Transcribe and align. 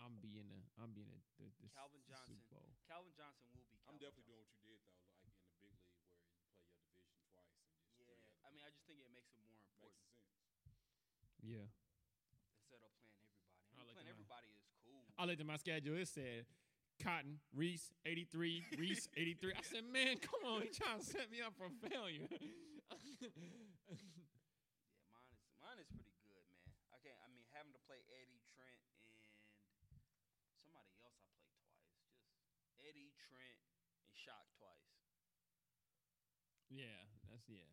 I'm 0.00 0.16
being 0.24 0.48
the 0.48 0.60
I'm 0.80 0.96
being 0.96 1.12
the, 1.12 1.20
the, 1.44 1.48
the 1.60 1.68
Calvin 1.76 2.00
Johnson. 2.08 2.40
Super 2.40 2.56
Bowl. 2.56 2.72
Calvin 2.88 3.12
Johnson 3.12 3.44
will 3.52 3.60
be. 3.68 3.76
I'm 3.84 4.00
Calvin 4.00 4.00
definitely 4.00 4.24
doing 4.32 4.40
what 4.40 4.56
you 4.56 4.64
did 4.64 4.80
though, 4.88 4.96
like 5.04 5.28
in 5.28 5.36
the 5.44 5.52
big 5.60 5.76
league 5.84 6.00
where 6.16 6.24
you 6.32 6.32
play 6.32 6.48
your 6.64 6.72
division 6.88 7.20
twice 7.28 7.52
and 7.60 7.68
just 7.76 8.00
Yeah, 8.00 8.16
other 8.16 8.32
I 8.40 8.48
mean, 8.56 8.64
I 8.64 8.70
just 8.72 8.88
think 8.88 9.04
it 9.04 9.12
makes 9.12 9.28
it 9.36 9.44
more 9.44 9.60
important 9.60 10.00
makes 10.08 10.24
sense. 10.24 10.48
Yeah. 11.44 11.68
instead 12.56 12.80
of 12.80 12.92
playing 12.96 13.20
everybody. 13.28 13.68
I 13.68 13.76
I 13.76 13.84
mean, 13.84 13.92
looked 13.92 14.00
playing 14.00 14.08
at 14.08 14.16
my- 14.16 14.24
everybody 14.24 14.48
is 14.56 14.64
cool. 14.80 15.09
I 15.20 15.24
looked 15.28 15.40
at 15.40 15.46
my 15.46 15.60
schedule. 15.60 15.96
It 16.00 16.08
said 16.08 16.48
Cotton, 17.04 17.36
Reese, 17.52 17.92
83, 18.08 18.64
Reese, 18.80 19.08
83. 19.16 19.52
I 19.52 19.60
said, 19.62 19.84
man, 19.92 20.16
come 20.16 20.40
on, 20.48 20.64
you 20.64 20.72
trying 20.72 21.00
to 21.00 21.04
set 21.04 21.28
me 21.30 21.44
up 21.44 21.52
for 21.60 21.68
failure. 21.88 22.24
Yeah, 23.20 23.68
mine 25.12 25.28
is 25.28 25.36
mine 25.60 25.78
is 25.78 25.88
pretty 25.92 26.16
good, 26.26 26.40
man. 26.50 26.64
I 26.90 26.98
can't. 27.04 27.20
I 27.20 27.28
mean, 27.30 27.44
having 27.52 27.70
to 27.76 27.82
play 27.84 28.00
Eddie 28.16 28.40
Trent 28.56 28.80
and 29.06 30.00
somebody 30.50 30.72
else 30.74 30.88
I 30.90 30.96
played 31.04 31.20
twice. 31.20 31.68
Just 32.56 32.72
Eddie 32.80 33.12
Trent 33.28 33.60
and 34.02 34.16
Shock 34.16 34.48
twice. 34.56 34.88
yeah, 36.72 36.96
that's 37.28 37.44
yeah. 37.46 37.68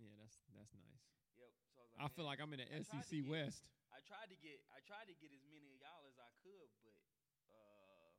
Yeah, 0.00 0.12
that's 0.18 0.40
that's 0.56 0.72
nice. 0.74 1.04
Yep. 1.36 1.52
So 1.76 1.84
I, 1.84 1.84
was 1.84 1.92
like, 1.92 2.00
I 2.00 2.08
feel 2.16 2.26
like 2.26 2.40
I'm 2.40 2.52
in 2.56 2.60
the 2.64 2.68
I 2.72 2.80
tried 2.82 3.04
SEC 3.06 3.22
get- 3.22 3.28
West. 3.30 3.62
I 3.94 4.00
tried 4.06 4.28
to 4.30 4.38
get 4.38 4.58
I 4.74 4.80
tried 4.86 5.06
to 5.10 5.16
get 5.18 5.30
as 5.32 5.42
many 5.50 5.68
of 5.74 5.78
y'all 5.82 6.04
as 6.06 6.16
I 6.18 6.30
could, 6.42 6.68
but 6.84 6.96
uh, 7.52 8.10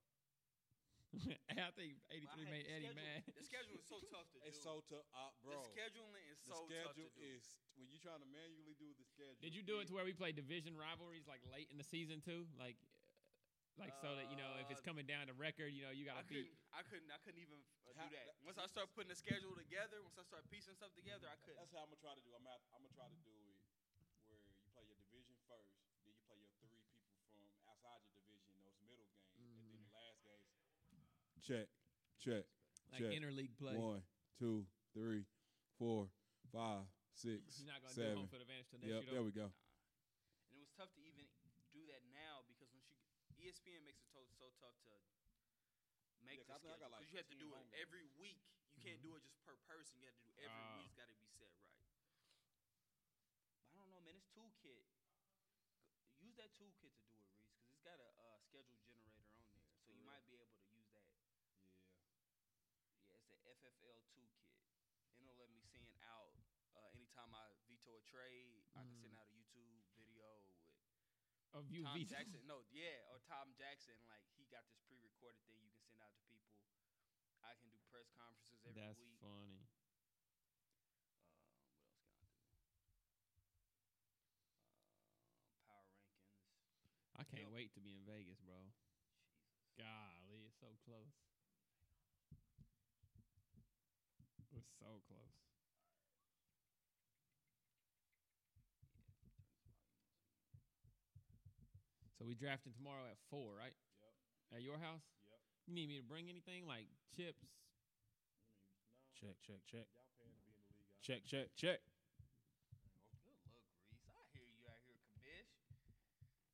I 1.68 1.72
think 1.74 1.98
83 2.12 2.46
made 2.52 2.68
the 2.68 2.74
Eddie 2.76 2.92
schedule- 2.92 3.02
mad. 3.02 3.22
The 3.34 3.46
schedule 3.48 3.76
is 3.80 3.86
so 3.88 3.98
tough 4.12 4.28
to 4.36 4.38
do. 4.40 4.46
It's 4.48 4.60
so 4.62 4.84
tough, 4.92 5.08
uh, 5.16 5.32
bro. 5.42 5.56
The 5.58 5.72
scheduling 5.74 6.26
is 6.30 6.40
The 6.46 6.52
so 6.54 6.68
tough 6.68 6.94
to 6.96 7.08
schedule 7.08 7.10
do. 7.16 7.24
is 7.24 7.44
when 7.80 7.88
you're 7.90 8.04
trying 8.04 8.22
to 8.22 8.30
manually 8.30 8.76
do 8.78 8.92
the 8.98 9.06
schedule. 9.08 9.40
Did 9.42 9.56
you 9.56 9.64
do 9.64 9.80
it 9.82 9.88
to 9.90 9.94
where 9.96 10.06
we 10.06 10.14
play 10.14 10.32
division 10.36 10.76
rivalries 10.78 11.26
like 11.30 11.42
late 11.50 11.70
in 11.72 11.78
the 11.80 11.88
season 11.88 12.20
too? 12.22 12.46
Like, 12.60 12.76
like 13.78 13.94
so 14.02 14.18
that 14.18 14.28
you 14.34 14.38
know 14.38 14.58
if 14.60 14.68
it's 14.74 14.82
Uh, 14.82 14.90
coming 14.90 15.06
down 15.06 15.30
to 15.30 15.34
record, 15.38 15.70
you 15.72 15.86
know 15.86 15.94
you 15.94 16.04
gotta 16.06 16.26
couldn't, 16.26 16.50
beat. 16.50 16.58
I 16.74 16.82
couldn't, 16.84 17.10
I 17.14 17.20
couldn't 17.24 17.42
even 17.42 17.62
uh, 17.88 17.94
do 17.94 18.08
that. 18.14 18.26
that- 18.34 18.42
Once 18.46 18.58
I 18.58 18.66
start 18.68 18.90
putting 18.98 19.10
the 19.14 19.18
schedule 19.18 19.54
together, 19.56 20.02
once 20.04 20.18
I 20.18 20.26
start 20.26 20.44
piecing 20.50 20.74
stuff 20.76 20.92
together, 20.98 21.30
I 21.30 21.38
couldn't. 21.46 21.62
That's 21.62 21.72
how 21.74 21.86
I'm 21.86 21.94
gonna 21.94 22.02
try 22.02 22.14
to 22.18 22.22
do. 22.26 22.34
I'm 22.34 22.42
gonna, 22.44 22.58
I'm 22.74 22.82
gonna 22.84 22.94
try 22.98 23.06
to 23.10 23.20
do 23.22 23.34
it 23.54 23.62
where 24.28 24.42
you 24.44 24.54
play 24.74 24.84
your 24.90 24.98
division 25.08 25.38
first, 25.48 25.72
then 26.04 26.10
you 26.14 26.20
play 26.28 26.36
your 26.42 26.50
three 26.60 26.68
people 26.74 27.00
from 27.38 27.46
outside 27.70 28.02
your 28.04 28.18
division, 28.18 28.58
those 28.66 28.82
middle 28.84 29.06
games, 29.14 29.30
and 29.40 29.46
then 29.46 29.78
the 29.86 29.94
last 29.94 30.20
games. 30.26 30.50
Check, 31.48 31.72
check, 32.20 32.44
Like 32.92 33.08
interleague 33.08 33.56
play. 33.56 33.72
One, 33.80 34.04
two, 34.36 34.68
three, 34.92 35.24
four, 35.80 36.12
five, 36.52 36.84
six, 37.16 37.40
You're 37.56 37.72
not 37.72 37.80
gonna 37.80 37.96
do 37.96 38.20
home 38.20 38.28
field 38.28 38.44
advantage 38.44 38.68
till 38.68 38.80
next 38.84 38.92
Yep, 38.92 39.02
year. 39.08 39.12
there 39.16 39.24
though? 39.24 39.32
we 39.32 39.32
go. 39.32 39.48
And 40.52 40.60
it 40.60 40.60
was 40.60 40.72
tough 40.76 40.92
to 41.00 41.02
even 41.08 41.24
do 41.72 41.88
that 41.88 42.04
now 42.12 42.44
because 42.52 42.68
once 42.76 42.84
you 42.92 43.00
E 43.40 43.48
ESPN 43.48 43.86
makes 43.88 44.02
it 44.04 44.12
to- 44.12 44.28
so 44.36 44.52
tough 44.60 44.76
to 44.84 44.92
make 46.20 46.36
Yeah, 46.36 46.44
the 46.44 46.52
'cause 46.52 46.56
I 46.56 46.60
think 46.60 46.74
I 46.74 46.76
schedule 46.76 46.80
got, 46.84 46.92
like, 46.92 47.00
because 47.00 47.12
you 47.14 47.18
have 47.18 47.28
to 47.32 47.36
10 47.36 47.40
do 47.40 47.54
it 47.54 47.58
home 47.64 47.72
every 47.80 48.04
week. 48.20 48.44
You 48.76 48.82
can't 48.84 49.02
do 49.02 49.16
it 49.16 49.24
just 49.24 49.40
per 49.46 49.56
person. 49.56 50.00
You 50.02 50.06
have 50.12 50.16
to 50.20 50.24
do 50.28 50.34
every 50.36 50.52
Ah. 50.52 50.76
week's 50.84 50.94
got 51.00 51.08
to 51.08 51.16
be 51.16 51.28
set 51.28 51.54
right. 51.64 51.80
But 53.72 53.80
I 53.80 53.84
don't 53.84 53.90
know, 53.90 54.02
man. 54.02 54.16
This 54.16 54.28
toolkit, 54.36 54.84
use 56.20 56.36
that 56.36 56.52
toolkit 56.56 56.92
to 56.98 57.04
do 57.08 57.16
it, 57.16 57.24
Reese, 57.32 57.48
because 57.56 57.70
it's 57.72 57.80
got 57.80 58.00
a 58.00 58.10
uh, 58.36 58.40
schedule 58.40 58.76
generator 58.84 59.30
on 59.32 59.46
there, 59.48 59.62
so 59.86 59.92
you 59.94 59.94
real? 59.94 60.04
might 60.06 60.26
be 60.26 60.34
able 60.34 60.48
to 60.48 60.66
use 60.66 60.88
that. 60.90 61.06
Yeah. 61.14 61.38
Yeah, 63.06 63.16
it's 63.16 63.30
the 63.30 63.38
FFL 63.68 64.00
toolkit. 64.14 64.56
And 65.18 65.26
it'll 65.28 65.38
let 65.38 65.50
me 65.50 65.60
send 65.62 66.02
out 66.02 66.34
uh, 66.76 66.88
anytime 66.94 67.34
I 67.34 67.52
veto 67.66 67.96
a 67.96 68.02
trade, 68.02 68.64
I 68.76 68.84
can 68.84 68.96
send 68.96 69.14
out 69.16 69.28
a 69.28 69.34
YouTube 69.34 69.68
video 69.96 70.44
with 71.52 71.54
Of 71.54 71.70
you, 71.72 71.84
Tom 71.84 71.94
veto. 71.94 72.16
Jackson. 72.16 72.46
No, 72.46 72.64
yeah, 72.70 73.02
or 73.10 73.20
Tom 73.20 73.54
Jackson. 73.58 73.98
Like 74.08 74.24
he 74.38 74.46
got 74.46 74.68
this 74.70 74.80
pre-recorded 74.88 75.42
thing 75.46 75.58
you 75.64 75.72
can 75.72 75.82
send 75.90 76.02
out 76.02 76.14
to 76.16 76.22
people. 76.30 76.60
I 77.42 77.54
can 77.56 77.70
do 77.70 77.80
press 77.90 78.10
conferences 78.16 78.62
every 78.66 78.88
That's 78.88 78.98
week. 78.98 79.18
funny. 79.22 79.24
Um, 79.24 79.68
what 83.28 83.42
else 83.42 83.54
can 83.58 83.68
I 83.68 83.80
do? 83.82 83.84
Um, 84.06 85.52
power 85.66 85.88
rankings. 85.92 86.38
I 87.18 87.24
can't 87.24 87.50
Yo. 87.50 87.52
wait 87.52 87.74
to 87.74 87.80
be 87.82 87.94
in 87.94 88.04
Vegas, 88.06 88.40
bro. 88.40 88.72
Jesus. 89.76 89.78
Golly, 89.78 90.44
it's 90.46 90.58
so 90.60 90.76
close. 90.84 91.14
It's 94.68 94.80
so 94.80 95.02
close. 95.08 95.34
So 102.18 102.26
we 102.26 102.34
drafting 102.34 102.74
tomorrow 102.74 103.06
at 103.12 103.18
four, 103.30 103.54
right? 103.54 103.74
Yep. 104.02 104.58
At 104.58 104.62
your 104.64 104.78
house? 104.80 105.06
Yep. 105.30 105.40
You 105.68 105.74
need 105.76 105.90
me 105.90 105.98
to 105.98 106.04
bring 106.04 106.30
anything 106.30 106.66
like 106.66 106.88
chips? 107.16 107.44
I 107.44 107.50
mean, 107.54 109.22
no, 109.22 109.22
Check, 109.22 109.36
check, 109.46 109.60
check. 109.66 109.88
Y'all 109.94 110.10
paying 110.18 110.34
to 110.34 110.42
be 110.44 110.52
in 110.52 110.58
the 110.58 110.70
league. 110.74 110.82
I- 110.82 111.02
Check, 111.02 111.24
check, 111.26 111.48
check. 111.56 111.80
Oh, 112.90 113.06
good 113.14 113.30
look, 113.40 113.40
Reese. 113.54 114.04
I 114.10 114.26
hear 114.34 114.46
you 114.46 114.66
out 114.68 114.82
here, 114.86 114.98
commish. 115.08 115.52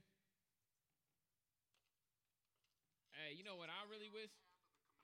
Hey, 3.20 3.36
you 3.36 3.44
know 3.44 3.56
what 3.60 3.68
I 3.68 3.84
really 3.92 4.08
wish? 4.08 4.32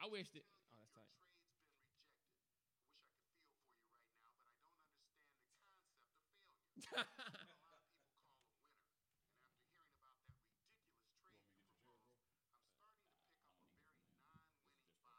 I 0.01 0.09
wish 0.09 0.29
that. 0.33 0.45
Oh, 0.73 0.77
that's 0.81 0.93
tight. 0.97 1.11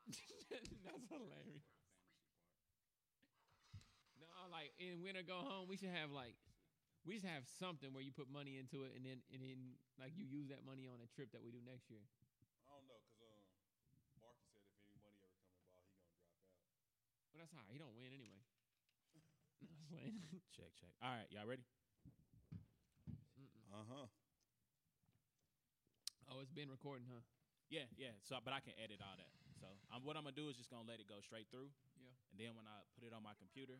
That's 0.83 1.07
hilarious. 1.09 1.63
No, 4.19 4.27
like 4.51 4.73
in 4.79 5.01
winter 5.03 5.23
go 5.23 5.39
home, 5.43 5.67
we 5.69 5.77
should 5.77 5.93
have 5.93 6.11
like 6.11 6.35
we 7.05 7.17
should 7.19 7.29
have 7.29 7.45
something 7.59 7.93
where 7.93 8.03
you 8.03 8.11
put 8.11 8.29
money 8.31 8.57
into 8.59 8.83
it 8.83 8.93
and 8.97 9.05
then 9.05 9.19
and 9.33 9.41
then 9.43 9.59
like 9.99 10.13
you 10.17 10.25
use 10.25 10.49
that 10.49 10.65
money 10.65 10.87
on 10.89 10.99
a 11.03 11.09
trip 11.15 11.31
that 11.33 11.43
we 11.43 11.51
do 11.51 11.61
next 11.65 11.89
year. 11.91 12.03
I 12.67 12.73
don't 12.75 12.87
know, 12.89 13.01
cause 13.19 13.45
um, 13.93 14.03
Marcus 14.21 14.47
said 14.53 14.63
if 14.65 14.73
any 14.79 14.97
money 14.97 15.13
ever 15.23 15.47
come 15.47 15.55
involved, 15.63 15.91
he 15.95 16.03
gonna 16.03 16.17
drop 16.47 17.01
out. 17.09 17.26
Well, 17.37 17.45
that's 17.45 17.53
all 17.53 17.61
right. 17.61 17.69
He 17.69 17.77
don't 17.77 17.93
win 17.93 18.09
anyway. 18.17 18.41
No, 19.61 19.69
I'm 19.69 19.85
playing. 19.93 20.17
Check, 20.57 20.73
check. 20.73 20.89
All 21.05 21.13
right, 21.13 21.29
y'all 21.29 21.45
ready? 21.45 21.61
Uh 23.69 23.85
huh. 23.85 24.09
Oh, 26.33 26.41
it's 26.41 26.49
been 26.49 26.73
recording, 26.73 27.05
huh? 27.05 27.21
Yeah, 27.69 27.85
yeah. 27.93 28.17
So, 28.25 28.41
but 28.41 28.57
I 28.57 28.61
can 28.65 28.73
edit 28.81 29.05
all 29.05 29.13
that. 29.21 29.29
So, 29.61 29.69
um, 29.93 30.01
what 30.01 30.17
I'm 30.17 30.25
gonna 30.25 30.33
do 30.33 30.49
is 30.49 30.57
just 30.57 30.73
gonna 30.73 30.89
let 30.89 30.97
it 30.97 31.05
go 31.05 31.21
straight 31.21 31.45
through. 31.53 31.69
Yeah. 32.01 32.09
And 32.33 32.41
then 32.41 32.57
when 32.57 32.65
I 32.65 32.81
put 32.97 33.05
it 33.05 33.13
on 33.13 33.21
my 33.21 33.37
computer, 33.37 33.77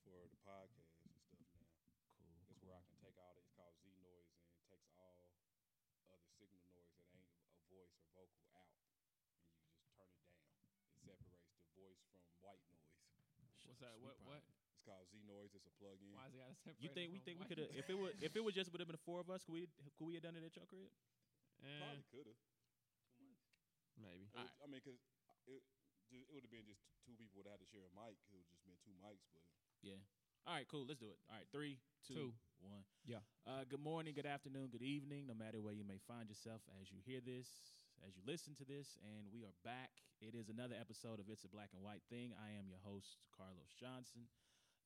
for 0.00 0.24
the 0.32 0.40
podcast 0.48 0.96
and 0.96 1.12
stuff 1.12 1.28
now. 1.28 1.60
cool. 2.16 2.40
It's 2.48 2.64
where 2.64 2.72
I 2.72 2.80
can 2.88 2.96
take 2.96 3.12
all 3.20 3.36
the, 3.36 3.44
it's 3.44 3.52
called 3.52 3.76
Z 3.84 3.92
noise 4.00 4.32
and 4.32 4.48
it 4.56 4.64
takes 4.72 4.88
all 4.96 5.20
other 6.08 6.24
signal 6.40 6.64
noise 6.72 6.88
that 6.96 7.04
ain't 7.12 7.28
a 7.52 7.60
voice 7.68 7.92
or 8.00 8.08
vocal 8.16 8.40
out. 8.56 8.72
And 8.80 8.88
you 8.96 9.76
just 9.76 9.92
turn 9.92 10.08
it 10.08 10.24
down. 10.24 10.40
It 10.88 11.04
separates 11.04 11.52
the 11.60 11.68
voice 11.76 12.00
from 12.08 12.24
white 12.40 12.64
noise. 12.72 12.96
What's 13.68 13.84
that? 13.84 14.00
What? 14.00 14.16
What? 14.24 14.40
It's 14.72 14.80
called 14.80 15.04
Z 15.12 15.20
noise. 15.28 15.52
It's 15.52 15.68
a 15.68 15.74
plug-in. 15.76 16.16
Why 16.16 16.32
is 16.32 16.32
it 16.32 16.40
got 16.40 16.48
to 16.48 16.56
separate? 16.64 16.80
You 16.80 16.88
think 16.96 17.12
we 17.12 17.20
from 17.20 17.26
think 17.28 17.36
we 17.44 17.46
could 17.50 17.60
have 17.60 17.76
if 17.76 17.92
it 17.92 17.98
was 18.00 18.16
if 18.24 18.32
it 18.32 18.40
was 18.40 18.56
just 18.56 18.72
would 18.72 18.80
have 18.80 18.88
been 18.88 18.96
the 18.96 19.04
four 19.04 19.20
of 19.20 19.28
us, 19.28 19.44
could 19.44 19.52
we 19.52 19.68
could 20.00 20.08
we 20.08 20.16
have 20.16 20.24
done 20.24 20.38
it 20.38 20.48
at 20.48 20.56
your 20.56 20.64
crib? 20.64 20.88
Eh, 21.60 21.76
Probably 21.76 22.08
could 22.08 22.24
have. 22.24 22.40
maybe. 24.00 24.32
Alright. 24.32 24.48
I 24.62 24.66
mean, 24.70 24.80
cause 24.80 24.96
it 25.44 25.60
ju- 26.16 26.24
it 26.24 26.32
would 26.32 26.42
have 26.48 26.50
been 26.54 26.64
just 26.64 26.80
two 27.04 27.12
people 27.20 27.36
would 27.36 27.44
have 27.44 27.60
had 27.60 27.64
to 27.64 27.68
share 27.68 27.84
a 27.84 27.92
mic. 27.92 28.16
It 28.24 28.32
would 28.32 28.40
have 28.40 28.48
just 28.50 28.64
been 28.64 28.80
two 28.80 28.96
mics, 29.04 29.28
but 29.36 29.44
Yeah. 29.84 30.00
All 30.48 30.54
right, 30.56 30.66
cool. 30.70 30.86
Let's 30.88 31.02
do 31.02 31.10
it. 31.10 31.18
All 31.28 31.36
right, 31.36 31.46
three, 31.52 31.76
two, 32.06 32.32
one. 32.62 32.86
Two. 33.04 33.12
Yeah. 33.12 33.22
Uh, 33.44 33.64
good 33.68 33.82
morning, 33.82 34.14
good 34.14 34.26
afternoon, 34.30 34.70
good 34.70 34.82
evening, 34.82 35.26
no 35.26 35.34
matter 35.34 35.60
where 35.60 35.74
you 35.74 35.84
may 35.84 35.98
find 36.06 36.30
yourself 36.30 36.62
as 36.80 36.88
you 36.90 37.02
hear 37.04 37.20
this, 37.20 37.74
as 38.06 38.14
you 38.16 38.22
listen 38.24 38.54
to 38.56 38.64
this, 38.64 38.96
and 39.02 39.26
we 39.34 39.42
are 39.44 39.54
back. 39.66 39.90
It 40.22 40.34
is 40.38 40.48
another 40.48 40.78
episode 40.78 41.18
of 41.20 41.28
It's 41.28 41.42
a 41.44 41.50
Black 41.50 41.74
and 41.74 41.82
White 41.82 42.06
Thing. 42.08 42.30
I 42.38 42.54
am 42.56 42.70
your 42.70 42.78
host, 42.86 43.18
Carlos 43.36 43.74
Johnson. 43.74 44.30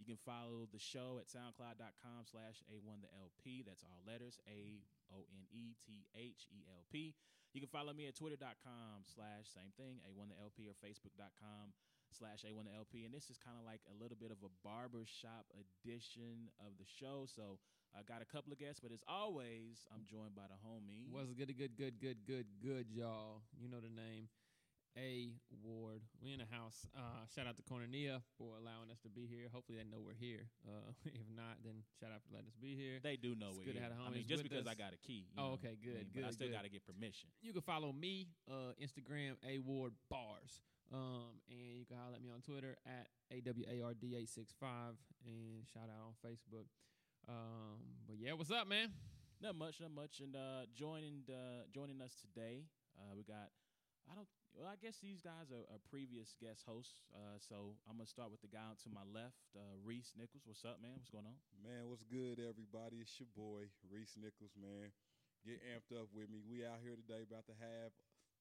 You 0.00 0.06
can 0.08 0.16
follow 0.24 0.64
the 0.72 0.80
show 0.80 1.20
at 1.20 1.28
soundcloud.com 1.28 2.24
slash 2.24 2.64
A1 2.72 3.04
the 3.04 3.12
LP. 3.12 3.60
That's 3.60 3.84
all 3.84 4.00
letters, 4.08 4.40
A 4.48 4.80
O 5.12 5.28
N 5.28 5.44
E 5.52 5.76
T 5.84 6.08
H 6.16 6.48
E 6.48 6.64
L 6.72 6.88
P. 6.90 7.12
You 7.52 7.58
can 7.58 7.70
follow 7.70 7.90
me 7.90 8.06
at 8.06 8.14
twitter.com 8.14 9.02
slash 9.02 9.50
same 9.50 9.74
thing, 9.74 9.98
A1 10.06 10.30
the 10.30 10.38
LP, 10.38 10.70
or 10.70 10.76
facebook.com 10.78 11.74
slash 12.14 12.46
A1 12.46 12.62
the 12.70 12.74
LP. 12.74 13.02
And 13.02 13.10
this 13.10 13.26
is 13.26 13.38
kind 13.42 13.58
of 13.58 13.66
like 13.66 13.82
a 13.90 13.94
little 13.98 14.14
bit 14.14 14.30
of 14.30 14.38
a 14.46 14.50
barbershop 14.62 15.50
edition 15.58 16.46
of 16.62 16.78
the 16.78 16.86
show. 16.86 17.26
So 17.26 17.58
I 17.90 18.06
got 18.06 18.22
a 18.22 18.28
couple 18.28 18.54
of 18.54 18.62
guests, 18.62 18.78
but 18.78 18.94
as 18.94 19.02
always, 19.10 19.82
I'm 19.90 20.06
joined 20.06 20.38
by 20.38 20.46
the 20.46 20.58
homie. 20.62 21.10
What's 21.10 21.34
good? 21.34 21.50
Good. 21.58 21.74
Good. 21.74 21.98
Good. 21.98 22.22
Good. 22.22 22.46
Good, 22.62 22.86
y'all. 22.94 23.42
You 23.58 23.66
know 23.66 23.82
the 23.82 23.90
name. 23.90 24.30
A 24.98 25.34
Ward. 25.62 26.02
We 26.22 26.32
in 26.32 26.40
the 26.42 26.50
house. 26.50 26.86
Uh, 26.96 27.22
shout 27.34 27.46
out 27.46 27.56
to 27.56 27.62
Cornelia 27.62 28.22
for 28.38 28.58
allowing 28.58 28.90
us 28.90 28.98
to 29.06 29.08
be 29.08 29.26
here. 29.26 29.46
Hopefully 29.52 29.78
they 29.78 29.86
know 29.86 30.02
we're 30.02 30.18
here. 30.18 30.50
Uh, 30.66 30.90
if 31.06 31.28
not, 31.34 31.62
then 31.62 31.86
shout 31.98 32.10
out 32.10 32.22
for 32.26 32.34
letting 32.34 32.48
us 32.50 32.58
be 32.58 32.74
here. 32.74 32.98
They 33.02 33.16
do 33.16 33.34
know 33.38 33.54
It's 33.54 33.58
we're 33.58 33.70
good 33.70 33.78
to 33.78 33.86
here. 33.86 33.92
have 33.94 34.06
I 34.06 34.10
mean, 34.10 34.26
just 34.26 34.42
because 34.42 34.66
I 34.66 34.74
got 34.74 34.92
a 34.92 35.00
key. 35.00 35.30
Oh, 35.38 35.40
know, 35.40 35.52
okay, 35.60 35.74
I 35.74 35.78
good, 35.78 36.10
mean, 36.10 36.22
But 36.22 36.24
I 36.26 36.30
still 36.34 36.50
got 36.50 36.64
to 36.64 36.72
get 36.72 36.82
permission. 36.84 37.30
You 37.42 37.52
can 37.52 37.62
follow 37.62 37.92
me, 37.92 38.28
uh, 38.50 38.74
Instagram, 38.82 39.38
A 39.46 39.58
Ward 39.62 39.94
Bars. 40.10 40.62
Um, 40.90 41.38
and 41.46 41.78
you 41.78 41.86
can 41.86 41.96
holler 41.96 42.18
at 42.18 42.22
me 42.22 42.30
on 42.34 42.42
Twitter 42.42 42.74
at 42.82 43.06
AWARD865 43.30 44.98
and 45.22 45.62
shout 45.72 45.86
out 45.86 46.02
on 46.10 46.14
Facebook. 46.18 46.66
Um, 47.28 47.78
but 48.08 48.16
yeah, 48.18 48.32
what's 48.32 48.50
up, 48.50 48.66
man? 48.66 48.90
Not 49.40 49.54
much, 49.54 49.80
not 49.80 49.94
much. 49.94 50.18
And 50.18 50.34
uh, 50.34 50.66
joining 50.74 51.22
uh, 51.30 51.62
joining 51.72 52.02
us 52.02 52.14
today, 52.18 52.64
uh, 52.98 53.14
we 53.16 53.22
got. 53.22 53.50
I 54.10 54.18
don't. 54.18 54.26
Well, 54.58 54.66
I 54.66 54.74
guess 54.82 54.98
these 54.98 55.22
guys 55.22 55.54
are, 55.54 55.62
are 55.70 55.78
previous 55.86 56.34
guest 56.42 56.66
hosts. 56.66 57.06
Uh, 57.14 57.38
so 57.38 57.78
I'm 57.86 58.02
gonna 58.02 58.10
start 58.10 58.34
with 58.34 58.42
the 58.42 58.50
guy 58.50 58.74
to 58.82 58.88
my 58.90 59.06
left, 59.06 59.38
uh, 59.54 59.78
Reese 59.86 60.10
Nichols. 60.18 60.42
What's 60.42 60.66
up, 60.66 60.82
man? 60.82 60.98
What's 60.98 61.14
going 61.14 61.30
on? 61.30 61.38
Man, 61.62 61.86
what's 61.86 62.02
good, 62.02 62.42
everybody? 62.42 62.98
It's 62.98 63.14
your 63.22 63.30
boy, 63.38 63.70
Reese 63.86 64.18
Nichols, 64.18 64.58
man. 64.58 64.90
Get 65.46 65.62
amped 65.62 65.94
up 65.94 66.10
with 66.10 66.26
me. 66.26 66.42
We 66.42 66.66
out 66.66 66.82
here 66.82 66.98
today 66.98 67.22
about 67.22 67.46
to 67.54 67.56
have 67.62 67.94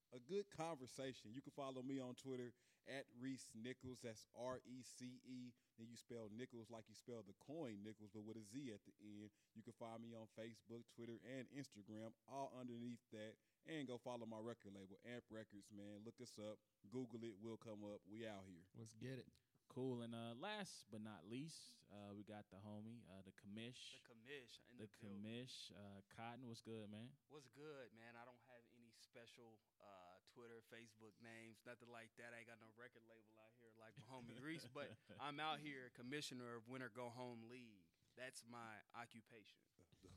a 0.09 0.17
good 0.25 0.49
conversation. 0.49 1.37
You 1.37 1.45
can 1.45 1.53
follow 1.53 1.85
me 1.85 2.01
on 2.01 2.17
Twitter 2.17 2.49
at 2.89 3.05
Reese 3.21 3.53
Nichols. 3.53 4.01
That's 4.01 4.25
R 4.33 4.57
E 4.65 4.81
C 4.81 5.21
E. 5.21 5.53
Then 5.77 5.93
you 5.93 6.01
spell 6.01 6.33
Nichols 6.33 6.73
like 6.73 6.89
you 6.89 6.97
spell 6.97 7.21
the 7.21 7.37
coin 7.45 7.85
Nichols, 7.85 8.09
but 8.09 8.25
with 8.25 8.41
a 8.41 8.45
Z 8.49 8.73
at 8.73 8.81
the 8.89 8.97
end. 9.05 9.29
You 9.53 9.61
can 9.61 9.77
find 9.77 10.01
me 10.01 10.17
on 10.17 10.25
Facebook, 10.33 10.81
Twitter, 10.97 11.21
and 11.29 11.45
Instagram, 11.53 12.17
all 12.25 12.49
underneath 12.57 13.05
that. 13.13 13.37
And 13.69 13.85
go 13.85 14.01
follow 14.01 14.25
my 14.25 14.41
record 14.41 14.73
label, 14.73 14.97
Amp 15.05 15.21
Records, 15.29 15.69
man. 15.69 16.01
Look 16.01 16.17
us 16.17 16.33
up. 16.41 16.57
Google 16.89 17.21
it. 17.21 17.37
We'll 17.37 17.61
come 17.61 17.85
up. 17.85 18.01
We 18.09 18.25
out 18.25 18.41
here. 18.49 18.65
Let's 18.73 18.97
get 18.97 19.21
it. 19.21 19.29
Cool. 19.69 20.01
And 20.01 20.17
uh, 20.17 20.33
last 20.41 20.89
but 20.89 21.05
not 21.05 21.29
least, 21.29 21.77
uh, 21.93 22.09
we 22.17 22.25
got 22.25 22.49
the 22.49 22.57
homie, 22.65 23.05
uh, 23.13 23.21
the 23.21 23.33
commish, 23.37 23.93
The 23.93 24.01
commish 24.09 24.57
in 24.73 24.81
the 24.81 24.89
the, 24.89 24.97
commish, 24.97 25.69
uh, 25.77 26.01
Cotton. 26.09 26.49
What's 26.49 26.65
good, 26.65 26.89
man? 26.89 27.13
What's 27.29 27.53
good, 27.53 27.93
man? 27.93 28.17
I 28.17 28.25
don't 28.25 28.41
have 28.49 28.65
any 28.73 28.89
special 28.97 29.61
uh, 29.77 30.17
Twitter, 30.33 30.65
Facebook 30.73 31.13
names, 31.21 31.61
nothing 31.61 31.93
like 31.93 32.09
that. 32.17 32.33
I 32.33 32.41
ain't 32.41 32.49
got 32.49 32.57
no 32.57 32.73
record 32.73 33.05
label 33.05 33.37
out 33.37 33.53
here 33.61 33.69
like 33.77 33.93
my 34.01 34.09
homie 34.09 34.33
Reese, 34.45 34.65
but 34.73 34.89
I'm 35.21 35.37
out 35.37 35.61
here 35.61 35.93
commissioner 35.93 36.57
of 36.57 36.65
Winter 36.65 36.89
Go 36.89 37.13
Home 37.13 37.45
League. 37.45 37.85
That's 38.17 38.41
my 38.49 38.81
occupation. 38.97 39.61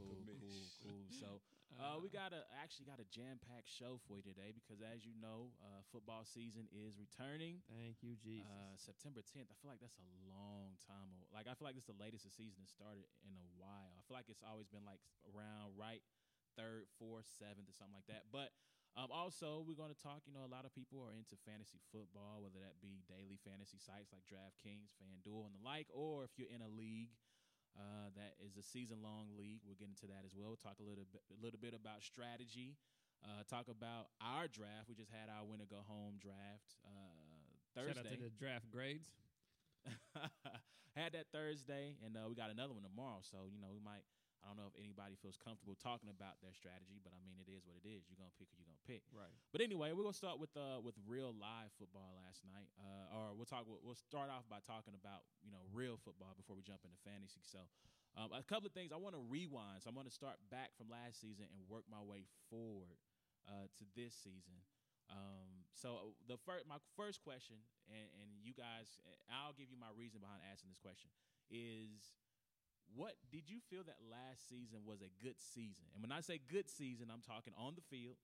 Cool, 0.00 0.16
cool, 0.40 0.64
cool. 0.81 1.05
So 1.12 1.44
uh, 1.80 1.96
we 2.00 2.12
got 2.12 2.36
a 2.36 2.44
actually 2.58 2.84
got 2.84 3.00
a 3.00 3.08
jam 3.08 3.40
packed 3.40 3.70
show 3.70 3.96
for 4.04 4.20
you 4.20 4.24
today 4.24 4.52
because, 4.52 4.84
as 4.84 5.06
you 5.06 5.16
know, 5.16 5.52
uh, 5.62 5.80
football 5.88 6.26
season 6.26 6.69
is 6.72 7.00
returning. 7.00 7.64
Thank 7.70 8.04
you, 8.04 8.19
Jesus. 8.20 8.48
Uh, 8.48 8.76
September 8.76 9.24
10th. 9.24 9.48
I 9.48 9.56
feel 9.60 9.72
like 9.72 9.80
that's 9.80 9.96
a 9.96 10.08
long 10.28 10.76
time. 10.84 11.24
Like 11.32 11.48
I 11.48 11.56
feel 11.56 11.64
like 11.64 11.78
it's 11.78 11.88
the 11.88 11.96
latest 11.96 12.28
the 12.28 12.34
season 12.34 12.60
has 12.64 12.72
started 12.72 13.08
in 13.24 13.32
a 13.38 13.46
while. 13.56 13.94
I 13.96 14.02
feel 14.04 14.19
like 14.19 14.28
it's 14.28 14.44
always 14.44 14.69
been 14.69 14.84
like 14.84 15.00
around 15.32 15.78
right 15.78 16.04
third, 16.56 16.88
fourth, 17.00 17.24
seventh, 17.40 17.69
or 17.69 17.74
something 17.76 17.96
like 17.96 18.08
that. 18.12 18.28
But 18.28 18.52
um, 18.92 19.08
also 19.08 19.64
we're 19.64 19.78
going 19.78 19.92
to 19.92 19.98
talk. 19.98 20.28
You 20.28 20.36
know, 20.36 20.44
a 20.44 20.52
lot 20.52 20.69
of 20.69 20.72
people 20.76 21.00
are 21.00 21.17
into 21.17 21.36
fantasy 21.48 21.81
football, 21.88 22.44
whether 22.44 22.60
that 22.60 22.76
be 22.84 23.00
daily 23.08 23.41
fantasy 23.41 23.81
sites 23.81 24.12
like 24.12 24.29
DraftKings, 24.29 24.93
FanDuel, 25.00 25.48
and 25.48 25.56
the 25.56 25.64
like, 25.64 25.88
or 25.93 26.29
if 26.29 26.36
you're 26.36 26.52
in 26.52 26.60
a 26.60 26.69
league. 26.69 27.17
Uh, 27.72 28.12
that 28.14 28.36
is 28.44 28.60
a 28.60 28.62
season-long 28.62 29.32
league. 29.32 29.64
We'll 29.64 29.81
get 29.81 29.88
into 29.88 30.05
that 30.12 30.29
as 30.29 30.36
well. 30.36 30.52
We'll 30.52 30.60
talk 30.60 30.76
a 30.81 30.86
little 30.86 31.08
bit, 31.08 31.24
a 31.32 31.41
little 31.41 31.60
bit 31.60 31.72
about 31.72 32.05
strategy. 32.05 32.76
Uh, 33.24 33.46
talk 33.48 33.70
about 33.70 34.12
our 34.20 34.44
draft. 34.50 34.91
We 34.91 34.94
just 34.94 35.08
had 35.08 35.32
our 35.32 35.46
winner 35.46 35.64
go 35.64 35.81
home 35.86 36.20
draft 36.20 36.76
uh, 36.84 37.48
Thursday. 37.72 38.02
Shout 38.02 38.12
out 38.12 38.19
to 38.19 38.29
the 38.29 38.34
draft 38.36 38.69
grades. 38.69 39.08
had 40.96 41.17
that 41.17 41.32
Thursday, 41.32 41.96
and 42.05 42.17
uh, 42.17 42.29
we 42.29 42.34
got 42.34 42.50
another 42.50 42.74
one 42.74 42.84
tomorrow. 42.84 43.24
So 43.24 43.48
you 43.48 43.60
know, 43.60 43.72
we 43.72 43.81
might. 43.81 44.05
I 44.43 44.51
don't 44.51 44.58
know 44.58 44.67
if 44.67 44.75
anybody 44.75 45.15
feels 45.22 45.39
comfortable 45.39 45.79
talking 45.79 46.11
about 46.11 46.43
their 46.43 46.51
strategy, 46.51 46.99
but 46.99 47.15
I 47.15 47.22
mean, 47.22 47.39
it 47.39 47.46
is 47.46 47.63
what 47.63 47.79
it 47.79 47.87
is. 47.87 48.11
You're 48.11 48.19
gonna 48.19 48.34
pick 48.34 48.51
who 48.51 48.58
you're 48.58 48.67
gonna 48.67 48.87
pick. 48.91 49.06
Right. 49.15 49.31
But 49.55 49.63
anyway, 49.63 49.94
we're 49.94 50.03
gonna 50.03 50.19
start 50.19 50.43
with 50.43 50.51
uh 50.58 50.82
with 50.82 50.99
real 51.06 51.31
live 51.31 51.70
football 51.79 52.19
last 52.19 52.43
night. 52.43 52.67
Uh, 52.75 53.15
or 53.15 53.25
we'll 53.39 53.46
talk. 53.46 53.70
We'll 53.70 53.99
start 53.99 54.34
off 54.34 54.43
by 54.51 54.58
talking 54.58 54.99
about 54.99 55.22
you 55.46 55.55
know 55.55 55.63
real 55.70 55.94
football 55.94 56.34
before 56.34 56.58
we 56.58 56.67
jump 56.67 56.82
into 56.82 56.99
fantasy. 57.06 57.46
So, 57.46 57.70
um, 58.19 58.34
a 58.34 58.43
couple 58.43 58.67
of 58.67 58.75
things 58.75 58.91
I 58.91 58.99
want 58.99 59.15
to 59.15 59.22
rewind. 59.22 59.87
So 59.87 59.94
I'm 59.94 59.96
gonna 59.96 60.11
start 60.11 60.43
back 60.51 60.75
from 60.75 60.91
last 60.91 61.22
season 61.22 61.46
and 61.46 61.63
work 61.70 61.87
my 61.87 62.03
way 62.03 62.27
forward 62.51 62.99
uh, 63.46 63.70
to 63.79 63.84
this 63.94 64.13
season. 64.19 64.58
Um, 65.06 65.70
so 65.70 66.19
the 66.27 66.41
first, 66.43 66.67
my 66.67 66.82
first 66.99 67.22
question, 67.22 67.63
and, 67.87 68.08
and 68.19 68.29
you 68.43 68.56
guys, 68.58 68.99
I'll 69.31 69.55
give 69.55 69.70
you 69.70 69.79
my 69.79 69.93
reason 69.94 70.19
behind 70.19 70.43
asking 70.51 70.75
this 70.75 70.82
question 70.82 71.15
is. 71.46 72.11
What 72.93 73.17
did 73.32 73.48
you 73.48 73.62
feel 73.70 73.86
that 73.89 74.01
last 74.05 74.48
season 74.48 74.84
was 74.84 75.01
a 75.01 75.12
good 75.22 75.41
season? 75.41 75.89
And 75.94 76.03
when 76.03 76.12
I 76.12 76.20
say 76.20 76.43
good 76.43 76.69
season, 76.69 77.08
I'm 77.08 77.24
talking 77.24 77.56
on 77.56 77.79
the 77.79 77.86
field. 77.86 78.20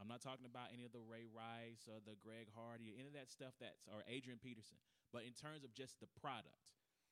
I'm 0.00 0.08
not 0.08 0.24
talking 0.24 0.48
about 0.48 0.72
any 0.72 0.84
of 0.88 0.92
the 0.92 1.04
Ray 1.04 1.28
Rice 1.28 1.84
or 1.86 2.00
the 2.02 2.16
Greg 2.20 2.48
Hardy 2.52 2.92
or 2.92 2.96
any 2.96 3.12
of 3.12 3.16
that 3.16 3.28
stuff 3.28 3.54
that's 3.60 3.84
or 3.88 4.04
Adrian 4.08 4.40
Peterson. 4.40 4.80
But 5.12 5.28
in 5.28 5.36
terms 5.36 5.64
of 5.64 5.76
just 5.76 6.00
the 6.00 6.08
product 6.16 6.56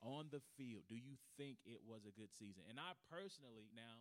on 0.01 0.33
the 0.33 0.41
field, 0.57 0.89
do 0.89 0.97
you 0.97 1.21
think 1.37 1.61
it 1.69 1.85
was 1.85 2.09
a 2.09 2.13
good 2.17 2.33
season? 2.33 2.65
And 2.69 2.81
I 2.81 2.97
personally 3.13 3.69
now 3.77 4.01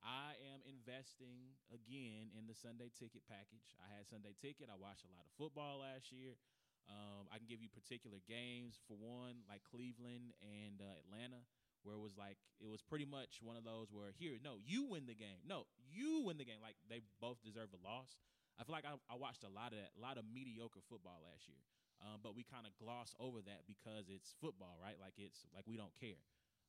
I 0.00 0.38
am 0.48 0.64
investing 0.64 1.60
again 1.68 2.32
in 2.32 2.48
the 2.48 2.56
Sunday 2.56 2.88
ticket 2.88 3.26
package. 3.28 3.76
I 3.76 3.90
had 3.92 4.08
Sunday 4.08 4.32
ticket. 4.40 4.72
I 4.72 4.78
watched 4.78 5.04
a 5.04 5.12
lot 5.12 5.28
of 5.28 5.32
football 5.36 5.84
last 5.84 6.08
year. 6.08 6.40
Um, 6.88 7.28
I 7.28 7.36
can 7.36 7.46
give 7.46 7.60
you 7.60 7.68
particular 7.68 8.18
games 8.24 8.80
for 8.88 8.96
one, 8.96 9.44
like 9.46 9.62
Cleveland 9.68 10.32
and 10.40 10.80
uh, 10.80 11.04
Atlanta, 11.06 11.44
where 11.82 11.96
it 11.96 12.02
was 12.02 12.16
like 12.16 12.36
it 12.60 12.68
was 12.68 12.82
pretty 12.82 13.06
much 13.06 13.40
one 13.40 13.56
of 13.56 13.64
those 13.64 13.88
where 13.92 14.12
here, 14.16 14.36
no, 14.42 14.56
you 14.60 14.84
win 14.84 15.06
the 15.06 15.16
game, 15.16 15.40
no, 15.46 15.64
you 15.88 16.22
win 16.24 16.36
the 16.38 16.44
game. 16.44 16.60
Like 16.62 16.76
they 16.88 17.00
both 17.20 17.40
deserve 17.42 17.72
a 17.72 17.80
loss. 17.80 18.16
I 18.58 18.64
feel 18.64 18.76
like 18.76 18.84
I, 18.84 18.96
I 19.08 19.16
watched 19.16 19.44
a 19.44 19.52
lot 19.52 19.72
of 19.72 19.80
that, 19.80 19.96
a 19.96 20.02
lot 20.02 20.20
of 20.20 20.28
mediocre 20.28 20.84
football 20.84 21.24
last 21.24 21.48
year. 21.48 21.64
um, 22.00 22.20
but 22.24 22.36
we 22.36 22.44
kind 22.44 22.64
of 22.64 22.72
gloss 22.80 23.12
over 23.20 23.40
that 23.44 23.68
because 23.68 24.08
it's 24.08 24.32
football, 24.40 24.76
right? 24.80 24.96
Like 25.00 25.16
it's 25.20 25.44
like 25.52 25.64
we 25.68 25.76
don't 25.76 25.92
care. 26.00 26.20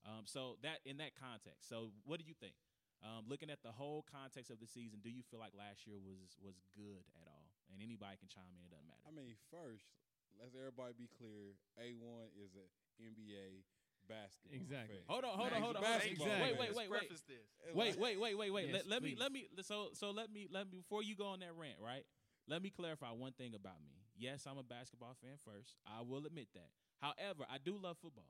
Um, 0.04 0.26
so 0.26 0.58
that 0.64 0.84
in 0.84 0.98
that 1.00 1.16
context, 1.16 1.70
so 1.70 1.92
what 2.04 2.20
do 2.20 2.26
you 2.28 2.36
think? 2.36 2.56
Um, 3.02 3.26
looking 3.26 3.50
at 3.50 3.66
the 3.66 3.74
whole 3.74 4.06
context 4.06 4.54
of 4.54 4.62
the 4.62 4.70
season, 4.70 5.02
do 5.02 5.10
you 5.10 5.26
feel 5.26 5.42
like 5.42 5.58
last 5.58 5.90
year 5.90 5.98
was 5.98 6.38
was 6.38 6.62
good 6.78 7.02
at 7.18 7.26
all? 7.26 7.50
And 7.74 7.82
anybody 7.82 8.14
can 8.22 8.30
chime 8.30 8.52
in; 8.54 8.62
it 8.62 8.70
doesn't 8.70 8.86
matter. 8.86 9.02
I 9.08 9.12
mean, 9.16 9.34
first, 9.50 9.90
let's 10.38 10.54
everybody 10.54 10.94
be 10.94 11.10
clear. 11.10 11.58
A 11.82 11.98
one 11.98 12.30
is 12.38 12.54
an 12.54 12.70
NBA 13.02 13.66
basketball. 14.12 14.60
Exactly. 14.60 15.00
fan. 15.00 15.08
hold 15.08 15.24
on, 15.24 15.34
hold 15.40 15.54
on, 15.56 15.62
hold 15.62 15.76
on. 15.78 15.84
Basketball 15.84 16.28
Hold 16.28 16.36
on. 16.36 16.48
fan. 16.48 16.58
Wait, 16.60 16.60
wait, 16.60 16.76
wait, 16.76 16.90
wait. 16.92 17.00
Preface 17.08 17.24
this. 17.24 17.48
wait, 17.74 17.96
wait, 18.00 18.18
wait, 18.20 18.36
wait, 18.36 18.52
wait. 18.52 18.66
Yes, 18.68 18.84
let, 18.84 18.84
let 18.90 19.00
me, 19.04 19.16
let 19.20 19.32
me. 19.32 19.48
So, 19.64 19.90
so 19.94 20.12
let 20.12 20.28
me, 20.32 20.48
let 20.52 20.68
me. 20.68 20.84
Before 20.84 21.02
you 21.02 21.16
go 21.16 21.32
on 21.32 21.40
that 21.40 21.56
rant, 21.56 21.80
right? 21.80 22.04
Let 22.48 22.62
me 22.62 22.70
clarify 22.70 23.10
one 23.16 23.32
thing 23.34 23.56
about 23.56 23.80
me. 23.86 23.96
Yes, 24.18 24.46
I'm 24.50 24.58
a 24.58 24.64
basketball 24.64 25.16
fan. 25.22 25.38
First, 25.40 25.76
I 25.88 26.02
will 26.02 26.26
admit 26.26 26.50
that. 26.54 26.70
However, 27.00 27.46
I 27.50 27.58
do 27.64 27.78
love 27.82 27.98
football. 28.02 28.30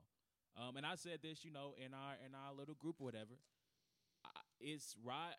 Um, 0.55 0.75
and 0.77 0.85
I 0.85 0.95
said 0.95 1.19
this, 1.23 1.43
you 1.43 1.51
know, 1.51 1.73
in 1.77 1.93
our 1.93 2.15
in 2.25 2.35
our 2.35 2.53
little 2.53 2.75
group 2.75 2.97
or 2.99 3.05
whatever. 3.05 3.39
I, 4.25 4.29
it's 4.59 4.95
right. 5.03 5.33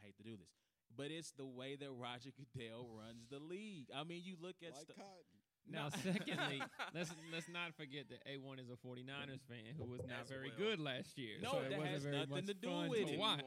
I 0.00 0.06
hate 0.06 0.16
to 0.16 0.22
do 0.22 0.36
this, 0.36 0.54
but 0.96 1.10
it's 1.10 1.32
the 1.32 1.44
way 1.46 1.76
that 1.76 1.90
Roger 1.90 2.30
Goodell 2.32 2.88
runs 2.96 3.26
the 3.28 3.38
league. 3.38 3.88
I 3.94 4.04
mean, 4.04 4.22
you 4.24 4.36
look 4.40 4.56
at 4.62 4.72
Like 4.72 4.82
stu- 4.82 4.94
cotton. 4.94 5.39
Now, 5.68 5.88
secondly, 5.90 6.62
let's 6.94 7.12
let's 7.32 7.48
not 7.48 7.74
forget 7.76 8.08
that 8.10 8.24
A1 8.26 8.58
is 8.58 8.70
a 8.70 8.78
49ers 8.80 9.42
fan 9.46 9.76
who 9.78 9.86
was 9.86 10.02
not 10.08 10.26
As 10.26 10.28
very 10.28 10.48
well. 10.50 10.58
good 10.58 10.78
last 10.80 11.14
year. 11.18 11.38
No, 11.42 11.52
so 11.52 11.58
it 11.62 11.70
that 11.70 11.78
wasn't 11.78 11.94
has 11.94 12.02
very 12.02 12.16
nothing 12.18 12.46
to 12.50 12.54
do 12.54 12.72
with 12.90 13.06
to 13.06 13.14
it. 13.14 13.18
watch. 13.20 13.46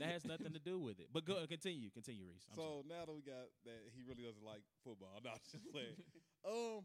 that 0.00 0.08
has 0.08 0.24
nothing 0.24 0.52
to 0.56 0.62
do 0.62 0.78
with 0.80 1.00
it. 1.00 1.08
But 1.12 1.24
go 1.28 1.44
continue, 1.46 1.90
continue, 1.90 2.24
Reese. 2.24 2.48
I'm 2.48 2.56
sorry. 2.56 2.80
so 2.80 2.88
now 2.88 3.04
that 3.04 3.12
we 3.12 3.20
got 3.20 3.50
that, 3.68 3.80
he 3.92 4.00
really 4.06 4.24
doesn't 4.24 4.44
like 4.44 4.64
football. 4.84 5.12
No, 5.20 5.30
I'm 5.36 5.36
not 5.36 5.44
just 5.52 5.68
playing. 5.68 6.00
um, 6.48 6.84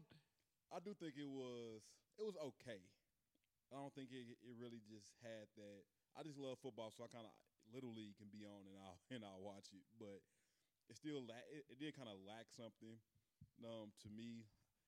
I 0.68 0.78
do 0.84 0.92
think 0.92 1.16
it 1.16 1.28
was 1.30 1.80
it 2.20 2.24
was 2.26 2.36
okay. 2.36 2.84
I 3.72 3.80
don't 3.80 3.94
think 3.96 4.12
it 4.12 4.28
it 4.44 4.54
really 4.60 4.84
just 4.84 5.16
had 5.24 5.48
that. 5.56 5.88
I 6.16 6.20
just 6.20 6.36
love 6.36 6.60
football, 6.60 6.92
so 6.92 7.04
I 7.04 7.08
kind 7.08 7.24
of 7.24 7.32
little 7.72 7.90
league 7.96 8.14
can 8.20 8.28
be 8.28 8.44
on 8.44 8.62
and 8.68 8.76
I'll 8.76 9.00
and 9.14 9.24
I'll 9.24 9.40
watch 9.40 9.72
it, 9.72 9.88
but 9.96 10.20
it 10.92 11.00
still 11.00 11.24
la- 11.24 11.48
it, 11.48 11.64
it 11.72 11.78
did 11.80 11.96
kind 11.96 12.12
of 12.12 12.20
lack 12.28 12.52
something. 12.52 13.00
Um, 13.64 13.88
to 14.04 14.08
me, 14.12 14.44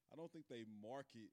I 0.09 0.17
don't 0.17 0.33
think 0.33 0.49
they 0.49 0.65
market 0.65 1.31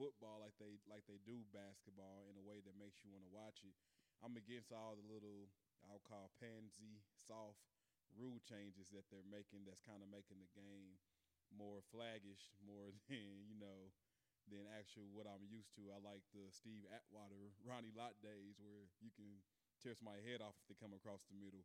football 0.00 0.40
like 0.40 0.56
they 0.56 0.80
like 0.88 1.04
they 1.06 1.20
do 1.22 1.44
basketball 1.52 2.26
in 2.32 2.34
a 2.40 2.44
way 2.44 2.58
that 2.64 2.74
makes 2.80 3.04
you 3.04 3.12
want 3.12 3.26
to 3.26 3.32
watch 3.32 3.62
it. 3.62 3.76
I'm 4.22 4.38
against 4.38 4.70
all 4.70 4.94
the 4.94 5.06
little 5.06 5.50
I'll 5.86 6.02
call 6.06 6.30
pansy 6.38 7.02
soft 7.26 7.62
rule 8.14 8.38
changes 8.44 8.92
that 8.94 9.08
they're 9.10 9.26
making. 9.26 9.66
That's 9.66 9.82
kind 9.82 10.02
of 10.04 10.08
making 10.10 10.38
the 10.38 10.50
game 10.54 11.00
more 11.52 11.84
flaggish, 11.92 12.52
more 12.62 12.90
than 13.08 13.46
you 13.46 13.58
know 13.58 13.92
than 14.50 14.66
actual 14.74 15.06
what 15.14 15.30
I'm 15.30 15.46
used 15.46 15.70
to. 15.78 15.94
I 15.94 16.02
like 16.02 16.26
the 16.34 16.50
Steve 16.50 16.82
Atwater, 16.90 17.54
Ronnie 17.68 17.94
Lott 17.94 18.18
days 18.18 18.58
where 18.58 18.90
you 18.98 19.14
can 19.14 19.42
tear 19.78 19.94
somebody's 19.94 20.26
head 20.26 20.42
off 20.42 20.58
if 20.62 20.66
they 20.70 20.78
come 20.78 20.94
across 20.94 21.26
the 21.26 21.38
middle. 21.38 21.62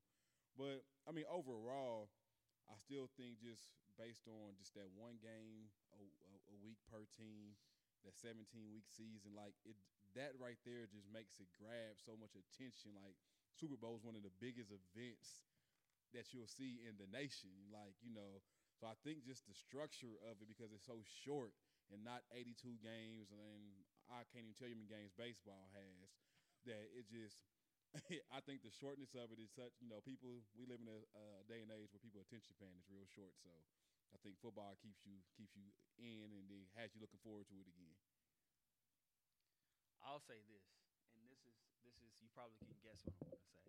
But 0.58 0.86
I 1.06 1.14
mean, 1.14 1.26
overall, 1.30 2.10
I 2.70 2.76
still 2.82 3.10
think 3.18 3.42
just 3.42 3.70
based 3.98 4.30
on 4.30 4.58
just 4.58 4.78
that 4.78 4.94
one 4.94 5.18
game 5.22 5.74
week 6.68 6.84
per 6.92 7.08
team, 7.16 7.56
that 8.04 8.20
17 8.20 8.68
week 8.68 8.92
season, 8.92 9.32
like 9.32 9.56
it, 9.64 9.80
that 10.20 10.36
right 10.36 10.60
there 10.68 10.84
just 10.92 11.08
makes 11.08 11.40
it 11.40 11.48
grab 11.56 11.96
so 11.96 12.20
much 12.20 12.36
attention. 12.36 12.92
Like 13.00 13.16
Super 13.56 13.80
Bowl 13.80 13.96
is 13.96 14.04
one 14.04 14.20
of 14.20 14.28
the 14.28 14.34
biggest 14.44 14.76
events 14.76 15.48
that 16.12 16.32
you'll 16.36 16.52
see 16.52 16.84
in 16.84 17.00
the 17.00 17.08
nation. 17.10 17.52
Like 17.72 17.96
you 18.04 18.12
know, 18.12 18.44
so 18.76 18.88
I 18.92 18.96
think 19.08 19.24
just 19.24 19.48
the 19.48 19.56
structure 19.58 20.20
of 20.28 20.44
it 20.44 20.48
because 20.52 20.76
it's 20.76 20.86
so 20.88 21.00
short 21.24 21.56
and 21.90 22.04
not 22.04 22.28
82 22.36 22.78
games, 22.84 23.32
and 23.32 23.64
I 24.12 24.28
can't 24.30 24.44
even 24.44 24.58
tell 24.60 24.68
you 24.68 24.76
how 24.76 24.84
many 24.84 24.92
games 24.92 25.16
baseball 25.16 25.72
has. 25.72 26.12
That 26.68 26.84
it 26.92 27.08
just, 27.08 27.48
I 28.36 28.44
think 28.44 28.60
the 28.62 28.74
shortness 28.74 29.16
of 29.16 29.32
it 29.32 29.40
is 29.40 29.52
such. 29.56 29.80
You 29.80 29.88
know, 29.88 30.04
people 30.04 30.44
we 30.54 30.68
live 30.68 30.84
in 30.84 30.90
a, 30.92 31.00
a 31.16 31.26
day 31.48 31.64
and 31.64 31.72
age 31.72 31.96
where 31.96 32.04
people 32.04 32.20
attention 32.20 32.52
span 32.52 32.76
is 32.76 32.92
real 32.92 33.08
short. 33.08 33.34
So 33.40 33.50
I 34.14 34.18
think 34.24 34.40
football 34.40 34.76
keeps 34.80 35.04
you 35.04 35.20
keeps 35.36 35.56
you 35.56 35.68
in 36.00 36.32
and 36.34 36.46
then 36.48 36.64
has 36.78 36.94
you 36.94 37.02
looking 37.02 37.22
forward 37.22 37.48
to 37.50 37.58
it 37.58 37.68
again. 37.68 37.96
I'll 40.06 40.24
say 40.24 40.40
this, 40.48 40.68
and 41.18 41.28
this 41.28 41.44
is 41.44 41.58
this 41.84 41.98
is 42.00 42.12
you 42.24 42.32
probably 42.32 42.56
can 42.64 42.72
guess 42.80 43.04
what 43.04 43.18
I'm 43.20 43.28
going 43.28 43.44
to 43.44 43.52
say. 43.52 43.68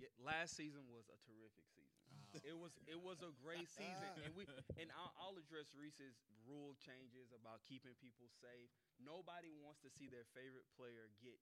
Yeah, 0.00 0.12
last 0.22 0.56
season 0.56 0.86
was 0.88 1.10
a 1.12 1.18
terrific 1.26 1.66
season. 1.74 2.00
Oh. 2.32 2.40
It 2.40 2.56
was 2.56 2.72
it 2.88 2.96
was 2.96 3.20
a 3.20 3.32
great 3.42 3.68
season, 3.80 4.12
and 4.24 4.32
we 4.32 4.48
and 4.80 4.88
I'll, 4.96 5.12
I'll 5.20 5.36
address 5.36 5.74
Reese's 5.76 6.16
rule 6.48 6.72
changes 6.80 7.34
about 7.36 7.60
keeping 7.68 7.92
people 8.00 8.32
safe. 8.40 8.72
Nobody 8.96 9.52
wants 9.52 9.84
to 9.84 9.90
see 9.92 10.08
their 10.08 10.24
favorite 10.32 10.64
player 10.72 11.12
get 11.20 11.36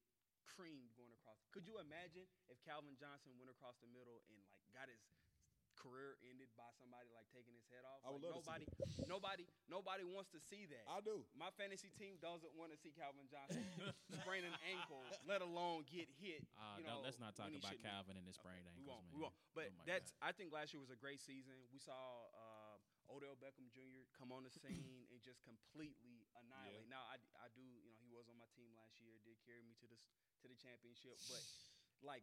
creamed 0.47 0.91
going 0.97 1.13
across. 1.21 1.39
Could 1.53 1.67
you 1.67 1.79
imagine 1.83 2.27
if 2.49 2.59
Calvin 2.63 2.95
Johnson 2.97 3.35
went 3.37 3.51
across 3.51 3.77
the 3.83 3.91
middle 3.91 4.23
and 4.31 4.39
like 4.51 4.65
got 4.73 4.89
his 4.89 5.03
career 5.77 6.17
ended 6.27 6.49
by 6.57 6.67
somebody 6.81 7.09
like 7.13 7.29
taking 7.31 7.53
his 7.55 7.65
head 7.71 7.85
off? 7.87 8.01
I 8.03 8.11
would 8.11 8.25
Like, 8.25 8.33
love 8.35 8.43
to 8.43 8.67
see 8.67 8.67
nobody, 8.67 8.67
nobody, 9.13 9.45
nobody 9.71 10.05
wants 10.09 10.33
to 10.33 10.41
see 10.41 10.65
that. 10.73 10.85
I 10.89 10.99
do. 11.05 11.23
My 11.37 11.53
fantasy 11.55 11.93
team 11.95 12.17
doesn't 12.19 12.53
want 12.57 12.73
to 12.75 12.79
see 12.81 12.91
Calvin 12.97 13.29
Johnson 13.29 13.63
sprain 14.25 14.43
an 14.49 14.57
ankle, 14.67 15.05
let 15.29 15.45
alone 15.45 15.85
get 15.87 16.09
hit. 16.19 16.43
Uh, 16.57 16.81
you 16.81 16.89
no, 16.89 17.05
let's 17.05 17.21
not 17.21 17.37
talk 17.37 17.53
about 17.53 17.63
shouldn't 17.73 17.85
be. 17.85 17.89
Calvin 17.89 18.17
and 18.19 18.27
his 18.27 18.37
sprained 18.41 18.65
We 18.75 18.83
ankles, 18.83 18.89
won't. 18.89 19.05
man. 19.07 19.15
We 19.15 19.21
won't. 19.29 19.37
But 19.55 19.69
Oh 19.77 19.85
that's. 19.87 20.11
God. 20.19 20.29
I 20.29 20.31
think 20.35 20.51
last 20.51 20.73
year 20.73 20.81
was 20.81 20.91
a 20.91 20.99
great 20.99 21.21
season. 21.21 21.55
We 21.71 21.79
saw 21.79 21.95
uh, 22.35 22.77
Odell 23.13 23.37
Beckham 23.39 23.69
Jr. 23.71 24.09
come 24.17 24.33
on 24.35 24.43
the 24.43 24.51
scene 24.63 25.07
and 25.13 25.19
just 25.23 25.45
completely 25.47 26.25
annihilate. 26.41 26.89
Now 26.91 27.05
I, 27.07 27.21
I 27.43 27.49
do. 27.55 27.63
You 27.63 27.93
know, 27.93 27.99
he 28.01 28.09
was 28.11 28.27
on 28.33 28.37
my 28.41 28.49
team 28.57 28.73
last 28.75 28.99
year. 29.03 29.17
Did 29.23 29.37
carry 29.45 29.61
me 29.63 29.77
to 29.83 29.87
the 29.87 29.99
to 30.43 30.47
the 30.49 30.57
championship. 30.59 31.17
But 31.31 31.41
like, 32.05 32.23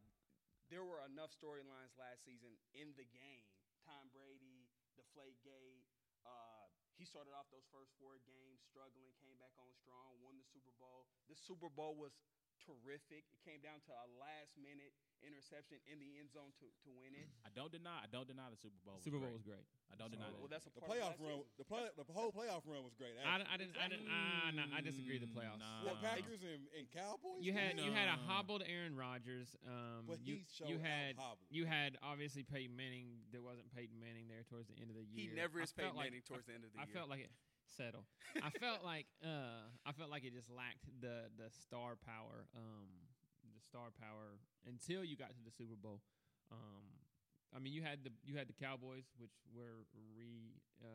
there 0.73 0.81
were 0.81 1.05
enough 1.05 1.29
storylines 1.29 1.93
last 2.01 2.25
season 2.25 2.49
in 2.73 2.97
the 2.97 3.05
game. 3.05 3.45
Tom 3.85 4.09
Brady, 4.09 4.65
Deflate 4.97 5.37
Gate. 5.45 5.85
Uh, 6.25 6.65
he 6.97 7.05
started 7.05 7.29
off 7.37 7.45
those 7.53 7.69
first 7.69 7.93
four 8.01 8.17
games 8.25 8.57
struggling, 8.65 9.13
came 9.21 9.37
back 9.37 9.53
on 9.61 9.69
strong, 9.77 10.17
won 10.25 10.33
the 10.33 10.47
Super 10.49 10.73
Bowl. 10.81 11.05
The 11.29 11.37
Super 11.37 11.69
Bowl 11.69 11.93
was 11.93 12.17
terrific. 12.65 13.27
It 13.31 13.39
came 13.43 13.59
down 13.61 13.79
to 13.87 13.93
a 13.93 14.07
last 14.19 14.55
minute 14.59 14.91
interception 15.23 15.79
in 15.87 15.99
the 16.03 16.19
end 16.19 16.27
zone 16.35 16.51
to, 16.59 16.67
to 16.67 16.89
win 16.99 17.15
it. 17.15 17.27
I 17.47 17.51
don't 17.55 17.71
deny. 17.71 18.03
I 18.03 18.09
don't 18.11 18.27
deny 18.27 18.51
the 18.51 18.59
Super 18.59 18.75
Bowl. 18.83 18.99
Super 18.99 19.19
Bowl 19.23 19.31
great. 19.31 19.39
was 19.39 19.45
great. 19.47 19.65
I 19.87 19.95
don't 19.95 20.11
deny 20.11 20.27
Well, 20.35 20.49
that. 20.51 20.59
that's 20.59 20.67
a 20.67 20.73
The 20.75 20.83
playoff 20.83 21.15
of 21.15 21.23
run, 21.23 21.45
the 21.55 21.63
play, 21.63 21.85
the 21.95 22.03
whole 22.11 22.33
playoff 22.33 22.65
run 22.67 22.81
was 22.83 22.91
great. 22.97 23.15
I, 23.15 23.23
Actually. 23.39 23.47
I 23.47 23.55
didn't. 23.61 23.75
I 23.79 23.87
didn't. 23.87 24.09
Ah, 24.09 24.49
no, 24.51 24.63
I 24.73 24.79
disagree. 24.83 25.21
The 25.21 25.29
playoffs. 25.31 25.61
nah. 25.63 25.85
What 25.87 26.01
Uh, 26.03 26.11
Packers 26.11 26.41
and, 26.43 26.67
and 26.75 26.85
Cowboys? 26.91 27.39
You 27.45 27.53
had 27.55 27.79
you 27.79 27.93
had 27.95 28.09
a 28.11 28.17
hobbled 28.27 28.65
Aaron 28.67 28.97
Rodgers. 28.99 29.55
Um, 29.63 30.03
but 30.09 30.19
you, 30.25 30.41
he 30.41 30.47
showed 30.49 30.67
you 30.73 30.79
had 30.81 31.15
hobbled. 31.15 31.45
you 31.53 31.63
had 31.69 31.95
obviously 32.03 32.43
Peyton 32.43 32.75
Manning. 32.75 33.23
There 33.31 33.45
wasn't 33.45 33.71
Peyton 33.71 33.95
Manning 34.01 34.27
there 34.27 34.43
towards 34.49 34.67
the 34.67 34.75
end 34.81 34.91
of 34.91 34.97
the 34.99 35.05
year. 35.07 35.29
He 35.29 35.35
never 35.35 35.61
is 35.63 35.71
Peyton 35.71 35.95
like- 35.95 36.11
Manning 36.11 36.25
towards 36.27 36.49
the 36.49 36.57
end 36.57 36.65
of 36.67 36.73
the 36.73 36.79
I 36.81 36.83
year. 36.83 36.91
I 36.91 36.97
felt 36.97 37.07
like 37.07 37.21
it. 37.23 37.31
Settle. 37.65 38.05
I 38.41 38.49
felt 38.51 38.83
like 38.83 39.07
uh, 39.25 39.65
I 39.85 39.91
felt 39.93 40.09
like 40.09 40.23
it 40.23 40.33
just 40.33 40.49
lacked 40.49 40.85
the 41.01 41.29
the 41.37 41.49
star 41.49 41.95
power. 41.95 42.45
Um, 42.55 42.89
the 43.55 43.61
star 43.63 43.89
power 43.99 44.39
until 44.67 45.03
you 45.03 45.15
got 45.17 45.29
to 45.35 45.41
the 45.43 45.51
Super 45.51 45.75
Bowl. 45.75 46.01
Um, 46.51 46.85
I 47.55 47.59
mean, 47.59 47.73
you 47.73 47.81
had 47.81 48.03
the 48.03 48.11
you 48.25 48.35
had 48.37 48.47
the 48.47 48.53
Cowboys, 48.57 49.05
which 49.17 49.33
were 49.55 49.85
re. 50.17 50.53
Uh, 50.81 50.87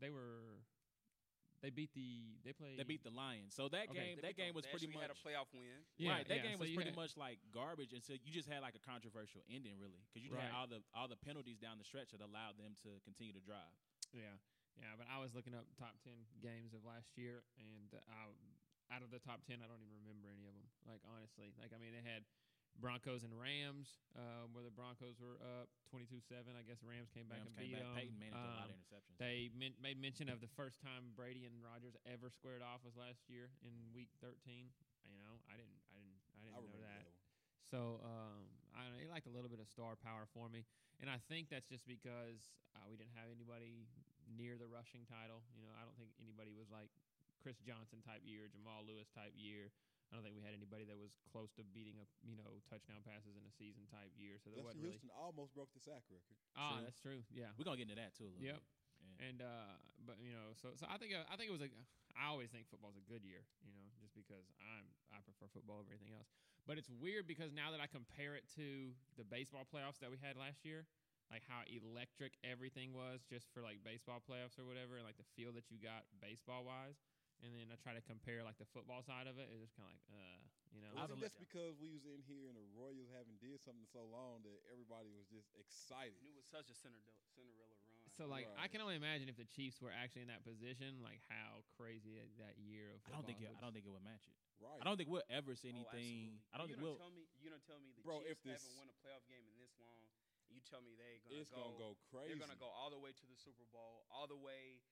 they 0.00 0.10
were. 0.10 0.62
They 1.62 1.70
beat 1.70 1.94
the. 1.94 2.34
They 2.42 2.50
played. 2.50 2.74
They 2.74 2.82
beat 2.82 3.06
the 3.06 3.14
Lions. 3.14 3.54
So 3.54 3.70
that 3.70 3.86
Okay, 3.94 3.94
game, 3.94 4.16
They 4.18 4.34
that 4.34 4.36
game 4.36 4.50
was 4.50 4.66
pretty 4.66 4.90
much 4.90 4.98
had 5.06 5.14
a 5.14 5.18
playoff 5.22 5.46
win. 5.54 5.86
Yeah, 5.94 6.10
right. 6.18 6.26
That 6.26 6.42
yeah, 6.42 6.50
game 6.50 6.58
so 6.58 6.66
was 6.66 6.74
pretty 6.74 6.90
had- 6.90 6.98
much 6.98 7.14
like 7.14 7.38
garbage, 7.54 7.94
and 7.94 8.02
so 8.02 8.18
you 8.18 8.34
just 8.34 8.50
had 8.50 8.66
like 8.66 8.74
a 8.74 8.82
controversial 8.82 9.46
ending, 9.46 9.78
really, 9.78 10.02
because 10.10 10.26
you 10.26 10.34
Right. 10.34 10.42
had 10.42 10.50
all 10.58 10.66
the 10.66 10.82
all 10.90 11.06
the 11.06 11.18
penalties 11.22 11.62
down 11.62 11.78
the 11.78 11.86
stretch 11.86 12.10
that 12.10 12.18
allowed 12.18 12.58
them 12.58 12.74
to 12.82 12.98
continue 13.06 13.30
to 13.30 13.38
drive. 13.46 13.70
Yeah, 14.10 14.34
yeah. 14.80 14.94
But 14.96 15.08
I 15.10 15.18
was 15.20 15.32
looking 15.36 15.52
up 15.56 15.66
top 15.76 15.96
ten 16.04 16.16
games 16.40 16.72
of 16.76 16.84
last 16.86 17.16
year, 17.18 17.44
and 17.60 17.90
uh, 17.96 18.00
I, 18.08 18.28
out 18.94 19.00
of 19.04 19.10
the 19.12 19.20
top 19.22 19.44
ten, 19.48 19.60
I 19.64 19.66
don't 19.68 19.80
even 19.84 19.96
remember 20.04 20.28
any 20.32 20.44
of 20.48 20.54
them. 20.56 20.68
Like 20.88 21.00
honestly, 21.08 21.52
like 21.60 21.72
I 21.72 21.78
mean, 21.80 21.92
they 21.96 22.04
had 22.04 22.24
Broncos 22.80 23.20
and 23.20 23.36
Rams, 23.36 24.00
uh, 24.16 24.48
where 24.56 24.64
the 24.64 24.72
Broncos 24.72 25.20
were 25.20 25.36
up 25.44 25.68
twenty-two-seven. 25.92 26.56
I 26.56 26.64
guess 26.64 26.80
Rams 26.80 27.12
came 27.12 27.28
back 27.28 27.44
Rams 27.44 27.52
and 27.52 27.56
came 27.60 27.68
beat 27.68 27.76
back. 27.76 27.84
them. 27.84 27.96
Peyton 28.00 28.16
Manning 28.20 28.36
threw 28.36 28.48
a 28.48 28.56
lot 28.56 28.68
Um, 28.68 28.72
of 28.72 28.76
interceptions. 28.80 29.16
They 29.20 29.36
men- 29.52 29.76
made 29.80 30.00
mention 30.00 30.32
of 30.32 30.40
the 30.40 30.48
first 30.56 30.80
time 30.80 31.12
Brady 31.12 31.44
and 31.44 31.60
Rodgers 31.60 31.92
ever 32.08 32.32
squared 32.32 32.64
off 32.64 32.80
was 32.84 32.96
last 32.96 33.28
year 33.28 33.52
in 33.60 33.72
Week 33.92 34.08
13. 34.24 34.72
You 35.04 35.16
know, 35.20 35.36
I 35.52 35.60
didn't, 35.60 35.76
I 35.92 36.00
didn't, 36.00 36.20
I 36.32 36.38
didn't 36.48 36.56
I 36.56 36.60
know 36.64 36.80
that. 36.80 37.04
that. 37.04 37.12
So 37.68 38.00
um, 38.04 38.48
I 38.72 38.84
don't 38.88 38.96
know, 38.96 39.00
it 39.04 39.08
lacked 39.12 39.28
a 39.28 39.34
little 39.34 39.48
bit 39.52 39.60
of 39.60 39.68
star 39.68 39.92
power 40.00 40.24
for 40.32 40.48
me, 40.48 40.64
and 41.00 41.08
I 41.12 41.20
think 41.28 41.48
that's 41.52 41.68
just 41.68 41.84
because 41.84 42.40
uh, 42.76 42.84
we 42.88 42.96
didn't 42.96 43.12
have 43.20 43.28
anybody 43.32 43.84
near 44.34 44.56
the 44.58 44.66
rushing 44.68 45.04
title. 45.06 45.44
You 45.54 45.62
know, 45.64 45.72
I 45.76 45.84
don't 45.86 45.94
think 46.00 46.10
anybody 46.20 46.52
was 46.56 46.68
like 46.72 46.88
Chris 47.40 47.58
Johnson 47.62 48.00
type 48.02 48.22
year, 48.24 48.48
Jamal 48.48 48.82
Lewis 48.86 49.08
type 49.12 49.34
year. 49.36 49.70
I 50.12 50.20
don't 50.20 50.24
think 50.28 50.36
we 50.36 50.44
had 50.44 50.52
anybody 50.52 50.84
that 50.84 50.98
was 51.00 51.16
close 51.32 51.48
to 51.56 51.64
beating 51.64 51.96
a 51.96 52.06
you 52.20 52.36
know 52.36 52.60
touchdown 52.68 53.00
passes 53.00 53.32
in 53.32 53.44
a 53.48 53.52
season 53.56 53.88
type 53.88 54.12
year. 54.12 54.36
So 54.42 54.52
that 54.52 54.60
wasn't 54.60 54.84
really. 54.84 55.00
Houston 55.00 55.12
almost 55.16 55.56
broke 55.56 55.72
the 55.72 55.80
sack 55.80 56.04
record. 56.12 56.36
Ah, 56.52 56.76
True. 56.76 56.84
that's 56.84 57.00
true. 57.00 57.20
Yeah. 57.32 57.48
We're 57.56 57.64
gonna 57.64 57.80
get 57.80 57.88
into 57.88 57.96
that 58.00 58.12
too 58.12 58.28
a 58.28 58.32
little 58.36 58.44
Yep. 58.44 58.60
bit. 58.60 58.66
Yeah. 59.02 59.26
And 59.26 59.38
uh, 59.42 59.72
but 60.04 60.20
you 60.20 60.30
know, 60.36 60.52
so 60.54 60.76
so 60.76 60.84
I 60.86 61.00
think 61.00 61.16
uh, 61.16 61.24
I 61.32 61.34
think 61.40 61.48
it 61.48 61.56
was 61.56 61.64
a. 61.64 61.72
I 62.12 62.28
always 62.28 62.52
think 62.52 62.68
football's 62.68 63.00
a 63.00 63.06
good 63.08 63.24
year, 63.24 63.40
you 63.64 63.72
know, 63.72 63.88
just 64.04 64.12
because 64.12 64.44
I'm 64.60 64.84
I 65.16 65.24
prefer 65.24 65.48
football 65.48 65.80
over 65.80 65.88
anything 65.90 66.12
else. 66.12 66.28
But 66.68 66.76
it's 66.78 66.92
weird 66.92 67.24
because 67.26 67.50
now 67.50 67.72
that 67.72 67.80
I 67.80 67.88
compare 67.90 68.36
it 68.36 68.44
to 68.60 68.92
the 69.16 69.24
baseball 69.24 69.64
playoffs 69.66 69.98
that 70.04 70.12
we 70.12 70.20
had 70.20 70.36
last 70.36 70.62
year, 70.68 70.84
like 71.32 71.42
how 71.48 71.64
electric 71.64 72.36
everything 72.44 72.92
was 72.92 73.24
just 73.24 73.48
for 73.56 73.64
like 73.64 73.80
baseball 73.80 74.20
playoffs 74.20 74.60
or 74.60 74.68
whatever, 74.68 75.00
and 75.00 75.04
like 75.08 75.16
the 75.16 75.24
feel 75.32 75.50
that 75.56 75.72
you 75.72 75.80
got 75.80 76.04
baseball 76.20 76.62
wise. 76.68 77.00
And 77.42 77.50
then 77.58 77.74
I 77.74 77.76
try 77.82 77.90
to 77.90 78.04
compare 78.06 78.44
like 78.46 78.54
the 78.62 78.68
football 78.70 79.02
side 79.02 79.26
of 79.26 79.34
it. 79.40 79.50
It's 79.50 79.58
just 79.66 79.74
kind 79.74 79.90
of 79.90 79.96
like, 79.98 80.06
uh, 80.14 80.38
you 80.70 80.78
know, 80.78 80.94
I 80.94 81.02
was 81.08 81.10
a 81.10 81.18
think 81.18 81.26
that's 81.26 81.40
because 81.42 81.74
we 81.82 81.90
was 81.90 82.06
in 82.06 82.22
here 82.22 82.46
and 82.46 82.54
the 82.54 82.62
Royals 82.70 83.10
haven't 83.10 83.42
did 83.42 83.58
something 83.66 83.82
so 83.90 84.06
long 84.06 84.46
that 84.46 84.62
everybody 84.70 85.10
was 85.10 85.26
just 85.26 85.50
excited. 85.58 86.14
It 86.22 86.30
was 86.38 86.46
such 86.46 86.70
a 86.70 86.76
Cinderella, 86.78 87.18
Cinderella 87.34 87.74
run. 87.82 88.06
So 88.14 88.30
like 88.30 88.46
I 88.60 88.70
can 88.70 88.78
only 88.78 88.94
imagine 88.94 89.26
if 89.26 89.34
the 89.40 89.48
Chiefs 89.50 89.82
were 89.82 89.90
actually 89.90 90.22
in 90.22 90.30
that 90.30 90.46
position, 90.46 91.02
like 91.02 91.18
how 91.26 91.66
crazy 91.74 92.14
that- 92.14 92.30
that 92.38 92.54
year 92.62 92.94
of 92.94 93.02
I 93.08 93.16
don't 93.16 93.26
think 93.26 93.42
it, 93.42 93.50
I 93.50 93.58
don't 93.58 93.74
think 93.74 93.88
it 93.88 93.92
would 93.96 94.06
match 94.06 94.22
it. 94.30 94.38
Right. 94.62 94.78
I 94.78 94.84
don't 94.86 94.94
think 94.94 95.10
we'll 95.10 95.26
ever 95.26 95.58
see 95.58 95.74
Oh, 95.74 95.82
anything. 95.82 96.38
absolutely. 96.38 96.54
I 96.54 96.56
don't 96.62 96.68
you 96.70 96.78
think 96.78 96.86
gonna 96.86 96.94
we'll. 96.94 97.02
tell 97.02 97.10
me 97.10 97.26
you 97.42 97.42
gonna 97.50 97.66
tell 97.66 97.80
me 97.82 97.90
the 97.90 98.06
Bro, 98.06 98.22
Chiefs 98.22 98.30
if 98.30 98.38
this- 98.46 98.62
haven't 98.62 98.78
won 98.78 98.86
a 98.86 98.96
playoff 99.02 99.24
game 99.26 99.42
in 99.50 99.56
this 99.58 99.74
long. 99.82 99.98
And 100.52 100.60
You 100.60 100.62
tell 100.68 100.84
me 100.84 100.92
they 101.00 101.16
gonna 101.24 101.40
it's 101.40 101.48
go. 101.48 101.56
gonna 101.64 101.80
go 101.80 101.88
crazy. 102.12 102.28
They're 102.36 102.44
gonna 102.44 102.60
go 102.60 102.68
all 102.68 102.92
the 102.92 103.00
way 103.00 103.16
to 103.16 103.24
the 103.26 103.36
Super 103.40 103.64
Bowl, 103.72 104.04
all 104.12 104.28
the 104.28 104.36
way. 104.36 104.84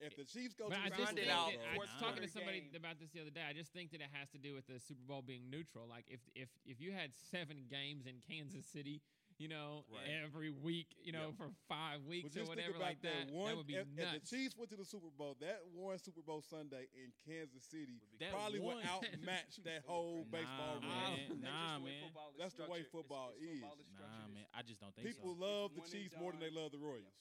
If 0.00 0.16
the 0.16 0.24
Chiefs 0.24 0.56
go 0.56 0.66
But 0.72 0.80
to 0.80 0.82
I 0.82 0.88
the 0.88 0.96
just 0.96 1.10
Super 1.14 1.20
think 1.22 1.30
Bowl, 1.30 1.38
out 1.46 1.52
that- 1.52 1.62
bro, 1.62 1.70
I 1.70 1.78
was 1.78 1.90
talking 2.00 2.22
to 2.24 2.28
somebody 2.32 2.60
game. 2.64 2.74
about 2.74 2.98
this 2.98 3.10
the 3.12 3.20
other 3.20 3.30
day. 3.30 3.44
I 3.46 3.52
just 3.52 3.70
think 3.76 3.92
that 3.92 4.00
it 4.00 4.10
has 4.10 4.30
to 4.34 4.38
do 4.40 4.54
with 4.56 4.66
the 4.66 4.80
Super 4.80 5.04
Bowl 5.06 5.22
being 5.22 5.46
neutral. 5.52 5.86
Like 5.86 6.08
if 6.08 6.18
if 6.34 6.48
if 6.64 6.80
you 6.80 6.90
had 6.90 7.14
seven 7.14 7.68
games 7.68 8.06
in 8.08 8.18
Kansas 8.24 8.64
City, 8.66 9.02
you 9.42 9.48
know, 9.50 9.82
Right. 9.90 10.22
every 10.22 10.50
week, 10.54 10.94
you 11.02 11.10
know, 11.10 11.32
for 11.36 11.50
five 11.68 12.04
weeks 12.06 12.30
But 12.30 12.42
or 12.42 12.46
whatever 12.46 12.78
think 12.78 12.78
about 12.78 12.86
like 12.94 13.02
that, 13.02 13.26
One, 13.34 13.48
that 13.50 13.56
would 13.58 13.66
be 13.66 13.74
if, 13.74 13.88
if 13.98 14.06
the. 14.14 14.20
Chiefs 14.22 14.54
went 14.56 14.70
to 14.70 14.76
the 14.78 14.84
Super 14.86 15.10
Bowl, 15.18 15.34
that 15.42 15.58
one 15.74 15.98
Super 15.98 16.22
Bowl 16.22 16.40
Sunday 16.46 16.86
in 16.94 17.10
Kansas 17.26 17.64
City 17.66 17.98
Would 18.14 18.18
be 18.22 18.26
probably 18.30 18.60
one- 18.62 18.76
would 18.78 18.86
outmatch 18.86 19.58
that 19.66 19.82
whole 19.84 20.22
Nah, 20.30 20.30
baseball 20.38 20.78
man. 20.78 20.86
run. 20.86 21.42
That's 21.42 21.42
Nah, 21.42 21.78
the 21.78 21.82
way 21.82 21.90
man. 21.90 22.02
football 22.06 22.30
is 22.30 22.38
That's 22.38 22.54
the 22.54 22.62
way 22.62 22.66
structured. 22.66 22.86
It's- 22.86 22.92
football 22.94 23.28
it's 23.34 23.50
football 23.50 23.76
is. 23.82 23.98
Nah, 23.98 24.28
man. 24.30 24.46
I 24.54 24.62
just 24.62 24.78
don't 24.80 24.94
think 24.94 25.06
People 25.10 25.34
so. 25.34 25.42
love 25.42 25.70
It's 25.74 25.90
the 25.90 25.98
Chiefs 25.98 26.14
more 26.22 26.30
than 26.30 26.40
they 26.40 26.50
love 26.54 26.70
the 26.70 26.78
Royals. 26.78 27.18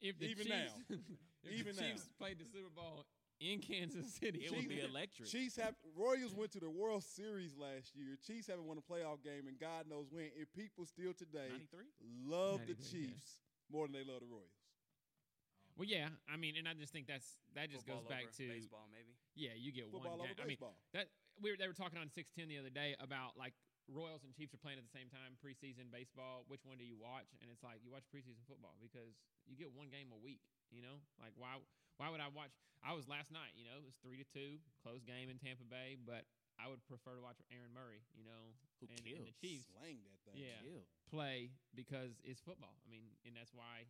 if 0.00 0.14
the 0.22 0.30
even 0.30 0.46
Chiefs, 0.46 0.78
now. 0.78 0.96
if 1.42 1.52
Even 1.58 1.74
the 1.74 1.82
now. 1.82 1.88
Chiefs 1.90 2.06
played 2.22 2.38
the 2.38 2.46
Super 2.46 2.70
Bowl 2.70 3.02
in 3.44 3.60
Kansas 3.60 4.08
City, 4.14 4.40
It 4.44 4.50
would 4.56 4.68
be 4.68 4.80
electric. 4.80 5.28
Chiefs 5.28 5.56
have 5.56 5.74
Royals 5.96 6.34
went 6.34 6.52
to 6.52 6.60
the 6.60 6.70
World 6.70 7.04
Series 7.04 7.52
last 7.56 7.94
year. 7.94 8.16
Chiefs 8.26 8.48
haven't 8.48 8.64
won 8.66 8.78
a 8.78 8.84
playoff 8.84 9.22
game, 9.22 9.46
and 9.46 9.58
God 9.60 9.84
knows 9.88 10.06
when. 10.10 10.32
And 10.36 10.46
people 10.56 10.86
still 10.86 11.12
today 11.12 11.52
93? 11.52 11.84
love 12.24 12.60
the 12.66 12.72
93, 12.72 12.80
yeah. 12.80 12.90
Chiefs 12.90 13.38
more 13.70 13.86
than 13.86 13.92
they 13.92 14.04
love 14.04 14.20
the 14.20 14.30
Royals. 14.30 14.56
Well, 15.76 15.88
yeah, 15.90 16.08
I 16.30 16.36
mean, 16.36 16.54
and 16.54 16.68
I 16.68 16.74
just 16.74 16.92
think 16.92 17.06
that's 17.10 17.26
that 17.58 17.70
just 17.70 17.84
Football 17.84 18.06
goes 18.06 18.10
back 18.10 18.30
over 18.30 18.38
to 18.38 18.46
baseball, 18.46 18.86
maybe. 18.94 19.10
yeah, 19.34 19.58
you 19.58 19.74
get 19.74 19.90
Football 19.90 20.22
one 20.22 20.30
over 20.30 20.34
game. 20.38 20.46
I 20.46 20.46
mean. 20.46 20.58
That 20.94 21.06
we 21.42 21.50
were, 21.50 21.58
they 21.58 21.66
were 21.66 21.74
talking 21.74 21.98
on 21.98 22.06
six 22.14 22.30
ten 22.30 22.46
the 22.46 22.58
other 22.62 22.70
day 22.70 22.94
about 23.02 23.34
like 23.34 23.54
Royals 23.88 24.24
and 24.24 24.32
Chiefs 24.32 24.54
are 24.56 24.62
playing 24.62 24.80
at 24.80 24.86
the 24.86 24.92
same 24.96 25.12
time 25.12 25.36
preseason 25.40 25.92
baseball. 25.92 26.44
Which 26.48 26.64
one 26.64 26.80
do 26.80 26.86
you 26.88 26.96
watch? 26.96 27.28
And 27.44 27.52
it's 27.52 27.60
like 27.62 27.84
you 27.84 27.92
watch 27.92 28.08
preseason 28.08 28.40
football 28.48 28.76
because 28.80 29.12
you 29.44 29.54
get 29.60 29.72
one 29.76 29.92
game 29.92 30.08
a 30.12 30.18
week. 30.18 30.40
You 30.72 30.80
know, 30.80 31.04
like 31.20 31.36
why 31.36 31.60
why 32.00 32.08
would 32.10 32.20
I 32.24 32.32
watch? 32.32 32.50
I 32.82 32.92
was 32.96 33.06
last 33.08 33.28
night. 33.30 33.52
You 33.56 33.64
know, 33.68 33.76
it 33.80 33.84
was 33.86 33.96
three 34.00 34.16
to 34.20 34.26
two, 34.26 34.58
close 34.80 35.04
game 35.04 35.28
in 35.28 35.36
Tampa 35.38 35.64
Bay, 35.68 35.94
but 36.00 36.24
I 36.56 36.66
would 36.72 36.80
prefer 36.88 37.14
to 37.18 37.22
watch 37.22 37.38
Aaron 37.52 37.70
Murray. 37.76 38.02
You 38.16 38.24
know, 38.24 38.56
Who 38.80 38.88
and, 38.88 39.04
and 39.04 39.24
the 39.28 39.36
Chiefs 39.36 39.68
Slang 39.70 40.00
that 40.08 40.18
thing. 40.24 40.40
Yeah. 40.40 40.64
Killed. 40.64 40.88
play 41.12 41.52
because 41.76 42.16
it's 42.24 42.40
football. 42.40 42.80
I 42.82 42.88
mean, 42.88 43.12
and 43.28 43.36
that's 43.36 43.52
why 43.52 43.84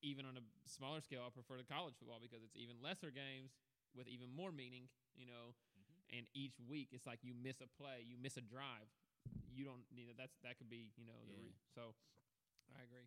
even 0.00 0.24
on 0.28 0.36
a 0.38 0.44
smaller 0.68 1.00
scale, 1.02 1.24
I 1.26 1.32
prefer 1.34 1.58
the 1.58 1.66
college 1.68 1.96
football 1.98 2.20
because 2.22 2.40
it's 2.46 2.54
even 2.56 2.78
lesser 2.80 3.10
games 3.10 3.52
with 3.96 4.06
even 4.06 4.30
more 4.30 4.52
meaning. 4.54 4.86
You 5.18 5.26
know, 5.26 5.54
Mhm. 5.78 6.18
and 6.18 6.24
each 6.34 6.58
week 6.62 6.88
it's 6.94 7.06
like 7.06 7.20
you 7.22 7.34
miss 7.34 7.60
a 7.60 7.68
play, 7.78 8.02
you 8.06 8.16
miss 8.18 8.36
a 8.36 8.42
drive, 8.42 8.88
you 9.54 9.64
don't. 9.64 9.86
You 9.94 10.10
know, 10.10 10.16
that's 10.18 10.34
that 10.42 10.58
could 10.58 10.68
be 10.70 10.90
you 10.98 11.06
know 11.06 11.16
the 11.30 11.34
Yeah. 11.38 11.48
re- 11.48 11.58
so. 11.74 11.94
I 12.74 12.82
agree. 12.82 13.06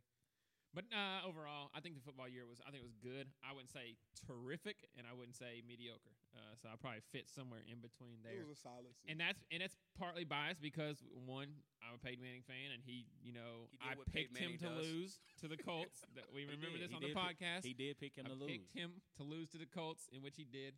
But 0.76 0.84
uh, 0.94 1.26
overall, 1.26 1.72
I 1.74 1.80
think 1.80 1.96
the 1.96 2.04
football 2.06 2.28
year 2.30 2.46
was 2.46 2.60
I 2.62 2.70
think 2.70 2.84
it 2.84 2.90
was 2.90 3.00
good. 3.02 3.26
I 3.42 3.56
wouldn't 3.56 3.72
say 3.72 3.96
terrific, 4.28 4.86
and 5.00 5.08
I 5.10 5.16
wouldn't 5.16 5.34
say 5.36 5.64
mediocre. 5.66 6.14
Uh, 6.36 6.54
so 6.60 6.70
I 6.70 6.76
probably 6.78 7.02
fit 7.10 7.32
somewhere 7.32 7.64
in 7.66 7.80
between 7.82 8.20
there. 8.22 8.38
It 8.38 8.46
was 8.46 8.60
a 8.60 8.62
solid 8.62 8.94
season. 8.94 9.10
And 9.10 9.18
that's 9.18 9.42
and 9.50 9.64
it's 9.64 9.80
partly 9.98 10.28
biased 10.28 10.62
because 10.62 11.02
one, 11.26 11.64
I'm 11.82 11.98
a 11.98 12.02
Peyton 12.04 12.22
Manning 12.22 12.46
fan, 12.46 12.70
and 12.76 12.84
he, 12.86 13.08
you 13.24 13.34
know, 13.34 13.72
He 13.82 13.90
I 13.90 13.96
picked 14.12 14.38
him 14.38 14.60
to 14.62 14.70
does. 14.70 14.78
lose 14.86 15.12
to 15.42 15.48
the 15.50 15.58
Colts. 15.58 16.04
that 16.20 16.30
we 16.30 16.46
remember 16.46 16.78
did. 16.78 16.86
this 16.86 16.92
He 16.94 17.00
on 17.00 17.02
the 17.02 17.10
did 17.10 17.18
pick- 17.18 17.40
podcast. 17.42 17.64
He 17.66 17.74
did 17.74 17.94
pick 17.98 18.14
him 18.14 18.28
I 18.28 18.36
to 18.36 18.38
lose. 18.38 18.52
picked 18.52 18.72
him 18.78 18.92
to 19.18 19.24
lose 19.24 19.50
to 19.56 19.58
the 19.58 19.66
Colts, 19.72 20.06
in 20.14 20.22
which 20.22 20.36
he 20.38 20.46
did. 20.46 20.76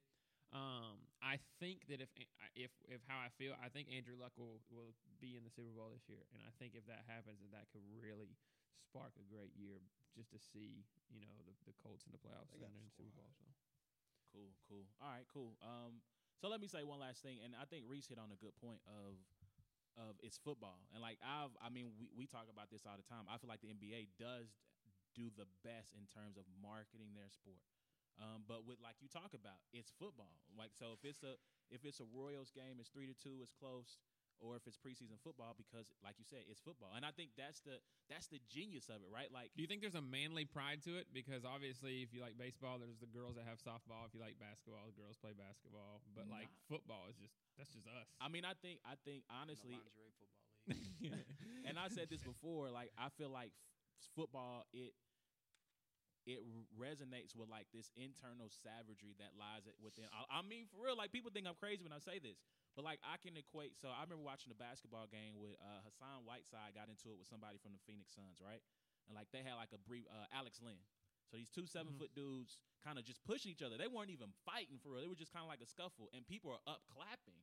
Um, 0.50 1.06
I 1.22 1.38
think 1.62 1.86
that 1.94 2.02
if 2.02 2.10
if 2.58 2.74
if 2.90 3.02
how 3.06 3.22
I 3.22 3.30
feel, 3.38 3.54
I 3.62 3.70
think 3.70 3.94
Andrew 3.94 4.18
Luck 4.18 4.34
will 4.34 4.66
will 4.74 4.98
be 5.22 5.38
in 5.38 5.46
the 5.46 5.54
Super 5.54 5.70
Bowl 5.70 5.94
this 5.94 6.10
year, 6.10 6.26
and 6.34 6.42
I 6.42 6.50
think 6.58 6.74
if 6.74 6.90
that 6.90 7.06
happens, 7.06 7.38
that 7.46 7.54
that 7.54 7.70
could 7.70 7.86
really 7.86 8.34
spark 8.82 9.14
a 9.22 9.26
great 9.30 9.54
year 9.54 9.78
just 10.18 10.34
to 10.34 10.42
see 10.42 10.82
you 11.14 11.22
know 11.22 11.38
the 11.46 11.54
the 11.70 11.76
Colts 11.78 12.10
in 12.10 12.12
the 12.16 12.22
playoffs 12.22 12.50
and 12.58 12.66
in 12.66 12.74
the 12.74 12.90
the 12.90 12.98
Super 12.98 13.14
squad. 13.14 13.30
Bowl. 13.30 13.38
So 13.38 13.46
Cool, 14.30 14.54
cool. 14.70 14.86
All 15.02 15.10
right, 15.10 15.26
cool. 15.34 15.58
Um, 15.66 16.06
so 16.38 16.48
let 16.48 16.62
me 16.62 16.70
say 16.70 16.86
one 16.86 17.02
last 17.02 17.26
thing, 17.26 17.42
and 17.42 17.58
I 17.58 17.66
think 17.66 17.90
Reese 17.90 18.08
hit 18.08 18.22
on 18.22 18.30
a 18.30 18.38
good 18.38 18.54
point 18.62 18.82
of 18.86 19.18
of 19.98 20.16
it's 20.24 20.38
football, 20.38 20.86
and 20.94 21.02
like 21.02 21.18
I've, 21.20 21.52
I 21.60 21.74
mean, 21.74 21.92
we 21.98 22.10
we 22.14 22.26
talk 22.30 22.48
about 22.48 22.70
this 22.70 22.86
all 22.86 22.96
the 22.96 23.06
time. 23.10 23.26
I 23.28 23.42
feel 23.42 23.50
like 23.50 23.62
the 23.62 23.74
NBA 23.74 24.16
does 24.22 24.54
do 25.18 25.34
the 25.34 25.50
best 25.66 25.98
in 25.98 26.06
terms 26.08 26.38
of 26.38 26.46
marketing 26.62 27.18
their 27.18 27.28
sport. 27.34 27.66
Um, 28.20 28.44
but 28.48 28.68
with 28.68 28.78
like 28.84 29.00
you 29.00 29.08
talk 29.08 29.32
about, 29.34 29.64
it's 29.72 29.92
football. 29.96 30.36
Like 30.54 30.76
so, 30.76 30.92
if 30.96 31.02
it's 31.08 31.24
a 31.24 31.40
if 31.72 31.86
it's 31.88 32.00
a 32.04 32.08
Royals 32.12 32.52
game, 32.52 32.78
it's 32.80 32.92
three 32.92 33.08
to 33.08 33.16
two, 33.16 33.40
it's 33.42 33.52
close. 33.56 33.98
Or 34.40 34.56
if 34.56 34.64
it's 34.72 34.80
preseason 34.80 35.20
football, 35.20 35.52
because 35.52 35.92
like 36.00 36.16
you 36.16 36.24
said, 36.24 36.48
it's 36.48 36.64
football, 36.64 36.96
and 36.96 37.04
I 37.04 37.12
think 37.12 37.36
that's 37.36 37.60
the 37.60 37.84
that's 38.08 38.32
the 38.32 38.40
genius 38.48 38.88
of 38.88 39.04
it, 39.04 39.12
right? 39.12 39.28
Like 39.28 39.52
Do 39.52 39.60
you 39.60 39.68
think 39.68 39.84
there's 39.84 40.00
a 40.00 40.04
manly 40.04 40.48
pride 40.48 40.80
to 40.88 40.96
it? 40.96 41.12
Because 41.12 41.44
obviously, 41.44 42.08
if 42.08 42.16
you 42.16 42.24
like 42.24 42.40
baseball, 42.40 42.80
there's 42.80 42.96
the 43.04 43.12
girls 43.12 43.36
that 43.36 43.44
have 43.44 43.60
softball. 43.60 44.08
If 44.08 44.16
you 44.16 44.24
like 44.24 44.40
basketball, 44.40 44.88
the 44.88 44.96
girls 44.96 45.20
play 45.20 45.36
basketball. 45.36 46.00
But 46.16 46.32
like 46.32 46.48
football 46.72 47.12
is 47.12 47.20
just 47.20 47.36
that's 47.60 47.68
just 47.76 47.84
us. 47.92 48.08
I 48.24 48.32
mean, 48.32 48.48
I 48.48 48.56
think 48.64 48.80
I 48.88 48.96
think 49.04 49.28
In 49.28 49.32
the 49.32 49.36
honestly, 49.44 49.76
lingerie 49.76 50.16
football 50.16 50.48
league. 51.12 51.28
and 51.68 51.76
I 51.76 51.92
said 51.92 52.08
this 52.08 52.24
before. 52.24 52.72
Like 52.72 52.96
I 52.96 53.12
feel 53.20 53.28
like 53.36 53.52
f- 53.52 54.08
football 54.16 54.64
it 54.72 54.96
it 56.30 56.46
resonates 56.78 57.34
with 57.34 57.50
like 57.50 57.66
this 57.74 57.90
internal 57.98 58.54
savagery 58.54 59.18
that 59.18 59.34
lies 59.34 59.66
within. 59.82 60.06
I, 60.14 60.40
I 60.40 60.42
mean, 60.46 60.70
for 60.70 60.86
real, 60.86 60.94
like 60.94 61.10
people 61.10 61.34
think 61.34 61.50
I'm 61.50 61.58
crazy 61.58 61.82
when 61.82 61.96
I 61.96 61.98
say 61.98 62.22
this, 62.22 62.38
but 62.78 62.86
like 62.86 63.02
I 63.02 63.18
can 63.18 63.34
equate. 63.34 63.74
So 63.82 63.90
I 63.90 64.06
remember 64.06 64.22
watching 64.22 64.54
a 64.54 64.60
basketball 64.60 65.10
game 65.10 65.42
with 65.42 65.58
uh, 65.58 65.82
Hassan 65.82 66.30
Whiteside 66.30 66.78
got 66.78 66.86
into 66.86 67.10
it 67.10 67.18
with 67.18 67.26
somebody 67.26 67.58
from 67.58 67.74
the 67.74 67.82
Phoenix 67.90 68.14
Suns, 68.14 68.38
right? 68.38 68.62
And 69.10 69.18
like 69.18 69.34
they 69.34 69.42
had 69.42 69.58
like 69.58 69.74
a 69.74 69.82
brief 69.82 70.06
uh, 70.06 70.30
Alex 70.30 70.62
Lynn. 70.62 70.78
So 71.34 71.38
these 71.38 71.50
two 71.50 71.66
seven 71.66 71.94
foot 71.98 72.14
dudes 72.14 72.62
kind 72.86 72.98
of 72.98 73.06
just 73.06 73.22
pushing 73.26 73.50
each 73.50 73.66
other. 73.66 73.78
They 73.78 73.90
weren't 73.90 74.14
even 74.14 74.30
fighting 74.46 74.78
for 74.82 74.94
real. 74.94 75.02
They 75.02 75.10
were 75.10 75.18
just 75.18 75.34
kind 75.34 75.46
of 75.46 75.50
like 75.50 75.66
a 75.66 75.70
scuffle, 75.70 76.14
and 76.14 76.26
people 76.26 76.54
are 76.54 76.64
up 76.70 76.86
clapping 76.94 77.42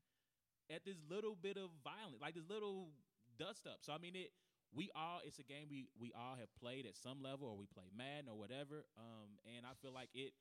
at 0.71 0.87
this 0.87 0.99
little 1.11 1.35
bit 1.35 1.59
of 1.59 1.75
violence, 1.83 2.23
like 2.23 2.35
this 2.39 2.47
little 2.47 2.95
dust 3.39 3.67
up. 3.67 3.83
So 3.83 3.91
I 3.95 3.99
mean, 3.99 4.15
it 4.15 4.31
we 4.75 4.91
all 4.95 5.21
it's 5.25 5.39
a 5.39 5.47
game 5.47 5.67
we 5.71 5.89
we 5.99 6.13
all 6.17 6.37
have 6.37 6.53
played 6.59 6.87
at 6.87 6.97
some 6.97 7.23
level, 7.23 7.49
or 7.49 7.57
we 7.57 7.67
play 7.67 7.89
Madden 7.97 8.29
or 8.29 8.37
whatever. 8.39 8.85
Um, 8.97 9.39
and 9.45 9.65
I 9.65 9.75
feel 9.83 9.93
like 9.93 10.11
it, 10.15 10.33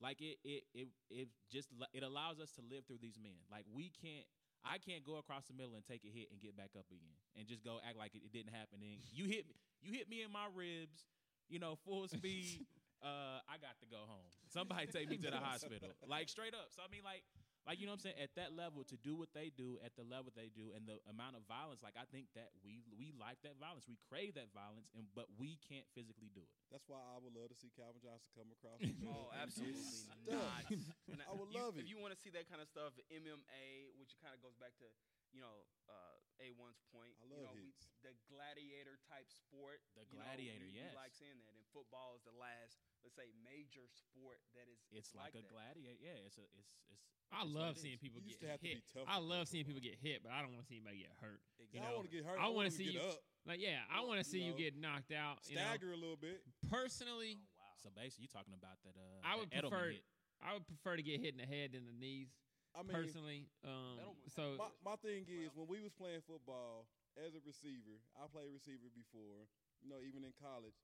like 0.00 0.20
it 0.20 0.38
it 0.44 0.64
it 0.74 0.88
it 1.10 1.28
just 1.50 1.68
it 1.92 2.02
allows 2.02 2.40
us 2.40 2.52
to 2.56 2.62
live 2.62 2.86
through 2.86 3.02
these 3.02 3.18
men. 3.20 3.38
Like 3.50 3.64
we 3.72 3.90
can't. 3.90 4.26
I 4.66 4.82
can't 4.82 5.06
go 5.06 5.22
across 5.22 5.46
the 5.46 5.54
middle 5.54 5.78
and 5.78 5.86
take 5.86 6.02
a 6.02 6.10
hit 6.10 6.34
and 6.34 6.42
get 6.42 6.58
back 6.58 6.74
up 6.74 6.90
again 6.90 7.14
and 7.38 7.46
just 7.46 7.62
go 7.62 7.78
act 7.78 7.94
like 7.94 8.18
it, 8.18 8.26
it 8.26 8.34
didn't 8.34 8.50
happen. 8.50 8.82
And 8.82 8.98
you 9.14 9.30
hit 9.30 9.46
me, 9.46 9.54
you 9.78 9.94
hit 9.94 10.10
me 10.10 10.26
in 10.26 10.34
my 10.34 10.50
ribs, 10.50 11.06
you 11.46 11.62
know, 11.62 11.78
full 11.86 12.08
speed. 12.10 12.66
uh, 12.98 13.38
I 13.46 13.62
got 13.62 13.78
to 13.80 13.86
go 13.86 14.02
home. 14.10 14.26
Somebody 14.50 14.90
take 14.90 15.06
me 15.08 15.16
to 15.22 15.30
the 15.30 15.38
hospital, 15.38 15.94
like 16.10 16.28
straight 16.28 16.58
up. 16.58 16.74
So 16.74 16.82
I 16.82 16.90
mean, 16.90 17.06
like, 17.06 17.22
like 17.68 17.76
you 17.78 17.84
know 17.84 17.92
what 17.92 18.00
I'm 18.00 18.16
saying. 18.16 18.16
At 18.16 18.32
that 18.40 18.56
level, 18.56 18.80
to 18.88 18.96
do 19.04 19.12
what 19.12 19.28
they 19.36 19.52
do, 19.52 19.76
at 19.84 19.92
the 19.92 20.02
level 20.08 20.32
they 20.32 20.48
do, 20.48 20.72
and 20.72 20.88
the 20.88 20.96
amount 21.04 21.36
of 21.36 21.44
violence, 21.44 21.84
like 21.84 22.00
I 22.00 22.08
think 22.08 22.32
that 22.32 22.48
we 22.64 22.80
we 22.96 23.12
like 23.20 23.36
that 23.44 23.60
violence, 23.60 23.84
we 23.84 24.00
crave 24.08 24.32
that 24.40 24.48
violence, 24.56 24.88
and 24.96 25.04
but 25.12 25.28
we 25.36 25.60
can't 25.68 25.84
physically 25.92 26.32
do 26.32 26.40
it. 26.40 26.50
That's 26.72 26.88
why 26.88 26.98
I 27.04 27.20
would 27.20 27.36
love 27.36 27.52
to 27.52 27.58
see 27.60 27.68
Calvin 27.76 28.00
Johnson 28.00 28.32
come 28.32 28.48
across. 28.56 28.80
Oh, 28.80 28.88
the 28.88 28.96
middle 28.96 29.28
Oh, 29.28 29.36
absolutely 29.36 30.08
not. 30.32 30.64
And 31.12 31.20
I 31.20 31.32
would 31.36 31.52
you- 31.52 31.60
love 31.60 31.76
it. 31.76 31.84
If 31.84 31.92
you 31.92 32.00
want 32.00 32.16
to 32.16 32.20
see 32.24 32.32
that 32.32 32.48
kind 32.48 32.64
of 32.64 32.68
stuff, 32.72 32.96
MMA, 33.12 33.92
which 34.00 34.16
kind 34.24 34.32
of 34.32 34.40
goes 34.40 34.56
back 34.56 34.72
to 34.80 34.88
you 35.32 35.40
know 35.40 35.66
uh, 35.88 36.16
A1's 36.40 36.80
point. 36.92 37.16
I 37.18 37.26
you 37.26 37.34
love 37.34 37.50
know, 37.50 37.56
we, 37.56 37.72
hits. 37.72 37.90
the 38.04 38.14
gladiator 38.30 39.00
type 39.08 39.26
sport. 39.28 39.82
The 39.96 40.04
you 40.08 40.20
know, 40.20 40.24
gladiator, 40.24 40.68
we, 40.68 40.76
yes. 40.76 40.92
We 40.94 41.00
like 41.00 41.14
saying 41.16 41.38
that, 41.40 41.52
and 41.56 41.64
football 41.72 42.14
is 42.14 42.22
the 42.28 42.36
last, 42.36 42.78
let's 43.02 43.16
say, 43.16 43.32
major 43.42 43.88
sport 43.90 44.38
that 44.54 44.68
is. 44.70 44.78
It's 44.92 45.12
like, 45.16 45.34
a 45.34 45.42
that. 45.42 45.50
gladiator. 45.50 45.98
Yeah, 45.98 46.26
it's 46.28 46.38
a 46.38 46.46
it's 46.56 46.72
it's. 46.92 47.04
I 47.28 47.44
it's 47.44 47.52
love 47.52 47.76
seeing 47.76 48.00
people 48.00 48.24
get 48.24 48.40
to 48.40 48.48
have 48.48 48.60
to 48.64 48.68
hit. 48.68 48.80
I 49.04 49.20
love 49.20 49.52
seeing 49.52 49.68
people 49.68 49.84
get 49.84 50.00
hit, 50.00 50.24
but 50.24 50.32
I 50.32 50.40
don't 50.40 50.56
want 50.56 50.64
to 50.64 50.68
see 50.68 50.80
anybody 50.80 51.04
get 51.04 51.12
hurt. 51.20 51.44
Exactly. 51.60 51.84
I 51.84 51.92
don't 51.92 52.00
want 52.00 52.08
to 52.08 52.14
get 52.16 52.24
hurt. 52.24 52.38
I 52.40 52.48
I 52.48 52.48
wanna 52.48 52.72
see 52.72 52.88
get 52.88 53.04
you 53.04 53.04
up, 53.04 53.20
Like, 53.44 53.60
yeah, 53.60 53.84
I 53.92 54.00
want 54.00 54.16
to 54.16 54.24
see 54.24 54.40
you 54.40 54.56
you 54.56 54.56
get 54.56 54.80
knocked 54.80 55.12
out. 55.12 55.44
You 55.44 55.60
know, 55.60 55.68
stagger 55.68 55.92
a 55.92 56.00
little 56.00 56.16
bit. 56.16 56.40
personally, 56.72 57.36
Oh 57.36 57.52
wow. 57.60 57.76
So 57.84 57.92
basically, 57.92 58.32
you're 58.32 58.36
talking 58.36 58.56
about 58.56 58.80
that. 58.80 58.96
Uh, 58.96 59.20
I 59.20 59.36
would 59.36 59.52
Edelman 59.52 59.68
prefer 59.68 60.00
hit. 60.00 60.08
I 60.40 60.56
would 60.56 60.64
prefer 60.64 60.96
to 60.96 61.04
get 61.04 61.20
hit 61.20 61.36
in 61.36 61.40
the 61.42 61.50
head 61.50 61.76
than 61.76 61.84
the 61.84 61.92
knees 61.92 62.32
I 62.78 62.86
mean, 62.86 62.94
personally. 62.94 63.50
Um, 63.66 63.98
so 64.30 64.54
my, 64.54 64.94
my 64.94 64.96
thing 65.02 65.26
is 65.26 65.50
when 65.58 65.66
we 65.66 65.82
was 65.82 65.90
playing 65.90 66.22
football 66.22 66.86
as 67.18 67.34
a 67.34 67.42
receiver, 67.42 67.98
I 68.14 68.30
played 68.30 68.54
receiver 68.54 68.86
before. 68.94 69.50
You 69.82 69.90
know, 69.90 69.98
even 70.02 70.22
in 70.22 70.30
college, 70.38 70.78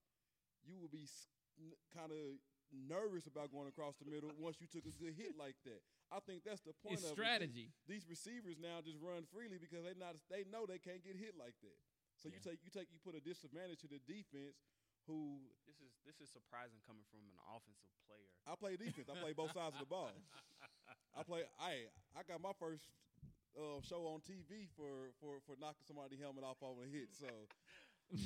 you 0.66 0.78
would 0.82 0.90
be 0.90 1.06
kind 1.94 2.10
of 2.10 2.38
nervous 2.74 3.30
about 3.30 3.54
going 3.54 3.70
across 3.70 3.94
the 4.02 4.06
middle 4.10 4.34
once 4.38 4.58
you 4.58 4.66
took 4.66 4.86
a 4.86 4.94
good 4.98 5.14
hit 5.14 5.38
like 5.38 5.54
that. 5.62 5.82
I 6.10 6.18
think 6.22 6.42
that's 6.42 6.62
the 6.62 6.74
point 6.82 6.98
it's 6.98 7.06
of 7.06 7.14
it. 7.14 7.18
strategy. 7.18 7.70
These 7.86 8.06
receivers 8.10 8.58
now 8.58 8.82
just 8.82 8.98
run 8.98 9.26
freely 9.30 9.58
because 9.58 9.86
they 9.86 9.94
not 9.94 10.18
they 10.30 10.46
know 10.50 10.66
they 10.66 10.82
can't 10.82 11.02
get 11.02 11.14
hit 11.14 11.38
like 11.38 11.54
that. 11.62 11.78
So 12.18 12.30
you 12.30 12.38
take 12.38 12.62
you 12.62 12.70
take 12.70 12.90
you 12.90 12.98
put 13.02 13.18
a 13.18 13.22
disadvantage 13.22 13.82
to 13.86 13.90
the 13.90 14.02
defense 14.06 14.58
who 15.06 15.40
This 15.66 15.78
is 15.80 15.92
this 16.04 16.16
is 16.20 16.28
surprising 16.32 16.80
coming 16.84 17.04
from 17.10 17.20
an 17.28 17.36
offensive 17.48 17.92
player. 18.08 18.28
I 18.44 18.54
play 18.56 18.76
defense. 18.76 19.08
I 19.08 19.16
play 19.20 19.32
both 19.32 19.52
sides 19.58 19.76
of 19.76 19.82
the 19.84 19.90
ball. 19.90 20.12
I 21.16 21.22
play. 21.22 21.42
I 21.60 21.88
I 22.16 22.22
got 22.26 22.40
my 22.40 22.52
first 22.58 22.84
uh, 23.56 23.80
show 23.86 24.06
on 24.10 24.20
TV 24.20 24.68
for 24.76 25.14
for 25.20 25.38
for 25.46 25.54
knocking 25.60 25.86
somebody's 25.86 26.18
helmet 26.20 26.44
off 26.44 26.58
on 26.60 26.76
a 26.82 26.88
hit. 26.90 27.14
So 27.14 27.28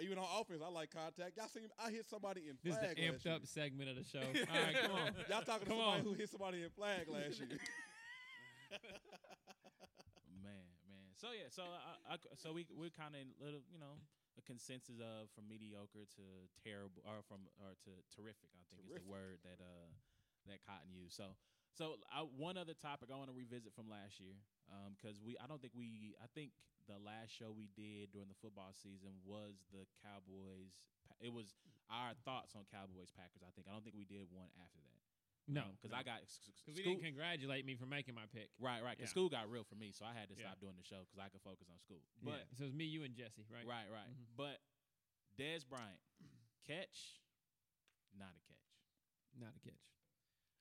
even 0.00 0.18
on 0.18 0.26
offense, 0.40 0.60
I 0.64 0.68
like 0.68 0.90
contact. 0.92 1.36
Y'all 1.36 1.48
seen? 1.48 1.68
I 1.78 1.90
hit 1.90 2.04
somebody 2.04 2.48
in 2.50 2.58
This 2.62 2.74
is 2.74 2.80
flag 2.80 2.96
the 2.96 3.02
amped 3.02 3.24
last 3.24 3.42
up 3.42 3.46
segment 3.46 3.88
of 3.90 3.96
the 3.96 4.04
show. 4.04 4.20
All 4.52 4.60
right, 4.60 4.76
come 4.82 4.92
on. 4.92 5.10
Y'all 5.30 5.42
talking 5.42 5.66
to 5.66 5.72
Come 5.72 5.80
somebody 5.80 6.00
on. 6.00 6.04
who 6.04 6.12
hit 6.14 6.28
somebody 6.28 6.62
in 6.62 6.70
flag 6.70 7.08
last 7.08 7.40
year? 7.40 7.56
man, 10.42 10.66
man. 10.84 11.06
So 11.16 11.28
yeah, 11.32 11.48
so 11.48 11.62
I, 12.10 12.14
I, 12.14 12.16
so 12.36 12.52
we 12.52 12.66
we're 12.76 12.90
kind 12.92 13.14
of 13.14 13.22
little, 13.40 13.62
you 13.72 13.78
know, 13.78 13.96
a 14.36 14.42
consensus 14.44 15.00
of 15.00 15.32
from 15.32 15.48
mediocre 15.48 16.04
to 16.16 16.24
terrible, 16.60 17.00
or 17.04 17.24
from 17.24 17.48
or 17.60 17.74
to 17.88 17.92
terrific. 18.12 18.52
I 18.56 18.64
think 18.68 18.84
is 18.84 18.92
the 18.92 19.08
word 19.08 19.40
that 19.44 19.60
uh 19.60 19.88
that 20.46 20.62
Cotton 20.62 20.92
used. 20.92 21.16
So 21.16 21.34
so 21.72 21.96
I, 22.08 22.24
one 22.24 22.56
other 22.56 22.76
topic 22.76 23.10
I 23.12 23.16
want 23.16 23.28
to 23.28 23.36
revisit 23.36 23.72
from 23.74 23.88
last 23.88 24.20
year, 24.20 24.36
because 24.96 25.20
we 25.20 25.36
I 25.40 25.48
don't 25.48 25.60
think 25.60 25.74
we 25.76 26.16
I 26.20 26.28
think 26.32 26.52
the 26.86 27.00
last 27.02 27.34
show 27.34 27.50
we 27.50 27.68
did 27.74 28.14
during 28.14 28.30
the 28.30 28.38
football 28.38 28.70
season 28.72 29.18
was 29.26 29.58
the 29.74 29.84
Cowboys. 30.04 30.78
It 31.18 31.32
was 31.32 31.56
our 31.90 32.14
thoughts 32.24 32.54
on 32.54 32.68
Cowboys 32.70 33.10
Packers. 33.10 33.42
I 33.42 33.50
think 33.56 33.66
I 33.66 33.72
don't 33.74 33.82
think 33.82 33.98
we 33.98 34.06
did 34.06 34.28
one 34.30 34.52
after 34.60 34.80
that. 34.86 34.95
No, 35.48 35.62
because 35.78 35.92
I 35.92 36.02
got 36.02 36.22
s- 36.22 36.40
s- 36.50 36.60
because 36.60 36.74
we 36.76 36.82
school- 36.82 36.94
didn't 36.94 37.04
congratulate 37.06 37.64
me 37.64 37.76
for 37.76 37.86
making 37.86 38.14
my 38.14 38.26
pick. 38.26 38.50
Right, 38.58 38.82
right. 38.82 38.96
Because 38.98 39.10
Yeah. 39.10 39.14
school 39.14 39.28
got 39.28 39.48
real 39.48 39.62
for 39.64 39.76
me, 39.76 39.92
so 39.92 40.04
I 40.04 40.12
had 40.12 40.28
to 40.28 40.34
Yeah. 40.34 40.50
stop 40.50 40.60
doing 40.60 40.74
the 40.76 40.82
show 40.82 41.04
because 41.04 41.18
I 41.18 41.28
could 41.28 41.42
focus 41.42 41.68
on 41.70 41.78
school. 41.78 42.02
But 42.22 42.48
But 42.50 42.56
so 42.56 42.64
it 42.64 42.66
was 42.66 42.74
me, 42.74 42.84
you, 42.86 43.04
and 43.04 43.14
Jesse, 43.14 43.46
right? 43.48 43.64
right, 43.64 43.88
right. 43.88 44.08
Mhm. 44.10 44.36
But 44.36 44.60
Dez 45.36 45.66
Bryant, 45.68 46.00
catch, 46.64 47.22
not 48.12 48.34
a 48.36 48.40
catch. 48.40 48.74
Not 49.34 49.54
a 49.54 49.60
catch. 49.60 49.82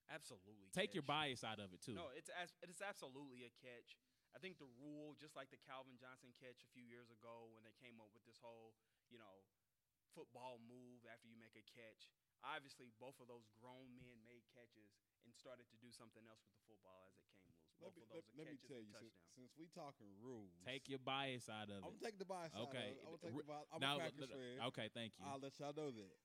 Absolutely. 0.07 0.69
Take 0.69 0.93
your 0.93 1.01
bias 1.03 1.43
out 1.43 1.59
of 1.59 1.73
it 1.73 1.81
too. 1.81 1.95
No, 1.95 2.09
it's 2.09 2.29
as, 2.29 2.53
it's 2.61 2.81
absolutely 2.81 3.43
a 3.45 3.49
catch. 3.49 3.97
I 4.35 4.39
think 4.39 4.59
the 4.59 4.67
rule, 4.67 5.15
just 5.15 5.35
like 5.35 5.49
the 5.49 5.57
Calvin 5.57 5.97
Johnson 5.97 6.31
catch 6.33 6.61
a 6.61 6.67
few 6.67 6.83
years 6.83 7.09
ago 7.09 7.47
when 7.55 7.63
they 7.63 7.71
came 7.73 7.99
up 7.99 8.13
with 8.13 8.23
this 8.25 8.37
whole, 8.37 8.75
you 9.09 9.17
know, 9.17 9.45
football 10.13 10.59
move 10.59 11.05
after 11.07 11.27
you 11.27 11.35
make 11.37 11.55
a 11.55 11.63
catch. 11.63 12.11
Obviously, 12.45 12.93
both 13.01 13.17
of 13.19 13.25
those 13.27 13.49
grown 13.57 13.97
men 13.97 14.21
made 14.21 14.45
catches 14.53 14.93
and 15.25 15.33
started 15.33 15.65
to 15.73 15.77
do 15.81 15.89
something 15.89 16.21
else 16.29 16.45
with 16.45 16.53
the 16.53 16.61
football 16.69 17.09
as 17.09 17.17
it 17.25 17.25
came 17.41 17.57
loose. 17.57 17.73
let 17.81 17.89
Both 17.89 17.97
me, 17.97 18.03
of 18.05 18.09
let, 18.13 18.21
those 18.21 18.29
are 18.29 18.37
let 18.37 18.45
me 18.45 18.57
catches 18.61 18.69
tell 18.69 18.77
and 18.77 18.85
you, 18.85 18.93
since, 19.01 19.17
touchdowns. 19.17 19.33
since 19.33 19.51
we 19.57 19.65
talking 19.73 20.09
rules, 20.21 20.53
Take 20.61 20.85
your 20.87 21.01
bias 21.01 21.49
out 21.49 21.73
of 21.73 21.81
it. 21.81 21.83
I'm 21.83 21.97
gonna 21.97 22.05
take 22.05 22.19
the 22.21 22.29
bias 22.29 22.53
Okay. 22.53 22.61
out 22.61 22.69
of 22.69 22.77
it. 22.77 23.01
I'm 23.01 23.11
gonna 23.17 23.25
take 23.25 23.37
the 23.37 23.49
bias. 23.49 23.67
I'm 23.73 23.81
now, 23.81 23.97
a 23.97 23.99
Packers 24.05 24.29
fan. 24.29 24.57
okay, 24.69 24.87
thank 24.93 25.17
you. 25.17 25.25
I'll 25.25 25.41
let 25.41 25.57
y'all 25.57 25.73
know 25.73 25.89
that. 25.89 26.15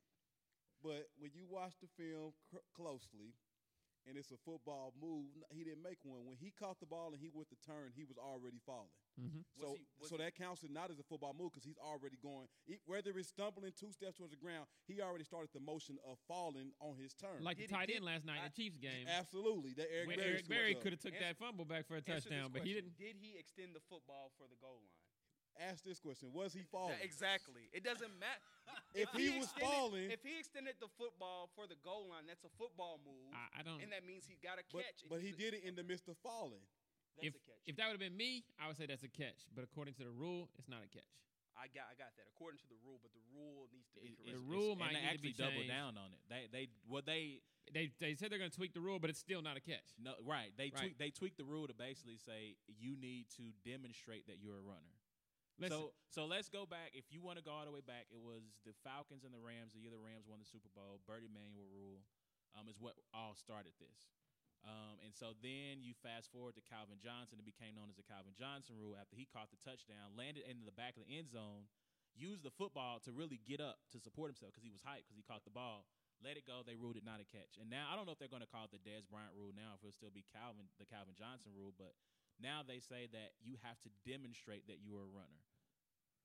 But 0.84 1.08
when 1.16 1.32
you 1.32 1.44
watch 1.48 1.76
the 1.80 1.88
film 1.88 2.32
cr- 2.48 2.64
closely, 2.72 3.36
and 4.08 4.16
it's 4.16 4.30
a 4.30 4.36
football 4.44 4.92
move, 5.00 5.26
he 5.50 5.64
didn't 5.64 5.82
make 5.82 5.98
one. 6.02 6.24
When 6.24 6.36
he 6.36 6.50
caught 6.50 6.80
the 6.80 6.86
ball 6.86 7.10
and 7.12 7.20
he 7.20 7.28
went 7.32 7.48
to 7.50 7.56
turn, 7.64 7.92
he 7.94 8.04
was 8.04 8.16
already 8.16 8.58
falling. 8.64 8.90
Mm-hmm. 9.20 9.42
So, 9.60 9.74
he- 9.76 9.84
was 10.00 10.08
so 10.08 10.16
he- 10.16 10.22
that 10.24 10.34
counts 10.34 10.62
it 10.64 10.70
not 10.70 10.90
as 10.90 10.98
a 10.98 11.02
football 11.04 11.34
move 11.36 11.52
because 11.52 11.64
he's 11.64 11.78
already 11.78 12.16
going. 12.22 12.48
He, 12.64 12.78
whether 12.86 13.10
it's 13.18 13.28
stumbling 13.28 13.72
two 13.76 13.92
steps 13.92 14.16
towards 14.16 14.32
the 14.32 14.40
ground, 14.40 14.66
he 14.86 15.00
already 15.02 15.24
started 15.24 15.50
the 15.52 15.60
motion 15.60 15.98
of 16.08 16.16
falling 16.26 16.72
on 16.80 16.96
his 16.96 17.12
turn. 17.14 17.42
Like 17.44 17.58
Did 17.58 17.68
the 17.68 17.74
he- 17.74 17.76
tight 17.76 17.86
did- 17.88 17.96
end 18.00 18.04
last 18.06 18.24
night 18.24 18.38
in 18.40 18.48
the 18.48 18.56
Chiefs 18.56 18.78
game. 18.78 19.06
absolutely, 19.08 19.74
that 19.74 19.88
Eric 19.92 20.08
when 20.08 20.16
Berry, 20.18 20.30
Eric 20.40 20.48
Berry 20.48 20.74
could 20.74 20.92
have 20.92 21.00
took 21.00 21.12
Answer- 21.14 21.26
that 21.26 21.36
fumble 21.38 21.64
back 21.64 21.86
for 21.86 21.96
a 21.96 22.02
touchdown, 22.02 22.50
but 22.52 22.62
he 22.64 22.72
didn't. 22.74 22.96
Did 22.96 23.16
he 23.20 23.36
extend 23.38 23.74
the 23.74 23.80
football 23.90 24.32
for 24.38 24.46
the 24.48 24.56
goal 24.60 24.80
line? 24.80 24.99
Ask 25.58 25.84
this 25.84 25.98
question: 25.98 26.32
Was 26.32 26.54
he 26.54 26.62
falling? 26.62 26.96
That- 26.96 27.04
exactly. 27.04 27.68
It 27.72 27.82
doesn't 27.84 28.12
matter. 28.18 28.42
If 28.94 29.10
he 29.10 29.30
was 29.36 29.50
extended- 29.50 29.66
falling- 29.66 30.10
if 30.10 30.22
he 30.22 30.38
extended 30.38 30.76
the 30.80 30.88
football 30.96 31.48
for 31.54 31.66
the 31.66 31.76
goal 31.82 32.06
line, 32.08 32.26
that's 32.26 32.44
a 32.44 32.48
football 32.56 32.98
move, 33.04 33.34
I, 33.34 33.60
I 33.60 33.62
don't. 33.62 33.80
and 33.82 33.90
that 33.92 34.04
means 34.06 34.26
he 34.26 34.36
got 34.36 34.58
a 34.58 34.64
But, 34.72 34.84
catch. 34.84 35.02
and 35.02 35.10
but 35.10 35.20
he 35.20 35.32
did 35.32 35.54
it 35.54 35.64
in 35.64 35.74
the 35.74 35.82
midst 35.82 36.08
of 36.08 36.16
falling. 36.18 36.62
That's 37.16 37.26
if 37.28 37.34
a 37.34 37.38
catch. 37.40 37.62
if 37.66 37.76
that 37.76 37.86
would 37.86 38.00
have 38.00 38.00
been 38.00 38.16
me, 38.16 38.44
I 38.58 38.68
would 38.68 38.76
say 38.76 38.86
that's 38.86 39.02
a 39.02 39.08
catch. 39.10 39.46
But 39.54 39.64
according 39.64 39.94
to 39.94 40.04
the 40.04 40.10
rule, 40.14 40.48
it's 40.58 40.68
not 40.68 40.82
a 40.84 40.88
catch. 40.88 41.10
I 41.56 41.66
got 41.68 41.90
I 41.90 41.94
got 41.94 42.14
that 42.16 42.26
according 42.28 42.58
to 42.60 42.68
the 42.68 42.76
rule, 42.86 42.98
but 43.02 43.12
the 43.12 43.20
rule 43.34 43.68
needs 43.74 43.90
to 43.90 44.00
be 44.00 44.14
corrected. 44.16 44.34
The 44.34 44.38
rule 44.48 44.76
might 44.76 44.94
and 44.94 44.96
they 44.96 45.00
need 45.10 45.16
to 45.18 45.22
be 45.22 45.28
actually 45.28 45.44
double 45.44 45.52
changed. 45.66 45.68
down 45.68 45.98
on 45.98 46.12
it. 46.14 46.20
They 46.30 46.46
they 46.50 46.68
well 46.88 47.02
they 47.02 47.42
They 47.72 47.88
they 47.98 48.14
said 48.14 48.30
they're 48.30 48.38
going 48.38 48.50
to 48.50 48.56
tweak 48.56 48.72
the 48.72 48.80
rule, 48.80 48.98
but 48.98 49.10
it's 49.10 49.18
still 49.18 49.42
not 49.42 49.56
a 49.56 49.60
catch. 49.60 49.92
no 49.98 50.14
right 50.22 50.56
they 50.56 50.70
Right. 50.70 50.78
tweak 50.94 50.98
they 50.98 51.10
tweaked 51.10 51.36
the 51.36 51.44
rule 51.44 51.66
to 51.66 51.74
basically 51.74 52.16
say 52.16 52.56
you 52.66 52.96
need 52.96 53.28
to 53.36 53.52
demonstrate 53.64 54.26
that 54.28 54.38
you're 54.38 54.56
a 54.56 54.62
runner. 54.62 54.94
Listen, 55.60 55.76
So 55.76 55.92
so 56.08 56.22
let's 56.24 56.48
go 56.48 56.64
back. 56.64 56.96
If 56.96 57.12
you 57.12 57.20
want 57.20 57.36
to 57.36 57.44
go 57.44 57.52
all 57.52 57.68
the 57.68 57.70
way 57.70 57.84
back, 57.84 58.08
it 58.08 58.18
was 58.18 58.56
the 58.64 58.72
Falcons 58.82 59.22
and 59.22 59.30
the 59.30 59.38
Rams. 59.38 59.76
The 59.76 59.80
year 59.84 59.92
the 59.92 60.00
Rams 60.00 60.24
won 60.24 60.40
the 60.40 60.48
Super 60.48 60.72
Bowl. 60.72 61.04
Bert 61.04 61.20
Emanuel 61.20 61.68
rule 61.68 62.00
um, 62.56 62.66
is 62.66 62.80
what 62.80 62.96
all 63.12 63.36
started 63.36 63.76
this. 63.76 64.10
Um, 64.60 65.00
and 65.00 65.12
so 65.16 65.32
then 65.40 65.80
you 65.80 65.96
fast 66.04 66.28
forward 66.28 66.56
to 66.56 66.64
Calvin 66.64 67.00
Johnson. 67.00 67.40
It 67.40 67.48
became 67.48 67.76
known 67.76 67.88
as 67.88 67.96
the 67.96 68.04
Calvin 68.04 68.36
Johnson 68.36 68.76
rule 68.76 68.96
after 68.96 69.16
he 69.16 69.24
caught 69.24 69.48
the 69.48 69.60
touchdown, 69.64 70.16
landed 70.16 70.44
into 70.44 70.68
the 70.68 70.76
back 70.76 71.00
of 71.00 71.04
the 71.04 71.12
end 71.16 71.32
zone, 71.32 71.68
used 72.12 72.44
the 72.44 72.52
football 72.52 73.00
to 73.08 73.12
really 73.12 73.40
get 73.40 73.60
up 73.60 73.80
to 73.92 73.96
support 73.96 74.28
himself 74.28 74.52
because 74.52 74.66
he 74.66 74.72
was 74.72 74.84
hyped 74.84 75.08
because 75.08 75.16
he 75.16 75.24
caught 75.24 75.48
the 75.48 75.54
ball. 75.54 75.88
Let 76.20 76.36
it 76.36 76.44
go. 76.44 76.60
They 76.60 76.76
ruled 76.76 77.00
it 77.00 77.08
not 77.08 77.24
a 77.24 77.28
catch. 77.28 77.56
And 77.56 77.72
now 77.72 77.88
I 77.88 77.96
don't 77.96 78.04
know 78.04 78.12
if 78.12 78.20
they're 78.20 78.28
going 78.28 78.44
to 78.44 78.52
call 78.52 78.68
it 78.68 78.72
the 78.76 78.82
Dez 78.84 79.08
Bryant 79.08 79.32
rule 79.32 79.56
now, 79.56 79.76
if 79.76 79.80
it'll 79.80 79.96
still 79.96 80.12
be 80.12 80.28
Calvin 80.28 80.68
the 80.76 80.84
Calvin 80.84 81.16
Johnson 81.16 81.56
rule, 81.56 81.72
but 81.72 81.96
now 82.36 82.60
they 82.60 82.80
say 82.80 83.08
that 83.16 83.36
you 83.40 83.56
have 83.64 83.80
to 83.84 83.90
demonstrate 84.04 84.68
that 84.68 84.84
you 84.84 84.92
are 85.00 85.08
a 85.08 85.12
runner 85.16 85.40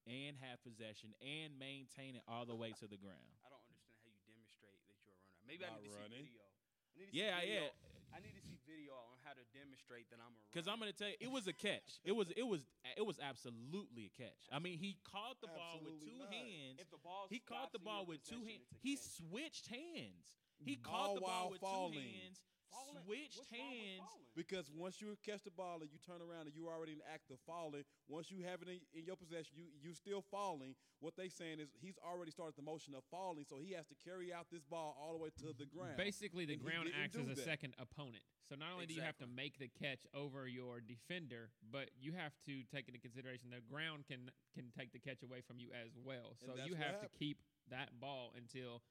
and 0.05 0.37
have 0.45 0.61
possession 0.63 1.13
and 1.21 1.57
maintain 1.57 2.15
it 2.15 2.23
all 2.29 2.45
the 2.45 2.55
way 2.55 2.71
to 2.79 2.85
the 2.87 2.97
ground. 2.97 3.29
I 3.45 3.49
don't 3.49 3.61
understand 3.69 4.01
how 4.05 4.13
you 4.13 4.21
demonstrate 4.29 4.77
that 4.89 4.95
you're 5.05 5.13
a 5.17 5.21
runner. 5.25 5.45
Maybe 5.49 5.61
I 5.65 5.69
Not 5.73 5.81
need 5.81 5.91
to 5.93 5.97
running. 5.97 6.25
see 6.25 6.37
video. 6.37 6.45
I 6.45 6.95
need 6.97 7.09
to 7.09 7.17
Yeah, 7.17 7.33
see 7.41 7.45
video. 7.45 7.61
yeah. 7.65 8.13
I 8.15 8.17
need 8.23 8.35
to 8.39 8.43
see 8.47 8.55
video 8.63 8.95
on 9.11 9.19
how 9.27 9.35
to 9.35 9.43
demonstrate 9.51 10.07
that 10.13 10.23
I'm 10.23 10.31
a 10.31 10.39
runner. 10.39 10.47
Because 10.53 10.67
I'm 10.71 10.79
going 10.79 10.87
to 10.87 10.95
tell 10.95 11.11
you, 11.11 11.19
it 11.19 11.27
was 11.33 11.51
a 11.51 11.55
catch. 11.57 11.99
It 12.07 12.15
was 12.15 12.31
it 12.31 12.47
was 12.47 12.63
it 12.95 13.03
was 13.03 13.19
absolutely 13.19 14.07
a 14.07 14.13
catch. 14.15 14.47
I 14.53 14.59
mean, 14.63 14.79
he 14.79 14.95
caught 15.03 15.41
the 15.43 15.51
ball 15.51 15.83
with 15.83 15.99
two 15.99 16.15
not. 16.23 16.31
hands. 16.31 16.79
if 16.79 16.87
the 16.93 17.01
ball 17.03 17.27
He 17.27 17.43
caught 17.43 17.73
the 17.75 17.83
ball 17.83 18.05
with 18.07 18.23
two 18.23 18.39
hands. 18.47 18.63
He 18.79 18.95
catch. 18.95 19.03
switched 19.19 19.67
hands. 19.67 20.31
He 20.63 20.79
All 20.79 20.87
caught 20.87 21.11
the 21.19 21.21
while 21.27 21.51
ball 21.51 21.51
with 21.51 21.59
falling. 21.59 21.99
two 21.99 22.07
hands, 22.07 22.39
Falling- 22.71 23.04
switched 23.06 23.38
what's 23.38 23.51
wrong 23.51 23.62
with 23.69 23.80
hands. 23.80 24.10
Because 24.36 24.69
once 24.71 24.99
you 24.99 25.15
catch 25.23 25.43
the 25.43 25.51
ball 25.51 25.80
and 25.82 25.89
you 25.91 25.97
turn 26.04 26.19
around 26.21 26.47
and 26.47 26.56
you're 26.56 26.67
already 26.71 26.91
in 26.91 26.99
the 26.99 27.08
act 27.10 27.32
of 27.32 27.39
falling, 27.47 27.84
once 28.10 28.30
you 28.30 28.43
have 28.43 28.62
it 28.62 28.67
in, 28.67 28.80
in 28.93 29.06
your 29.06 29.15
possession, 29.15 29.56
you 29.56 29.71
you 29.80 29.93
still 29.93 30.21
falling. 30.21 30.75
What 30.99 31.15
they 31.15 31.30
saying 31.30 31.60
is 31.60 31.69
he's 31.80 31.95
already 32.04 32.32
started 32.32 32.56
the 32.58 32.63
motion 32.65 32.93
of 32.95 33.04
falling, 33.12 33.45
so 33.47 33.60
he 33.63 33.71
has 33.73 33.86
to 33.88 33.95
carry 34.04 34.34
out 34.34 34.47
this 34.51 34.63
ball 34.63 34.97
all 34.99 35.13
the 35.13 35.19
way 35.23 35.30
to 35.39 35.54
the 35.56 35.65
ground. 35.65 35.95
basically, 35.95 36.45
the 36.45 36.54
And 36.60 36.63
ground 36.63 36.89
acts 36.91 37.15
as 37.15 37.28
a 37.30 37.36
that. 37.36 37.43
second 37.45 37.75
opponent. 37.80 38.23
So 38.49 38.56
not 38.56 38.73
only 38.73 38.86
do 38.86 38.93
you 38.93 39.01
have 39.01 39.17
to 39.17 39.28
make 39.28 39.58
the 39.58 39.69
catch 39.69 40.06
over 40.13 40.47
your 40.47 40.80
defender, 40.82 41.49
but 41.71 41.89
you 41.97 42.13
have 42.13 42.34
to 42.45 42.63
take 42.63 42.88
into 42.88 42.99
consideration 42.99 43.49
the 43.49 43.62
ground 43.62 44.06
can 44.06 44.30
can 44.54 44.71
take 44.78 44.91
the 44.91 44.99
catch 44.99 45.23
away 45.23 45.41
from 45.41 45.60
you 45.60 45.71
as 45.73 45.95
well. 45.97 46.36
So 46.45 46.54
you 46.65 46.73
what 46.75 46.84
have 46.84 47.01
to 47.01 47.10
keep 47.10 47.41
that 47.69 47.99
ball 47.99 48.34
until, 48.38 48.84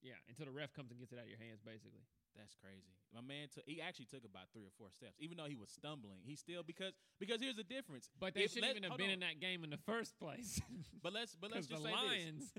yeah, 0.00 0.14
until 0.28 0.46
the 0.46 0.52
ref 0.52 0.72
comes 0.72 0.90
and 0.90 0.98
gets 1.00 1.12
it 1.12 1.18
out 1.18 1.24
of 1.24 1.28
your 1.28 1.38
hands. 1.38 1.60
Basically, 1.60 2.06
That's 2.36 2.54
crazy. 2.54 2.94
My 3.14 3.20
man 3.20 3.48
took. 3.52 3.64
He 3.66 3.80
actually 3.82 4.06
took 4.06 4.24
about 4.24 4.48
three 4.52 4.62
or 4.64 4.70
four 4.78 4.88
steps, 4.94 5.14
even 5.18 5.36
though 5.36 5.46
he 5.50 5.56
was 5.56 5.68
stumbling. 5.70 6.18
He 6.22 6.36
still 6.36 6.62
because 6.62 6.94
because 7.18 7.40
here's 7.40 7.56
the 7.56 7.64
difference. 7.66 8.08
but 8.18 8.34
they 8.34 8.42
If 8.44 8.52
shouldn't 8.52 8.70
let- 8.70 8.76
even 8.78 8.88
have 8.88 8.98
been 8.98 9.08
on. 9.08 9.14
in 9.14 9.20
that 9.20 9.40
game 9.40 9.64
in 9.64 9.70
the 9.70 9.82
first 9.84 10.18
place. 10.18 10.60
But 11.02 11.12
let's 11.12 11.34
but 11.34 11.50
let's 11.50 11.66
just 11.70 11.82
the 11.82 11.88
say 11.88 11.94
Lions. 11.94 12.52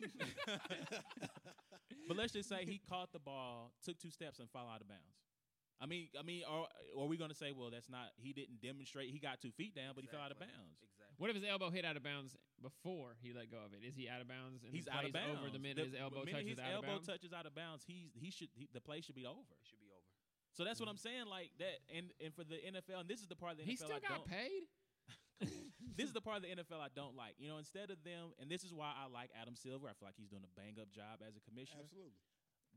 this. 0.00 0.10
but 2.08 2.16
let's 2.16 2.32
just 2.32 2.48
say 2.48 2.64
he 2.64 2.80
caught 2.88 3.12
the 3.12 3.18
ball, 3.20 3.72
took 3.84 3.98
two 3.98 4.10
steps, 4.10 4.38
and 4.40 4.48
fell 4.50 4.66
out 4.72 4.80
of 4.80 4.88
bounds. 4.88 5.20
I 5.80 5.86
mean, 5.86 6.08
I 6.18 6.22
mean, 6.22 6.42
or, 6.48 6.66
or 6.96 7.04
are 7.04 7.08
we 7.08 7.16
going 7.16 7.30
to 7.30 7.36
say, 7.36 7.52
well, 7.52 7.68
that's 7.70 7.90
not? 7.90 8.08
He 8.16 8.32
didn't 8.32 8.62
demonstrate. 8.62 9.10
He 9.10 9.18
got 9.18 9.40
two 9.42 9.50
feet 9.52 9.74
down, 9.74 9.92
but 9.94 10.02
he 10.02 10.08
fell 10.08 10.20
out 10.20 10.30
of 10.30 10.38
bounds. 10.38 10.78
Exactly. 10.80 10.93
What 11.18 11.30
if 11.30 11.36
his 11.36 11.44
elbow 11.44 11.70
hit 11.70 11.84
out 11.84 11.96
of 11.96 12.02
bounds 12.02 12.36
before 12.60 13.16
he 13.22 13.32
let 13.32 13.50
go 13.50 13.58
of 13.62 13.72
it? 13.72 13.86
Is 13.86 13.94
he 13.94 14.08
out 14.08 14.20
of 14.20 14.28
bounds? 14.28 14.64
And 14.64 14.74
He's 14.74 14.88
out 14.88 15.04
of 15.04 15.12
bounds. 15.12 15.40
Over 15.40 15.50
the 15.50 15.62
minute 15.62 15.84
his 15.84 15.94
elbow 15.94 16.24
minute 16.26 16.42
touches 16.42 16.58
his 16.58 16.58
out 16.58 16.72
elbow 16.74 16.86
of 16.86 16.92
bounds. 17.02 17.06
touches 17.06 17.32
out 17.32 17.46
of 17.46 17.54
bounds, 17.54 17.84
he's 17.86 18.10
he 18.14 18.30
should 18.30 18.50
he, 18.54 18.68
the 18.72 18.80
play 18.80 19.00
should 19.00 19.14
be 19.14 19.26
over. 19.26 19.46
It 19.54 19.66
should 19.66 19.80
be 19.80 19.90
over. 19.90 20.04
So 20.54 20.62
that's 20.62 20.78
what 20.78 20.86
hmm. 20.86 20.98
I'm 20.98 21.02
saying. 21.02 21.26
Like 21.30 21.50
that, 21.58 21.82
and 21.90 22.10
and 22.22 22.34
for 22.34 22.42
the 22.42 22.58
NFL, 22.58 23.06
and 23.06 23.08
this 23.08 23.20
is 23.20 23.28
the 23.28 23.38
part 23.38 23.52
of 23.52 23.58
the 23.58 23.64
NFL 23.64 23.70
he 23.70 23.76
still 23.76 23.94
I 23.94 24.02
got 24.02 24.22
don't. 24.22 24.30
paid. 24.30 24.62
this 25.98 26.06
is 26.06 26.14
the 26.14 26.22
part 26.22 26.38
of 26.38 26.42
the 26.46 26.52
NFL 26.54 26.78
I 26.78 26.90
don't 26.94 27.18
like. 27.18 27.34
You 27.38 27.50
know, 27.50 27.58
instead 27.58 27.90
of 27.90 28.02
them, 28.06 28.32
and 28.38 28.46
this 28.50 28.62
is 28.62 28.72
why 28.72 28.94
I 28.94 29.10
like 29.10 29.30
Adam 29.34 29.54
Silver. 29.58 29.90
I 29.90 29.94
feel 29.98 30.06
like 30.08 30.18
he's 30.18 30.30
doing 30.30 30.46
a 30.46 30.52
bang 30.54 30.78
up 30.80 30.90
job 30.94 31.22
as 31.26 31.34
a 31.34 31.42
commissioner. 31.42 31.82
Absolutely. 31.82 32.22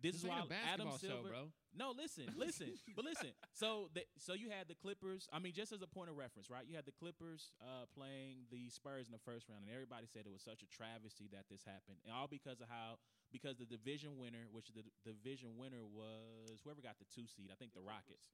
This 0.01 0.13
This 0.13 0.23
is 0.23 0.29
why 0.29 0.39
ain't 0.41 0.51
a 0.51 0.55
Adam 0.55 0.87
basketball 0.87 0.97
show, 0.97 1.07
Silver. 1.07 1.29
bro. 1.29 1.43
No, 1.77 1.93
listen, 1.93 2.25
listen, 2.37 2.73
but 2.95 3.05
listen. 3.05 3.33
So, 3.53 3.89
the, 3.93 4.01
so 4.17 4.33
you 4.33 4.49
had 4.49 4.67
the 4.67 4.75
Clippers. 4.75 5.29
I 5.33 5.37
mean, 5.37 5.53
just 5.53 5.71
as 5.71 5.81
a 5.81 5.87
point 5.87 6.09
of 6.09 6.17
reference, 6.17 6.49
right? 6.49 6.65
You 6.65 6.75
had 6.75 6.85
the 6.85 6.95
Clippers 6.95 7.53
uh, 7.61 7.85
playing 7.93 8.49
the 8.49 8.69
Spurs 8.69 9.05
in 9.05 9.13
the 9.13 9.21
first 9.21 9.49
round, 9.49 9.65
and 9.65 9.73
everybody 9.73 10.05
said 10.09 10.25
it 10.25 10.33
was 10.33 10.41
such 10.41 10.61
a 10.61 10.69
travesty 10.69 11.29
that 11.33 11.45
this 11.49 11.61
happened, 11.65 12.01
and 12.05 12.13
all 12.13 12.25
because 12.29 12.61
of 12.61 12.69
how 12.69 12.97
because 13.31 13.57
the 13.57 13.65
division 13.69 14.17
winner, 14.17 14.49
which 14.49 14.73
the, 14.73 14.81
the 15.05 15.13
division 15.13 15.57
winner 15.57 15.85
was 15.85 16.61
whoever 16.63 16.81
got 16.81 16.97
the 16.97 17.05
two 17.13 17.27
seed, 17.27 17.49
I 17.51 17.57
think 17.57 17.73
the 17.73 17.83
Rockets. 17.85 18.33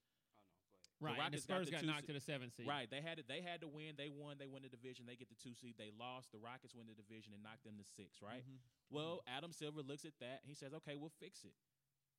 Right. 1.03 1.19
and 1.19 1.35
the 1.35 1.43
Rockets 1.43 1.45
got 1.45 1.55
Spurs 1.59 1.67
the 1.67 1.75
got, 1.75 1.83
knocked 1.85 2.07
se- 2.07 2.11
to 2.11 2.13
the 2.15 2.23
seventh 2.23 2.53
seed. 2.55 2.67
Right, 2.67 2.87
they 2.89 3.01
had 3.03 3.19
it. 3.19 3.27
They 3.27 3.41
had 3.43 3.59
to 3.61 3.67
win. 3.67 3.99
They 3.99 4.07
won. 4.07 4.39
They 4.39 4.47
win 4.47 4.63
the 4.63 4.71
division. 4.71 5.03
They 5.05 5.19
get 5.19 5.27
the 5.27 5.35
two 5.35 5.53
seed. 5.53 5.75
They 5.77 5.91
lost. 5.91 6.31
The 6.31 6.39
Rockets 6.39 6.71
win 6.73 6.87
the 6.87 6.95
division 6.95 7.35
and 7.35 7.43
knock 7.43 7.59
them 7.67 7.75
to 7.77 7.83
six. 7.83 8.21
Right. 8.23 8.41
Mhm. 8.41 8.57
Well, 8.89 9.21
Adam 9.27 9.51
Silver 9.51 9.83
looks 9.83 10.05
at 10.05 10.15
that. 10.23 10.41
He 10.47 10.53
says, 10.55 10.73
"Okay, 10.73 10.95
we'll 10.95 11.13
fix 11.19 11.43
it. 11.43 11.53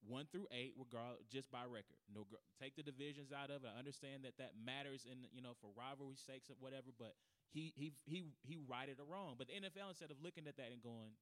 One 0.04 0.26
through 0.28 0.46
eight, 0.52 0.74
regard 0.76 1.16
just 1.32 1.50
by 1.50 1.64
record. 1.64 1.96
No, 2.12 2.26
take 2.60 2.76
the 2.76 2.82
divisions 2.84 3.32
out 3.32 3.48
of 3.50 3.64
it. 3.64 3.70
I 3.74 3.78
understand 3.78 4.24
that 4.28 4.36
that 4.36 4.52
matters 4.54 5.06
in 5.08 5.24
you 5.32 5.40
know 5.40 5.54
for 5.54 5.70
rivalry 5.72 6.16
sakes 6.16 6.50
or 6.50 6.54
whatever. 6.60 6.92
But 6.92 7.16
he 7.48 7.72
he 7.74 7.94
he 8.04 8.24
he 8.44 8.58
righted 8.68 8.98
it 9.00 9.06
wrong. 9.08 9.36
But 9.38 9.48
the 9.48 9.54
NFL 9.54 9.88
instead 9.88 10.10
of 10.10 10.20
looking 10.20 10.46
at 10.46 10.56
that 10.58 10.70
and 10.72 10.82
going, 10.82 11.16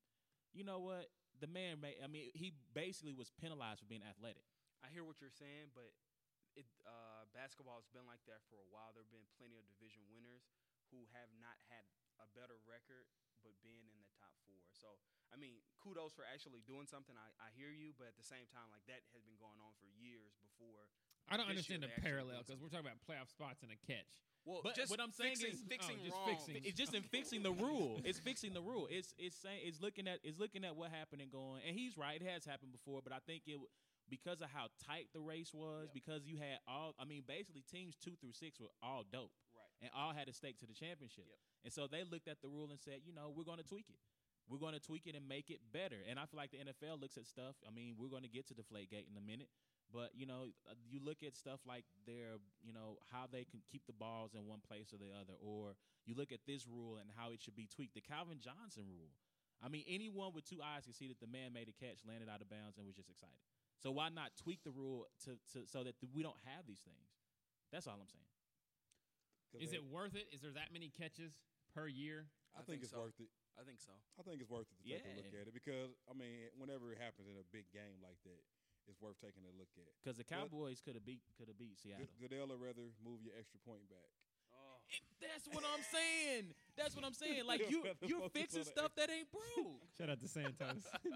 you 0.53 0.64
know 0.64 0.81
what, 0.81 1.12
the 1.38 1.46
man 1.46 1.81
may. 1.81 1.94
I 2.03 2.09
mean, 2.09 2.31
he 2.35 2.55
basically 2.75 3.12
was 3.14 3.31
penalized 3.31 3.79
for 3.81 3.87
being 3.87 4.03
athletic. 4.03 4.42
I 4.83 4.88
hear 4.90 5.05
what 5.05 5.20
you're 5.20 5.31
saying, 5.31 5.70
but 5.75 5.92
it 6.58 6.68
uh, 6.84 7.24
basketball 7.32 7.80
has 7.80 7.88
been 7.90 8.04
like 8.04 8.22
that 8.28 8.44
for 8.48 8.60
a 8.60 8.68
while. 8.68 8.92
There 8.92 9.04
have 9.04 9.12
been 9.14 9.26
plenty 9.40 9.56
of 9.56 9.64
division 9.68 10.04
winners 10.12 10.44
who 10.92 11.08
have 11.16 11.30
not 11.40 11.56
had 11.72 11.84
a 12.20 12.28
better 12.36 12.60
record, 12.68 13.08
but 13.40 13.56
been 13.64 13.88
in 13.88 13.98
the 14.04 14.10
top 14.20 14.36
four. 14.44 14.60
So, 14.76 15.00
I 15.32 15.40
mean, 15.40 15.64
kudos 15.80 16.12
for 16.12 16.28
actually 16.28 16.60
doing 16.68 16.84
something. 16.84 17.16
I, 17.16 17.32
I 17.40 17.48
hear 17.56 17.72
you, 17.72 17.96
but 17.96 18.12
at 18.12 18.16
the 18.20 18.26
same 18.26 18.44
time, 18.52 18.68
like 18.68 18.84
that 18.92 19.00
has 19.16 19.24
been 19.24 19.40
going 19.40 19.56
on 19.64 19.72
for 19.80 19.88
years 19.88 20.36
before. 20.38 20.86
I 21.30 21.40
don't 21.40 21.48
understand 21.48 21.80
the 21.86 21.92
parallel 22.02 22.44
because 22.44 22.60
we're 22.60 22.68
talking 22.68 22.90
about 22.90 23.00
playoff 23.08 23.30
spots 23.32 23.64
and 23.64 23.72
a 23.72 23.78
catch. 23.88 24.20
Well, 24.44 24.60
But 24.60 24.74
just 24.74 24.90
what 24.90 24.98
I'm 24.98 25.14
saying 25.14 25.38
fixing, 25.38 25.54
is- 25.54 25.64
fixing 25.70 25.96
oh, 26.02 26.04
just 26.04 26.18
wrong. 26.18 26.28
fixing. 26.34 26.56
It's 26.66 26.76
just 26.76 26.92
in 26.94 27.02
fixing 27.06 27.42
the 27.46 27.54
rule. 27.54 28.02
It's 28.04 28.18
fixing 28.18 28.52
the 28.52 28.60
rule. 28.60 28.90
It's 28.90 29.14
it's 29.16 29.38
saying 29.38 29.62
it's 29.62 29.80
looking 29.80 30.08
at 30.10 30.18
it's 30.26 30.38
looking 30.42 30.66
at 30.66 30.74
what 30.74 30.90
happened 30.90 31.22
and 31.22 31.30
going. 31.30 31.62
And 31.62 31.78
he's 31.78 31.96
right. 31.96 32.20
It 32.20 32.26
has 32.26 32.44
happened 32.44 32.72
before, 32.74 33.00
but 33.02 33.14
I 33.14 33.22
think 33.24 33.46
it 33.46 33.56
because 34.08 34.40
of 34.40 34.50
how 34.50 34.68
tight 34.86 35.08
the 35.12 35.20
race 35.20 35.52
was, 35.54 35.84
Yep. 35.88 35.94
because 35.94 36.26
you 36.26 36.36
had 36.38 36.58
all. 36.68 36.94
I 36.98 37.04
mean, 37.04 37.22
basically 37.26 37.62
teams 37.62 37.96
two 37.96 38.16
through 38.20 38.32
six 38.32 38.60
were 38.60 38.72
all 38.82 39.04
dope 39.04 39.32
Right. 39.54 39.68
and 39.82 39.90
all 39.94 40.12
had 40.12 40.28
a 40.28 40.32
stake 40.32 40.58
to 40.60 40.66
the 40.66 40.74
championship. 40.74 41.26
Yep. 41.28 41.38
And 41.64 41.72
so 41.72 41.86
they 41.86 42.04
looked 42.04 42.28
at 42.28 42.40
the 42.42 42.48
rule 42.48 42.70
and 42.70 42.80
said, 42.80 43.00
you 43.04 43.12
know, 43.12 43.30
we're 43.30 43.44
going 43.44 43.58
to 43.58 43.64
tweak 43.64 43.88
it. 43.88 43.98
We're 44.48 44.58
going 44.58 44.74
to 44.74 44.80
tweak 44.80 45.06
it 45.06 45.14
and 45.14 45.26
make 45.28 45.50
it 45.50 45.60
better. 45.72 46.02
And 46.08 46.18
I 46.18 46.26
feel 46.26 46.36
like 46.36 46.50
the 46.50 46.58
NFL 46.58 47.00
looks 47.00 47.16
at 47.16 47.26
stuff. 47.26 47.54
I 47.66 47.70
mean, 47.70 47.94
we're 47.96 48.10
going 48.10 48.24
to 48.24 48.28
get 48.28 48.46
to 48.48 48.54
the 48.54 48.62
Deflate 48.62 48.90
Gate 48.90 49.06
in 49.10 49.16
a 49.16 49.20
minute. 49.24 49.48
But 49.92 50.10
you 50.16 50.24
know, 50.26 50.48
uh, 50.68 50.74
you 50.88 51.00
look 51.04 51.22
at 51.22 51.36
stuff 51.36 51.60
like 51.68 51.84
their, 52.06 52.40
you 52.64 52.72
know, 52.72 52.96
how 53.12 53.28
they 53.30 53.44
can 53.44 53.60
keep 53.70 53.84
the 53.86 53.92
balls 53.92 54.32
in 54.34 54.46
one 54.48 54.60
place 54.66 54.88
or 54.92 54.96
the 54.96 55.12
other, 55.12 55.36
or 55.38 55.76
you 56.06 56.14
look 56.16 56.32
at 56.32 56.40
this 56.46 56.66
rule 56.66 56.96
and 56.96 57.10
how 57.14 57.30
it 57.32 57.40
should 57.40 57.54
be 57.54 57.68
tweaked. 57.68 57.94
The 57.94 58.00
Calvin 58.00 58.40
Johnson 58.40 58.84
rule. 58.88 59.12
I 59.62 59.68
mean, 59.68 59.84
anyone 59.86 60.32
with 60.34 60.48
two 60.48 60.58
eyes 60.64 60.84
can 60.88 60.94
see 60.94 61.06
that 61.08 61.20
the 61.20 61.28
man 61.28 61.52
made 61.52 61.68
a 61.68 61.76
catch, 61.76 62.00
landed 62.08 62.28
out 62.32 62.40
of 62.40 62.48
bounds, 62.48 62.78
and 62.78 62.86
was 62.86 62.96
just 62.96 63.10
excited. 63.12 63.36
So 63.83 63.90
why 63.90 64.14
not 64.14 64.31
tweak 64.38 64.62
the 64.62 64.71
rule 64.71 65.11
to, 65.27 65.35
to 65.53 65.66
so 65.66 65.83
that 65.83 65.99
we 66.14 66.23
don't 66.23 66.38
have 66.47 66.62
these 66.71 66.79
things? 66.87 67.11
That's 67.75 67.90
all 67.90 67.99
I'm 67.99 68.07
saying. 68.07 68.31
Is 69.59 69.75
they- 69.75 69.83
it 69.83 69.85
worth 69.85 70.14
it? 70.14 70.31
Is 70.31 70.40
there 70.40 70.55
that 70.55 70.71
many 70.73 70.88
catches 70.88 71.35
per 71.75 71.90
year? 71.90 72.31
I, 72.55 72.61
I 72.61 72.62
think, 72.62 72.79
think 72.79 72.88
it's 72.88 72.95
so. 72.95 73.03
worth 73.03 73.18
it. 73.18 73.29
I 73.59 73.66
think 73.66 73.81
so. 73.85 73.92
I 74.16 74.23
think 74.25 74.40
it's 74.40 74.49
worth 74.49 74.71
it 74.71 74.81
to 74.81 74.88
take 74.88 75.05
a 75.05 75.12
look 75.18 75.29
at 75.35 75.45
it 75.51 75.53
because 75.53 75.92
I 76.09 76.14
mean, 76.16 76.49
whenever 76.57 76.95
it 76.95 77.01
happens 77.03 77.29
in 77.29 77.37
a 77.37 77.45
big 77.53 77.68
game 77.68 78.01
like 78.01 78.16
that, 78.25 78.40
it's 78.88 78.97
worth 79.03 79.21
taking 79.21 79.45
a 79.45 79.53
look 79.59 79.68
at. 79.77 79.92
Because 80.01 80.16
the 80.16 80.25
Cowboys 80.25 80.81
could 80.81 80.97
have 80.97 81.05
beat 81.05 81.21
could 81.37 81.53
have 81.53 81.59
beat 81.59 81.77
Seattle. 81.77 82.09
Good, 82.16 82.33
Goodell 82.33 82.49
would 82.55 82.62
rather 82.62 82.88
move 83.05 83.21
your 83.21 83.37
extra 83.37 83.61
point 83.61 83.85
back. 83.92 84.09
Oh. 84.57 84.81
That's 85.21 85.47
what 85.53 85.64
I'm 85.68 85.85
saying. 85.85 86.57
That's 86.77 86.97
what 86.97 87.05
I'm 87.05 87.16
saying. 87.16 87.45
Like 87.51 87.61
You'd 87.66 87.71
you 87.71 87.81
rather 87.85 88.07
you're 88.07 88.29
fixing 88.33 88.64
stuff 88.64 88.95
that 88.97 89.11
ain't 89.11 89.29
broke. 89.29 89.85
Shout 89.99 90.09
out 90.09 90.21
to 90.21 90.29
Santos. 90.29 90.87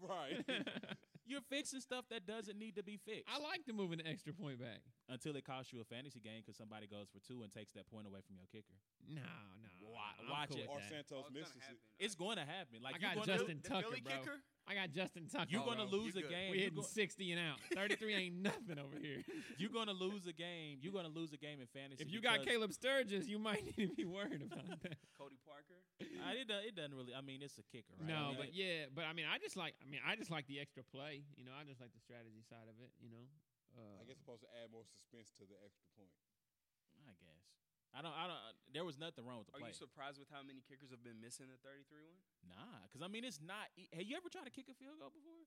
Right. 0.00 0.40
You're 1.30 1.46
fixing 1.48 1.78
stuff 1.78 2.06
that 2.10 2.26
doesn't 2.26 2.58
need 2.58 2.74
to 2.74 2.82
be 2.82 2.98
fixed. 3.06 3.28
I 3.32 3.38
like 3.38 3.64
to 3.66 3.72
move 3.72 3.92
an 3.92 4.02
extra 4.04 4.32
point 4.32 4.58
back. 4.58 4.80
Until 5.10 5.34
it 5.34 5.44
costs 5.44 5.72
you 5.72 5.80
a 5.80 5.84
fantasy 5.84 6.20
game 6.20 6.38
because 6.40 6.56
somebody 6.56 6.86
goes 6.86 7.08
for 7.10 7.18
two 7.18 7.42
and 7.42 7.50
takes 7.50 7.72
that 7.74 7.90
point 7.90 8.06
away 8.06 8.20
from 8.22 8.36
your 8.38 8.46
kicker. 8.46 8.78
No, 9.10 9.18
no. 9.20 9.68
Wa- 9.90 9.98
I'm 10.22 10.30
watch 10.30 10.50
cool 10.54 10.62
it. 10.62 10.68
or. 10.70 10.78
Santos 10.88 11.26
Oh, 11.26 11.26
it's 11.26 11.34
misses 11.34 11.50
gonna 11.58 11.58
it. 11.58 11.66
happen. 11.66 11.98
It's 11.98 12.14
going 12.14 12.36
to 12.38 12.46
happen. 12.46 12.76
Like 12.80 12.94
I 12.94 12.98
you're 13.02 13.08
got 13.10 13.14
gonna, 13.26 13.38
Justin 13.38 13.58
Tucker, 13.66 13.82
Philly 13.90 14.00
bro. 14.06 14.12
kicker? 14.22 14.38
I 14.70 14.74
got 14.78 14.88
Justin 14.94 15.26
Tucker. 15.26 15.50
you're 15.50 15.66
Oh, 15.66 15.74
going 15.74 15.82
to 15.82 15.90
well, 15.90 15.98
lose 16.06 16.14
a 16.14 16.22
game. 16.22 16.54
we 16.54 16.62
You're, 16.62 16.70
hitting 16.70 16.78
go- 16.78 16.86
60 16.86 17.32
and 17.34 17.40
out. 17.42 17.58
33 17.74 18.14
ain't 18.14 18.38
nothing 18.38 18.78
over 18.78 18.94
here. 19.02 19.18
you're 19.58 19.74
going 19.74 19.90
to 19.90 19.96
lose 19.98 20.30
a 20.30 20.32
game. 20.32 20.78
You're 20.78 20.94
going 20.94 21.10
to 21.10 21.10
lose 21.10 21.32
a 21.34 21.40
game 21.42 21.58
in 21.58 21.66
fantasy. 21.66 22.04
if 22.06 22.12
you 22.14 22.22
got 22.22 22.46
Caleb 22.46 22.70
Sturgis, 22.70 23.26
you 23.26 23.40
might 23.42 23.66
need 23.76 23.90
to 23.90 23.96
be 23.98 24.06
worried 24.06 24.46
about 24.46 24.62
that. 24.86 24.94
Cody 25.18 25.42
Parkey. 25.42 25.74
I, 26.22 26.38
it, 26.38 26.48
it 26.70 26.76
doesn't 26.78 26.94
really. 26.94 27.12
I 27.18 27.20
mean, 27.20 27.42
it's 27.42 27.58
a 27.58 27.66
kicker, 27.66 27.92
right? 27.98 28.06
I 28.06 28.14
No, 28.14 28.28
mean, 28.30 28.36
but 28.38 28.54
yeah, 28.54 28.86
but 28.94 29.04
I 29.10 29.12
mean, 29.12 29.26
I 29.26 29.36
just 29.42 29.56
like. 29.58 29.74
I 29.82 29.90
mean, 29.90 30.00
I 30.06 30.14
just 30.14 30.30
like 30.30 30.46
the 30.46 30.60
extra 30.60 30.80
play. 30.86 31.24
You 31.36 31.44
know, 31.44 31.52
I 31.52 31.64
just 31.68 31.80
like 31.80 31.92
the 31.92 32.00
strategy 32.00 32.40
side 32.48 32.64
of 32.70 32.76
it. 32.80 32.88
You 33.02 33.10
know, 33.10 33.26
uh, 33.76 34.00
I 34.00 34.04
guess 34.08 34.18
supposed 34.18 34.42
to 34.42 34.50
add 34.58 34.70
more 34.72 34.84
suspense 34.86 35.30
to 35.38 35.44
the 35.46 35.56
extra 35.62 35.86
point. 35.98 36.12
I 37.06 37.14
guess. 37.22 37.42
I 37.90 38.02
don't. 38.02 38.14
I 38.14 38.30
don't. 38.30 38.38
There 38.70 38.86
was 38.86 38.98
nothing 38.98 39.26
wrong 39.26 39.42
with 39.42 39.50
the 39.50 39.58
Are 39.58 39.64
play. 39.66 39.74
you 39.74 39.78
surprised 39.78 40.18
with 40.22 40.30
how 40.30 40.42
many 40.46 40.62
kickers 40.62 40.94
have 40.94 41.02
been 41.02 41.18
missing 41.18 41.50
the 41.50 41.58
33 41.66 42.06
one? 42.06 42.22
Nah, 42.54 42.86
because 42.86 43.02
I 43.02 43.10
mean, 43.10 43.26
it's 43.26 43.42
not. 43.42 43.66
e- 43.74 43.90
Have 43.90 44.06
you 44.06 44.14
ever 44.14 44.30
tried 44.30 44.46
to 44.46 44.54
kick 44.54 44.70
a 44.70 44.76
field 44.78 44.98
goal 45.02 45.10
before? 45.10 45.42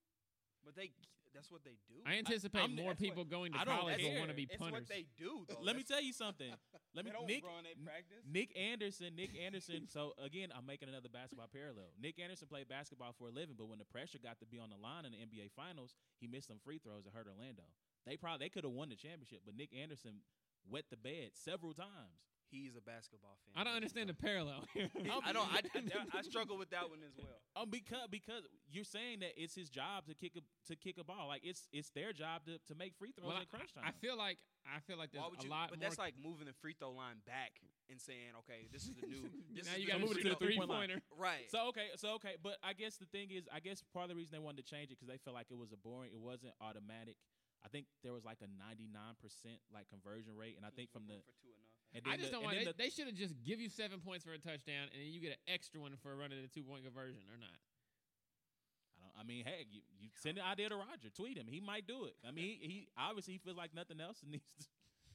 But 0.64 0.76
they 0.80 0.92
that's 1.36 1.52
what 1.52 1.64
they 1.68 1.76
do. 1.92 2.00
I 2.08 2.20
anticipate 2.20 2.68
I'm- 2.68 2.76
more 2.76 2.92
that's 2.96 3.00
what- 3.04 3.08
people 3.12 3.24
going 3.28 3.52
to 3.52 3.60
college 3.64 4.00
will 4.04 4.16
want 4.20 4.32
to 4.32 4.36
be 4.38 4.44
it's 4.48 4.56
punters. 4.60 4.88
what 4.88 4.92
they 4.92 5.08
do 5.20 5.44
though. 5.48 5.60
Let 5.64 5.76
me 5.76 5.84
tell 5.84 6.00
you 6.04 6.12
something. 6.16 6.52
Let 6.96 7.04
me 7.04 7.12
don't 7.12 7.26
Nick 7.28 7.44
run 7.44 7.64
at 7.68 7.76
practice. 7.84 8.24
Nick 8.28 8.52
Anderson. 8.56 9.16
Nick 9.16 9.36
Anderson. 9.40 9.88
so 9.92 10.14
again, 10.24 10.52
I'm 10.56 10.64
making 10.68 10.88
another 10.88 11.10
basketball 11.12 11.48
parallel. 11.52 11.92
Nick 12.00 12.20
Anderson 12.20 12.48
played 12.48 12.68
basketball 12.72 13.12
for 13.18 13.28
a 13.28 13.32
living, 13.32 13.56
but 13.58 13.68
when 13.68 13.80
the 13.80 13.88
pressure 13.88 14.20
got 14.24 14.40
to 14.40 14.46
be 14.46 14.60
on 14.60 14.70
the 14.70 14.78
line 14.80 15.04
in 15.08 15.12
the 15.12 15.20
NBA 15.20 15.52
Finals, 15.56 15.96
he 16.20 16.28
missed 16.28 16.48
some 16.48 16.60
free 16.64 16.78
throws 16.80 17.04
that 17.08 17.12
hurt 17.16 17.28
Orlando. 17.28 17.64
They 18.06 18.18
probably 18.18 18.46
they 18.46 18.50
could 18.50 18.64
have 18.64 18.74
won 18.74 18.90
the 18.90 18.96
championship, 18.96 19.42
but 19.46 19.56
Nick 19.56 19.70
Anderson 19.74 20.22
wet 20.70 20.86
the 20.90 20.98
bed 20.98 21.32
several 21.34 21.74
times. 21.74 22.24
He's 22.54 22.76
a 22.78 22.82
basketball 22.86 23.34
fan. 23.42 23.58
I 23.58 23.64
don't 23.66 23.74
understand 23.74 24.10
the 24.10 24.14
parallel. 24.14 24.62
I 25.26 25.34
don't. 25.34 25.50
I, 25.50 25.62
I, 25.74 26.20
I 26.20 26.22
struggle 26.22 26.56
with 26.56 26.70
that 26.70 26.88
one 26.88 27.00
as 27.02 27.18
well. 27.18 27.28
Um, 27.54 27.70
because 27.70 28.10
because 28.10 28.42
you're 28.66 28.84
saying 28.84 29.20
that 29.22 29.38
it's 29.38 29.54
his 29.54 29.70
job 29.70 30.10
to 30.10 30.16
kick 30.16 30.34
a 30.34 30.42
to 30.66 30.76
kick 30.76 30.98
a 30.98 31.04
ball, 31.04 31.28
like 31.28 31.46
it's 31.46 31.70
it's 31.72 31.92
their 31.92 32.14
job 32.14 32.46
to, 32.50 32.58
to 32.66 32.74
make 32.74 32.98
free 32.98 33.14
throws 33.14 33.30
well, 33.30 33.38
in 33.38 33.46
crunch 33.46 33.74
time. 33.78 33.86
I, 33.86 33.90
I 33.90 33.92
feel 34.02 34.18
like 34.18 34.40
I 34.66 34.82
feel 34.82 34.98
like 34.98 35.12
there's 35.14 35.22
Why 35.22 35.38
a 35.38 35.44
you? 35.44 35.50
lot 35.54 35.70
but 35.70 35.78
more. 35.78 35.86
that's 35.86 36.02
like 36.02 36.16
moving 36.18 36.48
the 36.50 36.58
free 36.66 36.74
throw 36.74 36.90
line 36.98 37.22
back 37.30 37.62
and 37.94 38.02
saying, 38.02 38.34
okay, 38.42 38.66
this 38.74 38.90
is 38.90 38.98
the 38.98 39.06
new. 39.06 39.22
This 39.54 39.70
now 39.70 39.78
is 39.78 39.86
you 39.86 39.88
got 39.88 40.02
to 40.02 40.06
move 40.06 40.18
it 40.18 40.26
to 40.26 40.34
the 40.34 40.42
three 40.42 40.58
three-point 40.58 40.70
line. 40.70 40.90
pointer. 40.90 41.02
right. 41.14 41.46
So 41.54 41.70
okay, 41.70 41.94
so 41.96 42.18
okay, 42.18 42.42
but 42.42 42.58
I 42.66 42.74
guess 42.74 42.98
the 42.98 43.06
thing 43.06 43.30
is, 43.30 43.46
I 43.54 43.62
guess 43.62 43.86
part 43.94 44.06
of 44.06 44.10
the 44.10 44.18
reason 44.18 44.34
they 44.34 44.42
wanted 44.42 44.66
to 44.66 44.68
change 44.70 44.90
it 44.90 44.98
because 44.98 45.14
they 45.14 45.22
felt 45.22 45.38
like 45.38 45.54
it 45.54 45.58
was 45.58 45.72
a 45.74 45.78
boring. 45.78 46.10
It 46.10 46.20
wasn't 46.20 46.58
automatic. 46.58 47.22
I 47.64 47.70
think 47.72 47.88
there 48.04 48.12
was 48.12 48.26
like 48.28 48.44
a 48.44 48.50
99% 48.60 48.92
like 49.74 49.88
conversion 49.90 50.36
rate, 50.36 50.56
and 50.60 50.66
I 50.68 50.72
think 50.76 50.92
from 50.92 51.08
the 51.08 51.24
for 51.24 51.34
two 51.40 51.48
enough. 51.56 51.72
and 51.96 52.02
I 52.04 52.20
just 52.20 52.30
the- 52.30 52.36
don't 52.36 52.44
and 52.44 52.52
want. 52.52 52.58
They, 52.60 52.68
the- 52.68 52.78
they 52.78 52.92
should 52.92 53.08
have 53.08 53.16
just 53.16 53.36
give 53.44 53.64
you 53.64 53.70
seven 53.72 54.04
points 54.04 54.24
for 54.28 54.36
a 54.36 54.42
touchdown, 54.42 54.92
and 54.92 55.00
then 55.00 55.10
you 55.10 55.24
get 55.24 55.40
an 55.40 55.44
extra 55.48 55.80
one 55.80 55.96
for 56.04 56.12
a 56.12 56.18
running 56.20 56.40
a 56.44 56.52
two 56.52 56.64
point 56.64 56.84
conversion 56.84 57.24
or 57.32 57.40
not. 57.40 57.56
I 58.92 59.00
don't. 59.00 59.16
I 59.16 59.24
mean, 59.24 59.48
hey, 59.48 59.64
you, 59.72 59.80
you 60.00 60.12
send 60.20 60.38
the 60.38 60.46
idea 60.46 60.68
to 60.70 60.76
Roger, 60.76 61.08
tweet 61.16 61.40
him. 61.40 61.48
He 61.48 61.64
might 61.64 61.88
do 61.88 62.04
it. 62.06 62.16
I 62.28 62.32
mean, 62.36 62.60
he, 62.60 62.68
he 62.68 62.78
obviously 63.00 63.34
he 63.36 63.40
feels 63.40 63.56
like 63.58 63.72
nothing 63.74 64.00
else 64.04 64.20
needs. 64.28 64.44
To, 64.60 64.68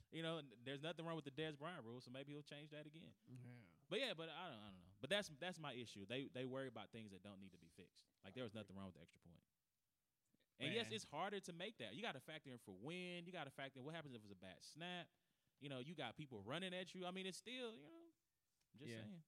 you 0.08 0.24
know, 0.24 0.40
there's 0.64 0.80
nothing 0.80 1.04
wrong 1.04 1.20
with 1.20 1.28
the 1.28 1.36
Dez 1.36 1.52
Bryant 1.60 1.84
rule, 1.84 2.00
so 2.00 2.08
maybe 2.08 2.32
he'll 2.32 2.46
change 2.48 2.72
that 2.72 2.88
again. 2.88 3.12
Yeah. 3.28 3.36
But 3.92 4.00
yeah, 4.00 4.12
but 4.16 4.32
I 4.32 4.48
don't, 4.48 4.60
I 4.60 4.68
don't 4.72 4.80
know. 4.84 4.92
But 5.04 5.08
that's 5.12 5.28
that's 5.40 5.60
my 5.60 5.72
issue. 5.76 6.04
They 6.08 6.28
they 6.32 6.44
worry 6.48 6.68
about 6.68 6.88
things 6.96 7.12
that 7.12 7.20
don't 7.20 7.40
need 7.40 7.52
to 7.52 7.60
be 7.60 7.68
fixed. 7.76 8.08
Like 8.24 8.32
there 8.32 8.44
was 8.44 8.52
nothing 8.56 8.72
wrong 8.76 8.88
with 8.88 8.96
the 8.96 9.04
extra 9.04 9.20
point. 9.20 9.40
And 10.60 10.74
yes, 10.74 10.86
it's 10.90 11.06
harder 11.10 11.38
to 11.40 11.52
make 11.52 11.78
that. 11.78 11.94
You 11.94 12.02
got 12.02 12.14
to 12.14 12.20
factor 12.20 12.50
in 12.50 12.58
for 12.64 12.74
wind. 12.82 13.26
You 13.26 13.32
got 13.32 13.44
to 13.46 13.50
factor 13.54 13.78
in 13.78 13.84
what 13.86 13.94
happens 13.94 14.14
if 14.14 14.22
it's 14.22 14.32
a 14.32 14.42
bad 14.42 14.58
snap. 14.74 15.06
You 15.60 15.68
know, 15.68 15.78
you 15.78 15.94
got 15.94 16.16
people 16.16 16.42
running 16.44 16.74
at 16.74 16.94
you. 16.94 17.06
I 17.06 17.10
mean, 17.10 17.26
it's 17.26 17.38
still, 17.38 17.74
you 17.74 17.86
know, 17.86 18.02
I'm 18.74 18.78
just 18.78 18.90
Yeah. 18.90 19.02
saying. 19.06 19.22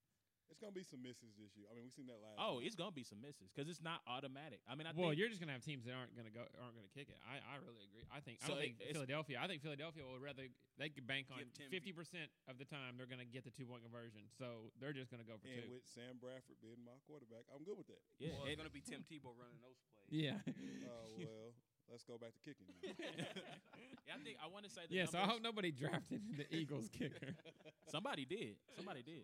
It's 0.50 0.58
gonna 0.58 0.74
be 0.74 0.82
some 0.82 0.98
misses 1.00 1.38
this 1.38 1.54
year. 1.54 1.70
I 1.70 1.78
mean, 1.78 1.86
we've 1.86 1.94
seen 1.94 2.10
that 2.10 2.18
last. 2.18 2.36
Oh, 2.42 2.58
year. 2.58 2.66
it's 2.66 2.74
gonna 2.74 2.90
be 2.92 3.06
some 3.06 3.22
misses 3.22 3.48
because 3.54 3.70
it's 3.70 3.80
not 3.80 4.02
automatic. 4.10 4.58
I 4.66 4.74
mean, 4.74 4.84
I 4.84 4.92
well, 4.92 5.14
think 5.14 5.22
you're 5.22 5.30
just 5.30 5.38
gonna 5.38 5.54
have 5.54 5.62
teams 5.62 5.86
that 5.86 5.94
aren't 5.94 6.12
gonna 6.18 6.34
go, 6.34 6.42
aren't 6.58 6.74
gonna 6.74 6.90
kick 6.90 7.06
it. 7.06 7.16
I, 7.22 7.38
I 7.38 7.62
really 7.62 7.86
agree. 7.86 8.02
I 8.10 8.18
think 8.18 8.42
I 8.42 8.50
don't 8.50 8.58
it- 8.58 8.74
think 8.76 8.90
Philadelphia. 8.92 9.38
I 9.38 9.46
think 9.46 9.62
Philadelphia 9.62 10.02
would 10.04 10.20
rather 10.20 10.50
they 10.76 10.90
could 10.90 11.06
bank 11.06 11.30
on 11.30 11.46
fifty 11.70 11.94
percent 11.94 12.28
of 12.50 12.58
the 12.58 12.66
time 12.66 12.98
they're 12.98 13.08
gonna 13.10 13.24
get 13.28 13.46
the 13.46 13.54
two 13.54 13.64
point 13.64 13.86
conversion, 13.86 14.26
so 14.34 14.74
they're 14.82 14.92
just 14.96 15.08
gonna 15.14 15.24
go 15.26 15.38
for 15.38 15.46
and 15.46 15.62
two. 15.64 15.70
with 15.70 15.86
Sam 15.86 16.18
Bradford 16.18 16.58
being 16.58 16.82
my 16.82 16.98
quarterback, 17.06 17.46
I'm 17.54 17.62
good 17.62 17.78
with 17.78 17.86
that. 17.88 18.02
yeah, 18.18 18.34
well, 18.34 18.50
and- 18.50 18.52
it's 18.52 18.58
gonna 18.58 18.74
be 18.74 18.82
Tim 18.82 19.06
Tebow 19.06 19.32
running 19.38 19.62
those 19.62 19.78
plays. 19.94 20.10
yeah, 20.10 20.42
Oh 20.90 21.14
well, 21.16 21.54
let's 21.86 22.02
go 22.02 22.18
back 22.18 22.34
to 22.34 22.42
kicking. 22.42 22.66
Yeah, 24.10 24.18
I 24.18 24.24
think 24.24 24.36
I 24.42 24.48
want 24.50 24.64
to 24.66 24.70
say 24.70 24.82
the 24.88 24.94
Yeah, 24.94 25.06
so 25.06 25.18
I 25.18 25.26
hope 25.30 25.40
nobody 25.40 25.70
drafted 25.70 26.20
the 26.36 26.46
Eagles 26.54 26.90
kicker. 26.90 27.36
Somebody 27.94 28.24
did. 28.24 28.56
Somebody 28.74 29.02
did. 29.02 29.22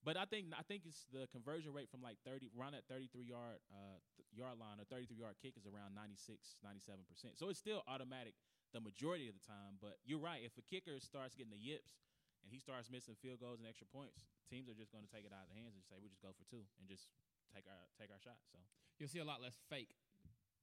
But 0.00 0.16
I 0.16 0.24
think 0.24 0.48
I 0.56 0.64
think 0.64 0.88
it's 0.88 1.04
the 1.12 1.28
conversion 1.28 1.76
rate 1.76 1.92
from 1.92 2.00
like 2.00 2.16
30 2.24 2.48
around 2.56 2.72
that 2.72 2.88
33 2.88 3.28
yard 3.28 3.60
uh 3.68 4.00
th- 4.16 4.24
yard 4.32 4.56
line 4.56 4.80
or 4.80 4.88
33 4.88 5.12
yard 5.20 5.36
kick 5.44 5.60
is 5.60 5.68
around 5.68 5.92
96 5.92 6.56
97%. 6.64 7.36
So 7.36 7.52
it's 7.52 7.60
still 7.60 7.84
automatic 7.84 8.32
the 8.72 8.80
majority 8.80 9.28
of 9.28 9.34
the 9.36 9.44
time, 9.44 9.76
but 9.82 9.98
you're 10.06 10.22
right. 10.22 10.40
If 10.40 10.56
a 10.56 10.64
kicker 10.64 10.96
starts 11.02 11.34
getting 11.36 11.52
the 11.52 11.60
yips 11.60 12.00
and 12.40 12.48
he 12.48 12.56
starts 12.62 12.88
missing 12.88 13.12
field 13.20 13.42
goals 13.44 13.60
and 13.60 13.66
extra 13.68 13.84
points, 13.90 14.24
teams 14.48 14.70
are 14.70 14.78
just 14.78 14.88
going 14.94 15.04
to 15.04 15.10
take 15.12 15.26
it 15.28 15.34
out 15.36 15.44
of 15.44 15.52
their 15.52 15.60
hands 15.60 15.76
and 15.76 15.82
say 15.84 15.98
we 16.00 16.08
just 16.08 16.22
go 16.24 16.32
for 16.32 16.46
two 16.48 16.64
and 16.80 16.88
just 16.88 17.10
take 17.52 17.68
our 17.68 17.82
take 18.00 18.08
our 18.08 18.22
shot. 18.22 18.40
So 18.48 18.56
You'll 18.96 19.12
see 19.12 19.20
a 19.20 19.28
lot 19.28 19.44
less 19.44 19.60
fake 19.68 19.92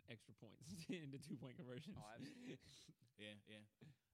extra 0.10 0.34
points 0.42 0.66
into 0.90 1.22
two 1.22 1.38
point 1.38 1.60
conversions. 1.62 1.94
Oh, 1.94 2.10
absolutely. 2.18 2.58
Yeah, 3.18 3.34
yeah. 3.50 3.66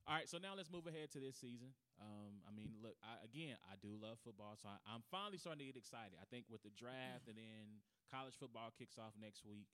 All 0.04 0.20
right, 0.20 0.28
so 0.28 0.36
now 0.36 0.52
let's 0.52 0.68
move 0.68 0.84
ahead 0.84 1.16
to 1.16 1.24
this 1.24 1.40
season. 1.40 1.72
Um, 1.96 2.44
I 2.44 2.52
mean, 2.52 2.76
look, 2.84 3.00
I, 3.00 3.24
again, 3.24 3.56
I 3.64 3.80
do 3.80 3.96
love 3.96 4.20
football, 4.20 4.60
so 4.60 4.68
I, 4.68 4.76
I'm 4.84 5.00
finally 5.08 5.40
starting 5.40 5.64
to 5.64 5.70
get 5.72 5.80
excited. 5.80 6.20
I 6.20 6.28
think 6.28 6.52
with 6.52 6.60
the 6.60 6.76
draft 6.76 7.32
and 7.32 7.40
then 7.40 7.80
college 8.12 8.36
football 8.36 8.76
kicks 8.76 9.00
off 9.00 9.16
next 9.16 9.48
week, 9.48 9.72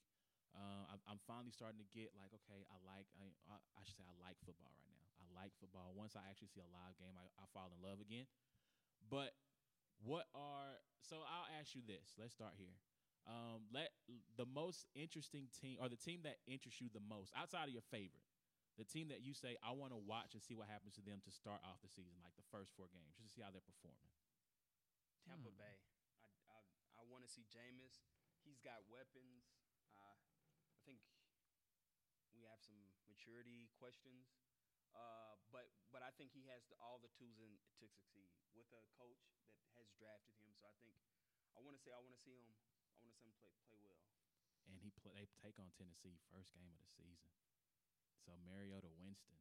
uh, 0.54 0.86
I'm, 0.94 1.02
I'm 1.10 1.22
finally 1.26 1.50
starting 1.50 1.82
to 1.82 1.90
get 1.90 2.14
like, 2.14 2.30
okay, 2.46 2.62
I 2.70 2.78
like, 2.86 3.10
I, 3.18 3.26
I, 3.50 3.58
I 3.58 3.82
should 3.82 3.98
say, 3.98 4.06
I 4.06 4.14
like 4.22 4.38
football 4.46 4.70
right 4.78 4.94
now. 4.94 5.10
I 5.18 5.26
like 5.34 5.50
football. 5.58 5.98
Once 5.98 6.14
I 6.14 6.22
actually 6.30 6.54
see 6.54 6.62
a 6.62 6.70
live 6.70 6.94
game, 7.02 7.18
I, 7.18 7.26
I 7.42 7.50
fall 7.50 7.74
in 7.74 7.82
love 7.82 7.98
again. 7.98 8.30
But 9.10 9.34
what 10.06 10.30
are 10.38 10.78
so? 11.02 11.26
I'll 11.26 11.50
ask 11.58 11.74
you 11.74 11.82
this. 11.82 12.14
Let's 12.22 12.38
start 12.38 12.54
here. 12.54 12.78
Um, 13.26 13.66
let 13.74 13.90
the 14.38 14.46
most 14.46 14.86
interesting 14.94 15.50
team 15.58 15.78
or 15.82 15.90
the 15.90 16.00
team 16.00 16.22
that 16.24 16.38
interests 16.46 16.82
you 16.82 16.90
the 16.94 17.04
most 17.04 17.34
outside 17.34 17.66
of 17.66 17.74
your 17.74 17.86
favorite 17.90 18.29
the 18.78 18.86
team 18.88 19.10
that 19.10 19.22
you 19.24 19.34
say 19.34 19.58
I 19.64 19.72
want 19.72 19.92
to 19.92 20.00
watch 20.00 20.34
and 20.38 20.42
see 20.44 20.56
what 20.56 20.68
happens 20.70 20.96
to 20.96 21.04
them 21.04 21.20
to 21.26 21.32
start 21.32 21.60
off 21.66 21.82
the 21.82 21.90
season, 21.92 22.20
like 22.24 22.36
the 22.38 22.48
first 22.54 22.72
four 22.76 22.88
games, 22.92 23.16
just 23.18 23.32
to 23.32 23.34
see 23.34 23.44
how 23.44 23.52
they're 23.52 23.66
performing. 23.66 24.12
Tampa 25.26 25.52
Hmm. 25.52 25.58
Bay. 25.60 25.76
I 26.48 26.56
I, 26.56 26.60
I 27.00 27.04
want 27.08 27.24
to 27.24 27.30
see 27.32 27.44
Jameis. 27.50 28.02
He's 28.44 28.60
got 28.64 28.82
weapons. 28.88 29.52
Uh, 29.92 30.16
I 30.72 30.80
think 30.88 31.02
we 32.34 32.44
have 32.48 32.62
some 32.64 32.80
maturity 33.10 33.68
questions, 33.76 34.32
uh, 34.96 35.36
but 35.52 35.68
but 35.92 36.02
I 36.02 36.12
think 36.16 36.32
he 36.32 36.48
has 36.48 36.64
the, 36.72 36.76
all 36.80 37.00
the 37.04 37.12
tools 37.20 37.40
in 37.44 37.60
to 37.84 37.86
succeed 37.88 38.32
with 38.56 38.70
a 38.72 38.84
coach 38.96 39.28
that 39.50 39.60
has 39.76 39.92
drafted 40.00 40.36
him. 40.40 40.56
So 40.56 40.68
I 40.72 40.76
think 40.82 40.96
I 41.56 41.60
want 41.60 41.76
to 41.76 41.82
say 41.84 41.92
I 41.92 42.00
want 42.00 42.16
to 42.16 42.22
see 42.22 42.34
him. 42.38 42.48
I 42.96 43.04
want 43.04 43.12
to 43.12 43.18
see 43.20 43.28
him 43.28 43.36
play 43.44 43.52
play 43.68 43.80
well. 43.84 44.00
And 44.70 44.78
he 44.80 44.92
play, 44.94 45.12
they 45.18 45.28
take 45.42 45.58
on 45.60 45.74
Tennessee 45.76 46.22
first 46.30 46.54
game 46.54 46.70
of 46.72 46.80
the 46.80 46.90
season. 46.94 47.34
So 48.26 48.36
Mariota 48.48 48.90
Winston, 49.00 49.38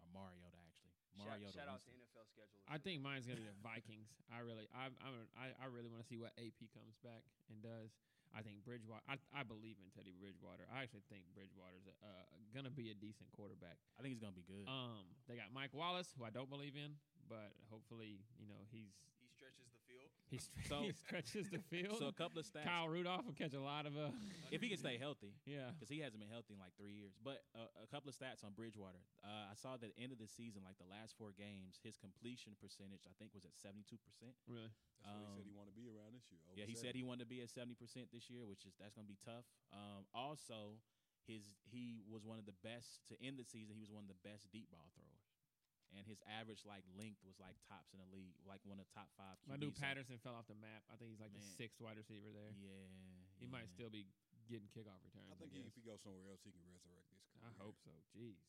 or 0.00 0.06
Mariota 0.12 0.58
actually, 0.64 0.92
Shout, 1.16 1.28
Mariota 1.28 1.52
shout 1.52 1.68
out 1.68 1.80
to 1.84 1.92
Winston. 1.92 2.08
NFL 2.12 2.26
schedulers. 2.32 2.64
I 2.68 2.76
think 2.78 3.00
mine's 3.02 3.24
gonna 3.26 3.40
be 3.42 3.48
the 3.48 3.58
Vikings. 3.66 4.08
I 4.32 4.40
really, 4.44 4.66
I, 4.72 4.88
I'm, 5.04 5.28
I, 5.36 5.52
I 5.56 5.66
really 5.68 5.88
want 5.92 6.00
to 6.04 6.08
see 6.08 6.16
what 6.20 6.32
AP 6.40 6.60
comes 6.72 6.96
back 7.04 7.24
and 7.52 7.60
does. 7.62 7.92
I 8.32 8.40
think 8.40 8.64
Bridgewater. 8.64 9.04
I, 9.04 9.20
I 9.36 9.44
believe 9.44 9.76
in 9.76 9.92
Teddy 9.92 10.16
Bridgewater. 10.16 10.64
I 10.72 10.80
actually 10.80 11.04
think 11.12 11.28
Bridgewater's 11.36 11.84
uh, 12.00 12.24
gonna 12.56 12.72
be 12.72 12.88
a 12.88 12.96
decent 12.96 13.28
quarterback. 13.36 13.76
I 13.96 14.00
think 14.00 14.16
he's 14.16 14.24
gonna 14.24 14.32
be 14.36 14.48
good. 14.48 14.64
Um, 14.64 15.04
they 15.28 15.36
got 15.36 15.52
Mike 15.52 15.76
Wallace, 15.76 16.08
who 16.16 16.24
I 16.24 16.32
don't 16.32 16.48
believe 16.48 16.72
in, 16.72 16.96
but 17.28 17.52
hopefully, 17.68 18.24
you 18.40 18.48
know, 18.48 18.56
he's 18.72 18.96
he 19.20 19.21
stretches 19.52 19.76
the 19.76 19.84
field. 19.92 20.10
he, 20.32 20.38
stre- 20.40 20.68
So- 20.68 20.82
he 20.88 20.92
stretches 20.96 21.46
the 21.52 21.62
field. 21.68 21.96
so 22.00 22.08
a 22.08 22.16
couple 22.16 22.40
of 22.40 22.46
stats. 22.48 22.64
Kyle 22.64 22.88
Rudolph 22.88 23.24
will 23.28 23.36
catch 23.36 23.52
a 23.52 23.60
lot 23.60 23.84
of 23.84 23.92
uh, 23.96 24.10
if 24.50 24.60
he 24.64 24.68
can 24.72 24.80
stay 24.80 24.96
healthy, 24.96 25.36
yeah. 25.44 25.70
because 25.76 25.92
he 25.92 26.00
hasn't 26.00 26.20
been 26.20 26.32
healthy 26.32 26.54
in 26.56 26.60
like 26.60 26.72
three 26.80 26.92
years. 26.96 27.12
But 27.20 27.44
uh, 27.52 27.68
a 27.84 27.88
couple 27.92 28.08
of 28.08 28.16
stats 28.16 28.40
on 28.44 28.56
Bridgewater. 28.56 29.00
Uh, 29.22 29.52
I 29.52 29.54
saw 29.56 29.76
that 29.76 29.92
end 30.00 30.10
of 30.12 30.18
the 30.18 30.28
season, 30.30 30.64
like 30.64 30.80
the 30.80 30.88
last 30.88 31.14
four 31.20 31.36
games, 31.36 31.76
his 31.84 31.96
completion 32.00 32.56
percentage 32.56 33.04
I 33.04 33.14
think 33.20 33.36
was 33.36 33.44
at 33.44 33.52
seventy 33.56 33.84
two 33.84 34.00
percent. 34.00 34.32
Really, 34.48 34.72
That's 35.04 35.12
what 35.12 35.20
he 35.20 35.28
said 35.36 35.44
Um, 35.44 35.50
he 35.50 35.54
wanted 35.56 35.72
to 35.76 35.80
be 35.80 35.88
around 35.92 36.12
this 36.16 36.26
year. 36.32 36.40
Yeah, 36.56 36.64
over 36.64 36.72
he 36.72 36.76
said 36.76 36.92
he 36.96 37.04
wanted 37.04 37.28
to 37.28 37.32
be 37.32 37.40
at 37.44 37.50
seventy 37.52 37.76
percent 37.76 38.08
this 38.12 38.28
year, 38.32 38.48
which 38.48 38.64
is 38.64 38.72
that's 38.80 38.96
going 38.96 39.04
to 39.06 39.12
be 39.12 39.20
tough. 39.22 39.44
Um, 39.72 40.08
also, 40.16 40.80
his 41.28 41.54
he 41.70 42.02
was 42.10 42.26
one 42.26 42.38
of 42.42 42.46
the 42.50 42.56
best 42.66 43.06
to 43.12 43.14
end 43.22 43.38
the 43.38 43.46
season. 43.46 43.78
He 43.78 43.84
was 43.84 43.92
one 43.94 44.02
of 44.02 44.10
the 44.10 44.18
best 44.26 44.50
deep 44.50 44.66
ball 44.74 44.90
throwers, 44.98 45.21
and 45.96 46.02
his 46.08 46.18
average 46.26 46.64
like 46.64 46.82
length 46.96 47.20
was 47.24 47.36
like 47.40 47.54
tops 47.68 47.92
in 47.92 48.00
the 48.00 48.08
league, 48.12 48.34
like 48.48 48.60
one 48.64 48.80
of 48.80 48.84
the 48.88 48.92
top 48.96 49.08
five. 49.16 49.36
my 49.48 49.56
new 49.60 49.68
QBs. 49.70 49.78
So- 49.78 49.84
Patterson 49.84 50.16
fell 50.24 50.34
off 50.36 50.48
the 50.48 50.58
map. 50.58 50.82
I 50.92 50.96
think 50.96 51.12
he's 51.12 51.20
like 51.22 51.32
Man. 51.36 51.40
the 51.40 51.46
sixth 51.60 51.78
wide 51.82 51.96
receiver 52.00 52.32
there. 52.32 52.52
Yeah, 52.58 52.88
He 53.38 53.46
might 53.46 53.68
still 53.68 53.92
be 53.92 54.08
getting 54.50 54.66
kickoff 54.72 55.00
returns. 55.06 55.28
I 55.30 55.36
think 55.38 55.52
I, 55.54 55.60
he, 55.60 55.68
if 55.68 55.74
he 55.76 55.82
goes 55.84 56.00
somewhere 56.02 56.26
else, 56.28 56.40
he 56.42 56.50
can 56.52 56.64
resurrect 56.66 57.06
this. 57.12 57.22
Career. 57.32 57.46
I 57.46 57.50
hope 57.60 57.76
so. 57.80 57.92
Jeez. 58.16 58.40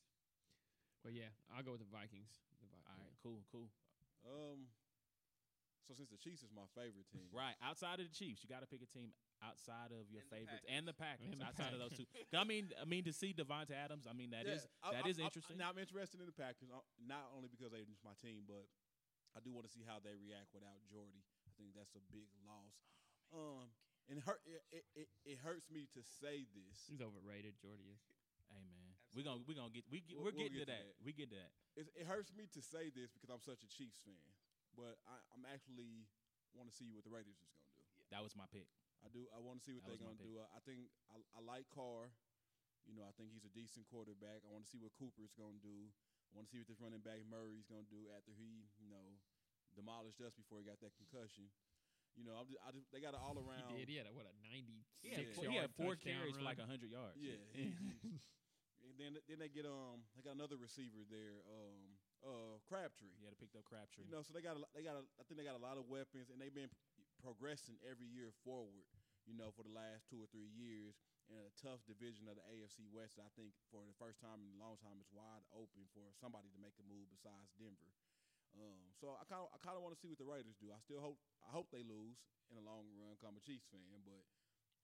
But 1.03 1.11
yeah, 1.13 1.31
I'll 1.51 1.63
go 1.63 1.75
with 1.75 1.83
the 1.83 1.91
Vikings. 1.91 2.31
The 2.63 2.67
Vi- 2.71 2.85
All 2.87 2.95
right, 2.95 3.11
yeah. 3.11 3.21
cool, 3.23 3.39
cool. 3.51 3.67
Um, 4.23 4.71
so 5.83 5.91
since 5.91 6.07
the 6.07 6.19
Chiefs 6.19 6.47
is 6.47 6.51
my 6.55 6.63
favorite 6.79 7.11
team, 7.11 7.27
Right, 7.35 7.59
outside 7.59 7.99
of 7.99 8.07
the 8.07 8.15
Chiefs, 8.15 8.39
you 8.39 8.47
got 8.47 8.63
to 8.63 8.69
pick 8.71 8.79
a 8.79 8.87
team 8.87 9.11
outside 9.43 9.91
of 9.91 10.07
your 10.09 10.23
And 10.23 10.31
favorites 10.31 10.63
Packers. 10.63 10.75
and 10.77 10.83
the 10.87 10.93
Packers. 10.95 11.29
And 11.31 11.39
the 11.41 11.45
outside 11.45 11.73
of 11.75 11.79
those 11.83 11.93
two. 11.99 12.07
I 12.33 12.43
mean, 12.47 12.71
I 12.79 12.85
mean 12.87 13.03
to 13.03 13.13
see 13.13 13.33
Davante 13.35 13.75
Adams. 13.75 14.07
I 14.07 14.13
mean 14.15 14.31
that 14.31 14.47
is 14.47 14.63
Yeah, 14.63 14.87
I- 14.89 14.91
that 14.95 15.05
I- 15.05 15.09
is 15.09 15.19
I- 15.19 15.23
interesting. 15.27 15.57
now 15.57 15.69
I'm 15.69 15.77
interested 15.77 16.19
in 16.19 16.25
the 16.25 16.33
Packers, 16.35 16.71
uh, 16.71 16.79
not 17.03 17.29
only 17.35 17.49
because 17.51 17.71
they're 17.71 17.85
just 17.85 18.03
my 18.03 18.15
team, 18.23 18.45
but 18.47 18.65
I 19.35 19.39
do 19.43 19.51
want 19.51 19.65
to 19.67 19.71
see 19.73 19.83
how 19.83 19.99
they 19.99 20.15
react 20.15 20.53
without 20.53 20.79
Jordy. 20.87 21.23
I 21.47 21.51
think 21.57 21.73
that's 21.73 21.95
a 21.95 22.03
big 22.13 22.29
loss. 22.45 22.77
Um, 23.33 23.69
and 24.09 24.17
it 24.19 24.23
hurt 24.23 24.41
it, 24.45 24.61
it, 24.71 24.85
it, 24.95 25.09
it 25.25 25.37
hurts 25.39 25.69
me 25.69 25.87
to 25.93 26.01
say 26.03 26.45
this. 26.53 26.85
He's 26.87 27.01
overrated. 27.01 27.57
Jordy 27.59 27.89
is. 27.89 28.01
hey 28.53 28.61
man, 28.69 28.93
we 29.15 29.23
gonna 29.23 29.41
we 29.47 29.55
gonna 29.55 29.71
get 29.73 29.85
we 29.89 30.01
get, 30.01 30.15
We'll- 30.17 30.25
we're 30.25 30.31
we'll 30.37 30.43
getting 30.49 30.59
get 30.59 30.67
to 30.67 30.71
to 30.73 30.77
that. 30.77 30.85
that. 30.97 31.03
We 31.05 31.13
get 31.13 31.29
to 31.31 31.35
that. 31.41 31.51
It, 31.75 31.89
it 31.95 32.05
hurts 32.05 32.31
me 32.33 32.45
to 32.53 32.61
say 32.61 32.89
this 32.93 33.09
because 33.11 33.29
I'm 33.33 33.41
such 33.41 33.63
a 33.63 33.67
Chiefs 33.67 33.97
fan, 34.05 34.21
but 34.77 34.99
I, 35.09 35.17
I'm 35.33 35.45
actually 35.49 36.05
want 36.53 36.69
to 36.69 36.75
see 36.75 36.91
what 36.93 37.03
the 37.03 37.09
Raiders 37.09 37.33
is 37.33 37.41
going 37.41 37.49
to 37.49 37.57
do. 37.57 38.05
That 38.13 38.21
was 38.21 38.35
my 38.37 38.45
pick. 38.53 38.69
I 39.03 39.11
do. 39.11 39.27
I 39.35 39.39
want 39.43 39.59
to 39.59 39.63
see 39.67 39.75
what 39.75 39.83
That 39.83 39.99
they're 39.99 40.03
going 40.07 40.15
to 40.17 40.23
do. 40.23 40.39
I 40.39 40.61
think 40.63 40.87
I, 41.11 41.19
I 41.35 41.39
like 41.43 41.67
Carr. 41.69 42.15
You 42.87 42.95
know, 42.95 43.07
I 43.07 43.11
think 43.15 43.31
he's 43.31 43.47
a 43.47 43.53
decent 43.55 43.87
quarterback. 43.87 44.43
I 44.43 44.49
want 44.51 44.67
to 44.67 44.69
see 44.71 44.79
what 44.79 44.91
Cooper's 44.99 45.31
going 45.35 45.55
to 45.59 45.63
do. 45.63 45.87
I 46.31 46.31
want 46.35 46.47
to 46.47 46.51
see 46.51 46.59
what 46.59 46.67
this 46.67 46.79
running 46.83 46.99
back 47.03 47.23
Murray's 47.27 47.63
going 47.67 47.87
to 47.87 47.91
do 47.93 48.11
after 48.11 48.35
he, 48.35 48.67
you 48.81 48.89
know, 48.91 49.15
demolished 49.75 50.19
us 50.19 50.35
before 50.35 50.59
he 50.59 50.67
got 50.67 50.83
that 50.83 50.91
concussion. 50.99 51.47
You 52.19 52.27
know, 52.27 52.35
I'm 52.35 52.45
just, 52.51 52.59
I 52.59 52.69
just, 52.75 52.91
they 52.91 52.99
got 52.99 53.15
an 53.15 53.23
all 53.23 53.39
around. 53.43 53.71
He 53.71 53.79
did. 53.79 53.87
He 53.87 53.95
had 53.99 54.07
a, 54.07 54.13
what 54.15 54.27
a 54.27 54.35
ninety-six 54.43 55.15
Yeah. 55.15 55.31
yard 55.31 55.51
he 55.51 55.57
had 55.59 55.71
four 55.79 55.95
touchdown 55.95 56.27
carries 56.27 56.35
for 56.35 56.43
run. 56.43 56.51
like 56.51 56.59
hundred 56.59 56.91
yards. 56.91 57.15
Yeah. 57.19 57.39
and 58.83 58.95
then 58.99 59.15
then 59.31 59.39
they 59.39 59.47
get 59.49 59.63
um 59.65 60.03
they 60.13 60.21
got 60.21 60.35
another 60.35 60.59
receiver 60.59 61.07
there, 61.07 61.39
um 61.47 61.95
uh 62.21 62.55
Crabtree. 62.67 63.15
He 63.17 63.23
had 63.25 63.33
to 63.33 63.39
pick 63.39 63.55
up 63.55 63.63
Crabtree. 63.65 64.05
You 64.05 64.13
know, 64.13 64.21
so 64.21 64.35
they 64.35 64.43
got 64.43 64.59
a, 64.59 64.61
they 64.75 64.83
got 64.85 64.99
a, 64.99 65.03
I 65.17 65.23
think 65.25 65.39
they 65.41 65.47
got 65.47 65.57
a 65.57 65.63
lot 65.63 65.79
of 65.79 65.87
weapons, 65.89 66.29
and 66.29 66.37
they've 66.37 66.53
been 66.53 66.69
progressing 67.23 67.79
every 67.87 68.11
year 68.11 68.35
forward. 68.43 68.91
You 69.23 69.39
know, 69.39 69.55
for 69.55 69.63
the 69.63 69.71
last 69.71 70.11
two 70.11 70.19
or 70.19 70.27
three 70.27 70.51
years, 70.51 70.99
in 71.31 71.39
a 71.39 71.55
tough 71.55 71.79
division 71.87 72.27
of 72.27 72.35
the 72.35 72.43
AFC 72.51 72.83
West. 72.91 73.15
I 73.15 73.31
think 73.39 73.55
for 73.71 73.87
the 73.87 73.95
first 73.95 74.19
time 74.19 74.43
in 74.43 74.51
a 74.51 74.59
long 74.59 74.75
time, 74.83 74.99
it's 74.99 75.13
wide 75.15 75.47
open 75.55 75.87
for 75.95 76.03
somebody 76.19 76.51
to 76.51 76.59
make 76.59 76.75
a 76.79 76.85
move 76.85 77.07
besides 77.07 77.55
Denver. 77.55 77.91
Um, 78.53 78.93
so 78.99 79.17
I 79.17 79.25
kind 79.25 79.41
of 79.41 79.49
I 79.49 79.57
kind 79.63 79.73
of 79.73 79.81
want 79.81 79.97
to 79.97 80.01
see 80.01 80.11
what 80.11 80.21
the 80.21 80.29
Raiders 80.29 80.59
do. 80.61 80.69
I 80.69 80.81
still 80.83 81.01
hope 81.01 81.17
I 81.41 81.49
hope 81.49 81.73
they 81.73 81.81
lose 81.81 82.21
in 82.51 82.59
the 82.59 82.65
long 82.65 82.85
run. 82.99 83.17
I'm 83.25 83.39
a 83.39 83.41
Chiefs 83.41 83.65
fan, 83.73 84.05
but 84.05 84.21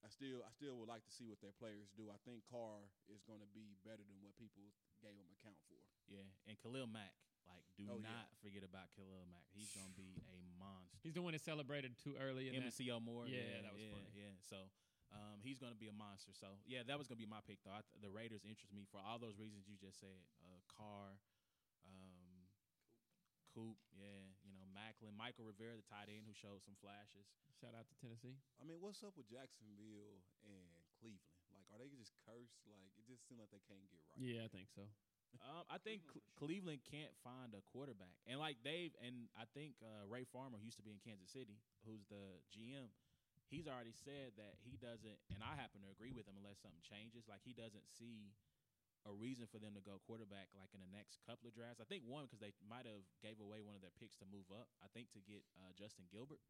I 0.02 0.10
still 0.10 0.42
I 0.42 0.50
still 0.56 0.80
would 0.82 0.90
like 0.90 1.06
to 1.06 1.14
see 1.14 1.30
what 1.30 1.38
their 1.44 1.54
players 1.54 1.94
do. 1.94 2.10
I 2.10 2.18
think 2.26 2.48
Carr 2.50 2.90
is 3.12 3.22
going 3.30 3.44
to 3.46 3.52
be 3.54 3.78
better 3.86 4.02
than 4.02 4.18
what 4.26 4.34
people 4.42 4.74
gave 5.06 5.14
him 5.14 5.30
account 5.38 5.60
for. 5.70 5.78
Yeah, 6.10 6.26
and 6.50 6.58
Khalil 6.58 6.90
Mack. 6.90 7.14
Like, 7.50 7.66
do 7.76 7.84
Oh, 7.90 7.98
yeah. 7.98 8.14
not 8.14 8.30
forget 8.40 8.62
about 8.62 8.94
Khalil 8.94 9.26
Mack. 9.34 9.50
He's 9.52 9.74
gonna 9.74 9.94
be 9.98 10.14
a 10.30 10.38
monster. 10.62 11.02
He's 11.02 11.18
the 11.18 11.24
one 11.26 11.34
that 11.34 11.42
celebrated 11.42 11.98
too 11.98 12.16
early. 12.22 12.48
In 12.48 12.54
Him 12.54 12.64
that. 12.64 12.72
and 12.72 12.78
C.O. 12.78 13.00
Moore. 13.02 13.26
Yeah, 13.26 13.66
that 13.66 13.74
was 13.74 13.82
yeah, 13.82 13.94
funny. 13.96 14.10
Yeah, 14.14 14.34
so 14.46 14.70
um, 15.10 15.42
he's 15.42 15.58
going 15.58 15.74
to 15.74 15.80
be 15.80 15.90
a 15.90 15.96
monster. 15.96 16.34
So 16.38 16.62
yeah, 16.70 16.86
that 16.86 16.98
was 17.02 17.10
going 17.10 17.18
to 17.18 17.24
be 17.26 17.30
my 17.30 17.42
pick 17.42 17.62
though. 17.66 17.74
I 17.74 17.82
th- 17.82 18.02
the 18.02 18.14
Raiders 18.14 18.46
interest 18.46 18.70
me 18.74 18.86
for 18.94 19.02
all 19.02 19.18
those 19.18 19.42
reasons 19.42 19.66
you 19.66 19.74
just 19.82 19.98
said. 19.98 20.22
Uh, 20.46 20.62
Carr, 20.70 21.18
um, 21.90 22.46
Coop, 23.50 23.78
yeah, 23.98 24.30
you 24.46 24.54
know 24.54 24.62
Macklin, 24.70 25.18
Mychal 25.18 25.50
Rivera, 25.50 25.74
the 25.74 25.88
tight 25.90 26.14
end 26.14 26.30
who 26.30 26.36
showed 26.38 26.62
some 26.62 26.78
flashes. 26.78 27.26
Shout 27.58 27.74
out 27.74 27.90
to 27.90 27.96
Tennessee. 27.98 28.38
I 28.62 28.64
mean, 28.64 28.78
what's 28.80 29.02
up 29.02 29.18
with 29.18 29.26
Jacksonville 29.26 30.22
and 30.46 30.70
Cleveland? 31.02 31.42
Like, 31.50 31.66
are 31.74 31.82
they 31.82 31.90
just 31.90 32.14
cursed? 32.24 32.62
Like, 32.70 32.94
it 33.02 33.10
just 33.10 33.26
seems 33.26 33.42
like 33.42 33.50
they 33.50 33.64
can't 33.66 33.84
get 33.90 34.00
right. 34.14 34.22
Yeah, 34.22 34.46
I 34.46 34.50
think 34.54 34.70
so. 34.70 34.86
Um, 35.38 35.64
I 35.70 35.78
think 35.78 36.06
Cle- 36.10 36.26
Cleveland 36.36 36.82
can't 36.90 37.14
find 37.22 37.54
a 37.54 37.62
quarterback, 37.70 38.18
and 38.26 38.42
like 38.42 38.60
Dave, 38.66 38.98
and 39.00 39.30
I 39.38 39.46
think 39.54 39.78
uh, 39.82 40.06
Ray 40.10 40.26
Farmer 40.26 40.58
used 40.58 40.78
to 40.82 40.86
be 40.86 40.92
in 40.92 41.00
Kansas 41.02 41.30
City, 41.32 41.62
who's 41.86 42.06
the 42.10 42.42
GM. 42.50 42.90
He's 43.50 43.66
already 43.66 43.94
said 43.94 44.38
that 44.38 44.62
he 44.62 44.78
doesn't, 44.78 45.18
and 45.34 45.42
I 45.42 45.58
happen 45.58 45.82
to 45.82 45.90
agree 45.90 46.14
with 46.14 46.30
him 46.30 46.38
unless 46.38 46.62
something 46.62 46.86
changes. 46.86 47.26
Like 47.26 47.42
he 47.42 47.54
doesn't 47.58 47.90
see 47.90 48.38
a 49.08 49.14
reason 49.16 49.48
for 49.48 49.58
them 49.58 49.74
to 49.80 49.84
go 49.86 49.98
quarterback 50.04 50.52
like 50.60 50.70
in 50.76 50.82
the 50.84 50.92
next 50.92 51.24
couple 51.26 51.48
of 51.50 51.56
drafts. 51.56 51.80
I 51.82 51.88
think 51.88 52.06
one 52.06 52.28
because 52.28 52.44
they 52.44 52.54
might 52.68 52.86
have 52.86 53.02
gave 53.24 53.40
away 53.42 53.64
one 53.64 53.74
of 53.74 53.82
their 53.82 53.96
picks 53.98 54.20
to 54.22 54.28
move 54.30 54.50
up. 54.54 54.70
I 54.84 54.90
think 54.92 55.10
to 55.18 55.22
get 55.24 55.42
uh, 55.58 55.72
Justin 55.74 56.06
Gilbert, 56.12 56.42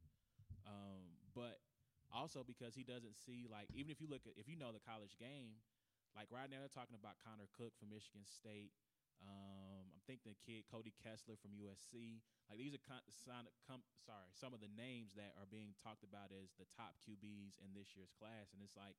um, 0.67 1.15
but 1.35 1.61
also 2.09 2.41
because 2.41 2.73
he 2.73 2.83
doesn't 2.83 3.15
see 3.15 3.45
like 3.47 3.69
even 3.75 3.93
if 3.93 4.01
you 4.01 4.09
look 4.09 4.25
at 4.25 4.33
if 4.35 4.49
you 4.49 4.57
know 4.57 4.73
the 4.73 4.81
college 4.83 5.15
game, 5.21 5.61
Like 6.17 6.31
right 6.33 6.49
now, 6.49 6.59
they're 6.61 6.71
talking 6.71 6.97
about 6.97 7.21
Connor 7.21 7.47
Cook 7.53 7.77
from 7.77 7.93
Michigan 7.93 8.25
State. 8.25 8.73
Um, 9.19 9.91
I'm 9.91 10.03
thinking 10.07 10.31
the 10.31 10.39
kid 10.39 10.63
Cody 10.71 10.95
Kessler 10.95 11.35
from 11.35 11.51
USC. 11.59 12.23
Like 12.47 12.55
these 12.57 12.71
are 12.71 12.79
con- 12.79 13.03
sign- 13.11 13.51
com- 13.67 13.83
sorry, 13.99 14.31
some 14.31 14.55
of 14.55 14.63
the 14.63 14.71
names 14.71 15.11
that 15.19 15.35
are 15.35 15.47
being 15.47 15.75
talked 15.83 16.07
about 16.07 16.31
as 16.31 16.55
the 16.55 16.67
top 16.71 16.95
QBs 17.03 17.59
in 17.59 17.75
this 17.75 17.93
year's 17.99 18.15
class, 18.15 18.55
and 18.55 18.63
it's 18.63 18.79
like 18.79 18.95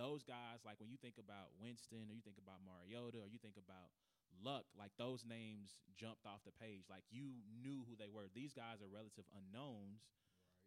those 0.00 0.24
guys. 0.24 0.64
Like 0.64 0.80
when 0.80 0.88
you 0.88 0.96
think 0.96 1.20
about 1.20 1.52
Winston, 1.60 2.08
or 2.08 2.14
you 2.16 2.24
think 2.24 2.40
about 2.40 2.64
Mariota, 2.64 3.20
or 3.20 3.28
you 3.28 3.36
think 3.36 3.60
about 3.60 3.92
Luck, 4.40 4.64
like 4.72 4.96
those 4.96 5.28
names 5.28 5.76
jumped 5.92 6.24
off 6.24 6.40
the 6.48 6.56
page. 6.56 6.88
Like 6.88 7.04
you 7.12 7.44
knew 7.60 7.84
who 7.84 8.00
they 8.00 8.08
were. 8.08 8.32
These 8.32 8.56
guys 8.56 8.80
are 8.80 8.88
relative 8.88 9.28
unknowns, 9.36 10.08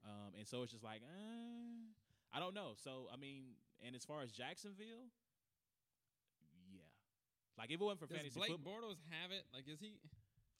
um, 0.06 0.38
and 0.38 0.46
so 0.46 0.62
it's 0.62 0.72
just 0.72 0.86
like, 0.86 1.02
eh, 1.02 1.90
I 2.30 2.38
don't 2.38 2.54
know. 2.54 2.78
So 2.78 3.10
I 3.10 3.18
mean, 3.18 3.58
and 3.82 3.98
as 3.98 4.06
far 4.06 4.22
as 4.22 4.30
Jacksonville, 4.30 5.10
like 7.58 7.70
if 7.70 7.78
it 7.80 7.84
wasn't 7.86 8.01
for 8.01 8.10
Does 8.10 8.18
fantasy 8.18 8.39
Blake 8.39 8.51
football, 8.58 8.82
Bortles 8.82 8.99
have 9.14 9.30
it? 9.32 9.45
Like, 9.54 9.68
is 9.70 9.80
he? 9.80 9.97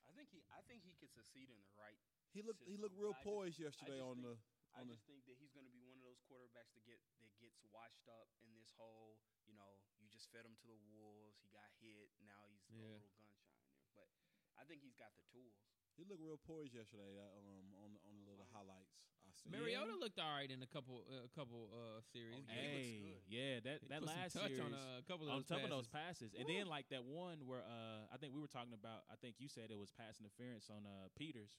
I 0.06 0.12
think 0.14 0.30
he 0.30 0.42
I 0.54 0.62
think 0.70 0.86
he 0.86 0.94
could 1.02 1.10
succeed 1.14 1.50
in 1.50 1.58
the 1.58 1.70
right. 1.78 1.98
He 2.34 2.42
looked 2.46 2.62
he 2.66 2.78
looked 2.78 2.98
real 2.98 3.14
I 3.14 3.18
just- 3.18 3.26
poised 3.28 3.58
yesterday 3.60 4.00
on 4.02 4.22
think- 4.22 4.30
the 4.30 4.36
I 4.74 4.82
on 4.82 4.90
the 4.90 4.98
just 4.98 5.06
think 5.06 5.22
that 5.30 5.38
he's 5.38 5.54
going 5.54 5.70
to 5.70 5.74
be 5.74 5.86
one 5.86 6.02
of 6.02 6.06
those 6.06 6.18
quarterbacks 6.26 6.74
that 6.74 6.82
get 6.86 6.98
that 7.22 7.30
gets 7.38 7.62
washed 7.70 8.10
up 8.10 8.26
in 8.42 8.50
this 8.58 8.74
whole, 8.74 9.22
you 9.46 9.54
know, 9.54 9.78
you 10.02 10.10
just 10.10 10.34
fed 10.34 10.42
him 10.50 10.58
to 10.66 10.68
the 10.68 10.82
wolves. 10.90 11.38
He 11.46 11.50
got 11.54 11.70
hit. 11.78 12.10
Now 12.26 12.42
he's 12.50 12.66
Yeah. 12.74 12.98
a 12.98 12.98
little 12.98 13.14
gunshot 13.14 13.54
in 13.54 13.70
there. 13.70 13.86
But 13.94 14.10
I 14.58 14.66
think 14.66 14.82
he's 14.82 14.98
got 14.98 15.14
the 15.14 15.26
tools. 15.30 15.54
he 15.94 16.02
looked 16.10 16.26
real 16.26 16.42
poised 16.42 16.74
yesterday 16.74 17.22
uh, 17.22 17.38
um 17.38 17.70
on 17.86 17.94
the 17.94 18.00
on 18.10 18.18
the 18.18 18.26
little 18.26 18.50
highlights 18.50 18.98
I 19.34 19.50
see. 19.50 19.50
Mariota 19.52 19.96
looked 20.00 20.20
all 20.22 20.30
right 20.38 20.48
in 20.50 20.62
a 20.64 20.70
couple 20.70 21.04
a 21.10 21.28
couple 21.34 21.74
uh, 21.74 22.00
series. 22.14 22.46
Oh, 22.46 22.54
yeah, 22.54 22.62
he 22.62 22.70
looks 22.70 22.88
hey, 22.88 23.02
good. 23.04 23.24
yeah, 23.28 23.54
that 23.66 23.78
that 23.90 24.00
put 24.06 24.14
last 24.14 24.34
touch 24.38 24.54
series 24.56 24.64
on 24.64 24.72
a 24.78 25.02
couple 25.10 25.28
of 25.28 25.34
on 25.34 25.44
those 25.44 25.50
top 25.50 25.64
of 25.64 25.70
those 25.74 25.88
passes. 25.90 26.32
passes, 26.32 26.40
and 26.40 26.46
then 26.48 26.66
like 26.70 26.88
that 26.94 27.04
one 27.04 27.44
where 27.50 27.66
uh 27.66 28.08
I 28.14 28.18
think 28.22 28.32
we 28.34 28.40
were 28.40 28.52
talking 28.52 28.74
about. 28.74 29.04
I 29.12 29.18
think 29.20 29.38
you 29.42 29.50
said 29.52 29.68
it 29.74 29.80
was 29.80 29.92
pass 29.92 30.22
interference 30.22 30.70
on 30.70 30.86
uh 30.88 31.10
Peters. 31.18 31.58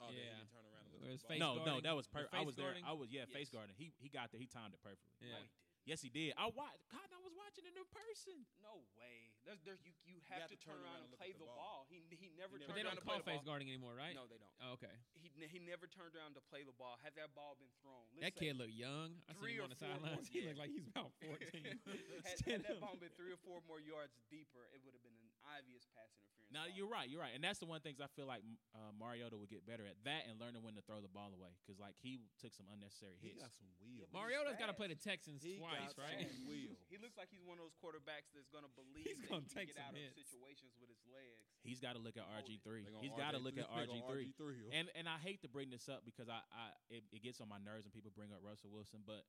Oh, 0.00 0.08
that 0.08 0.12
he 0.12 0.20
Yeah. 0.20 0.36
didn't 0.36 0.52
turn 0.52 0.64
around 0.68 0.84
and 0.86 0.92
look 0.92 1.02
Where 1.08 1.12
at 1.16 1.20
the 1.20 1.28
ball. 1.28 1.40
no, 1.40 1.48
no, 1.56 1.64
guarding? 1.64 1.84
that 1.88 1.96
was 1.96 2.06
perfect. 2.06 2.32
I 2.36 2.44
face 2.44 2.46
was 2.46 2.56
there. 2.56 2.74
I 2.84 2.92
was 2.92 3.08
yeah, 3.12 3.24
face 3.28 3.48
guarding. 3.48 3.74
He 3.76 3.92
he 3.96 4.08
got 4.08 4.28
there. 4.32 4.40
He 4.40 4.46
timed 4.48 4.76
it 4.76 4.80
perfectly. 4.84 5.12
Yeah. 5.24 5.36
No, 5.36 5.40
he 5.40 5.48
did. 5.48 5.65
Yes, 5.86 6.02
he 6.02 6.10
did. 6.10 6.34
I 6.34 6.50
watched. 6.50 6.82
God, 6.90 7.06
I 7.14 7.20
was 7.22 7.30
watching 7.38 7.62
it 7.62 7.78
in 7.78 7.86
person. 7.94 8.34
No 8.58 8.82
way. 8.98 9.30
There's, 9.46 9.62
there's 9.62 9.78
you, 9.86 9.94
you 10.02 10.18
have 10.26 10.42
have 10.42 10.50
to 10.50 10.58
to 10.58 10.66
turn 10.66 10.74
turn 10.74 10.82
around 10.82 11.06
around 11.06 11.06
and 11.06 11.14
and 11.14 11.22
play 11.22 11.30
the 11.30 11.46
the 11.46 11.46
ball. 11.46 11.86
ball. 11.86 11.90
He 11.94 12.02
he 12.10 12.34
never 12.34 12.58
He 12.58 12.66
turned 12.66 12.74
But 12.74 12.74
they 12.74 12.82
don't 12.82 12.98
call 13.06 13.22
face 13.22 13.46
guarding 13.46 13.70
anymore, 13.70 13.94
right? 13.94 14.10
No, 14.18 14.26
they 14.26 14.34
don't. 14.42 14.50
Oh, 14.58 14.74
okay. 14.82 14.90
He 15.14 15.30
he 15.46 15.62
never 15.62 15.86
turned 15.86 16.18
around 16.18 16.34
to 16.34 16.42
play 16.50 16.66
the 16.66 16.74
ball. 16.74 16.98
Had 17.06 17.14
that 17.14 17.30
ball 17.38 17.54
been 17.54 17.70
thrown, 17.78 18.02
let's 18.18 18.26
That 18.26 18.34
say- 18.34 18.50
kid 18.50 18.58
looked 18.58 18.74
young. 18.74 19.22
I 19.30 19.38
three 19.38 19.54
seen 19.54 19.62
him 19.62 19.70
on 19.70 19.70
the 19.70 19.78
four 19.78 19.94
sidelines. 19.94 20.26
He 20.34 20.42
looked 20.42 20.58
like 20.58 20.74
he's 20.74 20.90
about 20.90 21.14
14. 21.22 21.38
had, 22.26 22.38
had 22.42 22.60
that 22.66 22.82
ball 22.82 22.98
been 22.98 23.14
three 23.14 23.30
or 23.30 23.38
four 23.46 23.62
more 23.70 23.78
yards 23.78 24.18
deeper, 24.26 24.66
it 24.74 24.82
would 24.82 24.90
have 24.98 25.04
been 25.06 25.14
an 25.14 25.25
obvious 25.54 25.86
pass 25.94 26.10
interference. 26.18 26.50
Now 26.54 26.66
ball. 26.66 26.74
you're 26.78 26.90
right. 26.90 27.06
You're 27.10 27.22
right, 27.22 27.34
and 27.34 27.42
that's 27.42 27.58
the 27.58 27.66
one 27.66 27.82
things 27.82 27.98
I 27.98 28.06
feel 28.14 28.26
like 28.30 28.42
uh, 28.74 28.90
Mariota 28.94 29.34
would 29.34 29.50
get 29.50 29.66
better 29.66 29.82
at 29.86 29.98
that 30.06 30.26
and 30.30 30.38
learning 30.38 30.62
when 30.62 30.78
to 30.78 30.82
throw 30.86 31.02
the 31.02 31.10
ball 31.10 31.30
away 31.34 31.50
because 31.62 31.78
like 31.82 31.98
he 31.98 32.22
took 32.38 32.54
some 32.54 32.70
unnecessary 32.70 33.18
He 33.18 33.34
hits. 33.34 33.42
got 33.42 33.50
some 33.58 33.66
wheels. 33.82 34.06
Mar- 34.14 34.30
Mariota's 34.30 34.54
got 34.58 34.70
to 34.70 34.76
play 34.78 34.86
the 34.90 34.98
Texans 34.98 35.42
He 35.42 35.58
twice, 35.58 35.94
got 35.94 36.06
right? 36.06 36.22
some 36.26 36.46
wheels. 36.50 36.78
He 36.86 36.98
looks 37.02 37.18
like 37.18 37.28
he's 37.34 37.42
one 37.42 37.58
of 37.58 37.66
those 37.66 37.74
quarterbacks 37.82 38.30
that's 38.34 38.50
going 38.50 38.62
to 38.66 38.72
believe 38.78 39.06
He's 39.10 39.22
gonna 39.26 39.42
take 39.50 39.74
can 39.74 39.74
get 39.74 39.82
some 39.82 39.90
out 39.90 39.98
hits. 39.98 40.14
of 40.14 40.22
situations 40.22 40.72
with 40.78 40.90
his 40.90 41.02
legs. 41.10 41.42
He's 41.66 41.82
got 41.82 41.98
to 41.98 42.02
look 42.02 42.14
at 42.14 42.22
RG 42.30 42.62
three. 42.62 42.86
He's 43.02 43.14
got 43.18 43.34
to 43.34 43.42
look 43.42 43.58
at 43.58 43.66
RG 43.66 44.34
three. 44.38 44.70
And 44.70 44.86
and 44.94 45.10
I 45.10 45.18
hate 45.18 45.42
to 45.42 45.50
bring 45.50 45.70
this 45.74 45.90
up 45.90 46.06
because 46.06 46.30
I, 46.30 46.38
I 46.54 46.70
it, 46.94 47.02
it 47.10 47.26
gets 47.26 47.42
on 47.42 47.50
my 47.50 47.58
nerves 47.58 47.86
when 47.86 47.94
people 47.94 48.14
bring 48.14 48.30
up 48.30 48.38
Russell 48.42 48.70
Wilson, 48.70 49.02
but 49.02 49.26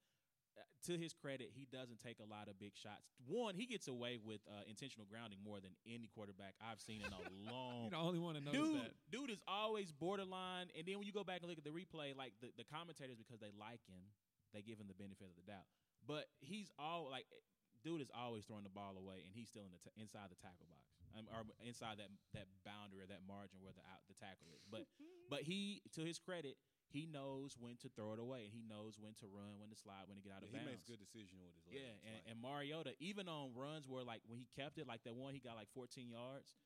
to 0.85 0.97
his 0.97 1.13
credit, 1.13 1.51
he 1.51 1.67
doesn't 1.67 1.99
take 1.99 2.19
a 2.23 2.27
lot 2.27 2.47
of 2.47 2.59
big 2.59 2.75
shots. 2.75 3.11
One, 3.27 3.55
he 3.55 3.65
gets 3.65 3.87
away 3.87 4.17
with 4.21 4.41
uh, 4.47 4.63
intentional 4.69 5.05
grounding 5.09 5.39
more 5.43 5.59
than 5.59 5.75
any 5.83 6.07
quarterback 6.07 6.55
I've 6.63 6.79
seen 6.79 7.03
in 7.03 7.11
a 7.11 7.21
long. 7.51 7.91
You're 7.91 7.97
the 7.97 8.03
only 8.03 8.19
one 8.19 8.35
to 8.35 8.41
notice 8.41 8.61
dude, 8.61 8.81
that. 8.81 8.93
dude 9.11 9.31
is 9.31 9.41
always 9.47 9.91
borderline. 9.91 10.71
And 10.77 10.87
then 10.87 10.97
when 10.97 11.07
you 11.07 11.13
go 11.13 11.23
back 11.23 11.41
and 11.41 11.49
look 11.49 11.59
at 11.59 11.67
the 11.67 11.75
replay, 11.75 12.15
like 12.15 12.33
the, 12.39 12.53
the 12.55 12.67
commentators, 12.67 13.19
because 13.19 13.43
they 13.43 13.51
like 13.59 13.83
him, 13.89 13.99
they 14.53 14.63
give 14.63 14.79
him 14.79 14.87
the 14.87 14.97
benefit 14.97 15.27
of 15.27 15.35
the 15.35 15.43
doubt. 15.43 15.67
But 16.07 16.31
he's 16.39 16.71
all 16.79 17.11
like, 17.11 17.27
dude 17.83 17.99
is 17.99 18.11
always 18.15 18.47
throwing 18.47 18.63
the 18.63 18.71
ball 18.71 18.95
away, 18.95 19.27
and 19.27 19.31
he's 19.35 19.51
still 19.51 19.67
in 19.67 19.73
the 19.75 19.81
t- 19.83 19.95
inside 19.99 20.31
the 20.31 20.39
tackle 20.39 20.67
box, 20.71 20.87
um, 21.19 21.27
or 21.27 21.43
inside 21.59 21.99
that 21.99 22.07
that 22.31 22.47
boundary 22.63 23.03
or 23.03 23.09
that 23.11 23.27
margin 23.27 23.59
where 23.59 23.75
the 23.75 23.83
out 23.91 24.07
the 24.07 24.15
tackle 24.15 24.47
is. 24.55 24.63
But 24.71 24.87
but 25.27 25.43
he, 25.43 25.83
to 25.99 26.01
his 26.07 26.15
credit, 26.15 26.55
he 26.97 27.05
knows 27.05 27.53
when 27.61 27.77
to 27.85 27.87
throw 27.93 28.17
it 28.17 28.19
away, 28.19 28.49
and 28.49 28.53
he 28.57 28.65
knows 28.65 28.97
when 28.97 29.13
to 29.21 29.29
run, 29.29 29.61
when 29.61 29.69
to 29.69 29.77
slide, 29.77 30.09
when 30.09 30.17
to 30.17 30.23
get 30.25 30.33
out 30.33 30.41
of 30.41 30.49
bounds. 30.49 30.57
he 30.57 30.65
bounds. 30.65 30.81
makes 30.81 30.85
good 30.89 30.97
decisions 30.97 31.37
with 31.37 31.53
his 31.53 31.61
legs. 31.69 31.77
Yeah, 31.77 31.93
and, 32.09 32.13
like, 32.17 32.25
and 32.33 32.35
Mariota, 32.41 32.91
even 32.97 33.29
on 33.29 33.53
runs 33.53 33.85
where 33.85 34.01
like 34.01 34.25
when 34.25 34.41
he 34.41 34.49
kept 34.57 34.81
it, 34.81 34.89
like 34.89 35.05
that 35.05 35.13
one 35.13 35.37
he 35.37 35.41
got 35.45 35.53
like 35.53 35.69
14 35.77 36.09
yards, 36.09 36.57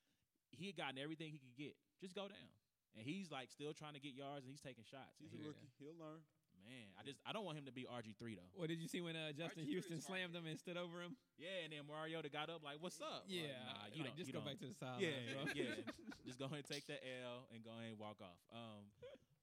he 0.55 0.71
had 0.71 0.79
gotten 0.79 0.95
everything 1.03 1.35
he 1.35 1.39
could 1.43 1.55
get. 1.59 1.75
Just 1.99 2.15
go 2.15 2.31
down, 2.31 2.49
and 2.95 3.03
he's 3.03 3.27
like 3.27 3.51
still 3.51 3.75
trying 3.75 3.93
to 3.99 4.01
get 4.01 4.15
yards, 4.15 4.47
and 4.47 4.51
he's 4.55 4.63
taking 4.63 4.87
shots. 4.87 5.19
he's 5.19 5.35
a 5.35 5.39
he- 5.39 5.43
rookie. 5.45 5.69
He'll 5.83 5.99
learn. 5.99 6.23
man, 6.61 6.87
I 6.95 7.01
just 7.01 7.17
I 7.25 7.33
don't 7.33 7.43
want 7.45 7.57
him 7.57 7.65
to 7.65 7.73
be 7.73 7.89
RG 7.89 8.13
three 8.21 8.35
though. 8.37 8.51
What 8.53 8.69
did 8.69 8.77
you 8.81 8.87
see 8.87 9.01
when 9.01 9.15
uh, 9.17 9.33
Justin 9.33 9.65
RG3 9.65 9.73
Houston 9.73 9.99
slammed 10.01 10.35
him 10.37 10.45
and 10.45 10.57
stood 10.59 10.77
over 10.77 11.01
him? 11.01 11.17
Yeah, 11.41 11.65
and 11.65 11.73
then 11.73 11.83
Mariota 11.89 12.29
got 12.29 12.49
up 12.53 12.61
like, 12.63 12.77
"What's 12.79 13.01
up?" 13.01 13.25
Like, 13.25 13.33
Yeah, 13.33 13.57
nah, 13.65 13.89
you 13.93 14.03
like, 14.05 14.13
don't. 14.13 14.17
just 14.21 14.29
you 14.29 14.33
go 14.37 14.39
don't. 14.45 14.49
back 14.53 14.59
to 14.61 14.67
the 14.69 14.77
sideline, 14.77 15.01
yeah, 15.01 15.33
bro. 15.33 15.41
yeah. 15.57 15.81
Just 16.21 16.37
go 16.37 16.45
ahead 16.45 16.61
and 16.61 16.69
take 16.69 16.85
the 16.85 17.01
L 17.25 17.49
and 17.49 17.65
go 17.65 17.73
ahead 17.73 17.89
and 17.89 17.97
walk 17.97 18.21
off. 18.21 18.37
Um, 18.53 18.85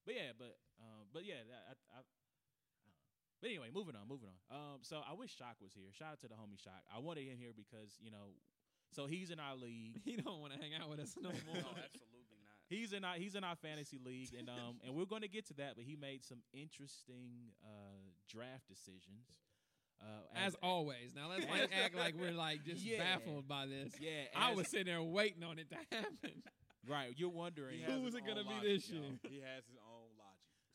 but 0.08 0.16
yeah, 0.16 0.32
but 0.40 0.56
um, 0.80 1.04
but 1.12 1.28
yeah, 1.28 1.44
that, 1.44 1.62
I, 1.68 1.72
I, 1.92 2.00
I, 2.00 2.02
but 3.40 3.50
anyway, 3.52 3.68
moving 3.68 3.94
on, 3.94 4.08
moving 4.08 4.32
on. 4.32 4.40
Um, 4.48 4.78
so 4.80 5.04
I 5.04 5.12
wish 5.12 5.36
Shock 5.36 5.60
was 5.60 5.76
here. 5.76 5.92
Shout 5.92 6.16
out 6.16 6.20
to 6.24 6.28
the 6.32 6.34
homie 6.40 6.56
Shock. 6.56 6.80
I 6.88 6.98
wanted 6.98 7.28
him 7.28 7.36
here 7.36 7.52
because 7.54 8.00
you 8.00 8.10
know, 8.10 8.32
so 8.96 9.04
he's 9.06 9.28
in 9.30 9.38
our 9.38 9.54
league. 9.54 10.00
he 10.08 10.16
don't 10.16 10.40
want 10.40 10.56
to 10.56 10.58
hang 10.58 10.72
out 10.74 10.88
with 10.88 10.98
us 11.04 11.12
no 11.20 11.28
more. 11.28 11.60
No, 11.60 11.68
absolutely 11.76 12.40
not. 12.40 12.56
He's 12.72 12.92
in 12.96 13.04
our 13.04 13.14
he's 13.20 13.34
in 13.36 13.44
our 13.44 13.56
fantasy 13.56 14.00
league, 14.00 14.32
and 14.32 14.48
um, 14.48 14.80
and 14.84 14.94
we're 14.96 15.04
going 15.06 15.22
to 15.22 15.28
get 15.28 15.46
to 15.48 15.54
that. 15.60 15.76
But 15.76 15.84
he 15.84 15.94
made 15.94 16.24
some 16.24 16.40
interesting 16.56 17.52
uh 17.62 18.16
draft 18.32 18.66
decisions. 18.66 19.28
Uh, 20.00 20.46
As 20.46 20.54
always. 20.62 21.12
Now 21.14 21.28
let's 21.28 21.44
like 21.50 21.70
act 21.74 21.96
like 21.96 22.14
we're 22.18 22.30
like 22.32 22.64
just 22.64 22.84
Yeah. 22.84 22.98
baffled 22.98 23.48
by 23.48 23.66
this. 23.66 23.92
yeah, 24.00 24.30
I 24.34 24.54
was 24.54 24.68
sitting 24.70 24.86
there 24.86 25.02
waiting 25.02 25.42
on 25.42 25.58
it 25.58 25.68
to 25.70 25.76
happen. 25.90 26.42
right. 26.88 27.14
You're 27.16 27.30
wondering. 27.30 27.78
He 27.80 27.92
Who 27.92 28.02
was 28.02 28.14
it 28.14 28.22
gonna 28.26 28.44
be 28.44 28.62
this 28.62 28.88
year? 28.90 29.02
He 29.28 29.38
has 29.42 29.64
his 29.66 29.76
own 29.76 29.87
logic. 29.87 29.87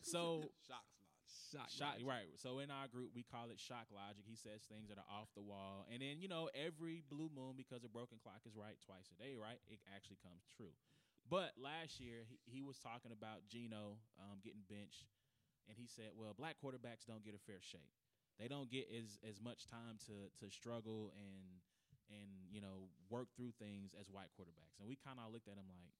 So 0.03 0.51
Shock's 0.67 0.93
logic. 0.99 1.19
Shock. 1.53 1.69
Shock, 1.69 1.95
logic. 1.97 2.07
right. 2.07 2.31
So 2.37 2.59
in 2.59 2.69
our 2.69 2.91
group, 2.91 3.15
we 3.15 3.23
call 3.23 3.49
it 3.49 3.57
shock 3.57 3.87
logic. 3.89 4.27
He 4.27 4.35
says 4.35 4.67
things 4.67 4.89
that 4.89 4.99
are 4.99 5.09
off 5.09 5.31
the 5.33 5.41
wall, 5.41 5.87
and 5.89 6.03
then 6.03 6.19
you 6.19 6.27
know 6.27 6.49
every 6.53 7.01
blue 7.07 7.29
moon, 7.31 7.55
because 7.55 7.85
a 7.85 7.91
broken 7.91 8.19
clock 8.21 8.43
is 8.45 8.53
right 8.53 8.77
twice 8.83 9.09
a 9.13 9.17
day, 9.17 9.33
right? 9.37 9.57
It 9.69 9.79
actually 9.95 10.19
comes 10.21 10.43
true. 10.49 10.75
But 11.29 11.55
last 11.55 12.03
year, 12.03 12.27
he, 12.27 12.37
he 12.43 12.61
was 12.61 12.75
talking 12.83 13.15
about 13.15 13.47
Geno 13.47 13.95
um, 14.19 14.43
getting 14.43 14.67
benched, 14.67 15.07
and 15.69 15.79
he 15.79 15.87
said, 15.87 16.11
"Well, 16.17 16.35
black 16.35 16.59
quarterbacks 16.59 17.07
don't 17.07 17.23
get 17.23 17.33
a 17.37 17.41
fair 17.47 17.63
shake. 17.63 17.95
They 18.41 18.49
don't 18.51 18.67
get 18.67 18.91
as 18.91 19.21
as 19.23 19.39
much 19.39 19.69
time 19.69 20.01
to 20.09 20.27
to 20.43 20.51
struggle 20.51 21.13
and 21.15 21.61
and 22.11 22.29
you 22.51 22.59
know 22.59 22.91
work 23.07 23.31
through 23.37 23.55
things 23.55 23.95
as 23.95 24.11
white 24.11 24.33
quarterbacks." 24.35 24.81
And 24.81 24.89
we 24.89 24.99
kind 24.99 25.21
of 25.21 25.31
looked 25.31 25.47
at 25.47 25.55
him 25.55 25.69
like, 25.71 25.95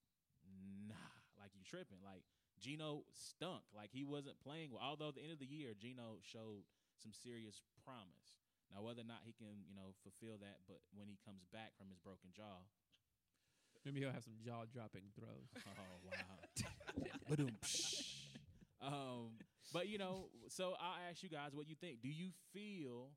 "Nah, 0.90 1.14
like 1.40 1.56
you 1.56 1.64
tripping, 1.64 2.02
like." 2.04 2.26
Geno 2.60 3.04
stunk. 3.12 3.64
Like 3.74 3.90
he 3.92 4.04
wasn't 4.04 4.40
playing 4.40 4.70
well. 4.72 4.82
Although 4.82 5.10
at 5.10 5.16
the 5.16 5.22
end 5.22 5.32
of 5.32 5.42
the 5.42 5.50
year, 5.50 5.74
Geno 5.74 6.22
showed 6.22 6.66
some 6.96 7.12
serious 7.12 7.60
promise. 7.84 8.38
Now 8.72 8.82
whether 8.82 9.02
or 9.04 9.10
not 9.10 9.22
he 9.26 9.34
can, 9.36 9.66
you 9.68 9.76
know, 9.76 9.94
fulfill 10.02 10.40
that, 10.40 10.64
but 10.66 10.80
when 10.96 11.06
he 11.06 11.18
comes 11.22 11.44
back 11.52 11.76
from 11.76 11.92
his 11.92 12.00
broken 12.00 12.32
jaw, 12.34 12.64
Maybe 13.84 14.00
he'll 14.00 14.16
have 14.16 14.24
some 14.24 14.40
jaw 14.40 14.64
dropping 14.72 15.12
throws. 15.12 15.52
oh 15.68 16.00
wow. 16.08 16.40
Um, 18.80 19.36
but 19.72 19.88
you 19.88 19.98
know, 19.98 20.32
so 20.48 20.72
I'll 20.80 21.00
ask 21.08 21.22
you 21.22 21.28
guys 21.28 21.52
what 21.52 21.68
you 21.68 21.76
think. 21.76 22.00
Do 22.00 22.08
you 22.08 22.32
feel 22.52 23.12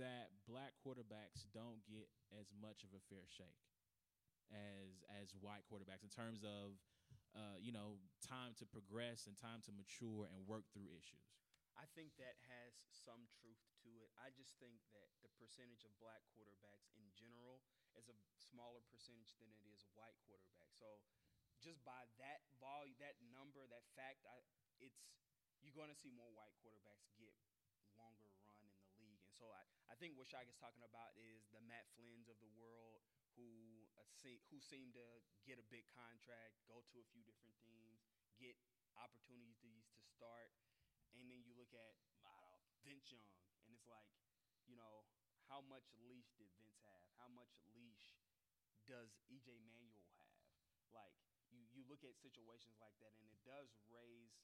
that 0.00 0.32
black 0.48 0.72
quarterbacks 0.80 1.44
don't 1.52 1.84
get 1.84 2.08
as 2.32 2.48
much 2.56 2.80
of 2.80 2.96
a 2.96 3.00
fair 3.12 3.28
shake 3.28 3.60
as 4.52 5.04
as 5.20 5.32
white 5.40 5.64
quarterbacks 5.68 6.04
in 6.04 6.12
terms 6.12 6.44
of 6.44 6.80
uh, 7.34 7.58
you 7.58 7.74
know, 7.74 7.98
time 8.22 8.54
to 8.62 8.64
progress 8.66 9.26
and 9.26 9.34
time 9.34 9.60
to 9.66 9.72
mature 9.74 10.30
and 10.30 10.46
work 10.46 10.70
through 10.70 10.86
issues. 10.94 11.34
I 11.74 11.90
think 11.98 12.14
that 12.22 12.38
has 12.46 12.78
some 12.94 13.26
truth 13.42 13.58
to 13.82 13.90
it. 14.06 14.14
I 14.14 14.30
just 14.30 14.54
think 14.62 14.78
that 14.94 15.10
the 15.26 15.30
percentage 15.42 15.82
of 15.82 15.90
black 15.98 16.22
quarterbacks 16.30 16.94
in 16.94 17.10
general 17.18 17.66
is 17.98 18.06
a 18.06 18.14
smaller 18.38 18.82
percentage 18.86 19.34
than 19.42 19.50
it 19.50 19.66
is 19.66 19.82
white 19.98 20.14
quarterbacks. 20.22 20.78
So 20.78 21.02
just 21.58 21.82
by 21.82 22.06
that 22.22 22.46
volume, 22.62 22.94
that 23.02 23.18
number, 23.34 23.66
that 23.66 23.82
fact, 23.98 24.22
I, 24.22 24.38
it's 24.78 25.02
you're 25.64 25.74
going 25.74 25.90
to 25.90 25.98
see 25.98 26.14
more 26.14 26.30
white 26.30 26.54
quarterbacks 26.62 27.10
get 27.18 27.34
longer 27.98 28.30
run 28.46 28.62
in 28.62 28.70
the 28.78 28.90
league. 28.94 29.22
And 29.26 29.34
so 29.34 29.50
I, 29.50 29.64
I 29.90 29.98
think 29.98 30.14
what 30.14 30.30
Shaq 30.30 30.46
is 30.46 30.58
talking 30.60 30.84
about 30.86 31.16
is 31.18 31.48
the 31.50 31.62
Matt 31.64 31.90
Flynn's 31.98 32.30
of 32.30 32.38
the 32.38 32.52
world 32.54 33.02
who 33.34 33.83
who 34.48 34.58
seem 34.62 34.94
to 34.94 35.06
get 35.44 35.60
a 35.60 35.66
big 35.68 35.84
contract, 35.92 36.56
go 36.64 36.80
to 36.80 36.96
a 37.02 37.06
few 37.12 37.20
different 37.26 37.52
teams, 37.60 38.06
get 38.40 38.56
opportunities 38.96 39.90
to 39.98 40.02
start, 40.06 40.54
and 41.18 41.28
then 41.28 41.42
you 41.44 41.52
look 41.58 41.70
at 41.74 41.94
know, 42.24 42.62
Vince 42.86 43.10
Young, 43.12 43.36
and 43.66 43.74
it's 43.74 43.88
like, 43.88 44.08
you 44.64 44.74
know, 44.78 45.04
how 45.50 45.60
much 45.60 45.92
leash 46.08 46.32
did 46.40 46.48
Vince 46.56 46.80
have? 46.88 47.04
How 47.20 47.28
much 47.28 47.52
leash 47.74 48.16
does 48.88 49.12
EJ 49.28 49.60
Manuel 49.64 50.08
have? 50.16 50.40
Like 50.94 51.16
you, 51.52 51.66
you 51.74 51.82
look 51.84 52.06
at 52.06 52.16
situations 52.16 52.80
like 52.80 52.96
that, 53.04 53.12
and 53.20 53.26
it 53.28 53.40
does 53.44 53.68
raise 53.90 54.40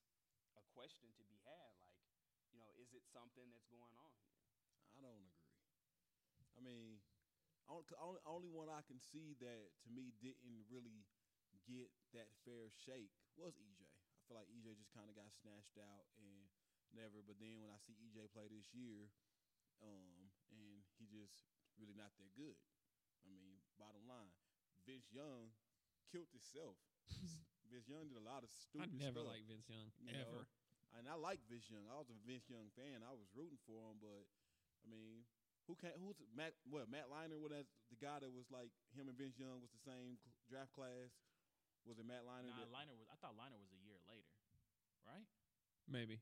a 0.59 0.65
question 0.75 1.15
to 1.17 1.25
be 1.25 1.41
had. 1.47 1.73
Like, 1.81 2.03
you 2.51 2.59
know, 2.59 2.69
is 2.77 2.93
it 2.93 3.07
something 3.09 3.49
that's 3.55 3.71
going 3.71 3.95
on 3.97 4.13
here? 4.19 4.35
I 4.93 5.01
don't 5.01 5.17
agree. 5.17 5.49
I 6.59 6.61
mean, 6.61 6.99
only, 7.71 8.21
only 8.27 8.51
one 8.51 8.69
I 8.69 8.83
can 8.85 8.99
see 8.99 9.39
that 9.39 9.71
to 9.87 9.89
me 9.91 10.11
didn't 10.19 10.67
really 10.67 11.07
get 11.67 11.91
that 12.17 12.31
fair 12.43 12.71
shake 12.75 13.15
was 13.39 13.55
EJ. 13.59 13.83
I 13.87 14.21
feel 14.27 14.39
like 14.39 14.51
EJ 14.51 14.75
just 14.79 14.91
kind 14.95 15.07
of 15.07 15.15
got 15.15 15.31
snatched 15.31 15.79
out 15.79 16.07
and 16.19 16.51
never. 16.95 17.23
But 17.23 17.39
then 17.39 17.63
when 17.63 17.71
I 17.71 17.79
see 17.79 17.95
EJ 17.99 18.31
play 18.35 18.51
this 18.51 18.71
year, 18.75 19.11
um, 19.81 20.31
and 20.53 20.83
he 20.99 21.07
just 21.09 21.47
really 21.79 21.97
not 21.97 22.13
that 22.21 22.31
good. 22.37 22.59
I 23.25 23.29
mean, 23.31 23.63
bottom 23.79 24.05
line, 24.09 24.35
Vince 24.85 25.09
Young 25.13 25.55
killed 26.11 26.31
himself. 26.35 26.77
Vince 27.71 27.87
Young 27.87 28.11
did 28.11 28.19
a 28.19 28.27
lot 28.27 28.43
of 28.43 28.51
stupid. 28.51 28.91
I 28.91 28.99
never 28.99 29.23
stuff. 29.23 29.31
liked 29.31 29.47
Vince 29.47 29.69
Young 29.71 29.89
you 30.03 30.13
know? 30.13 30.27
ever. 30.27 30.43
And 30.99 31.07
I 31.07 31.15
like 31.15 31.39
Vince 31.47 31.71
Young. 31.71 31.87
I 31.87 31.95
was 32.03 32.11
a 32.11 32.19
Vince 32.27 32.51
Young 32.51 32.67
fan. 32.75 33.07
I 33.07 33.15
was 33.15 33.31
rooting 33.31 33.63
for 33.63 33.79
him, 33.95 34.03
but 34.03 34.27
I 34.83 34.87
mean, 34.91 35.23
who 35.71 35.79
can 35.79 35.95
who's 36.03 36.19
Matt? 36.35 36.59
What 36.67 36.91
Matt 36.91 37.07
Leinart? 37.07 37.39
What 37.39 37.55
that's 37.55 37.71
the 37.95 37.99
guy 38.03 38.19
that 38.19 38.27
was 38.35 38.51
like 38.51 38.75
him 38.91 39.07
and 39.07 39.15
Vince 39.15 39.39
Young 39.39 39.63
was 39.63 39.71
the 39.71 39.79
same 39.87 40.19
draft 40.51 40.75
class? 40.75 41.15
Was 41.87 42.03
it 42.03 42.07
Matt 42.11 42.27
Leinart? 42.27 42.51
Nah, 42.51 42.67
that- 42.67 42.75
Leinart 42.75 42.99
was. 42.99 43.07
I 43.07 43.15
thought 43.23 43.39
Leinart 43.39 43.63
was 43.63 43.71
a 43.71 43.79
year 43.87 43.97
later, 44.11 44.35
right? 45.07 45.23
Maybe. 45.87 46.19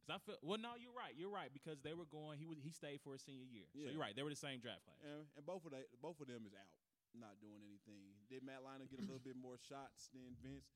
Because 0.00 0.16
I 0.16 0.18
feel. 0.24 0.40
Well, 0.40 0.56
no, 0.56 0.80
you're 0.80 0.96
right. 0.96 1.12
You're 1.12 1.28
right 1.30 1.52
because 1.52 1.84
they 1.84 1.92
were 1.92 2.08
going. 2.08 2.40
He 2.40 2.48
was. 2.48 2.56
He 2.56 2.72
stayed 2.72 3.04
for 3.04 3.12
his 3.12 3.20
senior 3.20 3.44
year. 3.44 3.68
Yeah. 3.76 3.92
So 3.92 4.00
you're 4.00 4.00
right. 4.00 4.16
They 4.16 4.24
were 4.24 4.32
the 4.32 4.40
same 4.40 4.64
draft 4.64 4.88
class. 4.88 4.98
and, 5.04 5.28
and 5.36 5.44
both 5.44 5.68
of 5.68 5.76
they, 5.76 5.84
both 6.00 6.16
of 6.24 6.26
them 6.32 6.48
is 6.48 6.56
out, 6.56 6.72
not 7.12 7.36
doing 7.44 7.60
anything. 7.60 8.16
Did 8.32 8.40
Matt 8.42 8.64
Leinart 8.64 8.88
get 8.88 9.04
a 9.04 9.06
little 9.06 9.20
bit 9.22 9.36
more 9.36 9.60
shots 9.60 10.08
than 10.16 10.32
Vince? 10.40 10.72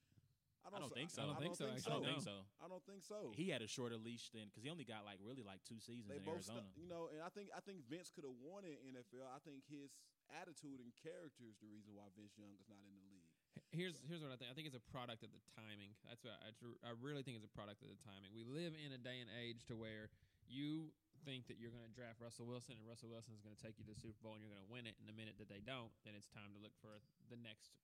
I 0.66 0.78
don't 0.78 0.92
think 0.92 1.08
so. 1.08 1.24
I 1.24 1.26
don't 1.26 1.40
think 1.40 1.56
so, 1.56 1.66
I 1.72 1.88
don't 1.88 2.04
no. 2.04 2.10
think 2.12 2.22
so. 2.22 2.36
I 2.60 2.66
don't 2.68 2.84
think 2.84 3.02
so. 3.02 3.32
He 3.32 3.48
had 3.48 3.64
a 3.64 3.68
shorter 3.70 3.96
leash 3.96 4.28
than 4.30 4.48
because 4.52 4.62
he 4.62 4.70
only 4.70 4.84
got 4.84 5.08
like 5.08 5.18
really 5.24 5.42
like 5.42 5.64
two 5.64 5.80
seasons 5.80 6.12
they 6.12 6.20
in 6.20 6.26
both, 6.28 6.44
Arizona. 6.44 6.62
stu- 6.68 6.80
you 6.84 6.88
know, 6.88 7.08
and 7.08 7.24
I 7.24 7.32
think 7.32 7.48
I 7.56 7.60
think 7.64 7.88
Vince 7.88 8.12
could 8.12 8.28
have 8.28 8.36
won 8.38 8.68
in 8.68 8.76
NFL. 8.92 9.24
I 9.32 9.40
think 9.40 9.64
his 9.66 9.96
attitude 10.30 10.78
and 10.78 10.92
character 11.00 11.48
is 11.48 11.58
the 11.58 11.70
reason 11.72 11.96
why 11.96 12.06
Vince 12.14 12.36
Young 12.38 12.54
is 12.60 12.68
not 12.70 12.78
in 12.86 12.92
the 12.94 13.04
league. 13.10 13.26
H- 13.58 13.66
Here's 13.74 13.96
here's 14.06 14.22
what 14.22 14.30
I 14.30 14.38
think. 14.38 14.52
I 14.52 14.54
think 14.54 14.68
it's 14.70 14.78
a 14.78 14.86
product 14.92 15.26
of 15.26 15.32
the 15.34 15.42
timing. 15.56 15.96
That's 16.06 16.22
what 16.22 16.36
I, 16.44 16.52
I 16.86 16.92
really 17.00 17.24
think 17.26 17.34
it's 17.40 17.48
a 17.48 17.50
product 17.56 17.82
of 17.82 17.90
the 17.90 17.98
timing. 18.04 18.30
We 18.36 18.44
live 18.46 18.76
in 18.76 18.92
a 18.94 19.00
day 19.00 19.18
and 19.18 19.30
age 19.32 19.64
to 19.72 19.74
where 19.74 20.12
you 20.46 20.92
think 21.26 21.46
that 21.52 21.60
you're 21.60 21.72
going 21.74 21.84
to 21.84 21.92
draft 21.92 22.16
Russell 22.16 22.48
Wilson 22.48 22.80
and 22.80 22.84
Russell 22.88 23.12
Wilson 23.12 23.36
is 23.36 23.44
going 23.44 23.52
to 23.52 23.60
take 23.60 23.76
you 23.76 23.84
to 23.84 23.92
the 23.92 24.00
Super 24.00 24.16
Bowl 24.24 24.34
and 24.34 24.40
you're 24.40 24.50
going 24.52 24.64
to 24.64 24.72
win 24.72 24.88
it. 24.88 24.96
And 24.96 25.04
the 25.04 25.12
minute 25.16 25.36
that 25.36 25.52
they 25.52 25.60
don't, 25.60 25.92
then 26.06 26.16
it's 26.16 26.30
time 26.32 26.48
to 26.56 26.60
look 26.62 26.72
for 26.80 26.96
the 27.28 27.36
next 27.36 27.76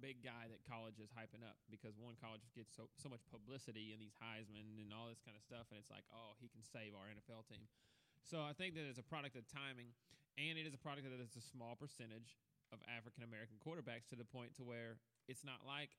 big 0.00 0.24
guy 0.24 0.48
that 0.48 0.64
college 0.64 0.96
is 0.96 1.12
hyping 1.12 1.44
up 1.44 1.60
because 1.68 1.94
one 2.00 2.16
college 2.16 2.42
gets 2.56 2.72
so 2.72 2.88
so 2.96 3.12
much 3.12 3.20
publicity 3.28 3.92
and 3.92 4.00
these 4.00 4.16
Heisman 4.16 4.80
and 4.80 4.90
all 4.90 5.06
this 5.06 5.20
kind 5.20 5.36
of 5.36 5.44
stuff, 5.44 5.68
and 5.68 5.76
it's 5.76 5.92
like, 5.92 6.08
oh, 6.10 6.34
he 6.40 6.48
can 6.48 6.64
save 6.64 6.96
our 6.96 7.06
NFL 7.12 7.44
team. 7.46 7.68
So 8.24 8.40
I 8.40 8.56
think 8.56 8.74
that 8.76 8.88
it's 8.88 9.00
a 9.00 9.06
product 9.06 9.36
of 9.36 9.44
timing, 9.46 9.92
and 10.40 10.56
it 10.56 10.64
is 10.64 10.72
a 10.72 10.80
product 10.80 11.04
that 11.08 11.20
it's 11.20 11.36
a 11.36 11.44
small 11.44 11.76
percentage 11.76 12.40
of 12.72 12.80
African 12.88 13.22
American 13.22 13.60
quarterbacks 13.60 14.08
to 14.10 14.16
the 14.16 14.26
point 14.26 14.56
to 14.56 14.64
where 14.64 14.98
it's 15.28 15.44
not 15.44 15.62
like 15.68 15.92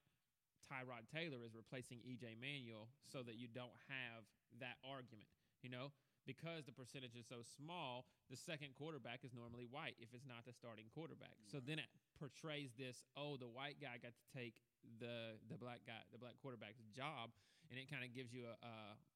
Tyrod 0.66 1.10
Taylor 1.10 1.44
is 1.44 1.54
replacing 1.54 2.00
EJ 2.06 2.40
Manuel 2.40 2.88
so 3.06 3.22
that 3.22 3.36
you 3.36 3.48
don't 3.52 3.76
have 3.92 4.24
that 4.62 4.80
argument, 4.86 5.28
you 5.62 5.70
know? 5.70 5.92
Because 6.26 6.70
the 6.70 6.72
percentage 6.72 7.18
is 7.18 7.26
so 7.26 7.42
small, 7.42 8.06
the 8.30 8.38
second 8.38 8.78
quarterback 8.78 9.26
is 9.26 9.34
normally 9.34 9.66
white 9.66 9.98
if 9.98 10.14
it's 10.14 10.26
not 10.26 10.46
the 10.46 10.54
starting 10.54 10.86
quarterback. 10.94 11.34
So 11.50 11.58
then 11.58 11.80
it 11.80 11.90
portrays 12.20 12.78
this, 12.78 13.04
oh, 13.18 13.38
the 13.38 13.50
white 13.50 13.82
guy 13.82 13.98
got 13.98 14.14
to 14.14 14.26
take 14.30 14.62
the 15.02 15.38
the 15.50 15.58
black 15.58 15.82
guy, 15.86 16.02
the 16.14 16.22
black 16.22 16.38
quarterback's 16.42 16.82
job, 16.94 17.34
and 17.72 17.80
it 17.80 17.88
kind 17.88 18.04
of 18.04 18.12
gives 18.12 18.36
you 18.36 18.44
a, 18.44 18.54
a 18.60 18.74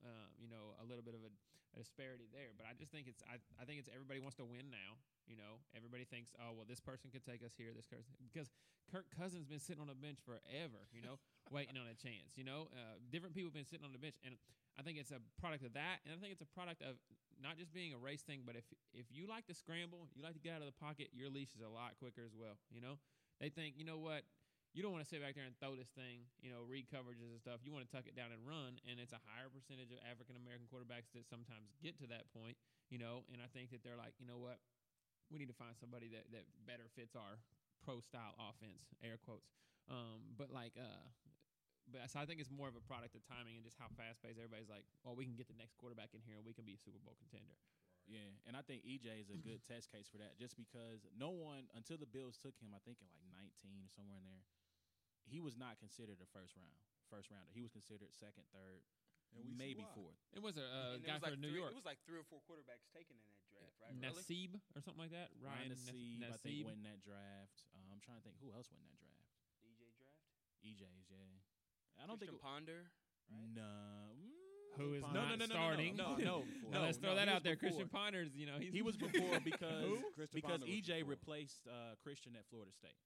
uh, 0.07 0.27
you 0.39 0.47
know, 0.47 0.79
a 0.79 0.85
little 0.87 1.03
bit 1.03 1.11
of 1.11 1.21
a, 1.27 1.31
a 1.75 1.83
disparity 1.83 2.31
there. 2.31 2.55
But 2.55 2.71
I 2.71 2.73
just 2.73 2.89
think 2.89 3.11
it's 3.11 3.19
I, 3.27 3.37
I 3.59 3.67
think 3.67 3.83
it's 3.83 3.91
everybody 3.91 4.23
wants 4.23 4.39
to 4.39 4.47
win 4.47 4.71
now. 4.71 4.95
You 5.27 5.35
know, 5.35 5.59
everybody 5.75 6.07
thinks, 6.07 6.31
oh 6.39 6.55
well, 6.55 6.63
this 6.63 6.79
person 6.79 7.11
could 7.11 7.27
take 7.27 7.43
us 7.43 7.51
here. 7.59 7.75
This 7.75 7.85
person 7.85 8.15
because 8.23 8.47
Kirk 8.87 9.11
Cousins 9.11 9.45
has 9.45 9.51
been 9.51 9.59
sitting 9.59 9.83
on 9.83 9.91
a 9.91 9.97
bench 9.99 10.23
forever. 10.23 10.87
You 10.95 11.03
know, 11.03 11.19
waiting 11.53 11.75
on 11.75 11.91
a 11.91 11.97
chance. 11.99 12.39
You 12.39 12.47
know, 12.47 12.71
uh, 12.71 12.95
different 13.11 13.35
people 13.35 13.51
have 13.51 13.59
been 13.59 13.67
sitting 13.67 13.83
on 13.83 13.91
the 13.91 13.99
bench, 13.99 14.15
and 14.23 14.39
I 14.79 14.87
think 14.87 14.95
it's 14.95 15.11
a 15.11 15.19
product 15.35 15.67
of 15.67 15.75
that, 15.75 15.99
and 16.07 16.15
I 16.15 16.17
think 16.23 16.31
it's 16.31 16.45
a 16.45 16.51
product 16.55 16.79
of 16.79 16.95
not 17.43 17.59
just 17.59 17.75
being 17.75 17.91
a 17.91 17.99
race 17.99 18.23
thing, 18.23 18.47
but 18.47 18.55
if 18.55 18.63
if 18.95 19.11
you 19.11 19.27
like 19.27 19.43
to 19.51 19.55
scramble, 19.55 20.07
you 20.15 20.23
like 20.23 20.39
to 20.39 20.43
get 20.43 20.55
out 20.55 20.63
of 20.63 20.71
the 20.71 20.79
pocket, 20.79 21.11
your 21.11 21.27
leash 21.27 21.51
is 21.51 21.59
a 21.59 21.67
lot 21.67 21.99
quicker 21.99 22.23
as 22.23 22.31
well. 22.31 22.55
You 22.71 22.79
know, 22.79 22.95
they 23.43 23.51
think, 23.51 23.75
you 23.75 23.83
know 23.83 23.99
what, 23.99 24.23
you 24.75 24.83
don't 24.83 24.91
want 24.91 25.07
to 25.07 25.09
sit 25.09 25.23
back 25.23 25.39
there 25.39 25.47
and 25.47 25.55
throw 25.55 25.71
this 25.79 25.87
thing, 25.95 26.27
you 26.43 26.51
know, 26.51 26.67
read 26.67 26.91
coverages 26.91 27.31
and 27.31 27.39
stuff. 27.39 27.63
You 27.63 27.71
want 27.71 27.87
to 27.87 27.91
tuck 27.95 28.11
it 28.11 28.13
down 28.13 28.35
and 28.35 28.43
run, 28.43 28.75
and 28.83 28.99
it's 28.99 29.15
a 29.15 29.23
higher 29.23 29.47
percentage 29.47 29.95
of 29.95 30.03
African 30.03 30.35
American 30.35 30.67
quarterbacks 30.67 31.15
that 31.15 31.23
sometimes 31.23 31.71
get 31.79 31.95
to 32.03 32.07
that 32.11 32.27
point, 32.35 32.59
you 32.91 32.99
know. 32.99 33.23
And 33.31 33.39
I 33.39 33.47
think 33.55 33.71
that 33.71 33.87
they're 33.87 33.95
like, 33.95 34.19
you 34.19 34.27
know 34.27 34.35
what, 34.35 34.59
we 35.31 35.39
need 35.39 35.47
to 35.47 35.55
find 35.55 35.71
somebody 35.79 36.11
that 36.11 36.27
that 36.35 36.43
better 36.67 36.91
fits 36.91 37.15
our 37.15 37.39
pro 37.87 38.03
style 38.03 38.35
offense, 38.35 38.91
air 38.99 39.15
quotes. 39.15 39.55
Um, 39.87 40.35
but 40.35 40.51
like, 40.51 40.75
uh, 40.75 41.07
but 41.87 42.11
so 42.11 42.19
I 42.19 42.27
think 42.27 42.43
it's 42.43 42.51
more 42.51 42.67
of 42.67 42.75
a 42.75 42.83
product 42.83 43.15
of 43.15 43.23
timing 43.23 43.55
and 43.55 43.63
just 43.63 43.79
how 43.79 43.87
fast 43.95 44.19
paced 44.19 44.35
everybody's 44.35 44.67
like, 44.67 44.83
well, 45.07 45.15
we 45.15 45.23
can 45.23 45.39
get 45.39 45.47
the 45.47 45.55
next 45.55 45.79
quarterback 45.79 46.11
in 46.11 46.19
here 46.27 46.35
and 46.35 46.43
we 46.43 46.51
can 46.51 46.67
be 46.67 46.75
a 46.75 46.81
Super 46.81 46.99
Bowl 46.99 47.15
contender. 47.15 47.55
Yeah, 48.05 48.29
and 48.45 48.53
I 48.53 48.61
think 48.61 48.85
EJ 48.85 49.17
is 49.17 49.33
a 49.33 49.39
good 49.41 49.65
test 49.65 49.89
case 49.89 50.05
for 50.05 50.21
that, 50.21 50.37
just 50.37 50.53
because 50.53 51.09
no 51.17 51.33
one 51.33 51.65
until 51.73 51.97
the 51.97 52.05
Bills 52.05 52.37
took 52.37 52.53
him, 52.61 52.69
I 52.69 52.77
think 52.85 53.01
in 53.01 53.09
like 53.09 53.49
19 53.65 53.81
or 53.81 53.89
somewhere 53.89 54.21
in 54.21 54.25
there, 54.29 54.45
he 55.25 55.41
was 55.41 55.57
not 55.57 55.77
considered 55.81 56.21
a 56.21 56.27
first 56.31 56.53
round, 56.55 56.77
first 57.09 57.29
rounder. 57.33 57.49
He 57.53 57.61
was 57.65 57.73
considered 57.73 58.13
second, 58.13 58.45
third, 58.53 58.85
And 59.33 59.41
we 59.45 59.53
maybe 59.57 59.83
fourth. 59.97 60.15
It 60.31 60.41
was 60.41 60.55
a 60.55 60.65
uh, 60.65 61.01
And 61.01 61.03
guy 61.05 61.17
was 61.17 61.25
for 61.25 61.33
like 61.33 61.41
New 61.41 61.49
three, 61.51 61.59
York, 61.59 61.71
It 61.73 61.79
was 61.81 61.87
like 61.89 61.99
three 62.05 62.19
or 62.21 62.27
four 62.29 62.39
quarterbacks 62.45 62.85
taken 62.93 63.17
in 63.17 63.25
that 63.33 63.45
draft, 63.51 63.75
right? 63.81 63.93
Really? 63.97 64.21
Nassib 64.21 64.51
or 64.77 64.81
something 64.85 65.01
like 65.01 65.13
that. 65.15 65.33
Ryan 65.41 65.69
Ryan 65.69 65.69
Nas- 65.73 65.85
Nassib, 65.89 66.19
I 66.23 66.37
think, 66.39 66.55
Nassib? 66.61 66.65
win 66.69 66.79
that 66.87 66.99
draft. 67.01 67.57
Uh, 67.73 67.89
I'm 67.91 68.01
trying 68.05 68.21
to 68.21 68.25
think 68.25 68.37
who 68.39 68.53
else 68.53 68.69
won 68.69 68.85
that 68.85 68.97
draft. 69.01 69.25
DJ 69.65 69.89
draft. 69.97 70.21
EJ's, 70.61 71.09
yeah. 71.09 71.41
I 71.97 72.05
don't 72.05 72.17
Christian 72.21 72.37
think. 72.37 72.45
Ponder. 72.45 72.81
right? 72.85 73.53
No. 73.57 73.65
Who 74.77 74.93
is 74.93 75.03
no, 75.07 75.13
not 75.23 75.39
no, 75.39 75.45
no, 75.45 75.45
no, 75.47 75.55
starting. 75.55 75.95
No, 75.95 76.15
no, 76.19 76.23
no. 76.23 76.37
Now, 76.69 76.79
no, 76.79 76.85
let's 76.91 76.97
throw 76.99 77.11
no, 77.11 77.15
that 77.15 77.29
out 77.29 77.43
there. 77.47 77.55
before. 77.55 77.69
Christian 77.71 77.87
Ponders, 77.87 78.35
you 78.35 78.45
know, 78.45 78.59
he's 78.59 78.73
He 78.73 78.81
was 78.83 78.97
before 78.97 79.39
because 79.43 80.03
because 80.33 80.59
Ponder 80.59 80.67
EJ 80.67 80.99
before. 80.99 81.09
replaced 81.15 81.63
uh, 81.67 81.95
Christian 82.03 82.35
at 82.35 82.43
Florida 82.51 82.71
State, 82.75 82.99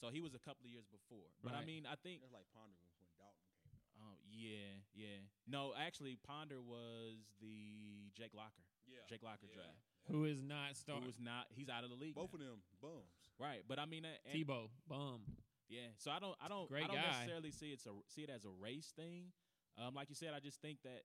so 0.00 0.08
he 0.12 0.20
was 0.20 0.34
a 0.34 0.42
couple 0.42 0.64
of 0.66 0.70
years 0.72 0.86
before. 0.88 1.26
But 1.42 1.54
I 1.54 1.64
mean, 1.64 1.84
I 1.88 1.96
think 1.96 2.20
That's 2.22 2.32
like 2.36 2.48
Ponder 2.52 2.76
was 2.84 2.92
when 3.00 3.10
Dalton 3.16 3.46
came 3.64 3.72
out. 4.00 4.12
Oh 4.12 4.16
yeah, 4.28 4.82
yeah. 4.94 5.24
No, 5.48 5.72
actually, 5.76 6.16
Ponder 6.20 6.60
was 6.60 7.24
the 7.40 8.12
Jake 8.16 8.34
Locker. 8.36 8.64
Yeah, 8.86 9.02
Jake 9.08 9.22
Locker 9.24 9.46
Yeah. 9.48 9.56
draft. 9.66 9.82
who 10.06 10.24
is 10.24 10.42
not 10.42 10.68
Who 10.68 10.74
starting. 10.74 11.06
was 11.06 11.18
not? 11.18 11.46
He's 11.50 11.68
out 11.68 11.82
of 11.82 11.90
the 11.90 11.96
league. 11.96 12.14
Both 12.14 12.32
now. 12.34 12.38
of 12.38 12.40
them 12.46 12.60
bums. 12.80 13.10
Right, 13.40 13.64
but 13.66 13.78
I 13.78 13.86
mean, 13.86 14.04
uh, 14.04 14.14
and- 14.30 14.34
Tebow, 14.38 14.70
bum. 14.86 15.20
yeah. 15.68 15.90
So 15.98 16.10
I 16.12 16.18
don't, 16.20 16.36
I 16.40 16.48
don't, 16.48 16.68
Great 16.68 16.84
I 16.84 16.86
don't 16.86 16.96
guy. 16.96 17.10
necessarily 17.10 17.50
see 17.50 17.72
it's 17.72 17.86
a 17.86 17.92
see 18.06 18.22
it 18.22 18.30
as 18.30 18.44
a 18.44 18.50
race 18.62 18.92
thing. 18.94 19.32
Um, 19.76 19.94
like 19.94 20.08
you 20.08 20.14
said, 20.14 20.32
I 20.32 20.40
just 20.40 20.60
think 20.62 20.80
that 20.84 21.02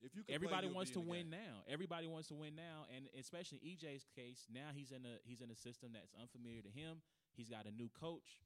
If 0.00 0.14
you 0.14 0.20
could 0.22 0.26
play, 0.28 0.34
everybody 0.36 0.68
wants 0.68 0.90
to 0.92 1.00
win 1.00 1.28
game. 1.28 1.40
now. 1.40 1.64
Everybody 1.68 2.06
wants 2.06 2.28
to 2.28 2.34
win 2.34 2.54
now, 2.54 2.86
and 2.94 3.08
especially 3.18 3.58
EJ's 3.64 4.06
case, 4.14 4.46
now 4.52 4.68
he's 4.72 4.92
in 4.92 5.04
a 5.04 5.18
he's 5.24 5.40
in 5.40 5.50
a 5.50 5.56
system 5.56 5.92
that's 5.92 6.12
unfamiliar 6.20 6.62
to 6.62 6.70
him. 6.70 7.02
He's 7.36 7.48
got 7.48 7.66
a 7.66 7.72
new 7.72 7.88
coach. 7.92 8.40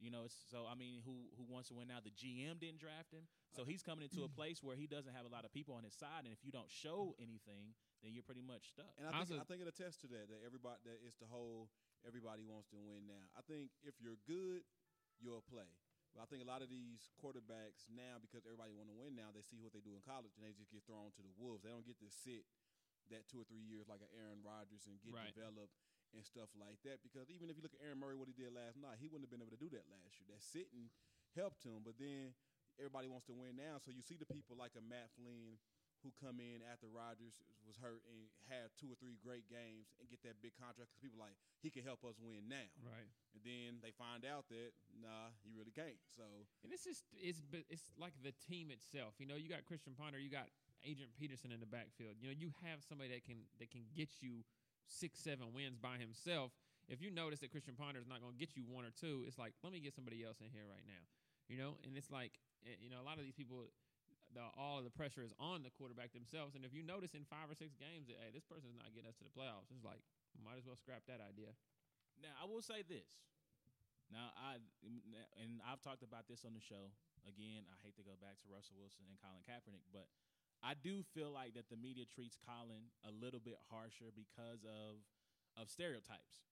You 0.00 0.08
know, 0.08 0.24
so 0.48 0.64
I 0.64 0.72
mean, 0.80 1.04
who 1.04 1.28
who 1.36 1.44
wants 1.44 1.68
to 1.68 1.76
win 1.76 1.92
now? 1.92 2.00
The 2.00 2.08
GM 2.08 2.56
didn't 2.56 2.80
draft 2.80 3.12
him, 3.12 3.28
so 3.52 3.68
he's 3.68 3.84
coming 3.84 4.00
into 4.00 4.24
a 4.24 4.32
place 4.40 4.64
where 4.64 4.72
he 4.72 4.88
doesn't 4.88 5.12
have 5.12 5.28
a 5.28 5.32
lot 5.32 5.44
of 5.44 5.52
people 5.52 5.76
on 5.76 5.84
his 5.84 5.92
side, 5.92 6.24
and 6.24 6.32
if 6.32 6.40
you 6.40 6.48
don't 6.48 6.72
show 6.72 7.12
anything, 7.20 7.76
then 8.00 8.16
you're 8.16 8.24
pretty 8.24 8.40
much 8.40 8.72
stuck. 8.72 8.88
And 8.96 9.04
I 9.04 9.12
think 9.12 9.36
Also- 9.36 9.36
I 9.36 9.44
think 9.44 9.60
it 9.60 9.68
attests 9.68 10.00
to 10.00 10.08
that 10.16 10.32
that 10.32 10.40
everybody 10.40 10.80
that 10.88 11.04
it's 11.04 11.20
the 11.20 11.28
whole 11.28 11.68
everybody 12.00 12.48
wants 12.48 12.72
to 12.72 12.80
win 12.80 13.04
now. 13.04 13.28
I 13.36 13.44
think 13.44 13.76
if 13.84 13.92
you're 14.00 14.16
good, 14.24 14.64
you'll 15.20 15.44
play. 15.44 15.68
But 16.16 16.24
I 16.24 16.26
think 16.32 16.40
a 16.40 16.48
lot 16.48 16.64
of 16.64 16.72
these 16.72 17.12
quarterbacks 17.20 17.84
now, 17.92 18.16
because 18.24 18.48
everybody 18.48 18.72
want 18.72 18.88
to 18.88 18.96
win 18.96 19.12
now, 19.14 19.28
they 19.36 19.44
see 19.44 19.60
what 19.60 19.76
they 19.76 19.84
do 19.84 19.92
in 19.94 20.00
college 20.00 20.32
and 20.34 20.42
they 20.42 20.56
just 20.56 20.72
get 20.72 20.82
thrown 20.88 21.12
to 21.12 21.20
the 21.22 21.30
wolves. 21.36 21.60
They 21.62 21.68
don't 21.70 21.84
get 21.86 22.00
to 22.00 22.08
sit 22.08 22.48
that 23.12 23.28
two 23.28 23.36
or 23.38 23.44
three 23.44 23.60
years 23.62 23.84
like 23.86 24.00
an 24.00 24.08
Aaron 24.16 24.40
Rodgers 24.40 24.88
and 24.88 24.96
get 25.04 25.12
Right. 25.14 25.28
developed 25.36 25.76
and 26.14 26.22
stuff 26.26 26.50
like 26.58 26.78
that. 26.86 27.02
Because 27.02 27.30
even 27.30 27.48
if 27.48 27.56
you 27.56 27.62
look 27.62 27.74
at 27.74 27.82
Aaron 27.82 28.00
Murray, 28.00 28.16
what 28.18 28.30
he 28.30 28.36
did 28.36 28.50
last 28.52 28.78
night, 28.78 28.98
he 28.98 29.06
wouldn't 29.06 29.26
have 29.28 29.32
been 29.32 29.42
able 29.42 29.54
to 29.54 29.60
do 29.60 29.70
that 29.74 29.86
last 29.90 30.18
year. 30.18 30.26
That 30.30 30.42
sitting 30.42 30.90
helped 31.34 31.62
him, 31.62 31.82
but 31.86 31.98
then 31.98 32.34
everybody 32.78 33.06
wants 33.06 33.28
to 33.30 33.34
win 33.36 33.54
now. 33.58 33.78
So 33.78 33.94
you 33.94 34.02
see 34.02 34.18
the 34.18 34.28
people 34.28 34.56
like 34.58 34.74
a 34.74 34.82
Matt 34.82 35.12
Flynn 35.14 35.60
who 36.00 36.10
come 36.16 36.40
in 36.40 36.64
after 36.64 36.88
Rodgers 36.88 37.36
was 37.68 37.76
hurt 37.76 38.00
and 38.08 38.24
have 38.48 38.72
two 38.80 38.88
or 38.88 38.96
three 38.96 39.20
great 39.20 39.44
games 39.52 39.92
and 40.00 40.08
get 40.08 40.24
that 40.24 40.40
big 40.40 40.56
contract 40.56 40.88
because 40.88 41.04
people 41.04 41.20
like 41.20 41.36
he 41.60 41.68
can 41.68 41.84
help 41.84 42.00
us 42.08 42.16
win 42.16 42.48
now. 42.48 42.72
Right. 42.80 43.08
And 43.36 43.44
then 43.44 43.68
they 43.84 43.92
find 43.92 44.24
out 44.24 44.48
that 44.48 44.72
nah, 44.96 45.30
he 45.44 45.52
really 45.52 45.72
can't. 45.76 46.00
So 46.08 46.24
And 46.64 46.72
it's 46.72 46.88
just 46.88 47.04
it's 47.12 47.44
it's 47.68 47.92
like 48.00 48.16
the 48.24 48.32
team 48.48 48.72
itself. 48.72 49.20
You 49.20 49.28
know, 49.28 49.36
you 49.36 49.52
got 49.52 49.68
Christian 49.68 49.92
Ponder, 49.92 50.16
you 50.16 50.32
got 50.32 50.48
Adrian 50.82 51.12
Peterson 51.20 51.52
in 51.52 51.60
the 51.60 51.68
backfield. 51.68 52.16
You 52.16 52.32
know, 52.32 52.36
you 52.36 52.56
have 52.64 52.80
somebody 52.80 53.12
that 53.12 53.28
can 53.28 53.44
that 53.60 53.68
can 53.68 53.84
get 53.92 54.24
you 54.24 54.40
six, 54.90 55.22
seven 55.22 55.54
wins 55.54 55.78
by 55.78 55.96
himself. 55.96 56.50
If 56.90 56.98
you 56.98 57.14
notice 57.14 57.38
that 57.40 57.54
Christian 57.54 57.78
Ponder 57.78 58.02
is 58.02 58.10
not 58.10 58.18
going 58.18 58.34
to 58.34 58.40
get 58.40 58.58
you 58.58 58.66
one 58.66 58.82
or 58.82 58.90
two, 58.90 59.22
it's 59.24 59.38
like 59.38 59.54
let 59.62 59.70
me 59.70 59.78
get 59.78 59.94
somebody 59.94 60.26
else 60.26 60.42
in 60.42 60.50
here 60.50 60.66
right 60.66 60.82
now, 60.84 61.02
you 61.46 61.54
know. 61.54 61.78
And 61.86 61.94
it's 61.94 62.10
like 62.10 62.34
eh, 62.66 62.74
you 62.82 62.90
know 62.90 62.98
a 62.98 63.06
lot 63.06 63.22
of 63.22 63.24
these 63.24 63.38
people, 63.38 63.70
the, 64.34 64.42
all 64.58 64.82
of 64.82 64.84
the 64.84 64.90
pressure 64.90 65.22
is 65.22 65.30
on 65.38 65.62
the 65.62 65.70
quarterback 65.70 66.10
themselves. 66.10 66.58
And 66.58 66.66
if 66.66 66.74
you 66.74 66.82
notice 66.82 67.14
in 67.14 67.22
five 67.30 67.46
or 67.46 67.54
six 67.54 67.78
games 67.78 68.10
that 68.10 68.18
hey, 68.18 68.34
this 68.34 68.42
person's 68.42 68.74
not 68.74 68.90
getting 68.90 69.06
us 69.06 69.14
to 69.22 69.24
the 69.24 69.30
playoffs, 69.30 69.70
it's 69.70 69.86
like 69.86 70.02
might 70.42 70.58
as 70.58 70.66
well 70.66 70.74
scrap 70.74 71.06
that 71.06 71.22
idea. 71.22 71.54
Now 72.18 72.34
I 72.42 72.44
will 72.50 72.62
say 72.62 72.82
this. 72.82 73.06
Now 74.10 74.34
I 74.34 74.58
and 75.38 75.62
I've 75.62 75.78
talked 75.80 76.02
about 76.02 76.26
this 76.26 76.42
on 76.42 76.58
the 76.58 76.62
show. 76.62 76.90
Again, 77.22 77.68
I 77.70 77.76
hate 77.86 77.94
to 78.00 78.04
go 78.04 78.18
back 78.18 78.42
to 78.42 78.46
Russell 78.50 78.80
Wilson 78.80 79.06
and 79.06 79.14
Colin 79.20 79.44
Kaepernick, 79.46 79.86
but 79.94 80.10
I 80.62 80.74
do 80.76 81.02
feel 81.16 81.32
like 81.32 81.54
that 81.56 81.68
the 81.72 81.76
media 81.80 82.04
treats 82.04 82.36
Colin 82.36 82.92
a 83.04 83.12
little 83.12 83.40
bit 83.40 83.56
harsher 83.72 84.12
because 84.14 84.64
of 84.64 85.00
of 85.56 85.68
stereotypes. 85.72 86.44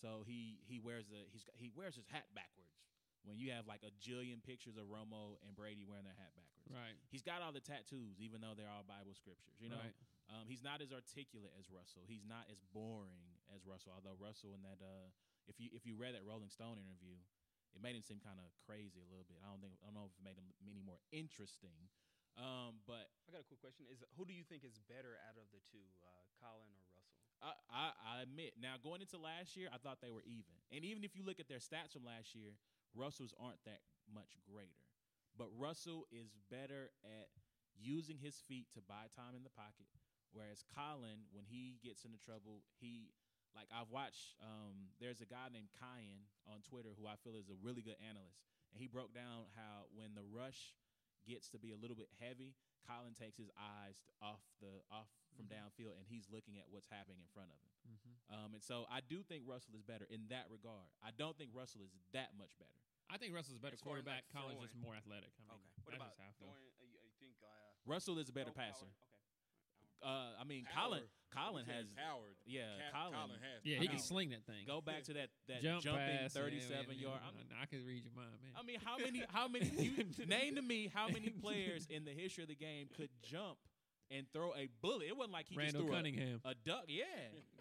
So 0.00 0.22
he 0.26 0.60
he 0.66 0.78
wears 0.78 1.06
the 1.10 1.26
he's 1.30 1.44
he 1.56 1.70
wears 1.74 1.96
his 1.96 2.06
hat 2.08 2.30
backwards 2.34 2.78
when 3.26 3.38
you 3.42 3.50
have 3.50 3.66
like 3.66 3.82
a 3.82 3.90
jillion 3.98 4.38
pictures 4.38 4.78
of 4.78 4.86
Romo 4.86 5.34
and 5.42 5.50
Brady 5.58 5.82
wearing 5.82 6.06
their 6.06 6.14
hat 6.14 6.30
backwards. 6.38 6.70
Right. 6.70 6.94
He's 7.10 7.22
got 7.26 7.42
all 7.42 7.50
the 7.50 7.62
tattoos, 7.64 8.22
even 8.22 8.38
though 8.38 8.54
they're 8.54 8.70
all 8.70 8.86
Bible 8.86 9.14
scriptures. 9.18 9.58
You 9.58 9.70
know, 9.70 9.82
Right. 9.82 9.94
um, 10.30 10.44
he's 10.46 10.62
not 10.62 10.78
as 10.82 10.90
articulate 10.94 11.50
as 11.58 11.66
Russell. 11.70 12.06
He's 12.06 12.22
not 12.26 12.46
as 12.50 12.58
boring 12.70 13.34
as 13.54 13.66
Russell. 13.66 13.94
Although 13.98 14.14
Russell 14.18 14.54
in 14.54 14.62
that, 14.62 14.78
uh, 14.78 15.10
if 15.50 15.58
you 15.58 15.70
if 15.74 15.82
you 15.86 15.98
read 15.98 16.14
that 16.14 16.22
Rolling 16.22 16.50
Stone 16.54 16.78
interview, 16.78 17.18
it 17.74 17.82
made 17.82 17.98
him 17.98 18.02
seem 18.06 18.22
kind 18.22 18.38
of 18.38 18.46
crazy 18.62 19.02
a 19.02 19.08
little 19.10 19.26
bit. 19.26 19.42
I 19.42 19.50
don't 19.50 19.58
think 19.58 19.74
I 19.82 19.90
don't 19.90 19.98
know 19.98 20.06
if 20.06 20.14
it 20.14 20.22
made 20.22 20.38
him 20.38 20.46
any 20.62 20.82
more 20.86 21.02
interesting. 21.10 21.90
Um, 22.36 22.84
but 22.84 23.08
I 23.24 23.32
got 23.32 23.40
a 23.40 23.48
quick 23.48 23.48
question: 23.48 23.55
Is 23.96 24.04
who 24.20 24.28
do 24.28 24.36
you 24.36 24.44
think 24.44 24.60
is 24.60 24.76
better 24.92 25.16
out 25.24 25.40
of 25.40 25.48
the 25.56 25.64
two, 25.72 25.80
uh, 26.04 26.24
Colin 26.44 26.68
or 26.68 26.84
Russell? 26.92 27.16
I, 27.40 27.56
I, 27.72 27.84
I 27.96 28.14
admit 28.20 28.60
now 28.60 28.76
going 28.76 29.00
into 29.00 29.16
last 29.16 29.56
year, 29.56 29.72
I 29.72 29.80
thought 29.80 30.04
they 30.04 30.12
were 30.12 30.24
even. 30.28 30.52
And 30.68 30.84
even 30.84 31.00
if 31.00 31.16
you 31.16 31.24
look 31.24 31.40
at 31.40 31.48
their 31.48 31.64
stats 31.64 31.96
from 31.96 32.04
last 32.04 32.36
year, 32.36 32.60
Russell's 32.92 33.32
aren't 33.40 33.64
that 33.64 33.80
much 34.12 34.36
greater. 34.44 34.76
But 35.40 35.48
Russell 35.56 36.04
is 36.12 36.36
better 36.52 36.92
at 37.04 37.32
using 37.76 38.20
his 38.20 38.36
feet 38.44 38.68
to 38.76 38.84
buy 38.84 39.08
time 39.16 39.32
in 39.36 39.44
the 39.44 39.52
pocket, 39.52 39.88
whereas 40.32 40.64
Colin, 40.76 41.28
when 41.32 41.44
he 41.48 41.80
gets 41.80 42.04
into 42.04 42.20
trouble, 42.20 42.64
he 42.80 43.12
like 43.56 43.72
I've 43.72 43.88
watched. 43.88 44.36
Um, 44.44 44.92
there's 45.00 45.24
a 45.24 45.28
guy 45.28 45.48
named 45.48 45.72
Kyan 45.80 46.28
on 46.44 46.60
Twitter 46.60 46.92
who 46.92 47.08
I 47.08 47.16
feel 47.24 47.40
is 47.40 47.48
a 47.48 47.56
really 47.64 47.80
good 47.80 47.96
analyst, 48.04 48.44
and 48.72 48.76
he 48.76 48.88
broke 48.88 49.16
down 49.16 49.48
how 49.56 49.88
when 49.96 50.12
the 50.12 50.24
rush 50.28 50.76
gets 51.24 51.48
to 51.52 51.58
be 51.58 51.72
a 51.72 51.78
little 51.80 51.96
bit 51.96 52.12
heavy, 52.20 52.52
Colin 52.86 53.12
takes 53.18 53.36
his 53.36 53.50
eyes 53.58 53.98
off 54.22 54.40
the 54.62 54.80
off 54.88 55.10
from 55.34 55.50
downfield, 55.50 55.98
and 56.00 56.06
he's 56.08 56.30
looking 56.32 56.56
at 56.56 56.64
what's 56.72 56.88
happening 56.88 57.20
in 57.20 57.28
front 57.34 57.52
of 57.52 57.58
him. 57.60 57.72
Mm-hmm. 57.86 58.14
Um, 58.32 58.50
and 58.56 58.62
so 58.64 58.86
I 58.88 59.04
do 59.04 59.20
think 59.26 59.44
Russell 59.44 59.76
is 59.76 59.84
better 59.84 60.08
in 60.08 60.30
that 60.32 60.48
regard. 60.48 60.88
I 61.04 61.12
don't 61.12 61.36
think 61.36 61.52
Russell 61.52 61.84
is 61.84 61.92
that 62.16 62.32
much 62.40 62.56
better. 62.56 62.78
I 63.06 63.18
think 63.20 63.36
Russell's 63.36 63.58
a 63.58 63.62
better 63.62 63.78
As 63.78 63.84
far 63.84 63.98
like, 63.98 64.06
quarterback. 64.06 64.22
Colin's 64.34 64.62
just 64.62 64.74
more 64.78 64.96
athletic. 64.96 65.30
I 65.38 65.46
mean, 65.46 65.62
okay. 65.62 65.70
What 65.86 65.90
that's 65.94 66.02
about 66.02 66.14
just 66.16 66.22
how 66.22 66.30
I 66.30 66.34
throwing? 66.40 66.58
Uh, 66.58 66.82
you, 66.82 66.98
you 67.06 67.14
think? 67.22 67.36
Uh, 67.38 67.50
Russell 67.86 68.18
is 68.18 68.26
a 68.30 68.34
better 68.34 68.50
Power- 68.50 68.74
passer. 68.74 68.90
Okay. 68.90 69.22
Uh, 70.02 70.34
I 70.38 70.44
mean, 70.44 70.66
Power. 70.66 71.02
Colin 71.02 71.06
Colin 71.36 71.64
has 71.66 71.84
saying 71.86 71.96
powered. 71.96 72.36
yeah, 72.48 72.80
Ca- 72.90 73.12
Colin- 73.12 73.36
has. 73.44 73.60
Yeah, 73.62 73.78
he 73.78 73.86
can 73.86 74.00
power. 74.00 74.08
sling 74.10 74.30
that 74.30 74.44
thing. 74.48 74.64
go 74.66 74.80
back 74.80 75.04
to 75.04 75.12
that 75.20 75.28
that 75.48 75.60
Jump 75.62 75.82
jumping 75.84 76.00
pass, 76.08 76.32
yeah, 76.34 76.40
thirty 76.40 76.56
man, 76.58 76.68
seven 76.68 76.96
man, 76.96 76.98
yard. 76.98 77.20
I, 77.20 77.26
I'm- 77.28 77.60
I 77.60 77.66
could 77.66 77.84
read 77.86 78.02
your 78.04 78.14
mind, 78.16 78.32
man. 78.42 78.52
I 78.56 78.62
mean, 78.64 78.78
how 78.82 78.96
many 78.96 79.22
how 79.28 79.46
many 79.48 79.68
you 79.76 79.92
name 80.26 80.56
to 80.56 80.62
me 80.62 80.88
how 80.92 81.08
many 81.08 81.28
players 81.30 81.86
in 81.90 82.04
the 82.04 82.12
history 82.16 82.42
of 82.44 82.48
the 82.48 82.56
game 82.56 82.88
could 82.96 83.10
jump 83.22 83.58
and 84.10 84.26
throw 84.32 84.54
a 84.54 84.68
bullet? 84.80 85.06
It 85.08 85.16
wasn't 85.16 85.32
like 85.34 85.46
he 85.48 85.56
Randall 85.56 85.82
just 85.82 85.86
threw 85.86 85.92
a- 85.92 85.96
Cunningham. 85.96 86.40
a, 86.44 86.54
duck. 86.64 86.84
Yeah, 86.88 87.04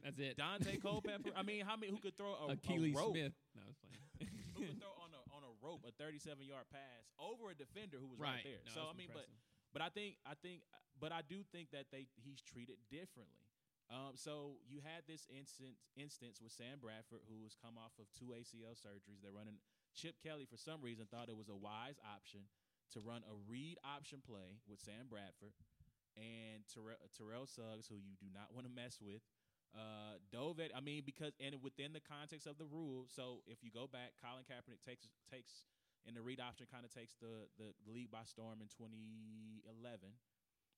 That's 0.03 0.19
it. 0.19 0.37
Daunte 0.37 0.81
Culpepper. 0.85 1.31
I 1.35 1.43
mean, 1.43 1.65
how 1.65 1.75
many 1.75 1.91
who 1.91 1.99
could 1.99 2.15
throw 2.17 2.33
a, 2.47 2.53
a 2.53 2.55
Akili 2.55 2.95
rope? 2.95 3.11
Smith. 3.13 3.33
No, 3.55 3.61
I 3.63 3.67
was 3.67 3.75
playing. 3.81 4.31
Who 4.55 4.61
could 4.63 4.79
throw 4.79 4.95
on 5.03 5.11
a 5.11 5.21
on 5.35 5.43
a 5.43 5.51
rope 5.59 5.83
a 5.87 5.91
37 6.01 6.45
yard 6.47 6.63
pass 6.71 7.03
over 7.19 7.51
a 7.51 7.55
defender 7.55 7.97
who 7.99 8.07
was 8.07 8.19
right, 8.19 8.39
right. 8.39 8.43
there. 8.47 8.63
No, 8.67 8.71
so 8.71 8.81
I 8.87 8.95
mean, 8.95 9.09
but 9.11 9.27
but 9.73 9.81
I 9.81 9.89
think 9.89 10.15
I 10.25 10.31
think 10.39 10.61
but 10.99 11.11
I 11.11 11.19
do 11.27 11.43
think 11.51 11.71
that 11.75 11.91
they 11.91 12.07
he's 12.23 12.39
treated 12.39 12.79
differently. 12.89 13.43
Um, 13.85 14.17
so 14.17 14.57
you 14.65 14.81
had 14.81 15.05
this 15.05 15.29
instance 15.29 15.77
instance 15.93 16.41
with 16.41 16.49
Sam 16.51 16.81
Bradford 16.81 17.21
who 17.29 17.45
has 17.45 17.53
come 17.53 17.77
off 17.77 17.93
of 18.01 18.09
two 18.17 18.33
ACL 18.33 18.73
surgeries. 18.73 19.21
They're 19.21 19.35
running 19.35 19.61
Chip 19.93 20.17
Kelly 20.19 20.49
for 20.49 20.57
some 20.57 20.81
reason 20.81 21.05
thought 21.05 21.29
it 21.29 21.37
was 21.37 21.53
a 21.53 21.55
wise 21.55 22.01
option 22.01 22.49
to 22.93 22.99
run 22.99 23.21
a 23.29 23.35
read 23.45 23.77
option 23.85 24.25
play 24.25 24.57
with 24.65 24.81
Sam 24.81 25.05
Bradford 25.05 25.53
and 26.17 26.65
Terrell, 26.65 27.01
Terrell 27.13 27.45
Suggs, 27.45 27.85
who 27.85 28.01
you 28.01 28.17
do 28.17 28.25
not 28.33 28.49
want 28.53 28.65
to 28.65 28.73
mess 28.73 28.97
with. 28.97 29.21
Uh, 29.75 30.17
dove 30.31 30.63
at, 30.63 30.71
I 30.71 30.79
mean, 30.79 31.03
because 31.05 31.35
and 31.37 31.53
within 31.61 31.91
the 31.91 32.01
context 32.01 32.47
of 32.47 32.57
the 32.57 32.65
rule. 32.65 33.05
So 33.11 33.43
if 33.45 33.61
you 33.61 33.69
go 33.69 33.85
back, 33.85 34.15
Colin 34.17 34.47
Kaepernick 34.47 34.81
takes 34.81 35.05
takes 35.29 35.67
and 36.07 36.15
the 36.15 36.21
read 36.21 36.39
option 36.39 36.69
kind 36.69 36.85
of 36.85 36.93
takes 36.93 37.17
the, 37.17 37.49
the 37.57 37.73
league 37.89 38.13
by 38.13 38.23
storm 38.23 38.61
in 38.61 38.69
2011. 38.69 39.65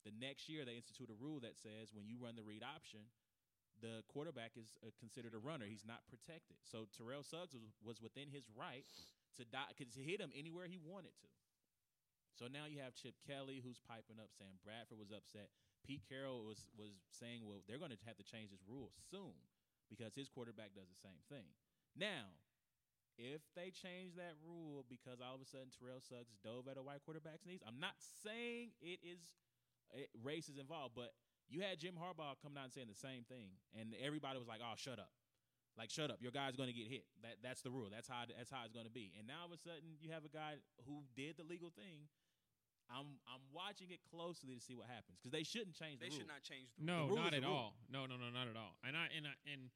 The 0.05 0.13
next 0.13 0.47
year, 0.47 0.63
they 0.63 0.77
institute 0.77 1.09
a 1.09 1.17
rule 1.17 1.39
that 1.41 1.57
says 1.57 1.91
when 1.91 2.07
you 2.07 2.17
run 2.19 2.35
the 2.35 2.45
read 2.45 2.63
option, 2.63 3.07
the 3.81 4.01
quarterback 4.09 4.57
is 4.57 4.73
uh, 4.81 4.89
considered 4.97 5.37
a 5.37 5.41
runner. 5.41 5.65
He's 5.69 5.85
not 5.85 6.05
protected. 6.09 6.57
So 6.65 6.89
Terrell 6.89 7.21
Suggs 7.21 7.53
was, 7.53 7.77
was 7.83 8.01
within 8.01 8.29
his 8.33 8.49
right 8.53 8.87
to 9.37 9.45
die 9.45 9.69
because 9.73 9.93
he 9.93 10.05
hit 10.05 10.21
him 10.21 10.33
anywhere 10.33 10.65
he 10.65 10.81
wanted 10.81 11.13
to. 11.21 11.29
So 12.33 12.45
now 12.45 12.69
you 12.69 12.77
have 12.85 12.93
Chip 12.93 13.17
Kelly 13.25 13.61
who's 13.65 13.81
piping 13.81 14.21
up. 14.21 14.29
Sam 14.33 14.61
Bradford 14.61 15.01
was 15.01 15.09
upset. 15.09 15.49
Pete 15.81 16.05
Carroll 16.05 16.45
was 16.45 16.69
was 16.77 16.93
saying, 17.09 17.45
well, 17.45 17.65
they're 17.65 17.81
going 17.81 17.93
to 17.93 18.01
have 18.05 18.17
to 18.21 18.25
change 18.25 18.53
this 18.53 18.61
rule 18.65 18.93
soon 19.09 19.33
because 19.89 20.13
his 20.13 20.29
quarterback 20.29 20.77
does 20.77 20.89
the 20.89 21.01
same 21.01 21.21
thing. 21.29 21.49
Now, 21.97 22.29
if 23.17 23.41
they 23.57 23.73
change 23.73 24.13
that 24.21 24.37
rule 24.45 24.85
because 24.85 25.17
all 25.17 25.33
of 25.33 25.41
a 25.41 25.49
sudden 25.49 25.73
Terrell 25.73 26.01
Suggs 26.01 26.37
dove 26.45 26.69
at 26.69 26.77
a 26.77 26.85
white 26.85 27.01
quarterback's 27.01 27.49
knees, 27.49 27.65
I'm 27.65 27.81
not 27.81 27.97
saying 27.97 28.77
it 28.77 29.01
is 29.01 29.33
it, 29.93 30.09
race 30.23 30.49
is 30.49 30.57
involved, 30.57 30.93
but 30.95 31.13
you 31.47 31.61
had 31.61 31.79
Jim 31.79 31.95
Harbaugh 31.95 32.35
come 32.41 32.53
down 32.53 32.65
and 32.65 32.73
saying 32.73 32.87
the 32.91 32.95
same 32.97 33.23
thing, 33.27 33.55
and 33.77 33.95
everybody 34.03 34.37
was 34.39 34.47
like, 34.47 34.59
"Oh, 34.63 34.75
shut 34.75 34.99
up." 34.99 35.11
Like 35.77 35.91
shut 35.93 36.09
up, 36.09 36.17
your 36.25 36.33
guy's 36.33 36.57
going 36.57 36.73
to 36.73 36.73
get 36.73 36.89
hit. 36.89 37.05
That 37.21 37.37
that's 37.45 37.61
the 37.61 37.69
rule. 37.69 37.85
That's 37.93 38.09
how 38.09 38.25
that's 38.25 38.49
how 38.49 38.65
it's 38.65 38.73
going 38.73 38.89
to 38.89 38.91
be. 38.91 39.13
And 39.13 39.27
now 39.29 39.45
all 39.45 39.53
of 39.53 39.53
a 39.53 39.61
sudden 39.61 39.93
you 40.01 40.09
have 40.09 40.25
a 40.25 40.33
guy 40.33 40.57
who 40.89 41.05
did 41.13 41.37
the 41.37 41.45
legal 41.45 41.69
thing. 41.69 42.09
I'm 42.89 43.21
I'm 43.29 43.45
watching 43.53 43.91
it 43.93 44.01
closely 44.09 44.55
to 44.57 44.63
see 44.63 44.73
what 44.73 44.89
happens 44.89 45.21
because 45.21 45.29
they 45.29 45.45
shouldn't 45.45 45.77
change 45.77 45.99
the 46.01 46.07
They 46.07 46.09
rule. 46.09 46.17
should 46.25 46.33
not 46.33 46.41
change 46.41 46.73
the 46.73 46.81
rules. 46.81 46.89
No, 46.89 46.99
rule 47.13 47.21
not 47.21 47.33
at 47.37 47.45
rule. 47.45 47.53
all. 47.53 47.71
No, 47.93 48.09
no, 48.09 48.17
no, 48.17 48.33
not 48.33 48.49
at 48.49 48.57
all. 48.57 48.73
And 48.81 48.97
I 48.97 49.05
and 49.13 49.29
I 49.29 49.35
and 49.45 49.69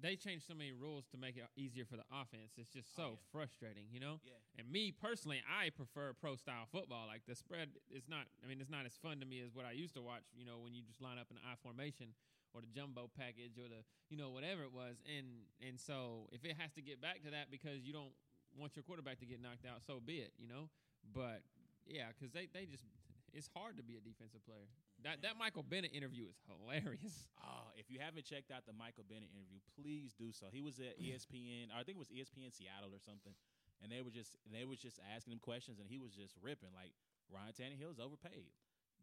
they 0.00 0.16
changed 0.16 0.44
so 0.46 0.54
many 0.54 0.72
rules 0.72 1.06
to 1.12 1.16
make 1.16 1.36
it 1.36 1.44
easier 1.56 1.84
for 1.84 1.96
the 1.96 2.04
offense. 2.10 2.52
It's 2.58 2.68
just 2.70 2.88
Oh, 2.98 3.02
so 3.02 3.06
yeah. 3.10 3.16
frustrating, 3.32 3.86
you 3.90 4.00
know. 4.00 4.20
Yeah. 4.26 4.34
And 4.58 4.70
me 4.70 4.90
personally, 4.92 5.42
I 5.46 5.70
prefer 5.70 6.12
pro 6.14 6.36
style 6.36 6.66
football. 6.70 7.06
Like 7.06 7.22
the 7.26 7.34
spread 7.34 7.70
is 7.90 8.08
not. 8.08 8.26
I 8.42 8.46
mean, 8.46 8.60
it's 8.60 8.70
not 8.70 8.86
as 8.86 8.94
fun 8.98 9.20
to 9.20 9.26
me 9.26 9.40
as 9.40 9.54
what 9.54 9.64
I 9.66 9.72
used 9.72 9.94
to 9.94 10.02
watch. 10.02 10.24
You 10.34 10.44
know, 10.46 10.58
when 10.58 10.74
you 10.74 10.82
just 10.82 11.00
line 11.00 11.18
up 11.18 11.28
in 11.30 11.36
the 11.36 11.42
I 11.46 11.54
formation 11.62 12.14
or 12.54 12.60
the 12.60 12.70
jumbo 12.70 13.10
package 13.16 13.58
or 13.58 13.66
the 13.68 13.82
you 14.10 14.16
know 14.16 14.30
whatever 14.30 14.62
it 14.62 14.72
was. 14.72 14.98
And 15.06 15.46
and 15.62 15.78
so 15.78 16.28
if 16.32 16.44
it 16.44 16.56
has 16.58 16.72
to 16.74 16.82
get 16.82 17.00
back 17.00 17.22
to 17.24 17.30
that 17.30 17.50
because 17.50 17.82
you 17.86 17.92
don't 17.92 18.12
want 18.58 18.76
your 18.76 18.82
quarterback 18.84 19.18
to 19.20 19.26
get 19.26 19.40
knocked 19.42 19.66
out, 19.66 19.82
so 19.86 19.98
be 20.04 20.18
it. 20.22 20.32
You 20.38 20.48
know. 20.48 20.70
But 21.14 21.42
yeah, 21.86 22.10
because 22.14 22.32
they 22.32 22.46
they 22.52 22.66
just 22.66 22.84
it's 23.32 23.48
hard 23.54 23.76
to 23.78 23.82
be 23.82 23.96
a 23.96 24.00
defensive 24.02 24.44
player. 24.46 24.70
That 25.04 25.20
that 25.20 25.36
Michael 25.38 25.62
Bennett 25.62 25.92
interview 25.92 26.24
is 26.26 26.36
hilarious. 26.48 27.28
Oh, 27.44 27.68
if 27.76 27.92
you 27.92 28.00
haven't 28.00 28.24
checked 28.24 28.48
out 28.48 28.64
the 28.64 28.72
Michael 28.72 29.04
Bennett 29.04 29.28
interview, 29.28 29.60
please 29.76 30.16
do 30.16 30.32
so. 30.32 30.48
He 30.48 30.64
was 30.64 30.80
at 30.80 30.96
ESPN, 30.96 31.68
I 31.76 31.84
think 31.84 32.00
it 32.00 32.02
was 32.02 32.08
ESPN 32.08 32.48
Seattle 32.48 32.88
or 32.88 33.04
something, 33.04 33.36
and 33.84 33.92
they 33.92 34.00
were 34.00 34.08
just 34.08 34.32
they 34.48 34.64
was 34.64 34.80
just 34.80 34.96
asking 35.12 35.36
him 35.36 35.44
questions, 35.44 35.76
and 35.76 35.84
he 35.84 36.00
was 36.00 36.16
just 36.16 36.32
ripping 36.40 36.72
like 36.72 36.96
Ryan 37.28 37.52
Tannehill 37.52 37.92
is 37.92 38.00
overpaid. 38.00 38.48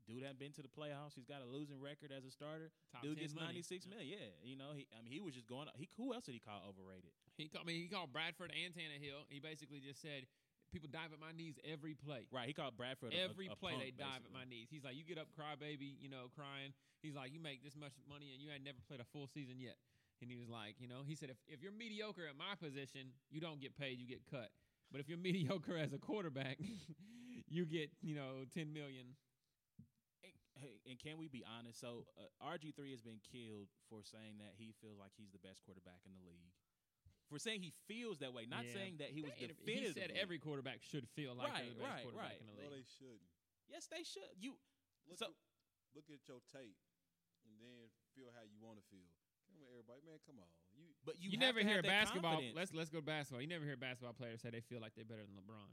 Dude 0.09 0.25
hadn't 0.25 0.41
been 0.41 0.49
to 0.57 0.65
the 0.65 0.73
playoffs. 0.73 1.13
He's 1.13 1.29
got 1.29 1.45
a 1.45 1.49
losing 1.49 1.77
record 1.77 2.09
as 2.09 2.25
a 2.25 2.33
starter. 2.33 2.73
Top 2.89 3.05
Dude 3.05 3.21
gets 3.21 3.37
ninety 3.37 3.61
six 3.61 3.85
million. 3.85 4.09
Yeah, 4.09 4.33
you 4.41 4.57
know, 4.57 4.73
he 4.73 4.89
I 4.97 5.05
mean 5.05 5.13
he 5.13 5.21
was 5.21 5.37
just 5.37 5.45
going. 5.45 5.69
He 5.77 5.85
who 6.01 6.17
else 6.17 6.25
did 6.25 6.33
he 6.33 6.41
call 6.41 6.65
overrated? 6.65 7.13
He 7.37 7.45
called 7.45 7.69
me. 7.69 7.77
He 7.77 7.85
called 7.85 8.09
Bradford 8.09 8.49
and 8.49 8.73
Tannehill. 8.73 9.29
He 9.29 9.37
basically 9.37 9.77
just 9.77 10.01
said 10.01 10.25
people 10.71 10.89
dive 10.91 11.11
at 11.11 11.19
my 11.19 11.35
knees 11.35 11.59
every 11.67 11.93
play. 11.93 12.25
Right, 12.31 12.47
he 12.47 12.55
called 12.55 12.79
Bradford 12.79 13.13
Every 13.13 13.47
a, 13.47 13.53
a 13.53 13.55
play 13.55 13.75
punk, 13.75 13.83
they 13.83 13.91
dive 13.91 14.23
at 14.23 14.33
my 14.33 14.47
knees. 14.47 14.71
He's 14.71 14.83
like, 14.83 14.95
you 14.95 15.03
get 15.03 15.19
up, 15.19 15.27
cry 15.35 15.59
baby, 15.59 15.99
you 15.99 16.07
know, 16.07 16.31
crying. 16.33 16.71
He's 17.03 17.15
like, 17.15 17.33
you 17.33 17.39
make 17.39 17.63
this 17.63 17.75
much 17.75 17.93
money 18.07 18.31
and 18.33 18.39
you 18.41 18.49
ain't 18.49 18.63
never 18.63 18.79
played 18.87 19.03
a 19.03 19.07
full 19.11 19.27
season 19.27 19.59
yet. 19.59 19.75
And 20.21 20.29
he 20.29 20.37
was 20.37 20.47
like, 20.47 20.77
you 20.77 20.87
know, 20.87 21.01
he 21.01 21.17
said, 21.17 21.33
if, 21.33 21.37
if 21.49 21.61
you're 21.65 21.73
mediocre 21.73 22.29
at 22.29 22.37
my 22.37 22.53
position, 22.53 23.11
you 23.33 23.41
don't 23.41 23.59
get 23.59 23.73
paid, 23.73 23.97
you 23.97 24.05
get 24.05 24.21
cut. 24.29 24.53
But 24.91 25.01
if 25.01 25.09
you're 25.09 25.17
mediocre 25.21 25.77
as 25.77 25.93
a 25.93 25.97
quarterback, 25.97 26.57
you 27.49 27.65
get, 27.65 27.89
you 28.01 28.15
know, 28.15 28.45
ten 28.53 28.71
million. 28.71 29.17
And, 30.21 30.33
hey, 30.61 30.77
and 30.85 30.99
can 31.01 31.17
we 31.17 31.27
be 31.27 31.41
honest? 31.41 31.81
So 31.81 32.05
uh, 32.15 32.29
RG 32.53 32.75
three 32.77 32.91
has 32.91 33.01
been 33.01 33.19
killed 33.25 33.73
for 33.89 34.05
saying 34.05 34.37
that 34.37 34.53
he 34.61 34.77
feels 34.77 35.01
like 35.01 35.11
he's 35.17 35.33
the 35.33 35.41
best 35.41 35.65
quarterback 35.65 36.05
in 36.05 36.13
the 36.13 36.21
league. 36.21 36.53
For 37.31 37.39
saying 37.39 37.63
he 37.63 37.71
feels 37.87 38.19
that 38.19 38.33
way, 38.35 38.43
not 38.45 38.65
Yeah. 38.67 38.73
saying 38.75 38.97
that 38.99 39.11
he 39.15 39.21
was 39.23 39.31
They- 39.39 39.47
definitive. 39.47 39.95
He 39.95 40.01
said 40.01 40.11
every 40.11 40.37
quarterback 40.37 40.83
should 40.83 41.07
feel 41.15 41.33
like 41.33 41.47
Right, 41.47 41.63
they're 41.63 41.73
the 41.73 41.79
best 41.79 41.89
right, 41.95 42.03
quarterback 42.03 42.31
right. 42.31 42.39
in 42.41 42.47
the 42.47 42.53
No, 42.53 42.59
league. 42.69 42.83
they 42.83 42.83
shouldn't. 42.99 43.29
Yes, 43.69 43.87
they 43.87 44.03
should. 44.03 44.35
You 44.37 44.59
Look, 45.07 45.17
So- 45.17 45.25
at, 45.27 45.33
look 45.95 46.09
at 46.11 46.27
your 46.27 46.39
tape 46.51 46.77
and 47.45 47.59
then 47.59 47.89
feel 48.13 48.31
how 48.31 48.43
you 48.43 48.59
want 48.59 48.77
to 48.79 48.85
feel. 48.91 49.07
Come 49.47 49.63
on, 49.63 49.69
everybody, 49.71 50.01
man, 50.03 50.19
come 50.27 50.39
on. 50.39 50.47
You 50.73 50.93
But 51.03 51.17
you, 51.19 51.29
You, 51.31 51.31
have 51.31 51.39
never 51.39 51.59
to 51.59 51.65
have 51.65 51.73
hear 51.73 51.81
that 51.81 51.87
basketball. 51.87 52.31
confidence. 52.33 52.55
Let's 52.55 52.73
let's 52.73 52.89
go 52.89 52.99
to 52.99 53.05
basketball. 53.05 53.41
You 53.41 53.47
never 53.47 53.65
hear 53.65 53.75
basketball 53.77 54.13
players 54.13 54.41
say 54.41 54.49
they 54.51 54.61
feel 54.61 54.79
like 54.81 54.93
they're 54.93 55.03
better 55.05 55.25
than 55.25 55.35
LeBron, 55.35 55.71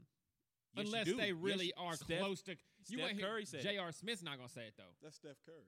Yes, 0.73 0.85
unless 0.87 1.05
do. 1.05 1.15
they 1.17 1.27
Yes, 1.31 1.35
really 1.37 1.73
are 1.73 1.95
Steph- 1.95 2.19
close 2.19 2.41
to. 2.43 2.51
You 2.53 2.57
Steph 2.83 2.99
won't 2.99 3.17
hear 3.17 3.27
Curry 3.27 3.45
said 3.45 3.59
it. 3.59 3.63
J.R. 3.63 3.91
Smith's 3.91 4.23
not 4.23 4.37
gonna 4.37 4.49
say 4.49 4.67
it 4.67 4.75
though. 4.77 4.95
that's 5.01 5.17
Steph 5.17 5.39
Curry. 5.43 5.67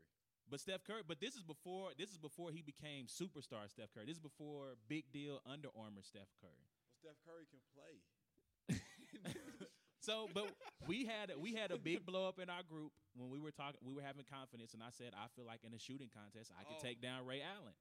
But 0.51 0.59
Steph 0.59 0.83
Curry, 0.83 1.01
but 1.07 1.19
this 1.21 1.35
is 1.35 1.43
before 1.43 1.91
this 1.97 2.11
is 2.11 2.17
before 2.17 2.51
he 2.51 2.61
became 2.61 3.05
superstar 3.07 3.71
Steph 3.71 3.93
Curry. 3.95 4.05
This 4.05 4.17
is 4.17 4.21
before 4.21 4.75
big 4.89 5.05
deal 5.13 5.39
Under 5.47 5.69
Armour 5.73 6.03
Steph 6.03 6.27
Curry. 6.43 6.67
But 6.91 6.99
Steph 6.99 7.19
Curry 7.25 7.47
can 7.49 7.63
play. 7.73 7.95
So, 10.03 10.27
but 10.33 10.49
we 10.87 11.05
had 11.05 11.29
we 11.39 11.53
had 11.53 11.69
a 11.69 11.77
big 11.77 12.03
blow 12.07 12.27
up 12.27 12.39
in 12.39 12.49
our 12.49 12.63
group 12.67 12.89
when 13.15 13.29
we 13.29 13.37
were 13.39 13.51
talking. 13.51 13.77
We 13.85 13.93
were 13.93 14.01
having 14.01 14.25
confidence, 14.25 14.73
and 14.73 14.81
I 14.81 14.89
said 14.89 15.13
I 15.13 15.27
feel 15.35 15.45
like 15.45 15.59
in 15.63 15.75
a 15.75 15.79
shooting 15.79 16.09
contest 16.09 16.49
I 16.59 16.63
could 16.65 16.77
Oh. 16.81 16.83
take 16.83 17.03
down 17.03 17.23
Ray 17.27 17.43
Allen, 17.45 17.75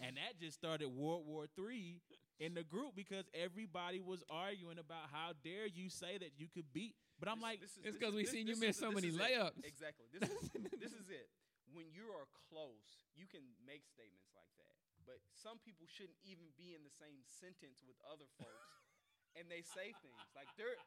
and 0.00 0.14
that 0.16 0.38
just 0.38 0.54
started 0.56 0.86
World 0.94 1.26
War 1.26 1.46
Three 1.56 2.02
in 2.38 2.54
the 2.54 2.62
group 2.62 2.94
because 2.94 3.24
everybody 3.34 3.98
was 3.98 4.22
arguing 4.30 4.78
about 4.78 5.10
how 5.10 5.32
dare 5.42 5.66
you 5.66 5.90
say 5.90 6.16
that 6.18 6.38
you 6.38 6.46
could 6.54 6.70
beat. 6.72 6.94
But 7.18 7.28
I'm 7.30 7.38
This- 7.38 7.42
like, 7.42 7.60
this 7.60 7.70
is- 7.72 7.84
It's 7.84 7.96
'cause 7.98 8.14
we 8.14 8.22
this- 8.22 8.30
seen 8.30 8.46
you 8.46 8.54
this 8.54 8.60
miss 8.62 8.76
is- 8.76 8.80
so 8.86 8.92
many 8.92 9.08
is 9.08 9.16
it. 9.16 9.20
layups. 9.22 9.64
Exactly. 9.64 10.06
This 10.14 10.30
is 10.30 10.50
this 10.78 10.92
is 10.92 11.10
it. 11.10 11.28
When 11.74 11.90
you 11.90 12.10
are 12.14 12.26
close, 12.48 13.02
you 13.18 13.26
can 13.26 13.42
make 13.66 13.84
statements 13.86 14.30
like 14.34 14.50
that. 14.60 14.74
But 15.06 15.22
some 15.34 15.58
people 15.62 15.86
shouldn't 15.86 16.18
even 16.26 16.50
be 16.58 16.74
in 16.74 16.82
the 16.82 16.94
same 16.94 17.22
sentence 17.26 17.82
with 17.86 17.98
other 18.06 18.26
folks, 18.38 18.70
and 19.38 19.46
they 19.46 19.62
say 19.62 19.94
things 20.02 20.26
like 20.34 20.50
they're. 20.58 20.78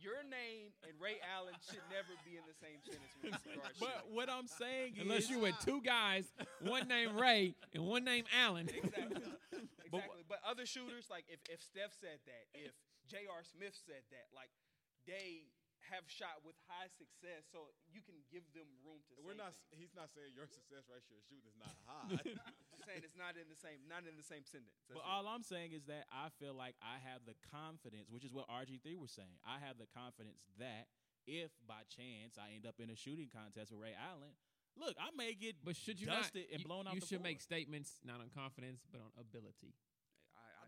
Your 0.00 0.24
name 0.24 0.72
and 0.88 0.96
Ray 0.96 1.20
Allen 1.20 1.52
should 1.60 1.84
never 1.92 2.16
be 2.24 2.40
in 2.40 2.44
the 2.48 2.56
same 2.56 2.80
sentence 2.80 3.12
when 3.20 3.36
it 3.36 3.76
but 3.76 4.00
shooting. 4.00 4.16
what 4.16 4.32
I'm 4.32 4.48
saying 4.48 4.96
is, 4.96 5.02
Unless 5.04 5.28
is, 5.28 5.30
you 5.30 5.38
with 5.44 5.58
two 5.60 5.82
guys, 5.84 6.24
one 6.64 6.88
named 6.88 7.20
Ray 7.20 7.52
and 7.74 7.84
one 7.84 8.04
named 8.08 8.24
Allen. 8.32 8.70
Exactly. 8.72 9.28
But- 9.92 10.00
exactly. 10.00 10.24
But, 10.24 10.40
other 10.46 10.64
shooters, 10.64 11.10
like 11.10 11.28
if, 11.28 11.42
if 11.52 11.60
Steph 11.60 11.92
said 11.92 12.16
that, 12.24 12.44
if 12.54 12.72
J.R. 13.12 13.44
Smith 13.44 13.76
said 13.76 14.00
that, 14.14 14.30
like 14.32 14.48
they 15.04 15.50
have 15.88 16.04
shot 16.12 16.44
with 16.44 16.54
high 16.68 16.88
success, 16.92 17.48
so 17.48 17.72
you 17.88 18.04
can 18.04 18.20
give 18.28 18.44
them 18.52 18.68
room 18.84 19.00
to. 19.08 19.16
We're 19.24 19.32
say 19.38 19.42
not. 19.42 19.52
things. 19.72 19.80
He's 19.80 19.94
not 19.96 20.12
saying 20.12 20.36
your 20.36 20.46
success 20.46 20.84
ratio 20.90 21.16
of 21.16 21.24
shooting 21.26 21.48
is 21.48 21.56
not 21.56 21.72
high. 21.88 22.20
Just 22.20 22.84
saying 22.84 23.02
it's 23.06 23.16
not 23.16 23.34
in 23.40 23.48
the 23.48 23.56
same, 23.58 23.80
not 23.88 24.04
in 24.04 24.14
the 24.20 24.26
same 24.26 24.44
sentence. 24.44 24.76
But 24.86 25.00
That's 25.00 25.06
it. 25.06 25.10
all 25.10 25.24
I'm 25.30 25.42
saying 25.46 25.72
is 25.72 25.88
that 25.88 26.04
I 26.12 26.28
feel 26.36 26.52
like 26.52 26.76
I 26.84 27.00
have 27.08 27.24
the 27.24 27.34
confidence, 27.48 28.12
which 28.12 28.22
is 28.28 28.32
what 28.36 28.46
RG3 28.52 29.00
was 29.00 29.10
saying. 29.14 29.40
I 29.42 29.58
have 29.64 29.80
the 29.80 29.88
confidence 29.90 30.44
that 30.60 30.90
if 31.28 31.50
by 31.64 31.82
chance 31.88 32.36
I 32.36 32.52
end 32.56 32.64
up 32.68 32.76
in 32.80 32.88
a 32.92 32.96
shooting 32.98 33.28
contest 33.32 33.70
with 33.72 33.80
Ray 33.80 33.92
Allen, 33.96 34.32
look, 34.78 34.96
I 35.00 35.10
may 35.16 35.34
get 35.36 35.56
But 35.64 35.76
should 35.76 36.00
you 36.00 36.06
not? 36.08 36.28
dusted 36.28 36.48
and 36.52 36.60
you- 36.60 36.66
blown 36.68 36.86
out 36.88 36.94
You 36.94 37.00
the 37.00 37.06
should 37.06 37.20
floor. 37.24 37.30
make 37.34 37.40
statements 37.40 38.00
not 38.04 38.20
on 38.20 38.30
confidence 38.32 38.84
but 38.90 39.00
on 39.04 39.10
ability. 39.20 39.74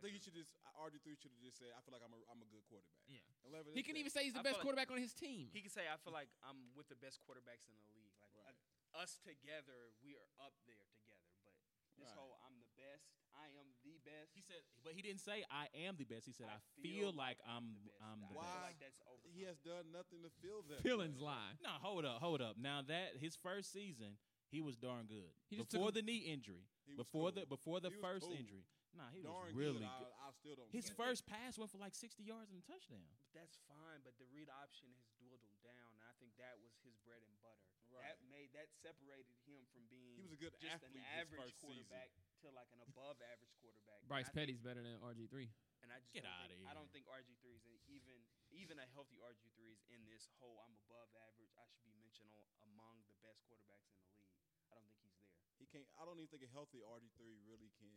I 0.03 0.11
I, 0.11 0.11
think 0.11 0.19
he 0.19 0.23
should 0.27 0.35
just. 0.35 0.51
RG 0.75 0.99
three 1.07 1.15
should 1.15 1.31
have 1.31 1.39
just 1.47 1.63
said, 1.63 1.71
"I 1.79 1.81
feel 1.87 1.95
like 1.95 2.03
I'm 2.03 2.11
a, 2.11 2.19
I'm 2.27 2.43
a 2.43 2.49
good 2.51 2.67
quarterback." 2.67 2.99
Yeah. 3.07 3.23
And 3.47 3.55
leave 3.55 3.71
it 3.71 3.79
He 3.79 3.87
can 3.87 3.95
that. 3.95 4.03
even 4.03 4.11
say 4.11 4.27
he's 4.27 4.35
the 4.35 4.43
I 4.43 4.51
best 4.51 4.59
feel 4.59 4.67
like- 4.75 4.83
quarterback 4.83 4.91
on 4.91 4.99
his 4.99 5.15
team. 5.15 5.47
He 5.55 5.63
can 5.63 5.71
say, 5.71 5.87
"I 5.87 5.95
feel 6.03 6.11
like 6.11 6.27
I'm 6.43 6.75
with 6.75 6.91
the 6.91 6.99
best 6.99 7.23
quarterbacks 7.23 7.71
in 7.71 7.79
the 7.79 7.87
league. 7.95 8.11
Like 8.19 8.35
Right. 8.35 8.59
uh, 8.99 9.03
us 9.07 9.15
together, 9.23 9.95
we 10.03 10.19
are 10.19 10.27
up 10.43 10.59
there 10.67 10.83
together." 10.91 11.31
But 11.47 11.55
this 11.95 12.11
Right. 12.11 12.19
whole 12.19 12.35
"I'm 12.43 12.59
the 12.59 12.67
best," 12.75 13.15
I 13.39 13.47
am 13.63 13.71
the 13.87 13.97
best. 14.03 14.35
He 14.35 14.43
said, 14.43 14.61
but 14.83 14.93
he 14.93 15.01
didn't 15.07 15.23
say 15.23 15.47
I 15.49 15.71
am 15.87 15.95
the 15.97 16.05
best. 16.05 16.27
He 16.27 16.35
said 16.35 16.51
I, 16.51 16.59
I 16.59 16.61
feel, 16.83 16.83
feel 16.83 17.13
like, 17.15 17.39
like 17.39 17.47
I'm 17.47 17.79
the 17.79 17.81
best. 17.95 18.03
I'm 18.03 18.19
the 18.21 18.27
I 18.27 18.29
feel 18.35 18.43
Why? 18.43 18.51
best. 18.51 18.67
like 18.67 18.79
that's. 18.83 18.99
He 19.31 19.43
has 19.47 19.59
done 19.63 19.87
nothing 19.95 20.21
to 20.27 20.31
feel 20.43 20.67
that. 20.67 20.83
Feelings 20.83 21.21
lie. 21.23 21.55
No, 21.63 21.79
hold 21.81 22.05
up, 22.05 22.19
hold 22.21 22.43
up. 22.43 22.59
Now 22.59 22.83
that 22.83 23.17
his 23.23 23.37
first 23.39 23.71
season, 23.73 24.19
he 24.51 24.61
was 24.61 24.75
darn 24.77 25.07
good. 25.07 25.31
He 25.47 25.57
before 25.63 25.89
him- 25.89 25.95
the 25.95 26.03
knee 26.03 26.27
injury, 26.29 26.67
before 26.97 27.31
cool. 27.31 27.41
the 27.41 27.47
before 27.47 27.79
the 27.81 27.89
He 27.91 27.97
first 28.03 28.27
cool. 28.27 28.35
injury, 28.37 28.67
nah, 28.97 29.09
he 29.13 29.23
Darn 29.25 29.51
was 29.51 29.57
really 29.57 29.81
good. 29.83 29.89
good. 30.03 30.13
I, 30.21 30.29
I 30.29 30.31
still 30.37 30.55
don't. 30.57 30.69
His 30.73 30.87
say. 30.89 30.95
first 30.97 31.25
pass 31.29 31.57
went 31.59 31.71
for 31.73 31.79
like 31.81 31.95
60 31.97 32.23
yards 32.23 32.51
and 32.53 32.61
a 32.61 32.65
touchdown. 32.67 33.05
But 33.25 33.33
that's 33.35 33.57
fine. 33.69 34.01
But 34.05 34.17
the 34.21 34.29
read 34.33 34.49
option 34.53 34.89
has 34.97 35.09
dwindled 35.21 35.59
down, 35.65 35.89
and 35.97 36.03
I 36.05 36.13
think 36.21 36.37
that 36.41 36.57
was 36.61 36.73
his 36.85 36.97
bread 37.07 37.21
and 37.25 37.35
butter. 37.41 37.65
Right. 37.93 38.09
That 38.09 38.25
made 38.33 38.49
that 38.57 38.73
separated 38.81 39.37
him 39.45 39.61
from 39.77 39.85
being 39.93 40.17
He 40.17 40.25
was 40.25 40.33
a 40.33 40.41
good 40.41 40.57
just 40.57 40.81
athlete 40.81 40.97
an 40.97 41.05
average 41.21 41.45
first 41.45 41.61
season. 41.61 41.85
quarterback 41.85 42.09
to 42.41 42.49
like 42.57 42.71
an 42.73 42.81
above 42.89 43.21
average 43.21 43.53
quarterback. 43.61 44.01
Bryce 44.09 44.33
And 44.33 44.33
I 44.33 44.39
Petty's 44.41 44.61
better 44.65 44.81
than 44.81 44.97
RG 45.05 45.29
three. 45.29 45.53
and 45.85 45.93
I 45.93 46.01
just 46.01 46.17
Get 46.17 46.25
don't 46.25 46.33
outta 46.41 46.57
think, 46.57 46.65
I 46.65 46.73
don't 46.73 46.89
think 46.89 47.05
RG 47.05 47.37
three 47.45 47.61
is 47.61 47.85
even 47.93 48.17
even 48.57 48.77
a 48.81 48.89
healthy 48.97 49.21
RG 49.21 49.45
three 49.57 49.77
is 49.77 49.81
in 49.93 50.01
this 50.09 50.25
whole 50.41 50.57
I'm 50.65 50.73
above 50.89 51.13
average. 51.29 51.53
I 51.61 51.69
should 51.69 51.85
be 51.85 51.93
mentioned 52.01 52.33
among 52.65 53.05
the 53.05 53.17
best 53.21 53.45
quarterbacks 53.45 53.85
in 53.93 54.01
the 54.01 54.09
league. 54.17 54.33
I 54.73 54.77
don't 54.81 54.89
think 54.89 54.97
he's 55.05 55.13
there. 55.21 55.37
He 55.61 55.69
can't. 55.69 55.85
I 56.01 56.09
don't 56.09 56.17
even 56.17 56.33
think 56.33 56.49
a 56.49 56.53
healthy 56.53 56.81
RG 56.81 57.13
three 57.21 57.37
really 57.45 57.69
can 57.77 57.93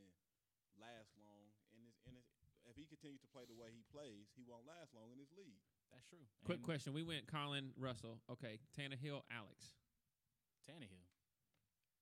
last 0.80 1.12
long. 1.20 1.50
And 1.76 1.82
his, 1.84 1.96
and 2.08 2.14
his, 2.16 2.26
if 2.70 2.76
he 2.80 2.86
continues 2.88 3.22
to 3.24 3.30
play 3.32 3.44
the 3.48 3.56
way 3.58 3.72
he 3.74 3.84
plays, 3.92 4.32
he 4.36 4.44
won't 4.48 4.66
last 4.68 4.92
long 4.96 5.12
in 5.12 5.18
this 5.20 5.32
league. 5.36 5.60
That's 5.94 6.06
true. 6.08 6.24
Quick 6.44 6.64
And 6.64 6.68
question: 6.68 6.92
We 6.96 7.04
went 7.06 7.28
Colin 7.28 7.72
Russell. 7.80 8.20
Okay, 8.32 8.60
Tannehill, 8.76 9.24
Alex. 9.32 9.76
Tannehill. 10.68 11.06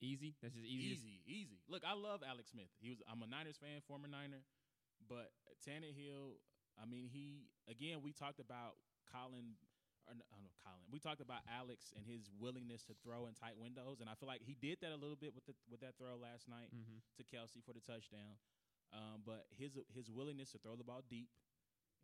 Easy. 0.01 0.35
That's 0.43 0.55
just 0.55 0.67
easy. 0.67 0.99
Easy, 0.99 1.15
easy. 1.27 1.59
Look, 1.71 1.83
I 1.87 1.95
love 1.95 2.23
Alex 2.27 2.51
Smith. 2.51 2.67
He 2.83 2.89
was 2.91 2.99
I'm 3.07 3.23
a 3.23 3.27
Niners 3.29 3.55
fan, 3.59 3.79
former 3.87 4.07
Niner, 4.07 4.43
but 5.07 5.31
Tannehill. 5.63 6.39
I 6.75 6.85
mean, 6.89 7.07
he 7.11 7.47
again. 7.69 8.01
We 8.03 8.11
talked 8.11 8.39
about 8.39 8.79
Colin. 9.07 9.55
Or, 10.03 10.11
no, 10.11 10.27
I 10.27 10.35
don't 10.35 10.43
know, 10.43 10.57
Colin. 10.59 10.83
We 10.91 10.99
talked 10.99 11.23
about 11.23 11.47
Alex 11.47 11.95
and 11.95 12.03
his 12.03 12.27
willingness 12.35 12.83
to 12.91 12.93
throw 13.07 13.23
in 13.31 13.39
tight 13.39 13.55
windows, 13.55 14.03
and 14.03 14.11
I 14.11 14.19
feel 14.19 14.27
like 14.27 14.43
he 14.43 14.51
did 14.59 14.83
that 14.83 14.91
a 14.91 14.99
little 14.99 15.15
bit 15.15 15.31
with 15.31 15.47
the 15.47 15.55
with 15.71 15.79
that 15.79 15.95
throw 15.95 16.19
last 16.19 16.51
night 16.51 16.67
Mm-hmm. 16.75 16.99
to 17.15 17.21
Kelce 17.23 17.63
for 17.63 17.71
the 17.71 17.79
touchdown. 17.79 18.35
Um, 18.93 19.25
but 19.25 19.49
his 19.49 19.73
his 19.89 20.13
willingness 20.13 20.53
to 20.53 20.61
throw 20.61 20.77
the 20.77 20.85
ball 20.85 21.01
deep, 21.01 21.33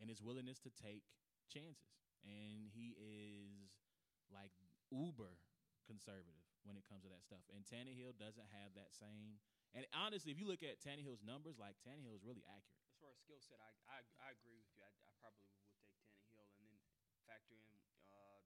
and 0.02 0.10
his 0.10 0.26
willingness 0.26 0.58
to 0.66 0.74
take 0.74 1.06
chances, 1.46 2.02
and 2.26 2.66
he 2.74 2.98
is 2.98 3.70
like 4.34 4.50
uber 4.90 5.38
conservative 5.86 6.42
when 6.66 6.78
it 6.78 6.86
comes 6.90 7.06
to 7.06 7.10
that 7.14 7.22
stuff. 7.22 7.46
And 7.54 7.62
Tannehill 7.62 8.18
doesn't 8.18 8.50
have 8.54 8.74
that 8.74 8.94
same. 8.98 9.38
And 9.78 9.86
honestly, 9.94 10.34
if 10.34 10.42
you 10.42 10.50
look 10.50 10.66
at 10.66 10.82
Tannehill's 10.82 11.22
numbers, 11.22 11.62
like 11.62 11.78
Tannehill 11.86 12.18
is 12.18 12.26
really 12.26 12.42
accurate. 12.50 12.82
As 12.90 12.98
far 12.98 13.14
as 13.14 13.22
skill 13.22 13.38
set, 13.38 13.62
I, 13.62 13.70
I 13.86 13.98
I 14.26 14.30
agree 14.34 14.58
with 14.58 14.70
you. 14.74 14.82
I, 14.82 14.90
I 14.90 15.14
probably 15.22 15.46
would 15.46 15.62
take 15.62 15.78
Tannehill, 16.34 16.50
and 16.58 16.66
then 16.66 16.82
factor 17.30 17.62
in 17.70 17.78
uh, 18.10 18.42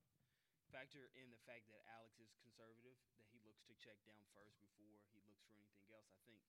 factor 0.68 1.08
in 1.16 1.32
the 1.32 1.40
fact 1.48 1.72
that 1.72 1.80
Alex 1.96 2.20
is 2.20 2.36
conservative, 2.44 3.00
that 3.16 3.24
he 3.32 3.40
looks 3.48 3.64
to 3.72 3.74
check 3.80 4.04
down 4.04 4.28
first 4.36 4.60
before 4.60 5.00
he 5.16 5.24
looks 5.24 5.40
for 5.48 5.56
anything 5.56 5.88
else. 5.96 6.12
I 6.12 6.20
think 6.28 6.44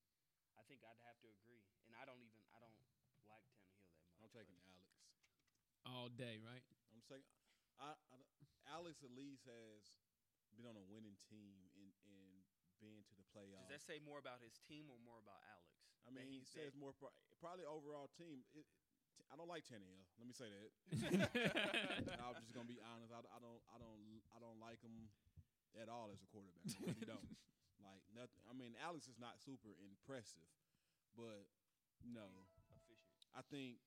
I 0.58 0.62
think 0.70 0.80
I'd 0.86 1.00
have 1.06 1.18
to 1.22 1.28
agree, 1.40 1.62
and 1.88 1.94
I 1.98 2.04
don't 2.08 2.20
even 2.22 2.40
I 2.54 2.58
don't 2.62 2.74
like 2.74 2.88
Tannehill 2.94 3.26
that 3.28 3.42
much. 3.46 3.66
I'm 4.22 4.28
but- 4.30 4.34
taking 4.34 4.56
Alex. 4.66 4.90
All 5.84 6.08
day, 6.08 6.40
right? 6.40 6.64
I'm 6.96 7.04
saying, 7.04 7.20
I, 7.76 7.92
I, 7.92 8.16
Alex 8.72 9.04
at 9.04 9.12
least 9.12 9.44
has 9.44 9.84
been 10.56 10.64
on 10.64 10.80
a 10.80 10.84
winning 10.88 11.18
team 11.28 11.60
and 11.76 11.92
and 12.08 12.40
been 12.80 13.04
to 13.04 13.14
the 13.20 13.26
playoffs. 13.36 13.68
Does 13.68 13.76
that 13.80 13.84
say 13.84 14.00
more 14.00 14.16
about 14.16 14.40
his 14.40 14.56
team 14.64 14.88
or 14.88 14.96
more 15.04 15.20
about 15.20 15.44
Alex? 15.52 15.68
I 16.08 16.12
mean, 16.12 16.24
he 16.32 16.40
says 16.40 16.72
that- 16.72 16.80
more 16.80 16.96
pro- 16.96 17.12
probably 17.36 17.68
overall 17.68 18.08
team. 18.16 18.44
It, 18.56 18.64
t- 19.20 19.28
I 19.28 19.36
don't 19.36 19.48
like 19.48 19.68
Tannehill. 19.68 20.04
Let 20.16 20.24
me 20.24 20.32
say 20.32 20.48
that. 20.48 20.70
I'm 22.24 22.40
just 22.40 22.56
gonna 22.56 22.64
be 22.70 22.80
honest. 22.80 23.12
I, 23.12 23.20
I 23.20 23.38
don't 23.44 23.60
I 23.68 23.76
don't 23.76 24.00
I 24.32 24.38
don't 24.40 24.60
like 24.64 24.80
him 24.80 25.12
at 25.76 25.92
all 25.92 26.08
as 26.16 26.22
a 26.24 26.28
quarterback. 26.32 26.64
I 26.64 26.80
really 26.80 27.04
don't. 27.04 27.28
Like 27.84 28.00
nothing. 28.16 28.40
I 28.48 28.56
mean, 28.56 28.72
Alex 28.80 29.06
is 29.06 29.20
not 29.20 29.36
super 29.44 29.76
impressive, 29.84 30.48
but 31.14 31.44
no, 32.02 32.24
efficient. 32.56 32.98
I 33.36 33.44
think 33.52 33.78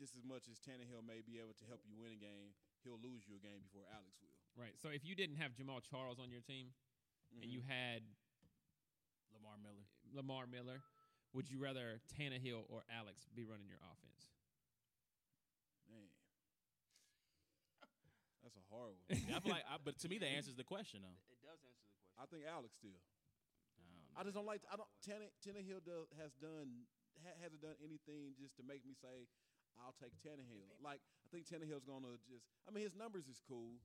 just 0.00 0.16
as 0.16 0.24
much 0.24 0.48
as 0.50 0.58
Tannehill 0.58 1.04
may 1.06 1.20
be 1.22 1.38
able 1.38 1.54
to 1.60 1.66
help 1.68 1.84
you 1.86 1.94
win 2.00 2.10
a 2.16 2.18
game, 2.18 2.56
he'll 2.82 2.98
lose 2.98 3.22
you 3.28 3.36
a 3.36 3.42
game 3.44 3.60
before 3.62 3.84
Alex 3.92 4.16
will. 4.24 4.32
right. 4.56 4.74
So 4.80 4.88
if 4.88 5.04
you 5.04 5.14
didn't 5.14 5.36
have 5.36 5.52
Jamaal 5.54 5.84
Charles 5.84 6.18
on 6.18 6.30
your 6.32 6.40
team 6.42 6.72
and 7.42 7.50
you 7.52 7.60
Mhm. 7.60 7.68
had 7.70 8.00
Lamar 9.32 9.58
Miller. 9.58 9.84
Lamar 10.12 10.46
Miller, 10.46 10.82
would 11.32 11.50
you 11.50 11.58
rather 11.58 12.00
Tannehill 12.18 12.64
or 12.70 12.84
Alex 12.90 13.28
be 13.34 13.44
running 13.44 13.68
your 13.68 13.78
offense? 13.84 14.30
man, 15.90 16.08
that's 18.42 18.56
a 18.56 18.64
hard 18.70 18.94
one. 18.98 19.08
I 19.36 19.40
feel 19.40 19.52
like, 19.52 19.64
I, 19.68 19.76
but 19.82 19.98
to 20.00 20.08
me, 20.08 20.18
the 20.18 20.26
answer 20.26 20.50
is 20.50 20.56
the 20.56 20.64
question 20.64 21.00
though. 21.02 21.18
It 21.30 21.40
does 21.42 21.58
answer 21.62 21.82
the 21.86 21.86
question. 21.86 21.93
I 22.20 22.26
think 22.30 22.44
Alex 22.46 22.74
still. 22.78 22.98
I 24.14 24.20
I 24.20 24.22
just 24.22 24.34
don't 24.38 24.46
like. 24.46 24.62
I 24.70 24.76
don't. 24.78 24.88
Tanne, 25.02 25.26
Tannehill 25.42 25.82
does, 25.82 26.06
has 26.22 26.30
done 26.38 26.86
ha, 27.18 27.34
hasn't 27.42 27.62
done 27.62 27.74
anything 27.82 28.38
just 28.38 28.54
to 28.58 28.62
make 28.62 28.86
me 28.86 28.94
say 28.94 29.26
I'll 29.82 29.96
take 29.98 30.14
Tannehill. 30.22 30.70
Like 30.78 31.02
I 31.24 31.26
think 31.34 31.50
Tannehill's 31.50 31.82
gonna 31.82 32.14
just. 32.30 32.46
I 32.66 32.70
mean, 32.70 32.86
his 32.86 32.94
numbers 32.94 33.26
is 33.26 33.42
cool. 33.42 33.82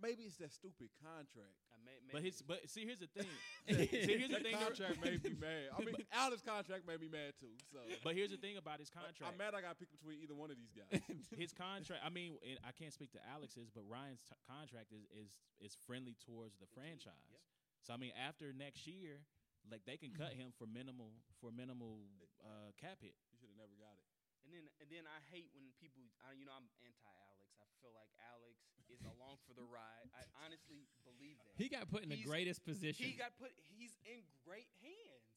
Maybe 0.00 0.24
it's 0.24 0.40
that 0.40 0.48
stupid 0.48 0.88
contract. 0.96 1.60
I 1.68 1.76
may, 1.84 1.92
But 2.08 2.24
his, 2.24 2.40
but 2.40 2.64
see, 2.72 2.88
here's 2.88 3.04
the 3.04 3.10
thing. 3.12 3.28
see, 3.68 4.16
here's 4.16 4.32
the 4.32 4.40
that 4.40 4.48
thing. 4.48 4.56
contract 4.56 4.96
made 4.96 5.20
me 5.20 5.36
mad. 5.36 5.76
I 5.76 5.84
mean, 5.84 5.92
Alex' 6.16 6.40
contract 6.40 6.88
made 6.88 7.04
me 7.04 7.12
mad 7.12 7.36
too. 7.36 7.52
So, 7.68 7.84
But 8.00 8.16
here's 8.16 8.32
the 8.32 8.40
thing 8.40 8.56
about 8.56 8.80
his 8.80 8.88
Like, 8.96 9.12
contract. 9.12 9.28
I'm 9.28 9.36
mad. 9.36 9.52
I 9.52 9.60
got 9.60 9.76
picked 9.76 9.92
between 9.92 10.16
either 10.24 10.32
one 10.32 10.48
of 10.48 10.56
these 10.56 10.72
guys. 10.72 11.04
his 11.36 11.52
contract. 11.52 12.00
I 12.00 12.08
mean, 12.08 12.40
and 12.40 12.56
I 12.64 12.72
can't 12.72 12.96
speak 12.96 13.12
to 13.12 13.20
Alex's, 13.28 13.68
but 13.68 13.84
Ryan's 13.84 14.24
t- 14.24 14.32
contract 14.48 14.88
is 14.88 15.04
is 15.12 15.36
is 15.60 15.76
friendly 15.84 16.16
towards 16.16 16.56
the 16.56 16.64
team, 16.72 16.96
franchise. 16.96 17.28
yep. 17.28 17.44
So 17.82 17.94
I 17.94 17.98
mean, 17.98 18.12
after 18.16 18.52
next 18.52 18.86
year, 18.86 19.24
Like 19.68 19.84
they 19.84 20.00
can 20.00 20.10
cut 20.16 20.32
him 20.32 20.52
for 20.56 20.64
minimal 20.64 21.12
for 21.40 21.52
minimal 21.52 22.00
uh, 22.40 22.72
cap 22.80 22.96
hit. 23.04 23.12
You 23.28 23.36
should 23.36 23.52
have 23.52 23.60
never 23.60 23.76
got 23.76 23.92
it. 23.92 24.04
And 24.44 24.50
then 24.56 24.64
and 24.80 24.88
then 24.88 25.04
I 25.04 25.20
hate 25.28 25.52
when 25.52 25.68
people, 25.76 26.00
I, 26.24 26.32
you 26.32 26.48
know, 26.48 26.56
I'm 26.56 26.64
anti 26.80 27.12
Alex. 27.28 27.52
I 27.60 27.68
feel 27.84 27.92
like 27.92 28.08
Alex 28.32 28.56
is 28.88 29.04
along 29.04 29.36
for 29.44 29.52
the 29.52 29.64
ride. 29.68 30.08
I 30.16 30.24
honestly 30.40 30.88
believe 31.04 31.36
that. 31.44 31.52
He 31.60 31.68
got 31.68 31.92
put 31.92 32.00
in 32.02 32.08
the 32.08 32.24
greatest 32.24 32.64
position. 32.64 33.04
He 33.04 33.20
got 33.20 33.36
put. 33.36 33.52
He's 33.68 33.92
in 34.08 34.24
great 34.48 34.68
hands. 34.80 35.28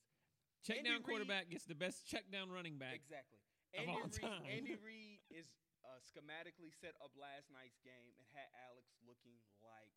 check 0.63 0.79
Andy 0.79 0.87
down 0.95 1.03
Reid- 1.03 1.07
quarterback 1.11 1.51
gets 1.51 1.67
the 1.67 1.75
best 1.75 2.07
check 2.07 2.31
down 2.31 2.47
running 2.47 2.79
back. 2.79 2.95
Exactly. 3.03 3.43
of 3.75 3.83
Andy 3.83 3.91
all 3.91 4.07
Reid, 4.07 4.23
time. 4.23 4.43
Andy 4.47 4.75
Reid 4.87 5.19
is 5.35 5.51
uh, 5.83 5.99
schematically 5.99 6.71
set 6.71 6.95
up 7.03 7.11
last 7.19 7.51
night's 7.51 7.75
game 7.83 8.15
and 8.15 8.25
had 8.31 8.47
Alex 8.71 8.87
looking 9.03 9.35
like 9.59 9.91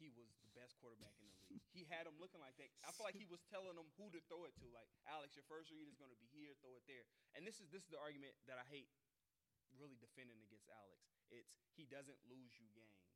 he 0.00 0.08
was 0.16 0.32
the 0.40 0.48
best 0.56 0.80
quarterback 0.80 1.12
in 1.20 1.28
the 1.28 1.36
league. 1.44 1.60
he 1.76 1.84
had 1.84 2.08
him 2.08 2.16
looking 2.16 2.40
like 2.40 2.56
that. 2.56 2.72
I 2.82 2.90
feel 2.96 3.04
like 3.04 3.20
he 3.20 3.28
was 3.28 3.44
telling 3.52 3.76
him 3.76 3.86
who 4.00 4.08
to 4.16 4.20
throw 4.32 4.48
it 4.48 4.56
to. 4.64 4.66
Like 4.72 4.88
Alex, 5.04 5.36
your 5.36 5.44
first 5.44 5.68
read 5.68 5.86
is 5.86 6.00
going 6.00 6.10
to 6.10 6.18
be 6.18 6.32
here. 6.32 6.56
Throw 6.64 6.74
it 6.80 6.88
there. 6.88 7.04
And 7.36 7.44
this 7.44 7.60
is 7.60 7.68
this 7.68 7.84
is 7.84 7.92
the 7.92 8.00
argument 8.00 8.32
that 8.48 8.56
I 8.56 8.64
hate 8.72 8.88
really 9.76 10.00
defending 10.00 10.40
against 10.42 10.72
Alex. 10.72 11.04
It's 11.28 11.60
he 11.76 11.84
doesn't 11.84 12.18
lose 12.26 12.56
you 12.56 12.66
games. 12.72 13.12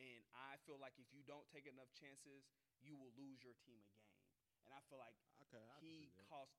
And 0.00 0.24
I 0.32 0.56
feel 0.64 0.80
like 0.80 0.96
if 0.96 1.12
you 1.12 1.20
don't 1.28 1.44
take 1.52 1.68
enough 1.68 1.92
chances, 1.92 2.48
you 2.80 2.96
will 2.96 3.12
lose 3.12 3.44
your 3.44 3.52
team 3.60 3.84
a 3.84 3.92
game. 3.92 4.16
And 4.64 4.72
I 4.72 4.80
feel 4.88 4.96
like 4.96 5.14
Okay, 5.46 5.60
I 5.60 5.76
he 5.84 6.08
cost 6.32 6.56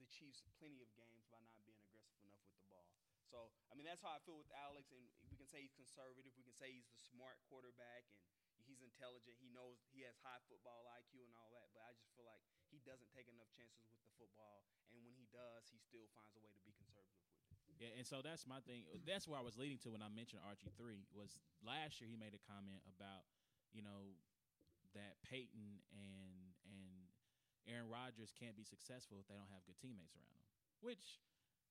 the 0.00 0.08
Chiefs 0.08 0.42
plenty 0.58 0.80
of 0.80 0.88
games 0.96 1.28
by 1.28 1.38
not 1.46 1.60
being 1.68 1.78
aggressive 1.84 2.18
enough 2.24 2.42
with 2.48 2.56
the 2.58 2.66
ball. 2.66 2.88
So 3.28 3.52
I 3.70 3.76
mean 3.76 3.84
that's 3.86 4.02
how 4.02 4.12
I 4.12 4.20
feel 4.24 4.36
with 4.40 4.50
Alex, 4.52 4.90
and 4.92 5.04
we 5.30 5.36
can 5.36 5.46
say 5.48 5.62
he's 5.62 5.76
conservative. 5.76 6.32
We 6.36 6.44
can 6.44 6.56
say 6.56 6.72
he's 6.72 6.88
the 6.92 7.00
smart 7.12 7.38
quarterback, 7.48 8.04
and 8.08 8.41
he's 8.72 8.80
intelligent. 8.80 9.36
He 9.36 9.52
knows 9.52 9.76
he 9.92 10.00
has 10.08 10.16
high 10.24 10.40
football 10.48 10.88
IQ 10.96 11.20
and 11.28 11.36
all 11.36 11.52
that. 11.52 11.68
But 11.76 11.84
I 11.84 11.92
just 11.92 12.08
feel 12.16 12.24
like 12.24 12.40
he 12.72 12.80
doesn't 12.80 13.12
take 13.12 13.28
enough 13.28 13.52
chances 13.52 13.84
with 13.92 14.00
the 14.00 14.08
football, 14.16 14.64
and 14.88 15.04
when 15.04 15.12
he 15.12 15.28
does, 15.28 15.68
he 15.68 15.76
still 15.76 16.08
finds 16.16 16.32
a 16.32 16.40
way 16.40 16.48
to 16.56 16.62
be 16.64 16.72
conservative 16.72 17.20
with 17.28 17.36
it. 17.44 17.52
Yeah, 17.76 17.92
and 18.00 18.08
so 18.08 18.24
that's 18.24 18.48
my 18.48 18.64
thing. 18.64 18.88
That's 19.04 19.28
where 19.28 19.36
I 19.36 19.44
was 19.44 19.60
leading 19.60 19.76
to 19.84 19.92
when 19.92 20.00
I 20.00 20.08
mentioned 20.08 20.40
RG 20.48 20.72
three 20.80 21.04
was 21.12 21.36
last 21.60 22.00
year 22.00 22.08
he 22.08 22.16
made 22.16 22.32
a 22.32 22.40
comment 22.48 22.80
about 22.88 23.28
you 23.76 23.84
know 23.84 24.16
that 24.96 25.20
Peyton 25.28 25.84
and 25.92 26.56
and 26.64 26.96
Aaron 27.68 27.92
Rodgers 27.92 28.32
can't 28.32 28.56
be 28.56 28.64
successful 28.64 29.20
if 29.20 29.28
they 29.28 29.36
don't 29.36 29.52
have 29.52 29.62
good 29.68 29.76
teammates 29.78 30.16
around 30.16 30.32
them. 30.40 30.48
Which 30.80 31.20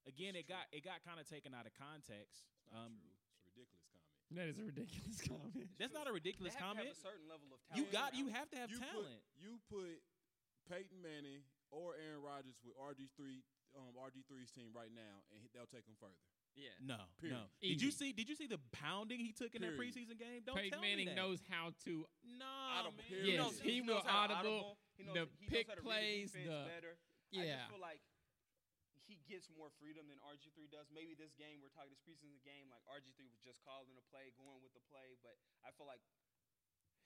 again, 0.06 0.38
it 0.38 0.45
got 0.47 0.70
it 0.70 0.86
got 0.86 1.02
kind 1.02 1.18
of 1.18 1.26
taken 1.26 1.52
out 1.58 1.66
of 1.66 1.74
context. 1.74 2.45
It's 2.45 2.70
not 2.70 2.86
Um, 2.86 2.93
true. 3.02 3.12
It's 3.18 3.43
ridiculous 3.58 3.84
comment. 3.89 3.91
That 4.36 4.48
is 4.48 4.58
a 4.60 4.64
ridiculous 4.64 5.20
comment. 5.28 5.68
That's 5.80 5.94
not 5.94 6.08
a 6.08 6.14
ridiculous 6.16 6.54
They 6.56 6.60
have 6.64 6.72
to 6.72 6.80
comment. 6.80 6.88
have 6.88 6.98
a 6.98 7.04
certain 7.04 7.28
level 7.28 7.48
of 7.52 7.60
talent. 7.68 7.76
You 7.78 7.84
got 7.92 8.10
you 8.16 8.26
have 8.32 8.48
to 8.52 8.58
have 8.58 8.72
you 8.72 8.80
talent. 8.80 9.20
Put, 9.20 9.44
you 9.44 9.52
put 9.68 9.98
Peyton 10.72 11.00
Manning 11.04 11.44
or 11.72 11.96
Aaron 12.00 12.24
Rodgers 12.24 12.56
with 12.64 12.76
RG 12.80 13.12
three 13.20 13.44
um, 13.76 13.96
RG 13.96 14.28
3s 14.28 14.52
team 14.52 14.72
right 14.76 14.92
now, 14.92 15.24
and 15.32 15.40
they'll 15.56 15.68
take 15.72 15.88
them 15.88 15.96
further. 15.96 16.20
Yeah. 16.60 16.76
no, 16.84 17.00
Period. 17.24 17.40
no. 17.40 17.48
Did 17.64 17.80
you 17.80 17.92
see? 17.96 18.12
Did 18.12 18.28
you 18.28 18.36
see 18.36 18.44
the 18.48 18.60
pounding 18.76 19.24
he 19.24 19.32
took 19.32 19.56
in 19.56 19.64
that 19.64 19.80
preseason 19.80 20.20
game? 20.20 20.44
Don't 20.44 20.60
Peyton 20.60 20.76
tell 20.76 20.84
Manning 20.84 21.08
me 21.08 21.16
that. 21.16 21.16
knows 21.16 21.40
how 21.48 21.72
to. 21.88 22.04
No, 22.28 22.52
Audible. 22.76 23.00
man. 23.00 23.08
Period. 23.08 23.24
He 23.24 23.32
Yes, 23.32 23.40
knows, 23.40 23.56
he 23.64 23.80
knows 23.80 24.04
will 24.04 24.12
how 24.12 24.28
to 24.28 24.34
audible, 24.36 24.76
He 25.00 25.08
knows, 25.08 25.16
the 25.16 25.24
he 25.40 25.48
knows 25.48 25.52
pick 25.56 25.66
how 25.72 25.76
to 25.76 25.82
read 25.82 25.88
plays, 25.88 26.32
defense 26.36 26.52
the- 26.52 26.68
better. 26.68 26.94
I 27.32 27.36
Yeah. 27.40 27.56
just 27.64 27.72
feel 27.72 27.80
like 27.80 28.00
he 28.04 28.11
gets 29.32 29.48
more 29.56 29.72
freedom 29.80 30.12
than 30.12 30.20
RG3 30.28 30.68
does. 30.68 30.92
Maybe 30.92 31.16
this 31.16 31.32
game 31.40 31.64
we're 31.64 31.72
talking 31.72 31.96
this 31.96 32.04
preseason 32.04 32.44
game, 32.44 32.68
like 32.68 32.84
RG3 32.84 33.32
was 33.32 33.40
just 33.40 33.64
calling 33.64 33.96
a 33.96 34.04
play, 34.12 34.36
going 34.36 34.60
with 34.60 34.76
the 34.76 34.84
play, 34.92 35.16
but 35.24 35.40
I 35.64 35.72
feel 35.72 35.88
like 35.88 36.04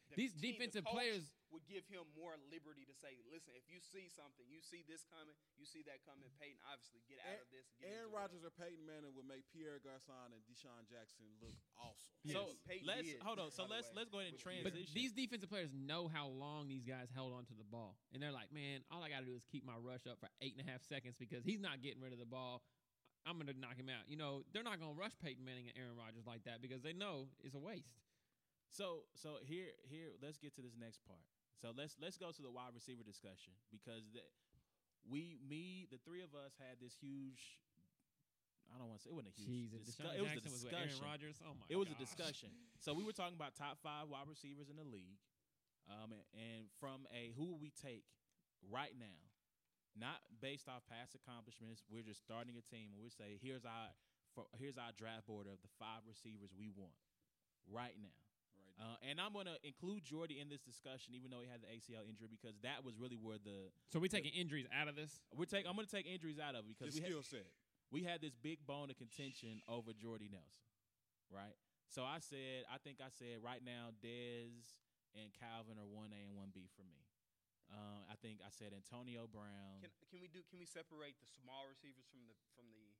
the 0.10 0.16
These 0.16 0.34
team- 0.34 0.52
defensive 0.54 0.86
coach 0.86 0.94
players- 0.94 1.32
would 1.52 1.66
give 1.68 1.88
him 1.88 2.04
more 2.14 2.36
liberty 2.52 2.84
to 2.84 2.94
say, 2.94 3.16
"Listen, 3.32 3.56
if 3.56 3.64
you 3.70 3.80
see 3.80 4.10
something, 4.10 4.46
you 4.50 4.60
see 4.62 4.84
this 4.84 5.06
coming, 5.06 5.34
you 5.56 5.64
see 5.66 5.84
that 5.84 6.04
coming, 6.04 6.30
Peyton, 6.38 6.60
obviously 6.68 7.00
get 7.08 7.20
out 7.20 7.28
Aaron- 7.28 7.42
of 7.42 7.50
this." 7.52 7.72
Get 7.80 7.88
Aaron 7.88 8.06
into 8.06 8.10
it." 8.10 8.20
Rodgers 8.20 8.44
or 8.44 8.52
Peyton 8.52 8.86
Manning 8.86 9.16
would 9.16 9.26
make 9.26 9.48
Pierre 9.52 9.80
Garcon 9.80 10.34
and 10.34 10.44
DeSean 10.46 10.86
Jackson 10.90 11.26
look 11.40 11.56
awesome. 11.78 12.14
So 12.28 12.56
Peyton 12.66 12.86
let's 12.88 13.08
did, 13.08 13.22
hold 13.22 13.40
on. 13.40 13.52
So 13.52 13.66
let's 13.66 13.88
way, 13.90 13.96
let's 13.96 14.10
go 14.10 14.20
ahead 14.20 14.34
and 14.34 14.38
with 14.38 14.44
Pierre. 14.44 14.64
But 14.64 14.74
these 14.94 15.14
defensive 15.14 15.50
players 15.50 15.72
know 15.74 16.08
how 16.10 16.28
long 16.28 16.68
these 16.68 16.84
guys 16.84 17.10
held 17.10 17.32
on 17.34 17.46
to 17.46 17.54
the 17.54 17.64
ball, 17.64 17.98
and 18.12 18.22
they're 18.22 18.34
like, 18.34 18.52
"Man, 18.52 18.84
all 18.92 19.02
I 19.02 19.10
got 19.10 19.22
to 19.22 19.26
do 19.26 19.36
is 19.36 19.46
keep 19.46 19.64
my 19.64 19.78
rush 19.78 20.06
up 20.08 20.20
for 20.20 20.30
eight 20.42 20.58
and 20.58 20.68
a 20.68 20.70
half 20.70 20.84
seconds 20.84 21.18
because 21.18 21.46
he's 21.46 21.62
not 21.62 21.82
getting 21.82 22.02
rid 22.02 22.12
of 22.12 22.20
the 22.20 22.26
ball. 22.26 22.64
I'm 23.26 23.38
gonna 23.38 23.54
knock 23.54 23.78
him 23.78 23.88
out." 23.90 24.10
You 24.10 24.18
know, 24.18 24.44
they're 24.52 24.62
not 24.64 24.80
gonna 24.80 24.94
rush 24.94 25.18
Peyton 25.20 25.46
Manning 25.46 25.70
and 25.70 25.78
Aaron 25.78 25.96
Rodgers 25.96 26.26
like 26.28 26.44
that 26.44 26.62
because 26.62 26.82
they 26.82 26.94
know 26.94 27.30
it's 27.40 27.56
a 27.56 27.60
waste. 27.60 27.96
So 28.76 29.08
so 29.16 29.40
here 29.40 29.72
here 29.88 30.12
let's 30.20 30.36
get 30.36 30.52
to 30.60 30.62
this 30.62 30.76
next 30.76 31.00
part. 31.08 31.24
So 31.56 31.72
let's 31.72 31.96
let's 31.96 32.20
go 32.20 32.36
to 32.36 32.42
the 32.44 32.52
wide 32.52 32.76
receiver 32.76 33.08
discussion 33.08 33.56
because 33.72 34.04
the, 34.12 34.20
we 35.08 35.40
me 35.40 35.88
the 35.88 35.96
three 36.04 36.20
of 36.20 36.36
us 36.36 36.60
had 36.60 36.84
this 36.84 36.92
huge. 37.00 37.64
I 38.68 38.76
don't 38.76 38.92
want 38.92 39.00
to 39.00 39.04
say 39.08 39.14
it 39.14 39.16
wasn't 39.16 39.32
a 39.32 39.38
huge. 39.40 39.72
Jeez, 39.72 39.80
discu- 39.80 40.12
it 40.12 40.20
was 40.20 40.36
a 40.36 40.36
Jackson 40.36 40.52
was 40.52 40.64
with 40.68 40.76
Aaron 40.76 40.92
discussion. 40.92 41.08
Rodgers, 41.08 41.38
oh 41.48 41.56
my! 41.56 41.66
It 41.72 41.80
was 41.80 41.88
a 41.88 41.96
discussion. 41.96 42.52
So 42.84 42.92
we 42.92 43.08
were 43.08 43.16
talking 43.16 43.40
about 43.40 43.56
top 43.56 43.80
five 43.80 44.12
wide 44.12 44.28
receivers 44.28 44.68
in 44.68 44.76
the 44.76 44.84
league, 44.84 45.24
um, 45.88 46.12
and, 46.12 46.26
and 46.36 46.62
from 46.84 47.08
a 47.16 47.32
who 47.40 47.48
will 47.48 47.62
we 47.62 47.72
take 47.72 48.04
right 48.68 48.92
now, 49.00 49.22
not 49.96 50.20
based 50.44 50.68
off 50.68 50.84
past 50.92 51.16
accomplishments. 51.16 51.88
We're 51.88 52.04
just 52.04 52.20
starting 52.20 52.60
a 52.60 52.66
team, 52.68 52.92
and 52.92 53.00
we 53.00 53.08
say 53.08 53.40
here's 53.40 53.64
our 53.64 53.96
for, 54.36 54.50
here's 54.60 54.76
our 54.76 54.92
draft 54.98 55.32
board 55.32 55.48
of 55.48 55.64
the 55.64 55.72
five 55.80 56.04
receivers 56.04 56.52
we 56.52 56.68
want 56.76 57.00
right 57.72 57.96
now. 57.96 58.25
Right. 58.78 58.86
Uh, 58.92 59.10
and 59.10 59.22
I'm 59.24 59.32
going 59.32 59.48
to 59.48 59.56
include 59.64 60.04
Jordy 60.04 60.40
in 60.44 60.50
this 60.52 60.60
discussion, 60.62 61.16
even 61.16 61.32
though 61.32 61.40
he 61.40 61.48
had 61.48 61.64
the 61.64 61.72
ACL 61.72 62.04
injury, 62.08 62.28
because 62.28 62.60
that 62.68 62.84
was 62.84 63.00
really 63.00 63.16
where 63.16 63.40
the 63.40 63.72
So 63.88 64.00
we're 64.04 64.12
taking 64.12 64.36
injuries 64.36 64.68
out 64.76 64.88
of 64.92 64.96
this. 65.00 65.20
we're 65.32 65.48
take. 65.48 65.64
I'm 65.64 65.76
going 65.80 65.88
to 65.88 65.92
take 65.96 66.08
injuries 66.08 66.40
out 66.40 66.56
of 66.60 66.68
it 66.68 66.76
because 66.76 66.92
His 66.94 67.00
we 67.00 67.08
had, 67.08 67.12
skill 67.16 67.24
set. 67.24 67.48
we 67.92 68.04
had 68.04 68.20
this 68.20 68.36
big 68.36 68.60
bone 68.68 68.92
of 68.92 68.98
contention 69.00 69.64
over 69.72 69.96
Jordy 69.96 70.28
Nelson, 70.28 70.68
right? 71.32 71.56
So 71.88 72.04
I 72.04 72.20
said, 72.20 72.68
I 72.68 72.76
think 72.84 73.00
I 73.00 73.08
said 73.14 73.40
right 73.40 73.64
now, 73.64 73.96
Dez 74.04 74.76
and 75.16 75.32
Calvin 75.32 75.80
are 75.80 75.88
one 75.88 76.12
A 76.12 76.20
and 76.28 76.36
one 76.36 76.52
B 76.52 76.68
for 76.76 76.84
me. 76.84 77.00
Um, 77.72 78.06
I 78.12 78.16
think 78.22 78.44
I 78.46 78.52
said 78.54 78.76
Antonio 78.78 79.26
Brown. 79.32 79.82
Can, 79.82 79.90
can 80.12 80.20
we 80.22 80.28
do? 80.30 80.44
Can 80.52 80.60
we 80.62 80.68
separate 80.70 81.16
the 81.18 81.30
small 81.42 81.66
receivers 81.66 82.06
from 82.12 82.28
the 82.30 82.36
from 82.54 82.68
the 82.70 82.92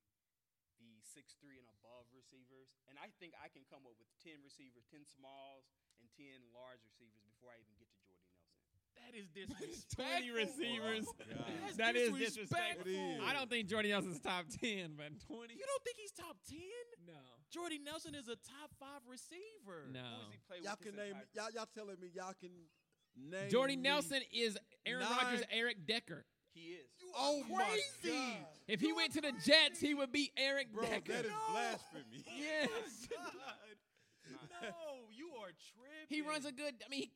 the 0.80 0.90
six 1.02 1.34
three 1.40 1.58
and 1.60 1.68
above 1.80 2.06
receivers? 2.12 2.68
And 2.90 2.96
I 3.00 3.08
think 3.20 3.32
I 3.40 3.48
can 3.52 3.64
come 3.68 3.84
up 3.88 3.96
with 3.98 4.08
ten 4.22 4.40
receivers, 4.44 4.84
ten 4.92 5.04
smalls, 5.06 5.66
and 6.00 6.06
ten 6.16 6.40
large 6.52 6.80
receivers 6.84 7.22
before 7.24 7.52
I 7.54 7.60
even 7.62 7.74
get 7.80 7.88
to 7.92 7.98
Jordy 8.04 8.26
Nelson. 8.28 8.92
that 9.00 9.12
is 9.16 9.26
disrespectful. 9.32 10.04
Twenty 10.04 10.30
receivers. 10.32 11.04
Oh, 11.08 11.14
God. 11.20 11.46
That's 11.64 11.76
That 11.80 11.94
is 11.96 12.10
disrespectful. 12.12 12.84
disrespectful. 12.84 12.92
It 12.92 13.16
is. 13.16 13.20
I 13.24 13.30
don't 13.32 13.48
think 13.50 13.64
Jordy 13.68 13.90
Nelson's 13.92 14.20
top 14.20 14.44
ten, 14.52 14.96
but 14.96 15.12
twenty. 15.24 15.54
You 15.56 15.64
don't 15.66 15.84
think 15.84 15.96
he's 16.00 16.12
top 16.12 16.36
ten? 16.48 16.84
No. 17.06 17.20
Jordy 17.52 17.78
Nelson 17.78 18.14
is 18.14 18.28
a 18.28 18.36
top 18.36 18.72
five 18.80 19.00
receiver. 19.08 19.88
No. 19.92 20.00
has 20.02 20.32
he 20.32 20.38
played 20.48 20.62
Y'all 20.64 20.76
with? 20.80 20.86
can 20.88 20.96
name 20.96 21.14
entire- 21.16 21.32
y'all. 21.34 21.50
Y'all 21.54 21.70
telling 21.72 21.96
me 22.00 22.08
y'all 22.12 22.34
can 22.38 22.50
name 23.16 23.48
Jordy 23.50 23.76
Nelson 23.76 24.20
is 24.32 24.58
Aaron 24.84 25.04
Nine- 25.04 25.12
Rodgers' 25.24 25.44
Eric 25.50 25.86
Decker. 25.86 26.24
He 26.56 26.72
is. 26.72 26.86
Oh 27.14 27.42
my 27.50 27.64
crazy. 27.64 28.16
God. 28.16 28.46
If 28.66 28.80
he 28.80 28.92
went 28.92 29.12
to 29.12 29.20
the 29.20 29.32
Jets, 29.44 29.78
he 29.78 29.94
would 29.94 30.10
be 30.10 30.32
Eric 30.36 30.72
bro, 30.72 30.82
Decker. 30.84 31.12
that 31.12 31.24
is 31.26 31.30
No. 31.30 31.52
blasphemy. 31.52 32.24
yes. 32.38 33.08
no, 34.62 34.68
you 35.12 35.28
are 35.40 35.52
tripping. 35.52 36.08
He 36.08 36.22
runs 36.22 36.44
a 36.46 36.52
good. 36.52 36.74
I 36.84 36.88
mean, 36.88 37.00
he- 37.02 37.12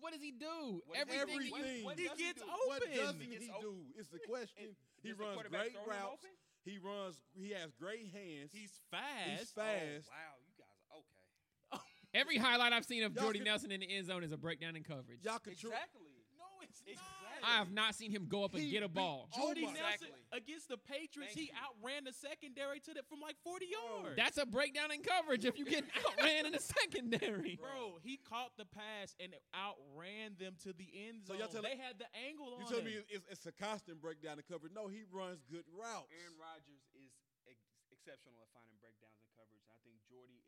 what 0.00 0.12
does 0.12 0.22
he 0.22 0.30
do? 0.32 0.80
What- 0.86 0.98
Everything. 0.98 1.28
he- 1.28 1.34
everything. 1.52 1.84
What, 1.84 1.92
what 1.92 1.98
He 1.98 2.08
does 2.08 2.18
gets 2.18 2.40
do? 2.42 2.48
What 2.66 2.82
open. 2.82 2.96
doesn't 2.96 3.20
He 3.20 3.26
he, 3.30 3.32
gets 3.38 3.46
do? 3.46 3.68
open. 3.68 3.84
Is 3.98 4.08
the 4.08 4.18
question. 4.20 4.76
He 5.02 5.12
runs 5.12 5.42
great 5.50 5.76
routes. 5.86 6.24
He 6.64 6.78
runs. 6.78 7.16
He 7.34 7.50
has 7.50 7.72
great 7.80 8.10
hands. 8.12 8.50
He's 8.52 8.72
fast. 8.90 9.30
He's 9.38 9.50
fast. 9.50 10.08
Oh, 10.08 10.14
wow, 10.14 10.34
you 10.46 10.54
guys 10.58 10.78
are 10.90 10.98
okay. 10.98 11.82
Every 12.14 12.36
highlight 12.38 12.72
I've 12.72 12.84
seen 12.86 13.02
of 13.04 13.14
Y'all 13.14 13.24
Jordy 13.24 13.38
can- 13.40 13.46
Nelson 13.46 13.70
in 13.70 13.80
the 13.80 13.90
end 13.96 14.06
zone 14.06 14.24
is 14.24 14.32
a 14.32 14.36
breakdown 14.36 14.76
in 14.76 14.82
coverage. 14.82 15.20
Y'all 15.22 15.38
can 15.38 15.52
exactly. 15.52 16.08
No, 16.38 16.44
it's 16.62 16.80
Exactly. 16.86 17.17
I 17.44 17.58
have 17.58 17.70
not 17.72 17.94
seen 17.94 18.10
him 18.10 18.26
go 18.28 18.44
up 18.44 18.54
and 18.54 18.70
get 18.70 18.82
a 18.82 18.88
ball. 18.88 19.28
Jordy 19.36 19.62
my- 19.64 19.72
Nelson 19.72 20.08
Exactly. 20.08 20.08
against 20.32 20.68
the 20.68 20.76
Patriots, 20.78 21.34
Thank 21.34 21.48
he 21.48 21.52
you. 21.52 21.58
outran 21.60 22.04
the 22.04 22.12
secondary 22.12 22.80
to 22.80 22.94
the, 22.94 23.02
from 23.08 23.20
like 23.20 23.36
40 23.44 23.66
yards. 23.66 24.16
That's 24.16 24.38
a 24.38 24.46
breakdown 24.46 24.90
in 24.90 25.02
coverage 25.02 25.44
if 25.44 25.58
you 25.58 25.64
get 25.64 25.84
outran 26.06 26.46
in 26.46 26.52
the 26.52 26.60
secondary. 26.60 27.56
Bro, 27.60 27.98
he 28.02 28.18
caught 28.18 28.52
the 28.56 28.64
pass 28.66 29.14
and 29.20 29.34
outran 29.54 30.36
them 30.38 30.54
to 30.64 30.72
the 30.72 30.88
end 31.08 31.26
So 31.26 31.34
zone. 31.34 31.40
y'all 31.40 31.48
tell- 31.52 31.62
they 31.62 31.76
had 31.76 31.98
the 31.98 32.08
angle 32.28 32.56
You 32.58 32.64
on 32.66 32.70
tell 32.70 32.80
him. 32.80 32.86
me 32.86 33.00
it's, 33.10 33.26
it's 33.28 33.46
a 33.46 33.52
constant 33.52 34.00
breakdown 34.00 34.38
in 34.38 34.44
coverage. 34.46 34.72
No, 34.74 34.88
he 34.88 35.02
runs 35.10 35.42
good 35.50 35.64
routes. 35.74 36.08
Aaron 36.14 36.36
Rodgers 36.38 36.82
is 36.94 37.12
ex- 37.48 37.68
exceptional 37.92 38.38
at 38.44 38.48
finding 38.54 38.76
breakdowns 38.80 39.18
in 39.20 39.28
coverage. 39.36 39.60
and 39.66 39.72
I 39.74 39.80
think 39.84 39.98
Jordy 40.08 40.36
is 40.38 40.44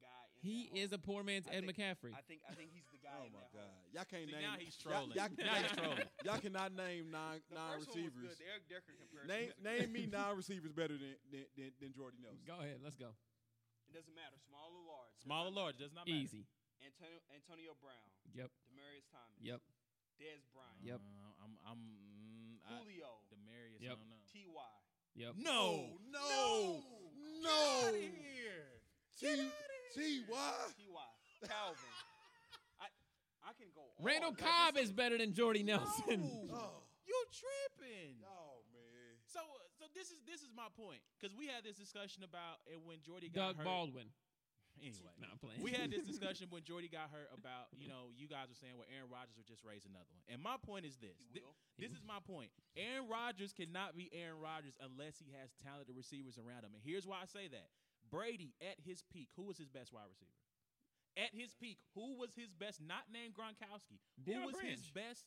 guy. 0.00 0.22
In 0.30 0.38
He 0.38 0.70
that 0.70 0.78
is 0.78 0.90
a 0.94 1.00
poor 1.02 1.22
man's 1.26 1.46
I 1.50 1.58
Ed 1.58 1.66
think- 1.66 1.74
McCaffrey. 1.78 2.14
I 2.14 2.22
think 2.26 2.40
I 2.46 2.54
think 2.54 2.70
he's 2.70 2.86
the 2.94 2.98
guy. 3.02 3.14
Oh 3.18 3.26
in 3.26 3.32
my 3.34 3.42
that 3.42 3.52
God, 3.52 3.66
hole. 3.66 3.90
y'all 3.90 4.06
can't 4.08 4.26
See, 4.28 4.34
name. 4.38 4.46
now 4.46 4.54
he's 4.58 4.76
y'all- 4.78 4.86
trolling. 4.94 5.14
Y'all, 5.18 5.30
Now 5.38 5.54
he's 5.58 5.72
trolling. 5.74 6.08
y'all 6.26 6.40
cannot 6.42 6.70
name 6.78 7.04
nine 7.10 7.40
The 7.50 7.58
nine 7.58 7.74
first 7.78 7.90
one 7.90 8.06
was 8.06 8.14
receivers. 8.14 8.22
good. 8.22 8.36
The 8.38 8.46
Eric 8.48 8.64
Decker 8.70 8.94
comparison. 8.98 9.28
Name 9.34 9.50
name 9.62 9.88
me 9.92 10.02
nine 10.18 10.34
receivers 10.38 10.70
better 10.72 10.94
than 10.94 11.14
than, 11.34 11.44
than, 11.58 11.70
than 11.82 11.90
Jordy 11.92 12.18
Nelson. 12.22 12.46
Go 12.46 12.58
ahead, 12.62 12.78
let's 12.86 12.94
go. 12.98 13.10
It 13.90 13.96
doesn't 13.96 14.12
matter, 14.14 14.36
small 14.46 14.68
or 14.70 14.84
large. 14.84 15.16
Small 15.24 15.48
or 15.48 15.54
large, 15.54 15.76
does 15.80 15.90
not 15.96 16.04
matter. 16.04 16.12
Easy. 16.20 16.44
Antonio 16.78 17.18
Antonio 17.34 17.72
Brown, 17.82 18.06
Yep. 18.36 18.52
Demaryius 18.70 19.08
Thomas, 19.10 19.34
Yep. 19.42 19.60
Dez 20.22 20.42
Bryant, 20.54 20.78
Yep. 20.84 21.00
Uh, 21.02 21.42
I'm. 21.42 21.52
I'm. 21.66 21.80
Mm, 21.98 22.58
I, 22.68 22.78
Julio, 22.78 23.22
Demaryius. 23.32 23.80
Yep. 23.82 23.92
I 23.92 23.98
don't 23.98 24.10
know. 24.10 24.22
Ty. 24.30 24.78
Yep. 25.18 25.32
No. 25.42 25.98
no, 26.12 26.22
no. 26.22 26.84
Get 27.16 27.42
no. 27.42 27.50
outta 27.88 27.98
here. 27.98 28.78
T 29.18 29.50
T 29.94 30.20
Y. 30.28 30.52
Ty. 31.42 31.46
Calvin. 31.48 31.94
I 32.80 32.86
I 33.46 33.52
can 33.56 33.68
go. 33.74 33.82
Randall 34.02 34.30
Like, 34.30 34.38
Cobb 34.42 34.74
this 34.74 34.84
is 34.84 34.92
better 34.92 35.16
than 35.18 35.32
Jordy 35.34 35.62
Nelson. 35.62 36.48
No. 36.48 36.54
Oh, 36.54 36.82
You 37.06 37.16
tripping? 37.32 38.18
oh 38.26 38.62
man. 38.74 39.14
So, 39.26 39.40
so 39.78 39.84
this 39.94 40.08
is 40.10 40.18
this 40.26 40.40
is 40.42 40.50
my 40.56 40.68
point 40.76 41.00
because 41.18 41.36
we 41.36 41.46
had 41.46 41.62
this 41.64 41.76
discussion 41.76 42.24
about 42.24 42.58
it 42.66 42.80
when 42.84 42.98
Jordy 43.04 43.28
got 43.28 43.54
Doug 43.54 43.56
hurt. 43.58 43.66
Baldwin. 43.66 44.08
Anyway, 44.78 45.10
Nah, 45.18 45.26
I'm 45.34 45.42
playing. 45.42 45.58
we 45.58 45.74
had 45.74 45.90
this 45.90 46.06
discussion 46.12 46.46
when 46.54 46.62
Jordy 46.62 46.86
got 46.86 47.10
hurt 47.10 47.26
about 47.34 47.66
you 47.74 47.90
know 47.90 48.14
you 48.14 48.30
guys 48.30 48.46
were 48.46 48.54
saying 48.54 48.78
well 48.78 48.86
Aaron 48.94 49.10
Rodgers 49.10 49.34
would 49.34 49.46
just 49.50 49.66
raise 49.66 49.82
another 49.86 50.06
one, 50.14 50.22
and 50.30 50.38
my 50.38 50.54
point 50.54 50.86
is 50.86 50.94
this. 51.02 51.18
He 51.18 51.34
Thi- 51.34 51.42
will. 51.42 51.54
This 51.78 51.90
is 51.94 52.02
my 52.06 52.22
point. 52.22 52.50
Aaron 52.78 53.06
Rodgers 53.10 53.50
cannot 53.50 53.94
be 53.98 54.06
Aaron 54.14 54.38
Rodgers 54.38 54.74
unless 54.78 55.18
he 55.18 55.34
has 55.38 55.50
talented 55.66 55.94
receivers 55.98 56.38
around 56.38 56.62
him. 56.66 56.74
And 56.78 56.82
here's 56.82 57.06
why 57.06 57.22
I 57.22 57.26
say 57.26 57.46
that. 57.50 57.70
Brady 58.10 58.54
at 58.60 58.76
his 58.82 59.02
peak, 59.12 59.28
who 59.36 59.44
was 59.44 59.56
his 59.58 59.68
best 59.68 59.92
wide 59.92 60.08
receiver? 60.08 60.32
At 61.18 61.34
his 61.34 61.50
peak, 61.58 61.78
who 61.98 62.14
was 62.14 62.34
his 62.38 62.54
best? 62.54 62.78
Not 62.80 63.10
named 63.10 63.34
Gronkowski. 63.34 63.98
Who 64.22 64.30
Deion 64.30 64.46
was 64.46 64.54
his 64.62 64.86
Branch. 64.92 64.94
best? 65.18 65.26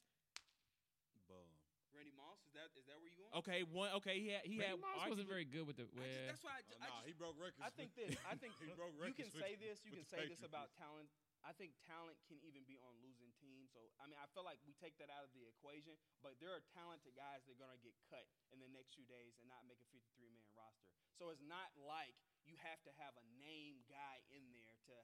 Bum. 1.27 1.43
Randy 1.91 2.15
Moss. 2.15 2.39
Is 2.47 2.55
that 2.55 2.71
is 2.79 2.87
that 2.87 2.95
where 3.03 3.11
you 3.11 3.19
going? 3.19 3.33
Okay, 3.43 3.67
one. 3.67 3.91
Okay, 3.99 4.15
he 4.23 4.31
had 4.31 4.47
he 4.47 4.55
Randy 4.55 4.79
had 4.79 4.79
Moss 4.79 5.03
wasn't 5.11 5.27
arguably- 5.27 5.43
very 5.43 5.47
good 5.51 5.67
with 5.67 5.75
the. 5.75 5.87
I 5.91 5.99
just, 5.99 6.27
that's 6.31 6.43
why 6.47 6.55
I, 6.55 6.63
Oh, 6.63 6.67
ju- 6.71 6.79
I 6.79 6.87
nah, 6.87 6.95
just 7.03 7.07
he 7.11 7.13
broke 7.19 7.35
records. 7.35 7.59
I 7.67 7.71
think 7.75 7.91
this. 7.99 8.15
I 8.31 8.35
think 8.39 8.55
he 8.63 8.71
broke 8.71 8.95
you 8.95 9.03
records. 9.03 9.19
can 9.19 9.29
with- 9.35 9.43
say 9.43 9.53
this. 9.59 9.83
You 9.83 9.91
with 9.91 9.99
can 9.99 10.07
the 10.07 10.11
say 10.15 10.23
this 10.31 10.39
Patriots. 10.39 10.47
about 10.47 10.67
talent. 10.79 11.11
I 11.41 11.53
think 11.57 11.73
talent 11.89 12.17
can 12.29 12.37
even 12.45 12.61
be 12.69 12.77
on 12.77 12.93
losing 13.01 13.33
teams. 13.41 13.73
So 13.73 13.81
I 13.97 14.05
mean, 14.05 14.17
I 14.21 14.27
feel 14.33 14.45
like 14.45 14.61
we 14.61 14.73
take 14.77 14.97
that 15.01 15.09
out 15.09 15.25
of 15.25 15.33
the 15.33 15.45
equation. 15.49 15.97
But 16.21 16.37
there 16.37 16.53
are 16.53 16.61
talented 16.77 17.17
guys 17.17 17.41
that 17.49 17.57
are 17.57 17.61
gonna 17.61 17.81
get 17.81 17.97
cut 18.09 18.29
in 18.53 18.61
the 18.61 18.69
next 18.69 18.93
few 18.93 19.05
days 19.09 19.37
and 19.41 19.49
not 19.49 19.65
make 19.65 19.81
a 19.81 19.87
53 19.89 20.29
man 20.37 20.49
roster. 20.53 20.89
So 21.17 21.29
it's 21.33 21.41
not 21.43 21.73
like 21.81 22.13
you 22.45 22.57
have 22.61 22.81
to 22.85 22.91
have 23.01 23.13
a 23.17 23.25
name 23.41 23.81
guy 23.89 24.21
in 24.29 24.49
there 24.53 24.77
to 24.89 24.95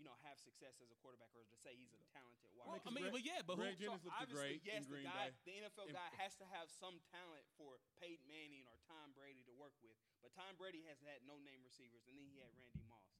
you 0.00 0.08
know 0.08 0.16
have 0.24 0.40
success 0.40 0.80
as 0.80 0.88
a 0.88 0.96
quarterback 1.04 1.28
or 1.36 1.44
to 1.44 1.56
say 1.60 1.76
he's 1.76 1.92
a 1.92 2.00
talented 2.16 2.48
wide. 2.56 2.64
Well, 2.64 2.76
Yeah, 2.76 2.80
I 2.80 2.84
'cause 2.88 2.94
mean, 2.96 3.04
Greg- 3.04 3.12
but 3.12 3.24
yeah, 3.28 3.40
but 3.44 3.56
Greg 3.60 3.76
who? 3.76 3.84
Jennings 3.84 4.00
so 4.02 4.08
looked 4.08 4.20
obviously, 4.24 4.56
great 4.56 4.64
yes, 4.64 4.88
the 4.88 5.02
guy, 5.04 5.28
Bay. 5.28 5.36
the 5.44 5.54
NFL 5.68 5.88
And- 5.92 5.96
guy 6.00 6.08
has 6.16 6.32
to 6.40 6.46
have 6.48 6.72
some 6.72 6.96
talent 7.12 7.44
for 7.60 7.76
Peyton 8.00 8.24
Manning 8.26 8.64
or 8.64 8.80
Tom 8.88 9.12
Brady 9.12 9.44
to 9.44 9.52
work 9.52 9.76
with. 9.84 10.00
But 10.24 10.32
Tom 10.32 10.56
Brady 10.56 10.82
has 10.88 11.00
had 11.04 11.20
no 11.28 11.36
name 11.44 11.60
receivers, 11.62 12.06
and 12.08 12.16
then 12.16 12.24
he 12.32 12.38
had 12.40 12.56
Randy 12.56 12.80
Moss. 12.88 13.11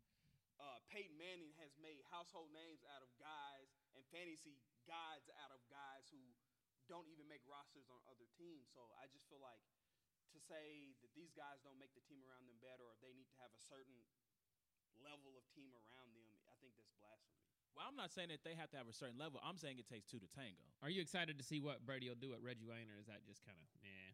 Uh, 0.63 0.79
Peyton 0.87 1.19
Manning 1.19 1.51
has 1.59 1.75
made 1.83 1.99
household 2.07 2.55
names 2.55 2.87
out 2.95 3.03
of 3.03 3.11
guys 3.19 3.75
and 3.99 4.07
fantasy 4.15 4.63
gods 4.87 5.27
out 5.43 5.51
of 5.51 5.59
guys 5.67 6.07
who 6.15 6.23
don't 6.87 7.11
even 7.11 7.27
make 7.27 7.43
rosters 7.51 7.91
on 7.91 7.99
other 8.07 8.31
teams. 8.39 8.71
So 8.71 8.87
I 9.03 9.11
just 9.11 9.27
feel 9.27 9.43
like 9.43 9.59
to 10.31 10.39
say 10.39 10.95
that 11.03 11.11
these 11.19 11.35
guys 11.35 11.59
don't 11.67 11.83
make 11.83 11.93
the 11.99 12.05
team 12.07 12.23
around 12.23 12.47
them 12.47 12.63
better 12.63 12.87
or 12.87 12.95
they 13.03 13.11
need 13.11 13.27
to 13.35 13.39
have 13.43 13.51
a 13.51 13.63
certain 13.63 14.07
level 15.03 15.35
of 15.35 15.45
team 15.51 15.75
around 15.75 16.15
them, 16.15 16.31
I 16.47 16.55
think 16.63 16.79
that's 16.79 16.95
blasphemy. 16.95 17.43
Well, 17.75 17.89
I'm 17.89 17.97
not 17.97 18.13
saying 18.13 18.29
that 18.29 18.45
they 18.45 18.55
have 18.55 18.69
to 18.77 18.79
have 18.79 18.87
a 18.87 18.95
certain 18.95 19.17
level. 19.17 19.41
I'm 19.41 19.57
saying 19.57 19.81
it 19.81 19.89
takes 19.89 20.07
two 20.07 20.21
to 20.21 20.29
tango. 20.31 20.63
are 20.85 20.93
you 20.93 21.01
excited 21.01 21.41
to 21.41 21.45
see 21.45 21.59
what 21.59 21.83
Brady 21.83 22.07
will 22.07 22.21
do 22.21 22.37
at 22.37 22.41
Reggie 22.45 22.69
Wayne, 22.69 22.93
or 22.93 23.01
is 23.01 23.09
that 23.09 23.25
just 23.25 23.41
kind 23.43 23.57
of 23.57 23.67
nah? 23.81 24.12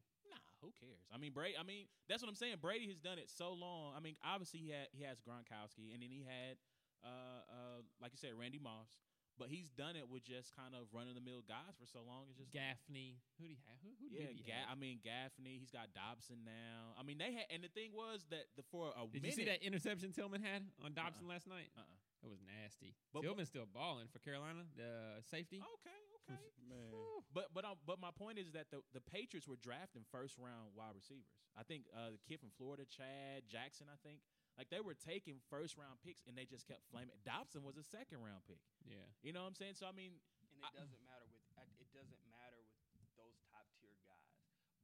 Who 0.62 0.72
cares? 0.74 1.06
I 1.14 1.18
mean, 1.18 1.32
Brady. 1.32 1.54
I 1.58 1.62
mean, 1.62 1.86
that's 2.08 2.22
what 2.22 2.28
I'm 2.28 2.34
saying. 2.38 2.56
Brady 2.60 2.86
has 2.88 2.98
done 2.98 3.18
it 3.18 3.30
so 3.30 3.52
long. 3.54 3.94
I 3.96 4.00
mean, 4.00 4.16
obviously 4.24 4.60
he 4.60 4.70
had 4.70 4.88
he 4.92 5.04
has 5.04 5.18
Gronkowski, 5.22 5.94
and 5.94 6.02
then 6.02 6.10
he 6.10 6.26
had, 6.26 6.58
uh, 7.04 7.42
uh, 7.46 7.78
like 8.02 8.12
you 8.12 8.18
said, 8.18 8.34
Randy 8.34 8.58
Moss. 8.58 8.90
But 9.38 9.54
he's 9.54 9.70
done 9.70 9.94
it 9.94 10.10
with 10.10 10.26
just 10.26 10.50
kind 10.58 10.74
of 10.74 10.90
run 10.90 11.06
of 11.06 11.14
the 11.14 11.22
mill 11.22 11.46
guys 11.46 11.78
for 11.78 11.86
so 11.86 12.02
long. 12.02 12.26
It's 12.26 12.42
just 12.42 12.50
Gaffney. 12.50 13.22
Who 13.38 13.46
do 13.46 13.54
you 13.54 13.62
have? 13.70 13.78
Who, 13.86 13.94
who 14.02 14.10
yeah. 14.10 14.34
Ga- 14.34 14.66
I 14.66 14.74
mean, 14.74 14.98
Gaffney. 14.98 15.62
He's 15.62 15.70
got 15.70 15.94
Dobson 15.94 16.42
now. 16.42 16.98
I 16.98 17.06
mean, 17.06 17.22
they 17.22 17.30
had, 17.30 17.46
and 17.54 17.62
the 17.62 17.70
thing 17.70 17.94
was 17.94 18.26
that 18.34 18.50
the 18.58 18.66
for 18.66 18.90
a 18.98 19.06
Did 19.06 19.22
you 19.22 19.30
see 19.30 19.46
that 19.46 19.62
interception 19.62 20.10
Tillman 20.10 20.42
had 20.42 20.66
on 20.82 20.90
Dobson 20.90 21.30
last 21.30 21.46
night? 21.46 21.70
Uh-uh. 21.78 22.26
It 22.26 22.26
was 22.26 22.42
nasty. 22.42 22.98
But- 23.14 23.22
Tillman's 23.22 23.46
still 23.46 23.70
balling 23.70 24.10
for 24.10 24.18
Carolina, 24.18 24.66
the 24.74 25.22
safety. 25.30 25.62
Okay, 25.62 26.02
okay. 26.36 26.52
Man. 26.68 26.92
But 27.32 27.52
but 27.52 27.64
um, 27.64 27.76
but 27.84 28.00
my 28.00 28.10
point 28.12 28.36
is 28.40 28.52
that 28.56 28.68
the, 28.72 28.80
the 28.92 29.00
Patriots 29.04 29.48
were 29.48 29.60
drafting 29.60 30.04
first 30.12 30.36
round 30.40 30.72
wide 30.76 30.96
receivers. 30.96 31.28
I 31.56 31.62
think 31.64 31.88
uh, 31.92 32.12
the 32.16 32.22
kid 32.24 32.40
from 32.40 32.52
Florida, 32.56 32.84
Chad 32.88 33.44
Jackson, 33.48 33.88
I 33.88 33.96
think, 34.00 34.20
like 34.56 34.68
they 34.72 34.80
were 34.80 34.96
taking 34.96 35.40
first 35.52 35.76
round 35.76 36.00
picks 36.00 36.24
and 36.24 36.32
they 36.36 36.44
just 36.48 36.64
kept 36.68 36.84
flaming. 36.88 37.16
Dobson 37.24 37.62
was 37.64 37.76
a 37.76 37.84
second 37.84 38.20
round 38.24 38.44
pick. 38.48 38.60
Yeah. 38.84 39.04
You 39.24 39.32
know 39.36 39.44
what 39.44 39.52
I'm 39.52 39.58
saying? 39.60 39.76
So 39.76 39.84
I 39.88 39.92
mean, 39.96 40.16
And 40.52 40.60
it 40.60 40.64
I- 40.64 40.72
doesn't 40.76 41.04
matter 41.04 41.26
with 41.28 41.44
it 41.78 41.90
doesn't 41.94 42.24
matter 42.32 42.62
with 42.98 43.08
those 43.18 43.36
top 43.50 43.66
tier 43.80 43.94
guys. 44.04 44.32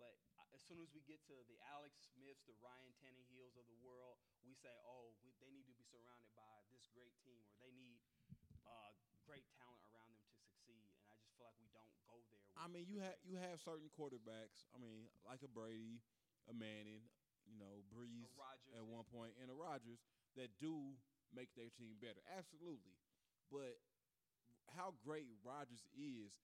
But 0.01 0.15
as 0.55 0.61
soon 0.65 0.79
as 0.83 0.91
we 0.93 1.01
get 1.07 1.23
to 1.31 1.37
the 1.49 1.59
Alex 1.71 2.13
Smiths, 2.15 2.43
the 2.47 2.55
Ryan 2.61 2.93
Tannehills 3.03 3.55
of 3.59 3.67
the 3.71 3.79
world, 3.83 4.19
we 4.43 4.55
say, 4.55 4.73
oh, 4.85 5.15
we, 5.23 5.31
they 5.43 5.51
need 5.51 5.67
to 5.71 5.75
be 5.77 5.85
surrounded 5.87 6.29
by 6.35 6.63
this 6.71 6.87
great 6.95 7.15
team, 7.23 7.39
or 7.51 7.55
they 7.63 7.71
need 7.75 7.99
uh, 8.67 8.91
great 9.27 9.47
talent 9.55 9.83
around 9.95 10.11
them 10.15 10.23
to 10.27 10.35
succeed. 10.39 10.91
And 11.03 11.07
I 11.11 11.17
just 11.23 11.35
feel 11.39 11.47
like 11.47 11.59
we 11.63 11.71
don't 11.71 11.91
go 12.07 12.23
there. 12.27 12.43
With 12.43 12.44
I 12.55 12.71
mean, 12.71 12.87
you 12.87 13.03
have 13.03 13.19
you 13.27 13.37
have 13.37 13.59
certain 13.61 13.91
quarterbacks. 13.91 14.67
I 14.75 14.79
mean, 14.79 15.11
like 15.27 15.43
a 15.43 15.51
Brady, 15.51 16.01
a 16.47 16.55
Manning, 16.55 17.03
you 17.47 17.59
know, 17.59 17.83
Brees 17.91 18.31
at 18.75 18.85
one 18.85 19.05
point, 19.11 19.35
and 19.43 19.51
a 19.51 19.57
Rodgers 19.57 20.01
that 20.39 20.55
do 20.59 20.95
make 21.35 21.51
their 21.59 21.71
team 21.75 21.99
better. 21.99 22.23
Absolutely, 22.31 22.95
but 23.51 23.79
how 24.77 24.95
great 25.05 25.27
Rodgers 25.43 25.85
is 25.99 26.39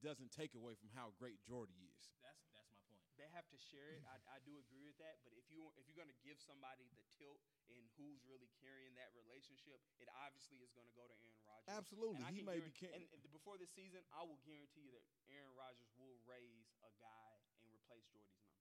doesn't 0.00 0.32
take 0.32 0.56
away 0.56 0.72
from 0.80 0.88
how 0.96 1.12
great 1.20 1.36
Jordy 1.44 1.76
is. 1.92 2.08
that's 2.24 2.40
that's 2.56 2.72
my 2.72 2.80
point. 2.88 3.09
They 3.20 3.28
have 3.36 3.44
to 3.52 3.58
share 3.60 3.92
it. 3.92 4.00
I, 4.08 4.16
I 4.32 4.38
do 4.48 4.56
agree 4.56 4.80
with 4.88 4.96
that. 4.98 5.20
But 5.22 5.36
if 5.36 5.44
you 5.52 5.68
if 5.76 5.84
you're 5.84 6.00
going 6.00 6.08
to 6.10 6.20
give 6.24 6.40
somebody 6.40 6.88
the 6.96 7.04
tilt 7.20 7.38
in 7.68 7.84
who's 8.00 8.24
really 8.24 8.48
carrying 8.64 8.96
that 8.96 9.12
relationship, 9.12 9.76
it 10.00 10.08
obviously 10.24 10.64
is 10.64 10.72
going 10.72 10.88
to 10.88 10.96
go 10.96 11.04
to 11.04 11.14
Aaron 11.20 11.42
Rodgers. 11.44 11.68
Absolutely, 11.68 12.24
he 12.32 12.40
can 12.40 12.48
may 12.48 12.58
be. 12.64 12.72
guarantee- 12.72 12.88
Can- 12.88 12.96
and, 12.96 13.04
and 13.12 13.20
before 13.36 13.60
this 13.60 13.68
season, 13.76 14.00
I 14.16 14.24
will 14.24 14.40
guarantee 14.48 14.88
you 14.88 14.92
that 14.96 15.04
Aaron 15.28 15.52
Rodgers 15.52 15.92
will 16.00 16.16
raise 16.24 16.72
a 16.80 16.90
guy 16.96 17.30
and 17.60 17.68
replace 17.76 18.08
Jordy's 18.08 18.40
numbers. 18.40 18.56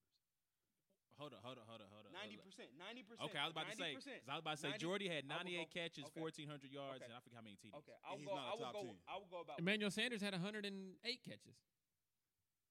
Hold 1.19 1.35
on, 1.35 1.43
hold 1.43 1.59
on, 1.59 1.67
hold 1.67 1.81
on, 1.83 1.89
hold 1.91 2.03
on. 2.07 2.11
Ninety 2.15 2.39
percent, 2.39 2.71
ninety 2.79 3.03
percent. 3.03 3.27
Okay, 3.27 3.39
I 3.39 3.43
was 3.47 3.51
about 3.55 3.67
to 3.67 3.75
say. 3.75 3.91
'cause 3.95 4.07
I 4.31 4.39
was 4.39 4.43
about 4.43 4.55
to 4.55 4.63
say 4.63 4.71
90 4.75 4.83
Jordy 4.83 5.07
had 5.11 5.23
98 5.27 5.67
go- 5.67 5.75
catches, 5.75 6.05
okay. 6.15 6.19
1,400 6.47 6.71
yards, 6.71 7.03
Okay. 7.03 7.07
and 7.07 7.11
I 7.11 7.19
forget 7.19 7.35
how 7.39 7.43
many 7.43 7.59
TDs. 7.59 7.75
Okay, 7.83 7.95
I'll 8.07 8.15
he's 8.15 8.23
go. 8.27 8.35
not 8.39 8.47
a 8.47 8.51
I 8.51 8.55
will 8.55 8.67
top 8.71 8.75
go. 8.79 8.83
10. 8.87 8.95
I 9.07 9.15
will 9.19 9.27
go 9.31 9.39
about. 9.43 9.59
Emmanuel 9.59 9.91
Sanders 9.91 10.23
had 10.23 10.31
108 10.31 11.19
catches, 11.27 11.59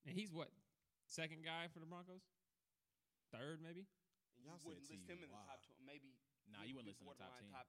and 0.09 0.17
he's 0.17 0.33
what 0.33 0.49
second 1.09 1.43
guy 1.43 1.67
for 1.73 1.81
the 1.81 1.89
Broncos, 1.89 2.23
third 3.33 3.59
maybe. 3.65 3.89
and 4.37 4.45
Y'all 4.47 4.61
said 4.61 4.69
wouldn't 4.79 4.87
list 4.87 5.09
him 5.09 5.25
in 5.25 5.33
the 5.33 5.41
T.Y.. 5.41 5.49
top 5.49 5.61
twenty. 5.65 5.83
Maybe. 5.85 6.13
Nah, 6.49 6.65
you 6.65 6.77
would 6.77 6.85
wouldn't 6.87 6.97
list 6.97 7.01
him 7.03 7.09
in 7.09 7.17
the 7.17 7.21
top 7.21 7.33
borderline 7.37 7.53
10. 7.53 7.57
Top 7.59 7.69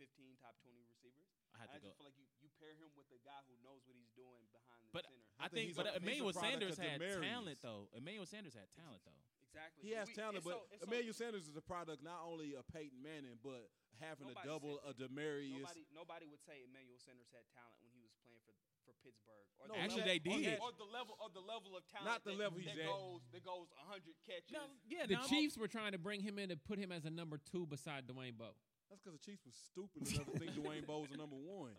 fifteen, 0.00 0.32
top 0.40 0.56
twenty 0.64 0.80
receivers. 0.88 1.28
I 1.52 1.64
had 1.64 1.68
And 1.68 1.72
I 1.72 1.76
to 1.76 1.82
go. 1.84 1.88
just 1.92 1.96
feel 2.00 2.08
like 2.08 2.18
you, 2.20 2.26
you 2.40 2.48
pair 2.56 2.72
him 2.76 2.88
with 2.96 3.08
a 3.12 3.20
guy 3.20 3.40
who 3.48 3.54
knows 3.60 3.84
what 3.84 3.96
he's 3.96 4.12
doing 4.16 4.44
behind 4.52 4.80
the 4.88 4.92
But 4.96 5.04
center. 5.08 5.20
I, 5.36 5.44
I 5.44 5.48
think 5.48 5.52
think, 5.52 5.66
he's 5.72 5.78
but 5.80 5.86
a- 5.88 5.92
he's 5.92 6.00
a 6.00 6.02
Emmanuel 6.04 6.32
product 6.32 6.44
Sanders 6.48 6.76
of 6.76 6.84
had 6.84 6.96
Demaryius. 7.00 7.20
talent 7.24 7.58
though. 7.60 7.82
Emmanuel 7.96 8.28
Sanders 8.28 8.54
had 8.56 8.68
talent 8.72 9.02
though. 9.04 9.20
Exactly. 9.50 9.80
He 9.82 9.90
has 9.98 10.06
We- 10.08 10.14
talent, 10.16 10.36
it's 10.40 10.46
but 10.46 10.56
so- 10.56 10.66
it's 10.70 10.80
so- 10.84 10.88
Emmanuel 10.88 11.16
Sanders 11.16 11.44
is 11.50 11.56
a 11.58 11.64
product 11.64 12.00
not 12.06 12.20
only 12.24 12.54
of 12.56 12.64
Peyton 12.70 13.00
Manning, 13.02 13.36
but 13.42 13.66
having 13.98 14.28
Nobody 14.30 14.46
a 14.46 14.48
double 14.48 14.74
said 14.80 14.88
of 14.88 14.92
Demaryius. 14.96 15.60
Nobody, 15.66 15.84
nobody 15.92 16.26
would 16.30 16.40
say 16.44 16.62
Emmanuel 16.64 16.96
Sanders 17.02 17.28
had 17.34 17.44
talent 17.52 17.76
when 17.82 17.90
he 17.92 18.00
was 18.00 18.14
playing 18.24 18.40
for, 18.46 18.54
for 18.90 18.98
Pittsburgh. 19.06 19.46
Or 19.62 19.68
No, 19.68 19.74
the 19.74 19.80
Actually, 19.80 20.02
level- 20.02 20.10
they 20.10 20.30
or 20.30 20.36
the- 20.38 20.50
did. 20.50 20.60
Or 20.60 20.72
the 20.72 20.84
level, 20.90 21.14
of 21.20 21.30
the 21.34 21.40
level 21.44 21.76
of 21.76 21.86
talent. 21.86 22.06
Not 22.10 22.24
the 22.24 22.30
that, 22.32 22.38
level 22.38 22.58
he's 22.58 22.66
that 22.72 22.78
at. 22.80 22.86
goes 22.86 23.20
that 23.32 23.42
goes 23.44 23.68
hundred 23.86 24.16
catches. 24.26 24.50
No, 24.52 24.64
yeah, 24.88 25.06
The 25.06 25.14
now 25.14 25.20
I'm- 25.20 25.28
Chiefs 25.28 25.56
were 25.58 25.68
trying 25.68 25.92
to 25.92 25.98
bring 25.98 26.20
him 26.20 26.38
in 26.38 26.48
to 26.50 26.56
put 26.56 26.78
him 26.78 26.90
as 26.92 27.04
a 27.04 27.10
number 27.10 27.38
two 27.38 27.66
beside 27.66 28.06
Dwayne 28.06 28.36
Bowe. 28.36 28.56
That's 28.88 29.00
because 29.00 29.14
the 29.18 29.24
Chiefs 29.24 29.44
was 29.46 29.54
stupid 29.54 30.08
enough 30.10 30.26
to 30.32 30.38
think 30.38 30.52
Dwayne 30.52 30.84
Bowe 30.86 31.00
was 31.00 31.10
the 31.10 31.16
number 31.16 31.36
one. 31.36 31.76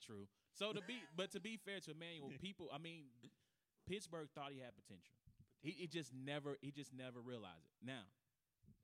True. 0.00 0.26
So 0.52 0.72
to 0.72 0.80
be, 0.82 0.96
but 1.16 1.30
to 1.32 1.40
be 1.40 1.56
fair 1.58 1.80
to 1.80 1.90
Emmanuel, 1.90 2.30
people, 2.40 2.68
I 2.72 2.78
mean, 2.78 3.04
Pittsburgh 3.86 4.28
thought 4.34 4.52
he 4.52 4.60
had 4.60 4.74
potential. 4.76 5.14
He, 5.60 5.72
he 5.72 5.86
just 5.86 6.12
never, 6.14 6.56
he 6.60 6.70
just 6.70 6.92
never 6.94 7.20
realized 7.20 7.64
it. 7.68 7.84
Now, 7.86 8.04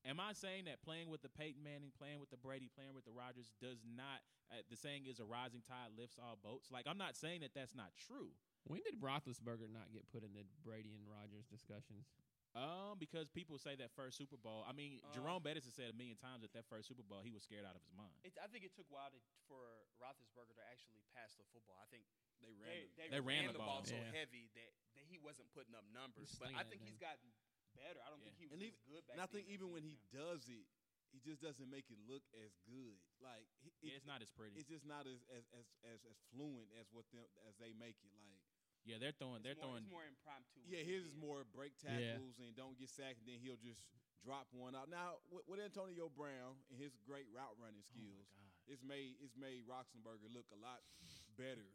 am 0.06 0.18
I 0.20 0.32
saying 0.32 0.64
that 0.66 0.82
playing 0.82 1.08
with 1.10 1.22
the 1.22 1.28
Peyton 1.28 1.62
Manning, 1.62 1.92
playing 1.96 2.20
with 2.20 2.30
the 2.30 2.40
Brady, 2.40 2.68
playing 2.72 2.94
with 2.94 3.04
the 3.04 3.12
Rodgers 3.14 3.52
does 3.60 3.82
not? 3.84 4.20
Uh, 4.50 4.62
the 4.68 4.76
saying 4.76 5.06
is 5.06 5.20
a 5.20 5.26
rising 5.26 5.62
tide 5.62 5.94
lifts 5.94 6.18
all 6.18 6.34
boats. 6.40 6.70
Like 6.72 6.86
I'm 6.90 6.98
not 6.98 7.14
saying 7.16 7.40
that 7.46 7.54
that's 7.54 7.74
not 7.74 7.92
true. 7.96 8.34
When 8.68 8.82
did 8.84 9.00
Roethlisberger 9.00 9.70
not 9.72 9.88
get 9.94 10.04
put 10.12 10.20
in 10.26 10.34
the 10.36 10.44
Brady 10.66 10.92
and 10.92 11.06
Rodgers 11.08 11.46
discussions? 11.48 12.10
Um, 12.50 12.98
because 12.98 13.30
people 13.30 13.62
say 13.62 13.78
that 13.78 13.94
first 13.94 14.18
Super 14.18 14.34
Bowl. 14.34 14.66
I 14.66 14.74
mean, 14.74 14.98
Uh, 15.06 15.14
Jerome 15.14 15.38
Bettis 15.38 15.70
has 15.70 15.74
said 15.78 15.94
a 15.94 15.96
million 15.96 16.18
times 16.18 16.42
that 16.42 16.50
that 16.58 16.66
first 16.66 16.90
Super 16.90 17.06
Bowl 17.06 17.22
he 17.22 17.30
was 17.30 17.46
scared 17.46 17.62
out 17.62 17.78
of 17.78 17.82
his 17.86 17.94
mind. 17.94 18.10
It, 18.26 18.34
I 18.42 18.50
think 18.50 18.66
it 18.66 18.74
took 18.74 18.90
a 18.90 18.94
while 18.94 19.06
to, 19.14 19.20
for 19.46 19.62
Roethlisberger 20.02 20.58
to 20.58 20.64
actually 20.66 20.98
pass 21.14 21.38
the 21.38 21.46
football. 21.54 21.78
I 21.78 21.86
think 21.94 22.02
They 22.42 22.50
they, 22.58 22.90
they, 22.98 23.06
They 23.06 23.22
ran 23.22 23.46
ran, 23.46 23.54
the 23.54 23.60
the 23.60 23.62
ball, 23.62 23.86
ball. 23.86 23.86
so 23.86 23.94
Yeah. 23.94 24.10
heavy 24.10 24.50
that, 24.58 24.72
that 24.98 25.04
he 25.06 25.22
wasn't 25.22 25.46
putting 25.54 25.78
up 25.78 25.86
numbers. 25.94 26.34
He's 26.34 26.42
But 26.42 26.50
I 26.58 26.66
think 26.66 26.82
he's 26.82 26.98
gotten 26.98 27.30
better. 27.80 28.00
I 28.04 28.08
don't 28.12 28.20
Yeah. 28.20 28.24
think 28.28 28.36
he 28.38 28.46
was 28.46 28.60
And 28.60 28.62
as 28.62 28.68
even- 28.68 28.84
good 28.92 29.02
back 29.08 29.14
And 29.16 29.20
I 29.24 29.26
think 29.26 29.48
even 29.48 29.66
he 29.68 29.72
when 29.72 29.84
is 29.84 29.90
he 29.90 29.96
now. 30.12 30.20
does 30.20 30.42
it, 30.48 30.66
he 31.10 31.18
just 31.18 31.40
doesn't 31.42 31.68
make 31.68 31.90
it 31.90 31.98
look 32.06 32.22
as 32.36 32.52
good. 32.68 33.00
Like 33.18 33.48
he- 33.64 33.72
Yeah, 33.80 33.94
it- 33.94 33.96
it's 34.04 34.06
not 34.06 34.22
as 34.22 34.30
pretty. 34.30 34.56
it's 34.60 34.68
just 34.68 34.84
not 34.84 35.06
as 35.08 35.24
as, 35.32 35.48
as 35.56 35.66
as 35.82 36.04
as 36.04 36.18
fluent 36.30 36.70
as 36.78 36.92
what 36.92 37.08
them 37.10 37.24
as 37.48 37.56
they 37.56 37.72
make 37.72 37.96
it. 38.04 38.12
Like 38.14 38.38
Yeah, 38.84 38.96
they're 38.98 39.12
throwing. 39.12 39.42
It's 39.42 39.44
They're 39.44 39.54
more, 39.56 39.64
throwing. 39.64 39.82
It's 39.84 39.90
more 39.90 40.06
impromptu. 40.06 40.60
Yeah, 40.64 40.78
his 40.84 41.04
his 41.04 41.12
is 41.12 41.14
more 41.16 41.44
break 41.44 41.74
Yeah. 41.82 42.14
tackles 42.16 42.38
and 42.38 42.54
don't 42.56 42.78
get 42.78 42.88
sacked, 42.90 43.18
and 43.20 43.28
then 43.28 43.40
he'll 43.40 43.56
just 43.60 43.84
drop 44.22 44.52
one 44.52 44.74
out. 44.74 44.88
Now 44.88 45.20
with, 45.28 45.46
with 45.48 45.60
Antonio 45.60 46.08
Brown 46.08 46.62
and 46.70 46.78
his 46.80 46.96
great 46.96 47.28
route 47.30 47.58
running 47.58 47.82
Oh 47.82 47.90
skills, 47.92 48.28
God. 48.36 48.52
it's 48.66 48.82
made 48.82 49.16
it's 49.20 49.36
made 49.36 49.66
Roethlisberger 49.66 50.32
look 50.32 50.50
a 50.50 50.56
lot 50.56 50.82
better. 51.36 51.74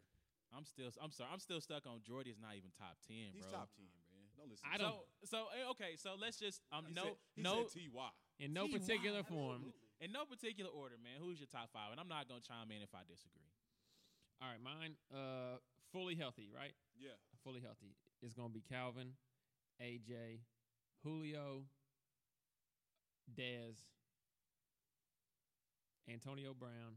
I'm 0.52 0.64
still. 0.64 0.90
I'm 1.00 1.10
sorry. 1.10 1.30
I'm 1.32 1.40
still 1.40 1.60
stuck 1.60 1.86
on 1.86 2.02
Jordy. 2.02 2.30
Is 2.30 2.38
not 2.38 2.54
even 2.56 2.70
top 2.72 2.98
ten, 3.06 3.32
He's 3.34 3.42
bro. 3.46 3.52
top 3.52 3.72
ten, 3.74 3.86
man. 3.92 4.05
Don't 4.36 4.48
listen. 4.50 4.64
I 4.68 4.76
don't- 4.78 5.00
So 5.24 5.36
so 5.36 5.38
eh, 5.56 5.70
okay. 5.72 5.96
So 5.96 6.14
let's 6.20 6.36
just 6.38 6.60
um 6.72 6.84
He 6.86 6.94
no 6.94 7.02
said, 7.04 7.16
he 7.34 7.42
no 7.42 7.54
said 7.68 7.80
Ty. 7.80 8.12
In 8.38 8.52
no 8.52 8.66
T.Y. 8.68 8.78
particular 8.78 9.22
form. 9.24 9.64
Absolutely. 9.72 10.04
in 10.04 10.12
no 10.12 10.22
particular 10.28 10.70
order, 10.70 10.96
man. 11.00 11.16
Who's 11.24 11.40
your 11.40 11.48
top 11.48 11.72
five? 11.72 11.90
And 11.92 11.98
I'm 12.00 12.08
not 12.08 12.28
gonna 12.28 12.44
chime 12.44 12.68
in 12.70 12.82
if 12.84 12.92
I 12.94 13.00
disagree. 13.08 13.48
All 14.44 14.48
right, 14.52 14.60
mine 14.60 14.96
uh 15.08 15.56
fully 15.92 16.14
healthy, 16.14 16.48
right? 16.52 16.76
Yeah, 17.00 17.16
Fully 17.44 17.60
healthy. 17.64 17.96
It's 18.20 18.34
gonna 18.36 18.52
be 18.52 18.60
Calvin, 18.60 19.16
AJ, 19.80 20.40
Julio, 21.04 21.64
Dez, 23.32 23.76
Antonio 26.08 26.52
Brown. 26.52 26.96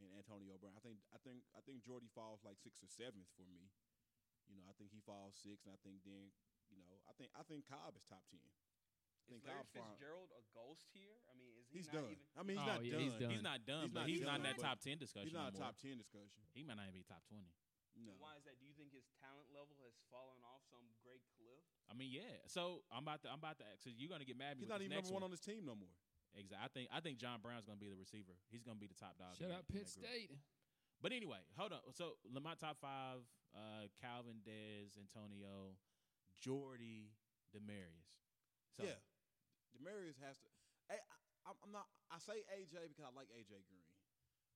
and 0.00 0.08
Antonio 0.16 0.56
Brown. 0.56 0.72
I 0.72 0.80
think 0.80 1.04
I 1.12 1.20
think 1.20 1.44
I 1.52 1.60
think 1.68 1.84
Jordy 1.84 2.08
falls 2.16 2.40
like 2.48 2.56
sixth 2.64 2.80
or 2.80 2.88
seventh 2.88 3.28
for 3.36 3.44
me. 3.44 3.68
You 4.48 4.56
know, 4.56 4.64
I 4.66 4.74
think 4.80 4.88
he 4.90 5.04
falls 5.04 5.36
sixth, 5.36 5.68
and 5.68 5.76
I 5.76 5.80
think 5.84 6.00
then 6.08 6.32
you 6.72 6.80
know 6.80 6.96
I 7.04 7.12
think 7.20 7.28
I 7.36 7.44
think 7.44 7.68
Cobb 7.68 7.92
is 7.94 8.08
top 8.08 8.24
ten. 8.32 8.40
I 8.42 9.36
Is 9.36 9.38
think 9.38 9.46
Larry 9.46 9.62
Cobb's 9.62 9.70
fine. 9.76 9.84
Fitzgerald 9.94 10.30
a 10.34 10.42
ghost 10.50 10.88
here? 10.96 11.20
I 11.30 11.36
mean, 11.38 11.54
is 11.60 11.68
he 11.70 11.78
He's 11.78 11.86
not 11.92 12.02
done. 12.02 12.10
even? 12.10 12.26
I 12.34 12.42
mean, 12.42 12.56
he's 12.58 12.66
Oh, 12.66 12.72
not 12.74 12.80
yeah, 12.82 12.92
done. 12.96 13.04
he's 13.06 13.14
done. 13.20 13.30
He's 13.30 13.46
not 13.46 13.58
done, 13.68 13.84
He's 13.86 13.94
but 13.94 14.00
not 14.02 14.08
he's 14.10 14.24
not 14.26 14.36
in 14.42 14.46
that 14.50 14.58
top 14.58 14.78
ten 14.82 14.96
discussion. 14.98 15.28
He's 15.30 15.36
not 15.38 15.52
no 15.54 15.60
a 15.60 15.62
top 15.62 15.76
ten 15.78 15.94
discussion. 16.00 16.40
He 16.56 16.64
might 16.66 16.74
not 16.80 16.88
even 16.90 16.96
be 16.98 17.06
top 17.06 17.22
twenty. 17.30 17.52
No. 17.98 18.16
Why 18.18 18.34
is 18.40 18.44
that? 18.48 18.56
Do 18.58 18.64
you 18.64 18.72
think 18.72 18.90
his 18.96 19.04
talent 19.20 19.52
level 19.52 19.76
has 19.84 19.92
fallen 20.08 20.40
off 20.48 20.64
some 20.72 20.84
great 21.04 21.20
cliff? 21.36 21.60
I 21.90 21.94
mean, 21.94 22.08
yeah. 22.08 22.40
So 22.48 22.80
I'm 22.88 23.04
about 23.04 23.20
to. 23.22 23.28
I'm 23.28 23.38
about 23.42 23.60
to. 23.60 23.66
So 23.84 23.92
you're 23.92 24.08
gonna 24.08 24.24
get 24.24 24.36
mad 24.40 24.56
at 24.56 24.60
me. 24.60 24.64
He's 24.64 24.72
with 24.72 24.74
not 24.74 24.80
this 24.80 24.88
even 24.88 24.96
next 24.96 25.08
number 25.12 25.20
one 25.20 25.28
one. 25.28 25.32
on 25.32 25.36
his 25.36 25.44
team 25.44 25.62
no 25.68 25.76
more. 25.76 25.92
Exactly. 26.32 26.64
I 26.64 26.68
think. 26.72 26.86
I 26.88 26.98
think 27.04 27.14
John 27.20 27.44
Brown's 27.44 27.68
gonna 27.68 27.76
be 27.82 27.92
the 27.92 27.98
receiver. 28.00 28.32
He's 28.48 28.64
gonna 28.64 28.80
be 28.80 28.88
the 28.88 28.96
top 28.96 29.20
dog. 29.20 29.36
Shut 29.36 29.52
up, 29.52 29.68
that- 29.68 29.76
in 29.76 29.84
Pitt. 29.84 29.88
State. 29.92 30.32
But 31.04 31.12
anyway, 31.12 31.42
hold 31.58 31.76
on. 31.76 31.84
So 31.92 32.16
le- 32.24 32.40
my 32.40 32.54
top 32.56 32.80
five: 32.80 33.20
uh, 33.52 33.90
Calvin, 34.00 34.40
Dez, 34.40 34.96
Antonio, 34.96 35.76
Jordy, 36.40 37.12
Demaryius. 37.52 38.08
So, 38.72 38.88
yeah, 38.88 38.96
Demaryius 39.76 40.16
has 40.24 40.40
to. 40.40 40.48
I, 40.88 40.96
I'm- 41.44 41.60
I'm 41.60 41.72
not. 41.72 41.86
I 42.08 42.16
say 42.22 42.40
AJ 42.56 42.88
because 42.88 43.04
I 43.04 43.12
like 43.12 43.28
AJ 43.36 43.66
Green. 43.68 43.84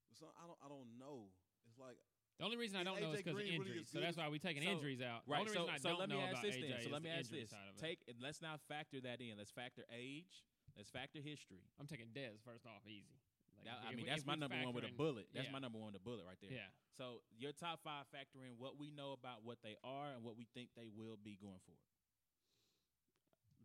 But 0.09 0.17
some, 0.17 0.33
I 0.41 0.47
don't. 0.47 0.59
I 0.65 0.69
don't 0.73 0.97
know. 0.97 1.29
It's 1.69 1.77
like 1.83 1.99
The 2.39 2.45
only 2.45 2.57
reason 2.61 2.77
I 2.77 2.85
don't 2.85 3.01
know 3.01 3.13
is 3.13 3.25
because 3.25 3.33
of 3.33 3.37
Green 3.41 3.57
really 3.61 3.81
injuries. 3.81 3.89
so 3.89 4.01
that's 4.01 4.17
why 4.17 4.29
we're 4.29 4.39
taking 4.39 4.63
So- 4.63 4.69
injuries 4.77 5.01
out. 5.01 5.25
Right. 5.27 5.41
The 5.41 5.41
only 5.41 5.53
So, 5.57 5.61
reason 5.65 5.75
I 5.75 5.79
so 5.79 5.89
don't 5.89 6.01
let 6.01 6.09
me 6.11 6.17
know 6.17 6.23
ask 6.23 6.33
about 6.33 6.43
this 6.45 6.57
AJ 6.57 6.61
then. 6.69 6.81
So 6.83 6.87
is 6.89 6.93
let 6.93 7.03
me 7.03 7.11
ask 7.11 7.31
this. 7.31 7.53
it. 7.53 7.79
Take. 7.81 7.99
and 8.09 8.17
Let's 8.21 8.43
not 8.43 8.61
factor 8.69 9.01
that 9.01 9.21
in. 9.25 9.39
Let's 9.39 9.51
factor 9.51 9.85
age. 9.89 10.45
Let's 10.77 10.91
factor 10.91 11.21
history. 11.25 11.65
I'm 11.81 11.87
taking 11.89 12.13
Dez 12.13 12.45
first 12.45 12.67
off, 12.67 12.85
easy. 12.85 13.17
Like, 13.57 13.65
That- 13.65 13.79
if- 13.81 13.85
I 13.85 13.89
mean, 13.97 14.05
we- 14.05 14.11
that's 14.13 14.21
if 14.21 14.27
my 14.29 14.35
number 14.37 14.57
one 14.63 14.75
with 14.75 14.85
a 14.85 14.93
bullet. 14.93 15.33
That's 15.33 15.47
yeah. 15.47 15.53
my 15.53 15.59
number 15.61 15.79
one 15.79 15.93
with 15.93 16.03
a 16.03 16.05
bullet 16.05 16.25
right 16.29 16.39
there. 16.41 16.53
Yeah. 16.53 16.69
So 16.93 17.23
your 17.39 17.53
top 17.53 17.81
five 17.83 18.07
factor 18.09 18.45
in 18.45 18.59
what 18.59 18.77
we 18.77 18.91
know 18.91 19.13
about 19.13 19.43
what 19.43 19.63
they 19.63 19.77
are 19.83 20.13
and 20.13 20.23
what 20.23 20.37
we 20.37 20.45
think 20.53 20.75
they 20.77 20.89
will 20.89 21.17
be 21.17 21.37
going 21.37 21.59
forward. 21.61 21.81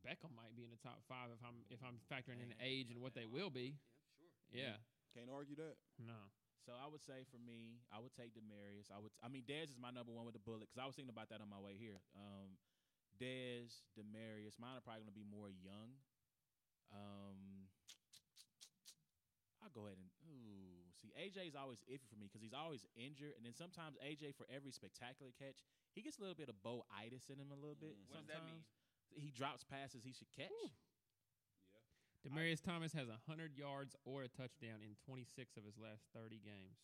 Beckham 0.02 0.34
might 0.34 0.56
be 0.56 0.64
in 0.64 0.72
the 0.72 0.78
top 0.82 1.04
five 1.08 1.30
if 1.30 1.44
I'm 1.46 1.64
if 1.70 1.84
I'm 1.84 2.00
factoring 2.10 2.42
in 2.42 2.56
age 2.60 2.90
and 2.90 3.02
what 3.02 3.14
they 3.14 3.28
will 3.28 3.52
be. 3.52 3.78
Yeah, 4.18 4.28
sure. 4.50 4.60
Yeah. 4.60 4.78
can't 5.14 5.30
argue 5.30 5.56
that. 5.58 5.78
No. 6.00 6.32
So 6.62 6.78
I 6.78 6.86
would 6.86 7.02
say 7.02 7.26
for 7.26 7.42
me, 7.42 7.82
I 7.90 7.98
would 7.98 8.14
take 8.14 8.38
Demaryius. 8.38 8.94
I 8.94 9.02
would. 9.02 9.10
I 9.26 9.28
mean, 9.28 9.42
Dez 9.50 9.74
is 9.74 9.82
my 9.82 9.90
number 9.90 10.14
one 10.14 10.30
with 10.30 10.38
the 10.38 10.44
bullet 10.46 10.70
because 10.70 10.78
I 10.78 10.86
was 10.86 10.94
thinking 10.94 11.14
about 11.14 11.34
that 11.34 11.42
on 11.42 11.50
my 11.50 11.58
way 11.58 11.74
here. 11.74 11.98
Um, 12.14 12.62
Dez, 13.18 13.82
Demaryius, 13.98 14.62
mine 14.62 14.78
are 14.78 14.86
probably 14.86 15.02
going 15.02 15.14
to 15.14 15.18
be 15.18 15.26
more 15.26 15.50
young. 15.50 15.98
Um, 16.94 17.66
I'll 19.62 19.74
go 19.74 19.90
ahead 19.90 19.98
and 19.98 20.10
ooh. 20.30 20.86
See, 21.02 21.10
AJ 21.18 21.50
is 21.50 21.58
always 21.58 21.82
iffy 21.90 22.06
for 22.06 22.18
me 22.22 22.30
because 22.30 22.46
he's 22.46 22.54
always 22.54 22.86
injured, 22.94 23.34
and 23.38 23.42
then 23.42 23.58
sometimes 23.58 23.98
AJ 23.98 24.38
for 24.38 24.46
every 24.54 24.70
spectacular 24.70 25.34
catch, 25.34 25.66
he 25.98 26.06
gets 26.06 26.18
a 26.18 26.22
little 26.22 26.38
bit 26.38 26.50
of 26.50 26.62
Bo 26.62 26.86
itis 26.94 27.30
in 27.34 27.42
him 27.42 27.50
a 27.50 27.58
little 27.58 27.78
bit. 27.78 27.98
Mm. 27.98 28.06
What 28.10 28.22
does 28.22 28.30
that 28.30 28.46
mean? 28.46 28.62
Sometimes 28.62 29.18
he 29.18 29.34
drops 29.34 29.66
passes 29.66 30.06
he 30.06 30.14
should 30.14 30.30
catch. 30.32 30.54
Whew. 30.54 30.70
Demaryius 32.22 32.62
Thomas 32.62 32.94
has 32.94 33.10
100 33.10 33.58
yards 33.58 33.96
or 34.06 34.22
a 34.22 34.30
touchdown 34.30 34.86
in 34.86 34.94
26 35.06 35.58
of 35.58 35.66
his 35.66 35.78
last 35.82 36.06
30 36.14 36.38
games. 36.42 36.78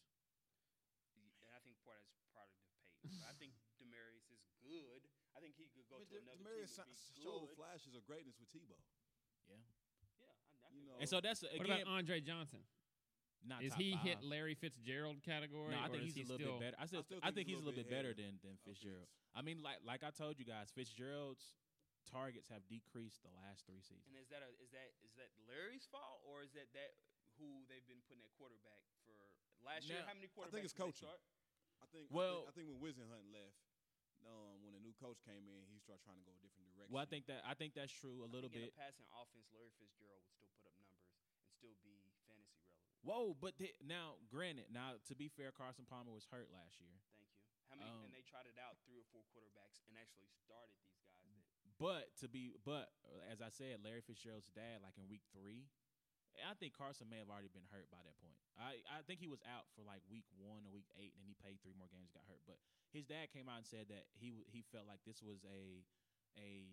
And 1.46 1.54
I 1.54 1.62
think 1.62 1.78
part 1.86 2.02
of 2.02 2.10
that's 2.10 2.26
product 2.34 2.58
of 2.58 2.66
Peyton. 2.74 3.22
But 3.22 3.30
I 3.30 3.34
think 3.38 3.54
Demaryius 3.82 4.26
is 4.34 4.42
good. 4.66 5.06
I 5.38 5.40
think 5.40 5.54
he 5.54 5.70
could 5.70 5.86
go 5.86 6.02
I 6.02 6.02
mean, 6.02 6.10
to 6.10 6.18
De- 6.18 6.26
another 6.26 6.42
Demaryius 6.42 6.74
team 6.74 6.90
and 6.90 6.98
s- 6.98 7.14
be 7.14 7.22
showed 7.22 7.54
flashes 7.54 7.94
of 7.94 8.02
greatness 8.10 8.42
with 8.42 8.50
Tebow. 8.50 8.82
Yeah. 9.46 9.62
Yeah, 10.18 10.26
I, 10.26 10.66
I 10.66 10.70
You 10.74 10.82
know, 10.90 10.98
And 10.98 11.06
so 11.06 11.22
that's 11.22 11.46
What 11.46 11.70
about 11.70 11.86
Andre 11.86 12.18
Johnson? 12.20 12.66
not 13.46 13.62
Is 13.62 13.78
he 13.78 13.94
five. 13.94 14.02
hit 14.02 14.18
Larry 14.26 14.58
Fitzgerald 14.58 15.22
category? 15.22 15.72
No, 15.78 15.86
I 15.86 15.94
think 15.94 16.10
is 16.10 16.18
he's 16.18 16.26
a 16.28 16.34
little 16.34 16.58
bit 16.58 16.74
better. 16.74 16.78
I, 16.82 16.90
still, 16.90 17.06
still 17.06 17.22
I 17.22 17.30
think 17.30 17.46
think 17.46 17.54
he's 17.54 17.62
he's 17.62 17.62
a 17.62 17.70
a 17.70 17.70
little 17.70 17.78
little 17.78 17.86
bit 17.86 17.94
bit 17.94 17.96
better 17.96 18.12
ahead 18.18 18.34
than 18.42 18.42
than 18.42 18.58
Fitzgerald. 18.66 19.06
Fitz. 19.06 19.38
I 19.38 19.42
mean, 19.46 19.62
like 19.62 19.78
like 19.86 20.02
I 20.02 20.10
told 20.10 20.42
you 20.42 20.44
guys, 20.50 20.74
Fitzgerald's 20.74 21.54
targets 22.08 22.48
have 22.48 22.64
decreased 22.72 23.22
the 23.22 23.32
last 23.36 23.68
three 23.68 23.84
seasons. 23.84 24.08
And 24.08 24.16
is 24.18 24.32
that 24.32 24.42
a, 24.42 24.50
is 24.64 24.72
that 24.72 24.90
is 25.04 25.14
that 25.20 25.30
Larry's 25.46 25.86
fault 25.92 26.24
or 26.24 26.42
is 26.42 26.56
that 26.56 26.72
that 26.74 26.96
who 27.38 27.68
they've 27.70 27.86
been 27.86 28.02
putting 28.08 28.24
at 28.26 28.32
quarterback 28.40 28.82
for 29.06 29.14
last 29.62 29.86
year? 29.92 30.02
How 30.08 30.16
many 30.16 30.32
quarterbacks? 30.32 30.50
I 30.50 30.54
think 30.56 30.66
it's 30.66 30.78
coaching. 30.78 31.12
I 31.84 31.86
think. 31.94 32.10
Well- 32.10 32.48
I 32.50 32.56
think, 32.56 32.66
I 32.66 32.66
think 32.66 32.66
when 32.74 32.80
Whisenhunt 32.82 33.28
left, 33.30 33.60
um, 34.26 34.58
when 34.66 34.74
a 34.74 34.82
new 34.82 34.96
coach 34.98 35.22
came 35.22 35.46
in, 35.46 35.62
he 35.70 35.78
started 35.78 36.02
trying 36.02 36.18
to 36.18 36.26
go 36.26 36.34
a 36.34 36.42
different 36.42 36.68
direction. 36.74 36.90
Well, 36.96 37.04
I 37.06 37.10
think 37.12 37.28
that 37.30 37.46
I 37.46 37.54
think 37.54 37.78
that's 37.78 37.94
true 37.94 38.26
a 38.26 38.28
I 38.28 38.34
little 38.34 38.50
think 38.50 38.66
bit. 38.66 38.74
In 38.74 38.80
a 38.80 38.82
passing 38.82 39.08
offense, 39.14 39.46
Larry 39.54 39.70
Fitzgerald 39.78 40.24
would 40.26 40.34
still 40.42 40.50
put 40.58 40.68
up 40.74 40.76
numbers 40.82 41.14
and 41.38 41.46
still 41.54 41.76
be 41.86 42.02
fantasy 42.26 42.58
relevant. 42.66 43.06
Whoa, 43.06 43.38
but 43.40 43.56
they, 43.62 43.72
now, 43.86 44.18
granted, 44.28 44.68
now 44.74 44.98
to 45.08 45.14
be 45.16 45.30
fair, 45.30 45.54
Carson 45.54 45.86
Palmer 45.86 46.12
was 46.12 46.26
hurt 46.34 46.50
last 46.52 46.82
year. 46.82 46.98
Thank 46.98 47.22
you. 47.22 47.30
How 47.70 47.76
many? 47.78 47.88
Um, 47.88 48.04
and 48.10 48.12
they 48.18 48.26
tried 48.26 48.50
it 48.50 48.58
out 48.58 48.82
three 48.84 48.98
or 49.00 49.06
four 49.14 49.22
quarterbacks 49.32 49.86
and 49.88 49.96
actually 50.02 50.34
started 50.34 50.76
these 50.82 51.06
guys. 51.08 51.37
That 51.78 51.86
But 51.86 52.06
to 52.22 52.28
be, 52.28 52.58
but 52.66 52.90
uh, 53.06 53.32
as 53.32 53.42
I 53.42 53.54
said, 53.54 53.86
Larry 53.86 54.02
Fitzgerald's 54.02 54.50
dad, 54.54 54.82
like 54.82 54.98
in 54.98 55.06
week 55.06 55.26
three, 55.30 55.70
I 56.38 56.54
think 56.58 56.78
Carson 56.78 57.10
may 57.10 57.18
have 57.18 57.34
already 57.34 57.50
been 57.50 57.66
hurt 57.74 57.90
by 57.90 58.02
that 58.06 58.14
point. 58.22 58.38
I, 58.58 58.82
I 58.86 59.02
think 59.06 59.18
he 59.18 59.30
was 59.30 59.42
out 59.46 59.66
for 59.74 59.82
like 59.82 60.06
week 60.06 60.26
one 60.38 60.66
or 60.66 60.70
week 60.70 60.90
eight, 60.98 61.18
and 61.18 61.26
he 61.26 61.34
played 61.34 61.58
three 61.66 61.74
more 61.74 61.90
games, 61.90 62.14
got 62.14 62.26
hurt. 62.30 62.46
But 62.46 62.62
his 62.94 63.10
dad 63.10 63.34
came 63.34 63.50
out 63.50 63.66
and 63.66 63.68
said 63.70 63.90
that 63.90 64.06
he 64.14 64.46
he 64.50 64.62
felt 64.62 64.86
like 64.86 65.02
this 65.06 65.22
was 65.22 65.42
a 65.50 65.82
a 66.38 66.70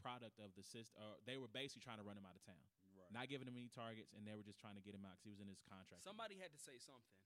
product 0.00 0.40
of 0.40 0.56
the 0.56 0.64
system. 0.64 0.96
Or 0.96 1.20
they 1.28 1.36
were 1.36 1.50
basically 1.50 1.84
trying 1.84 2.00
to 2.00 2.06
run 2.06 2.16
him 2.16 2.24
out 2.24 2.36
of 2.36 2.44
town, 2.44 2.64
right. 2.96 3.12
not 3.12 3.28
giving 3.28 3.44
him 3.44 3.56
any 3.56 3.68
targets, 3.72 4.16
and 4.16 4.24
they 4.24 4.36
were 4.36 4.46
just 4.46 4.60
trying 4.60 4.76
to 4.80 4.84
get 4.84 4.96
him 4.96 5.04
out 5.04 5.20
because 5.20 5.28
he 5.28 5.34
was 5.36 5.42
in 5.44 5.48
his 5.48 5.60
contract. 5.64 6.00
somebody 6.00 6.40
had 6.40 6.52
to 6.52 6.60
say 6.60 6.80
something. 6.80 7.16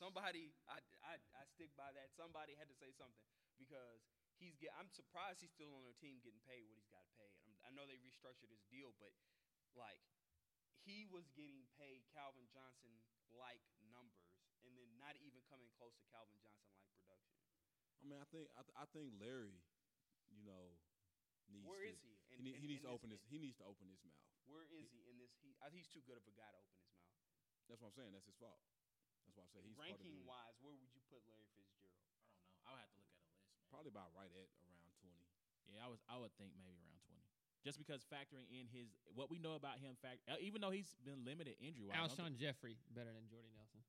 Somebody, 0.00 0.56
I, 0.64 0.80
I, 1.04 1.20
I 1.36 1.42
stick 1.44 1.76
by 1.76 1.92
that. 1.92 2.08
Somebody 2.16 2.56
had 2.56 2.72
to 2.72 2.76
say 2.80 2.88
something 2.88 3.20
because 3.60 4.00
he's 4.40 4.56
get. 4.56 4.72
I'm 4.80 4.88
surprised 4.90 5.44
he's 5.44 5.52
still 5.52 5.70
on 5.76 5.84
their 5.84 5.96
team 6.00 6.18
getting 6.24 6.40
paid 6.48 6.64
what 6.66 6.74
he's 6.80 6.88
got 6.90 7.04
to 7.04 7.12
pay. 7.20 7.28
I'm, 7.44 7.52
I 7.62 7.70
know 7.76 7.84
they 7.84 8.00
restructured 8.00 8.48
his 8.50 8.64
deal, 8.72 8.96
but 8.96 9.12
like 9.76 10.00
he 10.82 11.04
was 11.12 11.28
getting 11.36 11.68
paid 11.76 12.02
Calvin 12.10 12.48
Johnson 12.48 12.90
like 13.36 13.60
numbers, 13.92 14.32
and 14.64 14.72
then 14.74 14.88
not 14.96 15.14
even 15.20 15.44
coming 15.46 15.68
close 15.76 15.94
to 16.00 16.04
Calvin 16.08 16.40
Johnson 16.40 16.72
like 16.74 16.88
production. 16.96 17.36
I 18.00 18.04
mean, 18.08 18.18
I 18.18 18.26
think 18.32 18.48
I, 18.56 18.64
th- 18.64 18.78
I 18.80 18.86
think 18.96 19.12
Larry, 19.20 19.60
you 20.32 20.42
know, 20.42 20.80
needs. 21.52 21.68
Where 21.68 21.84
to, 21.84 21.92
is 21.92 22.00
he? 22.00 22.16
He, 22.32 22.40
need, 22.40 22.56
he 22.56 22.66
needs 22.66 22.82
to 22.82 22.90
open 22.90 23.12
his. 23.12 23.20
He 23.28 23.36
needs 23.36 23.60
to 23.60 23.68
open 23.68 23.86
his 23.92 24.00
mouth. 24.08 24.24
Where 24.48 24.64
is 24.66 24.88
he 24.90 25.04
in 25.06 25.20
this? 25.20 25.30
He, 25.44 25.52
I 25.62 25.68
he's 25.70 25.86
too 25.86 26.02
good 26.08 26.16
of 26.18 26.24
a 26.26 26.34
guy 26.34 26.48
to 26.48 26.58
open 26.58 26.74
his 26.80 26.90
mouth. 26.96 27.12
That's 27.68 27.78
what 27.84 27.92
I'm 27.92 27.98
saying. 28.00 28.10
That's 28.16 28.26
his 28.26 28.34
fault. 28.40 28.58
That's 29.28 29.36
why 29.36 29.44
I 29.46 29.50
say 29.52 29.60
he's 29.62 29.76
part 29.78 29.94
of 29.94 30.02
the- 30.02 30.10
Ranking 30.10 30.26
wise, 30.26 30.56
where 30.64 30.74
would 30.74 30.90
you 30.90 31.04
put 31.06 31.22
Larry 31.28 31.46
Fitzgerald? 31.54 32.02
I 32.02 32.10
don't 32.10 32.18
know. 32.18 32.66
I 32.66 32.70
would 32.74 32.82
have 32.82 32.90
to 32.90 32.98
look 32.98 33.14
at 33.14 33.22
a 33.22 33.30
list, 33.30 33.46
man. 33.46 33.59
Probably 33.70 33.90
about 33.94 34.10
right 34.18 34.28
at 34.34 34.48
around 34.66 34.90
twenty. 35.00 35.22
Yeah, 35.70 35.86
I 35.86 35.88
was. 35.88 36.02
I 36.10 36.18
would 36.18 36.34
think 36.36 36.52
maybe 36.58 36.76
around 36.82 37.00
twenty. 37.06 37.22
Just 37.62 37.78
because 37.78 38.02
factoring 38.08 38.48
in 38.50 38.66
his 38.72 38.90
what 39.14 39.30
we 39.30 39.38
know 39.38 39.54
about 39.54 39.78
him, 39.78 39.94
fact 40.02 40.20
uh, 40.26 40.36
even 40.42 40.60
though 40.60 40.74
he's 40.74 40.90
been 41.06 41.22
limited 41.24 41.54
injury 41.62 41.86
wise, 41.86 41.96
Alshon 42.10 42.34
Jeffery 42.36 42.76
better 42.92 43.12
than 43.14 43.24
Jordy 43.30 43.48
Nelson. 43.54 43.80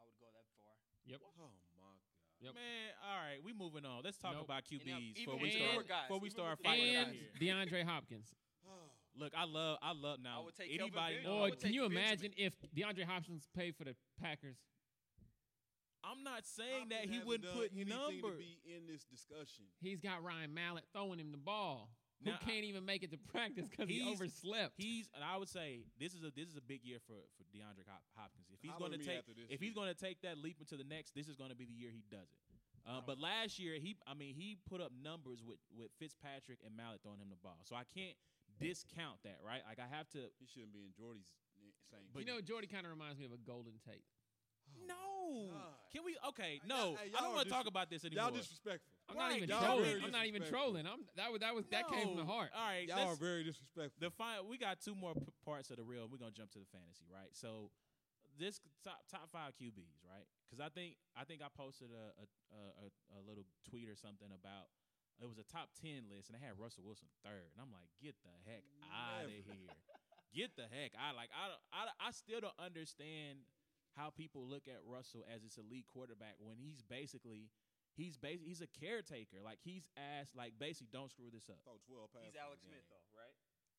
I 0.00 0.02
would 0.08 0.16
go 0.22 0.28
that 0.32 0.46
far. 0.64 0.72
Yep. 1.04 1.20
Oh 1.36 1.50
my 1.52 1.68
god. 1.76 1.98
Yep. 2.42 2.54
Man, 2.54 2.88
all 3.00 3.18
right, 3.24 3.40
we 3.44 3.52
moving 3.56 3.84
on. 3.86 4.02
Let's 4.04 4.18
talk 4.18 4.34
Nope. 4.36 4.44
about 4.50 4.62
And 4.68 4.80
now, 4.84 4.98
QBs 5.00 5.16
even 5.16 5.24
before 5.24 5.38
we 5.40 5.50
start. 5.50 5.88
guys, 5.88 6.04
before 6.08 6.20
we 6.20 6.28
even 6.28 6.36
start 6.36 6.50
with 6.50 6.58
the 6.60 6.68
fighting 6.68 6.92
newer 6.92 7.14
here. 7.14 7.32
DeAndre 7.40 7.82
Hopkins. 7.88 8.28
Oh, 8.68 8.90
Look, 9.16 9.32
I 9.38 9.44
love, 9.46 9.78
I 9.80 9.92
love 9.94 10.18
now. 10.20 10.42
would 10.44 10.54
take 10.58 10.68
anybody. 10.74 11.22
Benjamin. 11.22 11.40
Or 11.40 11.48
can 11.50 11.58
take 11.58 11.72
you 11.72 11.82
Benjamin. 11.88 12.04
imagine 12.04 12.30
if 12.36 12.52
DeAndre 12.74 13.04
Hopkins 13.06 13.48
paid 13.56 13.76
for 13.76 13.84
the 13.84 13.94
Packers 14.20 14.58
I'm 16.04 16.22
not 16.22 16.44
saying 16.46 16.88
Hopkins 16.90 17.00
that 17.00 17.08
he 17.10 17.18
wouldn't 17.24 17.52
put 17.52 17.72
anything 17.72 17.88
numbers. 17.88 18.36
to 18.36 18.44
be 18.44 18.58
in 18.68 18.86
this 18.86 19.04
discussion. 19.04 19.64
He's 19.80 20.00
got 20.00 20.22
Ryan 20.22 20.52
Mallett 20.52 20.84
throwing 20.92 21.18
him 21.18 21.32
the 21.32 21.38
ball. 21.40 21.90
Who 22.22 22.30
Now, 22.30 22.38
I- 22.40 22.44
can't 22.44 22.64
even 22.64 22.84
make 22.84 23.02
it 23.02 23.10
to 23.10 23.18
practice 23.18 23.68
because 23.68 23.88
he 23.88 24.00
overslept. 24.08 24.74
He's 24.76 25.08
and 25.14 25.24
I 25.24 25.36
would 25.36 25.48
say 25.48 25.84
this 25.98 26.14
is 26.14 26.22
a 26.22 26.30
this 26.30 26.48
is 26.48 26.56
a 26.56 26.62
big 26.62 26.84
year 26.84 26.98
for 27.06 27.16
for 27.36 27.44
DeAndre 27.52 27.84
Hopkins. 28.14 28.46
If 28.52 28.62
he's 28.62 28.72
going 28.78 28.92
to 28.92 28.98
take 28.98 29.18
after 29.18 29.34
this 29.34 29.50
if 29.50 29.60
he's 29.60 29.74
going 29.74 29.88
to 29.92 29.98
take 29.98 30.22
that 30.22 30.38
leap 30.38 30.56
into 30.60 30.76
the 30.76 30.84
next, 30.84 31.14
this 31.14 31.28
is 31.28 31.36
going 31.36 31.50
to 31.50 31.56
be 31.56 31.64
the 31.66 31.74
year 31.74 31.90
he 31.90 32.04
does 32.10 32.30
it. 32.32 32.38
Uh, 32.86 32.94
don't- 33.00 33.06
but 33.06 33.18
last 33.18 33.58
year 33.58 33.76
he 33.80 33.96
I 34.06 34.14
mean 34.14 34.34
he 34.34 34.56
put 34.68 34.80
up 34.80 34.92
numbers 34.92 35.42
with 35.42 35.58
with 35.76 35.90
Fitzpatrick 35.98 36.60
and 36.64 36.76
Mallett 36.76 37.02
throwing 37.02 37.18
him 37.20 37.28
the 37.30 37.40
ball. 37.42 37.60
So 37.64 37.74
I 37.76 37.84
can't 37.84 38.16
discount 38.60 39.18
that, 39.24 39.40
right? 39.44 39.62
Like 39.66 39.80
I 39.80 39.88
have 39.90 40.08
to 40.10 40.30
He 40.38 40.46
shouldn't 40.46 40.72
be 40.72 40.84
in 40.84 40.92
Jordy's 40.96 41.34
eh, 41.58 41.72
same. 41.90 42.06
you 42.14 42.24
know, 42.24 42.40
Jordy 42.40 42.68
kind 42.68 42.86
of 42.86 42.92
reminds 42.92 43.18
me 43.18 43.24
of 43.26 43.32
a 43.32 43.38
Golden 43.38 43.74
Tate. 43.84 44.04
Oh 44.68 44.86
no. 44.86 45.52
God. 45.52 45.74
Can 45.92 46.02
we 46.04 46.16
okay, 46.30 46.60
no. 46.66 46.74
y'all- 46.76 46.96
hey, 46.96 47.10
I 47.16 47.20
don't 47.22 47.34
want 47.34 47.44
to 47.46 47.52
talk 47.52 47.66
about 47.66 47.88
this 47.90 48.04
anymore. 48.04 48.24
y'all 48.28 48.34
disrespectful. 48.34 48.90
I'm 49.08 49.16
Right, 49.16 49.28
not 49.28 49.36
even 49.36 49.48
y'all 49.48 49.62
trolling. 49.64 50.04
I'm 50.04 50.10
not 50.10 50.26
even 50.26 50.42
trolling. 50.42 50.86
I'm 50.86 51.04
that 51.16 51.30
was 51.30 51.40
that 51.40 51.54
was 51.54 51.64
that 51.70 51.88
came 51.88 52.08
from 52.08 52.16
the 52.16 52.24
heart. 52.24 52.50
All 52.56 52.66
right, 52.66 52.88
Y'all 52.88 53.12
are 53.12 53.16
very 53.16 53.44
disrespectful. 53.44 54.00
the 54.00 54.10
fine. 54.10 54.42
We 54.48 54.58
got 54.58 54.80
two 54.80 54.94
more 54.94 55.14
p- 55.14 55.22
parts 55.44 55.70
of 55.70 55.76
the 55.76 55.84
real. 55.84 56.08
We're 56.10 56.18
gonna 56.18 56.32
jump 56.34 56.50
to 56.52 56.58
the 56.58 56.66
fantasy, 56.72 57.04
right? 57.12 57.30
So 57.32 57.70
this 58.38 58.58
top 58.82 59.04
top 59.10 59.30
five 59.30 59.54
QBs, 59.60 60.02
right? 60.02 60.26
Because 60.48 60.58
I 60.58 60.68
think 60.72 60.96
I 61.14 61.22
think 61.24 61.42
I 61.44 61.48
posted 61.54 61.90
a 61.94 62.10
a, 62.18 62.24
a 62.56 62.62
a 62.82 62.86
a 62.88 63.20
little 63.28 63.44
tweet 63.70 63.88
or 63.88 63.94
something 63.94 64.28
about 64.34 64.72
it 65.22 65.28
was 65.30 65.38
a 65.38 65.46
top 65.46 65.70
ten 65.78 66.10
list 66.10 66.26
and 66.26 66.34
they 66.34 66.42
had 66.42 66.58
Russell 66.58 66.82
Wilson 66.82 67.06
third, 67.22 67.46
and 67.54 67.60
I'm 67.62 67.70
like, 67.70 67.86
get 68.02 68.16
the 68.26 68.34
heck 68.50 68.66
out 68.90 69.24
of 69.24 69.30
here, 69.30 69.70
get 70.34 70.56
the 70.58 70.66
heck 70.66 70.90
out. 70.98 71.14
Like 71.14 71.30
I 71.30 71.54
don't, 71.54 71.62
I 71.70 72.08
I 72.08 72.10
still 72.10 72.40
don't 72.42 72.58
understand 72.58 73.46
how 73.96 74.10
people 74.10 74.46
look 74.46 74.68
at 74.68 74.78
Russell 74.86 75.24
as 75.32 75.42
this 75.42 75.56
elite 75.58 75.86
quarterback 75.92 76.36
when 76.38 76.56
he's 76.58 76.82
basically. 76.82 77.50
He's 77.96 78.16
bas- 78.16 78.42
he's 78.42 78.60
a 78.60 78.66
caretaker. 78.66 79.38
Like 79.38 79.58
he's 79.62 79.86
asked, 79.94 80.34
like 80.34 80.58
basically, 80.58 80.88
don't 80.92 81.10
screw 81.14 81.30
this 81.32 81.46
up. 81.48 81.62
Throw 81.62 81.78
12 81.86 82.10
passes 82.10 82.26
He's 82.34 82.42
Alex. 82.42 82.58
Smith 82.66 82.82
though, 82.90 83.06
right? 83.14 83.30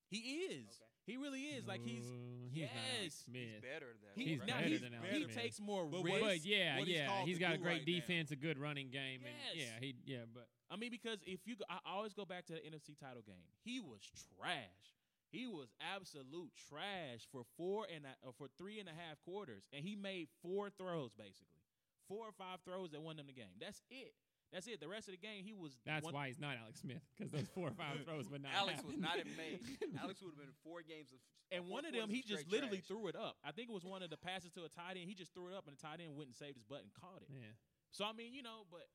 He 0.07 0.55
is. 0.55 0.71
Okay. 0.71 0.87
He 1.03 1.17
really 1.17 1.41
is. 1.51 1.67
Like 1.67 1.83
he's 1.83 2.07
No, 2.07 2.15
he's 2.47 2.63
not 2.63 2.79
yes. 3.03 3.25
Smith. 3.27 3.41
He's 3.43 3.59
better 3.59 3.91
than 3.99 4.15
He's, 4.15 4.27
He's 4.29 4.39
right? 4.39 4.47
now 4.47 4.55
better 4.63 4.69
he's, 4.71 4.79
than 4.87 4.93
he 4.95 5.03
Alex 5.03 5.19
Smith. 5.19 5.35
takes 5.35 5.59
more 5.59 5.83
But 5.91 6.03
risks. 6.07 6.21
But 6.23 6.39
yeah, 6.47 6.79
what 6.79 6.87
he's 6.87 6.95
yeah, 6.95 7.07
called 7.11 7.27
he's 7.27 7.37
to 7.37 7.43
got 7.43 7.55
a 7.55 7.57
great 7.59 7.83
right 7.83 7.87
now. 7.91 7.91
defense, 7.99 8.31
a 8.31 8.39
good 8.39 8.55
running 8.57 8.87
game, 8.87 9.19
and 9.27 9.35
yeah, 9.51 9.75
he 9.83 9.95
yeah, 10.07 10.23
but 10.31 10.47
I 10.71 10.77
mean, 10.79 10.91
because 10.95 11.19
if 11.27 11.43
you, 11.43 11.59
go, 11.59 11.65
I 11.67 11.83
always 11.83 12.13
go 12.15 12.23
back 12.23 12.45
to 12.47 12.53
the 12.55 12.63
NFC 12.63 12.95
title 12.95 13.19
game. 13.27 13.43
He 13.67 13.81
was 13.83 13.99
trash. 14.39 14.94
He 15.35 15.47
was 15.47 15.67
absolute 15.83 16.51
trash 16.69 17.27
for 17.31 17.43
four 17.57 17.85
and 17.93 18.05
a, 18.05 18.15
uh, 18.27 18.31
for 18.37 18.47
three 18.57 18.79
and 18.79 18.87
a 18.87 18.95
half 18.95 19.19
quarters, 19.21 19.67
and 19.75 19.83
he 19.83 19.95
made 19.95 20.27
four 20.41 20.71
throws 20.71 21.13
basically, 21.13 21.59
four 22.07 22.23
or 22.23 22.31
five 22.31 22.63
throws 22.63 22.91
that 22.91 23.01
won 23.01 23.17
them 23.17 23.27
the 23.27 23.35
game. 23.35 23.59
That's 23.59 23.81
it. 23.91 24.15
That's 24.53 24.67
it. 24.71 24.79
The 24.79 24.87
rest 24.87 25.11
of 25.11 25.17
the 25.17 25.19
game, 25.19 25.43
he 25.43 25.51
was. 25.51 25.75
that's 25.83 26.05
one, 26.05 26.13
why 26.13 26.27
he's 26.31 26.39
not 26.39 26.55
Alex 26.55 26.79
Smith 26.79 27.03
because 27.11 27.27
those 27.27 27.49
four 27.51 27.67
or 27.67 27.75
five 27.75 27.99
throws 28.07 28.29
would 28.31 28.39
not. 28.39 28.55
Alex 28.55 28.79
happen. 28.79 28.95
would 28.95 29.01
not 29.03 29.17
have 29.19 29.27
made. 29.35 29.59
Alex 30.01 30.23
would 30.23 30.31
have 30.31 30.39
been 30.39 30.55
four 30.63 30.79
games 30.79 31.11
of. 31.11 31.19
And 31.51 31.67
one 31.67 31.83
of 31.83 31.91
them, 31.91 32.07
he 32.07 32.23
just 32.23 32.47
literally 32.47 32.79
trash. 32.79 32.87
threw 32.87 33.11
it 33.11 33.15
up. 33.19 33.35
I 33.43 33.51
think 33.51 33.69
it 33.69 33.75
was 33.75 33.83
one 33.83 34.01
of 34.01 34.09
the 34.09 34.17
passes 34.17 34.49
to 34.55 34.63
a 34.63 34.71
tight 34.71 34.95
end. 34.95 35.11
He 35.11 35.13
just 35.13 35.33
threw 35.35 35.51
it 35.51 35.55
up, 35.57 35.67
and 35.67 35.75
the 35.75 35.81
tight 35.81 35.99
end 35.99 36.15
went 36.15 36.31
and 36.31 36.37
saved 36.37 36.55
his 36.55 36.63
butt 36.63 36.87
and 36.87 36.93
caught 36.95 37.19
it. 37.21 37.29
Yeah, 37.29 37.53
So 37.91 38.05
I 38.07 38.13
mean, 38.15 38.31
you 38.31 38.41
know, 38.41 38.63
but 38.71 38.87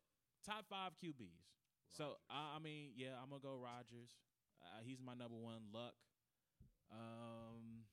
top 0.49 0.65
five 0.71 0.97
QBs. 0.97 1.45
So 1.93 2.17
I, 2.31 2.57
I 2.57 2.59
mean, 2.59 2.97
yeah, 2.97 3.21
I'm 3.21 3.29
gonna 3.29 3.45
go 3.45 3.53
Rodgers. 3.53 4.17
Uh, 4.65 4.81
he's 4.85 5.01
my 5.05 5.13
number 5.13 5.37
one. 5.37 5.69
Luck. 5.73 5.93
Um, 6.91 7.87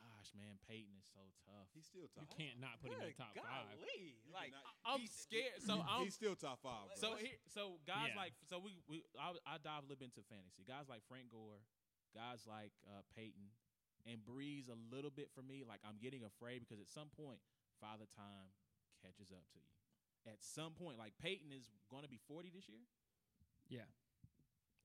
gosh, 0.00 0.30
man, 0.36 0.58
Peyton 0.66 0.94
is 0.98 1.06
so 1.10 1.22
tough. 1.46 1.68
He's 1.74 1.86
still 1.86 2.08
tough. 2.10 2.26
you 2.26 2.34
can't 2.34 2.58
not 2.60 2.80
put 2.82 2.90
him 2.92 2.98
in 3.00 3.12
Good 3.12 3.16
the 3.16 3.22
top 3.22 3.32
five. 3.36 3.66
golly. 3.78 4.18
Like 4.32 4.52
cannot- 4.54 4.78
I'm 4.84 5.00
he's- 5.06 5.14
scared. 5.26 5.58
So 5.62 5.80
I'm 5.82 6.04
He's 6.04 6.14
still 6.18 6.34
top 6.36 6.60
five. 6.62 6.90
Bro. 6.90 6.98
so 6.98 7.08
here, 7.16 7.38
so 7.50 7.78
guys 7.86 8.10
Yeah. 8.14 8.20
like 8.20 8.34
so 8.48 8.58
we 8.58 8.80
we 8.90 9.04
I, 9.18 9.34
I 9.46 9.58
dive 9.62 9.84
a 9.84 9.86
little 9.86 10.00
bit 10.02 10.10
into 10.14 10.26
fantasy. 10.26 10.64
Guys 10.66 10.88
like 10.88 11.02
Frank 11.06 11.30
Gore, 11.30 11.62
guys 12.14 12.46
like 12.48 12.72
uh, 12.90 13.02
Peyton, 13.14 13.54
and 14.06 14.18
Brees 14.26 14.66
a 14.68 14.78
little 14.90 15.10
bit 15.14 15.30
for 15.34 15.42
me. 15.42 15.62
Like 15.66 15.80
I'm 15.86 15.98
getting 16.02 16.24
afraid 16.24 16.60
because 16.64 16.80
at 16.80 16.90
some 16.90 17.10
point, 17.14 17.38
Father 17.78 18.06
Time 18.10 18.50
catches 19.02 19.30
up 19.30 19.46
to 19.54 19.58
you. 19.58 19.70
At 20.28 20.42
some 20.44 20.72
point, 20.76 20.98
like 20.98 21.14
Peyton 21.22 21.48
is 21.52 21.70
going 21.88 22.02
to 22.04 22.10
be 22.10 22.20
40 22.28 22.50
this 22.52 22.68
year. 22.68 22.84
Yeah, 23.70 23.86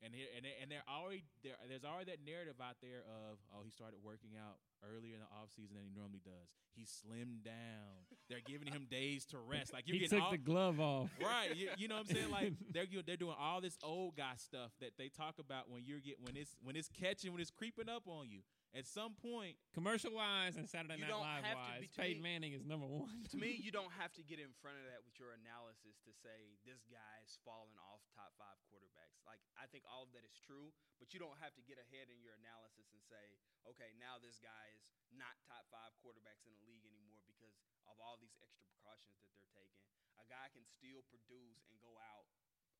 And 0.05 0.13
here, 0.13 0.27
and 0.37 0.45
they- 0.45 0.57
and 0.61 0.69
they're 0.69 0.85
already 0.87 1.23
there. 1.41 1.55
There's 1.67 1.83
already 1.83 2.11
that 2.11 2.21
narrative 2.23 2.61
out 2.61 2.77
there 2.79 3.01
of 3.09 3.39
oh 3.53 3.63
he 3.63 3.71
started 3.71 4.03
working 4.03 4.37
out 4.37 4.59
earlier 4.85 5.15
in 5.15 5.21
the 5.21 5.25
offseason 5.33 5.73
than 5.73 5.83
he 5.83 5.89
normally 5.95 6.21
does. 6.23 6.53
He 6.75 6.83
slimmed 6.85 7.43
down. 7.43 8.05
They're 8.29 8.41
giving 8.45 8.71
him 8.71 8.85
days 8.89 9.25
to 9.27 9.39
rest. 9.39 9.73
Like 9.73 9.87
you're 9.87 9.97
he 9.97 10.07
took 10.07 10.21
all, 10.21 10.31
the 10.31 10.37
glove 10.37 10.79
off. 10.79 11.09
right. 11.19 11.55
You, 11.55 11.69
you 11.77 11.87
know 11.87 11.95
what 11.97 12.09
I'm 12.09 12.15
saying? 12.15 12.29
Like 12.29 12.53
they're 12.71 12.83
you- 12.85 13.01
they're 13.01 13.17
doing 13.17 13.35
all 13.39 13.61
this 13.61 13.77
old 13.81 14.15
guy 14.15 14.35
stuff 14.37 14.71
that 14.79 14.91
they 14.97 15.09
talk 15.09 15.39
about 15.39 15.69
when 15.71 15.83
you're 15.85 15.99
get 16.01 16.19
when 16.21 16.37
it's 16.37 16.55
when 16.61 16.75
it's 16.75 16.89
catching 16.89 17.31
when 17.31 17.41
it's 17.41 17.49
creeping 17.51 17.89
up 17.89 18.03
on 18.07 18.29
you. 18.29 18.41
At 18.75 18.83
some 18.91 19.15
point, 19.15 19.55
Commercial 19.71 20.11
wise 20.11 20.59
and 20.59 20.67
Saturday 20.67 20.99
Night 20.99 21.15
Live 21.15 21.47
wise, 21.47 21.79
be- 21.79 21.95
Peyton 21.95 22.19
me- 22.19 22.27
Manning 22.27 22.51
is 22.51 22.67
number 22.67 22.83
one. 22.83 23.23
to 23.31 23.39
me, 23.39 23.55
you 23.55 23.71
don't 23.79 23.95
have 23.95 24.11
to 24.19 24.23
get 24.27 24.35
in 24.43 24.51
front 24.59 24.75
of 24.75 24.83
that 24.91 24.99
with 25.07 25.15
your 25.15 25.31
analysis 25.31 25.95
to 26.03 26.11
say 26.11 26.59
this 26.67 26.83
guy 26.91 27.15
is 27.23 27.39
falling 27.47 27.79
off 27.79 28.03
top 28.11 28.35
five 28.35 28.59
quarterbacks. 28.67 29.23
Like 29.23 29.39
I 29.55 29.71
think 29.71 29.87
all 29.87 30.03
of 30.03 30.11
that 30.11 30.27
is 30.27 30.35
true, 30.43 30.75
but 30.99 31.15
you 31.15 31.23
don't 31.23 31.39
have 31.39 31.55
to 31.55 31.63
get 31.63 31.79
ahead 31.79 32.11
in 32.11 32.19
your 32.19 32.35
analysis 32.35 32.91
and 32.91 32.99
say, 33.07 33.39
okay, 33.63 33.95
now 33.95 34.19
this 34.19 34.43
guy 34.43 34.75
is 34.75 34.83
not 35.15 35.31
top 35.47 35.63
five 35.71 35.95
quarterbacks 36.03 36.43
in 36.43 36.51
the 36.59 36.63
league 36.67 36.83
anymore 36.83 37.23
because 37.23 37.55
of 37.87 37.95
all 38.03 38.19
these 38.19 38.35
extra 38.43 38.67
precautions 38.67 39.15
that 39.23 39.31
they're 39.31 39.55
taking. 39.55 39.87
A 40.19 40.27
guy 40.27 40.51
can 40.51 40.67
still 40.67 40.99
produce 41.07 41.63
and 41.71 41.79
go 41.79 41.95
out 42.11 42.27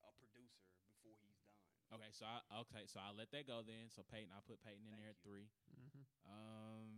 a 0.04 0.12
producer 0.20 0.68
before 0.92 1.16
he's 1.24 1.40
done. 1.40 1.56
okay. 1.96 2.12
So 2.12 2.28
I 2.28 2.44
okay. 2.68 2.84
So 2.84 3.00
I 3.00 3.12
let 3.16 3.32
that 3.32 3.48
go 3.48 3.64
then. 3.64 3.88
So 3.88 4.04
Peyton, 4.04 4.28
I 4.32 4.44
put 4.44 4.60
Peyton 4.60 4.84
in 4.84 4.92
Thank 4.92 5.00
there 5.00 5.12
at 5.16 5.20
you. 5.24 5.24
three. 5.24 5.46
Um, 6.26 6.90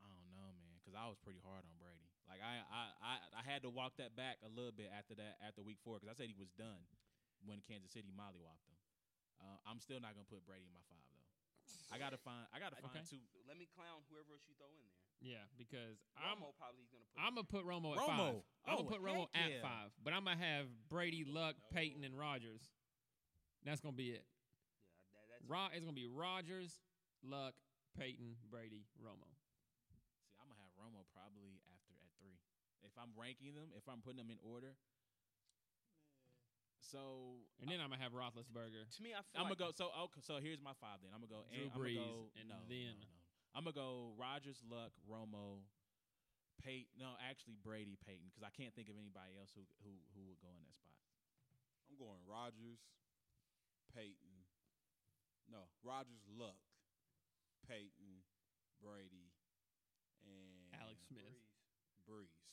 I 0.00 0.06
don't 0.08 0.30
know, 0.32 0.50
man, 0.58 0.78
because 0.80 0.94
I 0.96 1.06
was 1.10 1.18
pretty 1.20 1.40
hard 1.42 1.62
on 1.66 1.74
Brady. 1.78 2.06
Like 2.30 2.40
I, 2.42 2.62
I, 2.70 2.82
I, 3.02 3.14
I 3.38 3.42
had 3.42 3.66
to 3.66 3.70
walk 3.70 3.98
that 3.98 4.14
back 4.14 4.38
a 4.46 4.50
little 4.50 4.72
bit 4.72 4.88
after 4.94 5.18
that, 5.18 5.42
after 5.42 5.62
week 5.66 5.82
four, 5.82 5.98
because 5.98 6.14
I 6.14 6.16
said 6.16 6.30
he 6.30 6.38
was 6.38 6.50
done 6.54 6.86
when 7.42 7.58
Kansas 7.66 7.90
City 7.90 8.14
mollywopped 8.14 8.62
him. 8.70 8.78
Uh, 9.42 9.58
I'm 9.66 9.80
still 9.82 9.98
not 9.98 10.14
gonna 10.14 10.28
put 10.30 10.46
Brady 10.46 10.68
in 10.68 10.74
my 10.76 10.84
five 10.86 11.02
though. 11.10 11.26
I 11.90 11.98
gotta 11.98 12.20
find, 12.22 12.46
I 12.54 12.62
gotta 12.62 12.78
find 12.78 13.02
Okay. 13.02 13.18
two. 13.18 13.22
Let 13.50 13.58
me 13.58 13.66
clown 13.74 14.06
whoever 14.06 14.30
else 14.38 14.46
you 14.46 14.54
throw 14.54 14.70
in 14.70 14.78
there. 14.78 14.94
Yeah, 15.20 15.44
because 15.58 15.98
I'm 16.16 16.38
Romo 16.38 16.54
probably 16.56 16.80
is 16.86 16.90
gonna 16.94 17.04
put. 17.10 17.18
I'm 17.18 17.34
gonna 17.34 17.50
put 17.50 17.64
Romo 17.66 17.92
at 17.92 18.00
Romo. 18.00 18.06
five. 18.06 18.46
I'm 18.64 18.70
Oh, 18.70 18.76
gonna 18.86 18.94
put 18.94 19.02
Romo 19.02 19.26
at 19.34 19.50
yeah. 19.50 19.60
five, 19.64 19.90
but 20.04 20.12
I'm 20.14 20.24
gonna 20.24 20.38
have 20.38 20.70
Brady, 20.88 21.24
Luck, 21.26 21.56
Peyton, 21.74 22.04
and 22.04 22.14
Rodgers. 22.16 22.62
That's 23.66 23.80
gonna 23.82 23.96
be 23.98 24.10
it. 24.14 24.24
Yeah, 25.40 25.48
that's 25.48 25.50
Ro- 25.50 25.72
it's 25.72 25.84
gonna 25.84 25.96
be 25.96 26.06
Rodgers, 26.06 26.78
Luck, 27.24 27.54
Peyton, 27.96 28.36
Brady, 28.52 28.84
Romo. 29.00 29.28
See, 29.88 30.36
I'm 30.40 30.46
gonna 30.48 30.60
have 30.60 30.72
Romo 30.76 31.04
probably 31.16 31.60
after 31.72 31.96
at 32.04 32.12
three. 32.20 32.36
If 32.84 32.92
I'm 33.00 33.12
ranking 33.16 33.54
them, 33.56 33.72
if 33.76 33.88
I'm 33.88 34.00
putting 34.04 34.20
them 34.20 34.30
in 34.30 34.40
order. 34.44 34.76
So 36.80 37.38
And 37.62 37.68
then 37.70 37.78
I'm 37.78 37.90
gonna 37.92 38.02
have 38.02 38.12
Roethlisberger. 38.16 38.88
to 38.88 39.00
me. 39.02 39.12
I 39.14 39.22
feel 39.30 39.44
I'm 39.44 39.48
like 39.52 39.58
gonna 39.60 39.70
go. 39.70 39.76
So 39.76 39.92
okay, 40.10 40.20
so 40.24 40.40
here's 40.42 40.60
my 40.60 40.74
five. 40.80 40.98
Then 41.04 41.12
I'm 41.14 41.20
gonna 41.22 41.30
go. 41.30 41.44
Drew 41.52 41.68
I'm 41.68 41.70
gonna 41.70 41.78
Brees, 41.86 42.00
go, 42.02 42.30
and 42.40 42.48
no, 42.50 42.58
then- 42.66 42.98
no, 42.98 43.06
no. 43.06 43.18
I'm 43.54 43.62
gonna 43.66 43.74
go 43.78 44.14
Rodgers, 44.18 44.58
Luck, 44.66 44.90
Romo, 45.06 45.62
Peyton. 46.62 46.90
No, 46.98 47.14
actually 47.18 47.54
Brady, 47.62 47.98
Peyton, 48.06 48.26
because 48.30 48.42
I 48.46 48.50
can't 48.54 48.74
think 48.74 48.88
of 48.90 48.96
anybody 48.98 49.34
else 49.38 49.52
who 49.54 49.62
who 49.86 49.92
who 50.16 50.26
would 50.30 50.40
go 50.42 50.50
in 50.56 50.62
that 50.66 50.74
spot. 50.74 50.98
I'm 51.90 51.94
going 51.98 52.18
Rodgers, 52.26 52.80
Peyton. 53.94 54.29
No, 55.50 55.66
Rodgers, 55.82 56.22
Luck, 56.30 56.58
Peyton, 57.66 58.22
Brady, 58.78 59.34
and 60.22 60.70
Alex 60.78 61.02
Smith. 61.10 61.26
Brees. 62.06 62.30
Brees. 62.30 62.46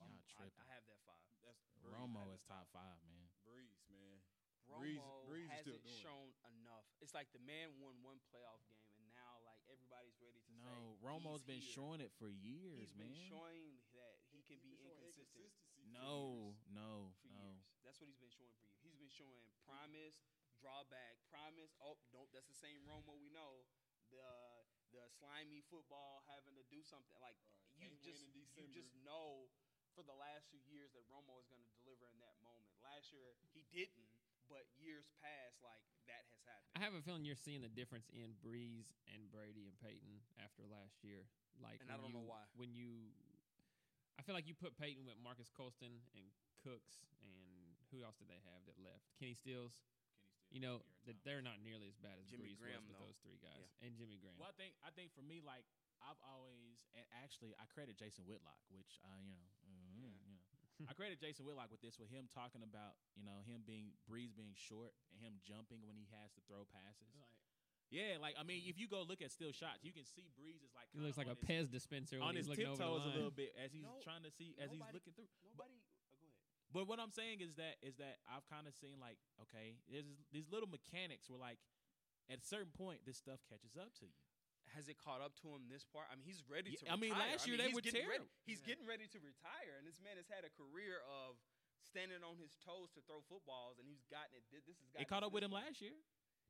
I'm, 0.00 0.12
I'm, 0.12 0.12
Y'all 0.12 0.28
I, 0.36 0.48
tripping. 0.52 0.60
I 0.60 0.66
have 0.76 0.84
that 0.92 1.00
five. 1.08 1.24
That's 1.40 1.60
Brees. 1.80 1.92
Romo 1.96 2.28
is 2.36 2.42
top 2.44 2.68
five, 2.72 3.00
man. 3.08 3.28
Brees, 3.48 3.80
man. 3.88 4.20
Romo 4.68 4.80
Brees- 4.80 5.48
Brees 5.48 5.48
hasn't 5.52 5.80
doing 5.84 5.92
it. 5.92 6.00
shown 6.04 6.28
enough. 6.56 6.84
It's 7.04 7.12
like 7.12 7.28
the 7.36 7.40
man 7.44 7.76
won 7.80 7.96
one 8.00 8.16
playoff 8.32 8.64
game, 8.68 8.88
and 8.96 9.04
now 9.12 9.40
like 9.44 9.60
everybody's 9.68 10.16
ready 10.24 10.40
to 10.40 10.50
No, 10.56 10.96
say 10.96 11.04
Romo's 11.04 11.44
he's 11.44 11.48
been 11.52 11.60
here. 11.64 11.76
showing 11.76 12.00
it 12.00 12.12
for 12.16 12.32
years, 12.32 12.88
He's 12.88 12.96
man. 12.96 13.12
been 13.12 13.28
showing 13.28 13.76
that 13.92 14.16
he 14.32 14.40
can 14.48 14.56
He's 14.64 14.64
be 14.64 14.80
inconsistent 14.80 15.52
inconsistency 15.52 15.68
for 15.76 15.84
no, 15.92 16.16
years. 16.56 16.72
no, 16.72 17.12
for 17.20 17.28
no. 17.28 17.44
years. 17.44 17.64
That's 17.84 18.00
what 18.00 18.08
he's 18.08 18.16
been 18.20 18.32
showing 18.32 18.56
for 18.56 18.64
you. 18.64 18.76
He's 18.80 18.96
been 18.96 19.12
showing 19.12 19.44
promise, 19.68 20.16
drawback, 20.64 21.20
promise. 21.28 21.76
Oh, 21.84 22.00
don't. 22.08 22.32
That's 22.32 22.48
the 22.48 22.56
same 22.56 22.80
Romo 22.88 23.12
we 23.20 23.28
know. 23.28 23.68
The 24.08 24.24
the 24.96 25.04
slimy 25.20 25.60
football 25.68 26.24
having 26.32 26.56
to 26.56 26.64
do 26.72 26.80
something 26.80 27.20
like 27.20 27.36
Right. 27.76 27.90
you 27.90 27.98
Can't 27.98 28.06
just 28.06 28.22
in 28.56 28.70
you 28.70 28.70
just 28.72 28.94
know 29.04 29.50
for 29.98 30.06
the 30.06 30.14
last 30.14 30.46
few 30.48 30.62
years 30.70 30.94
that 30.94 31.02
Romo 31.10 31.36
is 31.42 31.46
going 31.50 31.62
to 31.62 31.72
deliver 31.82 32.06
in 32.08 32.18
that 32.22 32.38
moment. 32.40 32.70
Last 32.80 33.10
year 33.10 33.34
he 33.50 33.66
didn't, 33.74 34.06
but 34.46 34.64
years 34.78 35.10
past, 35.20 35.58
like 35.60 35.82
that 36.06 36.22
has 36.30 36.40
happened. 36.46 36.72
I 36.78 36.80
have 36.82 36.94
a 36.94 37.02
feeling 37.02 37.26
you're 37.26 37.38
seeing 37.38 37.62
the 37.62 37.70
difference 37.72 38.06
in 38.14 38.38
Brees 38.38 38.94
and 39.10 39.26
Brady 39.34 39.66
and 39.66 39.74
Peyton 39.82 40.22
after 40.38 40.62
last 40.70 41.02
year. 41.02 41.26
Like, 41.58 41.82
And 41.82 41.90
I 41.90 41.98
don't 41.98 42.14
know 42.14 42.26
why. 42.26 42.42
When 42.58 42.74
you, 42.74 43.14
I 44.18 44.22
feel 44.22 44.34
like 44.34 44.46
you 44.50 44.54
put 44.54 44.74
Peyton 44.78 45.06
with 45.06 45.18
Marques 45.22 45.50
Colston 45.50 46.02
and 46.14 46.26
Cooks, 46.62 47.06
and 47.22 47.78
who 47.90 48.02
else 48.06 48.18
did 48.18 48.26
they 48.30 48.42
have 48.46 48.62
that 48.70 48.78
left? 48.82 49.06
Kenny 49.18 49.34
Stills. 49.34 49.74
You 50.54 50.62
know 50.62 50.86
that 51.10 51.18
they're 51.26 51.42
not 51.42 51.58
nearly 51.66 51.90
as 51.90 51.98
bad 51.98 52.14
as 52.22 52.30
Jimmy 52.30 52.54
Brees 52.54 52.62
Graham, 52.62 52.86
was 52.86 52.94
with 52.94 52.98
though. 53.02 53.10
those 53.10 53.18
three 53.26 53.42
guys 53.42 53.66
and 53.82 53.90
Jimmy 53.98 54.22
Graham. 54.22 54.38
Well, 54.38 54.46
I 54.48 54.54
think 54.54 54.78
I 54.86 54.94
think 54.94 55.10
for 55.10 55.26
me, 55.26 55.42
like 55.42 55.66
I've 55.98 56.20
always 56.22 56.78
and 56.94 57.02
actually 57.18 57.58
I 57.58 57.66
credit 57.74 57.98
Jason 57.98 58.22
Whitlock, 58.22 58.62
which 58.70 59.02
I 59.02 59.18
you 59.18 59.34
know, 59.34 59.50
mm, 59.66 59.98
Yeah. 59.98 60.14
you 60.30 60.30
know, 60.38 60.86
I 60.86 60.94
credit 60.94 61.18
Jason 61.18 61.42
Whitlock 61.42 61.74
with 61.74 61.82
this, 61.82 61.98
with 61.98 62.06
him 62.06 62.30
talking 62.30 62.62
about 62.62 62.94
you 63.18 63.26
know 63.26 63.42
him 63.42 63.66
being 63.66 63.98
Brees 64.06 64.30
being 64.30 64.54
short 64.54 64.94
and 65.10 65.18
him 65.18 65.42
jumping 65.42 65.82
when 65.82 65.98
he 65.98 66.06
has 66.14 66.30
to 66.38 66.40
throw 66.46 66.62
passes. 66.70 67.10
Yeah, 67.90 68.18
like 68.22 68.34
I 68.38 68.42
mean, 68.46 68.62
if 68.66 68.78
you 68.78 68.86
go 68.86 69.02
look 69.02 69.22
at 69.22 69.30
still 69.34 69.50
shots, 69.54 69.82
you 69.82 69.90
can 69.90 70.06
see 70.06 70.30
Brees 70.38 70.62
is 70.62 70.70
like 70.74 70.86
He 70.94 71.02
looks 71.02 71.18
like 71.18 71.30
a 71.30 71.34
his, 71.34 71.46
Pez 71.46 71.66
dispenser 71.70 72.18
on 72.22 72.34
when 72.34 72.38
his 72.38 72.46
he's 72.46 72.54
looking 72.58 72.70
over 72.70 72.78
the 72.78 72.86
tiptoes 72.86 73.06
a 73.06 73.14
little 73.14 73.34
bit 73.34 73.54
as 73.58 73.70
he's 73.74 73.86
No, 73.86 73.98
trying 74.02 74.22
to 74.22 74.30
see 74.30 74.54
as 74.58 74.70
he's 74.70 74.82
looking 74.94 75.14
through. 75.18 75.30
Nobody. 75.50 75.78
But 76.74 76.90
what 76.90 76.98
I'm 76.98 77.14
saying 77.14 77.38
is 77.38 77.54
that 77.54 77.78
is 77.86 77.94
that 78.02 78.18
I've 78.26 78.42
kind 78.50 78.66
of 78.66 78.74
seen 78.74 78.98
like 78.98 79.16
okay, 79.46 79.78
there's 79.86 80.10
these 80.34 80.50
little 80.50 80.66
mechanics 80.66 81.30
where 81.30 81.38
like 81.38 81.62
at 82.26 82.42
a 82.42 82.46
certain 82.46 82.74
point 82.74 83.06
this 83.06 83.16
stuff 83.16 83.38
catches 83.46 83.78
up 83.78 83.94
to 84.02 84.10
you. 84.10 84.18
Has 84.74 84.90
it 84.90 84.98
caught 84.98 85.22
up 85.22 85.38
to 85.46 85.54
him 85.54 85.70
this 85.70 85.86
part? 85.86 86.10
I 86.10 86.18
mean, 86.18 86.26
he's 86.26 86.42
ready 86.50 86.74
Yeah, 86.74 86.90
to. 86.90 86.92
I 86.92 86.96
mean, 86.98 87.14
last 87.14 87.46
year 87.46 87.54
they 87.54 87.70
he's 87.70 87.78
were 87.78 87.84
getting 87.84 88.02
ready- 88.10 88.26
terrible. 88.26 88.42
He's 88.42 88.58
Yeah. 88.64 88.74
getting 88.74 88.86
ready 88.90 89.06
to 89.06 89.18
retire, 89.22 89.78
and 89.78 89.86
this 89.86 90.00
man 90.02 90.16
has 90.18 90.26
had 90.26 90.42
a 90.42 90.50
career 90.50 90.98
of 91.06 91.36
standing 91.84 92.24
on 92.24 92.40
his 92.40 92.56
toes 92.64 92.90
to 92.96 93.00
throw 93.06 93.20
footballs, 93.28 93.78
and 93.78 93.86
he's 93.86 94.02
gotten 94.10 94.34
it. 94.34 94.42
This 94.50 94.80
has 94.80 94.88
got 94.90 94.98
It 95.04 95.06
caught 95.06 95.22
up 95.22 95.30
with 95.36 95.44
him 95.44 95.52
last 95.52 95.78
year. 95.84 95.94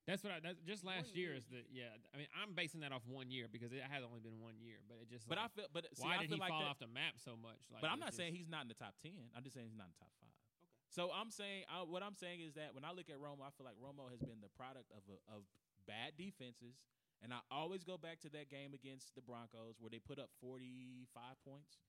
That's 0.05 0.21
what 0.21 0.37
I. 0.37 0.39
That's 0.45 0.61
just 0.69 0.85
last 0.85 1.17
year 1.17 1.33
year. 1.33 1.41
is 1.41 1.49
the 1.49 1.65
yeah. 1.73 1.97
I 2.13 2.21
mean, 2.21 2.29
I'm 2.37 2.53
basing 2.53 2.85
that 2.85 2.93
off 2.93 3.01
one 3.09 3.33
year 3.33 3.49
because 3.49 3.73
it 3.73 3.81
has 3.81 4.05
only 4.05 4.21
been 4.21 4.37
one 4.37 4.61
year, 4.61 4.85
but 4.85 5.01
it 5.01 5.09
just. 5.09 5.25
But 5.25 5.41
I 5.41 5.49
feel, 5.49 5.65
but 5.73 5.89
see, 5.97 6.05
why 6.05 6.21
I 6.21 6.29
did 6.29 6.29
feel 6.29 6.37
he 6.37 6.45
like 6.45 6.53
fall 6.53 6.61
that, 6.61 6.77
off 6.77 6.81
the 6.81 6.93
map 6.93 7.17
so 7.17 7.41
much? 7.41 7.65
Like, 7.73 7.81
But 7.81 7.89
I'm 7.89 7.97
not 7.97 8.13
just- 8.13 8.21
saying 8.21 8.37
he's 8.37 8.53
not 8.53 8.69
in 8.69 8.71
the 8.71 8.77
top 8.77 9.01
ten. 9.01 9.17
I'm 9.33 9.41
just 9.41 9.57
saying 9.57 9.65
he's 9.73 9.81
not 9.81 9.89
in 9.89 9.97
the 9.97 10.03
top 10.05 10.13
five. 10.21 10.29
Okay. 10.29 10.69
So 10.93 11.09
I'm 11.09 11.33
saying 11.33 11.65
I, 11.73 11.89
what 11.89 12.05
I'm 12.05 12.13
saying 12.13 12.45
is 12.45 12.53
that 12.61 12.77
when 12.77 12.85
I 12.85 12.93
look 12.93 13.09
at 13.09 13.17
Romo, 13.17 13.49
I 13.49 13.51
feel 13.57 13.65
like 13.65 13.81
Romo 13.81 14.13
has 14.13 14.21
been 14.21 14.45
the 14.45 14.53
product 14.53 14.93
of 14.93 15.01
a, 15.09 15.17
of 15.33 15.49
bad 15.89 16.21
defenses, 16.21 16.85
and 17.25 17.33
I 17.33 17.41
always 17.49 17.81
go 17.81 17.97
back 17.97 18.21
to 18.29 18.31
that 18.37 18.53
game 18.53 18.77
against 18.77 19.17
the 19.17 19.25
Broncos 19.25 19.81
where 19.81 19.89
they 19.89 20.05
put 20.05 20.21
up 20.21 20.29
45 20.45 21.09
points, 21.49 21.81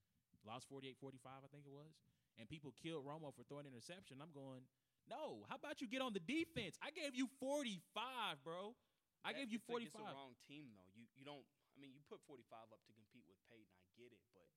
lost 0.48 0.72
48-45, 0.72 1.20
I 1.44 1.52
think 1.52 1.68
it 1.68 1.76
was, 1.76 2.00
and 2.40 2.48
people 2.48 2.72
killed 2.80 3.04
Romo 3.04 3.36
for 3.36 3.44
throwing 3.48 3.68
an 3.68 3.76
interception. 3.76 4.24
I'm 4.24 4.32
going, 4.32 4.64
no. 5.10 5.46
How 5.50 5.56
about 5.56 5.82
you 5.82 5.88
get 5.88 6.02
on 6.02 6.14
the 6.14 6.24
defense? 6.24 6.78
I 6.82 6.92
gave 6.92 7.16
you 7.16 7.28
45, 7.40 8.44
bro. 8.44 8.76
I 9.24 9.34
That- 9.34 9.40
gave 9.40 9.50
you 9.52 9.58
it's 9.62 9.70
like 9.70 9.84
It's 9.84 9.94
45. 9.94 10.10
the 10.10 10.16
wrong 10.18 10.36
team 10.48 10.74
though. 10.76 10.90
You 10.94 11.06
you 11.18 11.24
don't. 11.26 11.46
I 11.76 11.78
mean, 11.82 11.92
you 11.94 12.02
put 12.08 12.22
45 12.26 12.72
up 12.72 12.80
to 12.86 12.92
compete 12.94 13.26
with 13.28 13.38
Peyton. 13.50 13.76
I 13.84 13.90
get 14.00 14.12
it, 14.14 14.22
but 14.34 14.48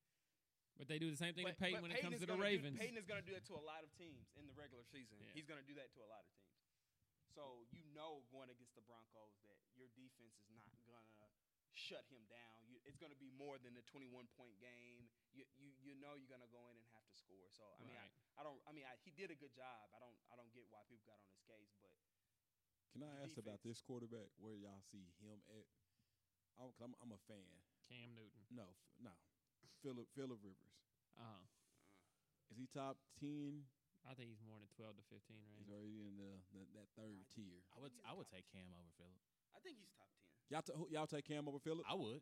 But 0.79 0.87
they 0.87 0.99
do 0.99 1.11
the 1.11 1.17
same 1.19 1.33
thing 1.35 1.43
but, 1.43 1.57
to 1.57 1.63
Peyton 1.63 1.81
when 1.83 1.91
it 1.91 1.99
comes 1.99 2.15
to 2.15 2.19
the 2.23 2.27
gonna 2.31 2.39
do- 2.39 2.43
Ravens. 2.47 2.79
Peyton 2.79 2.95
is 2.95 3.03
going 3.05 3.19
to 3.19 3.27
do 3.27 3.33
that 3.35 3.43
to 3.51 3.55
a 3.59 3.65
lot 3.67 3.83
of 3.83 3.91
teams 3.99 4.31
in 4.39 4.47
the 4.47 4.53
regular 4.55 4.83
season. 4.87 5.19
Yeah. 5.19 5.33
He's 5.35 5.43
going 5.45 5.59
to 5.59 5.67
do 5.67 5.73
that 5.75 5.91
to 5.93 5.99
a 6.03 6.07
lot 6.07 6.23
of 6.23 6.31
teams. 6.31 6.55
So 7.35 7.67
you 7.75 7.83
know, 7.91 8.23
going 8.31 8.49
against 8.49 8.75
the 8.75 8.81
Broncos, 8.87 9.35
that 9.43 9.59
your 9.75 9.89
defense 9.89 10.39
is 10.47 10.87
not 10.87 11.03
going 11.19 11.27
to 11.28 11.28
shut 11.77 12.05
him 12.09 12.23
down. 12.29 12.65
You, 12.69 12.77
it's 12.85 12.97
going 12.97 13.11
to 13.13 13.19
be 13.19 13.29
more 13.33 13.57
than 13.61 13.75
a 13.77 13.83
21 13.89 14.09
point 14.37 14.57
game. 14.61 15.09
You 15.33 15.45
you 15.57 15.69
you 15.81 15.93
know 15.97 16.17
you're 16.17 16.31
going 16.31 16.43
to 16.45 16.49
go 16.53 16.69
in 16.69 16.75
and 16.77 16.85
have 16.95 17.05
to 17.05 17.15
score. 17.17 17.49
So 17.53 17.65
I 17.79 17.85
mean, 17.85 17.97
I, 17.97 18.07
I 18.37 18.41
don't. 18.45 18.59
I 18.65 18.71
mean, 18.73 18.85
I, 18.89 18.97
he 19.05 19.11
did 19.13 19.29
a 19.29 19.37
good 19.37 19.53
job. 19.53 19.89
I 19.93 19.99
don't. 20.01 20.17
I 20.29 20.37
don't 20.39 20.49
get 20.53 20.65
why 20.73 20.81
people 20.89 21.05
got 21.09 21.19
on 21.21 21.29
his 21.29 21.41
case, 21.45 21.73
but 21.81 21.93
Can 22.93 23.05
I 23.05 23.13
The 23.21 23.29
ask 23.29 23.35
about 23.37 23.61
this 23.61 23.79
quarterback? 23.81 24.33
Where 24.41 24.57
y'all 24.57 24.81
see 24.89 25.05
him 25.21 25.41
at? 25.53 25.67
I'm, 26.59 26.73
'cause 26.75 26.83
I'm, 26.83 26.95
I'm 26.99 27.13
a 27.15 27.21
fan. 27.29 27.55
Cam 27.87 28.11
Newton. 28.17 28.43
No, 28.51 28.67
no. 28.99 29.13
Philip 29.81 30.09
Philip 30.17 30.41
Rivers. 30.43 30.75
Uh, 31.15 31.45
Is 32.51 32.57
he 32.59 32.67
top 32.67 32.97
ten? 33.19 33.63
I 34.07 34.15
think 34.15 34.31
he's 34.31 34.39
more 34.43 34.55
than 34.55 34.71
12 34.79 34.95
to 34.95 35.03
15 35.11 35.43
range. 35.43 35.59
He's 35.59 35.71
already 35.75 36.07
in 36.07 36.15
the, 36.15 36.39
the 36.55 36.63
that 36.79 36.87
third 36.95 37.19
I- 37.19 37.29
tier. 37.35 37.59
I 37.75 37.77
would 37.83 37.91
I 38.07 38.11
would 38.15 38.27
top 38.31 38.35
take 38.39 38.47
Cam 38.51 38.71
over 38.71 38.91
Philip. 38.95 39.19
I 39.55 39.59
think 39.59 39.75
he's 39.79 39.91
top 39.95 40.07
10. 40.23 40.28
Y'all 40.49 40.61
ta- 40.61 40.73
who- 40.73 40.89
y'all 40.89 41.05
take 41.07 41.25
Cam 41.25 41.47
over 41.47 41.59
Philip? 41.59 41.85
I 41.87 41.93
would. 41.93 42.21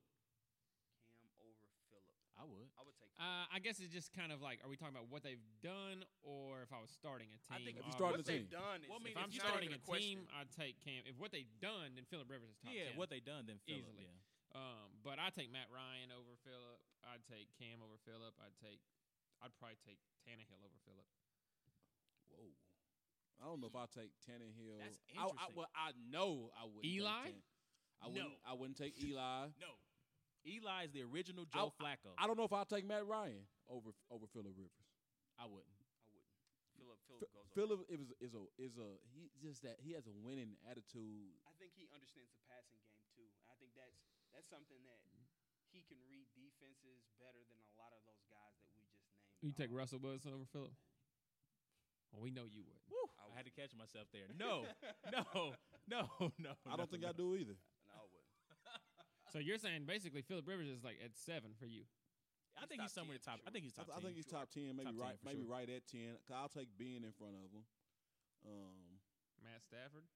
Cam 1.16 1.32
over 1.40 1.56
Philip. 1.88 2.12
I 2.36 2.44
would. 2.44 2.68
I 2.76 2.82
would 2.84 2.96
take. 3.00 3.08
Uh, 3.18 3.48
I 3.50 3.58
guess 3.64 3.80
it's 3.80 3.90
just 3.96 4.12
kind 4.14 4.32
of 4.36 4.44
like, 4.44 4.60
are 4.62 4.70
we 4.70 4.76
talking 4.78 4.94
about 4.94 5.08
what 5.10 5.24
they've 5.24 5.42
done, 5.64 6.04
or 6.22 6.62
if 6.62 6.70
I 6.76 6.80
was 6.84 6.92
starting 6.92 7.32
a 7.34 7.40
team? 7.42 7.56
I 7.56 7.64
think 7.64 7.80
If 7.80 7.88
you 7.88 7.94
or- 7.96 7.98
started 7.98 8.18
what 8.20 8.26
the 8.28 8.32
they've 8.44 8.50
team. 8.52 8.60
done 8.60 8.78
is. 8.84 8.90
Well, 8.92 9.00
I 9.00 9.04
mean, 9.04 9.16
if 9.16 9.24
I'm 9.24 9.32
starting 9.32 9.72
a 9.74 9.80
question. 9.80 10.28
team, 10.28 10.28
I'd 10.36 10.52
take 10.52 10.78
Cam. 10.84 11.02
If 11.08 11.16
what 11.18 11.32
they've 11.32 11.50
done, 11.64 11.96
then 11.96 12.06
Philip 12.06 12.30
Rivers 12.30 12.52
is 12.52 12.60
top 12.60 12.74
yeah, 12.76 12.92
10. 12.94 13.00
what 13.00 13.10
they've 13.10 13.24
done 13.26 13.48
then 13.48 13.58
Philip. 13.66 13.82
Easily. 13.88 14.06
Yeah. 14.12 14.60
Um, 14.60 15.00
but 15.04 15.20
I 15.20 15.30
take 15.32 15.50
Matt 15.52 15.72
Ryan 15.72 16.12
over 16.12 16.36
Philip. 16.44 16.80
I'd 17.08 17.24
take 17.26 17.48
Cam 17.58 17.80
over 17.82 17.96
Philip. 18.06 18.36
I'd 18.44 18.56
take. 18.60 18.80
I'd 19.42 19.54
probably 19.58 19.78
take 19.86 20.00
Tannehill 20.28 20.60
over 20.66 20.78
Philip. 20.86 21.06
Whoa. 22.28 22.52
I 23.40 23.46
don't 23.46 23.62
know 23.62 23.68
if 23.68 23.76
I'll 23.76 23.88
take 23.88 24.14
Tannehill. 24.26 24.80
That's 24.82 24.98
I, 25.14 25.22
I, 25.22 25.26
interesting. 25.30 25.56
well, 25.58 25.70
I 25.78 25.92
know 26.10 26.50
I 26.58 26.66
wouldn't. 26.66 26.86
Eli? 26.86 27.34
Take 28.04 28.14
Tan- 28.14 28.22
I 28.22 28.24
wouldn't. 28.24 28.30
No. 28.30 28.50
I 28.50 28.54
wouldn't 28.54 28.78
take 28.78 28.94
Eli. 29.04 29.50
No. 29.60 29.72
Eli 30.48 30.86
is 30.88 30.92
the 30.96 31.04
original 31.04 31.44
Joe 31.50 31.74
Flacco. 31.76 32.16
I 32.18 32.28
don't 32.28 32.38
know 32.38 32.48
if 32.48 32.54
I'll 32.54 32.66
take 32.68 32.88
Matt 32.88 33.04
Ryan 33.06 33.44
over 33.68 33.92
over 34.08 34.26
Philip 34.32 34.56
Rivers. 34.56 34.72
I 35.36 35.44
wouldn't. 35.44 35.76
I 35.76 36.08
wouldn't. 36.16 36.32
Philip. 36.80 37.00
Philip 37.04 37.28
F- 37.28 37.36
goes. 37.36 37.36
over. 37.36 37.50
Philip 37.52 37.80
is 37.92 38.06
is 38.24 38.32
a 38.38 38.44
is 38.56 38.74
a 38.80 38.90
he 39.12 39.28
just 39.44 39.66
that 39.68 39.82
he 39.84 39.92
has 39.98 40.08
a 40.08 40.16
winning 40.24 40.56
attitude. 40.70 41.36
I 41.44 41.52
think 41.60 41.76
he 41.76 41.90
understands 41.92 42.32
the 42.32 42.40
passing 42.48 42.80
game 42.88 43.04
too. 43.12 43.28
I 43.52 43.60
think 43.60 43.76
that's 43.76 44.00
that's 44.32 44.48
something 44.48 44.80
that 44.88 45.04
he 45.76 45.84
can 45.84 46.00
read 46.08 46.32
defenses 46.32 47.04
better 47.20 47.44
than 47.52 47.60
a 47.60 47.74
lot 47.76 47.92
of 47.92 48.00
those 48.08 48.24
guys 48.32 48.56
that 48.64 48.72
we 48.72 48.88
just 48.88 49.04
named. 49.12 49.28
You 49.44 49.52
take. 49.52 49.68
Um, 49.74 49.76
Russell 49.76 50.00
Wilson 50.00 50.32
over 50.32 50.48
Philip? 50.48 50.72
Well, 52.16 52.24
we 52.24 52.32
know 52.32 52.48
you 52.48 52.64
would. 52.64 52.80
I 53.20 53.28
I, 53.28 53.36
had 53.36 53.46
to 53.46 53.52
catch 53.52 53.76
myself 53.76 54.08
there. 54.16 54.32
No, 54.40 54.64
no, 55.12 55.54
no, 55.92 56.32
no. 56.40 56.54
I 56.66 56.80
don't 56.80 56.90
think 56.90 57.04
I 57.04 57.12
do 57.12 57.36
either. 57.36 57.60
No, 59.28 59.36
I 59.36 59.36
wouldn't. 59.36 59.36
So 59.36 59.40
you're 59.44 59.60
saying 59.60 59.84
basically 59.86 60.22
Philip 60.24 60.48
Rivers 60.48 60.68
is 60.72 60.84
like 60.84 60.98
at 61.04 61.12
seven 61.20 61.52
for 61.60 61.68
you? 61.68 61.84
I 62.58 62.66
He's 62.66 62.70
think 62.74 62.82
he's 62.82 62.94
top 62.96 63.04
somewhere 63.06 63.20
10 63.22 63.26
top. 63.28 63.38
for 63.44 63.48
I 63.48 63.52
think 63.54 63.64
he's 63.70 63.76
I, 63.78 63.84
top. 63.84 63.86
th- 63.86 63.96
I 63.98 64.00
10. 64.02 64.06
think 64.08 64.16
he's 64.18 64.32
top 64.32 64.48
ten, 64.50 64.68
maybe 64.74 64.90
Top 64.90 64.98
10 64.98 65.06
right, 65.06 65.18
for 65.22 65.26
maybe 65.30 65.44
sure. 65.46 65.54
right 65.54 65.70
at 65.70 65.84
ten. 65.86 66.10
i 66.18 66.34
I'll 66.34 66.50
take 66.50 66.70
Ben 66.80 67.06
in 67.06 67.14
front 67.14 67.38
of 67.38 67.52
him. 67.54 67.66
Um, 68.48 68.98
Matt 69.44 69.62
Stafford? 69.62 70.08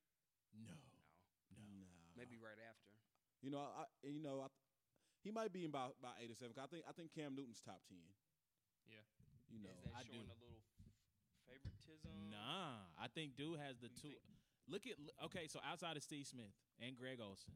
no, 0.57 0.65
No. 0.65 0.73
no. 0.73 1.61
nah. 1.61 2.17
Maybe 2.17 2.41
right 2.41 2.57
after. 2.65 2.93
You 3.45 3.49
know, 3.53 3.61
I 3.61 3.85
you 4.05 4.21
know, 4.21 4.41
I, 4.41 4.49
he 5.21 5.29
might 5.29 5.53
be 5.53 5.65
in 5.65 5.69
about 5.73 5.97
about 6.01 6.17
eight 6.21 6.29
or 6.33 6.37
seven. 6.37 6.53
'cause 6.57 6.65
I 6.65 6.69
think 6.71 6.83
I 6.89 6.93
think 6.97 7.13
Cam 7.13 7.33
Newton's 7.37 7.61
top 7.61 7.81
ten. 7.85 8.01
Yeah. 8.89 9.05
You 9.51 9.61
know, 9.61 9.73
Is 9.77 9.85
that 9.93 9.93
I 9.97 10.01
showing 10.07 10.25
do. 10.25 10.33
a 10.33 10.37
little 10.41 10.61
favoritism? 11.45 12.09
Nah, 12.33 12.89
I 12.97 13.07
think 13.13 13.35
dude 13.37 13.59
has 13.61 13.77
the 13.77 13.89
Who 14.01 14.01
two. 14.01 14.13
think? 14.17 14.37
Look 14.69 14.83
at 14.89 14.97
okay, 15.29 15.45
so 15.49 15.59
outside 15.65 15.97
of 15.97 16.01
Steve 16.03 16.25
Smith 16.25 16.53
and 16.81 16.95
Greg 16.97 17.19
Olsen, 17.21 17.53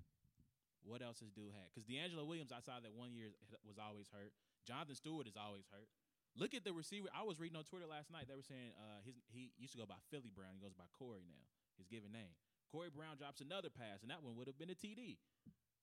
what 0.85 1.01
else 1.01 1.19
has 1.19 1.33
dude 1.33 1.51
had? 1.51 1.67
Because 1.73 1.83
DeAngelo 1.89 2.23
Williams 2.23 2.53
outside 2.53 2.85
that 2.85 2.93
one 2.93 3.11
year 3.17 3.33
was 3.65 3.81
always 3.81 4.07
hurt. 4.13 4.31
Jonathan 4.63 4.95
Stewart 4.95 5.25
is 5.25 5.37
always 5.37 5.65
hurt. 5.69 5.89
Look 6.35 6.51
at 6.53 6.67
the 6.67 6.75
receiver. 6.75 7.07
I 7.15 7.23
was 7.23 7.39
reading 7.39 7.55
on 7.55 7.63
Twitter 7.63 7.87
last 7.87 8.11
night. 8.11 8.27
They 8.27 8.35
were 8.35 8.45
saying 8.45 8.75
uh, 8.75 8.99
his 9.07 9.15
he 9.31 9.55
used 9.55 9.71
to 9.73 9.79
go 9.79 9.87
by 9.87 9.97
Philly 10.11 10.29
Brown. 10.29 10.51
He 10.53 10.61
goes 10.61 10.75
by 10.75 10.85
Corey 10.91 11.23
now. 11.23 11.47
His 11.79 11.87
given 11.87 12.11
name. 12.11 12.35
Corey 12.67 12.91
Brown 12.91 13.15
drops 13.15 13.39
another 13.39 13.71
pass, 13.71 14.03
and 14.03 14.11
that 14.11 14.19
one 14.19 14.35
would 14.35 14.51
have 14.51 14.59
been 14.59 14.71
a 14.71 14.75
TD. 14.75 15.15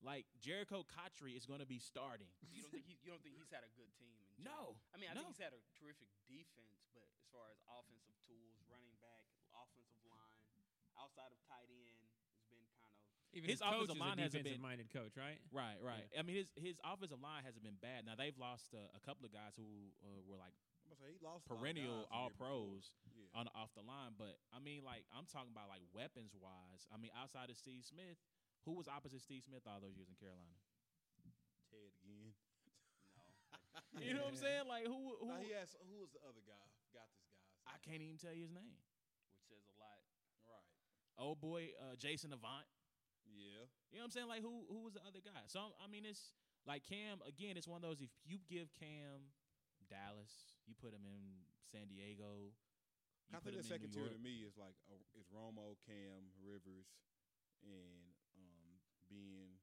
Like 0.03 0.27
Jerricho 0.37 0.83
Cotchery 0.85 1.33
is 1.33 1.47
going 1.47 1.63
to 1.63 1.69
be 1.69 1.79
starting. 1.79 2.29
You 2.53 2.61
don't 2.61 2.75
think 2.75 2.85
he, 2.85 2.99
you 3.01 3.09
don't 3.09 3.23
think 3.23 3.39
he's 3.39 3.49
had 3.49 3.65
a 3.65 3.73
good 3.73 3.89
team? 3.97 4.19
No. 4.37 4.77
I 4.93 4.99
mean, 5.01 5.09
I 5.09 5.15
no. 5.15 5.25
think 5.25 5.39
he's 5.39 5.41
had 5.41 5.55
a 5.55 5.63
terrific 5.79 6.11
defense, 6.27 6.85
but 6.91 7.07
as 7.17 7.25
far 7.33 7.49
as 7.49 7.57
offensive 7.65 8.13
tools, 8.27 8.61
running 8.67 8.93
back, 8.99 9.25
offensive 9.55 10.03
line, 10.05 10.59
outside 10.99 11.31
of 11.31 11.39
tight 11.47 11.71
end, 11.71 12.03
has 12.35 12.43
been 12.51 12.67
kind 12.77 12.91
of 12.93 13.01
Even 13.33 13.49
His 13.49 13.57
his, 13.57 13.65
coach 13.65 13.89
offensive 13.89 13.97
is 13.97 14.01
line 14.05 14.17
a 14.17 14.21
hasn't 14.29 14.45
been- 14.45 14.61
defensive-minded 14.61 14.87
coach, 14.93 15.13
right? 15.17 15.41
Right, 15.49 15.77
right. 15.81 16.05
I 16.13 16.21
mean, 16.21 16.37
his 16.37 16.49
his 16.53 16.77
offensive 16.85 17.17
line 17.17 17.41
hasn't 17.43 17.65
been 17.65 17.81
bad. 17.81 18.05
Now 18.05 18.13
they've 18.13 18.37
lost 18.37 18.69
uh, 18.77 18.81
a 18.93 19.01
couple 19.01 19.25
of 19.25 19.33
guys 19.33 19.57
who 19.57 19.65
uh, 20.05 20.21
were 20.29 20.37
like 20.37 20.53
I'm 20.85 20.93
say 21.01 21.09
he 21.17 21.21
lost 21.25 21.49
a 21.49 21.53
lot 21.53 21.57
of 21.57 21.61
perennial 21.65 22.05
all 22.13 22.29
pros 22.29 22.93
Yeah. 23.17 23.33
on 23.33 23.49
off 23.57 23.73
the 23.73 23.81
line. 23.81 24.13
But 24.13 24.37
I 24.53 24.61
mean, 24.61 24.85
like 24.85 25.09
I'm 25.09 25.25
talking 25.25 25.49
about 25.49 25.65
like 25.73 25.81
weapons 25.89 26.37
wise. 26.37 26.85
I 26.93 27.01
mean, 27.01 27.09
outside 27.17 27.49
of 27.49 27.57
Steve 27.57 27.81
Smith, 27.81 28.21
who 28.69 28.77
was 28.77 28.85
opposite 28.85 29.25
Steve 29.25 29.41
Smith 29.41 29.65
all 29.65 29.81
those 29.81 29.97
years 29.97 30.13
in 30.13 30.17
Carolina? 30.21 30.53
Ted 31.73 31.89
Ginn. 32.05 32.37
no. 33.97 34.01
You 34.05 34.13
know 34.13 34.29
what 34.29 34.37
I'm 34.37 34.41
saying? 34.41 34.69
Like 34.69 34.85
who? 34.85 35.17
who 35.17 35.33
Now 35.33 35.41
he 35.41 35.53
has 35.57 35.73
who 35.89 35.97
was 36.01 36.13
the 36.13 36.21
other 36.21 36.41
guy? 36.45 36.61
Got 36.93 37.09
this 37.09 37.25
guy's. 37.25 37.41
I 37.65 37.81
can't 37.81 38.05
even 38.05 38.21
tell 38.21 38.33
you 38.33 38.45
his 38.45 38.53
name. 38.53 38.77
which 39.33 39.49
says 39.49 39.65
a 39.65 39.75
lot. 39.81 39.97
Right. 40.45 40.69
Oh 41.17 41.33
boy, 41.33 41.73
uh, 41.81 41.97
Jason 41.97 42.29
Avant. 42.33 42.69
Yeah. 43.33 43.65
You 43.89 43.97
know 43.97 44.05
what 44.05 44.13
I'm 44.13 44.13
saying? 44.13 44.29
Like 44.29 44.41
who? 44.45 44.65
Who 44.69 44.85
was 44.85 44.93
the 44.93 45.03
other 45.05 45.21
guy? 45.21 45.41
So 45.49 45.73
I 45.81 45.89
mean, 45.89 46.05
it's 46.05 46.33
like 46.69 46.85
Cam 46.85 47.21
again. 47.25 47.57
It's 47.57 47.67
one 47.67 47.81
of 47.81 47.85
those. 47.85 48.01
If 48.01 48.13
you 48.25 48.37
give 48.45 48.69
Cam 48.77 49.33
Dallas, 49.89 50.53
you 50.69 50.73
put 50.77 50.93
him 50.93 51.05
in 51.05 51.45
San 51.73 51.89
Diego. 51.89 52.53
You 53.29 53.37
I 53.37 53.41
put 53.41 53.53
think 53.53 53.61
the 53.61 53.65
him 53.65 53.69
in 53.69 53.73
second 53.73 53.89
tier 53.93 54.09
to 54.09 54.21
me 54.21 54.45
is 54.45 54.53
like 54.57 54.77
uh, 54.89 55.01
is 55.17 55.25
Romo, 55.33 55.77
Cam, 55.85 56.29
Rivers, 56.41 56.89
and 57.65 58.13
um, 58.37 58.69
being. 59.09 59.57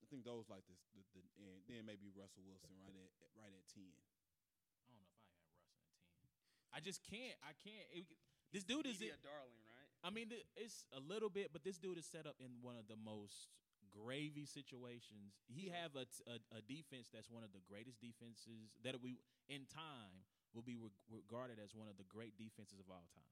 I 0.00 0.06
think 0.12 0.28
those 0.28 0.48
like 0.52 0.68
this, 0.68 0.76
the, 0.92 1.00
the, 1.16 1.24
and 1.40 1.72
then 1.72 1.88
maybe 1.88 2.12
Russell 2.12 2.44
Wilson 2.44 2.68
right 2.76 2.92
at 2.92 3.12
right 3.32 3.52
at 3.56 3.64
ten. 3.72 3.88
I 3.88 4.92
don't 4.92 5.00
know 5.00 5.08
if 5.08 5.16
I 5.16 5.32
had 5.32 5.40
Russell 5.48 5.96
at 5.96 6.20
ten. 6.20 6.28
I 6.76 6.78
just 6.84 7.00
can't. 7.04 7.36
I 7.40 7.56
can't. 7.60 7.88
It- 7.92 8.12
this 8.52 8.68
dude 8.68 8.84
is. 8.84 9.00
Media 9.00 9.16
darling, 9.24 9.56
right? 9.64 9.71
I 10.02 10.10
mean, 10.10 10.34
it's 10.58 10.84
a 10.90 10.98
little 10.98 11.30
bit, 11.30 11.50
but 11.54 11.62
this 11.62 11.78
dude 11.78 11.98
is 11.98 12.06
set 12.06 12.26
up 12.26 12.34
in 12.42 12.50
one 12.58 12.74
of 12.74 12.90
the 12.90 12.98
most 12.98 13.54
gravy 13.86 14.46
situations. 14.46 15.38
He 15.46 15.70
have 15.70 15.94
a, 15.94 16.10
t- 16.10 16.26
a, 16.26 16.42
a 16.58 16.60
defense 16.66 17.06
that's 17.14 17.30
one 17.30 17.46
of 17.46 17.54
the 17.54 17.62
greatest 17.62 18.02
defenses 18.02 18.74
that 18.82 18.98
we 18.98 19.22
in 19.46 19.68
time 19.70 20.26
will 20.50 20.66
be 20.66 20.74
reg- 20.74 20.98
regarded 21.06 21.62
as 21.62 21.70
one 21.72 21.86
of 21.86 21.96
the 21.96 22.08
great 22.10 22.34
defenses 22.34 22.82
of 22.82 22.90
all 22.90 23.06
time. 23.14 23.30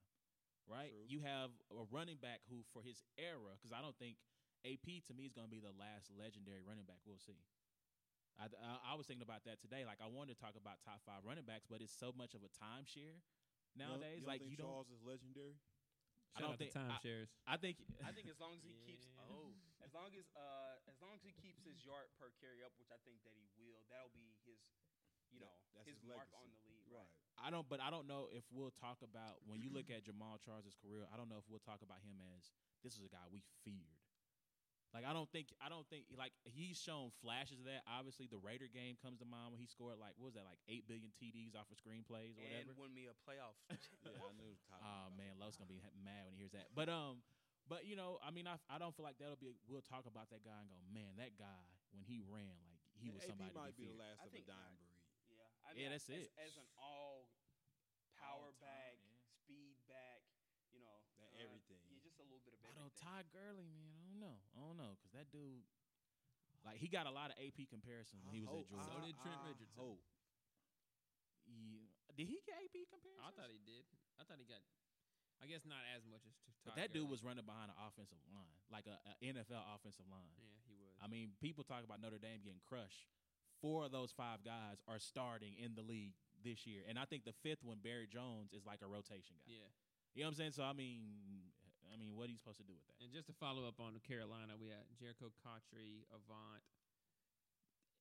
Right? 0.69 0.95
True. 0.95 1.11
You 1.11 1.19
have 1.27 1.51
a 1.75 1.83
running 1.91 2.21
back 2.21 2.45
who, 2.47 2.63
for 2.71 2.79
his 2.79 3.03
era, 3.19 3.51
because 3.59 3.75
I 3.75 3.83
don't 3.83 3.97
think 3.99 4.15
AP 4.63 5.03
to 5.09 5.13
me 5.17 5.27
is 5.27 5.33
going 5.35 5.49
to 5.49 5.53
be 5.53 5.59
the 5.59 5.73
last 5.75 6.07
legendary 6.13 6.61
running 6.63 6.85
back 6.87 7.01
we'll 7.03 7.19
see. 7.19 7.41
I, 8.39 8.47
I, 8.47 8.93
I 8.93 8.95
was 8.95 9.09
thinking 9.09 9.25
about 9.25 9.43
that 9.49 9.59
today. 9.59 9.83
Like 9.83 9.99
I 9.99 10.07
wanted 10.07 10.37
to 10.37 10.39
talk 10.39 10.55
about 10.55 10.79
top 10.85 11.03
five 11.03 11.25
running 11.27 11.43
backs, 11.43 11.67
but 11.67 11.81
it's 11.83 11.91
so 11.91 12.13
much 12.15 12.31
of 12.37 12.45
a 12.45 12.51
timeshare 12.53 13.19
don't- 13.75 13.99
nowadays. 13.99 14.21
you 14.21 14.23
don't 14.23 14.31
like 14.31 14.41
you 14.47 14.55
don't. 14.55 14.69
Charles 14.71 14.87
is 14.93 15.01
legendary. 15.03 15.57
I 16.35 16.39
don't 16.39 16.55
out 16.55 16.59
think- 16.59 16.75
I- 16.75 16.79
timeshares. 16.95 17.29
I 17.47 17.57
think 17.57 17.77
I 18.05 18.11
think 18.15 18.27
as 18.31 18.39
long 18.39 18.55
as 18.55 18.63
he 18.63 18.75
keeps 18.87 19.07
oh, 19.19 19.51
as 19.83 19.91
long 19.93 20.11
as 20.15 20.25
uh 20.35 20.79
as 20.87 20.95
long 21.03 21.11
as 21.15 21.21
he 21.23 21.33
keeps 21.43 21.59
his 21.63 21.83
yard 21.83 22.07
per 22.19 22.31
carry 22.39 22.63
up, 22.63 22.71
which 22.79 22.89
I 22.91 22.97
think 23.03 23.19
that 23.27 23.35
he 23.35 23.47
will, 23.59 23.83
that'll 23.91 24.13
be 24.15 24.35
his 24.47 24.59
you 25.31 25.39
That- 25.43 25.51
know 25.51 25.57
that's 25.75 25.87
his, 25.87 25.99
his 25.99 26.07
mark 26.15 26.31
on 26.35 26.47
the 26.51 26.59
league. 26.67 26.87
Right. 26.91 27.07
I 27.39 27.49
don't, 27.49 27.65
but 27.67 27.79
I 27.79 27.89
don't 27.89 28.05
know 28.07 28.27
if 28.29 28.43
we'll 28.51 28.75
talk 28.75 29.01
about 29.01 29.39
when 29.47 29.63
you 29.63 29.71
look 29.71 29.89
at 29.89 30.03
Jamaal 30.03 30.37
Charles' 30.43 30.75
career. 30.77 31.07
I 31.11 31.15
don't 31.17 31.29
know 31.31 31.39
if 31.39 31.47
we'll 31.49 31.63
talk 31.63 31.81
about 31.81 32.03
him 32.03 32.19
as 32.37 32.51
this 32.83 32.93
is 32.99 33.01
a 33.03 33.09
guy 33.09 33.23
we 33.31 33.41
feared. 33.63 34.00
Like 34.91 35.07
I 35.07 35.15
don't 35.15 35.31
think 35.31 35.55
I 35.63 35.71
don't 35.71 35.87
think 35.87 36.03
like 36.11 36.35
he's 36.43 36.75
shown 36.75 37.15
flashes 37.23 37.63
of 37.63 37.65
that. 37.71 37.87
Obviously, 37.87 38.27
the 38.27 38.35
Raider 38.43 38.67
game 38.67 38.99
comes 38.99 39.23
to 39.23 39.27
mind 39.27 39.55
when 39.55 39.59
he 39.63 39.67
scored 39.67 39.95
like 39.95 40.19
what 40.19 40.31
was 40.31 40.35
that 40.35 40.43
like 40.43 40.59
eight 40.67 40.83
billion 40.83 41.15
TDs 41.15 41.55
off 41.55 41.71
of 41.71 41.79
screenplays 41.79 42.35
or 42.35 42.43
And 42.43 42.67
whatever. 42.67 42.75
won 42.75 42.91
me 42.91 43.07
a 43.07 43.15
playoff. 43.23 43.55
Yeah, 44.03 44.19
I 44.19 44.35
knew. 44.35 44.51
Tyler 44.67 44.83
Oh 44.83 45.07
about 45.07 45.15
man, 45.15 45.39
that. 45.39 45.39
Lowe's 45.39 45.55
gonna 45.55 45.71
be 45.71 45.79
mad 46.03 46.27
when 46.27 46.35
he 46.35 46.43
hears 46.43 46.51
that. 46.51 46.75
But 46.75 46.91
um, 46.91 47.23
but 47.71 47.87
you 47.87 47.95
know, 47.95 48.19
I 48.19 48.35
mean, 48.35 48.51
I 48.51 48.59
I 48.67 48.83
don't 48.83 48.91
feel 48.91 49.07
like 49.07 49.15
that'll 49.15 49.39
be. 49.39 49.55
We'll 49.69 49.85
talk 49.85 50.03
about 50.11 50.27
that 50.35 50.43
guy 50.43 50.59
and 50.59 50.67
go, 50.67 50.75
man, 50.91 51.15
that 51.23 51.39
guy 51.39 51.61
when 51.95 52.03
he 52.03 52.19
ran, 52.27 52.59
like 52.67 52.83
he 52.99 53.07
was 53.15 53.23
AP 53.23 53.31
somebody. 53.31 53.55
might 53.55 53.71
to 53.71 53.79
be 53.79 53.87
be 53.87 53.95
the 53.95 53.95
feared. 53.95 54.03
last 54.03 54.19
I 54.19 54.27
of 54.27 54.35
a 54.35 54.35
think 54.35 54.43
dime 54.51 54.59
not. 54.59 54.75
breed. 54.75 54.99
yeah, 55.31 55.47
I 55.63 55.69
Yeah, 55.79 55.89
that's 55.95 56.11
as, 56.11 56.27
it. 56.27 56.35
As 56.35 56.59
an 56.59 56.67
all 56.75 57.31
power 58.19 58.51
All-time, 58.51 58.59
back, 58.59 58.99
yeah. 59.07 59.15
speed 59.39 59.79
back, 59.87 60.21
you 60.75 60.83
know, 60.83 60.99
That 61.15 61.31
uh, 61.31 61.41
everything. 61.47 61.79
Yeah, 61.87 61.99
just 62.03 62.19
a 62.19 62.27
little 62.27 62.43
bit 62.43 62.53
of 62.53 62.59
I 62.61 62.75
everything. 62.75 62.91
don't 62.91 62.95
Todd 62.99 63.25
Gurley, 63.31 63.67
man. 63.71 64.00
I 64.21 64.29
don't 64.29 64.37
know. 64.37 64.37
I 64.53 64.59
don't 64.61 64.77
know 64.77 64.93
because 65.01 65.13
that 65.17 65.27
dude, 65.33 65.65
like, 66.61 66.77
he 66.77 66.85
got 66.85 67.09
a 67.09 67.13
lot 67.13 67.33
of 67.33 67.41
AP 67.41 67.65
comparisons 67.73 68.21
when 68.21 68.37
he 68.37 68.45
was 68.45 68.53
I 68.53 68.53
at 68.53 68.57
hope- 68.61 68.69
Georgia. 68.69 68.85
So 68.85 69.01
did 69.01 69.17
Trent 69.17 69.41
I 69.41 69.47
Richardson. 69.49 69.73
hope. 69.81 70.01
Yeah. 71.49 71.89
Did 72.13 72.27
he 72.29 72.37
get 72.45 72.61
AP 72.61 72.85
comparisons? 72.91 73.25
I 73.25 73.31
thought 73.33 73.49
he 73.49 73.57
did. 73.65 73.83
I 74.19 74.23
thought 74.27 74.37
he 74.37 74.45
got. 74.45 74.61
I 75.41 75.49
guess 75.49 75.65
not 75.65 75.81
as 75.97 76.05
much 76.05 76.21
as. 76.29 76.37
T- 76.45 76.53
But 76.61 76.77
that 76.77 76.93
dude 76.93 77.09
Gurley. 77.09 77.17
was 77.17 77.25
running 77.25 77.49
behind 77.49 77.73
an 77.73 77.79
offensive 77.81 78.21
line, 78.29 78.53
like 78.69 78.85
a, 78.85 78.93
a 79.09 79.13
NFL 79.25 79.57
offensive 79.73 80.05
line. 80.05 80.37
Yeah, 80.37 80.53
he 80.69 80.77
was. 80.77 80.93
I 81.01 81.09
mean, 81.09 81.33
people 81.41 81.65
talk 81.65 81.81
about 81.81 81.97
Notre 81.97 82.21
Dame 82.21 82.45
getting 82.45 82.61
crushed. 82.61 83.09
Four 83.57 83.89
of 83.89 83.91
those 83.91 84.13
five 84.13 84.45
guys 84.45 84.77
are 84.85 85.01
starting 85.01 85.57
in 85.57 85.73
the 85.73 85.81
league 85.81 86.13
this 86.45 86.65
year, 86.69 86.85
and 86.85 86.97
I 87.01 87.05
think 87.09 87.25
the 87.25 87.33
fifth 87.41 87.65
one, 87.65 87.81
Barry 87.81 88.05
Jones, 88.05 88.53
is 88.53 88.65
like 88.69 88.85
a 88.85 88.89
rotation 88.89 89.33
guy. 89.41 89.57
yeah. 89.57 89.69
You 90.13 90.21
know 90.21 90.29
what 90.29 90.37
I'm 90.37 90.37
saying? 90.37 90.53
So 90.53 90.61
I 90.61 90.73
mean, 90.77 91.49
I 91.91 91.99
mean, 91.99 92.15
what 92.15 92.27
are 92.27 92.33
you 92.33 92.39
supposed 92.39 92.57
to 92.63 92.67
do 92.67 92.73
with 92.73 92.87
that? 92.87 92.97
And 93.03 93.11
just 93.11 93.27
to 93.27 93.35
follow 93.35 93.67
up 93.67 93.77
on 93.83 93.99
Carolina, 94.07 94.55
we 94.55 94.71
had 94.71 94.87
Jerricho 94.95 95.29
Cotchery, 95.43 96.07
Avant, 96.15 96.63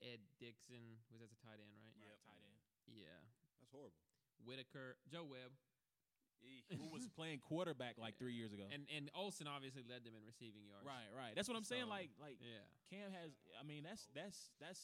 Ed 0.01 0.23
Dickson. 0.39 1.03
Was 1.13 1.21
that 1.21 1.29
the 1.29 1.41
tight 1.43 1.59
end, 1.61 1.75
right? 1.77 1.93
Right, 1.99 2.21
tight 2.25 2.41
end. 2.41 2.59
Yeah. 2.89 3.19
That's 3.61 3.71
horrible. 3.75 3.99
Whittaker, 4.41 4.97
Joe 5.11 5.27
Webb, 5.29 5.53
Who 6.73 6.89
was 6.89 7.05
playing 7.13 7.45
quarterback 7.45 8.01
like 8.01 8.17
three 8.17 8.33
years 8.33 8.57
ago? 8.57 8.65
and 8.73 8.89
and 8.89 9.13
Olsen 9.13 9.45
obviously 9.45 9.85
led 9.85 10.01
them 10.09 10.17
in 10.17 10.25
receiving 10.25 10.65
yards. 10.65 10.89
right, 10.89 11.11
right. 11.13 11.37
That's 11.37 11.45
what 11.51 11.59
I'm 11.61 11.69
saying. 11.69 11.85
Like, 11.93 12.09
like 12.17 12.41
Yeah. 12.41 12.65
Cam 12.89 13.13
has. 13.13 13.37
I 13.61 13.63
mean, 13.67 13.85
that's 13.85 14.09
that's 14.17 14.55
that's 14.57 14.81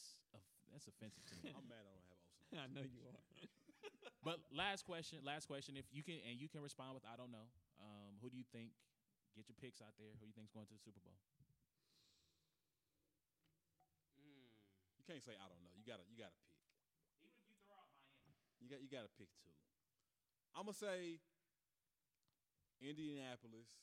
that's 0.69 0.85
offensive 0.85 1.25
to 1.25 1.33
me. 1.41 1.49
I'm 1.57 1.65
mad 1.65 1.81
I 1.81 1.91
don't 1.97 2.05
have 2.13 2.21
Olsen. 2.21 2.57
I 2.63 2.67
know 2.69 2.85
you 2.85 3.01
are. 3.09 3.17
But 4.21 4.37
last 4.53 4.83
question, 4.85 5.23
last 5.25 5.47
question. 5.47 5.73
If 5.79 5.87
you 5.89 6.03
can, 6.03 6.19
and 6.27 6.35
you 6.37 6.51
can 6.51 6.59
respond 6.61 6.93
with, 6.93 7.05
I 7.07 7.15
don't 7.15 7.31
know. 7.31 7.47
Um, 7.79 8.19
who 8.21 8.27
do 8.29 8.35
you 8.37 8.43
think? 8.51 8.75
Get 9.37 9.45
your 9.45 9.59
picks 9.61 9.85
out 9.85 9.93
there. 10.01 10.17
Who 10.17 10.25
you 10.25 10.33
think's 10.33 10.49
going 10.49 10.65
to 10.65 10.73
the 10.73 10.81
Super 10.81 10.97
Bowl? 11.05 11.13
Mm. 14.17 14.49
You 14.97 15.05
can't 15.05 15.21
say 15.21 15.37
I 15.37 15.45
don't 15.45 15.61
know. 15.61 15.69
You 15.77 15.85
gotta 15.85 16.01
you 16.09 16.17
gotta 16.17 16.33
pick. 16.41 16.57
Even 17.21 17.37
if 17.37 17.45
you 17.45 17.57
throw 17.69 17.77
out 17.77 17.85
Miami. 17.93 18.33
You 18.57 18.65
got 18.65 18.81
you 18.81 18.89
gotta 18.89 19.13
pick 19.13 19.29
two. 19.45 19.53
I'm 20.57 20.65
gonna 20.65 20.73
say 20.73 21.21
Indianapolis 22.81 23.77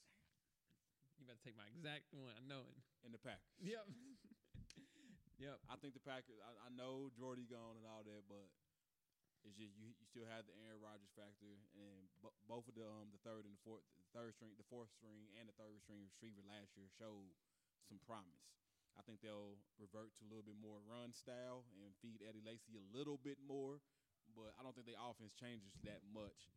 You 1.19 1.27
better 1.27 1.39
take 1.47 1.55
my 1.55 1.71
exact 1.71 2.11
one. 2.11 2.35
I 2.35 2.43
know 2.43 2.67
it. 2.67 2.83
and 3.07 3.15
the 3.15 3.23
Packers. 3.23 3.55
Yep. 3.63 3.87
yep. 5.47 5.63
I 5.71 5.79
think 5.79 5.95
the 5.95 6.03
Packers. 6.03 6.43
I, 6.43 6.51
I 6.67 6.71
know 6.75 7.15
Jordy 7.15 7.47
gone 7.47 7.79
and 7.79 7.87
all 7.87 8.03
that, 8.03 8.27
but 8.27 8.51
it's 9.45 9.57
just 9.61 9.77
you. 9.77 9.93
You 10.01 10.07
still 10.09 10.27
have 10.29 10.49
the 10.49 10.57
Aaron 10.65 10.81
Rodgers 10.81 11.13
factor, 11.15 11.61
and 11.77 12.09
bo- 12.25 12.35
both 12.49 12.65
of 12.69 12.75
the 12.75 12.85
um 12.89 13.13
the 13.13 13.21
third 13.23 13.45
and 13.45 13.55
the 13.55 13.63
fourth, 13.65 13.85
the 14.01 14.11
third 14.17 14.33
string, 14.35 14.53
the 14.57 14.67
fourth 14.73 14.91
string, 14.93 15.29
and 15.39 15.47
the 15.49 15.57
third 15.57 15.77
string 15.85 16.01
receiver 16.05 16.41
last 16.49 16.75
year 16.77 16.89
showed 16.97 17.33
some 17.85 18.01
promise. 18.05 18.49
I 18.97 19.03
think 19.03 19.21
they'll 19.21 19.59
revert 19.77 20.15
to 20.19 20.23
a 20.25 20.29
little 20.31 20.47
bit 20.47 20.57
more 20.57 20.79
run 20.87 21.13
style 21.13 21.67
and 21.83 21.93
feed 21.99 22.23
Eddie 22.23 22.45
Lacy 22.47 22.79
a 22.79 22.85
little 22.95 23.19
bit 23.19 23.37
more, 23.43 23.83
but 24.39 24.55
I 24.57 24.63
don't 24.63 24.73
think 24.73 24.87
their 24.87 25.01
offense 25.03 25.35
changes 25.35 25.75
that 25.85 26.01
much. 26.15 26.55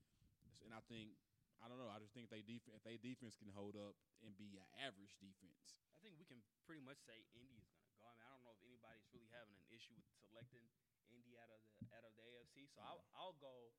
And 0.64 0.73
I 0.73 0.81
think 0.88 1.18
I 1.57 1.65
don't 1.65 1.81
know. 1.81 1.89
I 1.89 1.97
just 1.97 2.14
think 2.14 2.30
they 2.30 2.45
def- 2.45 2.69
if 2.69 2.85
they 2.85 3.01
defense 3.01 3.34
can 3.35 3.49
hold 3.49 3.73
up 3.73 3.97
and 4.22 4.38
be 4.38 4.57
an 4.61 4.69
average 4.77 5.18
defense. 5.18 5.81
I 5.89 5.97
think 6.05 6.14
we 6.22 6.26
can 6.30 6.45
pretty 6.69 6.85
much 6.85 7.01
say 7.01 7.26
Indy 7.34 7.57
is 7.57 7.65
going 7.73 7.89
to 7.89 7.97
go. 7.97 8.05
I 8.05 8.14
mean, 8.14 8.26
I 8.30 8.31
don't 8.38 8.45
know 8.45 8.53
if 8.53 8.61
anybody's 8.61 9.09
really 9.09 9.30
having 9.34 9.57
an 9.57 9.65
issue 9.73 9.97
with 9.97 10.14
selecting 10.30 10.69
Indy 11.09 11.34
out 11.41 11.49
of 11.49 11.61
the 11.65 11.76
out 11.95 12.05
of 12.07 12.14
the 12.15 12.23
AFC. 12.23 12.68
So 12.72 12.84
I'll 12.84 13.03
I'll 13.15 13.38
go 13.39 13.72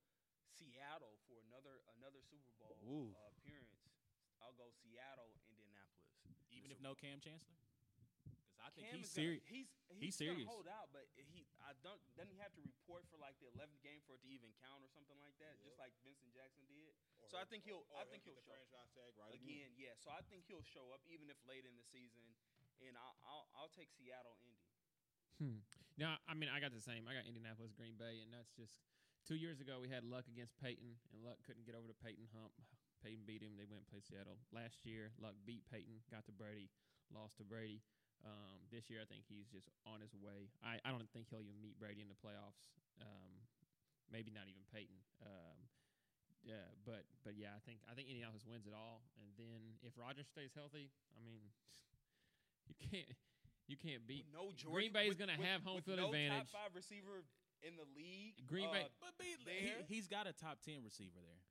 Seattle 0.52 1.20
for 1.28 1.40
another 1.48 1.82
another 1.98 2.20
Super 2.24 2.52
Bowl 2.56 2.76
uh, 2.80 3.32
appearance. 3.36 3.84
I'll 4.38 4.54
go 4.54 4.70
Seattle, 4.84 5.34
Indianapolis. 5.50 6.14
Even 6.54 6.70
if 6.70 6.78
no 6.78 6.94
Kam 6.94 7.18
Chancellor, 7.18 7.58
because 7.58 8.62
I 8.62 8.70
think 8.72 8.88
Kam 8.88 9.02
he's 9.02 9.10
serious. 9.10 9.44
He's 9.46 9.68
He's 9.96 10.12
he's, 10.12 10.16
serious. 10.20 10.44
Gonna 10.44 10.52
hold 10.52 10.68
out, 10.68 10.92
but 10.92 11.08
he 11.16 11.48
I 11.64 11.72
don't 11.80 11.98
doesn't 12.12 12.36
he 12.36 12.42
have 12.44 12.52
to 12.60 12.62
report 12.62 13.08
for 13.08 13.16
like 13.16 13.34
the 13.40 13.48
11th 13.56 13.80
game 13.80 14.04
for 14.04 14.20
it 14.20 14.22
to 14.22 14.28
even 14.28 14.52
count 14.60 14.84
or 14.84 14.90
something 14.92 15.16
like 15.24 15.34
that, 15.40 15.56
just 15.64 15.80
like 15.80 15.96
Vincent 16.04 16.30
Jackson 16.36 16.68
did. 16.68 16.92
So 17.32 17.40
I 17.40 17.48
think 17.48 17.64
he'll 17.64 17.88
I 17.96 18.04
think 18.04 18.28
he'll 18.28 18.36
show 18.36 18.52
franchise 18.52 18.92
tag 18.92 19.16
right 19.16 19.32
again. 19.32 19.72
Yeah, 19.80 19.96
so 19.96 20.12
I 20.12 20.20
think 20.28 20.44
he'll 20.44 20.64
show 20.64 20.92
up 20.92 21.00
even 21.08 21.32
if 21.32 21.40
late 21.48 21.64
in 21.64 21.72
the 21.80 21.86
season, 21.88 22.24
and 22.84 23.00
I'll 23.00 23.16
I'll, 23.24 23.46
I'll 23.56 23.72
take 23.72 23.88
Seattle 23.96 24.36
Indy. 24.44 24.68
Hmm. 25.40 25.60
Now, 25.98 26.14
I 26.30 26.38
mean, 26.38 26.46
I 26.46 26.62
got 26.62 26.70
the 26.70 26.80
same. 26.80 27.10
I 27.10 27.18
got 27.18 27.26
Indianapolis, 27.26 27.74
Green 27.74 27.98
Bay, 27.98 28.22
and 28.22 28.30
that's 28.30 28.54
just 28.54 28.86
two 29.26 29.34
years 29.34 29.58
ago. 29.58 29.82
We 29.82 29.90
had 29.90 30.06
Luck 30.06 30.30
against 30.30 30.54
Peyton, 30.62 30.94
and 31.10 31.18
Luck 31.26 31.42
couldn't 31.42 31.66
get 31.66 31.74
over 31.74 31.90
the 31.90 31.98
Peyton 31.98 32.30
hump. 32.30 32.54
Peyton 33.02 33.26
beat 33.26 33.42
him. 33.42 33.58
They 33.58 33.66
went 33.66 33.82
and 33.82 33.90
played 33.90 34.06
Seattle. 34.06 34.38
Last 34.54 34.86
year, 34.86 35.10
Luck 35.18 35.34
beat 35.42 35.66
Peyton, 35.66 35.98
got 36.06 36.22
to 36.30 36.34
Brady, 36.34 36.70
lost 37.10 37.42
to 37.42 37.44
Brady. 37.46 37.82
Um, 38.22 38.62
this 38.70 38.86
year, 38.90 39.02
I 39.02 39.06
think 39.10 39.26
he's 39.26 39.50
just 39.50 39.70
on 39.86 39.98
his 40.02 40.14
way. 40.14 40.50
I, 40.62 40.78
I 40.86 40.90
don't 40.94 41.06
think 41.10 41.30
he'll 41.30 41.42
even 41.42 41.58
meet 41.58 41.78
Brady 41.78 42.02
in 42.02 42.10
the 42.10 42.18
playoffs. 42.18 42.70
Um, 42.98 43.42
maybe 44.10 44.30
not 44.30 44.46
even 44.46 44.62
Peyton. 44.70 44.98
Um, 45.22 45.58
yeah, 46.46 46.66
but 46.86 47.06
but 47.26 47.34
yeah, 47.34 47.54
I 47.54 47.62
think 47.66 47.82
I 47.90 47.94
think 47.94 48.06
Indianapolis 48.10 48.46
wins 48.46 48.66
it 48.66 48.74
all. 48.74 49.02
And 49.18 49.30
then 49.34 49.78
if 49.82 49.94
Rodgers 49.98 50.30
stays 50.30 50.54
healthy, 50.54 50.90
I 51.14 51.20
mean, 51.22 51.42
you 52.70 52.74
can't 52.78 53.10
you 53.68 53.76
can't 53.76 54.02
beat 54.08 54.24
With 54.26 54.34
no 54.34 54.48
Green 54.48 54.56
Jordy, 54.56 54.88
Bay's 54.88 55.08
with- 55.14 55.18
gonna 55.20 55.36
have 55.38 55.62
home 55.62 55.76
with 55.76 55.84
field 55.84 55.98
no 56.00 56.06
advantage. 56.08 56.50
Top 56.50 56.64
five 56.64 56.72
receiver 56.74 57.22
in 57.62 57.76
the 57.76 57.84
league. 57.94 58.40
Green 58.48 58.72
Bay- 58.72 58.88
uh, 58.88 59.00
But 59.00 59.14
be, 59.20 59.36
there. 59.44 59.84
he, 59.86 59.96
has 60.00 60.08
got 60.08 60.26
a 60.26 60.32
top 60.32 60.58
ten 60.64 60.80
receiver 60.82 61.20
there. 61.20 61.42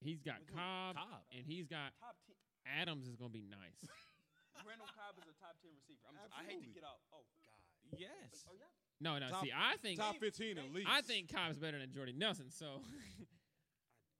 He's 0.00 0.22
got 0.24 0.40
Cobb, 0.48 0.96
Cobb. 0.96 1.22
and 1.36 1.44
he's 1.44 1.68
got 1.68 1.92
top 2.00 2.16
ten. 2.24 2.36
Adams 2.64 3.06
is 3.06 3.14
gonna 3.16 3.30
be 3.34 3.44
nice. 3.44 3.84
Randall 4.66 4.88
Cobb 4.96 5.16
is 5.20 5.28
a 5.28 5.36
top 5.36 5.56
ten 5.60 5.70
receiver. 5.76 6.00
I'm, 6.08 6.16
I 6.32 6.44
hate 6.48 6.64
to 6.64 6.70
get 6.72 6.84
out. 6.84 7.00
Oh 7.12 7.24
God. 7.44 7.98
Yes. 8.00 8.44
Oh 8.48 8.54
yeah. 8.56 8.64
No, 9.00 9.18
no. 9.18 9.28
Top- 9.28 9.44
see, 9.44 9.52
I 9.52 9.76
think 9.80 9.98
Top 9.98 10.16
15 10.20 10.58
at 10.58 10.72
least. 10.72 10.88
I 10.88 11.00
think 11.00 11.32
Cobb's 11.32 11.56
better 11.58 11.78
than 11.78 11.90
Jordy 11.90 12.12
Nelson. 12.12 12.50
So, 12.50 12.66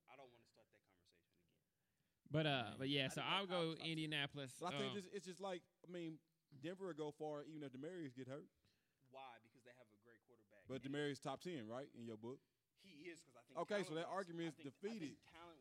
I 0.09 0.13
don't 0.17 0.25
want 0.25 0.41
to 0.41 0.49
start 0.49 0.65
that 0.73 0.81
conversation 0.89 1.29
again. 1.29 2.33
but 2.33 2.45
uh, 2.49 2.73
but 2.77 2.89
yeah. 2.89 3.05
I 3.05 3.13
So 3.13 3.21
I'll 3.21 3.45
go. 3.45 3.75
Indianapolis. 3.85 4.51
But 4.59 4.73
I 4.73 4.77
think 4.77 4.89
um, 4.91 4.95
just, 4.97 5.07
it's 5.13 5.25
just 5.25 5.39
like 5.41 5.61
I 5.87 5.91
mean, 5.93 6.17
Denver 6.59 6.87
will 6.91 6.99
go 6.99 7.09
far 7.15 7.43
even 7.47 7.63
if 7.63 7.71
Demaryius 7.71 8.13
get 8.15 8.27
hurt. 8.27 8.47
Why? 9.09 9.39
Because 9.43 9.63
they 9.63 9.71
have 9.79 9.87
a 9.91 9.99
great 10.03 10.19
quarterback. 10.27 10.67
But 10.67 10.83
And 10.83 10.91
Demaryius 10.91 11.19
top 11.23 11.41
ten, 11.41 11.67
right 11.67 11.87
in 11.95 12.03
your 12.05 12.17
book. 12.19 12.39
he 12.83 13.07
is 13.07 13.19
because 13.23 13.35
I 13.39 13.43
think. 13.47 13.55
Okay, 13.63 13.81
so 13.87 13.95
that 13.95 14.07
talent-wise- 14.07 14.15
argument 14.15 14.47
I 14.47 14.49
is 14.51 14.55
think- 14.55 14.67
I 14.67 14.71
defeated. 14.71 15.15
think 15.15 15.31
talent 15.31 15.59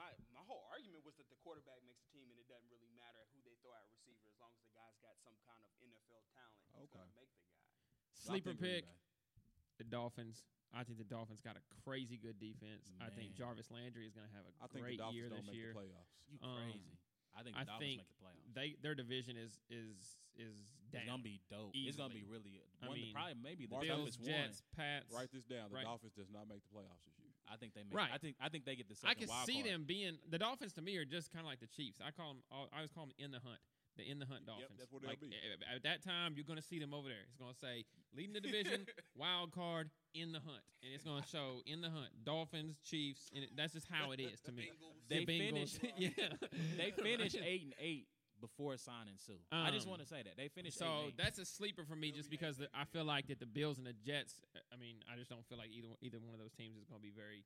my 0.00 0.08
my 0.32 0.40
whole 0.48 0.64
argument 0.72 1.04
was 1.04 1.12
that 1.20 1.28
the 1.28 1.36
quarterback 1.44 1.82
makes 1.84 2.00
the 2.00 2.08
team, 2.16 2.30
and 2.32 2.38
it 2.40 2.48
doesn't 2.48 2.70
really 2.72 2.88
matter 2.96 3.20
who 3.36 3.42
they 3.44 3.52
throw 3.60 3.74
at 3.76 3.84
receiver 3.92 4.24
as 4.32 4.38
long 4.40 4.48
as 4.56 4.62
the 4.64 4.72
guy's 4.72 4.96
got 5.04 5.12
some 5.20 5.36
kind 5.44 5.60
of 5.60 5.68
NFL 5.76 6.24
talent. 6.32 6.56
He's 6.72 6.88
Okay. 6.88 7.04
gonna 7.04 7.12
make 7.20 7.28
the 7.36 7.44
guy. 7.44 7.60
Sleeper 8.16 8.56
I 8.56 8.56
think 8.56 8.60
Green 8.64 8.80
pick, 8.80 8.84
the 9.76 9.84
Dolphins. 9.84 10.44
I 10.72 10.84
think 10.84 10.96
the 10.98 11.04
Dolphins 11.04 11.40
got 11.42 11.56
a 11.58 11.62
crazy 11.84 12.16
good 12.16 12.38
defense. 12.38 12.88
I 13.00 13.10
think 13.10 13.34
Jarvis 13.34 13.70
Landry 13.70 14.06
is 14.06 14.14
going 14.14 14.28
to 14.28 14.32
have 14.32 14.46
a 14.46 14.52
I 14.62 14.68
think 14.70 14.72
the 14.72 14.80
great 14.80 14.98
Dolphins 14.98 15.16
year 15.18 15.28
don't 15.28 15.38
this 15.38 15.46
make 15.46 15.56
year. 15.56 15.72
the 15.74 15.80
playoffs. 15.80 16.14
You 16.30 16.38
Um, 16.46 16.70
crazy. 16.70 16.98
I 17.36 17.42
think 17.42 17.54
the 17.56 17.62
I 17.62 17.64
Dolphins 17.64 17.80
think 17.80 17.98
make 18.02 18.08
the 18.10 18.18
playoffs. 18.20 18.54
They 18.54 18.68
their 18.82 18.94
division 18.94 19.36
is 19.36 19.60
is 19.70 19.96
is 20.36 20.56
down. 20.92 21.02
It's 21.02 21.10
gonna 21.10 21.22
be 21.22 21.40
dope. 21.50 21.70
It's 21.74 21.96
gonna 21.96 22.10
be 22.14 22.20
Easily. 22.26 22.32
really 22.32 22.54
I 22.82 22.88
one, 22.88 22.96
mean, 22.98 23.12
probably 23.14 23.34
maybe 23.42 23.66
the 23.66 23.72
Mark 23.74 23.84
Bills, 23.86 24.16
toughest 24.16 24.24
Jets, 24.24 24.62
one. 24.74 24.84
Pats. 24.84 25.12
Write 25.14 25.30
this 25.32 25.44
down. 25.44 25.68
The 25.70 25.76
Right. 25.76 25.84
Dolphins 25.84 26.12
does 26.14 26.30
not 26.30 26.48
make 26.48 26.62
the 26.66 26.72
playoffs 26.74 27.04
this 27.06 27.18
year. 27.18 27.30
I 27.46 27.56
think 27.56 27.74
they 27.74 27.82
make. 27.82 27.94
Right. 27.94 28.10
I 28.12 28.18
think 28.18 28.36
I 28.40 28.48
think 28.48 28.64
they 28.64 28.74
get 28.76 28.88
the 28.88 28.94
second. 28.94 29.10
I 29.10 29.14
can 29.14 29.28
wild 29.28 29.46
see 29.46 29.62
card. 29.62 29.66
them 29.70 29.84
being 29.84 30.18
the 30.28 30.38
Dolphins. 30.38 30.72
To 30.74 30.82
me, 30.82 30.96
are 30.98 31.04
just 31.04 31.30
kind 31.32 31.44
of 31.44 31.50
like 31.50 31.60
the 31.60 31.66
Chiefs. 31.70 32.00
I 32.02 32.10
call 32.10 32.34
them. 32.34 32.42
I 32.50 32.66
always 32.76 32.90
call 32.90 33.06
them 33.06 33.14
in 33.18 33.30
the 33.30 33.40
hunt. 33.40 33.60
The 34.00 34.10
in 34.10 34.18
the 34.18 34.26
hunt 34.26 34.46
Dolphins. 34.46 34.78
that's 34.78 34.90
what 34.92 35.02
they'll 35.02 35.10
like, 35.10 35.20
be. 35.20 35.28
At 35.68 35.82
that 35.84 36.02
time, 36.02 36.32
you're 36.36 36.48
going 36.48 36.58
to 36.58 36.64
see 36.64 36.78
them 36.80 36.94
over 36.94 37.08
there. 37.08 37.20
It's 37.28 37.36
going 37.36 37.52
to 37.52 37.58
say 37.60 37.84
leading 38.16 38.32
the 38.32 38.40
division, 38.40 38.86
wild 39.14 39.52
card, 39.52 39.90
in 40.14 40.32
the 40.32 40.40
hunt, 40.40 40.64
and 40.82 40.90
it's 40.94 41.04
going 41.04 41.20
to 41.22 41.28
show 41.28 41.60
in 41.66 41.80
the 41.82 41.90
hunt 41.90 42.08
Dolphins, 42.24 42.80
Chiefs, 42.82 43.28
and 43.34 43.44
it, 43.44 43.50
that's 43.56 43.74
just 43.74 43.86
how 43.92 44.10
it 44.12 44.20
is 44.20 44.40
to 44.48 44.52
me. 44.52 44.70
Bengals. 44.72 44.96
They 45.10 45.24
The 45.24 45.26
Bengals, 45.26 45.76
finished- 45.78 45.80
yeah. 45.98 46.48
They 46.78 46.90
finished 46.96 47.36
eight 47.44 47.62
and 47.64 47.74
eight 47.78 48.06
before 48.40 48.76
signing 48.78 49.18
Suh. 49.18 49.36
I 49.52 49.70
just 49.70 49.84
Um, 49.84 49.90
want 49.90 50.00
to 50.02 50.08
say 50.08 50.22
that 50.24 50.36
they 50.38 50.48
finished. 50.48 50.80
eight 50.80 50.86
So 50.86 50.90
and 51.04 51.06
eight. 51.12 51.18
that's 51.20 51.38
a 51.38 51.44
sleeper 51.44 51.84
for 51.84 51.94
me, 51.96 52.10
just 52.10 52.30
because 52.30 52.56
the, 52.56 52.68
I 52.72 52.84
feel 52.88 53.04
like 53.04 53.26
that 53.28 53.38
the 53.38 53.46
Bills 53.50 53.76
and 53.76 53.86
the 53.86 53.92
Jets. 53.92 54.40
I 54.72 54.76
mean, 54.80 54.96
I 55.12 55.18
just 55.18 55.28
don't 55.28 55.44
feel 55.44 55.58
like 55.58 55.68
either 55.74 55.88
either 56.00 56.18
one 56.22 56.32
of 56.32 56.40
those 56.40 56.52
teams 56.56 56.78
is 56.78 56.84
going 56.88 57.00
to 57.00 57.04
be 57.04 57.12
very 57.12 57.44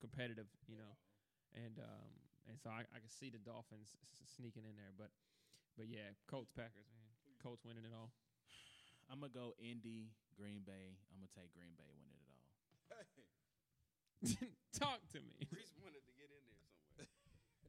competitive, 0.00 0.46
you 0.68 0.76
know. 0.78 0.94
And 1.56 1.78
um 1.80 2.12
and 2.48 2.56
so 2.60 2.70
I, 2.70 2.84
I 2.94 2.98
can 3.00 3.08
see 3.12 3.28
the 3.28 3.38
Dolphins 3.42 3.92
s- 4.04 4.24
sneaking 4.36 4.64
in 4.64 4.76
there, 4.76 4.92
but 4.96 5.10
but 5.78 5.86
yeah, 5.86 6.10
Colts 6.26 6.50
Packers, 6.50 6.90
man, 6.90 7.06
Colts 7.38 7.62
winning 7.62 7.86
it 7.86 7.94
all. 7.94 8.10
I'm 9.08 9.22
gonna 9.22 9.32
go 9.32 9.54
Indy, 9.62 10.10
Green 10.34 10.66
Bay. 10.66 10.98
I'm 11.14 11.22
gonna 11.22 11.32
take 11.32 11.54
Green 11.54 11.72
Bay 11.78 11.86
winning 11.94 12.18
it 12.18 12.28
all. 12.34 12.44
Talk 14.82 15.00
to 15.14 15.22
me. 15.22 15.46
Reese 15.54 15.72
wanted 15.78 16.02
to 16.02 16.12
get 16.18 16.28
in 16.34 16.42
there 16.44 16.58
somewhere. 16.66 17.06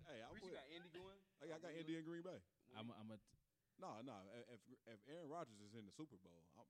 Hey, 0.09 0.25
I, 0.25 0.33
Reese, 0.33 0.41
would, 0.41 0.49
you 0.49 0.57
got 0.57 0.65
Indy 0.73 0.89
going? 0.89 1.21
hey, 1.37 1.53
I 1.53 1.61
got 1.61 1.69
Indy 1.77 1.93
and 2.01 2.05
Green 2.05 2.25
Bay. 2.25 2.41
I'm 2.73 2.89
I'm 2.97 3.13
a 3.13 3.17
No, 3.77 4.01
no. 4.01 4.25
If 4.49 4.57
if 4.89 4.99
Aaron 5.05 5.29
Rodgers 5.29 5.61
is 5.61 5.77
in 5.77 5.85
the 5.85 5.93
Super 5.93 6.17
Bowl, 6.17 6.49
I'm, 6.57 6.65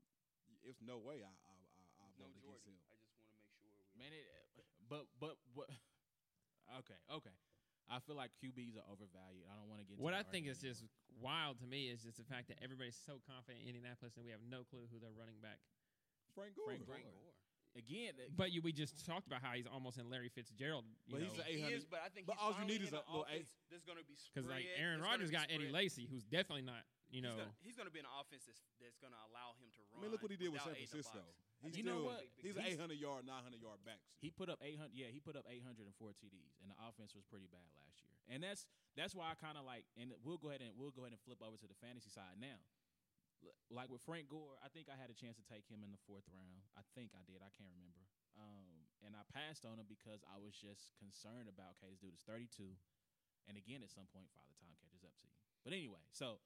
it's 0.68 0.84
no 0.84 1.00
way 1.00 1.24
I 1.24 1.32
I 1.32 1.56
I, 1.80 1.84
I 2.04 2.08
No 2.20 2.28
vote 2.28 2.36
against 2.36 2.68
Jordan. 2.68 2.76
him. 2.76 2.84
I 2.92 3.00
just 3.00 3.16
want 3.16 3.32
to 3.32 3.40
make 3.40 3.48
sure. 3.56 3.64
We 3.64 3.72
man. 3.96 4.12
It, 4.12 4.28
but 4.92 5.08
but 5.16 5.40
what? 5.56 5.72
Okay, 6.70 7.02
okay. 7.10 7.34
I 7.90 7.98
feel 8.06 8.14
like 8.14 8.30
QBs 8.38 8.78
are 8.78 8.86
overvalued. 8.86 9.50
I 9.50 9.58
don't 9.58 9.66
want 9.66 9.82
to 9.82 9.86
get. 9.86 9.98
into 9.98 10.06
What 10.06 10.14
I 10.14 10.22
think 10.22 10.46
is 10.46 10.62
argument 10.62 10.78
just 10.78 10.82
wild 11.18 11.58
to 11.60 11.68
me 11.68 11.90
is 11.90 12.06
just 12.06 12.22
the 12.22 12.28
fact 12.30 12.48
that 12.54 12.62
everybody's 12.62 12.98
so 12.98 13.18
confident 13.26 13.66
in 13.66 13.74
Indianapolis 13.74 14.14
and 14.16 14.24
we 14.24 14.30
have 14.30 14.46
no 14.46 14.62
clue 14.70 14.86
who 14.94 15.02
their 15.02 15.14
running 15.18 15.42
back. 15.42 15.58
Frank 16.38 16.54
Gore. 16.54 16.70
Frank 16.70 16.86
Frank 16.86 17.04
Gore. 17.10 17.34
Gore. 17.74 17.82
again. 17.86 18.14
uh, 18.18 18.30
But 18.36 18.52
you, 18.52 18.62
we 18.62 18.72
just 18.72 19.06
talked 19.06 19.28
about 19.28 19.42
how 19.42 19.54
he's 19.54 19.68
almost 19.68 19.98
in 19.98 20.10
Larry 20.10 20.30
Fitzgerald. 20.30 20.86
You 21.08 21.14
But 21.14 21.22
know, 21.22 21.28
he's 21.46 21.62
He 21.62 21.74
is, 21.74 21.86
but 21.86 22.02
I 22.06 22.10
think 22.10 22.28
but 22.28 22.38
he's 22.40 22.44
all 22.44 22.56
you 22.60 22.66
need 22.68 22.82
is 22.82 22.94
a 22.94 23.02
an 23.02 23.04
little 23.08 23.24
offense 23.30 23.50
There's 23.70 23.86
going 23.86 23.98
to 24.02 24.06
be 24.06 24.16
because 24.34 24.48
like 24.50 24.66
Aaron 24.78 25.00
there's 25.00 25.10
Rodgers 25.12 25.30
be 25.30 25.38
got 25.38 25.46
Eddie 25.54 25.70
spread. 25.70 25.84
Lacy, 25.84 26.04
who's 26.10 26.26
definitely 26.26 26.66
not. 26.66 26.82
You 27.10 27.26
know, 27.26 27.42
he's 27.66 27.74
going 27.74 27.90
to 27.90 27.94
be 27.94 27.98
in 27.98 28.06
an 28.06 28.14
offense 28.22 28.46
that's, 28.46 28.62
that's 28.78 28.98
going 29.02 29.10
to 29.14 29.22
allow 29.34 29.58
him 29.58 29.66
to 29.74 29.82
I 29.82 29.98
run. 29.98 30.00
mean, 30.06 30.12
look 30.14 30.22
what 30.22 30.30
he 30.30 30.38
did 30.38 30.54
with 30.54 30.62
San 30.62 30.78
eight 30.78 30.86
in 30.86 30.94
the 30.94 31.02
Francisco. 31.02 31.26
He's 31.66 31.74
You 31.76 31.82
know 31.84 32.06
still, 32.06 32.14
what? 32.14 32.22
He's 32.38 32.54
an 32.56 32.64
He's- 32.70 32.78
800 32.78 33.02
yard, 33.02 33.26
900 33.26 33.58
yard 33.60 33.82
back. 33.82 33.98
He 34.22 34.30
put 34.30 34.46
up 34.48 34.62
800. 34.62 34.94
Yeah, 34.94 35.10
he 35.10 35.18
put 35.20 35.34
up 35.36 35.44
804 35.50 35.90
TDs, 36.16 36.54
and 36.62 36.70
the 36.70 36.78
offense 36.86 37.18
was 37.18 37.26
pretty 37.26 37.50
bad 37.50 37.66
last 37.76 37.98
year. 38.06 38.14
And 38.30 38.46
that's 38.46 38.70
that's 38.94 39.18
why 39.18 39.34
I 39.34 39.36
kind 39.42 39.58
of 39.58 39.66
like. 39.66 39.90
And 39.98 40.14
we'll 40.22 40.38
go 40.38 40.54
ahead 40.54 40.62
and 40.62 40.70
we'll 40.78 40.94
go 40.94 41.02
ahead 41.10 41.18
and 41.18 41.22
flip 41.26 41.42
over 41.42 41.58
to 41.58 41.66
the 41.68 41.74
fantasy 41.82 42.14
side 42.14 42.38
now. 42.38 42.62
Like 43.70 43.94
with 43.94 44.02
Frank 44.02 44.28
Gore, 44.28 44.58
I 44.66 44.68
think 44.74 44.90
I 44.90 44.98
had 44.98 45.14
a 45.14 45.18
chance 45.18 45.38
to 45.38 45.46
take 45.46 45.70
him 45.70 45.86
in 45.86 45.94
the 45.94 46.02
fourth 46.10 46.26
round. 46.34 46.66
I 46.74 46.82
think 46.98 47.14
I 47.14 47.22
did. 47.24 47.40
I 47.46 47.54
can't 47.54 47.70
remember. 47.70 48.02
Um, 48.36 48.90
and 49.06 49.14
I 49.14 49.24
passed 49.30 49.64
on 49.64 49.78
him 49.78 49.86
because 49.86 50.26
I 50.26 50.42
was 50.42 50.58
just 50.58 50.92
concerned 50.98 51.48
about 51.48 51.78
okay, 51.80 51.92
this 51.94 52.02
dude 52.02 52.18
is 52.18 52.26
32, 52.26 52.66
and 53.48 53.56
again, 53.56 53.86
at 53.86 53.94
some 53.94 54.10
point, 54.10 54.28
Father 54.34 54.56
Time 54.58 54.74
catches 54.82 55.06
up 55.06 55.14
to 55.22 55.26
you. 55.30 55.36
But 55.64 55.72
anyway, 55.78 56.02
so 56.12 56.42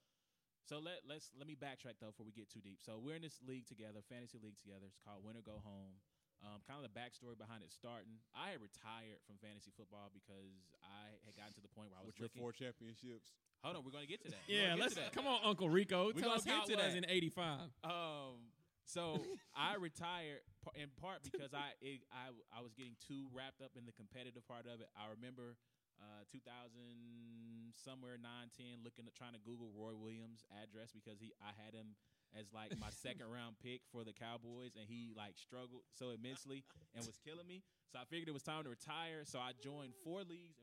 so 0.68 0.80
let 0.80 1.04
let's 1.08 1.32
let 1.36 1.48
me 1.48 1.56
backtrack 1.56 2.00
though 2.00 2.12
before 2.12 2.28
we 2.28 2.36
get 2.36 2.52
too 2.52 2.64
deep. 2.64 2.80
So 2.84 3.00
we're 3.00 3.18
in 3.20 3.26
this 3.26 3.40
league 3.44 3.68
together, 3.68 4.04
fantasy 4.06 4.40
league 4.40 4.60
together. 4.60 4.88
It's 4.88 5.00
called 5.00 5.24
Winner 5.24 5.44
Go 5.44 5.64
Home. 5.64 6.00
Um, 6.44 6.60
kind 6.68 6.76
of 6.76 6.84
the 6.84 6.92
backstory 6.92 7.40
behind 7.40 7.64
it 7.64 7.72
starting. 7.72 8.20
I 8.36 8.52
had 8.52 8.60
retired 8.60 9.24
from 9.24 9.40
fantasy 9.40 9.72
football 9.72 10.12
because 10.12 10.76
I 10.84 11.16
had 11.24 11.40
gotten 11.40 11.56
to 11.56 11.64
the 11.64 11.72
point 11.72 11.88
where 11.88 12.04
I 12.04 12.04
was 12.04 12.12
With 12.12 12.20
your 12.20 12.28
looking. 12.28 12.44
four 12.44 12.52
championships. 12.52 13.32
Hold 13.64 13.78
on, 13.78 13.84
we're 13.86 13.92
gonna 13.96 14.06
get 14.06 14.22
to 14.24 14.32
that. 14.32 14.44
We're 14.48 14.60
yeah. 14.60 14.76
Let's 14.76 15.00
come 15.16 15.26
on, 15.26 15.40
Uncle 15.44 15.70
Rico. 15.70 16.12
We 16.14 16.22
Tell 16.22 16.32
us 16.32 16.44
how 16.46 16.68
get 16.68 16.76
it 16.76 16.78
to 16.78 16.84
was 16.84 16.94
that. 16.94 17.04
in 17.04 17.10
'85. 17.10 17.60
Um, 17.84 18.52
so 18.84 19.24
I 19.56 19.76
retired 19.80 20.44
in 20.76 20.92
part 21.00 21.24
because 21.24 21.54
I 21.54 21.72
it, 21.80 22.04
I 22.12 22.32
I 22.52 22.62
was 22.62 22.74
getting 22.76 22.96
too 23.00 23.28
wrapped 23.32 23.62
up 23.64 23.72
in 23.80 23.86
the 23.86 23.96
competitive 23.96 24.44
part 24.48 24.68
of 24.68 24.84
it. 24.84 24.88
I 25.00 25.10
remember 25.16 25.56
uh 26.02 26.26
2000 26.32 27.72
somewhere 27.80 28.18
910 28.20 28.84
looking 28.84 29.06
at 29.08 29.16
trying 29.16 29.34
to 29.34 29.42
Google 29.42 29.72
Roy 29.74 29.96
Williams 29.96 30.44
address 30.52 30.92
because 30.94 31.20
he 31.24 31.32
I 31.42 31.56
had 31.58 31.74
him 31.74 31.96
as 32.38 32.52
like 32.54 32.76
my 32.80 32.90
second 33.06 33.32
round 33.32 33.56
pick 33.64 33.82
for 33.92 34.04
the 34.04 34.14
Cowboys 34.14 34.76
and 34.76 34.86
he 34.90 35.14
like 35.16 35.38
struggled 35.40 35.88
so 35.94 36.12
immensely 36.12 36.64
and 36.96 37.06
was 37.06 37.18
killing 37.22 37.48
me. 37.48 37.64
So 37.92 38.00
I 38.00 38.06
figured 38.10 38.28
it 38.28 38.36
was 38.36 38.44
time 38.44 38.64
to 38.64 38.72
retire. 38.74 39.24
So 39.24 39.40
I 39.40 39.54
joined 39.56 39.94
four 40.04 40.22
leagues 40.26 40.58
in 40.60 40.63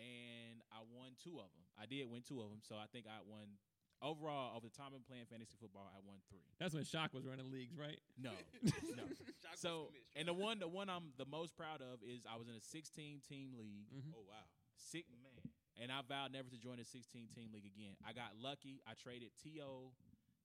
and 0.00 0.64
I 0.72 0.80
won 0.88 1.12
two 1.20 1.36
of 1.38 1.52
them. 1.52 1.64
I 1.76 1.84
did 1.86 2.08
win 2.08 2.24
two 2.24 2.40
of 2.40 2.48
them. 2.48 2.64
So 2.64 2.74
I 2.80 2.88
think 2.88 3.04
I 3.06 3.20
won 3.22 3.60
overall 4.00 4.56
over 4.56 4.64
the 4.64 4.72
time 4.72 4.96
I'm 4.96 5.04
playing 5.04 5.28
fantasy 5.28 5.54
football. 5.60 5.84
I 5.92 6.00
won 6.00 6.24
three. 6.32 6.48
That's 6.56 6.72
when 6.72 6.84
Shock 6.88 7.12
was 7.12 7.28
running 7.28 7.52
leagues, 7.52 7.76
right? 7.76 8.00
No, 8.16 8.32
no. 8.64 8.72
Shock 8.96 9.12
was 9.20 9.60
So 9.60 9.92
commissioner. 9.92 10.16
and 10.16 10.24
the 10.28 10.36
one 10.36 10.56
the 10.58 10.68
one 10.72 10.88
I'm 10.88 11.12
the 11.20 11.28
most 11.28 11.52
proud 11.52 11.84
of 11.84 12.00
is 12.00 12.24
I 12.24 12.40
was 12.40 12.48
in 12.48 12.56
a 12.56 12.64
16 12.64 13.20
team 13.28 13.52
league. 13.60 13.92
Mhm. 13.92 14.16
Oh, 14.16 14.24
wow. 14.24 14.48
Sick 14.76 15.04
man. 15.12 15.44
And 15.80 15.88
I 15.92 16.00
vowed 16.04 16.32
never 16.32 16.48
to 16.52 16.56
join 16.60 16.76
a 16.80 16.84
16 16.84 17.28
team 17.32 17.52
league 17.52 17.68
again. 17.68 17.96
I 18.04 18.12
got 18.12 18.36
lucky. 18.40 18.80
I 18.88 18.92
traded 18.96 19.32
To 19.44 19.92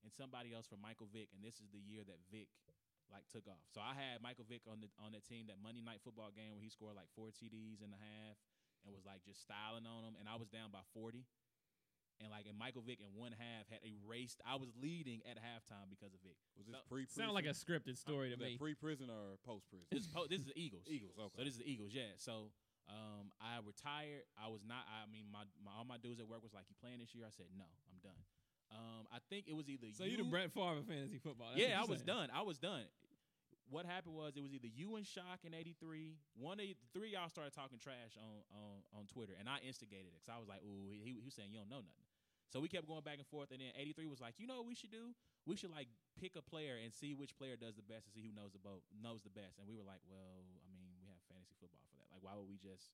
and 0.04 0.12
somebody 0.14 0.54
else 0.54 0.68
for 0.70 0.78
Michael 0.78 1.10
Vick, 1.10 1.34
and 1.34 1.42
this 1.42 1.58
is 1.60 1.68
the 1.74 1.82
year 1.82 2.06
that 2.06 2.22
Vick 2.32 2.48
like 3.10 3.26
took 3.32 3.46
off. 3.50 3.62
So 3.74 3.82
I 3.82 3.94
had 3.98 4.22
Michael 4.22 4.46
Vick 4.48 4.64
on 4.70 4.80
the 4.84 4.90
on 5.02 5.12
that 5.14 5.26
team 5.26 5.48
that 5.48 5.58
Monday 5.64 5.82
night 5.82 6.02
football 6.04 6.30
game 6.34 6.54
where 6.58 6.62
he 6.64 6.70
scored 6.70 6.96
like 6.98 7.10
four 7.16 7.30
TDs 7.34 7.82
in 7.82 7.90
the 7.94 7.98
half 8.02 8.38
and 8.86 8.94
was 8.94 9.06
like 9.06 9.26
just 9.26 9.42
styling 9.42 9.84
on 9.90 10.06
them, 10.06 10.16
and 10.22 10.30
I 10.30 10.38
was 10.38 10.48
down 10.48 10.70
by 10.72 10.86
40. 10.94 11.26
And 12.24 12.32
like 12.32 12.48
and 12.48 12.56
Michael 12.56 12.80
Vick 12.80 13.04
in 13.04 13.12
one 13.12 13.36
half 13.36 13.68
had 13.68 13.84
erased. 13.84 14.40
I 14.48 14.56
was 14.56 14.72
leading 14.80 15.20
at 15.28 15.36
halftime 15.36 15.92
because 15.92 16.16
of 16.16 16.24
Vick. 16.24 16.40
Was 16.56 16.64
this 16.64 16.72
So- 16.80 16.88
pre 16.88 17.04
Sound 17.12 17.36
like 17.36 17.44
a 17.44 17.52
scripted 17.52 18.00
story 18.00 18.32
to 18.32 18.38
me. 18.40 18.56
pre 18.56 18.72
prison 18.72 19.12
or 19.12 19.36
post 19.44 19.68
prison? 19.68 19.84
This 19.92 20.08
is, 20.08 20.08
po- 20.08 20.24
this 20.32 20.40
is 20.40 20.48
the 20.48 20.56
Eagles. 20.66 20.88
Eagles, 20.88 21.12
Okay. 21.20 21.36
So 21.36 21.44
this 21.44 21.54
is 21.60 21.60
the 21.60 21.68
Eagles, 21.68 21.92
yeah. 21.92 22.16
So 22.16 22.56
um, 22.88 23.36
I 23.44 23.60
retired. 23.68 24.24
I 24.40 24.48
was 24.48 24.64
not. 24.64 24.88
I 24.88 25.12
mean, 25.12 25.28
my, 25.28 25.44
my 25.60 25.76
all 25.76 25.84
my 25.84 25.98
dudes 26.00 26.24
at 26.24 26.28
work 26.32 26.40
was 26.40 26.54
like, 26.56 26.70
"You 26.72 26.76
playing 26.80 27.04
this 27.04 27.12
year?" 27.12 27.26
I 27.28 27.34
said, 27.36 27.52
"No, 27.52 27.68
I'm 27.92 28.00
done." 28.00 28.22
Um, 28.72 29.12
I 29.12 29.20
think 29.30 29.50
it 29.52 29.56
was 29.58 29.68
either 29.68 29.92
So 29.92 30.06
you. 30.06 30.12
you 30.16 30.18
the 30.24 30.30
Brett 30.32 30.54
Favre 30.56 30.80
of 30.80 30.88
fantasy 30.88 31.20
football? 31.20 31.52
That's 31.52 31.68
yeah, 31.68 31.76
I 31.78 31.82
what 31.84 31.90
was 31.90 32.00
saying. 32.00 32.08
done. 32.16 32.30
I 32.34 32.42
was 32.48 32.58
done. 32.58 32.86
What 33.66 33.90
happened 33.90 34.14
was 34.14 34.38
it 34.38 34.46
was 34.46 34.54
either 34.54 34.70
you 34.70 34.96
and 34.96 35.06
Shock 35.06 35.42
in 35.42 35.54
'83. 35.54 36.18
One 36.38 36.62
of 36.62 36.66
the 36.66 36.78
three 36.94 37.18
y'all 37.18 37.30
started 37.34 37.54
talking 37.54 37.82
trash 37.82 38.14
on 38.14 38.46
on, 38.54 38.76
on 38.94 39.04
Twitter, 39.10 39.34
and 39.34 39.50
I 39.50 39.58
instigated 39.66 40.14
it 40.14 40.22
because 40.22 40.30
I 40.30 40.38
was 40.38 40.46
like, 40.46 40.62
"Ooh, 40.62 40.94
he, 40.94 41.18
he 41.18 41.26
was 41.26 41.34
saying 41.34 41.50
you 41.50 41.58
don't 41.58 41.70
know 41.74 41.82
nothing." 41.82 42.06
So 42.54 42.62
we 42.62 42.70
kept 42.70 42.86
going 42.86 43.02
back 43.02 43.18
and 43.18 43.26
forth, 43.26 43.50
and 43.50 43.58
then 43.60 43.74
'83 43.74 44.06
was 44.06 44.22
like, 44.22 44.38
"You 44.38 44.46
know 44.46 44.62
what 44.62 44.70
we 44.70 44.78
should 44.78 44.94
do? 44.94 45.18
We 45.50 45.58
should 45.58 45.74
like 45.74 45.90
pick 46.14 46.38
a 46.38 46.46
player 46.46 46.78
and 46.78 46.94
see 46.94 47.18
which 47.18 47.34
player 47.34 47.58
does 47.58 47.74
the 47.74 47.86
best 47.86 48.06
and 48.06 48.14
see 48.14 48.22
who 48.22 48.34
knows 48.34 48.54
the 48.54 48.62
boat 48.62 48.86
knows 48.94 49.26
the 49.26 49.34
best." 49.34 49.58
And 49.58 49.66
we 49.66 49.74
were 49.74 49.86
like, 49.86 50.06
"Well, 50.06 50.46
I 50.62 50.70
mean, 50.70 50.94
we 51.02 51.10
have 51.10 51.18
fantasy 51.26 51.58
football 51.58 51.90
for 51.90 51.98
that. 51.98 52.14
Like, 52.14 52.22
why 52.22 52.38
would 52.38 52.46
we 52.46 52.62
just 52.62 52.94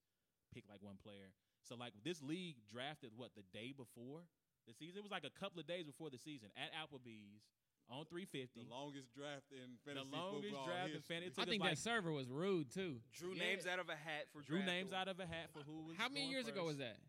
pick 0.56 0.64
like 0.72 0.80
one 0.80 0.96
player?" 0.96 1.36
So 1.68 1.76
like 1.76 2.00
this 2.00 2.24
league 2.24 2.64
drafted 2.72 3.12
what 3.20 3.36
the 3.36 3.44
day 3.52 3.76
before 3.76 4.24
the 4.68 4.74
season. 4.74 4.98
It 4.98 5.04
was 5.04 5.12
like 5.12 5.28
a 5.28 5.34
couple 5.36 5.60
of 5.60 5.68
days 5.68 5.86
before 5.86 6.10
the 6.10 6.18
season 6.18 6.50
at 6.56 6.72
Applebee's 6.74 7.44
on 7.92 8.06
350. 8.06 8.64
The 8.64 8.70
longest 8.70 9.12
draft 9.14 9.52
in 9.52 9.76
The 9.86 9.92
fantasy 9.94 10.10
longest 10.16 10.48
football 10.50 10.66
draft 10.66 10.88
in 10.90 10.96
history. 10.96 11.16
fantasy. 11.16 11.32
I 11.32 11.36
took 11.36 11.44
us 11.44 11.50
think 11.52 11.62
like- 11.62 11.72
that 11.76 11.82
server 11.84 12.12
was 12.12 12.30
rude 12.32 12.72
too. 12.72 13.02
drew 13.14 13.34
Yeah. 13.34 13.44
names 13.44 13.68
out 13.68 13.80
of 13.80 13.90
a 13.90 13.96
hat 13.96 14.30
for 14.32 14.42
drew 14.42 14.58
draft 14.64 14.68
names 14.72 14.88
order. 14.92 15.02
out 15.02 15.08
of 15.10 15.20
a 15.20 15.28
hat 15.28 15.52
for 15.52 15.64
who 15.64 15.84
was. 15.86 15.98
How 15.98 16.08
many 16.10 16.22
going 16.22 16.32
years 16.32 16.48
ago 16.48 16.62
first. 16.62 16.68
was 16.68 16.78
that? 16.78 17.00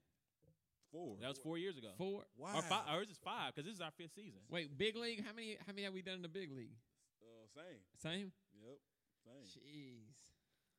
Four. 0.90 1.16
That 1.20 1.28
was 1.28 1.38
four 1.38 1.56
years 1.56 1.78
ago. 1.78 1.94
Four. 1.96 2.26
Wow. 2.36 2.56
Or 2.58 2.62
five. 2.62 2.84
Or 2.94 3.02
is 3.02 3.10
it 3.10 3.16
five? 3.24 3.54
Because 3.54 3.64
this 3.66 3.74
is 3.76 3.80
our 3.80 3.92
fifth 3.92 4.12
season. 4.14 4.42
Wait, 4.50 4.76
big 4.76 4.94
league. 4.96 5.24
How 5.24 5.32
many? 5.32 5.54
How 5.56 5.72
many 5.72 5.82
have 5.84 5.94
we 5.94 6.02
done 6.02 6.16
in 6.16 6.22
the 6.22 6.28
big 6.28 6.50
league? 6.52 6.76
Uh, 7.22 7.46
same. 7.46 7.80
Same. 7.96 8.32
Yep. 8.60 8.78
Same. 9.24 9.62
Jeez. 9.62 10.12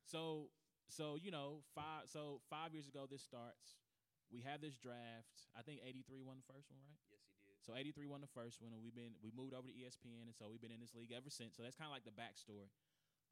So, 0.04 0.50
so 0.88 1.16
you 1.16 1.30
know, 1.32 1.64
five. 1.74 2.08
So 2.08 2.40
five 2.48 2.72
years 2.74 2.86
ago, 2.86 3.06
this 3.10 3.22
starts. 3.24 3.74
We 4.30 4.42
have 4.42 4.60
this 4.60 4.76
draft. 4.76 5.48
I 5.56 5.62
think 5.62 5.80
'83 5.82 6.22
won 6.22 6.36
the 6.36 6.52
first 6.52 6.70
one, 6.70 6.78
right? 6.80 7.13
Yes, 7.64 7.76
he 7.76 7.88
did. 7.88 7.96
So 7.96 8.04
'83 8.04 8.06
won 8.06 8.20
the 8.20 8.30
first 8.34 8.60
one, 8.60 8.76
and 8.76 8.82
we've 8.84 8.94
been 8.94 9.16
we 9.24 9.32
moved 9.32 9.54
over 9.56 9.68
to 9.68 9.74
ESPN, 9.74 10.28
and 10.28 10.36
so 10.36 10.48
we've 10.52 10.60
been 10.60 10.74
in 10.74 10.80
this 10.80 10.94
league 10.94 11.12
ever 11.12 11.30
since. 11.30 11.56
So 11.56 11.62
that's 11.64 11.76
kind 11.76 11.88
of 11.88 11.94
like 11.96 12.04
the 12.04 12.14
backstory. 12.14 12.68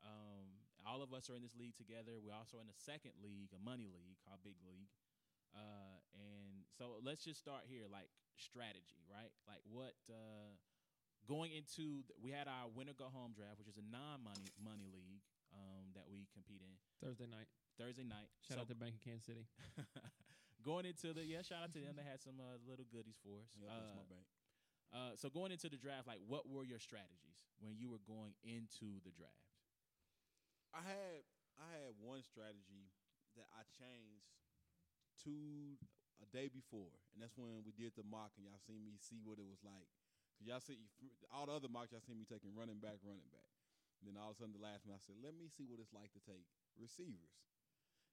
Um, 0.02 0.64
all 0.88 1.02
of 1.04 1.14
us 1.14 1.30
are 1.30 1.36
in 1.38 1.42
this 1.42 1.54
league 1.54 1.76
together. 1.76 2.18
We're 2.18 2.34
also 2.34 2.59
in 2.59 2.66
a 2.66 2.74
second 2.74 3.14
league, 3.22 3.52
a 3.54 3.60
money 3.62 3.86
league 3.86 4.18
called 4.24 4.42
Big 4.42 4.59
League. 4.64 4.90
Uh, 5.54 6.00
and 6.16 6.64
so 6.72 6.98
let's 7.04 7.22
just 7.22 7.38
start 7.38 7.68
here, 7.68 7.86
like 7.86 8.09
strategy, 8.34 9.04
right? 9.12 9.30
Like 9.46 9.62
what 9.68 9.94
uh, 10.10 10.56
going 11.28 11.52
into 11.52 12.02
we 12.18 12.32
had 12.32 12.48
our 12.48 12.72
winner 12.72 12.96
go 12.96 13.12
home 13.12 13.36
draft, 13.36 13.60
which 13.60 13.68
is 13.68 13.78
a 13.78 13.86
non-money 13.86 14.50
money 14.59 14.88
league 14.90 15.22
um, 15.52 15.92
that 15.94 16.09
we 16.10 16.26
compete 16.32 16.64
in 16.64 16.72
Thursday 17.04 17.28
night. 17.28 17.46
Thursday 17.78 18.02
night. 18.04 18.32
Shout 18.42 18.59
So 18.59 18.60
out 18.64 18.68
to 18.68 18.74
Bank 18.74 18.96
of 18.96 19.02
Kansas 19.04 19.26
City. 19.28 19.46
going 20.64 20.86
into 20.86 21.12
the 21.12 21.22
yeah, 21.26 21.43
shout 21.43 21.62
out 21.66 21.72
to 21.74 21.80
them. 21.82 21.94
They 21.98 22.06
had 22.06 22.22
some 22.22 22.39
uh, 22.40 22.59
little 22.66 22.86
goodies 22.90 23.18
for 23.22 23.36
us. 23.43 23.51
Yeah, 23.59 23.68
that's 23.70 23.90
Uh, 23.93 23.98
my 24.01 24.06
bank. 24.09 24.26
uh, 24.94 25.12
so 25.18 25.28
going 25.28 25.51
into 25.52 25.68
the 25.68 25.76
draft, 25.80 26.06
like 26.06 26.20
what 26.26 26.48
were 26.48 26.64
your 26.64 26.78
strategies 26.80 27.44
when 27.60 27.76
you 27.76 27.90
were 27.90 28.02
going 28.06 28.34
into 28.47 29.01
the 29.05 29.10
draft? 29.12 29.47
I 30.72 30.80
had 30.82 31.22
I 31.60 31.68
had 31.84 31.93
one 32.01 32.22
strategy 32.24 32.89
that 33.36 33.47
I 33.52 33.62
changed 33.76 34.32
to 35.28 35.76
a 36.22 36.26
day 36.32 36.48
before, 36.48 36.93
and 37.12 37.20
that's 37.20 37.36
when 37.36 37.60
we 37.66 37.72
did 37.76 37.93
the 37.98 38.06
mock, 38.06 38.32
and 38.39 38.47
y'all 38.48 38.60
seen 38.64 38.80
me 38.84 38.97
see 38.97 39.20
what 39.20 39.36
it 39.39 39.47
was 39.47 39.60
like. 39.66 39.89
Cause 40.40 40.48
y'all 40.48 40.64
see 40.64 40.80
all 41.30 41.47
the 41.47 41.52
other 41.55 41.68
mocks, 41.68 41.93
y'all 41.93 42.01
seen 42.05 42.16
me 42.18 42.24
taking 42.24 42.55
running 42.56 42.80
back, 42.80 42.98
running 43.05 43.28
back. 43.30 43.47
And 44.01 44.09
then 44.10 44.18
all 44.18 44.32
of 44.32 44.36
a 44.36 44.39
sudden, 44.43 44.56
the 44.56 44.64
last 44.64 44.82
one, 44.89 44.97
I 44.97 45.02
said, 45.02 45.14
"Let 45.22 45.36
me 45.36 45.47
see 45.47 45.62
what 45.68 45.78
it's 45.78 45.93
like 45.94 46.10
to 46.16 46.22
take 46.24 46.48
receivers." 46.80 47.36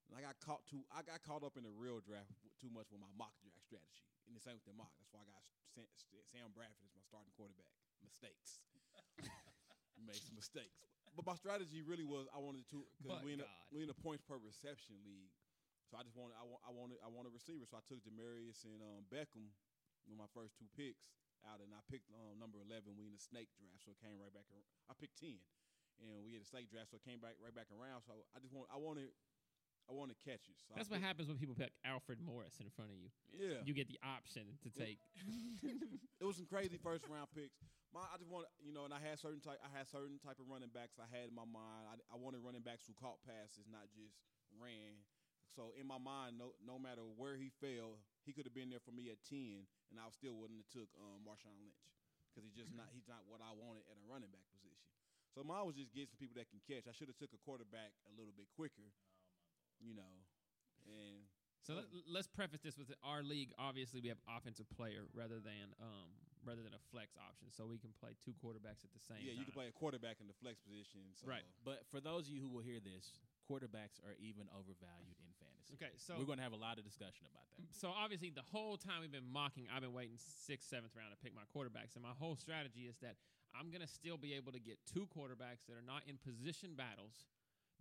And 0.10 0.18
I 0.18 0.26
got 0.26 0.41
caught 0.41 0.65
too. 0.65 0.81
I 0.90 1.06
got 1.06 1.22
caught 1.22 1.45
up 1.45 1.53
in 1.53 1.61
the 1.61 1.73
real 1.73 2.02
draft 2.02 2.34
too 2.57 2.73
much 2.73 2.90
with 2.90 2.98
my 2.98 3.11
mock 3.14 3.38
draft 3.45 3.61
strategy, 3.61 4.03
and 4.26 4.34
the 4.34 4.41
same 4.41 4.57
with 4.57 4.65
the 4.65 4.73
mock. 4.73 4.90
That's 4.98 5.14
why 5.14 5.22
I 5.22 5.30
got 5.30 5.45
Sam, 6.27 6.52
Bradford 6.52 6.84
as 6.84 6.94
my 6.98 7.06
starting 7.06 7.31
quarterback. 7.38 7.72
Mistakes. 8.03 8.65
made 10.03 10.19
some 10.19 10.36
mistakes. 10.36 10.80
But 11.14 11.27
my 11.27 11.36
strategy 11.36 11.84
really 11.84 12.07
was 12.07 12.31
I 12.31 12.40
wanted 12.40 12.65
to 12.72 12.86
because 13.02 13.22
we 13.22 13.36
in 13.36 13.44
a, 13.44 13.49
we 13.73 13.84
in 13.84 13.91
a 13.91 13.98
points 13.98 14.23
per 14.23 14.40
reception 14.40 14.95
league. 15.03 15.31
So 15.90 15.98
I 15.98 16.06
just 16.06 16.15
wanted 16.15 16.38
I 16.38 16.45
want 16.45 16.61
I 16.64 16.72
wanted 16.72 16.98
I 17.02 17.10
wanted 17.10 17.34
a 17.34 17.36
receiver. 17.36 17.65
So 17.65 17.76
I 17.76 17.84
took 17.84 17.99
Demaryius 18.06 18.64
and 18.64 18.80
um, 18.80 19.03
Beckham, 19.10 19.49
with 20.07 20.15
my 20.15 20.30
first 20.31 20.56
two 20.56 20.69
picks 20.77 21.10
out, 21.44 21.60
and 21.60 21.73
I 21.73 21.81
picked 21.90 22.14
um, 22.14 22.38
number 22.38 22.61
eleven. 22.61 22.94
We 22.95 23.10
in 23.10 23.15
the 23.15 23.22
snake 23.22 23.49
draft, 23.57 23.84
so 23.84 23.91
it 23.91 23.99
came 23.99 24.22
right 24.22 24.31
back. 24.31 24.45
I 24.88 24.94
picked 24.95 25.18
ten, 25.18 25.41
and 25.99 26.22
we 26.23 26.38
had 26.38 26.45
a 26.45 26.49
snake 26.49 26.69
draft, 26.69 26.94
so 26.94 27.02
it 27.02 27.06
came 27.06 27.19
back 27.19 27.36
right 27.41 27.53
back 27.53 27.73
around. 27.73 28.06
So 28.06 28.15
I 28.31 28.40
just 28.40 28.53
want 28.53 28.69
I 28.69 28.77
wanted 28.77 29.11
I 29.89 29.93
wanted 29.97 30.21
catches. 30.21 30.61
So 30.69 30.77
I 30.77 30.77
That's 30.77 30.89
what 30.89 31.01
picked- 31.01 31.07
happens 31.09 31.27
when 31.33 31.41
people 31.41 31.57
pick 31.57 31.73
Alfred 31.81 32.21
Morris 32.21 32.61
in 32.61 32.69
front 32.69 32.93
of 32.93 32.97
you. 33.01 33.09
Yeah, 33.33 33.65
You 33.65 33.73
get 33.73 33.89
the 33.89 33.97
option 34.05 34.45
to 34.61 34.69
take. 34.69 35.01
it 36.21 36.25
was 36.25 36.37
some 36.37 36.45
crazy 36.45 36.77
first 36.77 37.09
round 37.09 37.25
picks. 37.33 37.57
My, 37.89 38.05
I 38.05 38.21
just 38.21 38.29
want 38.29 38.45
you 38.61 38.69
know, 38.69 38.85
and 38.85 38.93
I 38.93 39.01
had 39.01 39.17
certain 39.17 39.41
type. 39.41 39.57
I 39.65 39.71
had 39.73 39.89
certain 39.89 40.21
type 40.21 40.37
of 40.37 40.45
running 40.45 40.69
backs 40.69 41.01
I 41.01 41.09
had 41.09 41.33
in 41.33 41.35
my 41.35 41.49
mind. 41.49 41.89
I, 41.89 41.97
I 42.13 42.15
wanted 42.21 42.45
running 42.45 42.61
backs 42.61 42.85
who 42.85 42.93
caught 42.93 43.17
passes, 43.25 43.65
not 43.65 43.89
just 43.97 44.13
ran. 44.61 45.01
So 45.57 45.73
in 45.73 45.89
my 45.89 45.97
mind, 45.97 46.37
no 46.37 46.53
no 46.61 46.77
matter 46.77 47.01
where 47.17 47.33
he 47.33 47.49
fell, 47.57 47.97
he 48.21 48.29
could 48.37 48.45
have 48.45 48.53
been 48.53 48.69
there 48.69 48.83
for 48.85 48.93
me 48.93 49.09
at 49.09 49.17
ten, 49.25 49.65
and 49.89 49.97
I 49.97 50.05
still 50.13 50.37
wouldn't 50.37 50.61
have 50.61 50.69
took 50.69 50.89
um, 51.01 51.25
Marshawn 51.25 51.57
Lynch 51.57 51.81
because 52.29 52.45
he's 52.45 52.53
just 52.53 52.77
not 52.77 52.93
he's 52.93 53.09
not 53.09 53.25
what 53.25 53.41
I 53.41 53.49
wanted 53.57 53.81
at 53.89 53.97
a 53.97 54.05
running 54.05 54.29
back 54.29 54.45
position. 54.53 54.85
So 55.33 55.41
mine 55.41 55.65
was 55.65 55.73
just 55.73 55.89
getting 55.89 56.13
some 56.13 56.21
people 56.21 56.37
that 56.37 56.45
can 56.53 56.61
catch. 56.61 56.85
I 56.85 56.93
should 56.93 57.09
have 57.09 57.17
took 57.17 57.33
a 57.33 57.41
quarterback 57.41 57.97
a 58.05 58.13
little 58.13 58.33
bit 58.37 58.49
quicker, 58.53 58.85
you 59.80 59.95
know, 59.95 60.14
and 60.88 61.23
So 61.64 61.76
let, 61.76 61.88
let's 62.07 62.27
preface 62.27 62.61
this 62.61 62.77
with 62.77 62.91
our 63.03 63.23
league. 63.23 63.51
Obviously, 63.57 63.99
we 63.99 64.10
have 64.10 64.22
offensive 64.27 64.68
player 64.76 65.07
rather 65.15 65.39
than 65.39 65.76
um 65.80 66.10
rather 66.47 66.64
than 66.64 66.72
a 66.72 66.84
flex 66.88 67.19
option, 67.19 67.51
so 67.51 67.68
we 67.68 67.76
can 67.76 67.91
play 67.99 68.15
two 68.23 68.31
quarterbacks 68.39 68.88
at 68.88 68.91
the 68.95 69.03
same 69.03 69.19
time. 69.19 69.27
yeah, 69.27 69.35
time. 69.35 69.43
you 69.43 69.45
can 69.45 69.56
play 69.56 69.68
a 69.68 69.76
quarterback 69.76 70.23
in 70.23 70.27
the 70.31 70.38
flex 70.39 70.60
position. 70.64 71.03
So. 71.19 71.27
Right. 71.27 71.43
But 71.68 71.84
for 71.91 71.99
those 71.99 72.27
of 72.27 72.31
you 72.31 72.39
who 72.39 72.47
will 72.47 72.64
hear 72.64 72.80
this, 72.80 73.19
quarterbacks 73.43 73.99
are 74.07 74.15
even 74.23 74.47
overvalued 74.56 75.19
in 75.19 75.31
fantasy. 75.35 75.76
Okay, 75.76 75.93
so 75.99 76.15
we're 76.15 76.30
going 76.30 76.39
to 76.39 76.47
have 76.47 76.56
a 76.56 76.60
lot 76.60 76.80
of 76.80 76.88
discussion 76.88 77.27
about 77.27 77.43
that. 77.57 77.65
so 77.76 77.89
obviously 77.91 78.30
the 78.31 78.45
whole 78.45 78.77
time 78.77 79.01
we've 79.01 79.11
been 79.11 79.27
mocking, 79.27 79.65
I've 79.68 79.84
been 79.84 79.93
waiting 79.93 80.15
sixth, 80.15 80.69
seventh 80.69 80.95
round 80.95 81.11
to 81.11 81.19
pick 81.19 81.35
my 81.35 81.45
quarterbacks, 81.51 81.97
and 81.97 82.01
my 82.06 82.15
whole 82.15 82.38
strategy 82.38 82.88
is 82.88 82.95
that 83.03 83.18
I'm 83.57 83.73
gonna 83.73 83.89
still 83.89 84.18
be 84.18 84.38
able 84.38 84.53
to 84.53 84.61
get 84.61 84.77
two 84.85 85.10
quarterbacks 85.10 85.65
that 85.65 85.73
are 85.73 85.85
not 85.85 86.06
in 86.06 86.22
position 86.22 86.77
battles 86.77 87.26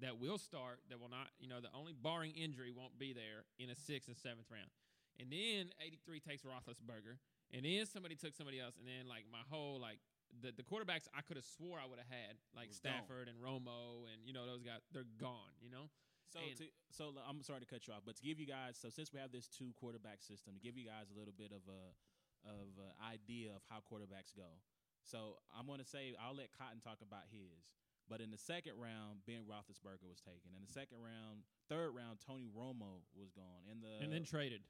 that 0.00 0.18
will 0.18 0.38
start, 0.38 0.80
that 0.90 1.00
will 1.00 1.08
not, 1.10 1.28
you 1.40 1.48
know, 1.48 1.60
the 1.60 1.72
only 1.74 1.92
barring 1.92 2.32
injury 2.32 2.70
won't 2.70 2.98
be 2.98 3.12
there 3.12 3.44
in 3.58 3.70
a 3.70 3.74
sixth 3.74 4.08
and 4.08 4.16
seventh 4.16 4.46
round, 4.50 4.70
and 5.18 5.30
then 5.30 5.70
83 5.80 6.20
takes 6.20 6.42
Roethlisberger, 6.42 7.18
and 7.52 7.64
then 7.64 7.86
somebody 7.86 8.14
took 8.14 8.34
somebody 8.34 8.60
else, 8.60 8.74
and 8.78 8.86
then 8.86 9.08
like 9.08 9.24
my 9.30 9.42
whole 9.48 9.80
like. 9.80 9.98
The, 10.44 10.52
the 10.52 10.60
quarterbacks 10.60 11.08
I 11.16 11.24
could 11.24 11.40
have 11.40 11.48
swore 11.56 11.80
I 11.80 11.88
would 11.88 11.96
have 11.96 12.12
had 12.12 12.36
like 12.52 12.68
gone. 12.68 12.76
Stafford 13.00 13.32
and 13.32 13.40
Romo 13.40 14.04
and 14.12 14.20
you 14.28 14.36
know 14.36 14.44
those 14.44 14.60
guys 14.60 14.84
they're 14.92 15.08
gone 15.16 15.56
you 15.56 15.72
know 15.72 15.88
So, 16.28 16.36
And- 16.44 16.52
to, 16.60 16.68
so 16.92 17.16
I'm 17.24 17.40
sorry 17.40 17.64
to 17.64 17.66
cut 17.66 17.88
you 17.88 17.96
off, 17.96 18.04
but 18.04 18.12
to 18.20 18.22
give 18.22 18.36
you 18.36 18.44
guys, 18.44 18.76
so 18.76 18.92
since 18.92 19.08
we 19.08 19.24
have 19.24 19.32
this 19.32 19.48
two 19.48 19.72
quarterback 19.80 20.20
system, 20.20 20.52
to 20.52 20.60
give 20.60 20.76
you 20.76 20.84
guys 20.84 21.08
a 21.08 21.16
little 21.16 21.32
bit 21.32 21.48
of 21.48 21.64
a 21.64 21.96
of 22.44 22.68
a 22.76 22.92
idea 23.08 23.56
of 23.56 23.64
how 23.72 23.80
quarterbacks 23.80 24.36
go. 24.36 24.60
So 25.00 25.40
I'm 25.56 25.64
going 25.64 25.80
to 25.80 25.88
say 25.88 26.12
I'll 26.20 26.36
let 26.36 26.52
Cotton 26.52 26.84
talk 26.84 27.00
about 27.00 27.24
his, 27.32 27.64
but 28.08 28.20
in 28.20 28.30
the 28.30 28.40
second 28.40 28.74
round, 28.80 29.20
Ben 29.26 29.44
Roethlisberger 29.44 30.08
was 30.08 30.20
taken. 30.20 30.56
In 30.56 30.64
the 30.64 30.72
second 30.72 30.98
round, 30.98 31.44
third 31.68 31.92
round, 31.94 32.18
Tony 32.24 32.48
Romo 32.48 33.04
was 33.14 33.30
gone. 33.30 33.68
In 33.70 33.80
the 33.80 34.02
and 34.02 34.12
then 34.12 34.24
traded 34.24 34.62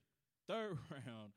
third 0.48 0.78
round, 0.90 1.36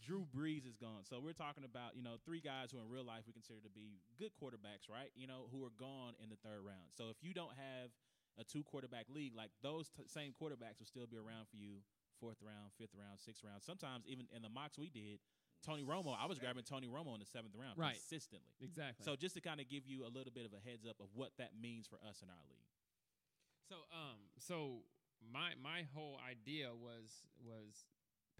Drew 0.00 0.24
Brees 0.30 0.64
is 0.64 0.78
gone. 0.78 1.04
So 1.04 1.20
we're 1.20 1.36
talking 1.36 1.64
about, 1.66 1.98
you 1.98 2.02
know, 2.02 2.16
three 2.24 2.40
guys 2.40 2.70
who 2.70 2.78
in 2.78 2.88
real 2.88 3.04
life 3.04 3.26
we 3.26 3.34
consider 3.34 3.60
to 3.60 3.70
be 3.70 4.00
good 4.16 4.30
quarterbacks, 4.38 4.88
right? 4.88 5.10
You 5.14 5.26
know, 5.26 5.50
who 5.50 5.66
are 5.66 5.74
gone 5.76 6.14
in 6.22 6.30
the 6.30 6.38
third 6.40 6.62
round. 6.64 6.94
So 6.96 7.10
if 7.10 7.18
you 7.20 7.34
don't 7.34 7.52
have 7.58 7.90
a 8.38 8.44
two 8.44 8.62
quarterback 8.62 9.06
league, 9.12 9.34
like 9.36 9.50
those 9.60 9.90
t- 9.90 10.06
same 10.06 10.32
quarterbacks 10.32 10.78
will 10.80 10.88
still 10.88 11.06
be 11.06 11.18
around 11.18 11.50
for 11.50 11.58
you 11.58 11.82
fourth 12.22 12.38
round, 12.40 12.70
fifth 12.78 12.94
round, 12.94 13.18
sixth 13.18 13.42
round. 13.42 13.62
Sometimes 13.62 14.06
even 14.06 14.30
in 14.30 14.40
the 14.42 14.48
mocks 14.48 14.78
we 14.78 14.88
did, 14.88 15.18
Tony 15.62 15.82
Romo, 15.82 16.16
I 16.18 16.26
was 16.26 16.38
grabbing 16.38 16.64
Tony 16.64 16.88
Romo 16.88 17.14
in 17.14 17.20
the 17.20 17.26
seventh 17.26 17.54
round 17.54 17.78
Right. 17.78 17.94
consistently. 17.94 18.50
exactly 18.60 19.04
So 19.04 19.16
just 19.16 19.34
to 19.36 19.40
kind 19.40 19.60
of 19.60 19.68
give 19.68 19.86
you 19.86 20.04
a 20.04 20.10
little 20.10 20.32
bit 20.32 20.44
of 20.44 20.52
a 20.52 20.60
heads 20.60 20.84
up 20.86 20.98
of 21.00 21.08
what 21.14 21.30
that 21.38 21.52
means 21.60 21.86
for 21.86 21.96
us 22.06 22.22
in 22.22 22.28
our 22.28 22.44
league. 22.50 22.66
So 23.68 23.76
um 23.94 24.18
so 24.38 24.82
my 25.22 25.54
my 25.62 25.86
whole 25.94 26.18
idea 26.28 26.74
was 26.74 27.22
was 27.38 27.86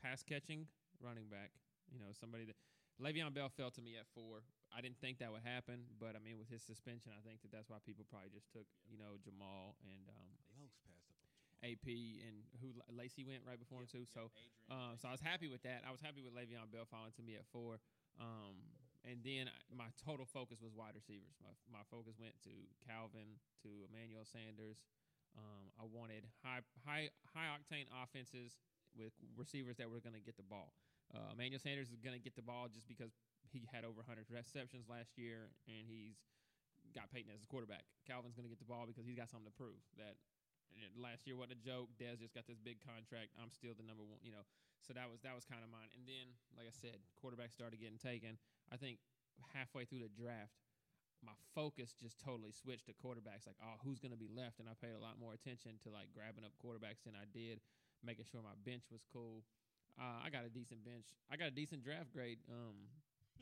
pass 0.02 0.22
catching 0.22 0.66
running 1.00 1.28
back. 1.30 1.52
You 1.92 1.98
know, 2.00 2.10
somebody 2.12 2.44
that 2.46 2.56
Le'Veon 3.00 3.32
Bell 3.34 3.48
fell 3.48 3.70
to 3.70 3.82
me 3.82 3.96
at 3.96 4.06
four. 4.14 4.42
I 4.74 4.80
didn't 4.80 4.98
think 5.00 5.18
that 5.18 5.30
would 5.30 5.42
happen, 5.44 5.84
but 6.00 6.16
I 6.16 6.20
mean, 6.22 6.38
with 6.38 6.48
his 6.48 6.62
suspension, 6.62 7.12
I 7.12 7.20
think 7.20 7.42
that 7.42 7.52
that's 7.52 7.68
why 7.68 7.76
people 7.84 8.04
probably 8.08 8.30
just 8.32 8.50
took 8.52 8.66
you 8.88 8.96
know 8.98 9.20
Jamaal 9.20 9.76
and 9.84 10.08
um, 10.08 10.32
Los 10.56 10.74
passed 10.86 11.06
up 11.12 11.16
on 11.20 11.28
Jamaal. 11.28 11.50
AP 11.62 11.86
and 12.22 12.42
who 12.60 12.74
Lacy 12.90 13.24
went 13.24 13.42
right 13.46 13.58
before 13.58 13.80
him 13.80 13.88
too. 13.90 14.04
So 14.06 14.30
um, 14.70 14.98
so 14.98 15.08
I 15.08 15.12
was 15.14 15.22
happy 15.22 15.48
with 15.48 15.62
that. 15.62 15.82
I 15.86 15.90
was 15.90 16.00
happy 16.02 16.20
with 16.22 16.34
Le'Veon 16.34 16.70
Bell 16.70 16.86
falling 16.90 17.14
to 17.16 17.22
me 17.22 17.34
at 17.38 17.46
four. 17.50 17.78
Um, 18.20 18.58
and 19.02 19.18
then 19.24 19.50
I- 19.50 19.74
my 19.74 19.90
total 19.98 20.26
focus 20.26 20.60
was 20.62 20.74
wide 20.74 20.94
receivers. 20.94 21.34
My 21.42 21.50
my 21.70 21.82
focus 21.90 22.18
went 22.18 22.34
to 22.46 22.54
Calvin, 22.86 23.38
to 23.62 23.70
Emmanuel 23.90 24.24
Sanders. 24.26 24.82
Um, 25.34 25.72
I 25.80 25.84
wanted 25.88 26.28
high 26.44 26.60
high 26.84 27.08
high 27.32 27.48
octane 27.56 27.88
offenses 27.90 28.58
with 28.94 29.16
receivers 29.34 29.76
that 29.78 29.88
were 29.88 30.00
going 30.00 30.14
to 30.14 30.20
get 30.20 30.36
the 30.36 30.44
ball. 30.44 30.74
Uh, 31.14 31.32
Emmanuel 31.32 31.58
Sanders 31.60 31.88
is 31.90 32.00
going 32.00 32.16
to 32.16 32.20
get 32.22 32.36
the 32.36 32.44
ball 32.44 32.68
just 32.68 32.86
because 32.88 33.12
he 33.48 33.64
had 33.72 33.84
over 33.84 34.00
100 34.04 34.28
receptions 34.28 34.88
last 34.88 35.16
year, 35.16 35.48
and 35.66 35.84
he's 35.88 36.16
got 36.94 37.08
Peyton 37.10 37.32
as 37.32 37.40
his 37.40 37.46
quarterback. 37.48 37.84
Calvin's 38.06 38.34
going 38.36 38.44
to 38.44 38.52
get 38.52 38.58
the 38.60 38.68
ball 38.68 38.84
because 38.86 39.04
he's 39.06 39.16
got 39.16 39.28
something 39.28 39.48
to 39.48 39.56
prove. 39.56 39.80
That 39.96 40.16
last 40.98 41.26
year 41.26 41.36
wasn't 41.36 41.58
a 41.58 41.62
joke. 41.62 41.92
Dez 41.96 42.20
just 42.20 42.34
got 42.34 42.46
this 42.46 42.60
big 42.60 42.80
contract. 42.82 43.32
I'm 43.38 43.52
still 43.52 43.72
the 43.76 43.86
number 43.86 44.04
one, 44.04 44.20
you 44.22 44.32
know. 44.32 44.44
So 44.82 44.92
that 44.92 45.06
was 45.06 45.22
that 45.22 45.34
was 45.36 45.46
kind 45.46 45.62
of 45.62 45.70
mine. 45.70 45.88
And 45.94 46.02
then, 46.04 46.34
like 46.58 46.66
I 46.66 46.74
said, 46.74 46.98
quarterbacks 47.18 47.54
started 47.54 47.78
getting 47.78 48.00
taken. 48.00 48.36
I 48.72 48.76
think 48.76 48.98
halfway 49.54 49.86
through 49.86 50.02
the 50.02 50.12
draft, 50.12 50.58
my 51.22 51.34
focus 51.54 51.94
just 51.94 52.18
totally 52.18 52.50
switched 52.50 52.90
to 52.90 52.94
quarterbacks. 52.98 53.46
Like, 53.46 53.58
oh, 53.62 53.78
who's 53.86 54.02
to 54.02 54.18
be 54.18 54.28
left? 54.28 54.58
And 54.58 54.66
I 54.66 54.74
paid 54.74 54.98
a 54.98 55.02
lot 55.02 55.22
more 55.22 55.32
attention 55.32 55.78
to 55.86 55.88
like 55.90 56.10
grabbing 56.10 56.42
up 56.42 56.52
quarterbacks 56.58 57.06
than 57.06 57.14
I 57.14 57.30
did, 57.30 57.62
making 58.02 58.26
sure 58.26 58.42
my 58.42 58.58
bench 58.66 58.90
was 58.90 59.06
cool. 59.12 59.46
Uh, 60.00 60.24
I 60.24 60.30
got 60.30 60.42
a 60.44 60.50
decent 60.50 60.82
bench. 60.82 61.06
I 61.30 61.36
got 61.36 61.48
a 61.48 61.54
decent 61.54 61.84
draft 61.84 62.10
grade. 62.10 62.40
Um, 62.50 62.88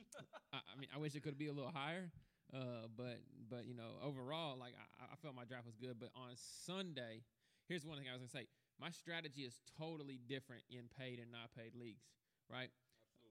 I, 0.52 0.60
I 0.60 0.74
mean, 0.76 0.90
I 0.94 0.98
wish 0.98 1.14
it 1.14 1.22
could 1.22 1.38
be 1.38 1.48
a 1.48 1.54
little 1.54 1.72
higher. 1.72 2.10
Uh, 2.54 2.88
but 2.96 3.20
but 3.48 3.66
you 3.66 3.74
know, 3.74 3.98
overall, 4.02 4.58
like 4.58 4.74
I, 4.98 5.12
I 5.12 5.16
felt 5.22 5.34
my 5.34 5.44
draft 5.44 5.66
was 5.66 5.76
good. 5.76 5.98
But 5.98 6.10
on 6.14 6.34
Sunday, 6.34 7.22
here's 7.68 7.86
one 7.86 7.98
thing 7.98 8.06
I 8.08 8.12
was 8.12 8.20
gonna 8.22 8.44
say: 8.44 8.48
my 8.80 8.90
strategy 8.90 9.42
is 9.42 9.60
totally 9.78 10.18
different 10.28 10.62
in 10.70 10.90
paid 10.98 11.18
and 11.18 11.30
not 11.30 11.54
paid 11.56 11.74
leagues, 11.74 12.04
right? 12.50 12.70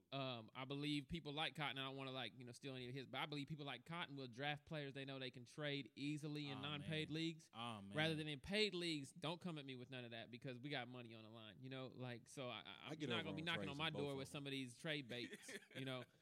Um, 0.10 0.50
I 0.58 0.66
believe 0.66 1.06
people 1.06 1.38
like 1.38 1.54
Cotton. 1.54 1.78
I 1.78 1.86
don't 1.86 1.96
want 1.96 2.10
to 2.10 2.16
like 2.16 2.34
you 2.34 2.44
know 2.44 2.52
steal 2.52 2.74
any 2.74 2.90
of 2.90 2.96
his, 2.96 3.06
but 3.06 3.22
I 3.22 3.28
believe 3.28 3.48
people 3.48 3.66
like 3.66 3.86
Cotton 3.86 4.18
will 4.18 4.26
draft 4.26 4.66
players 4.66 4.96
they 4.96 5.06
know 5.06 5.20
they 5.20 5.30
can 5.30 5.46
trade 5.54 5.86
easily 5.96 6.50
in 6.50 6.58
Aw, 6.58 6.82
non-paid 6.82 7.14
man. 7.14 7.16
leagues 7.16 7.46
Oh 7.54 7.78
rather 7.94 8.16
than 8.16 8.28
in 8.28 8.40
paid 8.40 8.74
leagues. 8.74 9.14
Don't 9.22 9.38
come 9.38 9.60
at 9.60 9.68
me 9.68 9.76
with 9.76 9.92
none 9.92 10.06
of 10.06 10.12
that 10.12 10.32
because 10.32 10.58
we 10.64 10.72
got 10.74 10.90
money 10.90 11.14
on 11.14 11.22
the 11.22 11.30
line. 11.30 11.54
You 11.62 11.70
know, 11.70 11.94
like 12.02 12.22
so 12.26 12.50
I, 12.50 12.66
I'm 12.90 12.98
not 13.06 13.24
gonna 13.24 13.38
be 13.38 13.44
knocking 13.46 13.70
on 13.70 13.78
my 13.78 13.92
door 13.92 14.16
with 14.16 14.30
some 14.34 14.46
of 14.48 14.52
these 14.52 14.74
trade 14.82 15.06
baits. 15.08 15.30
you 15.78 15.86
know, 15.86 16.02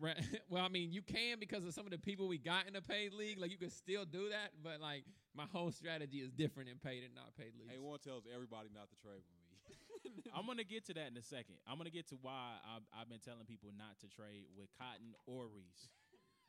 Ra- 0.00 0.16
well, 0.48 0.64
I 0.64 0.68
mean, 0.68 0.92
you 0.92 1.02
can 1.02 1.38
because 1.38 1.64
of 1.64 1.74
some 1.74 1.84
of 1.84 1.92
the 1.92 1.98
people 1.98 2.26
we 2.26 2.38
got 2.38 2.66
in 2.66 2.72
the 2.72 2.82
paid 2.82 3.12
league. 3.12 3.38
Like, 3.38 3.50
you 3.50 3.58
can 3.58 3.70
still 3.70 4.04
do 4.04 4.30
that, 4.30 4.52
but 4.64 4.80
like, 4.80 5.04
my 5.36 5.44
whole 5.52 5.70
strategy 5.70 6.18
is 6.18 6.32
different 6.32 6.68
in 6.68 6.78
paid 6.80 7.04
and 7.04 7.14
not 7.14 7.36
paid 7.36 7.52
leagues. 7.54 7.76
A 7.76 7.78
one 7.78 7.98
tells 8.00 8.24
everybody 8.26 8.68
not 8.74 8.88
to 8.90 8.96
trade 8.98 9.22
with 9.22 9.36
me. 9.36 9.46
I'm 10.34 10.46
gonna 10.46 10.66
get 10.66 10.86
to 10.90 10.94
that 10.94 11.10
in 11.12 11.16
a 11.18 11.22
second. 11.22 11.60
I'm 11.68 11.78
gonna 11.78 11.94
get 11.94 12.08
to 12.10 12.18
why 12.22 12.58
I've, 12.66 12.86
I've 12.90 13.10
been 13.10 13.22
telling 13.22 13.46
people 13.46 13.70
not 13.76 13.98
to 14.02 14.08
trade 14.10 14.50
with 14.58 14.66
Cotton 14.74 15.14
or 15.30 15.46
Reese. 15.46 15.90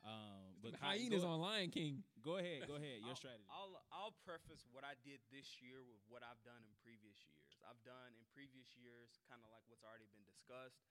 Um, 0.02 0.58
but 0.64 0.74
Cotton, 0.74 0.98
Hyenas 0.98 1.22
go, 1.22 1.30
on 1.30 1.38
Lion 1.38 1.70
King. 1.70 2.02
go 2.26 2.42
ahead, 2.42 2.66
go 2.66 2.74
ahead. 2.74 2.98
Your 3.06 3.14
I'll- 3.14 3.22
strategy. 3.22 3.46
I'll 3.50 3.74
I'll 3.94 4.14
preface 4.26 4.66
what 4.74 4.82
I 4.82 4.98
did 5.06 5.22
this 5.30 5.62
year 5.62 5.82
with 5.86 6.02
what 6.10 6.26
I've 6.26 6.42
done 6.42 6.58
in 6.66 6.72
previous 6.82 7.22
years. 7.22 7.54
I've 7.62 7.78
done 7.86 8.10
in 8.18 8.24
previous 8.34 8.74
years 8.74 9.22
kind 9.30 9.38
of 9.46 9.50
like 9.54 9.62
what's 9.70 9.86
already 9.86 10.10
been 10.10 10.26
discussed. 10.26 10.82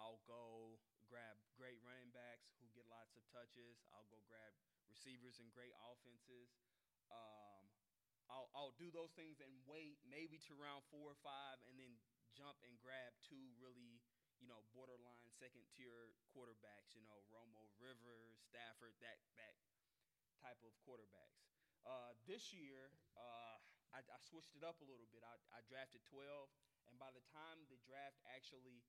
I'll 0.00 0.24
go 0.24 0.80
grab 1.08 1.36
great 1.54 1.78
running 1.84 2.10
backs 2.10 2.56
who 2.60 2.68
get 2.72 2.88
lots 2.88 3.14
of 3.14 3.22
touches. 3.30 3.84
I'll 3.92 4.08
go 4.08 4.20
grab 4.26 4.52
receivers 4.88 5.40
and 5.40 5.48
great 5.52 5.74
offenses. 5.84 6.56
Um, 7.12 7.68
I'll 8.32 8.48
I'll 8.56 8.76
do 8.80 8.88
those 8.88 9.12
things 9.12 9.40
and 9.40 9.52
wait 9.68 10.00
maybe 10.08 10.40
to 10.48 10.56
round 10.56 10.84
four 10.88 11.12
or 11.12 11.20
five, 11.20 11.60
and 11.68 11.76
then 11.76 12.00
jump 12.32 12.56
and 12.64 12.74
grab 12.80 13.14
two 13.20 13.52
really 13.60 14.00
you 14.40 14.48
know 14.48 14.64
borderline 14.72 15.28
second 15.36 15.64
tier 15.76 16.16
quarterbacks. 16.32 16.96
You 16.96 17.04
know 17.04 17.20
Romo, 17.28 17.68
Rivers, 17.76 18.40
Stafford, 18.40 18.96
that 19.04 19.20
that 19.36 19.54
type 20.40 20.60
of 20.64 20.72
quarterbacks. 20.84 21.44
Uh, 21.84 22.16
this 22.24 22.48
year, 22.48 22.88
uh, 23.12 23.60
I, 23.92 24.00
I 24.00 24.18
switched 24.24 24.56
it 24.56 24.64
up 24.64 24.80
a 24.80 24.88
little 24.88 25.04
bit. 25.12 25.20
I, 25.20 25.36
I 25.52 25.60
drafted 25.68 26.00
12, 26.08 26.48
and 26.88 26.96
by 26.96 27.12
the 27.12 27.20
time 27.28 27.68
the 27.68 27.76
draft 27.84 28.16
actually 28.24 28.80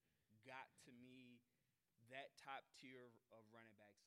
got 0.48 0.72
to 0.88 0.92
me, 0.96 1.44
that 2.14 2.36
top 2.38 2.66
tier 2.78 3.14
of 3.34 3.42
running 3.54 3.76
backs 3.78 4.06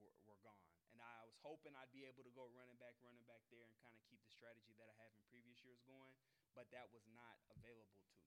were, 0.00 0.14
were 0.26 0.38
gone. 0.40 0.66
And 0.90 0.98
I 0.98 1.22
was 1.22 1.38
hoping 1.40 1.72
I'd 1.78 1.92
be 1.94 2.02
able 2.08 2.26
to 2.26 2.34
go 2.34 2.50
running 2.50 2.76
back, 2.82 2.98
running 3.00 3.22
back 3.30 3.46
there, 3.54 3.62
and 3.62 3.74
kind 3.78 3.94
of 3.94 4.02
keep 4.10 4.20
the 4.26 4.32
strategy 4.34 4.74
that 4.80 4.90
I 4.90 4.94
have 5.04 5.14
in 5.14 5.22
previous 5.30 5.62
years 5.62 5.78
going, 5.86 6.12
but 6.56 6.66
that 6.74 6.90
was 6.90 7.06
not 7.14 7.38
available 7.54 8.02
to 8.02 8.10
me. 8.18 8.26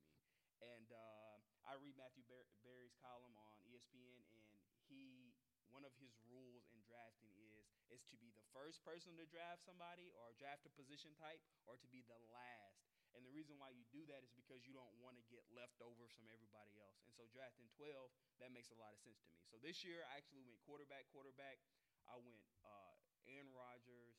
And 0.63 0.88
uh, 0.95 1.35
I 1.67 1.75
read 1.75 1.99
Matthew 1.99 2.23
Bar- 2.31 2.47
Berry's 2.63 2.95
column 3.03 3.35
on 3.35 3.59
ESPN, 3.67 4.23
and 4.31 4.47
he 4.88 5.35
one 5.73 5.84
of 5.84 5.91
his 5.97 6.13
rules 6.30 6.69
in 6.69 6.77
drafting 6.85 7.34
is 7.57 7.81
is 7.89 8.05
to 8.13 8.17
be 8.21 8.30
the 8.38 8.45
first 8.53 8.85
person 8.85 9.17
to 9.17 9.25
draft 9.25 9.65
somebody 9.65 10.13
or 10.13 10.38
draft 10.38 10.69
a 10.69 10.71
position 10.77 11.17
type, 11.17 11.41
or 11.65 11.75
to 11.81 11.88
be 11.89 12.05
the 12.05 12.19
last. 12.30 12.92
And 13.14 13.22
the 13.22 13.34
reason 13.34 13.61
why 13.61 13.69
you 13.69 13.85
do 13.94 14.02
that 14.10 14.26
is 14.26 14.34
because 14.34 14.65
you 14.65 14.73
don't 14.73 14.94
want 14.98 15.18
to 15.22 15.26
get 15.30 15.45
leftovers 15.53 16.10
from 16.18 16.26
everybody 16.34 16.81
else. 16.81 16.98
And 17.06 17.14
so 17.14 17.30
drafting 17.30 17.69
12, 17.77 18.10
that 18.41 18.49
makes 18.49 18.73
a 18.73 18.77
lot 18.77 18.90
of 18.94 18.99
sense 19.02 19.22
to 19.22 19.30
me. 19.30 19.41
So 19.45 19.61
this 19.61 19.85
year 19.85 20.02
I 20.10 20.18
actually 20.18 20.41
went 20.45 20.57
quarterback, 20.65 21.06
quarterback. 21.14 21.61
I 22.10 22.18
went 22.18 22.41
uh, 22.65 22.94
Aaron 23.30 23.53
Rodgers 23.53 24.18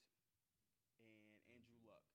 and 1.03 1.35
Andrew 1.51 1.83
Luck 1.85 2.07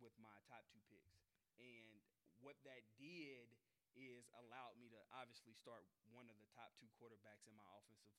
with 0.00 0.16
my 0.16 0.32
top 0.48 0.64
two 0.72 0.80
picks. 0.88 1.20
And 1.60 2.00
what 2.40 2.56
that 2.64 2.84
did 2.96 3.48
is 3.96 4.28
allowed 4.36 4.76
me 4.76 4.92
to 4.92 5.00
obviously 5.16 5.56
start 5.56 5.88
one 6.12 6.28
of 6.28 6.36
the 6.36 6.48
top 6.52 6.76
two 6.76 6.88
quarterbacks 7.00 7.48
in 7.48 7.56
my 7.56 7.64
offensive 7.76 8.12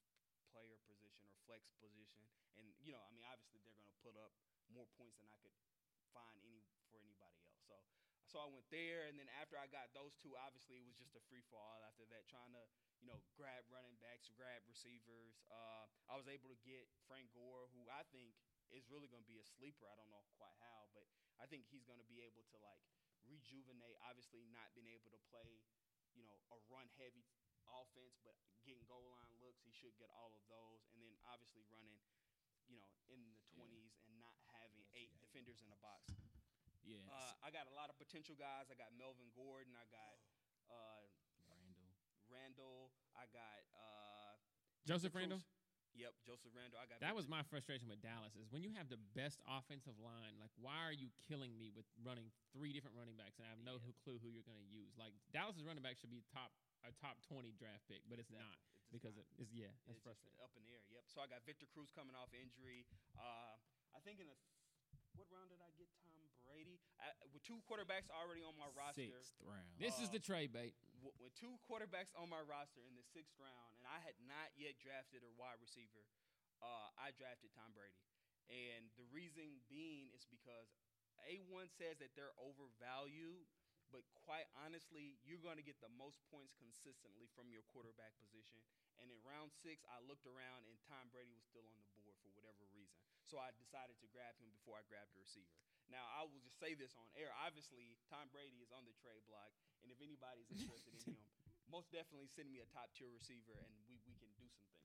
player 0.50 0.78
position 0.90 1.26
or 1.30 1.38
flex 1.46 1.70
position. 1.78 2.26
And 2.58 2.66
you 2.82 2.90
know, 2.90 3.02
I 3.06 3.14
mean, 3.14 3.26
obviously 3.30 3.62
they're 3.62 3.78
going 3.78 3.90
to 3.94 4.02
put 4.02 4.18
up 4.18 4.34
more 4.74 4.90
points 4.98 5.22
than 5.22 5.30
I 5.30 5.38
could 5.38 5.54
find 6.14 6.42
any 6.42 6.66
for 6.89 6.99
anybody 6.99 7.38
else. 7.43 7.61
So, 7.68 7.76
so 8.27 8.43
I 8.43 8.47
went 8.51 8.68
there, 8.72 9.07
and 9.07 9.15
then 9.15 9.31
after 9.39 9.55
I 9.55 9.72
got 9.72 9.91
those 9.95 10.15
two, 10.19 10.35
obviously 10.35 10.84
it 10.84 10.88
was 10.88 10.99
just 10.99 11.15
a 11.15 11.23
free 11.31 11.43
fall. 11.47 11.80
After 11.88 12.03
that, 12.11 12.27
trying 12.27 12.51
to 12.51 12.64
you 12.99 13.07
know 13.07 13.19
grab 13.39 13.64
running 13.72 13.95
backs, 14.03 14.27
grab 14.35 14.64
receivers. 14.68 15.39
Uh, 15.47 15.88
I 16.11 16.19
was 16.19 16.27
able 16.27 16.51
to 16.51 16.59
get 16.64 16.88
Frank 17.07 17.31
Gore, 17.31 17.72
who 17.72 17.88
I 17.88 18.03
think 18.11 18.35
is 18.72 18.88
really 18.91 19.07
going 19.07 19.23
to 19.23 19.31
be 19.31 19.39
a 19.39 19.47
sleeper. 19.47 19.88
I 19.88 19.95
don't 19.95 20.11
know 20.11 20.27
quite 20.35 20.55
how, 20.59 20.91
but 20.91 21.07
I 21.39 21.47
think 21.47 21.68
he's 21.72 21.88
going 21.88 22.03
to 22.03 22.09
be 22.09 22.19
able 22.23 22.43
to 22.51 22.57
like 22.59 22.84
rejuvenate. 23.27 23.95
Obviously, 24.03 24.43
not 24.51 24.72
being 24.76 24.91
able 24.91 25.11
to 25.11 25.22
play, 25.31 25.64
you 26.15 26.27
know, 26.27 26.35
a 26.51 26.57
run 26.68 26.88
heavy 26.99 27.27
offense, 27.68 28.15
but 28.23 28.35
getting 28.64 28.84
goal 28.88 29.07
line 29.11 29.35
looks, 29.39 29.64
he 29.64 29.72
should 29.72 29.95
get 29.95 30.11
all 30.11 30.35
of 30.35 30.43
those. 30.51 30.84
And 30.91 30.99
then 30.99 31.15
obviously 31.27 31.64
running, 31.72 31.99
you 32.68 32.76
know, 32.76 32.91
in 33.07 33.23
the 33.31 33.39
twenties 33.55 33.95
and 34.03 34.19
not 34.19 34.35
having 34.59 34.84
eight 34.95 35.15
defenders 35.23 35.64
in 35.64 35.72
a 35.72 35.80
box. 35.80 36.11
Yeah, 36.88 37.03
Uh, 37.11 37.34
I 37.43 37.51
got 37.51 37.68
a 37.68 37.76
lot 37.76 37.91
of 37.91 37.99
potential 37.99 38.34
guys. 38.39 38.72
I 38.72 38.76
got 38.80 38.95
Melvin 38.95 39.27
Gordon. 39.35 39.76
I 39.76 39.84
got 39.91 40.15
uh, 40.72 41.03
Randle. 41.51 41.91
Randle. 42.31 42.81
I 43.15 43.27
got 43.35 43.59
uh, 43.76 44.34
Joseph 44.88 45.11
Randle. 45.11 45.43
Yep, 45.97 46.14
Joseph 46.30 46.53
Randle. 46.53 46.77
I 46.80 46.85
got 46.85 47.01
That 47.01 47.11
Victor- 47.11 47.19
was 47.19 47.27
my 47.27 47.41
frustration 47.49 47.89
with 47.89 47.99
Dallas 48.05 48.38
is 48.38 48.47
when 48.53 48.61
you 48.61 48.69
have 48.77 48.85
the 48.88 49.01
best 49.18 49.41
offensive 49.49 49.97
line, 49.97 50.38
like 50.38 50.53
why 50.61 50.85
are 50.85 50.93
you 50.93 51.09
killing 51.26 51.57
me 51.57 51.73
with 51.73 51.89
running 52.05 52.30
three 52.53 52.69
different 52.69 52.93
running 52.95 53.18
backs 53.18 53.41
and 53.41 53.49
I 53.49 53.51
have 53.51 53.59
no 53.65 53.81
Yeah. 53.81 53.97
clue 54.05 54.22
who 54.22 54.30
you're 54.30 54.45
going 54.45 54.61
to 54.61 54.69
use? 54.69 54.93
Like 54.95 55.18
Dallas's 55.34 55.65
running 55.65 55.81
back 55.81 55.97
should 55.97 56.14
be 56.14 56.22
top 56.31 56.53
a 56.85 56.93
top 57.01 57.18
20 57.26 57.51
draft 57.57 57.84
pick, 57.89 58.05
but 58.07 58.22
it's 58.22 58.30
Exactly. 58.30 58.45
not 58.45 58.57
It's 58.61 58.93
because 58.93 59.15
not. 59.18 59.26
it 59.26 59.41
is 59.41 59.49
yeah, 59.51 59.73
that's 59.89 59.97
it's 59.97 60.05
frustrating. 60.05 60.38
up 60.39 60.53
in 60.55 60.61
the 60.64 60.72
air. 60.72 60.85
Yep. 60.93 61.03
So 61.09 61.18
I 61.19 61.26
got 61.27 61.41
Victor 61.43 61.65
Cruz 61.73 61.89
coming 61.89 62.14
off 62.14 62.30
injury. 62.38 62.85
Uh, 63.18 63.57
I 63.97 63.99
think 64.05 64.22
in 64.22 64.30
the 64.30 64.38
what 65.18 65.26
round 65.34 65.49
did 65.49 65.65
I 65.65 65.73
get 65.81 65.89
Tom 66.05 66.27
Brady? 66.58 66.82
I, 66.98 67.14
with 67.30 67.46
two 67.46 67.62
quarterbacks 67.70 68.10
already 68.10 68.42
on 68.42 68.58
my 68.58 68.66
roster. 68.74 69.06
Sixth 69.06 69.38
round. 69.46 69.70
This 69.78 69.94
is 70.02 70.10
uh, 70.10 70.18
the 70.18 70.22
trade 70.26 70.50
bait. 70.50 70.74
w- 71.06 71.14
with 71.22 71.38
two 71.38 71.54
quarterbacks 71.70 72.10
on 72.18 72.34
my 72.34 72.42
roster 72.42 72.82
in 72.90 72.98
the 72.98 73.06
sixth 73.14 73.38
round, 73.38 73.70
and 73.78 73.86
I 73.86 74.02
had 74.02 74.18
not 74.26 74.50
yet 74.58 74.82
drafted 74.82 75.22
a 75.22 75.30
wide 75.38 75.62
receiver, 75.62 76.02
uh, 76.66 76.90
I 76.98 77.14
drafted 77.14 77.54
Tom 77.54 77.70
Brady. 77.78 78.02
And 78.50 78.90
the 78.98 79.06
reason 79.14 79.62
being 79.70 80.10
is 80.18 80.26
because 80.26 80.74
A1 81.30 81.70
says 81.78 82.02
that 82.02 82.18
they're 82.18 82.34
overvalued, 82.42 83.46
but 83.93 84.03
quite 84.27 84.47
honestly, 84.59 85.18
you're 85.23 85.41
going 85.41 85.57
to 85.59 85.65
get 85.65 85.80
the 85.80 85.91
most 85.95 86.19
points 86.31 86.53
consistently 86.59 87.27
from 87.34 87.49
your 87.51 87.64
quarterback 87.72 88.14
position. 88.19 88.59
And 88.97 89.14
in 89.14 89.18
round 89.22 89.53
six, 89.53 89.85
I 89.85 90.01
looked 90.03 90.26
around, 90.26 90.65
and 90.65 90.73
Tom 90.89 91.07
Brady 91.14 91.31
was 91.38 91.45
still 91.45 91.64
on 91.69 91.77
the 91.77 91.88
board 91.93 92.18
for 92.19 92.34
whatever 92.34 92.65
reason. 92.73 92.97
So 93.30 93.38
I 93.38 93.53
decided 93.53 93.99
to 94.01 94.07
grab 94.09 94.34
him 94.41 94.49
before 94.49 94.76
I 94.80 94.84
grabbed 94.89 95.14
the 95.14 95.22
receiver. 95.22 95.53
Now, 95.88 96.03
I 96.18 96.26
will 96.26 96.41
just 96.41 96.57
say 96.59 96.73
this 96.73 96.97
on 96.97 97.05
air. 97.14 97.30
Obviously, 97.45 97.95
Tom 98.09 98.27
Brady 98.34 98.59
is 98.59 98.73
on 98.73 98.84
the 98.89 98.95
trade 98.99 99.22
block, 99.30 99.53
and 99.85 99.93
if 99.93 100.01
anybody's 100.01 100.49
interested 100.51 100.91
in 100.97 101.03
him, 101.14 101.22
most 101.72 101.93
definitely 101.93 102.27
send 102.34 102.49
me 102.49 102.59
a 102.59 102.68
top 102.73 102.89
tier 102.97 103.07
receiver, 103.14 103.55
and 103.55 103.69
we, 103.77 103.85
we 103.93 104.01
can 104.01 104.18
do 104.19 104.27
some 104.34 104.49
things. 104.49 104.76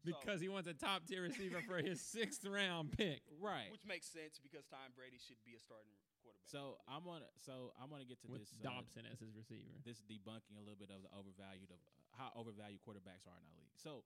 So- 0.00 0.14
Because 0.14 0.38
he 0.44 0.48
wants 0.48 0.68
a 0.70 0.76
top 0.76 1.04
tier 1.08 1.26
receiver 1.26 1.58
for 1.66 1.82
his 1.82 1.98
sixth 2.14 2.46
round 2.46 2.94
pick. 2.94 3.20
right. 3.42 3.68
which 3.74 3.84
makes 3.88 4.06
sense 4.06 4.38
because 4.38 4.64
Tom 4.70 4.94
Brady 4.94 5.18
should 5.18 5.40
be 5.44 5.56
a 5.56 5.60
starting 5.60 5.96
quarterback. 6.26 6.50
So 6.50 6.82
I'm 6.90 7.06
gonna 7.06 7.30
so 7.38 7.70
I'm 7.78 7.86
gonna 7.86 8.08
get 8.08 8.18
to 8.22 8.28
With 8.28 8.42
this 8.42 8.54
uh, 8.58 8.66
Dobson 8.66 9.06
as 9.06 9.22
his 9.22 9.30
receiver. 9.34 9.70
this 9.86 10.02
debunking 10.02 10.58
a 10.58 10.62
little 10.62 10.78
bit 10.78 10.90
of 10.90 11.06
the 11.06 11.12
overvalued 11.14 11.70
of 11.70 11.78
uh, 11.86 12.18
how 12.18 12.34
overvalued 12.34 12.82
quarterbacks 12.82 13.26
are 13.30 13.38
in 13.38 13.46
our 13.46 13.56
league. 13.56 13.78
So 13.78 14.02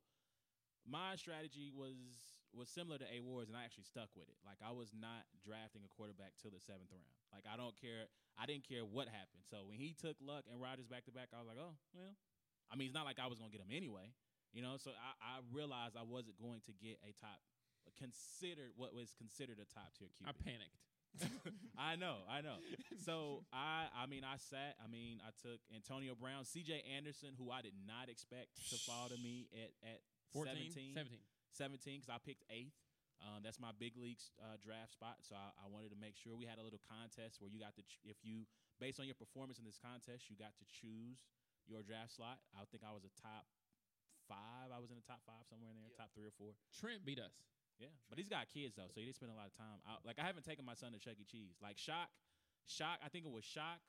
my 0.85 1.17
strategy 1.17 1.73
was 1.73 1.97
was 2.53 2.67
similar 2.67 2.99
to 2.99 3.07
A 3.07 3.23
Ward's, 3.23 3.47
and 3.49 3.55
I 3.57 3.63
actually 3.63 3.87
stuck 3.87 4.11
with 4.13 4.27
it. 4.29 4.37
Like 4.45 4.61
I 4.61 4.75
was 4.75 4.93
not 4.93 5.25
drafting 5.41 5.81
a 5.87 5.91
quarterback 5.91 6.37
till 6.37 6.53
the 6.53 6.61
seventh 6.61 6.93
round. 6.93 7.17
Like 7.33 7.47
I 7.49 7.57
don't 7.57 7.75
care. 7.79 8.11
I 8.37 8.45
didn't 8.45 8.69
care 8.69 8.85
what 8.85 9.09
happened. 9.09 9.47
So 9.49 9.65
when 9.65 9.81
he 9.81 9.97
took 9.97 10.21
Luck 10.21 10.45
and 10.51 10.61
Rodgers 10.61 10.91
back 10.91 11.09
to 11.09 11.13
back, 11.15 11.33
I 11.33 11.41
was 11.41 11.49
like, 11.49 11.61
oh 11.61 11.79
well. 11.97 12.15
I 12.71 12.79
mean, 12.79 12.87
it's 12.87 12.95
not 12.95 13.09
like 13.09 13.19
I 13.19 13.27
was 13.27 13.41
gonna 13.41 13.51
get 13.51 13.65
him 13.65 13.73
anyway. 13.73 14.13
You 14.51 14.67
know, 14.67 14.75
so 14.83 14.91
I, 14.91 15.39
I 15.39 15.47
realized 15.55 15.95
I 15.95 16.03
wasn't 16.03 16.35
going 16.43 16.59
to 16.67 16.75
get 16.75 16.99
a 17.07 17.15
top 17.15 17.39
considered 17.99 18.73
what 18.77 18.95
was 18.95 19.15
considered 19.17 19.59
a 19.59 19.67
top 19.69 19.95
tier 19.99 20.09
QB. 20.09 20.27
I 20.29 20.33
panicked. 20.33 20.90
I 21.79 21.97
know, 21.97 22.23
I 22.31 22.41
know. 22.41 22.57
So 23.05 23.43
I, 23.53 23.89
I 23.97 24.07
mean, 24.07 24.23
I 24.23 24.37
sat. 24.37 24.77
I 24.83 24.87
mean, 24.87 25.19
I 25.25 25.33
took 25.43 25.59
Antonio 25.75 26.15
Brown, 26.15 26.45
C.J. 26.45 26.85
Anderson, 26.97 27.35
who 27.37 27.51
I 27.51 27.63
did 27.63 27.75
not 27.89 28.09
expect 28.09 28.55
to 28.71 28.77
fall 28.85 29.09
to 29.09 29.19
me 29.21 29.49
at 29.57 29.73
at 29.83 29.99
14, 30.33 30.71
17, 30.71 30.95
17. 30.95 31.19
17 31.51 32.01
because 32.01 32.13
I 32.15 32.21
picked 32.23 32.45
eighth. 32.53 32.77
Um, 33.21 33.45
that's 33.45 33.61
my 33.61 33.75
big 33.77 34.01
league 34.01 34.17
uh, 34.41 34.57
draft 34.65 34.97
spot. 34.97 35.21
So 35.29 35.37
I, 35.37 35.53
I 35.61 35.69
wanted 35.69 35.93
to 35.93 35.99
make 36.01 36.17
sure 36.17 36.33
we 36.33 36.49
had 36.49 36.57
a 36.57 36.65
little 36.65 36.81
contest 36.89 37.37
where 37.37 37.53
you 37.53 37.61
got 37.61 37.77
to, 37.77 37.85
ch- 37.85 38.01
if 38.09 38.17
you, 38.25 38.49
based 38.81 38.97
on 38.97 39.05
your 39.05 39.19
performance 39.19 39.61
in 39.61 39.69
this 39.69 39.77
contest, 39.77 40.33
you 40.33 40.41
got 40.41 40.57
to 40.57 40.65
choose 40.65 41.21
your 41.69 41.85
draft 41.85 42.17
slot. 42.17 42.41
I 42.57 42.65
think 42.73 42.81
I 42.81 42.97
was 42.97 43.05
a 43.05 43.13
top 43.21 43.45
five. 44.25 44.73
I 44.73 44.81
was 44.81 44.89
in 44.89 44.97
the 44.97 45.05
top 45.05 45.21
five 45.29 45.45
somewhere 45.53 45.69
in 45.69 45.77
there, 45.77 45.93
Yeah. 45.93 46.01
top 46.01 46.17
three 46.17 46.25
or 46.25 46.33
four. 46.41 46.57
Trent 46.73 47.05
beat 47.05 47.21
us. 47.21 47.37
Yeah, 47.81 47.89
but 48.13 48.21
he's 48.21 48.29
got 48.29 48.45
kids 48.53 48.77
though, 48.77 48.87
so 48.93 49.01
he 49.01 49.09
didn't 49.09 49.17
spend 49.17 49.33
a 49.33 49.39
lot 49.41 49.49
of 49.49 49.57
time 49.57 49.81
out. 49.89 50.05
Like 50.05 50.21
I 50.21 50.25
haven't 50.29 50.45
taken 50.45 50.65
my 50.69 50.77
son 50.77 50.93
to 50.93 51.01
Chuck 51.01 51.17
E. 51.17 51.25
Cheese. 51.25 51.57
Like 51.65 51.81
Shock, 51.81 52.13
Shock. 52.69 53.01
I 53.01 53.09
think 53.09 53.25
it 53.25 53.33
was 53.33 53.43
Shock, 53.45 53.81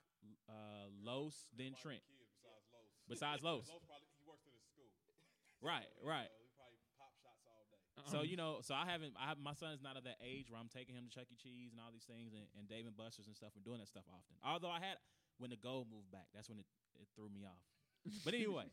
uh, 0.48 0.88
Los, 1.04 1.52
then 1.52 1.76
Trent. 1.76 2.00
Kids 2.08 2.32
besides 2.32 2.64
Los. 2.72 2.88
Besides 3.12 3.40
Los. 3.44 3.68
Los 3.68 3.84
probably 3.84 4.08
he 4.16 4.24
works 4.24 4.48
in 4.48 4.52
his 4.56 4.64
school. 4.64 4.88
Right, 5.62 5.86
So, 6.00 6.08
right. 6.08 6.26
uh, 6.26 6.40
he 6.42 6.48
probably 6.58 6.80
pop 6.98 7.12
shots 7.22 7.44
all 7.46 7.62
day. 7.70 7.78
So 8.10 8.24
Um, 8.24 8.26
you 8.26 8.34
know, 8.40 8.64
so 8.64 8.72
I 8.74 8.88
haven't. 8.88 9.12
I 9.20 9.28
have 9.28 9.36
my 9.38 9.52
son's 9.54 9.84
not 9.84 10.00
of 10.00 10.08
that 10.08 10.16
age 10.24 10.48
where 10.48 10.56
I'm 10.58 10.72
taking 10.72 10.96
him 10.96 11.04
to 11.06 11.12
Chuck 11.12 11.28
E. 11.30 11.36
Cheese 11.36 11.70
and 11.76 11.78
all 11.78 11.92
these 11.92 12.08
things 12.08 12.32
and, 12.32 12.48
and 12.58 12.64
Dave 12.66 12.88
and 12.88 12.96
Buster's 12.96 13.28
and 13.28 13.36
stuff 13.36 13.52
and 13.54 13.62
doing 13.62 13.78
that 13.78 13.86
stuff 13.92 14.08
often. 14.08 14.34
Although 14.42 14.72
I 14.72 14.80
had 14.80 14.96
when 15.36 15.52
the 15.52 15.60
goal 15.60 15.84
moved 15.86 16.08
back, 16.10 16.32
that's 16.32 16.48
when 16.48 16.56
it, 16.58 16.66
it 16.96 17.06
threw 17.14 17.28
me 17.28 17.44
off. 17.44 17.60
But 18.24 18.34
anyway, 18.34 18.66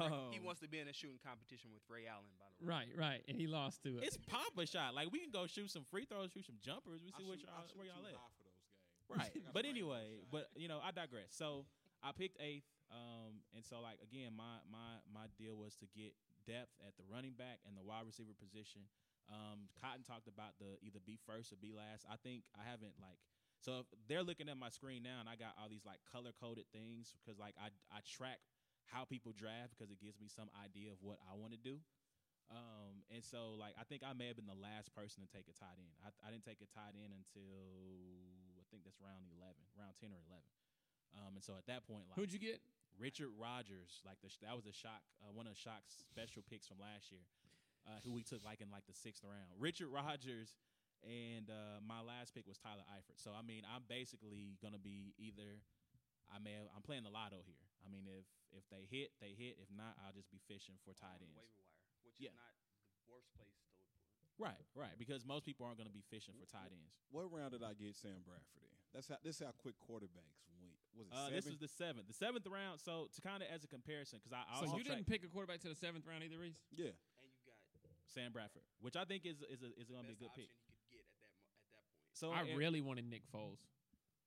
um, 0.00 0.30
he 0.30 0.38
wants 0.40 0.60
to 0.60 0.68
be 0.68 0.78
in 0.78 0.88
a 0.88 0.92
shooting 0.92 1.18
competition 1.24 1.70
with 1.74 1.82
Ray 1.88 2.06
Allen, 2.06 2.30
by 2.38 2.46
the 2.54 2.58
way. 2.62 2.68
Right, 2.70 2.90
right, 2.94 3.22
and 3.28 3.36
he 3.36 3.46
lost 3.46 3.82
to 3.84 3.98
it. 3.98 4.04
it's 4.04 4.16
pop 4.16 4.54
a 4.58 4.66
shot. 4.66 4.94
Like 4.94 5.10
we 5.10 5.18
can 5.20 5.30
go 5.30 5.46
shoot 5.46 5.70
some 5.70 5.84
free 5.88 6.04
throws, 6.06 6.30
shoot 6.32 6.46
some 6.46 6.58
jumpers. 6.62 7.02
We 7.02 7.10
I 7.14 7.18
see 7.18 7.24
what 7.26 7.40
shoot- 7.40 7.50
I 7.50 7.58
y'all, 7.60 7.66
shoot 7.68 7.78
where 7.78 7.86
y'all 7.90 8.06
at. 8.06 8.14
for 8.14 8.20
those 8.20 8.38
games. 8.42 8.52
Right. 9.06 9.30
But 9.54 9.66
anyway, 9.66 10.18
but 10.34 10.50
you 10.58 10.66
know, 10.66 10.82
I 10.82 10.90
digress. 10.90 11.30
So 11.30 11.62
I 12.02 12.10
picked 12.10 12.42
eighth. 12.42 12.66
Um, 12.90 13.42
and 13.54 13.62
so 13.66 13.78
like 13.82 13.98
again, 14.02 14.34
my 14.34 14.58
my 14.66 14.98
my 15.10 15.26
deal 15.38 15.54
was 15.54 15.74
to 15.82 15.86
get 15.94 16.14
depth 16.46 16.74
at 16.86 16.94
the 16.98 17.06
running 17.06 17.34
back 17.38 17.62
and 17.66 17.74
the 17.78 17.82
wide 17.86 18.02
receiver 18.06 18.34
position. 18.34 18.82
Um, 19.30 19.66
Cotton 19.82 20.02
talked 20.06 20.26
about 20.30 20.54
the 20.58 20.78
either 20.82 20.98
be 21.02 21.18
first 21.26 21.50
or 21.50 21.58
be 21.58 21.70
last. 21.74 22.06
I 22.06 22.14
think 22.18 22.46
I 22.54 22.62
haven't 22.66 22.94
like 23.02 23.18
so 23.58 23.82
if 23.82 23.86
they're 24.06 24.22
looking 24.22 24.46
at 24.50 24.58
my 24.58 24.70
screen 24.70 25.02
now 25.02 25.18
and 25.18 25.26
I 25.30 25.34
got 25.34 25.54
all 25.58 25.66
these 25.70 25.82
like 25.86 25.98
color 26.10 26.30
coded 26.34 26.66
things 26.70 27.14
because 27.18 27.38
like 27.38 27.54
I 27.58 27.74
I 27.90 28.02
track 28.06 28.38
how 28.90 29.04
people 29.04 29.34
draft 29.34 29.74
because 29.74 29.90
it 29.90 29.98
gives 29.98 30.18
me 30.22 30.30
some 30.30 30.50
idea 30.58 30.94
of 30.94 30.98
what 31.02 31.18
I 31.26 31.34
want 31.34 31.52
to 31.52 31.60
do. 31.60 31.82
Um, 32.46 33.02
and 33.10 33.26
so 33.26 33.58
like 33.58 33.74
I 33.74 33.82
think 33.82 34.06
I 34.06 34.14
may 34.14 34.30
have 34.30 34.38
been 34.38 34.46
the 34.46 34.54
last 34.54 34.94
person 34.94 35.26
to 35.26 35.28
take 35.30 35.50
a 35.50 35.56
tight 35.58 35.82
end. 35.82 35.94
I, 36.06 36.14
I 36.22 36.30
didn't 36.30 36.46
take 36.46 36.62
a 36.62 36.70
tight 36.70 36.94
end 36.94 37.10
until 37.10 37.50
I 38.54 38.64
think 38.70 38.86
that's 38.86 39.02
round 39.02 39.26
eleven, 39.34 39.66
round 39.74 39.98
ten 39.98 40.14
or 40.14 40.22
eleven. 40.30 40.46
Um, 41.18 41.34
and 41.34 41.42
so 41.42 41.58
at 41.58 41.66
that 41.66 41.82
point, 41.90 42.06
like 42.06 42.14
Who'd 42.14 42.30
you 42.30 42.38
get? 42.38 42.62
Richard 42.96 43.34
Rodgers, 43.34 44.00
like 44.06 44.22
the 44.22 44.30
that 44.46 44.54
was 44.54 44.64
a 44.64 44.72
shock, 44.72 45.02
uh, 45.20 45.34
one 45.34 45.50
of 45.50 45.52
the 45.52 45.60
shock 45.60 45.84
special 45.90 46.40
picks 46.46 46.70
from 46.70 46.78
last 46.78 47.10
year, 47.10 47.26
uh, 47.84 47.98
who 48.06 48.14
we 48.14 48.22
took 48.22 48.40
like 48.46 48.62
in 48.62 48.70
like 48.70 48.86
the 48.86 48.94
sixth 48.96 49.26
round. 49.26 49.50
Richard 49.58 49.90
Rodgers, 49.90 50.54
and 51.02 51.50
uh, 51.50 51.82
my 51.82 52.00
last 52.00 52.32
pick 52.32 52.46
was 52.46 52.56
Tyler 52.62 52.86
Eifert. 52.94 53.18
So 53.18 53.34
I 53.34 53.42
mean, 53.42 53.66
I'm 53.66 53.84
basically 53.90 54.54
gonna 54.62 54.80
be 54.80 55.12
either 55.18 55.60
I 56.30 56.38
may 56.38 56.54
have, 56.58 56.66
I'm 56.74 56.82
playing 56.82 57.04
the 57.04 57.12
lotto 57.12 57.42
here. 57.44 57.65
I 57.86 57.88
mean, 57.88 58.10
if 58.10 58.26
if 58.50 58.66
they 58.68 58.82
hit, 58.90 59.14
they 59.22 59.38
hit. 59.38 59.62
If 59.62 59.70
not, 59.70 59.94
I'll 60.02 60.12
just 60.12 60.30
be 60.30 60.42
fishing 60.50 60.74
for 60.82 60.90
tight 60.92 61.22
ends. 61.22 61.38
waiver 61.38 61.62
wire, 61.70 61.86
which 62.02 62.18
Yeah. 62.18 62.34
is 62.34 62.36
not 62.36 62.54
the 62.98 63.06
worst 63.06 63.30
place 63.38 63.54
to 63.62 63.66
look 63.70 63.78
for. 63.94 64.42
Right, 64.42 64.64
right. 64.74 64.98
Because 64.98 65.24
most 65.24 65.44
people 65.46 65.64
aren't 65.66 65.78
gonna 65.78 65.94
be 65.94 66.02
fishing 66.10 66.34
for 66.34 66.46
tight 66.50 66.72
ends. 66.74 66.98
What 67.14 67.30
round 67.30 67.52
did 67.54 67.62
I 67.62 67.74
get 67.74 67.94
Sam 67.94 68.22
Bradford 68.26 68.62
in? 68.66 68.74
That's 68.92 69.06
how 69.08 69.18
this 69.22 69.38
is 69.40 69.46
how 69.46 69.52
quick 69.52 69.78
quarterbacks 69.78 70.42
went. 70.58 70.74
Was 70.94 71.06
it 71.06 71.12
Uh, 71.12 71.16
seven? 71.30 71.34
this 71.36 71.46
was 71.46 71.58
the 71.58 71.68
seventh, 71.68 72.06
the 72.08 72.14
seventh 72.16 72.46
round. 72.46 72.80
So 72.80 73.06
to 73.14 73.20
kind 73.20 73.42
of 73.42 73.48
as 73.50 73.62
a 73.62 73.68
comparison, 73.68 74.18
because 74.18 74.32
I 74.32 74.42
So 74.58 74.66
also 74.66 74.76
you 74.78 74.84
track 74.84 74.96
didn't 74.98 75.06
pick 75.08 75.22
a 75.22 75.28
quarterback 75.28 75.60
to 75.60 75.68
the 75.68 75.76
seventh 75.76 76.06
round 76.06 76.24
either, 76.24 76.38
Reese. 76.38 76.58
yeah. 76.72 76.86
And 77.20 77.30
you 77.30 77.40
got 77.46 77.60
Sam 78.08 78.32
Bradford, 78.32 78.64
which 78.80 78.96
I 78.96 79.04
think 79.04 79.26
is 79.26 79.42
is 79.42 79.62
a, 79.62 79.70
is 79.78 79.88
going 79.90 80.02
to 80.02 80.08
be 80.08 80.14
a 80.14 80.16
good 80.16 80.32
pick. 80.34 80.48
he 80.48 80.74
could 80.74 80.90
get 80.90 81.04
at 81.04 81.18
that 81.20 81.36
at 81.60 81.70
that 81.76 81.84
point. 81.92 82.16
So 82.16 82.32
I 82.32 82.42
and 82.48 82.56
really 82.58 82.80
wanted 82.80 83.04
Nick 83.04 83.26
Foles. 83.30 83.60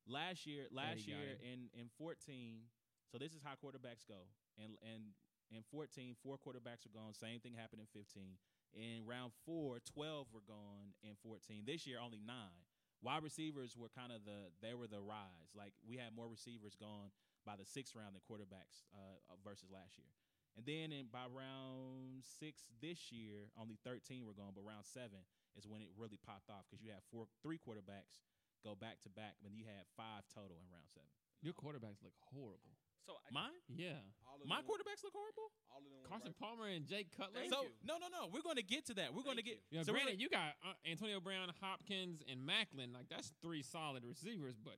last 0.06 0.46
year, 0.46 0.68
last 0.72 1.08
year 1.08 1.38
in 1.42 1.70
in 1.74 1.90
fourteen. 1.98 2.70
So 3.12 3.18
this 3.18 3.34
is 3.34 3.42
how 3.42 3.58
quarterbacks 3.58 4.06
go, 4.06 4.30
and 4.62 4.78
and 4.86 5.18
in 5.50 5.66
14, 5.74 6.14
four 6.22 6.38
quarterbacks 6.38 6.86
were 6.86 6.94
gone. 6.94 7.18
Same 7.18 7.42
thing 7.42 7.58
happened 7.58 7.82
in 7.82 7.90
15. 7.90 8.38
In 8.78 9.02
round 9.02 9.34
four, 9.50 9.82
12 9.82 10.30
were 10.30 10.46
gone 10.46 10.94
in 11.02 11.18
14. 11.26 11.66
This 11.66 11.90
year, 11.90 11.98
only 11.98 12.22
nine. 12.22 12.70
Wide 13.02 13.26
receivers 13.26 13.74
were 13.74 13.90
kind 13.90 14.14
of 14.14 14.22
the 14.30 14.54
they 14.62 14.78
were 14.78 14.86
the 14.86 15.02
rise. 15.02 15.56
Like 15.58 15.74
we 15.88 15.98
had 15.98 16.14
more 16.14 16.30
receivers 16.30 16.78
gone 16.78 17.10
by 17.48 17.56
the 17.58 17.66
sixth 17.66 17.96
round 17.96 18.14
than 18.14 18.22
quarterbacks 18.28 18.86
uh, 18.94 19.18
versus 19.42 19.72
last 19.72 19.98
year. 19.98 20.12
And 20.60 20.68
then 20.68 20.92
in 20.92 21.08
by 21.08 21.26
round 21.32 22.28
six 22.28 22.68
this 22.84 23.10
year, 23.16 23.48
only 23.56 23.80
13 23.88 24.28
were 24.28 24.36
gone. 24.36 24.52
But 24.52 24.68
round 24.68 24.84
seven 24.84 25.24
is 25.56 25.64
when 25.66 25.80
it 25.80 25.90
really 25.96 26.20
popped 26.20 26.52
off 26.52 26.68
because 26.68 26.84
you 26.84 26.92
had 26.92 27.02
four, 27.08 27.32
three 27.40 27.58
quarterbacks 27.58 28.20
go 28.60 28.76
back 28.76 29.00
to 29.08 29.10
back, 29.10 29.40
and 29.48 29.56
you 29.56 29.64
had 29.64 29.88
five 29.96 30.28
total 30.28 30.60
in 30.60 30.68
round 30.68 30.92
seven. 30.92 31.08
Your 31.40 31.56
quarterbacks 31.56 32.04
look 32.04 32.20
horrible. 32.36 32.79
So 33.06 33.14
I, 33.16 33.32
Mine, 33.34 33.56
Yeah, 33.70 34.02
All 34.28 34.36
of 34.42 34.48
my 34.48 34.58
them- 34.62 34.66
quarterbacks 34.70 35.04
look 35.04 35.14
horrible. 35.14 35.50
All 35.72 35.80
of 35.80 35.86
them 35.86 36.04
Carson 36.10 36.34
right- 36.34 36.40
Palmer 36.40 36.68
and 36.68 36.86
Jake 36.86 37.10
Cutler. 37.16 37.42
Thank 37.46 37.54
so 37.54 37.64
you. 37.64 37.70
no, 37.84 37.98
no, 37.98 38.08
no. 38.12 38.28
We're 38.32 38.42
going 38.46 38.58
to 38.58 38.64
get 38.66 38.86
to 38.88 38.94
that. 39.02 39.14
We're 39.14 39.24
going 39.24 39.38
to 39.38 39.44
Thank 39.44 39.62
get. 39.62 39.72
Yeah, 39.72 39.84
so 39.84 39.94
granted, 39.94 40.20
gonna- 40.20 40.22
you 40.22 40.30
got 40.30 40.54
uh, 40.66 40.74
Antonio 40.86 41.20
Brown, 41.20 41.50
Hopkins, 41.62 42.22
and 42.30 42.42
Maclin. 42.46 42.94
Like 42.94 43.10
that's 43.10 43.32
three 43.42 43.64
solid 43.64 44.04
receivers, 44.06 44.58
but 44.60 44.78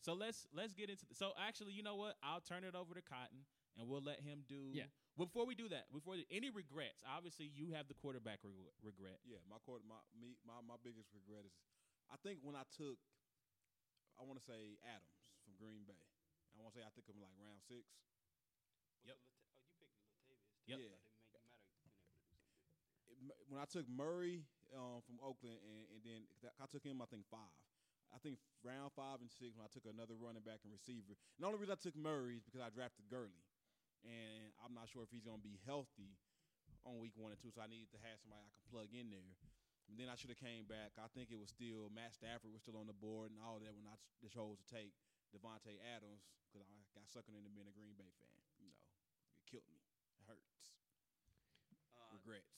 So 0.00 0.14
let's 0.14 0.46
let's 0.52 0.72
get 0.74 0.88
into. 0.90 1.04
The, 1.06 1.14
so 1.14 1.32
actually, 1.38 1.72
you 1.72 1.82
know 1.82 1.96
what? 1.96 2.16
I'll 2.22 2.40
turn 2.42 2.64
it 2.64 2.74
over 2.74 2.94
to 2.94 3.02
Cotton, 3.02 3.44
and 3.78 3.88
we'll 3.88 4.02
let 4.02 4.20
him 4.20 4.44
do. 4.48 4.70
Yeah. 4.72 4.88
Before 5.18 5.44
we 5.44 5.54
do 5.54 5.68
that, 5.68 5.92
before 5.92 6.16
the, 6.16 6.24
any 6.32 6.48
regrets, 6.48 7.04
obviously 7.04 7.44
you 7.52 7.76
have 7.76 7.86
the 7.86 7.92
quarterback 7.94 8.40
reg- 8.42 8.56
regret. 8.82 9.20
Yeah, 9.28 9.44
my 9.50 9.60
quarter, 9.60 9.84
my 9.86 10.00
me, 10.16 10.34
my 10.46 10.58
my 10.66 10.80
biggest 10.82 11.12
regret 11.12 11.44
is, 11.44 11.52
I 12.10 12.16
think 12.24 12.40
when 12.42 12.56
I 12.56 12.64
took, 12.76 12.96
I 14.18 14.24
want 14.24 14.40
to 14.40 14.44
say 14.44 14.80
Adams 14.88 15.20
from 15.44 15.52
Green 15.60 15.84
Bay. 15.86 16.00
I 16.54 16.60
want 16.62 16.72
to 16.74 16.76
say 16.80 16.84
I 16.84 16.92
took 16.92 17.06
him 17.08 17.18
like 17.20 17.32
round 17.40 17.60
six. 17.64 17.84
Yep. 19.06 19.16
Was 19.18 19.80
it 19.82 19.88
Lata- 19.90 19.98
oh, 20.04 20.12
you 20.14 20.22
picked 20.28 20.44
Latavius. 20.46 20.68
Yep. 20.68 20.78
Yeah. 20.78 20.98
I 21.00 21.26
thought 21.32 21.42
they 21.42 21.52
make, 21.56 21.66
you 21.74 21.82
might 21.82 21.98
have 21.98 22.04
been 22.06 22.28
able 22.28 22.38
to 22.38 22.46
do 22.46 22.46
something. 22.46 22.46
It- 23.08 23.48
When 23.50 23.58
I 23.60 23.66
took 23.68 23.86
Murray 23.88 24.44
um, 24.76 25.00
from 25.04 25.18
Oakland, 25.20 25.58
and, 25.64 25.82
and 25.96 26.00
then 26.04 26.20
I 26.60 26.66
took 26.70 26.84
him, 26.84 27.00
I 27.02 27.08
think 27.10 27.26
five. 27.28 27.52
I 28.12 28.20
think 28.20 28.36
round 28.60 28.92
five 28.92 29.24
and 29.24 29.32
six 29.32 29.56
when 29.56 29.64
I 29.64 29.72
took 29.72 29.88
another 29.88 30.12
running 30.20 30.44
back 30.44 30.60
and 30.68 30.72
receiver. 30.72 31.16
And 31.16 31.40
the 31.40 31.46
only 31.48 31.56
reason 31.60 31.72
I 31.72 31.80
took 31.80 31.96
Murray 31.96 32.36
is 32.36 32.44
because 32.44 32.60
I 32.60 32.68
drafted 32.68 33.08
Gurley, 33.08 33.40
and 34.04 34.52
I'm 34.60 34.76
not 34.76 34.88
sure 34.92 35.00
if 35.00 35.08
he's 35.08 35.24
going 35.24 35.40
to 35.40 35.46
be 35.46 35.56
healthy 35.64 36.12
on 36.84 37.00
week 37.00 37.16
one 37.16 37.32
and 37.32 37.40
two. 37.40 37.48
So 37.48 37.64
I 37.64 37.68
needed 37.72 37.88
to 37.96 38.00
have 38.04 38.20
somebody 38.20 38.44
I 38.44 38.52
could 38.52 38.68
plug 38.68 38.92
in 38.92 39.08
there. 39.08 39.32
And 39.90 39.96
then 39.96 40.12
I 40.12 40.14
should 40.16 40.28
have 40.28 40.40
came 40.40 40.68
back. 40.68 40.92
I 41.00 41.08
think 41.16 41.32
it 41.32 41.40
was 41.40 41.48
still 41.52 41.88
Matt 41.92 42.12
Stafford 42.16 42.52
was 42.52 42.60
still 42.62 42.76
on 42.78 42.86
the 42.86 42.96
board 42.96 43.32
and 43.32 43.40
all 43.42 43.58
that 43.60 43.72
when 43.74 43.88
I 43.88 43.96
ch- 43.98 44.28
chose 44.30 44.60
to 44.60 44.66
take 44.68 44.92
Davante 45.32 45.80
Adams 45.82 46.28
because 46.46 46.68
I 46.68 46.78
got 46.94 47.08
suckered 47.08 47.34
into 47.34 47.48
being 47.50 47.66
a 47.68 47.74
Green 47.74 47.96
Bay 47.96 48.12
fan. 48.20 48.36
You 48.60 48.68
know, 48.68 48.84
it 49.40 49.44
killed 49.48 49.66
me. 49.72 49.80
It 50.20 50.24
hurts. 50.28 50.76
Uh, 51.96 52.12
Regrets. 52.20 52.52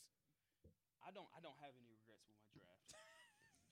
I 1.07 1.15
don't. 1.15 1.29
I 1.37 1.41
don't 1.41 1.57
have 1.63 1.73
any 1.79 1.89
regrets 1.89 2.27
with 2.53 2.65
my 2.67 2.77
draft. 2.91 3.07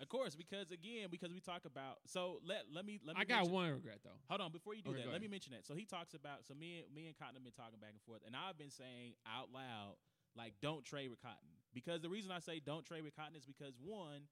Of 0.00 0.08
course, 0.08 0.34
because 0.34 0.72
again, 0.74 1.06
because 1.14 1.30
we 1.30 1.38
talk 1.38 1.62
about. 1.62 2.02
So 2.10 2.42
let 2.42 2.66
let 2.74 2.82
me 2.82 2.98
let 3.06 3.14
me. 3.14 3.22
I 3.22 3.24
got 3.24 3.46
mention- 3.46 3.54
one 3.54 3.70
regret 3.70 4.02
though. 4.02 4.18
Hold 4.26 4.40
on, 4.40 4.50
before 4.50 4.74
you 4.74 4.82
do 4.82 4.90
Okay, 4.90 5.06
that, 5.06 5.06
go 5.06 5.12
let 5.12 5.22
me 5.22 5.28
mention 5.28 5.52
that. 5.54 5.62
So 5.64 5.74
he 5.78 5.84
talks 5.86 6.14
about. 6.14 6.42
So 6.42 6.54
me 6.58 6.82
and 6.82 6.90
me 6.90 7.06
and 7.06 7.14
Cotton 7.14 7.38
have 7.38 7.44
been 7.46 7.54
talking 7.54 7.78
back 7.78 7.94
and 7.94 8.02
forth, 8.02 8.26
and 8.26 8.34
I've 8.34 8.58
been 8.58 8.72
saying 8.72 9.14
out 9.22 9.54
loud, 9.54 9.94
like, 10.34 10.58
don't 10.58 10.82
trade 10.82 11.06
with 11.06 11.22
Cotton 11.22 11.54
because 11.70 12.02
the 12.02 12.08
reason 12.10 12.32
I 12.32 12.40
say 12.40 12.58
don't 12.58 12.82
trade 12.84 13.04
with 13.06 13.14
Cotton 13.14 13.36
is 13.36 13.46
because 13.46 13.78
one, 13.78 14.26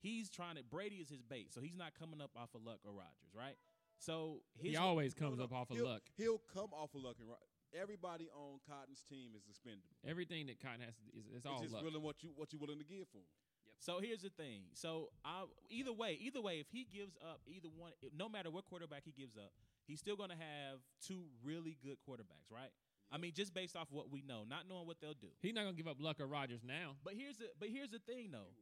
he's 0.00 0.30
trying 0.30 0.56
to 0.56 0.64
Brady 0.64 1.04
is 1.04 1.10
his 1.10 1.20
bait, 1.20 1.52
so 1.52 1.60
he's 1.60 1.76
not 1.76 1.92
coming 1.98 2.22
up 2.22 2.30
off 2.32 2.54
of 2.54 2.64
Luck 2.64 2.80
or 2.86 2.92
Rodgers, 2.96 3.34
right? 3.36 3.60
So 4.00 4.40
his 4.56 4.72
He 4.72 4.76
always 4.76 5.12
comes 5.14 5.36
No, 5.38 5.44
no, 5.44 5.44
up 5.44 5.52
off 5.52 5.70
of 5.70 5.78
luck. 5.78 6.02
He'll 6.16 6.40
come 6.52 6.72
off 6.72 6.94
of 6.94 7.02
luck 7.02 7.16
and 7.20 7.28
right. 7.28 7.38
Everybody 7.78 8.28
on 8.34 8.58
Cotton's 8.66 9.04
team 9.08 9.30
is 9.36 9.46
expendable. 9.48 9.94
Everything 10.04 10.46
that 10.48 10.58
Cotton 10.58 10.80
has 10.80 10.96
to, 10.96 11.04
is 11.16 11.26
it's 11.28 11.36
It's 11.36 11.46
all 11.46 11.60
just 11.60 11.74
luck. 11.74 11.84
really 11.84 12.00
what 12.00 12.22
you 12.24 12.30
what 12.34 12.52
you 12.52 12.58
willing 12.58 12.78
to 12.78 12.84
give 12.84 13.06
for 13.12 13.18
him. 13.18 13.30
So 13.78 14.00
here's 14.00 14.22
the 14.22 14.30
thing. 14.30 14.64
So 14.74 15.08
I, 15.24 15.44
either 15.70 15.92
way, 15.92 16.18
either 16.20 16.40
way, 16.40 16.60
if 16.60 16.66
he 16.72 16.84
gives 16.84 17.16
up 17.22 17.40
either 17.46 17.68
one, 17.68 17.92
if- 18.02 18.12
no 18.12 18.28
matter 18.28 18.50
what 18.50 18.64
quarterback 18.66 19.04
he 19.04 19.12
gives 19.12 19.36
up, 19.36 19.52
he's 19.86 20.00
still 20.00 20.16
going 20.16 20.28
to 20.30 20.36
have 20.36 20.80
two 21.00 21.24
really 21.42 21.78
good 21.82 21.96
quarterbacks, 22.06 22.50
right? 22.50 22.72
I 23.12 23.18
mean, 23.18 23.32
just 23.34 23.54
based 23.54 23.76
off 23.76 23.88
what 23.90 24.10
we 24.10 24.22
know, 24.22 24.44
not 24.48 24.68
knowing 24.68 24.86
what 24.86 25.00
they'll 25.00 25.14
do. 25.14 25.28
He's 25.42 25.52
not 25.54 25.64
gonna 25.64 25.76
give 25.76 25.88
up 25.88 25.96
Luck 26.00 26.20
or 26.20 26.26
Rodgers 26.28 26.62
now. 26.62 26.94
But 27.02 27.14
here's 27.14 27.38
the 27.38 27.50
but 27.58 27.68
here's 27.68 27.90
the 27.90 27.98
thing 27.98 28.30
though. 28.30 28.54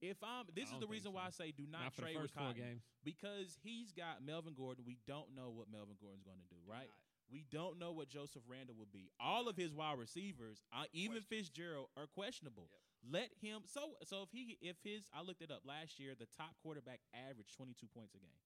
If 0.00 0.20
I'm 0.22 0.44
this 0.54 0.68
is 0.70 0.78
the 0.78 0.86
reason 0.86 1.12
so. 1.12 1.16
why 1.16 1.26
I 1.26 1.30
say 1.30 1.52
do 1.56 1.64
not, 1.70 1.88
Not 1.88 1.94
for 1.94 2.00
the 2.04 2.12
trade 2.12 2.16
first 2.16 2.34
with 2.34 2.36
four 2.36 2.52
Cotton 2.52 2.62
games. 2.62 2.82
because 3.04 3.56
he's 3.62 3.92
got 3.92 4.20
Melvin 4.24 4.52
Gordon. 4.52 4.84
We 4.86 4.98
don't 5.06 5.32
know 5.34 5.50
what 5.50 5.72
Melvin 5.72 5.96
Gordon's 6.00 6.24
going 6.24 6.40
to 6.40 6.50
do, 6.52 6.60
right? 6.68 6.88
not. 6.92 7.00
We 7.32 7.42
don't 7.50 7.80
know 7.82 7.90
what 7.90 8.08
Joseph 8.08 8.46
Randle 8.46 8.76
will 8.78 8.92
be. 8.92 9.10
All 9.18 9.48
of 9.48 9.56
his 9.56 9.74
wide 9.74 9.98
receivers, 9.98 10.62
uh, 10.70 10.86
even 10.92 11.22
Fitzgerald, 11.26 11.88
are 11.96 12.06
questionable. 12.06 12.70
Yep. 12.70 12.80
Let 13.06 13.30
him. 13.42 13.62
So 13.66 13.98
so 14.04 14.22
if 14.22 14.30
he 14.30 14.58
if 14.60 14.76
his 14.84 15.10
I 15.14 15.22
looked 15.22 15.42
it 15.42 15.50
up 15.50 15.62
last 15.66 15.98
year, 15.98 16.14
the 16.18 16.30
top 16.36 16.54
quarterback 16.62 17.00
averaged 17.14 17.54
22 17.56 17.86
points 17.90 18.14
a 18.14 18.18
game. 18.18 18.38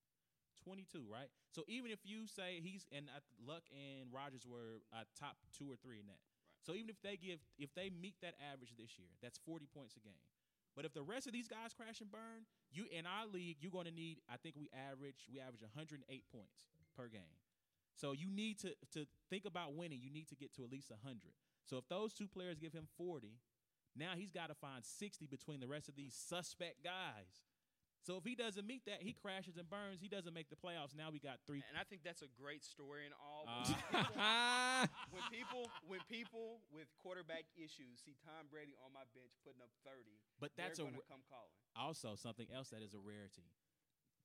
22, 0.65 1.09
right? 1.09 1.33
So 1.53 1.65
even 1.69 1.91
if 1.91 2.05
you 2.05 2.29
say 2.29 2.61
he's 2.61 2.85
and 2.93 3.09
uh, 3.09 3.21
Luck 3.41 3.65
and 3.73 4.13
Rodgers 4.13 4.45
were 4.45 4.85
uh, 4.93 5.09
top 5.19 5.37
two 5.57 5.65
or 5.65 5.77
three 5.81 5.99
in 5.99 6.07
that. 6.07 6.21
Right. 6.21 6.61
So 6.61 6.77
even 6.77 6.93
if 6.93 7.01
they 7.01 7.17
give 7.17 7.41
if 7.57 7.73
they 7.73 7.89
meet 7.89 8.21
that 8.21 8.37
average 8.53 8.77
this 8.77 9.01
year, 9.01 9.09
that's 9.25 9.41
40 9.49 9.67
points 9.73 9.97
a 9.97 10.01
game. 10.01 10.21
But 10.77 10.85
if 10.85 10.95
the 10.95 11.03
rest 11.03 11.27
of 11.27 11.33
these 11.33 11.49
guys 11.49 11.75
crash 11.75 12.01
and 12.01 12.11
burn, 12.11 12.47
you 12.71 12.87
in 12.91 13.07
our 13.07 13.27
league, 13.27 13.57
you're 13.61 13.73
going 13.73 13.87
to 13.87 13.95
need. 13.95 14.19
I 14.31 14.37
think 14.37 14.55
we 14.57 14.71
average 14.73 15.27
we 15.31 15.41
average 15.41 15.63
108 15.63 16.07
points 16.31 16.71
per 16.97 17.09
game. 17.09 17.37
So 17.95 18.13
you 18.13 18.31
need 18.31 18.59
to 18.61 18.73
to 18.93 19.07
think 19.29 19.45
about 19.45 19.75
winning. 19.75 20.01
You 20.03 20.11
need 20.11 20.29
to 20.29 20.37
get 20.37 20.55
to 20.55 20.65
at 20.65 20.71
least 20.71 20.91
100. 20.91 21.33
So 21.65 21.77
if 21.77 21.89
those 21.89 22.15
two 22.15 22.27
players 22.27 22.59
give 22.59 22.73
him 22.73 22.89
40, 22.97 23.39
now 23.97 24.13
he's 24.17 24.31
got 24.31 24.49
to 24.49 24.55
find 24.55 24.85
60 24.85 25.27
between 25.27 25.61
the 25.61 25.69
rest 25.69 25.89
of 25.89 25.97
these 25.97 26.15
suspect 26.15 26.83
guys. 26.85 27.43
So 28.03 28.17
if 28.17 28.25
he 28.25 28.35
doesn't 28.35 28.67
meet 28.67 28.83
that, 28.87 29.03
he 29.05 29.13
crashes 29.13 29.57
and 29.61 29.69
burns. 29.69 30.01
He 30.01 30.09
doesn't 30.09 30.33
make 30.33 30.49
the 30.49 30.57
playoffs. 30.57 30.97
Now 30.97 31.13
we 31.13 31.21
got 31.21 31.37
three. 31.47 31.63
And 31.69 31.77
I 31.79 31.85
think 31.85 32.01
that's 32.03 32.23
a 32.23 32.33
great 32.41 32.65
story 32.65 33.05
and 33.05 33.13
all. 33.21 33.45
but 33.45 34.09
Uh, 34.17 34.87
when 35.13 35.23
people 35.31 35.69
when 35.87 36.01
people 36.09 36.65
with 36.73 36.89
quarterback 37.03 37.45
issues 37.61 38.01
see 38.01 38.17
Tom 38.25 38.49
Brady 38.51 38.73
on 38.85 38.91
my 38.97 39.05
bench 39.13 39.31
putting 39.45 39.61
up 39.61 39.69
30, 39.85 40.01
But 40.41 40.51
that's 40.57 40.79
they're 40.81 40.89
a 40.89 40.89
gonna 40.89 41.05
ra- 41.05 41.13
come 41.13 41.25
calling. 41.29 41.53
also 41.77 42.17
something 42.17 42.49
else 42.49 42.71
that 42.73 42.81
is 42.83 42.95
a 42.97 43.03
rarity. 43.05 43.45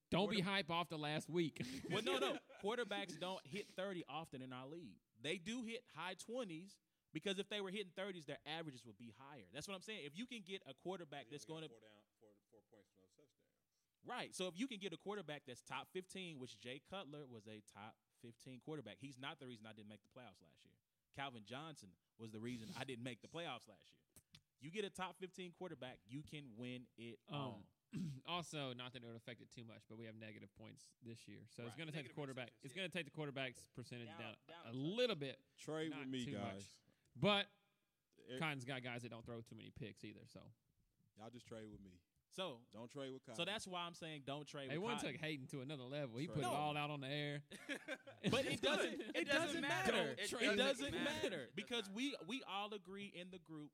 Don't 0.10 0.30
be 0.32 0.40
hype 0.40 0.72
off 0.72 0.88
the 0.88 0.98
last 1.02 1.30
week. 1.30 1.60
Well, 1.92 2.02
no, 2.06 2.18
no. 2.18 2.38
Quarterbacks 2.64 3.20
don't 3.20 3.42
hit 3.46 3.68
30 3.76 4.06
often 4.08 4.42
in 4.42 4.54
our 4.54 4.66
league. 4.72 4.96
they 5.22 5.36
do 5.38 5.62
hit 5.68 5.84
high 5.96 6.16
twenties 6.16 6.78
because 7.12 7.40
if 7.40 7.48
they 7.50 7.60
were 7.60 7.72
hitting 7.72 7.92
thirties, 7.96 8.24
their 8.26 8.40
averages 8.48 8.86
would 8.86 8.98
be 8.98 9.12
higher. 9.20 9.46
That's 9.54 9.68
what 9.68 9.76
I'm 9.76 9.84
saying. 9.84 10.02
If 10.08 10.16
you 10.16 10.26
can 10.26 10.42
get 10.48 10.62
a 10.68 10.74
quarterback 10.84 11.28
that's 11.32 11.44
going 11.46 11.64
to 11.64 11.70
four 11.70 11.80
down, 11.84 12.00
four, 12.20 12.32
four 12.52 12.62
points 12.72 12.92
from 12.92 13.00
those 13.16 13.16
touchdowns. 13.16 13.88
Right, 14.08 14.34
so 14.36 14.48
if 14.48 14.58
you 14.60 14.68
can 14.68 14.80
get 14.80 14.94
a 14.94 14.98
quarterback 14.98 15.44
that's 15.48 15.62
top 15.62 15.88
fifteen, 15.94 16.40
which 16.40 16.60
Jay 16.60 16.82
Cutler 16.90 17.26
was 17.30 17.48
a 17.48 17.62
top 17.74 17.96
fifteen 18.22 18.60
quarterback, 18.64 18.98
he's 19.00 19.18
not 19.20 19.40
the 19.40 19.48
reason 19.48 19.66
I 19.70 19.74
didn't 19.74 19.90
make 19.90 20.02
the 20.04 20.10
playoffs 20.14 20.42
last 20.42 20.64
year. 20.64 20.74
Calvin 21.16 21.44
Johnson 21.46 21.90
was 22.20 22.32
the 22.32 22.40
reason 22.40 22.68
I 22.80 22.84
didn't 22.84 23.04
make 23.04 23.22
the 23.22 23.28
playoffs 23.32 23.68
last 23.72 23.88
year. 23.92 24.02
You 24.62 24.72
get 24.72 24.86
a 24.86 24.90
top 24.90 25.16
fifteen 25.20 25.52
quarterback, 25.58 26.00
you 26.08 26.24
can 26.30 26.44
win 26.58 26.84
it 26.98 27.20
Um, 27.32 27.36
all. 27.38 27.62
also, 28.28 28.74
not 28.76 28.92
that 28.92 29.04
it 29.04 29.08
would 29.08 29.16
affect 29.16 29.40
it 29.40 29.48
too 29.56 29.64
much, 29.64 29.80
but 29.88 29.98
we 29.98 30.04
have 30.06 30.16
negative 30.20 30.50
points 30.60 30.84
this 31.06 31.28
year, 31.28 31.40
so 31.56 31.64
it's 31.64 31.76
going 31.80 31.88
to 31.88 31.96
take 31.96 32.08
the 32.08 32.14
quarterback. 32.14 32.50
It's 32.64 32.74
yeah. 32.76 32.82
going 32.84 32.92
to 32.92 32.96
take 32.98 33.06
the 33.06 33.16
quarterback's 33.16 33.68
percentage 33.76 34.08
Down- 34.20 34.36
down, 34.36 34.36
down 34.52 34.64
a 34.66 34.70
a 34.70 34.74
touch. 34.74 34.98
little 35.00 35.16
bit, 35.16 35.38
Trade 35.64 35.94
with 35.98 36.10
me, 36.10 36.26
too 36.26 36.34
guys. 36.34 36.60
much. 36.60 36.64
but 37.22 37.46
Eh, 38.28 38.40
Cotton's 38.40 38.66
got 38.66 38.82
guys 38.84 39.04
that 39.04 39.12
don't 39.14 39.24
throw 39.24 39.38
too 39.46 39.56
many 39.56 39.70
picks 39.80 40.04
either. 40.04 40.26
So 40.34 40.40
Y'all 41.16 41.30
just 41.30 41.46
trade 41.48 41.70
with 41.72 41.80
me. 41.80 41.94
So 42.36 42.58
Don't 42.74 42.90
trade 42.92 43.12
with 43.14 43.26
Kyle. 43.26 43.36
so 43.36 43.46
that's 43.46 43.66
why 43.68 43.82
I'm 43.88 43.94
saying 43.94 44.24
don't 44.26 44.46
trade 44.48 44.64
with 44.64 44.70
Kyle. 44.70 44.74
they 44.76 44.78
with 44.78 44.84
one 44.86 44.96
Cotton. 44.98 45.12
took 45.14 45.22
Hayden 45.22 45.48
to 45.52 45.62
another 45.62 45.84
level. 45.84 46.18
He 46.20 46.26
Trade. 46.28 46.36
put 46.36 46.44
No. 46.44 46.52
it 46.52 46.56
all 46.56 46.78
out 46.78 46.90
on 46.90 47.02
the 47.02 47.08
air. 47.08 47.42
But 48.32 48.46
it 48.46 48.62
doesn't. 48.62 48.94
It, 48.94 49.12
It 49.16 49.28
doesn't 49.28 49.46
doesn't 49.48 49.62
matter. 49.62 49.92
matter. 49.94 50.10
It, 50.18 50.20
It 50.24 50.32
doesn't, 50.32 50.58
doesn't 50.58 50.92
matter, 50.94 51.04
matter. 51.04 51.26
It 51.26 51.30
does 51.30 51.50
because 51.56 51.90
we 51.94 52.16
we 52.28 52.42
all 52.52 52.74
agree 52.74 53.14
in 53.16 53.28
the 53.32 53.38
group 53.40 53.70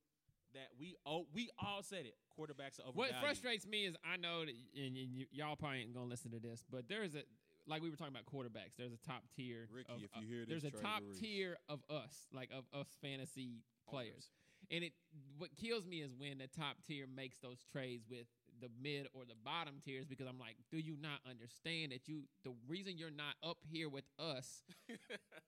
that 0.53 0.67
we 0.79 0.95
oh 1.05 1.25
we 1.33 1.49
all 1.57 1.81
said 1.81 2.05
it. 2.05 2.15
Quarterbacks 2.37 2.79
are 2.79 2.87
overrated. 2.89 2.95
What 2.95 3.15
frustrates 3.21 3.65
me 3.65 3.85
is 3.85 3.95
I 4.03 4.17
know 4.17 4.45
that, 4.45 4.53
and 4.75 4.95
y- 4.95 5.07
y- 5.19 5.27
y'all 5.31 5.55
probably 5.55 5.79
ain't 5.81 5.93
gonna 5.93 6.05
listen 6.09 6.31
to 6.31 6.39
this, 6.39 6.63
but 6.69 6.87
there 6.89 7.03
is 7.03 7.15
a 7.15 7.23
like 7.67 7.81
we 7.81 7.89
were 7.89 7.95
talking 7.95 8.13
about 8.13 8.25
quarterbacks. 8.25 8.75
There's 8.77 8.91
a 8.93 8.97
top 9.07 9.23
tier. 9.35 9.67
Ricky, 9.71 9.91
of, 9.93 10.03
if 10.03 10.09
uh, 10.15 10.19
you 10.21 10.27
hear 10.27 10.45
this, 10.45 10.61
there's 10.63 10.73
a 10.73 10.77
top 10.77 11.01
Reese. 11.07 11.19
tier 11.19 11.57
of 11.69 11.79
us, 11.89 12.27
like 12.33 12.49
of 12.51 12.65
us 12.77 12.87
fantasy 13.01 13.63
players. 13.89 14.29
And 14.69 14.83
it 14.83 14.93
what 15.37 15.55
kills 15.55 15.85
me 15.85 16.01
is 16.01 16.11
when 16.17 16.37
the 16.39 16.47
top 16.47 16.77
tier 16.85 17.05
makes 17.07 17.37
those 17.39 17.59
trades 17.71 18.03
with 18.09 18.27
the 18.61 18.69
mid 18.81 19.07
or 19.13 19.25
the 19.25 19.35
bottom 19.43 19.81
tiers 19.83 20.05
because 20.05 20.27
I'm 20.27 20.39
like, 20.39 20.55
do 20.69 20.77
you 20.77 20.95
not 21.01 21.19
understand 21.27 21.91
that 21.91 22.07
you 22.07 22.23
the 22.43 22.53
reason 22.67 22.97
you're 22.97 23.11
not 23.11 23.35
up 23.43 23.57
here 23.65 23.89
with 23.89 24.05
us 24.19 24.63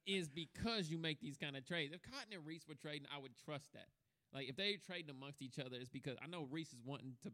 is 0.08 0.28
because 0.28 0.90
you 0.90 0.98
make 0.98 1.22
these 1.22 1.38
kind 1.38 1.56
of 1.56 1.66
trades. 1.66 1.94
If 1.94 2.02
Cotton 2.02 2.34
and 2.34 2.46
Reese 2.46 2.68
were 2.68 2.76
trading, 2.76 3.08
I 3.14 3.22
would 3.22 3.38
trust 3.46 3.72
that. 3.74 3.88
Like 4.34 4.50
if 4.50 4.58
they're 4.58 4.82
trading 4.82 5.14
amongst 5.14 5.42
each 5.42 5.60
other, 5.60 5.78
it's 5.78 5.94
because 5.94 6.18
I 6.18 6.28
know 6.28 6.48
Reese 6.50 6.74
is 6.74 6.82
wanting 6.84 7.14
to 7.24 7.32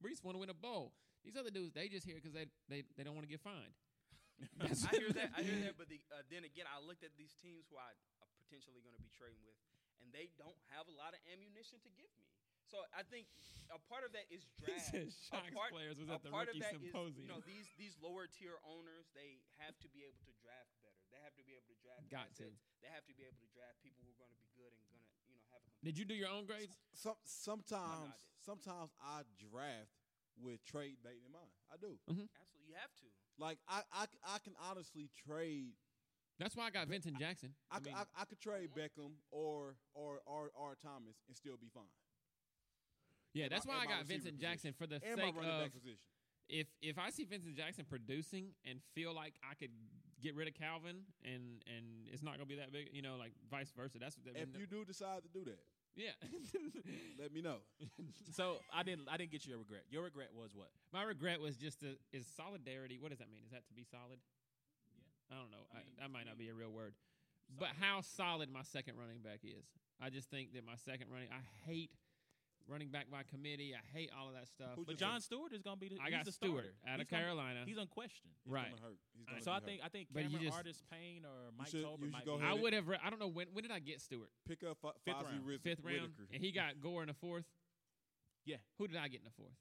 Reese 0.00 0.24
want 0.24 0.34
to 0.34 0.40
win 0.40 0.48
a 0.48 0.56
bowl. 0.56 0.96
These 1.20 1.36
other 1.36 1.52
dudes, 1.52 1.76
they 1.76 1.92
just 1.92 2.08
here 2.08 2.16
because 2.16 2.32
they, 2.32 2.48
they 2.72 2.82
they 2.96 3.04
don't 3.04 3.12
want 3.12 3.28
to 3.28 3.32
get 3.32 3.44
fined. 3.44 3.76
I 4.64 4.72
hear 4.96 5.12
that. 5.20 5.36
I 5.36 5.44
hear 5.44 5.60
that. 5.68 5.76
But 5.76 5.92
the, 5.92 6.00
uh, 6.08 6.24
then 6.32 6.48
again, 6.48 6.64
I 6.64 6.80
looked 6.80 7.04
at 7.04 7.12
these 7.20 7.36
teams 7.44 7.68
who 7.68 7.76
I 7.76 7.92
are 8.24 8.30
potentially 8.40 8.80
going 8.80 8.96
to 8.96 9.04
be 9.04 9.12
trading 9.12 9.44
with, 9.44 9.60
and 10.00 10.08
they 10.16 10.32
don't 10.40 10.56
have 10.72 10.88
a 10.88 10.94
lot 10.96 11.12
of 11.12 11.20
ammunition 11.28 11.76
to 11.84 11.90
give 11.92 12.08
me. 12.16 12.24
So 12.70 12.78
I 12.94 13.02
think 13.02 13.26
a 13.74 13.78
part 13.90 14.06
of 14.06 14.14
that 14.14 14.30
is 14.30 14.46
He 14.62 14.70
draft. 14.70 14.86
said 14.94 15.10
A 15.10 15.14
Sharks 15.26 15.50
part- 15.54 15.74
players 15.74 15.98
was 15.98 16.06
a 16.10 16.14
at 16.18 16.22
the 16.22 16.30
part 16.30 16.46
of 16.46 16.54
rookie 16.54 16.62
that 16.62 16.78
is, 16.78 16.86
symposium. 16.86 17.26
you 17.26 17.30
know, 17.30 17.42
these 17.42 17.66
these 17.74 17.98
lower 17.98 18.30
tier 18.30 18.56
owners, 18.62 19.10
they 19.14 19.42
have 19.58 19.74
to 19.82 19.88
be 19.90 20.06
able 20.06 20.22
to 20.26 20.32
draft 20.38 20.70
better. 20.82 21.02
They 21.10 21.18
have 21.26 21.34
to 21.34 21.42
be 21.42 21.58
able 21.58 21.66
to 21.66 21.78
draft. 21.82 22.06
Got 22.06 22.30
to. 22.38 22.46
They 22.82 22.90
have 22.94 23.02
to 23.10 23.14
be 23.18 23.26
able 23.26 23.38
to 23.42 23.50
draft 23.50 23.82
people 23.82 24.06
who 24.06 24.14
are 24.14 24.20
going 24.22 24.30
to 24.30 24.38
be 24.38 24.46
good 24.54 24.70
and 24.70 24.82
going 24.86 25.02
to, 25.02 25.10
you 25.26 25.34
know, 25.34 25.42
have 25.50 25.62
a. 25.66 25.70
Did 25.82 25.98
you 25.98 26.06
do 26.06 26.14
your 26.14 26.30
own 26.30 26.46
grades? 26.46 26.78
Some 26.94 27.18
sometimes 27.26 28.14
did. 28.14 28.46
sometimes 28.46 28.94
I 29.02 29.26
draft 29.36 29.90
with 30.38 30.62
trade 30.62 31.02
bait 31.02 31.20
in 31.26 31.30
mind. 31.34 31.50
I 31.68 31.76
do. 31.76 31.98
Mm-hmm. 32.06 32.30
Absolutely, 32.38 32.70
you 32.70 32.78
have 32.78 32.94
to. 33.02 33.06
Like 33.38 33.58
I, 33.66 33.82
I, 33.90 34.06
I 34.30 34.38
can 34.46 34.54
honestly 34.62 35.10
trade. 35.26 35.74
That's 36.38 36.56
why 36.56 36.66
I 36.66 36.70
got 36.70 36.88
Vincent 36.88 37.18
Jackson. 37.18 37.52
I, 37.70 37.76
I 37.76 37.78
c- 37.80 37.84
mean, 37.90 37.94
I, 37.98 38.04
I 38.16 38.24
could 38.24 38.40
trade 38.40 38.70
Beckham 38.72 39.18
or 39.30 39.76
or 39.92 40.20
or 40.24 40.48
or 40.54 40.76
Thomas 40.80 41.20
and 41.28 41.36
still 41.36 41.56
be 41.60 41.68
fine. 41.72 41.90
Yeah, 43.32 43.48
that's 43.48 43.66
my- 43.66 43.74
why 43.76 43.80
I 43.82 43.86
got 43.86 44.00
receiver 44.00 44.12
Vincent 44.22 44.38
Jackson 44.40 44.72
for 44.72 44.86
the 44.86 44.96
And 45.04 45.16
my 45.20 45.26
sake 45.26 45.36
running 45.36 45.50
of 45.50 45.60
back 45.62 45.72
position. 45.72 45.98
if 46.48 46.66
if 46.82 46.98
I 46.98 47.10
see 47.10 47.24
Vincent 47.24 47.56
Jackson 47.56 47.84
producing 47.84 48.54
and 48.64 48.80
feel 48.94 49.14
like 49.14 49.34
I 49.48 49.54
could 49.54 49.70
get 50.20 50.34
rid 50.36 50.48
of 50.48 50.54
Calvin 50.54 51.04
and 51.24 51.62
and 51.66 52.08
it's 52.12 52.22
not 52.22 52.34
gonna 52.34 52.46
be 52.46 52.56
that 52.56 52.72
big, 52.72 52.90
you 52.92 53.02
know, 53.02 53.16
like 53.16 53.32
vice 53.50 53.70
versa. 53.70 53.98
That's 53.98 54.16
what 54.18 54.26
that, 54.26 54.36
If 54.40 54.56
you 54.58 54.66
do 54.66 54.84
decide 54.84 55.22
to 55.22 55.28
do 55.30 55.44
that, 55.44 55.60
yeah. 55.96 56.12
let 57.18 57.32
me 57.32 57.40
know. 57.40 57.58
So 58.32 58.58
I 58.72 58.82
didn't 58.82 59.08
I 59.08 59.16
didn't 59.16 59.30
get 59.32 59.46
your 59.46 59.58
regret. 59.58 59.84
Your 59.90 60.02
regret 60.04 60.28
was 60.34 60.54
what? 60.54 60.70
My 60.92 61.02
regret 61.02 61.40
was 61.40 61.56
just 61.56 61.80
the, 61.80 61.96
is 62.12 62.26
solidarity. 62.36 62.98
What 62.98 63.10
does 63.10 63.18
that 63.18 63.30
mean? 63.30 63.42
Is 63.44 63.50
that 63.52 63.66
to 63.68 63.74
be 63.74 63.82
solid? 63.84 64.18
Yeah. 64.94 65.36
I 65.36 65.40
don't 65.40 65.50
know. 65.50 65.66
I 65.72 65.78
I 65.78 65.82
that 66.00 66.10
might 66.10 66.26
not 66.26 66.38
be 66.38 66.48
a 66.48 66.54
real 66.54 66.70
word. 66.70 66.94
But 67.58 67.70
how 67.80 68.00
solid 68.02 68.48
my 68.50 68.62
second 68.62 68.94
running 68.96 69.18
back 69.22 69.40
is. 69.42 69.66
I 70.00 70.08
just 70.10 70.30
think 70.30 70.52
that 70.54 70.64
my 70.64 70.76
second 70.76 71.10
running. 71.10 71.28
I 71.32 71.42
hate 71.66 71.90
running 72.70 72.88
back 72.88 73.10
by 73.10 73.22
committee. 73.24 73.74
I 73.74 73.82
hate 73.92 74.10
all 74.16 74.28
of 74.28 74.34
that 74.34 74.46
stuff. 74.46 74.76
Who'd 74.76 74.86
But 74.86 74.92
you 74.92 74.98
John 74.98 75.20
Stewart 75.20 75.52
is 75.52 75.62
gonna 75.62 75.76
be 75.76 75.88
the 75.88 75.98
I 76.00 76.04
he's 76.06 76.14
got 76.14 76.24
the 76.24 76.32
Stewart 76.32 76.64
starter. 76.64 76.74
out 76.86 77.00
of 77.00 77.06
He's 77.06 77.10
gonna- 77.10 77.22
Carolina. 77.24 77.62
He's 77.66 77.76
unquestioned. 77.78 78.32
He's 78.44 78.52
Right. 78.52 78.70
gonna 78.70 78.82
hurt. 78.82 78.98
He's 79.16 79.26
gonna 79.26 79.40
So 79.42 79.44
be 79.46 79.50
I 79.50 79.54
hurt. 79.54 79.64
think 79.64 79.82
I 79.82 79.88
think 79.88 80.08
But 80.12 80.22
you 80.24 80.28
Cameron 80.30 80.44
just- 80.44 80.56
Artis-Payne 80.56 81.24
or 81.26 81.52
Mike 81.52 81.68
should- 81.68 81.84
Tolbert 81.84 82.10
might 82.10 82.24
go 82.24 82.38
be- 82.38 82.44
I 82.44 82.52
would 82.54 82.72
have. 82.72 82.86
Re- 82.88 82.98
I 83.02 83.10
don't 83.10 83.18
know 83.18 83.28
when. 83.28 83.52
When 83.52 83.62
did 83.62 83.72
I 83.72 83.80
get 83.80 84.00
Stewart? 84.00 84.30
pick 84.46 84.62
up 84.62 84.78
F- 84.84 84.94
Fifth 85.04 85.16
Fozzy 85.16 85.24
round. 85.24 85.46
Riz- 85.46 85.60
Fifth 85.62 85.80
round, 85.80 86.00
Whittaker. 86.16 86.28
and 86.32 86.42
he 86.42 86.52
got 86.52 86.80
Gore 86.80 87.02
in 87.02 87.08
the 87.08 87.14
fourth. 87.14 87.46
Yeah. 88.44 88.58
Who 88.78 88.86
did 88.88 88.96
I 88.96 89.08
get 89.08 89.18
in 89.20 89.24
the 89.24 89.30
fourth? 89.32 89.56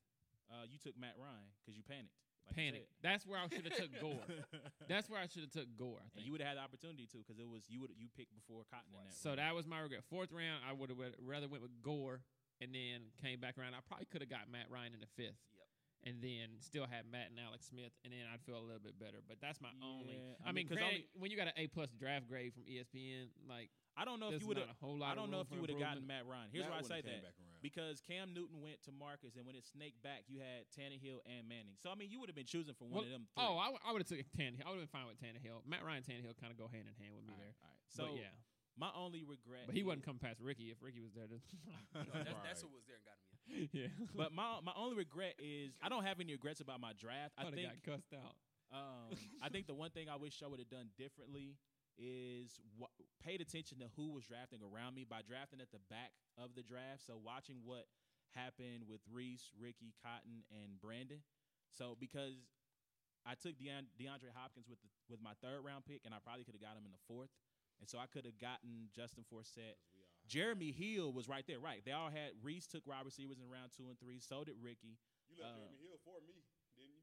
Uh, 0.49 0.63
you 0.69 0.77
took 0.77 0.95
Matt 0.97 1.17
Ryan 1.17 1.51
because 1.61 1.75
you 1.77 1.83
panicked. 1.83 2.15
like 2.47 2.55
you 2.57 2.63
Panic. 2.71 2.89
That's 3.01 3.25
where 3.27 3.37
I 3.39 3.47
should 3.47 3.65
have 3.65 3.77
took 3.77 3.91
Gore. 4.01 4.25
That's 4.87 5.07
where 5.09 5.19
I 5.21 5.27
should 5.27 5.43
have 5.43 5.51
took 5.51 5.75
Gore. 5.77 5.99
I 6.01 6.09
and 6.17 6.25
you 6.25 6.31
would 6.31 6.41
have 6.41 6.47
had 6.47 6.57
the 6.57 6.61
opportunity 6.61 7.05
to 7.07 7.17
because 7.17 7.37
it 7.37 7.47
was 7.47 7.69
you 7.69 7.81
would 7.81 7.91
you 7.95 8.07
picked 8.09 8.33
before 8.33 8.63
Cotton 8.71 8.91
in 8.93 9.05
that. 9.05 9.13
So 9.13 9.29
round. 9.31 9.39
that 9.39 9.53
was 9.53 9.67
my 9.67 9.79
regret. 9.81 10.03
Fourth 10.05 10.31
round, 10.31 10.63
I 10.65 10.73
would 10.73 10.89
have 10.89 10.97
rather 11.19 11.47
went 11.47 11.61
with 11.61 11.79
Gore 11.83 12.23
and 12.61 12.75
then 12.75 13.11
came 13.19 13.39
back 13.39 13.57
around. 13.57 13.73
I 13.73 13.81
probably 13.87 14.07
could 14.11 14.21
have 14.21 14.29
got 14.29 14.51
Matt 14.51 14.67
Ryan 14.69 14.93
in 14.93 15.01
the 15.01 15.11
fifth. 15.15 15.39
Yep. 15.55 15.67
And 16.07 16.15
then 16.23 16.63
still 16.63 16.87
had 16.87 17.03
Matt 17.11 17.27
and 17.31 17.39
Alex 17.43 17.67
Smith, 17.67 17.91
and 18.07 18.15
then 18.15 18.23
I'd 18.31 18.39
feel 18.47 18.55
a 18.55 18.63
little 18.63 18.79
bit 18.79 18.95
better. 18.95 19.19
But 19.27 19.43
that's 19.43 19.59
my 19.59 19.71
only. 19.83 20.15
I, 20.39 20.49
I 20.49 20.51
mean, 20.55 20.67
because 20.67 20.79
when 21.19 21.27
you 21.31 21.35
got 21.35 21.51
an 21.51 21.59
A 21.59 21.67
plus 21.67 21.91
draft 21.91 22.27
grade 22.31 22.55
from 22.55 22.63
ESPN, 22.63 23.35
like 23.47 23.67
I 23.99 24.07
don't 24.07 24.23
know 24.23 24.31
if 24.31 24.39
you 24.39 24.47
would 24.47 24.55
have. 24.55 24.71
a 24.71 24.79
whole 24.79 24.95
lot. 24.95 25.11
I 25.11 25.15
don't 25.19 25.27
know 25.27 25.43
if 25.43 25.51
you 25.51 25.59
would 25.59 25.67
have 25.67 25.79
gotten. 25.79 26.07
Matt 26.07 26.23
Ryan. 26.23 26.47
Here's 26.55 26.63
Matt 26.63 26.87
why 26.87 26.87
I 26.87 26.87
say 26.87 27.01
that 27.03 27.35
because 27.61 27.99
Cam 27.99 28.31
Newton 28.31 28.63
went 28.63 28.79
to 28.87 28.91
Marcus, 28.95 29.35
and 29.35 29.43
when 29.43 29.59
it 29.59 29.67
snaked 29.67 29.99
back, 29.99 30.23
you 30.31 30.39
had 30.39 30.67
Tannehill 30.71 31.19
and 31.27 31.47
Manning. 31.47 31.75
So 31.83 31.91
I 31.91 31.95
mean, 31.99 32.07
you 32.07 32.19
would 32.23 32.31
have 32.31 32.39
been 32.39 32.47
choosing 32.47 32.73
from 32.73 32.95
one 32.95 33.03
Well, 33.03 33.07
of 33.07 33.11
them. 33.11 33.27
Three. 33.35 33.43
Oh, 33.43 33.59
I, 33.59 33.91
would 33.91 33.99
have 33.99 34.07
took 34.07 34.23
Tannehill. 34.39 34.63
I 34.63 34.71
would 34.71 34.79
have 34.79 34.87
been 34.87 34.95
fine 34.95 35.07
with 35.07 35.19
Tannehill. 35.19 35.67
Matt 35.67 35.83
Ryan, 35.83 36.03
Tannehill 36.03 36.35
kind 36.39 36.51
of 36.51 36.57
go 36.57 36.71
hand 36.71 36.87
in 36.87 36.95
hand 36.95 37.11
with 37.15 37.27
me 37.27 37.35
all 37.35 37.43
right, 37.43 37.51
there. 37.51 37.55
all 37.59 37.71
right. 37.75 37.91
So 37.91 38.03
but 38.15 38.23
yeah, 38.23 38.35
my 38.79 38.89
only 38.95 39.23
regret, 39.23 39.63
but 39.67 39.75
he 39.75 39.81
is- 39.81 39.85
wasn't 39.87 40.05
come 40.05 40.17
past 40.17 40.39
Ricky. 40.39 40.71
If 40.71 40.81
Ricky 40.81 41.01
was 41.01 41.11
there, 41.13 41.27
then 41.27 41.41
That's, 41.93 42.07
that's 42.13 42.63
Right. 42.63 42.63
who 42.63 42.69
was 42.73 42.85
there 42.87 42.95
and 42.97 43.05
got 43.05 43.17
me. 43.19 43.69
yeah. 43.75 43.91
But 44.15 44.31
my 44.33 44.59
my 44.63 44.71
only 44.75 44.95
regret 44.95 45.35
is 45.37 45.75
I 45.81 45.89
don't 45.89 46.05
have 46.05 46.19
any 46.19 46.31
regrets 46.33 46.61
about 46.61 46.79
my 46.79 46.93
draft. 46.97 47.33
I 47.37 47.47
I 47.47 47.51
think 47.51 47.67
got 47.85 47.97
cussed 47.99 48.13
out. 48.15 48.35
Um, 48.71 49.17
I 49.41 49.49
think 49.49 49.65
the 49.67 49.73
one 49.73 49.89
thing 49.91 50.07
I 50.09 50.15
wish 50.15 50.41
I 50.45 50.47
would 50.47 50.59
have 50.59 50.69
done 50.69 50.89
differently 50.97 51.57
is 51.97 52.61
wh- 52.79 52.93
paid 53.19 53.41
attention 53.41 53.79
to 53.81 53.89
who 53.97 54.13
was 54.13 54.23
drafting 54.29 54.61
around 54.61 54.93
me 54.95 55.03
by 55.03 55.19
drafting 55.25 55.59
at 55.59 55.71
the 55.73 55.81
back 55.89 56.13
of 56.37 56.53
the 56.55 56.61
draft. 56.63 57.01
So 57.03 57.17
watching 57.19 57.57
what 57.65 57.89
happened 58.37 58.85
with 58.87 59.01
Reese, 59.11 59.49
Ricky, 59.57 59.97
Cotton, 60.05 60.45
and 60.53 60.77
Brandon. 60.79 61.19
So 61.73 61.97
because 61.99 62.37
I 63.25 63.33
took 63.33 63.57
Deon- 63.57 63.89
DeAndre 63.99 64.31
Hopkins 64.37 64.69
with 64.69 64.79
the, 64.85 64.89
with 65.09 65.19
my 65.19 65.33
third 65.41 65.65
round 65.65 65.83
pick, 65.89 66.05
and 66.05 66.13
I 66.13 66.21
probably 66.23 66.45
could 66.45 66.53
have 66.55 66.61
got 66.63 66.77
him 66.77 66.85
in 66.85 66.93
the 66.93 67.01
fourth, 67.09 67.33
and 67.79 67.87
so 67.89 67.97
I 67.97 68.07
could 68.07 68.25
have 68.25 68.37
gotten 68.39 68.89
Justin 68.95 69.23
Forsett. 69.27 69.79
Jeremy 70.27 70.71
Hill 70.71 71.11
was 71.11 71.27
right 71.27 71.43
there, 71.47 71.59
right? 71.59 71.81
They 71.83 71.91
all 71.91 72.11
had 72.13 72.37
Reese 72.43 72.67
took 72.67 72.85
wide 72.85 73.01
receivers 73.03 73.39
in 73.41 73.49
round 73.49 73.71
two 73.75 73.89
and 73.89 73.97
three. 73.99 74.19
So 74.21 74.43
did 74.43 74.55
Ricky. 74.61 74.99
You 75.29 75.41
left 75.41 75.57
Uh, 75.57 75.65
Jeremy 75.65 75.81
Hill 75.81 75.97
for 76.05 76.21
me, 76.21 76.45
didn't 76.77 76.93
you? 76.93 77.01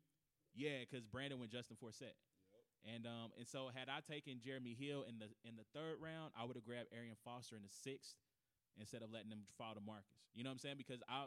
Yeah, 0.55 0.79
because 0.87 1.05
Brandon 1.05 1.39
went 1.41 1.51
Justin 1.51 1.77
Forsett. 1.77 2.15
And 2.87 3.03
um 3.05 3.35
and 3.35 3.49
so 3.49 3.67
had 3.75 3.91
I 3.91 3.99
taken 3.99 4.39
Jeremy 4.39 4.79
Hill 4.79 5.03
in 5.11 5.19
the 5.19 5.27
in 5.43 5.59
the 5.59 5.67
third 5.75 5.99
round, 5.99 6.31
I 6.39 6.47
would 6.47 6.55
have 6.55 6.65
grabbed 6.65 6.95
Arian 6.95 7.19
Foster 7.27 7.57
in 7.59 7.67
the 7.67 7.73
sixth 7.73 8.15
instead 8.79 9.03
of 9.03 9.11
letting 9.11 9.33
him 9.33 9.43
fall 9.59 9.75
to 9.75 9.83
Marcus. 9.83 10.31
You 10.35 10.45
know 10.45 10.51
what 10.55 10.63
I'm 10.63 10.65
saying? 10.71 10.79
Because 10.79 11.03
I 11.11 11.27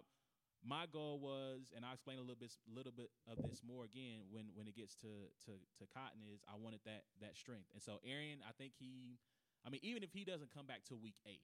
my 0.63 0.88
goal 0.91 1.19
was, 1.19 1.71
and 1.76 1.84
I'll 1.84 1.95
explain 1.95 2.19
a 2.19 2.23
little 2.23 2.39
bit 2.39 2.51
little 2.67 2.91
bit 2.95 3.11
of 3.27 3.43
this 3.43 3.59
more 3.59 3.84
again 3.84 4.23
when 4.31 4.51
when 4.55 4.67
it 4.71 4.76
gets 4.76 4.95
to 5.03 5.11
to 5.47 5.51
to 5.80 5.84
Cotton 5.91 6.23
is 6.31 6.39
I 6.47 6.55
wanted 6.55 6.80
that 6.88 7.03
that 7.19 7.35
strength. 7.35 7.67
And 7.76 7.84
so 7.84 7.99
Arian, 8.07 8.39
I 8.47 8.55
think 8.55 8.71
he 8.80 9.19
I 9.65 9.69
mean, 9.69 9.81
even 9.84 10.03
if 10.03 10.11
he 10.14 10.23
doesn't 10.23 10.53
come 10.53 10.65
back 10.65 10.84
till 10.88 10.98
week 10.98 11.19
eight, 11.27 11.44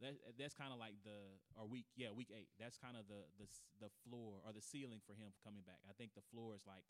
that 0.00 0.18
that's 0.38 0.54
kind 0.54 0.72
of 0.74 0.78
like 0.82 0.98
the 1.06 1.38
or 1.54 1.66
week 1.66 1.86
yeah 1.94 2.10
week 2.10 2.30
eight. 2.34 2.50
That's 2.58 2.74
kind 2.76 2.96
of 2.98 3.06
the 3.06 3.22
the 3.38 3.46
the 3.78 3.90
floor 4.02 4.42
or 4.42 4.50
the 4.52 4.62
ceiling 4.64 4.98
for 5.06 5.14
him 5.14 5.30
coming 5.46 5.62
back. 5.62 5.78
I 5.86 5.94
think 5.94 6.14
the 6.18 6.24
floor 6.34 6.54
is 6.58 6.66
like 6.66 6.82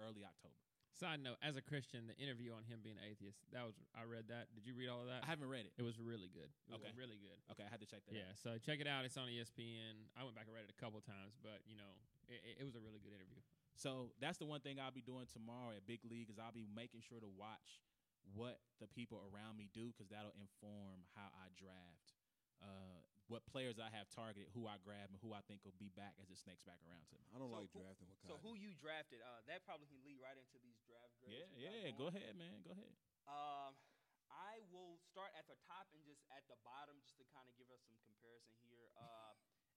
early 0.00 0.24
October. 0.24 0.56
Side 0.90 1.22
note: 1.22 1.36
As 1.44 1.54
a 1.54 1.62
Christian, 1.62 2.08
the 2.10 2.16
interview 2.18 2.50
on 2.56 2.64
him 2.66 2.80
being 2.82 2.98
atheist 2.98 3.38
that 3.54 3.62
was 3.62 3.76
I 3.94 4.02
read 4.08 4.26
that. 4.32 4.50
Did 4.56 4.64
you 4.66 4.74
read 4.74 4.88
all 4.90 5.04
of 5.04 5.08
that? 5.12 5.22
I 5.22 5.28
haven't 5.30 5.46
read 5.52 5.68
it. 5.68 5.72
It 5.78 5.84
was 5.86 6.00
really 6.02 6.32
good. 6.32 6.48
It 6.66 6.72
was 6.74 6.82
Okay. 6.82 6.96
really 6.98 7.20
good. 7.20 7.36
Okay, 7.54 7.62
I 7.62 7.70
had 7.70 7.78
to 7.84 7.88
check 7.88 8.02
that 8.08 8.16
Yeah, 8.16 8.32
out. 8.34 8.40
so 8.40 8.56
check 8.58 8.80
it 8.82 8.88
out. 8.90 9.04
It's 9.06 9.14
on 9.20 9.28
ESPN. 9.30 10.10
I 10.18 10.24
went 10.26 10.34
back 10.34 10.48
and 10.50 10.54
read 10.56 10.66
it 10.66 10.72
a 10.74 10.80
couple 10.80 10.98
times, 11.04 11.36
but 11.44 11.60
you 11.68 11.76
know, 11.78 11.92
it, 12.26 12.40
it- 12.42 12.56
it 12.60 12.64
was 12.66 12.74
a 12.74 12.82
really 12.82 12.98
good 12.98 13.12
interview. 13.14 13.38
So 13.78 14.10
that's 14.18 14.36
the 14.40 14.48
one 14.50 14.60
thing 14.60 14.80
I'll 14.80 14.90
be 14.92 15.00
doing 15.04 15.24
tomorrow 15.30 15.72
at 15.76 15.86
Big 15.86 16.02
League 16.04 16.28
is 16.28 16.40
I'll 16.42 16.52
be 16.52 16.66
making 16.66 17.00
sure 17.06 17.20
to 17.20 17.28
watch 17.38 17.80
what 18.34 18.60
the 18.78 18.88
people 18.88 19.20
around 19.32 19.56
me 19.58 19.68
do 19.74 19.90
because 19.92 20.08
that'll 20.08 20.34
inform 20.38 21.04
how 21.16 21.28
I 21.34 21.48
draft. 21.56 22.14
Uh, 22.60 23.00
what 23.32 23.46
players 23.48 23.80
I 23.80 23.88
have 23.94 24.10
targeted, 24.12 24.50
who 24.52 24.66
I 24.68 24.76
grab, 24.82 25.08
and 25.08 25.16
who 25.24 25.32
I 25.32 25.40
think 25.48 25.64
will 25.64 25.76
be 25.80 25.88
back 25.96 26.18
as 26.20 26.28
it 26.28 26.36
snakes 26.36 26.60
back 26.66 26.76
around 26.84 27.06
to 27.08 27.14
me. 27.16 27.24
I 27.32 27.38
don't 27.40 27.48
So 27.48 27.56
like 27.62 27.70
who- 27.72 27.80
drafting 27.80 28.10
with 28.10 28.20
So 28.26 28.36
who 28.42 28.52
you 28.58 28.74
drafted? 28.76 29.22
Uh, 29.24 29.40
that 29.48 29.64
probably 29.64 29.86
can 29.88 30.02
lead 30.04 30.18
right 30.20 30.36
into 30.36 30.58
these 30.60 30.76
draft 30.84 31.14
grades. 31.22 31.48
Yeah, 31.56 31.72
yeah. 31.72 31.94
Go 31.96 32.10
ahead, 32.12 32.36
man. 32.36 32.60
Go 32.60 32.74
ahead. 32.76 32.92
Um, 33.30 33.78
I 34.28 34.60
will 34.68 34.98
start 35.08 35.32
at 35.38 35.46
the 35.48 35.56
top 35.64 35.88
and 35.94 36.02
just 36.04 36.20
at 36.34 36.44
the 36.52 36.58
bottom, 36.66 36.98
just 37.00 37.16
to 37.22 37.24
kind 37.32 37.48
of 37.48 37.54
give 37.56 37.70
us 37.72 37.80
some 37.86 37.96
comparison 38.04 38.58
here. 38.66 38.92
Uh, 38.98 39.32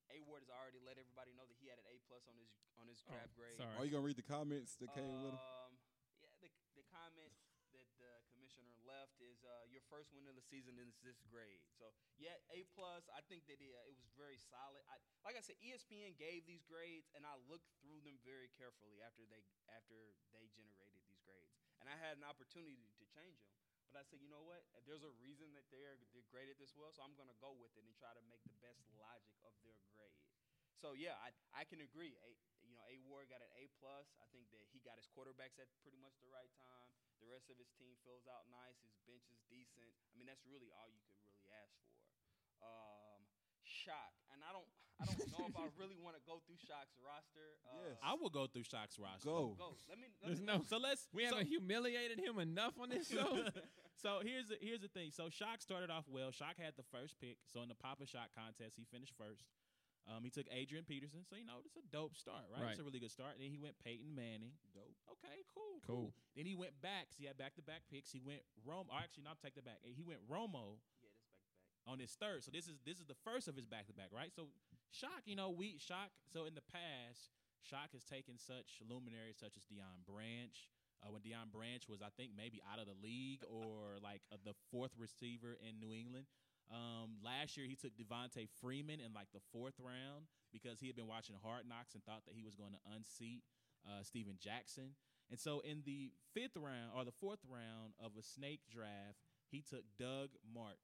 A 0.12 0.20
Ward 0.28 0.44
has 0.44 0.52
already 0.52 0.82
let 0.84 1.00
everybody 1.00 1.32
know 1.32 1.48
that 1.48 1.56
he 1.56 1.66
had 1.72 1.80
an 1.80 1.88
A 1.88 1.96
plus 2.04 2.28
on 2.28 2.36
his 2.36 2.52
on 2.76 2.84
his 2.86 3.00
Oh, 3.08 3.16
draft 3.16 3.32
grade. 3.32 3.56
sorry. 3.56 3.72
Are 3.80 3.84
you 3.88 3.90
gonna 3.96 4.04
read 4.04 4.20
the 4.20 4.26
comments 4.28 4.76
that 4.84 4.92
came 4.92 5.08
with 5.08 5.24
him? 5.32 5.38
Um, 5.40 5.72
yeah, 6.20 6.28
the 6.44 6.50
the 6.76 6.84
comment 6.92 7.32
that 7.72 7.88
the 7.96 8.20
commissioner 8.36 8.76
left 8.84 9.16
uh, 9.44 9.64
your 9.70 9.84
first 9.92 10.10
win 10.12 10.26
of 10.26 10.34
the 10.34 10.44
season 10.44 10.76
is 10.80 10.96
this 11.04 11.20
grade. 11.28 11.62
So 11.76 11.92
yeah, 12.16 12.36
A 12.52 12.64
plus. 12.72 13.06
I 13.12 13.20
think 13.28 13.46
that 13.48 13.60
it, 13.60 13.70
it 13.70 13.96
was 13.96 14.10
very 14.16 14.40
solid. 14.40 14.80
I, 14.88 14.98
like 15.24 15.36
I 15.36 15.44
said, 15.44 15.60
ESPN 15.60 16.16
gave 16.16 16.44
these 16.48 16.64
grades, 16.64 17.08
and 17.12 17.22
I 17.28 17.36
looked 17.46 17.68
through 17.80 18.00
them 18.02 18.16
very 18.24 18.48
carefully 18.56 19.00
after 19.04 19.24
they 19.28 19.44
after 19.72 20.16
they 20.32 20.48
generated 20.52 21.00
these 21.06 21.20
grades, 21.22 21.52
and 21.80 21.86
I 21.86 21.96
had 21.96 22.16
an 22.18 22.26
opportunity 22.26 22.90
to 22.98 23.04
change 23.06 23.40
them. 23.44 23.54
But 23.92 24.02
I 24.02 24.04
said, 24.10 24.18
you 24.18 24.32
know 24.32 24.42
what? 24.42 24.64
There's 24.88 25.06
a 25.06 25.14
reason 25.22 25.54
that 25.54 25.68
they're 25.70 26.00
they're 26.10 26.26
graded 26.32 26.58
this 26.58 26.74
well, 26.74 26.90
so 26.90 27.04
I'm 27.04 27.14
gonna 27.14 27.36
go 27.38 27.54
with 27.54 27.70
it 27.78 27.84
and 27.86 27.94
try 27.94 28.10
to 28.16 28.24
make 28.26 28.42
the 28.48 28.58
best 28.58 28.82
logic 28.98 29.36
of 29.46 29.54
their 29.62 29.78
grade. 29.94 30.24
So 30.74 30.98
yeah, 30.98 31.14
I 31.22 31.30
I 31.54 31.62
can 31.62 31.78
agree. 31.84 32.18
A, 32.26 32.30
you 32.66 32.74
know, 32.74 32.82
A 32.90 32.98
Ward 33.06 33.30
got 33.30 33.44
an 33.44 33.52
A 33.54 33.70
plus. 33.78 34.10
I 34.18 34.26
think 34.34 34.50
that 34.50 34.66
he 34.72 34.82
got 34.82 34.98
his 34.98 35.06
quarterbacks 35.06 35.60
at 35.62 35.70
pretty 35.84 36.00
much 36.02 36.18
the 36.18 36.28
right 36.32 36.50
time. 36.58 36.90
The 37.22 37.28
rest 37.30 37.50
of 37.50 37.56
his 37.58 37.70
team 37.78 37.94
fills 38.02 38.26
out 38.26 38.46
nice. 38.50 38.78
His 38.82 38.94
bench 39.06 39.26
is 39.30 39.40
decent. 39.50 39.90
I 40.10 40.14
mean, 40.18 40.26
that's 40.26 40.44
really 40.46 40.70
all 40.74 40.90
you 40.90 41.02
can 41.06 41.16
really 41.24 41.46
ask 41.50 41.74
for. 41.84 41.98
Um, 42.64 43.20
Shock, 43.64 44.14
and 44.32 44.40
I 44.44 44.52
don't 44.54 44.68
I 45.00 45.10
don't 45.10 45.30
know 45.34 45.44
if 45.50 45.56
I 45.58 45.66
really 45.80 45.98
want 45.98 46.14
to 46.14 46.22
go 46.22 46.38
through 46.46 46.60
Shock's 46.62 46.94
roster. 47.02 47.58
Uh, 47.66 47.90
Yes. 47.90 47.98
I 48.00 48.14
will 48.14 48.30
go 48.30 48.46
through 48.46 48.64
Shock's 48.64 48.96
roster. 48.98 49.28
Go. 49.28 49.58
go. 49.58 49.74
Let 49.90 49.98
me. 49.98 50.08
Let 50.22 50.38
There's 50.38 50.40
me 50.40 50.46
no. 50.46 50.62
So 50.64 50.78
let's. 50.78 51.08
We 51.12 51.26
so, 51.26 51.36
haven't 51.36 51.50
humiliated 51.50 52.22
him 52.22 52.38
enough 52.38 52.78
on 52.80 52.88
this 52.88 53.10
show. 53.14 53.44
so 54.02 54.22
here's 54.22 54.48
the 54.48 54.56
here's 54.60 54.80
the 54.80 54.88
thing. 54.88 55.10
So 55.10 55.28
Shock 55.28 55.60
started 55.60 55.90
off 55.90 56.06
well. 56.08 56.30
Shock 56.30 56.56
had 56.56 56.78
the 56.78 56.86
first 56.94 57.18
pick. 57.20 57.36
So 57.50 57.60
in 57.62 57.68
the 57.68 57.76
Papa 57.76 58.06
Shock 58.06 58.30
contest, 58.32 58.78
he 58.78 58.86
finished 58.88 59.12
first. 59.18 59.44
Um, 60.04 60.20
he 60.20 60.28
took 60.28 60.44
Adrian 60.52 60.84
Peterson. 60.84 61.24
So 61.24 61.36
you 61.36 61.48
know 61.48 61.64
it's 61.64 61.80
a 61.80 61.86
dope 61.88 62.12
start, 62.16 62.44
right? 62.52 62.76
It's 62.76 62.80
a 62.80 62.84
really 62.84 63.00
good 63.00 63.10
start. 63.14 63.40
Then 63.40 63.48
he 63.48 63.56
went 63.56 63.74
Peyton 63.80 64.12
Manning. 64.12 64.52
Dope. 64.76 64.92
Okay, 65.16 65.40
cool, 65.48 65.80
Cool. 65.86 66.08
Then 66.36 66.44
he 66.44 66.52
went 66.54 66.76
back. 66.84 67.08
So 67.16 67.24
he 67.24 67.26
had 67.26 67.40
back 67.40 67.56
to 67.56 67.64
back 67.64 67.88
picks. 67.88 68.12
He 68.12 68.20
went 68.20 68.44
Rome. 68.64 68.92
Or 68.92 69.00
actually, 69.00 69.24
not 69.24 69.40
take 69.40 69.56
that 69.56 69.64
back. 69.64 69.80
He 69.80 70.04
went 70.04 70.20
Romo 70.28 70.76
Yeah, 71.00 71.08
this 71.08 71.24
back 71.32 71.40
to 71.40 71.56
back. 71.56 71.88
on 71.88 71.96
his 71.98 72.12
third. 72.20 72.44
So 72.44 72.52
this 72.52 72.68
is 72.68 72.76
this 72.84 73.00
is 73.00 73.08
the 73.08 73.16
first 73.24 73.48
of 73.48 73.56
his 73.56 73.64
back 73.64 73.88
to 73.88 73.96
back, 73.96 74.12
right? 74.12 74.28
So 74.28 74.52
Shock, 74.92 75.24
you 75.24 75.36
know, 75.40 75.48
we 75.48 75.80
Shock. 75.80 76.12
So 76.28 76.44
in 76.44 76.52
the 76.52 76.64
past, 76.68 77.32
Shock 77.64 77.96
has 77.96 78.04
taken 78.04 78.36
such 78.36 78.84
luminaries 78.84 79.40
such 79.40 79.56
as 79.56 79.64
Deion 79.64 80.04
Branch. 80.04 80.52
Uh, 81.04 81.12
when 81.12 81.20
Deion 81.20 81.52
Branch 81.52 81.84
was, 81.88 82.00
I 82.00 82.08
think, 82.16 82.32
maybe 82.36 82.60
out 82.64 82.80
of 82.80 82.86
the 82.88 82.96
league 83.02 83.44
or 83.44 84.00
like 84.00 84.20
uh, 84.32 84.36
the 84.44 84.54
fourth 84.72 84.92
receiver 84.96 85.56
in 85.60 85.76
New 85.80 85.92
England. 85.92 86.24
Um, 86.72 87.20
last 87.22 87.56
year, 87.56 87.66
he 87.66 87.76
took 87.76 87.92
Devonta 87.96 88.48
Freeman 88.60 89.00
in 89.00 89.12
like 89.12 89.28
the 89.32 89.40
fourth 89.52 89.74
round 89.78 90.26
because 90.52 90.80
he 90.80 90.86
had 90.86 90.96
been 90.96 91.06
watching 91.06 91.36
Hard 91.42 91.68
Knocks 91.68 91.94
and 91.94 92.02
thought 92.04 92.24
that 92.26 92.34
he 92.34 92.42
was 92.42 92.54
going 92.54 92.72
to 92.72 92.82
unseat 92.94 93.42
uh, 93.86 94.02
Steven 94.02 94.34
Jackson. 94.40 94.96
And 95.30 95.38
so 95.38 95.60
in 95.60 95.82
the 95.84 96.12
fifth 96.32 96.56
round 96.56 96.92
or 96.96 97.04
the 97.04 97.12
fourth 97.12 97.40
round 97.48 97.94
of 97.98 98.12
a 98.18 98.22
snake 98.22 98.60
draft, 98.70 99.20
he 99.50 99.62
took 99.62 99.84
Doug 99.98 100.30
Martin. 100.42 100.78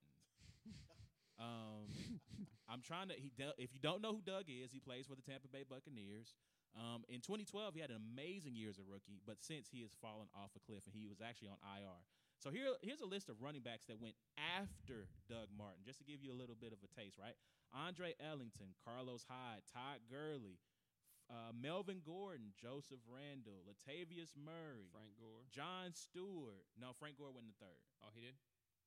Um, 1.40 1.89
I'm 2.69 2.82
trying 2.85 3.09
to. 3.09 3.15
He 3.16 3.32
if 3.57 3.73
you 3.73 3.81
don't 3.81 4.02
know 4.02 4.12
who 4.12 4.20
Doug 4.20 4.44
is, 4.47 4.70
he 4.70 4.78
plays 4.78 5.07
for 5.09 5.16
the 5.16 5.24
Tampa 5.24 5.48
Bay 5.48 5.65
Buccaneers. 5.65 6.36
Um, 6.77 7.02
in 7.09 7.24
2012, 7.24 7.74
he 7.74 7.81
had 7.81 7.89
an 7.89 7.98
amazing 7.98 8.55
year 8.55 8.69
as 8.69 8.78
a 8.78 8.85
rookie, 8.86 9.19
but 9.27 9.43
since 9.43 9.66
he 9.73 9.81
has 9.82 9.90
fallen 9.98 10.28
off 10.36 10.52
a 10.55 10.61
cliff, 10.61 10.85
and 10.85 10.94
he 10.94 11.09
was 11.09 11.19
actually 11.24 11.48
on 11.48 11.59
IR. 11.65 11.98
So 12.41 12.49
here, 12.49 12.73
here's 12.81 13.05
a 13.05 13.07
list 13.07 13.29
of 13.29 13.37
running 13.45 13.61
backs 13.61 13.85
that 13.93 14.01
went 14.01 14.17
after 14.41 15.05
Doug 15.29 15.53
Martin, 15.53 15.85
just 15.85 16.01
to 16.01 16.09
give 16.09 16.25
you 16.25 16.33
a 16.33 16.39
little 16.41 16.57
bit 16.57 16.73
of 16.73 16.81
a 16.81 16.89
taste, 16.89 17.21
right? 17.21 17.37
Andre 17.77 18.17
Ellington, 18.17 18.73
Carlos 18.81 19.29
Hyde, 19.29 19.61
Todd 19.69 20.01
Gurley, 20.09 20.57
uh, 21.29 21.53
Melvin 21.53 22.01
Gordon, 22.01 22.57
Joseph 22.57 23.05
Randle, 23.05 23.61
Latavius 23.69 24.33
Murray, 24.41 24.89
Frank 24.89 25.21
Gore. 25.21 25.45
John 25.53 25.93
Stewart. 25.93 26.65
No, 26.81 26.97
Frank 26.97 27.21
Gore 27.21 27.37
went 27.37 27.45
in 27.45 27.53
the 27.53 27.61
third. 27.61 27.85
Oh, 28.01 28.09
he 28.17 28.25
did. 28.25 28.41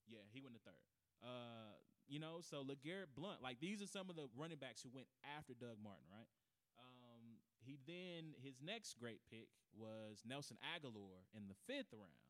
Yeah, 0.09 0.25
he 0.33 0.41
went 0.41 0.57
in 0.57 0.59
the 0.59 0.65
third. 0.65 0.81
Uh, 1.21 1.77
you 2.09 2.17
know, 2.17 2.41
so 2.41 2.65
LeGarrette 2.65 3.13
Blunt, 3.13 3.45
like 3.45 3.61
these 3.61 3.85
are 3.85 3.87
some 3.87 4.09
of 4.09 4.17
the 4.17 4.27
running 4.33 4.57
backs 4.57 4.81
who 4.81 4.89
went 4.89 5.07
after 5.23 5.53
Doug 5.53 5.77
Martin, 5.77 6.09
right? 6.09 6.27
Um, 6.81 7.37
he 7.61 7.77
then 7.85 8.33
his 8.41 8.59
next 8.65 8.97
great 8.97 9.21
pick 9.29 9.47
was 9.71 10.25
Nelson 10.25 10.57
Agholor 10.59 11.23
in 11.37 11.47
the 11.47 11.55
fifth 11.69 11.93
round. 11.93 12.22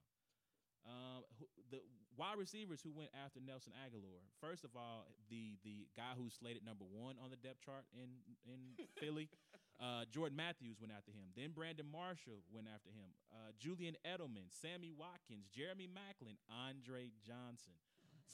Um, 0.84 1.24
who, 1.40 1.46
the 1.72 1.80
wide 2.18 2.38
receivers 2.38 2.82
who 2.82 2.92
went 2.94 3.10
after 3.18 3.40
Nelson 3.40 3.74
Agholor. 3.74 4.22
First 4.42 4.64
of 4.64 4.76
all, 4.76 5.08
the 5.30 5.58
the 5.64 5.88
guy 5.98 6.14
who's 6.18 6.34
slated 6.34 6.66
number 6.66 6.86
one 6.86 7.16
on 7.24 7.30
the 7.30 7.40
depth 7.40 7.66
chart 7.66 7.86
in 7.94 8.22
in 8.46 8.78
Philly, 9.00 9.30
uh, 9.82 10.06
Jordan 10.12 10.38
Matthews 10.38 10.78
went 10.80 10.94
after 10.94 11.12
him. 11.12 11.34
Then 11.36 11.52
Brandon 11.56 11.88
Marshall 11.90 12.46
went 12.54 12.68
after 12.70 12.90
him. 12.90 13.16
Uh, 13.32 13.56
Julian 13.58 13.96
Edelman, 14.06 14.52
Sammy 14.52 14.92
Watkins, 14.94 15.50
Jeremy 15.50 15.90
Maclin, 15.90 16.38
Andre 16.52 17.10
Johnson. 17.26 17.74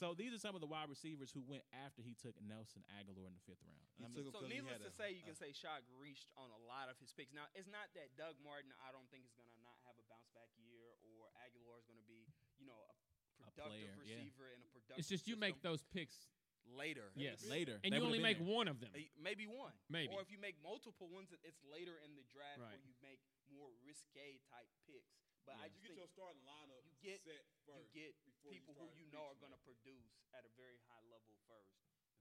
So 0.00 0.16
these 0.16 0.32
are 0.32 0.40
some 0.40 0.56
of 0.56 0.64
the 0.64 0.70
wide 0.70 0.88
receivers 0.88 1.28
who 1.28 1.44
went 1.44 1.60
after 1.84 2.00
he 2.00 2.16
took 2.16 2.32
Nelson 2.40 2.80
Agholor 2.96 3.28
in 3.28 3.36
the 3.36 3.44
fifth 3.44 3.60
round. 3.68 3.84
He 4.00 4.00
I 4.00 4.08
mean, 4.08 4.16
took 4.16 4.24
him 4.24 4.32
So 4.32 4.40
'cause 4.40 4.48
he 4.48 4.56
needless 4.56 4.80
to 4.80 4.88
a- 4.88 4.96
say, 4.96 5.12
you 5.12 5.20
a- 5.20 5.28
can 5.28 5.36
say 5.36 5.52
Shock 5.52 5.84
reached 6.00 6.32
on 6.40 6.48
a 6.48 6.60
lot 6.64 6.88
of 6.88 6.96
his 6.96 7.12
picks. 7.12 7.36
Now, 7.36 7.52
it's 7.52 7.68
not 7.68 7.92
that 7.92 8.16
Doug 8.16 8.40
Martin, 8.40 8.72
I 8.80 8.96
don't 8.96 9.04
think 9.12 9.28
is 9.28 9.36
going 9.36 9.52
to 9.52 9.60
not 9.60 9.76
have 9.84 10.00
a 10.00 10.04
bounce 10.08 10.32
back 10.32 10.48
year, 10.56 10.96
or 11.04 11.28
Agholor 11.44 11.76
is 11.76 11.84
going 11.84 12.00
to 12.00 12.08
be, 12.08 12.24
you 12.56 12.64
know, 12.64 12.80
a 12.80 12.96
productive 13.44 13.76
player, 13.76 13.92
yeah. 14.08 14.16
receiver 14.24 14.48
in 14.56 14.64
a 14.64 14.68
productive. 14.72 14.98
It's 15.04 15.08
just 15.12 15.28
you 15.28 15.36
make 15.36 15.60
those 15.60 15.84
picks, 15.92 16.16
later. 16.64 17.12
yes, 17.14 17.44
later. 17.44 17.76
and 17.84 17.92
They 17.92 17.98
you 18.00 18.04
only 18.08 18.20
make 18.24 18.38
there. 18.40 18.48
one 18.48 18.68
of 18.72 18.80
them. 18.80 18.88
Uh, 18.96 19.04
Maybe 19.20 19.44
one. 19.46 19.76
Maybe. 19.92 20.08
Or 20.16 20.22
if 20.24 20.30
you 20.32 20.38
make 20.40 20.56
multiple 20.64 21.08
ones, 21.12 21.28
it's 21.44 21.60
later 21.64 21.98
in 22.00 22.16
the 22.16 22.24
draft 22.32 22.56
Right. 22.60 22.72
where 22.72 22.80
you 22.88 22.94
make 23.04 23.20
more 23.52 23.68
risque 23.84 24.38
type 24.48 24.68
picks. 24.88 25.12
But 25.50 25.58
I 25.58 25.66
just 25.66 25.82
You 25.82 25.90
get 25.90 25.98
think 25.98 26.06
your 26.06 26.10
starting 26.14 26.46
lineup 26.46 26.86
you 26.86 26.94
get- 27.02 27.26
set 27.26 27.42
you 27.66 27.90
get 27.90 28.14
before 28.22 28.54
people 28.54 28.74
who 28.78 28.86
you 28.94 29.10
know 29.10 29.26
are 29.26 29.38
going 29.42 29.50
to 29.50 29.58
produce 29.66 30.14
at 30.30 30.46
a 30.46 30.52
very 30.54 30.78
high 30.86 31.02
level 31.10 31.34
first. 31.50 31.74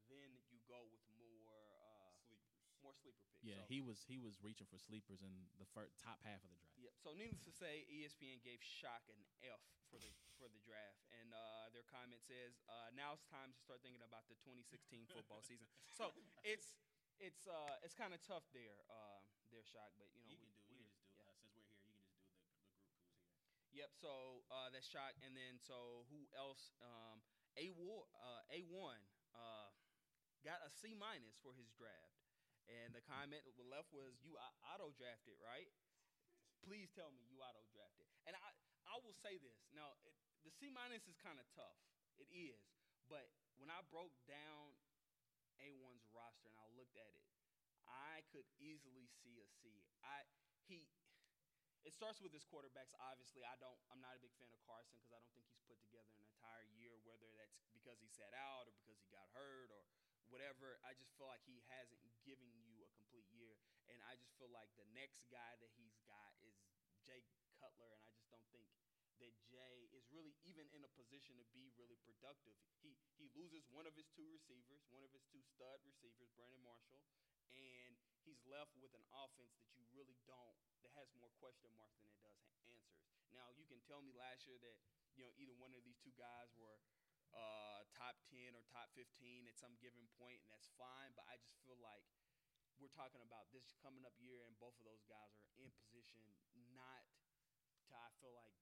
Then 0.09 0.41
you 0.49 0.57
go 0.65 0.81
with 0.89 1.05
more 1.21 1.69
uh, 1.77 2.09
sleepers. 2.25 2.57
more 2.81 2.95
sleeper 2.97 3.21
picks. 3.29 3.45
Yeah, 3.45 3.61
So- 3.61 3.69
he 3.69 3.79
was 3.85 4.01
he 4.09 4.17
was 4.17 4.41
reaching 4.41 4.65
for 4.65 4.81
sleepers 4.81 5.21
in 5.21 5.29
the 5.61 5.69
first, 5.77 6.01
top 6.01 6.25
half 6.25 6.41
of 6.41 6.49
the 6.49 6.57
draft. 6.57 6.81
Yep. 6.81 6.93
So 7.05 7.09
needless 7.13 7.45
to 7.45 7.53
say, 7.53 7.85
ESPN 7.85 8.41
gave 8.41 8.65
Shock 8.65 9.05
an 9.13 9.21
F 9.45 9.61
for 9.93 10.01
the 10.01 10.09
for 10.41 10.49
the 10.49 10.57
draft, 10.65 11.05
and 11.21 11.29
uh, 11.29 11.69
their 11.69 11.85
comment 11.85 12.25
says, 12.25 12.57
uh, 12.65 12.89
"Now 12.97 13.13
it's 13.13 13.29
time 13.29 13.53
to 13.53 13.59
start 13.61 13.85
thinking 13.85 14.01
about 14.01 14.25
the 14.25 14.37
2016 14.41 15.05
football 15.13 15.45
season." 15.45 15.69
So 15.93 16.09
it's 16.41 16.81
it's 17.21 17.45
uh, 17.45 17.77
it's 17.85 17.93
kind 17.93 18.13
of 18.17 18.21
tough 18.25 18.49
there, 18.57 18.81
uh, 18.89 19.21
there 19.53 19.61
Shock, 19.61 19.93
but 20.01 20.09
you 20.17 20.17
know 20.17 20.25
we, 20.25 20.39
we 20.41 20.49
just 20.49 20.65
do 20.65 20.73
yeah. 20.81 21.21
uh, 21.21 21.37
since 21.53 21.69
we're 21.69 21.85
here. 21.85 21.99
You 21.99 22.09
can 22.09 22.25
just 22.25 22.33
do 22.33 22.57
the, 22.57 22.65
the 22.73 22.89
group 22.89 23.45
who's 23.45 23.68
here. 23.68 23.68
Yep. 23.79 23.95
So 23.95 24.43
uh, 24.51 24.67
that's 24.75 24.91
Shock, 24.91 25.15
and 25.23 25.31
then 25.31 25.55
so 25.55 26.03
who 26.11 26.27
else? 26.35 26.75
Um, 26.83 27.23
a 27.55 27.71
war, 27.79 28.11
uh, 28.11 28.43
a 28.51 28.67
one, 28.67 28.99
uh, 29.31 29.71
got 30.43 30.59
a 30.67 30.69
C 30.83 30.91
minus 30.91 31.39
for 31.39 31.55
his 31.55 31.71
draft, 31.79 32.19
and 32.67 32.91
the 32.91 32.99
comment 33.07 33.39
left 33.71 33.95
was 33.95 34.19
you 34.19 34.35
auto 34.67 34.91
drafted, 34.99 35.39
right? 35.39 35.71
Please 36.59 36.91
tell 36.91 37.07
me 37.15 37.23
you 37.31 37.39
auto 37.39 37.63
drafted, 37.71 38.03
and 38.27 38.35
I 38.35 38.51
I 38.83 38.99
will 38.99 39.15
say 39.15 39.39
this 39.39 39.71
now. 39.71 39.95
It, 40.03 40.11
the 40.43 40.51
C 40.51 40.67
minus 40.67 41.07
is 41.07 41.15
kind 41.15 41.39
of 41.39 41.47
tough. 41.55 41.79
It 42.19 42.27
is, 42.35 42.59
but 43.07 43.31
when 43.55 43.71
I 43.71 43.79
broke 43.87 44.15
down 44.27 44.75
A1's 45.63 46.03
roster 46.11 46.51
and 46.51 46.59
I 46.59 46.67
looked 46.75 46.99
at 46.99 47.07
it, 47.15 47.23
I 47.87 48.27
could 48.35 48.47
easily 48.59 49.07
see 49.23 49.39
a 49.39 49.47
C. 49.63 49.87
I 50.03 50.27
he 50.67 50.83
it 51.87 51.95
starts 51.95 52.19
with 52.19 52.35
his 52.35 52.43
quarterbacks. 52.43 52.91
Obviously, 52.99 53.43
I 53.47 53.55
don't. 53.59 53.79
I'm 53.87 54.03
not 54.03 54.15
a 54.15 54.21
big 54.21 54.35
fan 54.35 54.51
of 54.51 54.59
Carson 54.67 54.99
because 54.99 55.15
I 55.15 55.19
don't 55.23 55.33
think 55.35 55.47
he's 55.47 55.63
put 55.67 55.79
together 55.79 56.11
an 56.11 56.23
entire 56.27 56.67
year. 56.75 56.99
Whether 57.07 57.31
that's 57.39 57.55
because 57.71 57.99
he 58.03 58.09
sat 58.11 58.35
out 58.35 58.67
or 58.67 58.73
because 58.83 58.99
he 58.99 59.07
got 59.11 59.27
hurt 59.31 59.71
or 59.71 59.87
whatever, 60.27 60.77
I 60.85 60.93
just 60.99 61.15
feel 61.15 61.27
like 61.31 61.43
he 61.47 61.63
hasn't 61.71 62.03
given 62.27 62.51
you 62.51 62.83
a 62.83 62.89
complete 62.93 63.27
year. 63.31 63.55
And 63.89 63.97
I 64.05 64.19
just 64.19 64.35
feel 64.37 64.51
like 64.51 64.69
the 64.77 64.85
next 64.93 65.25
guy 65.31 65.57
that 65.57 65.71
he's 65.79 65.97
got 66.05 66.35
is 66.45 66.55
Jay 67.01 67.23
Cutler, 67.57 67.89
and 67.95 68.03
I 68.05 68.11
just 68.13 68.29
don't 68.29 68.45
think 68.53 68.67
that 69.19 69.35
Jay 69.51 69.91
is 69.91 70.07
really 70.15 70.31
even 70.47 70.63
in 70.71 70.83
a 70.87 70.91
position 70.95 71.35
to 71.39 71.45
be 71.51 71.67
really 71.75 71.99
productive. 72.07 72.55
He 72.79 72.95
he 73.19 73.27
loses 73.35 73.67
one 73.67 73.83
of 73.83 73.95
his 73.95 74.07
two 74.15 74.27
receivers, 74.31 74.83
one 74.91 75.03
of 75.03 75.11
his 75.11 75.23
two 75.27 75.43
stud 75.43 75.83
receivers, 75.83 76.31
Brandon 76.35 76.63
Marshall, 76.63 77.03
and 77.51 77.99
he's 78.29 78.45
left 78.45 78.77
with 78.77 78.93
an 78.93 79.01
offense 79.09 79.57
that 79.57 79.65
you 79.73 79.81
really 79.89 80.21
don't 80.29 80.61
that 80.85 80.93
has 80.93 81.09
more 81.17 81.33
question 81.41 81.73
marks 81.73 81.97
than 81.97 82.13
it 82.13 82.21
does 82.21 82.37
answers. 82.45 82.85
Now 83.33 83.49
you 83.57 83.65
can 83.65 83.81
tell 83.89 84.05
me 84.05 84.13
last 84.13 84.45
year 84.45 84.61
that 84.61 84.77
you 85.17 85.25
know 85.25 85.33
either 85.41 85.57
one 85.57 85.73
of 85.73 85.81
these 85.81 85.97
two 85.97 86.13
guys 86.13 86.53
were 86.53 86.77
uh, 87.33 87.81
top 87.97 88.21
ten 88.29 88.53
or 88.53 88.61
top 88.69 88.93
fifteen 88.93 89.49
at 89.49 89.57
some 89.57 89.73
given 89.81 90.05
point, 90.21 90.45
and 90.45 90.49
that's 90.53 90.69
fine. 90.77 91.09
But 91.17 91.25
I 91.25 91.41
just 91.41 91.57
feel 91.65 91.77
like 91.81 92.05
we're 92.77 92.93
talking 92.93 93.19
about 93.25 93.49
this 93.49 93.73
coming 93.81 94.05
up 94.05 94.13
year, 94.21 94.45
and 94.45 94.53
both 94.61 94.77
of 94.77 94.85
those 94.85 95.03
guys 95.09 95.33
are 95.41 95.49
in 95.57 95.73
position 95.73 96.21
not 96.77 97.03
to 97.89 97.97
I 97.97 98.13
feel 98.21 98.33
like 98.37 98.53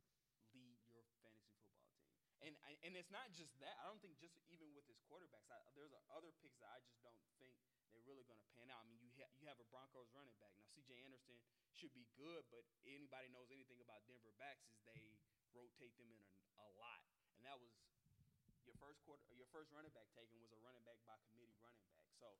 lead 0.55 0.79
your 0.95 1.03
fantasy 1.19 1.51
football 1.59 1.91
team. 1.91 2.15
And 2.39 2.55
and 2.87 2.95
it's 2.95 3.11
not 3.11 3.35
just 3.35 3.51
that. 3.59 3.75
I 3.83 3.91
don't 3.91 3.99
think 3.99 4.15
just 4.23 4.39
even 4.47 4.71
with 4.71 4.87
his 4.87 4.99
quarterbacks, 5.03 5.51
I, 5.51 5.59
there's 5.75 5.91
other 6.15 6.31
picks 6.39 6.55
that 6.63 6.71
I 6.71 6.79
just 6.87 7.03
don't 7.03 7.19
think 7.39 7.59
they're 7.91 8.05
really 8.05 8.25
going 8.27 8.39
to 8.39 8.49
pan 8.55 8.67
out. 8.71 8.83
I 8.83 8.87
mean, 8.87 8.99
you 9.01 9.11
ha- 9.17 9.33
you 9.39 9.47
have 9.47 9.59
a 9.59 9.67
Broncos 9.71 10.09
running 10.13 10.35
back 10.41 10.53
now. 10.59 10.67
C.J. 10.75 10.93
Anderson 11.03 11.37
should 11.75 11.93
be 11.93 12.07
good, 12.17 12.43
but 12.49 12.65
anybody 12.87 13.29
knows 13.29 13.49
anything 13.53 13.79
about 13.79 14.05
Denver 14.09 14.33
backs 14.41 14.65
is 14.71 14.79
they 14.87 15.15
rotate 15.53 15.93
them 15.97 16.09
in 16.09 16.19
a, 16.19 16.29
a 16.63 16.67
lot, 16.79 17.01
and 17.37 17.45
that 17.45 17.57
was 17.61 17.69
your 18.65 18.75
first 18.81 18.99
quarter. 19.05 19.23
Uh, 19.29 19.37
your 19.37 19.47
first 19.53 19.71
running 19.71 19.93
back 19.95 20.09
taken 20.11 20.35
was 20.43 20.51
a 20.51 20.59
running 20.59 20.83
back 20.83 20.99
by 21.07 21.15
committee 21.31 21.55
running 21.63 21.83
back. 21.87 22.03
So 22.19 22.35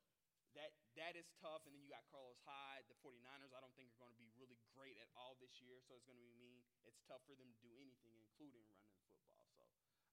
that 0.52 0.74
that 0.98 1.14
is 1.14 1.30
tough. 1.38 1.64
And 1.64 1.72
then 1.72 1.80
you 1.80 1.88
got 1.88 2.04
Carlos 2.10 2.40
Hyde. 2.44 2.84
The 2.90 2.98
49ers, 3.00 3.54
I 3.54 3.60
don't 3.62 3.72
think 3.78 3.94
are 3.94 4.00
going 4.00 4.12
to 4.12 4.20
be 4.20 4.28
really 4.36 4.58
great 4.74 4.98
at 4.98 5.08
all 5.14 5.38
this 5.38 5.62
year. 5.62 5.80
So 5.84 5.94
it's 5.94 6.04
going 6.04 6.18
to 6.18 6.24
be 6.24 6.34
mean. 6.36 6.60
It's 6.84 7.00
tough 7.06 7.22
for 7.24 7.38
them 7.38 7.48
to 7.48 7.58
do 7.62 7.72
anything, 7.78 8.12
including. 8.18 8.66
So 8.74 8.87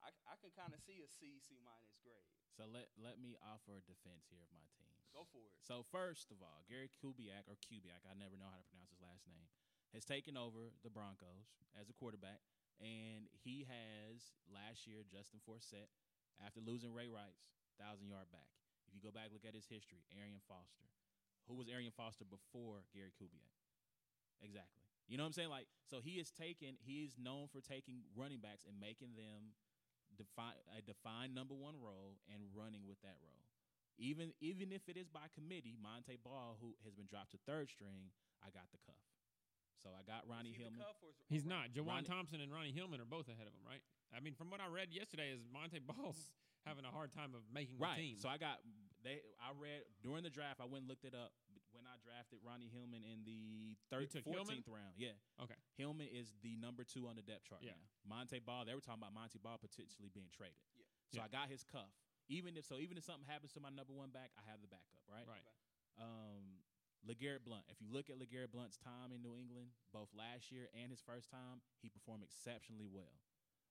I, 0.06 0.14
I 0.30 0.36
can 0.38 0.53
kind 0.53 0.69
of 0.72 0.80
see 0.86 1.02
a 1.02 1.10
C, 1.10 1.41
C 1.41 1.57
minus 1.65 1.98
grade. 2.06 2.30
So 2.53 2.69
let 2.69 2.94
let 2.95 3.18
me 3.18 3.36
offer 3.41 3.76
a 3.76 3.84
defense 3.84 4.30
here 4.30 4.40
of 4.40 4.53
my 4.53 4.64
team. 4.77 4.94
Go 5.11 5.26
for 5.27 5.41
it. 5.44 5.57
So 5.65 5.82
first 5.82 6.30
of 6.30 6.40
all, 6.45 6.61
Gary 6.69 6.94
Kubiak 6.94 7.49
or 7.49 7.57
Kubiak, 7.60 8.06
I 8.06 8.14
never 8.14 8.38
know 8.38 8.48
how 8.48 8.61
to 8.61 8.68
pronounce 8.69 8.94
his 8.94 9.02
last 9.02 9.26
name, 9.26 9.49
has 9.91 10.06
taken 10.06 10.38
over 10.38 10.72
the 10.86 10.94
Broncos 10.94 11.57
as 11.73 11.90
a 11.90 11.95
quarterback, 11.98 12.45
and 12.77 13.26
he 13.32 13.65
has 13.65 14.36
last 14.48 14.86
year 14.86 15.03
Justin 15.03 15.41
Forsett 15.44 15.90
after 16.40 16.61
losing 16.61 16.94
Ray 16.94 17.10
Rice, 17.10 17.49
thousand 17.82 18.07
yard 18.07 18.30
back. 18.30 18.48
If 18.88 18.94
you 18.94 19.02
go 19.02 19.11
back 19.11 19.34
look 19.34 19.48
at 19.48 19.57
his 19.57 19.68
history, 19.68 20.06
Arian 20.14 20.44
Foster, 20.45 20.88
who 21.49 21.57
was 21.57 21.68
Arian 21.68 21.95
Foster 21.95 22.23
before 22.23 22.86
Gary 22.94 23.11
Kubiak, 23.18 23.52
exactly. 24.40 24.86
You 25.07 25.18
know 25.18 25.23
what 25.23 25.38
I'm 25.38 25.38
saying? 25.38 25.53
Like, 25.53 25.69
so 25.86 26.02
he 26.02 26.18
is 26.18 26.34
taken. 26.34 26.82
He 26.82 27.06
is 27.06 27.14
known 27.15 27.45
for 27.52 27.61
taking 27.61 28.10
running 28.18 28.41
backs 28.41 28.65
and 28.65 28.73
making 28.82 29.14
them 29.14 29.53
define 30.17 30.55
a 30.75 30.81
defined 30.81 31.35
number 31.35 31.53
one 31.53 31.75
role 31.79 32.17
and 32.31 32.41
running 32.55 32.87
with 32.87 32.99
that 33.03 33.17
role. 33.21 33.43
Even 33.97 34.33
even 34.41 34.71
if 34.71 34.87
it 34.89 34.97
is 34.97 35.07
by 35.07 35.27
committee, 35.31 35.75
Montee 35.79 36.17
Ball, 36.19 36.57
who 36.59 36.75
has 36.83 36.91
been 36.95 37.05
dropped 37.07 37.31
to 37.31 37.39
third 37.47 37.69
string, 37.69 38.11
I 38.43 38.51
got 38.51 38.67
the 38.71 38.79
cuff. 38.83 38.99
So 39.79 39.91
I 39.93 40.01
got 40.03 40.25
Ronnie 40.27 40.51
he 40.55 40.63
Hillman. 40.63 40.81
is- 40.81 41.15
He's 41.29 41.45
not. 41.45 41.71
Juwan 41.71 42.01
Ronnie- 42.03 42.07
Thompson 42.07 42.41
and 42.41 42.51
Ronnie 42.51 42.71
Hillman 42.73 42.99
are 42.99 43.05
both 43.05 43.27
ahead 43.29 43.45
of 43.47 43.53
him, 43.53 43.61
right? 43.67 43.81
I 44.15 44.19
mean, 44.19 44.33
from 44.33 44.49
what 44.49 44.59
I 44.59 44.67
read 44.67 44.91
yesterday, 44.91 45.29
is 45.31 45.45
Montee 45.51 45.79
Ball's 45.79 46.31
having 46.65 46.83
a 46.85 46.91
hard 46.91 47.11
time 47.13 47.35
of 47.35 47.41
making 47.53 47.77
Right. 47.77 47.95
the 47.97 48.01
team. 48.01 48.17
So 48.17 48.27
I 48.29 48.37
got 48.37 48.59
they. 49.03 49.21
I 49.37 49.51
read 49.53 49.85
during 50.01 50.23
the 50.23 50.29
draft. 50.33 50.59
I 50.59 50.65
went 50.65 50.81
and 50.83 50.89
looked 50.89 51.05
it 51.05 51.13
up 51.13 51.29
when 51.44 51.44
I 51.95 52.03
drafted 52.03 52.43
Ronnie 52.43 52.67
Hillman 52.67 53.07
in 53.07 53.23
the 53.23 53.80
third, 53.88 54.11
took 54.11 54.27
Hillman? 54.27 54.43
fourteenth 54.43 54.67
round. 54.67 54.93
Yeah, 54.99 55.15
okay. 55.39 55.55
Hillman 55.80 56.11
is 56.11 56.35
the 56.43 56.59
number 56.59 56.84
two 56.84 57.07
on 57.07 57.15
the 57.15 57.23
depth 57.23 57.47
chart 57.47 57.63
Yeah. 57.63 57.80
now. 57.80 57.88
Montee 58.03 58.43
Ball. 58.43 58.67
They 58.67 58.76
were 58.76 58.84
talking 58.84 58.99
about 58.99 59.15
Montee 59.15 59.39
Ball 59.39 59.55
potentially 59.57 60.11
being 60.11 60.27
traded. 60.35 60.59
Yeah. 60.76 60.84
So 61.15 61.17
Yeah. 61.23 61.26
I 61.26 61.27
got 61.31 61.47
his 61.47 61.63
cuff. 61.63 61.95
Even 62.27 62.57
if 62.57 62.65
so, 62.67 62.80
even 62.84 62.97
if 62.99 63.03
something 63.07 63.23
happens 63.23 63.53
to 63.53 63.61
my 63.63 63.69
number 63.69 63.93
one 63.93 64.09
back, 64.11 64.31
I 64.35 64.43
have 64.51 64.59
the 64.59 64.67
backup. 64.67 64.99
Right. 65.07 65.23
Right. 65.27 65.45
um, 65.97 66.59
LeGarrette 67.07 67.45
Blunt. 67.45 67.63
If 67.69 67.80
you 67.80 67.88
look 67.88 68.09
at 68.09 68.17
LeGarrette 68.19 68.51
Blunt's 68.51 68.76
time 68.76 69.13
in 69.13 69.22
New 69.22 69.38
England, 69.38 69.72
both 69.93 70.09
last 70.13 70.51
year 70.51 70.67
and 70.76 70.89
his 70.91 70.99
first 70.99 71.30
time, 71.31 71.61
he 71.80 71.88
performed 71.88 72.23
exceptionally 72.23 72.88
well. 72.89 73.13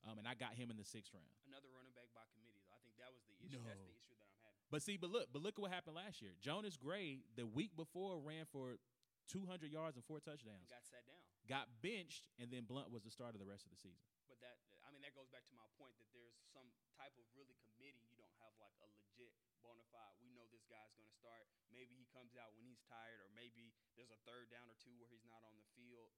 Um, 0.07 0.17
and 0.19 0.29
I 0.29 0.35
got 0.35 0.55
him 0.55 0.71
in 0.71 0.77
the 0.79 0.85
sixth 0.87 1.13
round. 1.13 1.29
Another 1.45 1.69
running 1.75 1.93
back 1.93 2.09
by 2.15 2.25
committee. 2.33 2.63
though. 2.65 2.73
I 2.73 2.79
think 2.81 2.95
that 2.97 3.11
was 3.13 3.21
the 3.27 3.35
issue. 3.43 3.59
That's 3.59 3.77
No. 3.77 3.85
the 3.85 3.91
issue 3.99 4.15
that 4.21 4.29
I'm 4.31 4.39
having. 4.41 4.54
But 4.71 4.83
see, 4.83 4.97
but 4.97 5.11
look, 5.11 5.29
but 5.33 5.43
look 5.43 5.55
at 5.57 5.63
what 5.63 5.71
happened 5.71 5.97
last 5.97 6.23
year. 6.23 6.33
Jonas 6.41 6.77
Gray, 6.77 7.23
the 7.37 7.47
week 7.47 7.77
before, 7.77 8.19
ran 8.19 8.49
for 8.51 8.81
200 9.29 9.71
yards 9.71 9.97
and 9.97 10.05
four 10.05 10.21
touchdowns. 10.21 10.67
And 10.67 10.73
got 10.73 10.85
sat 10.85 11.05
down. 11.07 11.21
Got 11.45 11.67
benched, 11.85 12.25
and 12.41 12.49
then 12.49 12.65
Blunt 12.65 12.89
was 12.89 13.05
the 13.05 13.13
starter 13.13 13.37
the 13.37 13.49
rest 13.49 13.69
of 13.69 13.73
the 13.73 13.81
season. 13.81 14.01
But 14.29 14.41
that, 14.41 14.57
I 14.85 14.89
mean, 14.89 15.05
that 15.05 15.13
goes 15.13 15.29
back 15.29 15.45
to 15.53 15.55
my 15.57 15.69
point 15.77 15.93
that 16.01 16.09
there's 16.17 16.33
some 16.57 16.73
type 16.97 17.13
of 17.21 17.25
really 17.37 17.57
committee. 17.69 18.09
You 18.09 18.17
don't 18.17 18.33
have 18.41 18.57
like 18.57 18.73
a 18.81 18.89
legit 18.97 19.37
bona 19.61 19.85
fide. 19.93 20.17
We 20.25 20.33
know 20.33 20.49
this 20.49 20.65
guy's 20.69 20.93
going 20.97 21.09
to 21.09 21.17
start. 21.17 21.45
Maybe 21.69 21.93
he 21.97 22.09
comes 22.13 22.33
out 22.41 22.57
when 22.57 22.65
he's 22.65 22.81
tired, 22.89 23.21
or 23.21 23.29
maybe 23.37 23.77
there's 23.97 24.13
a 24.13 24.21
third 24.25 24.49
down 24.49 24.73
or 24.73 24.77
two 24.81 24.97
where 24.97 25.09
he's 25.13 25.25
not 25.29 25.45
on 25.45 25.53
the 25.61 25.67
field. 25.77 26.13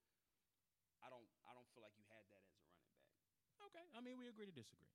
I 1.02 1.10
don't, 1.10 1.26
I 1.46 1.54
don't 1.54 1.66
feel 1.74 1.82
like 1.82 1.94
you 1.98 2.06
had 2.06 2.22
that 2.30 2.42
as 2.46 2.54
a 2.54 2.62
running 2.66 2.86
back. 2.90 3.06
Okay, 3.70 3.86
I 3.96 4.00
mean 4.04 4.20
we 4.20 4.28
agree 4.28 4.46
to 4.46 4.54
disagree. 4.54 4.90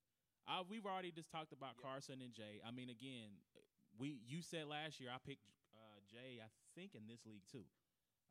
Uh, 0.48 0.62
we've 0.66 0.86
already 0.86 1.10
just 1.14 1.30
talked 1.30 1.52
about 1.52 1.78
Yep. 1.78 1.82
Carson 1.82 2.18
and 2.22 2.32
Jay. 2.34 2.58
I 2.66 2.70
mean, 2.74 2.90
again, 2.90 3.30
we 3.98 4.18
you 4.26 4.42
said 4.42 4.66
last 4.66 4.98
year 4.98 5.10
I 5.14 5.18
picked 5.22 5.46
uh, 5.74 5.98
Jay. 6.10 6.42
I 6.42 6.50
think 6.74 6.94
in 6.94 7.06
this 7.06 7.22
league 7.26 7.46
too, 7.46 7.64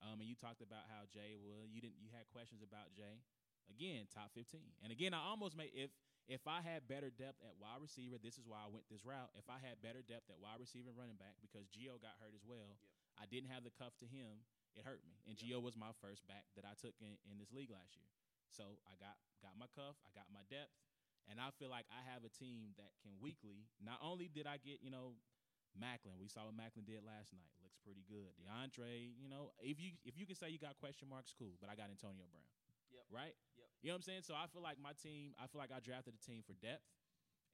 um, 0.03 0.19
and 0.19 0.27
you 0.27 0.35
talked 0.35 0.61
about 0.61 0.89
how 0.91 1.07
Jay. 1.07 1.38
Well, 1.39 1.63
you 1.69 1.79
didn't. 1.79 2.01
You 2.03 2.11
had 2.11 2.27
questions 2.33 2.59
about 2.61 2.91
Jay. 2.91 3.23
Again, 3.71 4.09
top 4.11 4.35
fifteen. 4.35 4.75
And 4.83 4.91
again, 4.91 5.13
I 5.15 5.23
almost 5.23 5.55
made 5.55 5.71
if 5.71 5.91
if 6.27 6.43
I 6.47 6.59
had 6.59 6.88
better 6.91 7.07
depth 7.07 7.39
at 7.47 7.55
wide 7.55 7.79
receiver. 7.79 8.19
This 8.19 8.35
is 8.35 8.43
why 8.43 8.59
I 8.59 8.67
went 8.67 8.89
this 8.91 9.07
route. 9.07 9.31
If 9.39 9.47
I 9.47 9.63
had 9.63 9.79
better 9.79 10.03
depth 10.03 10.27
at 10.27 10.38
wide 10.43 10.59
receiver 10.59 10.91
and 10.91 10.99
running 10.99 11.15
back 11.17 11.39
because 11.39 11.71
Gio 11.71 11.95
got 12.01 12.19
hurt 12.19 12.35
as 12.35 12.43
well. 12.43 12.75
Yep. 12.75 13.23
I 13.23 13.25
didn't 13.31 13.51
have 13.53 13.63
the 13.63 13.71
cuff 13.71 13.95
to 14.03 14.07
him. 14.09 14.43
It 14.75 14.83
hurt 14.83 15.03
me. 15.07 15.15
And 15.27 15.35
Yep. 15.39 15.39
Gio 15.39 15.57
was 15.63 15.75
my 15.79 15.91
first 16.03 16.27
back 16.27 16.47
that 16.59 16.63
I 16.67 16.75
took 16.75 16.95
in, 16.99 17.15
in 17.27 17.39
this 17.39 17.51
league 17.51 17.71
last 17.71 17.95
year. 17.95 18.07
So 18.51 18.79
I 18.88 18.95
got 18.99 19.15
got 19.39 19.55
my 19.55 19.67
cuff, 19.71 19.95
I 20.03 20.11
got 20.11 20.27
my 20.31 20.43
depth, 20.51 20.75
and 21.30 21.38
I 21.41 21.49
feel 21.57 21.69
like 21.69 21.85
I 21.91 22.02
have 22.14 22.23
a 22.26 22.31
team 22.31 22.73
that 22.77 22.93
can 23.02 23.14
weekly. 23.22 23.68
Not 23.81 23.99
only 24.02 24.30
did 24.31 24.45
I 24.48 24.57
get, 24.57 24.81
you 24.81 24.89
know, 24.89 25.18
Maclin, 25.77 26.19
we 26.19 26.27
saw 26.27 26.48
what 26.52 26.56
Maclin 26.57 26.84
did 26.84 26.99
last 27.06 27.31
night. 27.31 27.48
Looks 27.64 27.80
pretty 27.80 28.03
good. 28.10 28.35
DeAndre, 28.43 29.15
you 29.15 29.31
know, 29.31 29.56
if 29.64 29.80
you 29.80 29.95
if 30.03 30.19
you 30.19 30.27
can 30.27 30.35
say 30.35 30.52
you 30.52 30.60
got 30.60 30.76
question 30.81 31.07
marks, 31.07 31.31
cool. 31.31 31.56
But 31.64 31.72
I 31.72 31.80
got 31.80 31.88
Antonio 31.88 32.27
Brown. 32.27 32.48
Yep. 32.91 33.07
Right? 33.07 33.35
Yep. 33.56 33.68
You 33.80 33.88
know 33.88 33.95
what 33.95 34.03
I'm 34.03 34.07
saying? 34.07 34.23
So 34.27 34.35
I 34.35 34.52
feel 34.52 34.60
like 34.60 34.76
my 34.84 34.91
team, 34.99 35.31
I 35.39 35.48
feel 35.48 35.64
like 35.64 35.72
I 35.72 35.80
drafted 35.80 36.11
a 36.11 36.22
team 36.22 36.43
for 36.43 36.52
depth 36.60 36.84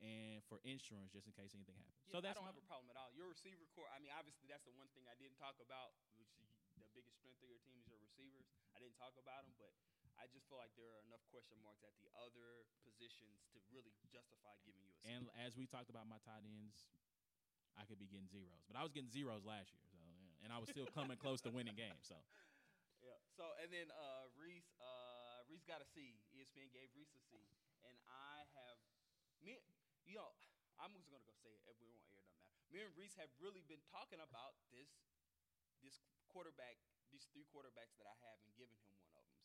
and 0.02 0.42
for 0.50 0.58
insurance 0.66 1.14
just 1.14 1.30
in 1.30 1.34
case 1.38 1.54
anything 1.54 1.78
happens. 1.78 2.10
Yeah, 2.10 2.14
so 2.14 2.18
that's 2.26 2.38
I 2.38 2.42
don't 2.42 2.50
my- 2.50 2.54
have 2.58 2.62
a 2.62 2.66
problem 2.66 2.90
at 2.90 2.98
all. 2.98 3.14
Your 3.14 3.30
receiver 3.30 3.70
core. 3.78 3.90
I 3.94 4.02
mean, 4.02 4.10
obviously 4.18 4.50
that's 4.50 4.66
the 4.66 4.74
one 4.74 4.90
thing 4.98 5.06
I 5.06 5.14
didn't 5.22 5.38
talk 5.38 5.58
about, 5.62 5.94
which 6.18 6.34
the 6.82 6.90
biggest 6.98 7.22
strength 7.22 7.38
of 7.46 7.50
your 7.54 7.62
team 7.62 7.78
is 7.78 7.86
your 7.86 8.02
receivers. 8.02 8.50
I 8.74 8.82
didn't 8.82 8.98
talk 8.98 9.14
about 9.22 9.46
them, 9.46 9.54
but 9.62 9.74
I 10.18 10.26
just 10.34 10.50
feel 10.50 10.58
like 10.58 10.74
there 10.74 10.90
are 10.90 11.02
enough 11.06 11.22
question 11.30 11.58
marks 11.62 11.86
at 11.86 11.94
the 12.02 12.10
other 12.18 12.66
positions 12.82 13.46
to 13.54 13.62
really 13.70 13.94
justify 14.10 14.58
giving 14.66 14.82
you 14.82 14.94
a. 14.94 14.98
C. 14.98 15.14
And 15.14 15.30
as 15.38 15.54
we 15.54 15.70
talked 15.70 15.94
about 15.94 16.10
my 16.10 16.18
tight 16.26 16.42
ends, 16.44 16.90
I 17.78 17.86
could 17.86 18.02
be 18.02 18.10
getting 18.10 18.26
zeros, 18.28 18.66
but 18.66 18.74
I 18.74 18.82
was 18.82 18.90
getting 18.90 19.14
zeros 19.14 19.46
last 19.46 19.70
year, 19.70 19.86
so 19.86 20.02
yeah. 20.02 20.42
and 20.42 20.50
I 20.50 20.58
was 20.58 20.74
still 20.74 20.90
coming 20.98 21.22
close 21.22 21.46
to 21.46 21.54
winning 21.54 21.78
games. 21.78 22.10
So 22.10 22.18
Yeah. 23.06 23.18
So 23.38 23.54
and 23.62 23.70
then 23.70 23.94
uh, 23.94 24.26
Reese, 24.34 24.74
uh, 24.82 25.46
Reese 25.46 25.66
got 25.66 25.80
a 25.80 25.88
C. 25.88 26.18
ESPN 26.34 26.74
gave 26.74 26.90
Reese 26.98 27.14
a 27.14 27.22
C, 27.30 27.38
and 27.86 27.96
I 28.10 28.44
have 28.58 28.78
me. 29.40 29.62
You 30.10 30.18
know, 30.18 30.34
I'm 30.82 30.94
just 30.98 31.06
gonna 31.06 31.22
go 31.22 31.36
say 31.38 31.54
it. 31.54 31.62
If 31.70 31.78
we 31.78 31.90
won't 31.94 32.10
air 32.10 32.26
it 32.26 32.34
up 32.34 32.42
now. 32.42 32.58
Me 32.74 32.82
and 32.82 32.92
Reese 32.98 33.16
have 33.22 33.30
really 33.38 33.62
been 33.70 33.82
talking 33.94 34.20
about 34.20 34.58
this, 34.74 34.90
this 35.80 36.02
quarterback, 36.28 36.76
these 37.14 37.30
three 37.32 37.46
quarterbacks 37.48 37.96
that 38.02 38.10
I 38.10 38.18
have, 38.28 38.42
and 38.44 38.52
giving 38.58 38.76
him 38.76 38.82
one 38.84 38.92
of 38.92 38.97
them. 38.97 38.97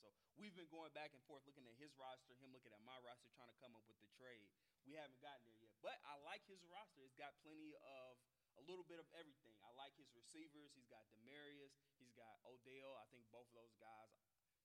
So 0.02 0.10
we've 0.34 0.50
been 0.58 0.66
going 0.66 0.90
back 0.98 1.14
and 1.14 1.22
forth, 1.30 1.46
looking 1.46 1.62
at 1.70 1.78
his 1.78 1.94
roster, 1.94 2.34
him 2.42 2.50
looking 2.50 2.74
at 2.74 2.82
my 2.82 2.98
roster, 3.06 3.30
trying 3.38 3.54
to 3.54 3.58
come 3.62 3.78
up 3.78 3.86
with 3.86 4.02
the 4.02 4.10
trade. 4.18 4.50
We 4.82 4.98
haven't 4.98 5.22
gotten 5.22 5.46
there 5.46 5.54
yet, 5.62 5.70
but 5.78 5.94
I 6.02 6.18
like 6.26 6.42
his 6.50 6.58
roster. 6.66 7.06
It's 7.06 7.14
got 7.14 7.38
plenty 7.46 7.78
of 7.78 8.18
a 8.58 8.62
little 8.66 8.82
bit 8.82 8.98
of 8.98 9.06
everything. 9.14 9.54
I 9.62 9.70
like 9.78 9.94
his 9.94 10.10
receivers. 10.10 10.74
He's 10.74 10.90
got 10.90 11.06
Demaryius. 11.14 11.70
He's 12.02 12.10
got 12.18 12.34
Odell. 12.42 12.98
I 12.98 13.06
think 13.14 13.22
both 13.30 13.46
of 13.54 13.56
those 13.62 13.78
guys 13.78 14.10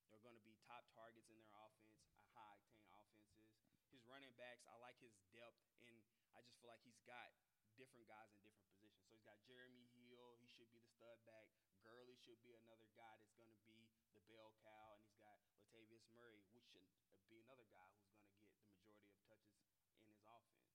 are 0.09 0.18
going 0.26 0.34
to 0.34 0.41
be 0.41 0.57
top 0.65 0.89
targets 0.97 1.30
in 1.30 1.38
their 1.38 1.53
offense, 1.53 2.01
uh, 2.09 2.26
high 2.34 2.49
octane 2.57 2.81
offenses. 2.89 3.45
His 3.93 4.01
running 4.09 4.34
backs, 4.41 4.65
I 4.65 4.73
like 4.81 4.97
his 4.97 5.14
depth, 5.30 5.61
and 5.85 5.93
I 6.34 6.41
just 6.41 6.57
feel 6.57 6.73
like 6.73 6.81
he's 6.81 6.99
got 7.05 7.30
different 7.77 8.09
guys 8.09 8.34
in 8.34 8.41
different 8.41 8.65
positions. 8.73 9.05
So 9.05 9.14
he's 9.14 9.27
got 9.27 9.38
Jeremy 9.45 9.85
Hill. 10.09 10.34
He 10.41 10.49
should 10.49 10.73
be 10.73 10.81
the 10.81 10.89
stud 10.89 11.22
back. 11.30 11.45
Gurley 11.85 12.18
should 12.18 12.41
be 12.41 12.57
another 12.57 12.89
guy 12.97 13.14
that's 13.22 13.38
going 13.38 13.53
to 13.53 13.61
be 13.64 13.85
the 14.18 14.23
bell 14.27 14.51
cow, 14.65 14.97
and 14.97 15.01
he's 15.05 15.15
got 15.22 15.38
Latavius 15.61 16.09
Murray, 16.18 16.41
which 16.51 16.65
should 16.68 16.84
be 17.30 17.39
another 17.39 17.69
guy 17.69 17.85
who's 17.93 18.03
going 18.09 18.18
to 18.18 18.27
get 18.34 18.41
the 18.41 18.57
majority 18.57 19.07
of 19.14 19.19
touches 19.30 19.61
in 19.93 20.03
his 20.09 20.19
offense. 20.26 20.73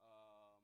Um, 0.00 0.62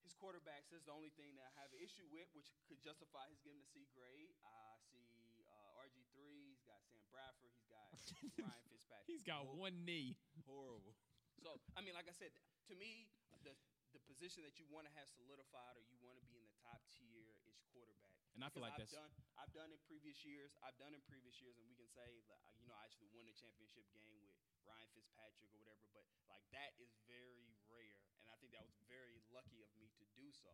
his 0.00 0.13
quarterbacks 0.24 0.72
is 0.72 0.80
the 0.88 0.94
only 0.96 1.12
thing 1.20 1.36
that 1.36 1.44
I 1.44 1.52
have 1.60 1.68
an 1.76 1.84
issue 1.84 2.08
with, 2.08 2.24
which 2.32 2.48
could 2.64 2.80
justify 2.80 3.28
his 3.28 3.44
giving 3.44 3.60
a 3.60 3.68
C 3.68 3.84
grade. 3.92 4.32
I 4.40 4.80
see 4.88 5.44
uh, 5.44 5.84
RG3. 5.84 6.16
He's 6.48 6.64
got 6.64 6.80
Sam 6.88 7.04
Bradford. 7.12 7.52
He's 7.52 7.68
got 7.68 7.92
Ryan 8.40 8.64
Fitzpatrick. 8.72 9.04
He's 9.04 9.20
got 9.20 9.44
one 9.52 9.84
knee. 9.84 10.16
Horrible. 10.48 10.96
So 11.44 11.60
I 11.76 11.84
mean, 11.84 11.92
like 11.92 12.08
I 12.08 12.16
said, 12.16 12.32
to 12.72 12.74
me, 12.80 13.12
the 13.44 13.52
the 13.92 14.00
position 14.08 14.40
that 14.48 14.56
you 14.56 14.64
want 14.72 14.88
to 14.88 14.92
have 14.96 15.12
solidified 15.12 15.76
or 15.76 15.84
you 15.92 16.00
want 16.00 16.16
to 16.16 16.24
be 16.24 16.40
in 16.40 16.48
the 16.48 16.56
top 16.64 16.80
tier 16.96 17.36
is 17.44 17.60
quarterback. 17.68 18.13
And 18.34 18.42
I 18.42 18.50
feel 18.50 18.66
like 18.66 18.74
that's 18.74 18.90
I've 18.90 18.98
done. 18.98 19.12
I've 19.38 19.54
done 19.54 19.70
in 19.70 19.78
previous 19.86 20.18
years. 20.26 20.50
I've 20.66 20.74
done 20.74 20.90
in 20.90 21.02
previous 21.06 21.38
years, 21.38 21.54
and 21.58 21.66
we 21.70 21.78
can 21.78 21.86
say, 21.86 22.18
that, 22.26 22.42
uh, 22.42 22.50
you 22.58 22.66
know, 22.66 22.74
I 22.74 22.82
actually 22.82 23.06
won 23.14 23.30
the 23.30 23.36
championship 23.38 23.86
game 23.94 24.10
with 24.18 24.34
Ryan 24.66 24.90
Fitzpatrick 24.90 25.54
or 25.54 25.58
whatever. 25.62 25.86
But 25.94 26.02
like 26.26 26.42
that 26.50 26.74
is 26.82 26.90
very 27.06 27.54
rare, 27.70 28.02
and 28.26 28.26
I 28.26 28.36
think 28.42 28.50
that 28.50 28.66
was 28.66 28.74
very 28.90 29.22
lucky 29.30 29.62
of 29.62 29.70
me 29.78 29.86
to 30.02 30.04
do 30.18 30.34
so. 30.34 30.50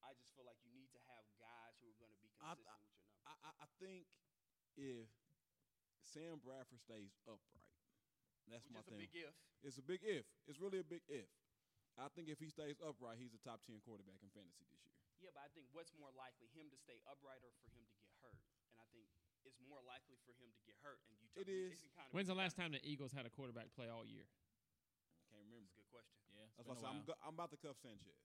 I 0.00 0.16
just 0.16 0.32
feel 0.32 0.48
like 0.48 0.56
you 0.64 0.72
need 0.72 0.88
to 0.96 1.00
have 1.12 1.28
guys 1.36 1.76
who 1.84 1.92
are 1.92 1.98
going 2.00 2.08
to 2.08 2.20
be 2.24 2.32
I- 2.40 2.56
consistent 2.56 2.88
with 2.88 2.88
your 2.88 2.96
numbers. 2.96 2.96
I, 3.28 3.36
I, 3.44 3.50
I 3.64 3.68
think 3.76 4.08
if 4.80 5.12
Sam 6.00 6.40
Bradford 6.40 6.80
stays 6.80 7.12
upright, 7.28 7.68
that's 8.48 8.64
which 8.64 8.72
my 8.72 8.80
is 8.80 8.88
a 8.88 8.96
thing. 8.96 9.00
big 9.04 9.12
if. 9.12 9.34
It's 9.60 9.76
a 9.76 9.84
big 9.84 10.00
if. 10.00 10.24
It's 10.48 10.56
really 10.56 10.80
a 10.80 10.88
big 10.88 11.04
if. 11.04 11.28
I 12.00 12.08
think 12.16 12.32
if 12.32 12.40
he 12.40 12.48
stays 12.48 12.80
upright, 12.80 13.20
he's 13.20 13.36
a 13.36 13.42
top 13.44 13.60
ten 13.68 13.76
quarterback 13.84 14.24
in 14.24 14.32
fantasy 14.32 14.64
this 14.72 14.80
year. 14.88 14.99
Yeah, 15.20 15.30
but 15.36 15.44
I 15.44 15.50
think 15.52 15.68
what's 15.76 15.92
more 16.00 16.10
likely, 16.16 16.48
him 16.56 16.68
to 16.72 16.78
stay 16.80 16.96
upright 17.04 17.44
or 17.44 17.52
for 17.60 17.68
him 17.76 17.84
to 17.84 17.96
get 18.00 18.12
hurt? 18.24 18.40
And 18.72 18.80
I 18.80 18.86
think 18.92 19.04
it's 19.44 19.60
more 19.68 19.80
likely 19.84 20.16
for 20.24 20.32
him 20.40 20.48
to 20.52 20.62
get 20.64 20.76
hurt. 20.80 21.00
And 21.08 21.12
you 21.20 21.28
It 21.36 21.48
you- 21.48 21.76
is. 21.76 21.92
kind 21.94 22.08
of 22.08 22.12
When's 22.16 22.28
the 22.32 22.36
last 22.38 22.56
time 22.56 22.72
the 22.72 22.80
Eagles 22.84 23.12
had 23.12 23.24
a 23.28 23.32
quarterback 23.32 23.68
play 23.76 23.88
all 23.92 24.04
year? 24.04 24.24
I 24.24 25.22
can't 25.28 25.44
remember. 25.44 25.68
That's 25.68 25.76
a 25.76 25.80
good 25.84 25.90
question. 25.92 26.16
yeah. 26.32 26.48
it's 26.48 26.56
That's 26.56 26.66
been 26.66 26.72
why 26.72 26.74
I 26.74 26.76
a 26.76 26.80
said 26.80 26.88
I'm, 26.90 26.96
while. 27.04 27.10
go- 27.12 27.20
I'm 27.28 27.34
about 27.36 27.50
to 27.52 27.58
cuff 27.60 27.76
Sanchez. 27.84 28.16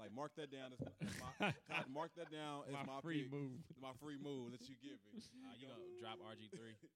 like 0.00 0.12
mark 0.16 0.32
that 0.36 0.50
down 0.50 0.72
as 0.72 0.80
my, 0.80 0.90
as 1.06 1.14
my 1.20 1.84
mark 2.00 2.10
that 2.16 2.28
down 2.32 2.64
as 2.66 2.72
my, 2.74 2.84
my 2.88 3.00
free 3.04 3.22
pick, 3.28 3.32
move. 3.32 3.60
my 3.78 3.92
free 4.02 4.16
move 4.18 4.50
that 4.56 4.64
you 4.68 4.74
give 4.82 4.96
me. 5.06 5.20
Uh, 5.20 5.52
you 5.60 5.68
gonna 5.68 6.00
drop 6.02 6.18
RG 6.20 6.50
three? 6.50 6.74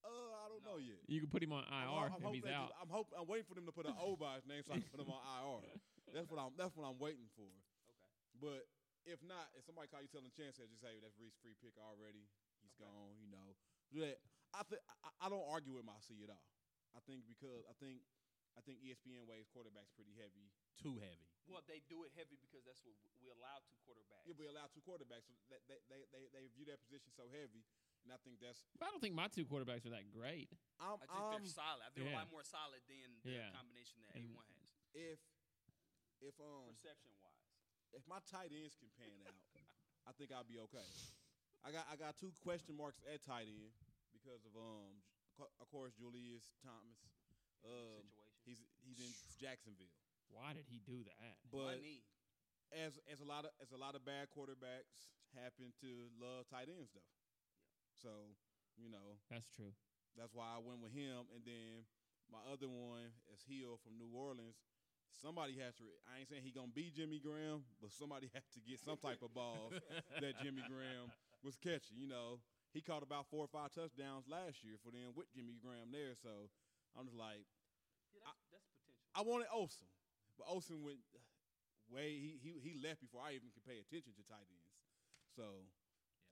Uh, 0.00 0.08
I 0.32 0.48
don't 0.48 0.64
know 0.64 0.80
yet. 0.80 0.96
You 1.12 1.20
can 1.20 1.28
put 1.28 1.44
him 1.44 1.52
on 1.52 1.60
I'm, 1.68 1.84
IR 1.84 2.08
I'm 2.08 2.16
if 2.16 2.24
hoping 2.24 2.40
he's 2.40 2.48
out. 2.48 2.72
just- 2.72 2.80
I'm 2.80 2.88
hoping. 2.88 3.12
I'm 3.20 3.28
waiting 3.28 3.44
for 3.44 3.52
them 3.52 3.68
to 3.68 3.72
put 3.76 3.84
an 3.84 3.92
O 4.00 4.16
by 4.16 4.40
his 4.40 4.48
name 4.48 4.64
so 4.64 4.72
I 4.72 4.80
can 4.80 4.88
put 4.88 4.96
him 4.96 5.12
on 5.12 5.20
IR. 5.20 5.76
That's 6.16 6.24
what 6.32 6.40
I'm. 6.40 6.56
That's 6.56 6.72
what 6.72 6.88
I'm 6.88 6.96
waiting 6.96 7.28
for. 7.36 7.44
Okay. 8.40 8.48
But 8.48 8.64
if 9.04 9.20
not, 9.24 9.52
if 9.56 9.64
somebody 9.68 9.88
call 9.92 10.00
you 10.00 10.08
telling 10.08 10.32
chance, 10.32 10.56
just 10.56 10.80
say 10.80 10.96
that's 11.00 11.16
Reese 11.20 11.36
free 11.44 11.56
pick 11.60 11.76
already. 11.76 12.24
He's 12.64 12.72
Okay. 12.80 12.88
gone. 12.88 13.16
You 13.20 13.28
know. 13.28 13.48
That 14.00 14.16
I 14.56 14.62
think 14.64 14.80
I, 15.04 15.10
I 15.20 15.26
don't 15.28 15.44
argue 15.50 15.76
with 15.76 15.84
my 15.84 15.98
C 16.00 16.24
at 16.24 16.30
all. 16.32 16.48
I 16.96 17.00
think 17.04 17.26
because 17.28 17.64
I 17.68 17.74
think 17.76 18.00
I 18.58 18.60
think 18.64 18.80
ESPN 18.82 19.28
weighs 19.28 19.46
quarterbacks 19.52 19.92
pretty 19.94 20.14
heavy. 20.18 20.50
Too 20.80 20.96
heavy. 20.98 21.28
Well, 21.46 21.60
they 21.66 21.82
do 21.90 22.02
it 22.06 22.14
heavy 22.16 22.38
because 22.40 22.62
that's 22.66 22.80
what 22.86 22.94
we 23.20 23.28
allow 23.30 23.60
two 23.66 23.76
quarterbacks. 23.86 24.22
You'll 24.26 24.38
be 24.38 24.46
allowed 24.50 24.70
two 24.72 24.82
quarterbacks. 24.82 25.26
So 25.26 25.34
that 25.50 25.62
they, 25.66 25.82
they, 25.90 26.06
they, 26.14 26.24
they 26.30 26.44
view 26.54 26.64
that 26.70 26.78
position 26.82 27.10
so 27.10 27.26
heavy, 27.30 27.66
and 28.06 28.10
I 28.14 28.18
think 28.22 28.38
that's 28.38 28.62
But 28.78 28.86
I 28.86 28.94
don't 28.94 29.02
think 29.02 29.14
my 29.18 29.26
two 29.30 29.46
quarterbacks 29.46 29.82
are 29.86 29.94
that 29.94 30.06
great. 30.14 30.50
I'm, 30.78 30.98
I 31.02 31.06
think 31.06 31.10
I'm 31.14 31.42
they're 31.42 31.50
solid. 31.58 31.82
I 31.82 31.90
think 31.90 32.06
they're 32.06 32.14
a 32.14 32.20
lot 32.22 32.30
more 32.30 32.46
solid 32.46 32.82
than 32.86 33.10
the 33.26 33.34
Yeah. 33.38 33.50
combination 33.54 33.98
that 34.06 34.14
And- 34.18 34.30
A1 34.34 34.46
has, 34.62 34.70
if 34.94 35.20
if 36.22 36.34
um 36.42 36.70
perception 36.74 37.10
wise. 37.22 37.29
If 37.96 38.02
my 38.08 38.18
tight 38.30 38.50
ends 38.54 38.74
can 38.78 38.90
pan 38.98 39.12
out, 39.26 39.36
I 40.08 40.12
think 40.16 40.30
I'll 40.32 40.46
be 40.46 40.58
okay. 40.70 40.86
I 41.64 41.70
got 41.74 41.84
I 41.92 41.96
got 41.96 42.16
two 42.16 42.32
question 42.40 42.74
marks 42.76 43.00
at 43.04 43.20
tight 43.24 43.46
end 43.50 43.72
because 44.16 44.42
of 44.48 44.52
um 44.56 44.96
of 45.60 45.66
course 45.72 45.92
Julius 45.96 46.44
Thomas. 46.64 47.00
Um, 47.60 48.00
situation. 48.00 48.40
he's 48.48 48.60
he's 48.80 48.98
in 49.04 49.12
Jacksonville, 49.36 49.92
Why 50.32 50.56
did 50.56 50.64
he 50.64 50.80
do 50.80 51.04
that? 51.04 51.36
My 51.52 51.76
but 51.76 51.76
knee. 51.84 52.00
as 52.72 52.96
as 53.12 53.20
a 53.20 53.28
lot 53.28 53.44
of 53.44 53.52
as 53.60 53.68
a 53.72 53.80
lot 53.80 53.92
of 53.92 54.00
bad 54.08 54.32
quarterbacks 54.32 55.12
happen 55.36 55.68
to 55.84 56.08
love 56.16 56.48
tight 56.48 56.72
ends 56.72 56.88
though. 56.96 57.12
So 58.00 58.32
you 58.80 58.88
know 58.88 59.20
That's 59.28 59.44
true. 59.52 59.76
that's 60.16 60.32
why 60.32 60.48
I 60.48 60.58
went 60.64 60.80
with 60.80 60.96
him, 60.96 61.28
and 61.36 61.44
then 61.44 61.84
my 62.32 62.40
other 62.48 62.68
one 62.72 63.12
is 63.28 63.44
Hill 63.44 63.76
from 63.84 64.00
New 64.00 64.08
Orleans. 64.16 64.56
Somebody 65.18 65.58
has 65.58 65.74
to. 65.76 65.84
I 66.08 66.20
ain't 66.20 66.28
saying 66.30 66.42
he 66.46 66.50
gonna 66.54 66.72
be 66.72 66.90
Jimmy 66.94 67.18
Graham, 67.18 67.66
but 67.82 67.90
somebody 67.92 68.30
has 68.36 68.46
to 68.54 68.60
get 68.62 68.78
some 68.80 68.96
type 68.96 69.20
of 69.22 69.34
balls 69.34 69.74
that 70.20 70.38
Jimmy 70.40 70.62
Graham 70.64 71.10
was 71.42 71.56
catching. 71.58 71.98
You 71.98 72.06
know, 72.08 72.40
he 72.72 72.80
caught 72.80 73.02
about 73.02 73.26
four 73.28 73.44
or 73.44 73.50
five 73.50 73.72
touchdowns 73.74 74.28
last 74.30 74.62
year 74.62 74.78
for 74.80 74.90
them 74.94 75.12
with 75.16 75.28
Jimmy 75.34 75.58
Graham 75.60 75.90
there. 75.92 76.14
So 76.16 76.48
I'm 76.96 77.04
just 77.06 77.18
like, 77.18 77.42
Yeah, 78.14 78.22
that's, 78.24 78.40
that's 78.48 78.64
potential. 78.70 79.10
I 79.12 79.20
wanted 79.26 79.48
Olsen, 79.52 79.88
but 80.38 80.46
Olsen 80.48 80.80
went 80.86 81.02
uh, 81.12 81.20
way. 81.92 82.16
He 82.16 82.38
he 82.40 82.56
he 82.62 82.72
left 82.80 83.02
before 83.04 83.20
I 83.20 83.34
even 83.36 83.50
could 83.52 83.66
pay 83.66 83.76
attention 83.82 84.14
to 84.16 84.22
tight 84.24 84.46
ends. 84.48 84.72
So 85.36 85.66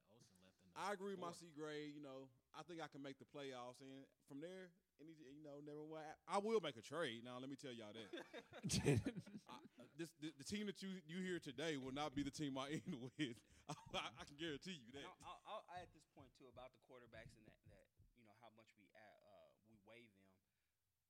Yeah, 0.09 0.17
Olsen 0.17 0.39
left 0.47 0.57
I 0.79 0.93
agree 0.95 1.13
with 1.13 1.21
my. 1.23 1.33
C 1.35 1.51
grade. 1.53 1.93
You 1.93 2.01
know, 2.03 2.31
I 2.57 2.63
think 2.65 2.81
I 2.81 2.89
can 2.89 3.03
make 3.03 3.19
the 3.19 3.29
playoffs, 3.29 3.83
and 3.83 4.07
from 4.31 4.41
there, 4.41 4.71
any 5.01 5.15
you 5.19 5.43
know, 5.43 5.59
never. 5.62 5.83
wa- 5.87 6.16
I 6.27 6.39
will 6.39 6.61
make 6.61 6.77
a 6.77 6.83
trade. 6.85 7.23
Now, 7.25 7.39
let 7.41 7.49
me 7.49 7.57
tell 7.57 7.73
y'all 7.73 7.95
that. 7.95 8.09
I, 9.49 9.57
this 9.97 10.11
the, 10.23 10.31
the 10.39 10.47
team 10.47 10.66
that 10.70 10.83
you 10.83 10.91
you 11.07 11.23
hear 11.23 11.39
today 11.43 11.77
will 11.79 11.95
not 11.95 12.15
be 12.15 12.23
the 12.23 12.35
team 12.35 12.59
I 12.59 12.79
end 12.79 12.95
with. 13.19 13.39
I, 13.69 13.75
I 14.19 14.23
can 14.27 14.37
guarantee 14.39 14.79
you 14.79 14.91
that. 14.97 15.05
I'll, 15.07 15.19
I'll, 15.27 15.41
I'll 15.61 15.66
add 15.79 15.91
this 15.95 16.07
point 16.16 16.31
too 16.39 16.49
about 16.51 16.70
the 16.75 16.81
quarterbacks 16.89 17.35
and 17.37 17.45
that, 17.47 17.59
that 17.75 17.87
you 18.16 18.23
know 18.25 18.35
how 18.41 18.51
much 18.57 18.70
we 18.79 18.87
add, 18.95 19.20
uh, 19.27 19.51
we 19.69 19.77
weigh 19.87 20.07
them. 20.09 20.25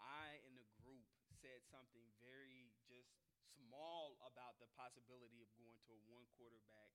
I 0.01 0.41
in 0.49 0.57
the 0.57 0.65
group 0.83 1.05
said 1.39 1.63
something 1.69 2.05
very 2.25 2.73
just 2.89 3.13
small 3.57 4.17
about 4.25 4.57
the 4.59 4.69
possibility 4.75 5.39
of 5.45 5.49
going 5.61 5.77
to 5.87 5.93
a 5.95 6.01
one 6.11 6.25
quarterback, 6.41 6.91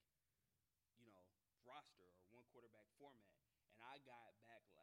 you 0.99 1.07
know, 1.13 1.23
roster 1.63 2.03
or 2.09 2.25
one 2.33 2.43
quarterback 2.51 2.89
format, 2.99 3.29
and 3.71 3.79
I 3.87 4.01
got 4.03 4.33
backlash 4.43 4.67
from 4.75 4.82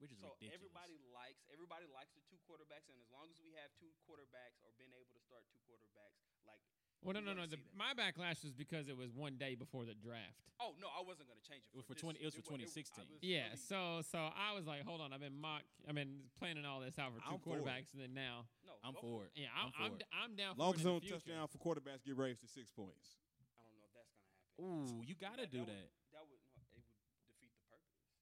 Which 0.00 0.10
is 0.12 0.18
so 0.18 0.32
ridiculous. 0.34 0.56
everybody 0.56 0.96
likes 1.12 1.44
everybody 1.52 1.84
likes 1.92 2.10
the 2.16 2.24
two 2.26 2.40
quarterbacks, 2.48 2.88
and 2.88 2.96
as 2.98 3.08
long 3.12 3.28
as 3.28 3.38
we 3.44 3.52
have 3.60 3.68
two 3.76 3.92
quarterbacks 4.08 4.58
or 4.64 4.72
been 4.80 4.90
able 4.96 5.12
to 5.14 5.22
start 5.22 5.44
two 5.52 5.60
quarterbacks, 5.68 6.16
like 6.48 6.60
well, 7.00 7.16
no, 7.16 7.24
no, 7.24 7.32
no. 7.32 7.48
The, 7.48 7.56
my 7.72 7.96
backlash 7.96 8.44
was 8.44 8.52
because 8.52 8.92
it 8.92 8.96
was 8.96 9.08
one 9.16 9.40
day 9.40 9.56
before 9.56 9.88
the 9.88 9.96
draft. 9.96 10.36
oh 10.60 10.76
no, 10.76 10.88
I 10.92 11.00
wasn't 11.00 11.32
going 11.32 11.40
to 11.40 11.48
change 11.48 11.64
it. 11.64 11.72
It 11.72 11.80
was 11.80 11.88
for 11.88 11.96
this- 11.96 12.04
20 12.04 12.20
it 12.20 12.28
was 12.28 12.36
for 12.36 12.44
2016. 12.44 13.04
Yeah, 13.24 13.56
really- 13.56 13.56
so 13.56 14.04
so 14.04 14.20
I 14.32 14.52
was 14.52 14.68
like, 14.68 14.84
hold 14.84 15.00
on, 15.00 15.08
I've 15.12 15.24
been 15.24 15.36
mock, 15.36 15.64
I've 15.88 15.96
been 15.96 16.28
planning 16.36 16.68
all 16.68 16.80
this 16.84 17.00
out 17.00 17.16
for 17.16 17.20
two 17.24 17.36
I'm 17.36 17.40
for 17.40 17.56
quarterbacks, 17.56 17.92
and 17.96 18.00
then 18.04 18.12
now, 18.12 18.44
no, 18.68 18.76
I'm 18.84 18.92
for 19.00 19.24
it. 19.24 19.32
yeah, 19.32 19.48
I'm 19.56 19.72
I'm 19.72 19.80
I'm, 19.80 19.90
for 19.92 19.96
it. 19.96 20.04
I'm 20.12 20.32
down 20.36 20.52
Long 20.60 20.76
for 20.76 20.80
as 20.80 20.84
it 20.84 20.88
in 20.88 20.92
no 20.92 21.00
the 21.00 21.08
future. 21.08 21.16
touchdown 21.24 21.44
for 21.48 21.56
quarterbacks 21.60 22.04
get 22.04 22.16
raised 22.20 22.44
to 22.44 22.48
six 22.52 22.68
points. 22.68 23.16
I 23.56 23.64
don't 23.64 23.76
know 23.80 23.88
if 23.88 23.96
that's 23.96 24.12
gonna 24.12 24.28
happen. 24.28 25.00
Ooh, 25.00 25.00
you 25.08 25.16
got 25.16 25.40
to 25.40 25.48
do 25.48 25.64
that. 25.64 25.88
That 26.12 26.24
would 26.28 26.36
no, 26.68 26.76
it 26.76 27.32
would 27.40 27.48
defeat 27.48 27.48
the 27.56 27.64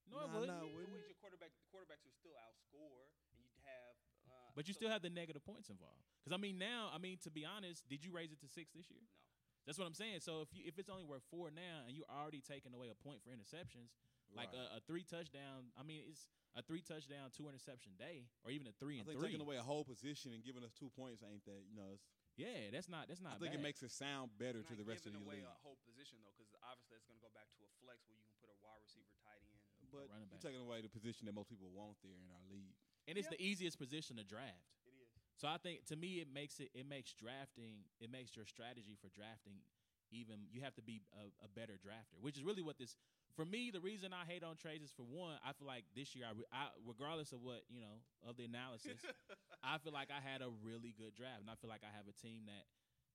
purpose. 0.09 0.17
No, 0.17 0.25
it 0.25 0.33
Nah, 0.33 0.41
wouldn't. 0.41 0.59
nah, 0.59 0.65
The 0.65 0.75
wouldn't. 0.75 0.93
way 0.97 1.05
your 1.07 1.19
quarterback, 1.21 1.53
the 1.55 1.67
quarterbacks 1.71 2.05
would 2.05 2.17
still 2.17 2.35
outscore, 2.41 3.09
and 3.33 3.39
you'd 3.45 3.61
have. 3.65 3.95
Uh, 4.29 4.53
But 4.57 4.67
you 4.69 4.75
so- 4.75 4.79
still 4.85 4.91
have 4.91 5.03
the 5.03 5.11
negative 5.13 5.45
points 5.45 5.69
involved. 5.71 6.05
Because 6.21 6.33
I 6.35 6.41
mean, 6.41 6.59
now, 6.59 6.91
I 6.93 6.99
mean, 6.99 7.19
to 7.25 7.31
be 7.31 7.45
honest, 7.45 7.87
did 7.89 8.05
you 8.05 8.13
raise 8.13 8.33
it 8.33 8.41
to 8.41 8.49
six 8.49 8.73
this 8.73 8.91
year? 8.91 9.01
No. 9.01 9.09
That's 9.67 9.77
what 9.79 9.87
I'm 9.87 9.95
saying. 9.95 10.21
So 10.21 10.41
if 10.41 10.49
you 10.55 10.65
if 10.65 10.79
it's 10.79 10.89
only 10.89 11.05
worth 11.05 11.25
four 11.31 11.51
now, 11.51 11.85
and 11.87 11.93
you're 11.97 12.09
already 12.09 12.41
taking 12.41 12.73
away 12.73 12.89
a 12.89 12.95
point 12.97 13.21
for 13.23 13.29
interceptions, 13.31 13.93
like 14.35 14.53
a, 14.53 14.77
a 14.77 14.81
three 14.89 15.05
touchdown, 15.05 15.73
I 15.77 15.83
mean, 15.85 16.05
it's 16.09 16.29
a 16.57 16.63
three 16.63 16.81
touchdown, 16.81 17.31
two 17.31 17.49
interception 17.49 17.93
day, 17.97 18.29
or 18.45 18.51
even 18.51 18.67
a 18.67 18.73
three 18.73 18.97
I 18.97 18.99
and 19.01 19.07
think 19.09 19.21
three. 19.21 19.29
taking 19.29 19.41
away 19.45 19.57
a 19.57 19.63
whole 19.63 19.85
position 19.85 20.33
and 20.33 20.43
giving 20.45 20.65
us 20.65 20.73
two 20.73 20.89
points 20.91 21.23
ain't 21.23 21.45
that 21.45 21.65
you 21.69 21.77
know. 21.77 21.93
It's, 21.93 22.05
yeah, 22.37 22.71
that's 22.73 22.89
not 22.89 23.09
that's 23.09 23.21
not. 23.21 23.35
I 23.37 23.39
think 23.39 23.53
bad. 23.53 23.61
it 23.61 23.63
makes 23.63 23.83
it 23.83 23.91
sound 23.93 24.37
better 24.39 24.63
to 24.63 24.75
the 24.77 24.85
rest 24.85 25.05
of 25.07 25.13
the 25.13 25.19
league. 25.21 25.45
giving 25.45 25.45
away 25.45 25.53
a 25.53 25.61
whole 25.65 25.77
position 25.85 26.17
though, 26.25 26.33
because 26.37 26.55
obviously 26.65 26.97
it's 26.97 27.05
gonna 27.07 27.21
go 27.21 27.31
back 27.37 27.53
to 27.57 27.65
a 27.65 27.71
flex 27.85 28.09
where 28.09 28.17
you 28.17 28.25
can 28.25 28.37
put 28.41 28.49
a 28.49 28.57
wide 28.65 28.81
receiver, 28.81 29.13
tight 29.21 29.43
end. 29.45 29.58
But 29.93 30.09
running 30.13 30.29
you're 30.31 30.41
taking 30.43 30.61
away 30.61 30.81
the 30.83 30.89
position 30.93 31.27
that 31.27 31.35
most 31.35 31.49
people 31.49 31.69
want 31.75 31.97
there 32.03 32.13
in 32.17 32.29
our 32.31 32.45
league. 32.51 32.77
and 33.09 33.17
it's 33.17 33.29
Yeah. 33.31 33.37
the 33.37 33.43
easiest 33.43 33.79
position 33.79 34.17
to 34.17 34.25
draft. 34.25 34.69
It 34.87 34.93
is. 35.01 35.09
So 35.37 35.49
I 35.49 35.57
think 35.59 35.85
to 35.87 35.97
me 35.97 36.21
it 36.21 36.29
makes 36.33 36.61
it 36.61 36.71
it 36.75 36.87
makes 36.87 37.13
drafting 37.15 37.85
it 38.01 38.11
makes 38.11 38.37
your 38.37 38.45
strategy 38.47 38.97
for 39.01 39.09
drafting 39.11 39.61
even 40.11 40.49
you 40.51 40.63
have 40.63 40.75
to 40.75 40.83
be 40.83 41.03
a, 41.13 41.29
a 41.45 41.49
better 41.53 41.75
drafter, 41.77 42.17
which 42.21 42.37
is 42.39 42.43
really 42.45 42.63
what 42.63 42.79
this 42.79 42.97
for 43.37 43.45
me 43.45 43.71
the 43.71 43.81
reason 43.81 44.13
I 44.13 44.25
hate 44.25 44.43
on 44.43 44.57
trades 44.57 44.83
is 44.85 44.91
for 44.93 45.05
one 45.05 45.37
I 45.45 45.53
feel 45.53 45.67
like 45.69 45.85
this 45.95 46.17
year 46.17 46.25
I, 46.27 46.33
I 46.53 46.69
regardless 46.87 47.33
of 47.33 47.43
what 47.43 47.63
you 47.69 47.81
know 47.81 48.01
of 48.27 48.37
the 48.37 48.45
analysis 48.45 49.01
I 49.63 49.77
feel 49.79 49.93
like 49.93 50.09
I 50.11 50.21
had 50.21 50.41
a 50.41 50.49
really 50.65 50.95
good 50.97 51.15
draft 51.15 51.41
and 51.41 51.51
I 51.51 51.55
feel 51.61 51.69
like 51.71 51.83
I 51.85 51.93
have 51.97 52.09
a 52.09 52.17
team 52.17 52.47
that 52.47 52.65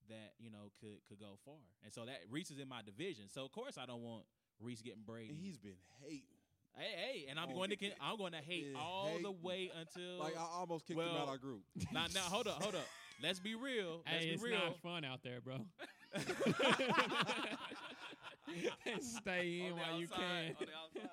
that 0.09 0.33
you 0.37 0.51
know 0.51 0.69
could 0.79 1.01
could 1.09 1.19
go 1.19 1.39
far 1.43 1.59
and 1.83 1.91
so 1.91 2.05
that 2.05 2.21
Reese 2.29 2.51
is 2.51 2.59
in 2.59 2.67
my 2.69 2.81
division 2.83 3.25
so 3.27 3.43
of 3.43 3.51
course 3.51 3.77
I 3.77 3.85
don't 3.85 4.03
want 4.03 4.25
Reese 4.61 4.81
getting 4.81 5.01
Brady 5.03 5.29
And 5.33 5.39
he's 5.39 5.57
been 5.57 5.79
hating. 6.05 6.42
Hey 6.75 6.91
hey 6.95 7.25
and 7.29 7.39
I'm 7.39 7.49
Oh, 7.51 7.55
going 7.55 7.69
to 7.69 7.75
con- 7.75 7.91
I'm 8.01 8.17
going 8.17 8.31
to 8.39 8.39
hate 8.39 8.73
been 8.73 8.75
all 8.81 9.17
the 9.21 9.31
way 9.31 9.71
until 9.79 10.19
Like 10.19 10.35
I 10.37 10.45
almost 10.59 10.85
kicked 10.87 10.99
him 10.99 11.07
out 11.07 11.15
of 11.23 11.29
our 11.29 11.37
group. 11.37 11.61
now 11.93 12.05
now 12.13 12.21
hold 12.21 12.47
up 12.47 12.61
hold 12.61 12.75
up 12.75 12.87
let's 13.21 13.39
be 13.39 13.55
real 13.55 14.01
let's 14.05 14.17
Hey, 14.19 14.25
be 14.29 14.33
it's 14.33 14.43
real 14.43 14.57
not 14.59 14.77
fun 14.81 15.05
out 15.05 15.21
there, 15.23 15.39
bro. 15.41 15.57
Stay 19.01 19.61
in 19.65 19.71
On 19.73 19.77
the 19.77 19.81
while 19.81 19.99
you 19.99 20.07
can. 20.07 20.19
on 20.21 20.55
the 20.59 20.99
outside. 21.01 21.09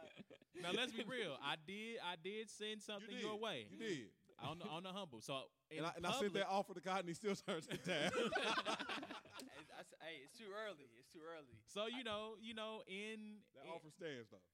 now 0.63 0.71
let's 0.77 0.93
be 0.93 1.05
real. 1.09 1.37
I 1.43 1.55
did 1.67 1.97
I 2.05 2.15
did 2.23 2.51
send 2.51 2.83
something 2.83 3.09
you 3.11 3.17
did. 3.17 3.25
your 3.25 3.39
way 3.39 3.67
You 3.71 3.79
did. 3.79 3.99
on 4.43 4.59
the 4.59 4.67
on 4.67 4.83
the 4.83 4.91
humble. 4.91 5.21
So 5.21 5.43
And 5.75 5.87
I, 5.87 5.93
and 5.97 6.07
I 6.07 6.13
sent 6.19 6.35
that 6.35 6.49
offer 6.49 6.75
to 6.75 6.81
God, 6.81 7.01
and 7.01 7.09
he 7.09 7.15
still 7.15 7.35
turns 7.35 7.67
it 7.71 7.85
down. 7.85 8.11
Hey, 8.13 9.87
hey, 10.01 10.17
it's 10.25 10.37
too 10.37 10.51
early. 10.53 10.89
It's 10.99 11.09
too 11.13 11.21
early. 11.25 11.57
So 11.67 11.87
you 11.87 12.05
know 12.05 12.35
you 12.43 12.55
know 12.55 12.83
in 12.89 13.41
that 13.55 13.65
in- 13.65 13.71
offer 13.73 13.91
stands 13.91 14.29
though. 14.31 14.45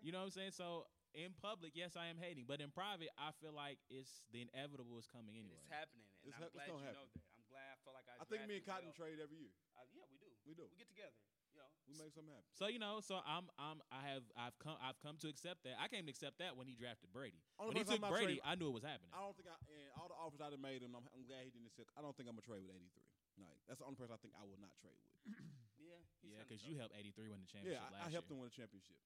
Okay. 0.00 0.08
you 0.08 0.10
know 0.16 0.24
what 0.24 0.32
I'm 0.32 0.36
saying. 0.36 0.56
So 0.56 0.88
in 1.12 1.36
public, 1.36 1.76
yes, 1.76 1.94
I 2.00 2.08
am 2.08 2.16
hating, 2.16 2.48
but 2.48 2.64
in 2.64 2.72
private, 2.72 3.12
I 3.20 3.36
feel 3.42 3.52
like 3.52 3.76
it's 3.92 4.24
the 4.32 4.46
inevitable 4.48 4.96
is 4.96 5.04
coming 5.10 5.36
anyway. 5.36 5.60
It's 5.60 5.68
happening, 5.68 6.08
and 6.24 6.32
It's 6.32 6.38
I'm 6.40 6.48
hap- 6.48 6.54
it's 6.54 6.56
glad 6.56 6.66
you 6.70 6.80
gonna 6.80 6.96
know 6.96 7.06
that. 7.12 7.20
I'm 7.36 7.44
glad. 7.50 7.68
I 7.68 7.76
feel 7.84 7.94
like 7.94 8.06
I. 8.08 8.14
I 8.16 8.24
think 8.24 8.40
me 8.48 8.56
and 8.62 8.66
Cotton 8.66 8.90
well. 8.94 9.00
trade 9.04 9.18
every 9.20 9.38
year. 9.44 9.54
Uh, 9.76 9.84
yeah, 9.92 10.06
we 10.08 10.16
do. 10.22 10.30
We 10.48 10.52
do. 10.56 10.64
We 10.72 10.78
get 10.80 10.88
together. 10.88 11.18
You 11.50 11.58
know. 11.58 11.66
We 11.90 11.98
make 11.98 12.14
something 12.14 12.30
happen. 12.30 12.46
So 12.54 12.70
you 12.70 12.78
know, 12.78 13.02
so 13.02 13.18
I'm 13.26 13.50
I'm 13.58 13.82
I 13.90 14.06
have 14.06 14.22
I've 14.38 14.54
come 14.62 14.78
I've 14.78 14.94
come 15.02 15.18
to 15.20 15.28
accept 15.28 15.66
that. 15.66 15.74
I 15.82 15.90
came 15.90 16.06
to 16.06 16.12
accept 16.14 16.38
that 16.38 16.54
when 16.54 16.70
he 16.70 16.78
drafted 16.78 17.10
Brady. 17.10 17.42
Only 17.58 17.74
when 17.74 17.82
he 17.82 17.86
took 17.90 17.98
I'm 18.06 18.14
Brady, 18.14 18.38
trading- 18.38 18.46
I 18.46 18.54
knew 18.54 18.70
it 18.70 18.76
was 18.78 18.86
happening. 18.86 19.10
I 19.10 19.18
don't 19.18 19.34
think 19.34 19.50
I 19.50 19.58
and 19.66 19.90
all 19.98 20.06
the 20.06 20.14
offers 20.14 20.38
I'd 20.38 20.54
have 20.54 20.62
made 20.62 20.78
him. 20.86 20.94
I'm, 20.94 21.02
I'm 21.10 21.26
glad 21.26 21.42
he 21.42 21.50
didn't 21.50 21.66
accept. 21.74 21.90
I 21.98 22.06
don't 22.06 22.14
think 22.14 22.30
I'm 22.30 22.38
gonna 22.38 22.46
trade 22.46 22.62
with 22.62 22.70
83. 22.70 23.02
Like 23.42 23.58
that's 23.66 23.82
the 23.82 23.88
only 23.90 23.98
person 23.98 24.14
I 24.14 24.20
think 24.22 24.36
I 24.38 24.46
will 24.46 24.60
not 24.62 24.78
trade 24.78 24.94
with. 24.94 25.34
Yeah. 25.80 25.96
he's 26.22 26.36
Yeah, 26.36 26.44
because 26.46 26.60
you 26.62 26.76
helped 26.78 26.92
83 26.94 27.32
win 27.32 27.40
the 27.42 27.48
championship 27.50 27.80
yeah, 27.82 27.88
last 27.90 28.04
I, 28.04 28.06
I 28.06 28.14
helped 28.14 28.28
year. 28.30 28.36
him 28.36 28.44
win 28.44 28.52
the 28.52 28.58
championship, 28.62 29.00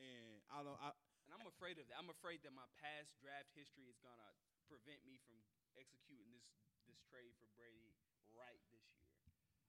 and 0.00 0.40
I 0.48 0.64
don't. 0.64 0.78
I, 0.80 0.96
And 1.28 1.36
I'm 1.36 1.46
afraid 1.46 1.78
of 1.78 1.86
that. 1.86 1.96
I'm 2.00 2.10
afraid 2.10 2.42
that 2.42 2.50
my 2.56 2.66
past 2.80 3.14
draft 3.22 3.52
history 3.54 3.86
is 3.86 4.00
gonna 4.02 4.32
prevent 4.66 5.04
me 5.06 5.20
from 5.28 5.38
executing 5.78 6.32
this 6.34 6.46
this 6.88 6.98
trade 7.06 7.36
for 7.38 7.46
Brady 7.54 7.94
right 8.34 8.58
this 8.74 8.82
year. 8.98 9.14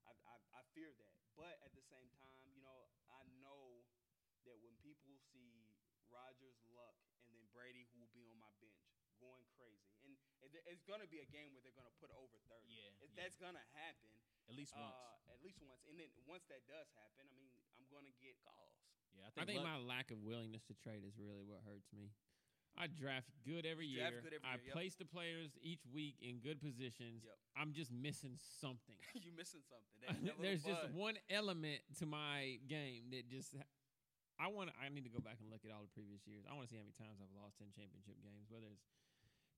I, 0.08 0.12
I, 0.26 0.36
I 0.58 0.62
fear 0.74 0.90
that, 0.90 1.16
but 1.38 1.62
at 1.62 1.70
the 1.78 1.86
same 1.86 2.10
time, 2.26 2.42
you 2.50 2.58
know, 2.66 2.90
I 3.14 3.22
know 3.38 3.86
that 4.50 4.58
when 4.66 4.74
people 4.82 5.14
see 5.30 5.78
Rodgers, 6.10 6.58
Luck, 6.74 6.98
and 7.30 7.38
then 7.38 7.46
Brady, 7.54 7.86
who 7.94 8.02
will 8.02 8.10
be 8.18 8.26
on 8.26 8.42
my 8.42 8.50
bench, 8.58 8.82
going 9.22 9.46
crazy, 9.54 9.94
and 10.02 10.18
it, 10.42 10.66
it's 10.66 10.82
gonna 10.82 11.06
be 11.06 11.22
a 11.22 11.30
game 11.30 11.54
where 11.54 11.62
they're 11.62 11.78
gonna 11.78 11.94
put 12.02 12.10
over 12.18 12.42
thirty. 12.50 12.74
Yeah, 12.74 12.90
If 13.06 13.14
yeah. 13.14 13.22
that's 13.22 13.38
gonna 13.38 13.62
happen. 13.78 14.10
At 14.50 14.58
least 14.58 14.74
once. 14.74 14.98
Uh, 14.98 15.32
at 15.38 15.40
least 15.46 15.62
once, 15.62 15.86
and 15.86 15.96
then 16.02 16.10
once 16.26 16.44
that 16.50 16.66
does 16.66 16.90
happen, 16.98 17.30
I 17.30 17.36
mean, 17.38 17.54
I'm 17.78 17.86
gonna 17.94 18.12
get 18.18 18.36
calls. 18.42 18.81
Yeah, 19.16 19.28
I 19.28 19.28
I 19.28 19.46
think, 19.46 19.48
think 19.48 19.60
Luck- 19.64 19.72
my 19.74 19.80
lack 19.82 20.12
of 20.12 20.20
willingness 20.24 20.64
to 20.70 20.76
trade 20.80 21.04
is 21.08 21.16
really 21.20 21.44
what 21.44 21.62
hurts 21.66 21.90
me. 21.94 22.12
I 22.80 22.88
draft 22.88 23.28
good 23.44 23.68
every 23.68 23.84
You 23.84 24.00
year. 24.00 24.08
draft 24.16 24.24
good 24.24 24.34
every 24.40 24.48
I 24.48 24.56
year, 24.56 24.72
yep. 24.72 24.74
place 24.74 24.96
the 24.96 25.04
players 25.04 25.52
each 25.60 25.84
week 25.92 26.16
in 26.24 26.40
good 26.40 26.64
positions. 26.64 27.28
Yep. 27.28 27.36
I'm 27.60 27.72
just 27.76 27.92
missing 27.92 28.40
something. 28.40 28.96
you 29.20 29.36
missing 29.36 29.60
something. 29.68 29.98
That, 30.08 30.16
that 30.24 30.40
little 30.40 30.40
There's 30.40 30.64
just 30.64 30.88
bud. 30.88 30.96
one 30.96 31.18
element 31.28 31.84
to 32.00 32.06
my 32.08 32.58
game 32.72 33.12
that 33.12 33.28
just. 33.28 33.56
I 34.40 34.48
want. 34.48 34.72
I 34.80 34.88
need 34.90 35.04
to 35.06 35.12
go 35.14 35.20
back 35.22 35.38
and 35.44 35.52
look 35.52 35.68
at 35.68 35.70
all 35.76 35.84
the 35.86 35.92
previous 35.94 36.24
years. 36.26 36.48
I 36.50 36.56
want 36.56 36.66
to 36.66 36.72
see 36.72 36.80
how 36.80 36.88
many 36.88 36.96
times 36.98 37.20
I've 37.22 37.36
lost 37.36 37.60
in 37.62 37.70
championship 37.76 38.18
games, 38.24 38.48
whether 38.50 38.72
it's 38.72 38.88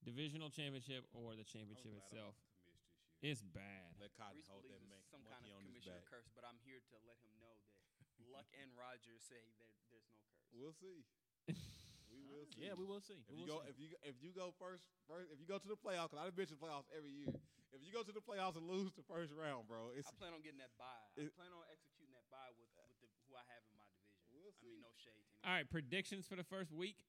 divisional 0.03 0.49
championship 0.51 1.05
or 1.15 1.37
the 1.37 1.45
championship 1.47 1.93
itself. 1.95 2.35
It's 3.23 3.39
bad. 3.39 3.95
let 4.03 4.11
Cotton 4.19 4.35
Reese 4.35 4.51
hold 4.51 4.67
that 4.67 4.75
believes 4.75 4.89
man, 4.91 4.99
it's 4.99 5.07
some 5.07 5.23
kind 5.23 5.39
monkey 5.39 5.55
of 5.55 5.61
on 5.61 5.63
his 5.63 5.79
commissioner 5.79 6.03
back. 6.03 6.11
curse, 6.11 6.27
but 6.35 6.43
I'm 6.43 6.59
here 6.67 6.83
to 6.91 6.95
let 7.07 7.15
him 7.23 7.31
know 7.39 7.55
that 7.63 7.72
Luck 8.33 8.49
and 8.57 8.73
Rodgers 8.73 9.21
say 9.21 9.37
that 9.37 9.69
there's 9.93 10.09
no 10.09 10.17
curse. 10.17 10.49
We'll 10.49 10.73
see. 10.73 11.05
we 12.09 12.25
will 12.29 12.49
see. 12.49 12.65
yeah, 12.65 12.73
we 12.73 12.83
will 12.89 13.01
see. 13.01 13.21
If 13.29 13.29
We 13.29 13.45
you 13.45 13.47
go, 13.47 13.61
see. 13.61 13.69
if 13.69 13.77
you 13.77 13.87
if 14.01 14.17
you 14.25 14.33
go 14.33 14.49
first, 14.57 14.89
first 15.05 15.29
if 15.29 15.37
you 15.37 15.45
go 15.45 15.61
to 15.61 15.69
the 15.69 15.77
playoffs, 15.77 16.09
because 16.09 16.25
I 16.25 16.29
done 16.29 16.37
mention 16.37 16.57
playoffs 16.57 16.89
every 16.93 17.13
year. 17.13 17.29
If 17.73 17.81
you 17.81 17.89
go 17.93 18.01
to 18.05 18.13
the 18.13 18.21
playoffs 18.21 18.53
and 18.57 18.65
lose 18.69 18.93
the 18.93 19.01
first 19.05 19.33
round, 19.33 19.65
bro, 19.69 19.93
it's 19.97 20.05
I 20.05 20.13
plan 20.17 20.33
on 20.33 20.41
getting 20.45 20.61
that 20.61 20.73
bye. 20.77 21.09
I 21.17 21.25
plan 21.33 21.49
on 21.53 21.65
executing 21.73 22.13
that 22.13 22.25
bye 22.29 22.53
with, 22.57 22.69
with 22.89 23.01
the, 23.01 23.09
who 23.29 23.33
I 23.37 23.41
have 23.49 23.65
in 23.65 23.73
my 23.77 23.85
division. 23.89 24.29
We'll 24.29 24.53
I 24.53 24.61
mean, 24.61 24.81
no 24.85 24.93
shade. 24.97 25.25
To 25.25 25.33
All 25.45 25.53
right, 25.57 25.65
predictions 25.65 26.25
for 26.29 26.37
the 26.37 26.45
first 26.45 26.69
week. 26.69 27.01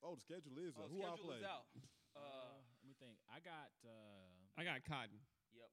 oh 0.00 0.16
the 0.16 0.24
schedule 0.24 0.56
is 0.60 0.72
Oh, 0.80 0.84
uh, 0.84 0.88
who 0.88 1.00
I 1.04 1.12
play. 1.20 1.40
is 1.40 1.48
out. 1.48 1.68
uh, 2.16 2.20
Uh, 2.20 2.56
let 2.80 2.88
me 2.88 2.96
think. 2.96 3.20
I 3.28 3.40
got. 3.44 3.68
Uh, 3.84 4.28
I 4.56 4.64
got 4.64 4.80
Cotton. 4.88 5.20
yep. 5.52 5.68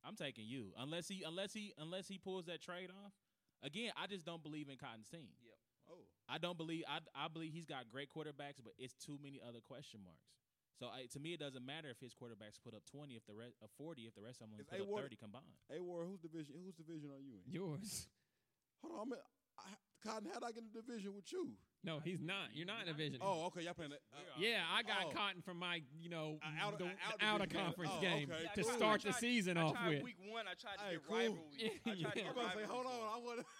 I'm 0.00 0.16
taking 0.16 0.48
you 0.48 0.72
unless 0.80 1.04
he 1.12 1.20
unless 1.20 1.52
he 1.52 1.76
unless 1.76 2.08
he 2.08 2.16
pulls 2.16 2.48
that 2.48 2.64
trade 2.64 2.88
off. 2.88 3.12
Again, 3.62 3.92
I 3.96 4.06
just 4.06 4.24
don't 4.24 4.42
believe 4.42 4.68
in 4.68 4.76
Cotton's 4.76 5.08
team. 5.08 5.28
Yep. 5.42 5.58
Oh, 5.90 6.04
I 6.28 6.38
don't 6.38 6.56
believe 6.56 6.84
I 6.88 7.00
I 7.14 7.28
believe 7.28 7.52
he's 7.52 7.66
got 7.66 7.90
great 7.90 8.08
quarterbacks, 8.14 8.60
but 8.62 8.72
it's 8.78 8.94
too 8.94 9.18
many 9.22 9.40
other 9.42 9.60
question 9.60 10.00
marks. 10.04 10.28
So 10.78 10.86
I, 10.86 11.06
to 11.10 11.18
me, 11.18 11.34
it 11.34 11.40
doesn't 11.40 11.66
matter 11.66 11.90
if 11.90 11.98
his 11.98 12.14
quarterbacks 12.14 12.54
put 12.62 12.70
up 12.72 12.86
20, 12.86 13.14
if 13.18 13.26
the 13.26 13.34
rest, 13.34 13.54
uh, 13.60 13.66
40, 13.78 14.02
if 14.06 14.14
the 14.14 14.22
rest 14.22 14.38
of 14.40 14.46
them 14.46 14.54
only 14.54 14.62
Is 14.62 14.68
put 14.70 14.78
up 14.78 14.86
A-Ward- 14.86 15.02
30 15.10 15.16
combined. 15.16 15.58
hey 15.68 15.80
War, 15.80 16.04
whose 16.06 16.20
division? 16.20 16.54
Whose 16.62 16.74
division 16.78 17.10
are 17.10 17.18
you 17.18 17.34
in? 17.34 17.50
Yours. 17.50 18.06
Hold 18.84 18.94
on, 18.94 19.00
I'm 19.02 19.12
in, 19.12 19.18
I, 19.58 19.74
Cotton. 20.04 20.28
How 20.32 20.38
would 20.40 20.46
I 20.46 20.52
get 20.52 20.62
in 20.62 20.70
the 20.72 20.80
division 20.80 21.14
with 21.14 21.30
you? 21.32 21.52
No, 21.84 22.00
he's 22.02 22.20
not. 22.20 22.50
You're 22.54 22.66
not 22.66 22.82
in 22.82 22.88
a 22.88 22.92
division. 22.92 23.18
Oh, 23.22 23.46
okay, 23.46 23.62
y'all 23.62 23.74
playing 23.74 23.92
that. 23.94 24.02
Uh, 24.12 24.18
Yeah, 24.38 24.62
I 24.66 24.82
got 24.82 25.06
Oh. 25.06 25.10
Cotton 25.14 25.42
from 25.42 25.58
my, 25.58 25.82
you 25.98 26.10
know, 26.10 26.38
Uh, 26.42 26.50
out- 26.58 26.78
the, 26.78 26.86
uh, 26.86 26.88
out 27.06 27.18
the 27.18 27.24
out 27.24 27.40
of 27.40 27.48
conference 27.50 27.92
Oh, 27.94 28.00
game 28.00 28.30
okay, 28.30 28.50
to 28.54 28.62
cool. 28.62 28.72
start 28.74 29.06
I 29.06 29.10
the 29.10 29.14
season 29.14 29.56
I 29.56 29.62
off 29.62 29.74
tried 29.74 29.88
with. 29.94 30.02
Week 30.02 30.18
one, 30.26 30.46
I 30.48 30.54
tried 30.54 30.76
to 30.78 30.84
Hey, 30.84 30.92
get 30.98 31.06
cool. 31.06 31.16
rivalry. 31.16 31.40
I 31.54 31.68
tried 31.78 31.94
to 31.94 31.98
Yeah. 31.98 32.10
get 32.14 32.26
I'm 32.26 32.32
about 32.32 32.52
to 32.52 32.58
say, 32.58 32.66
hold 32.66 32.86
on. 32.86 32.92
I 33.14 33.16
want 33.18 33.38
to. 33.40 33.46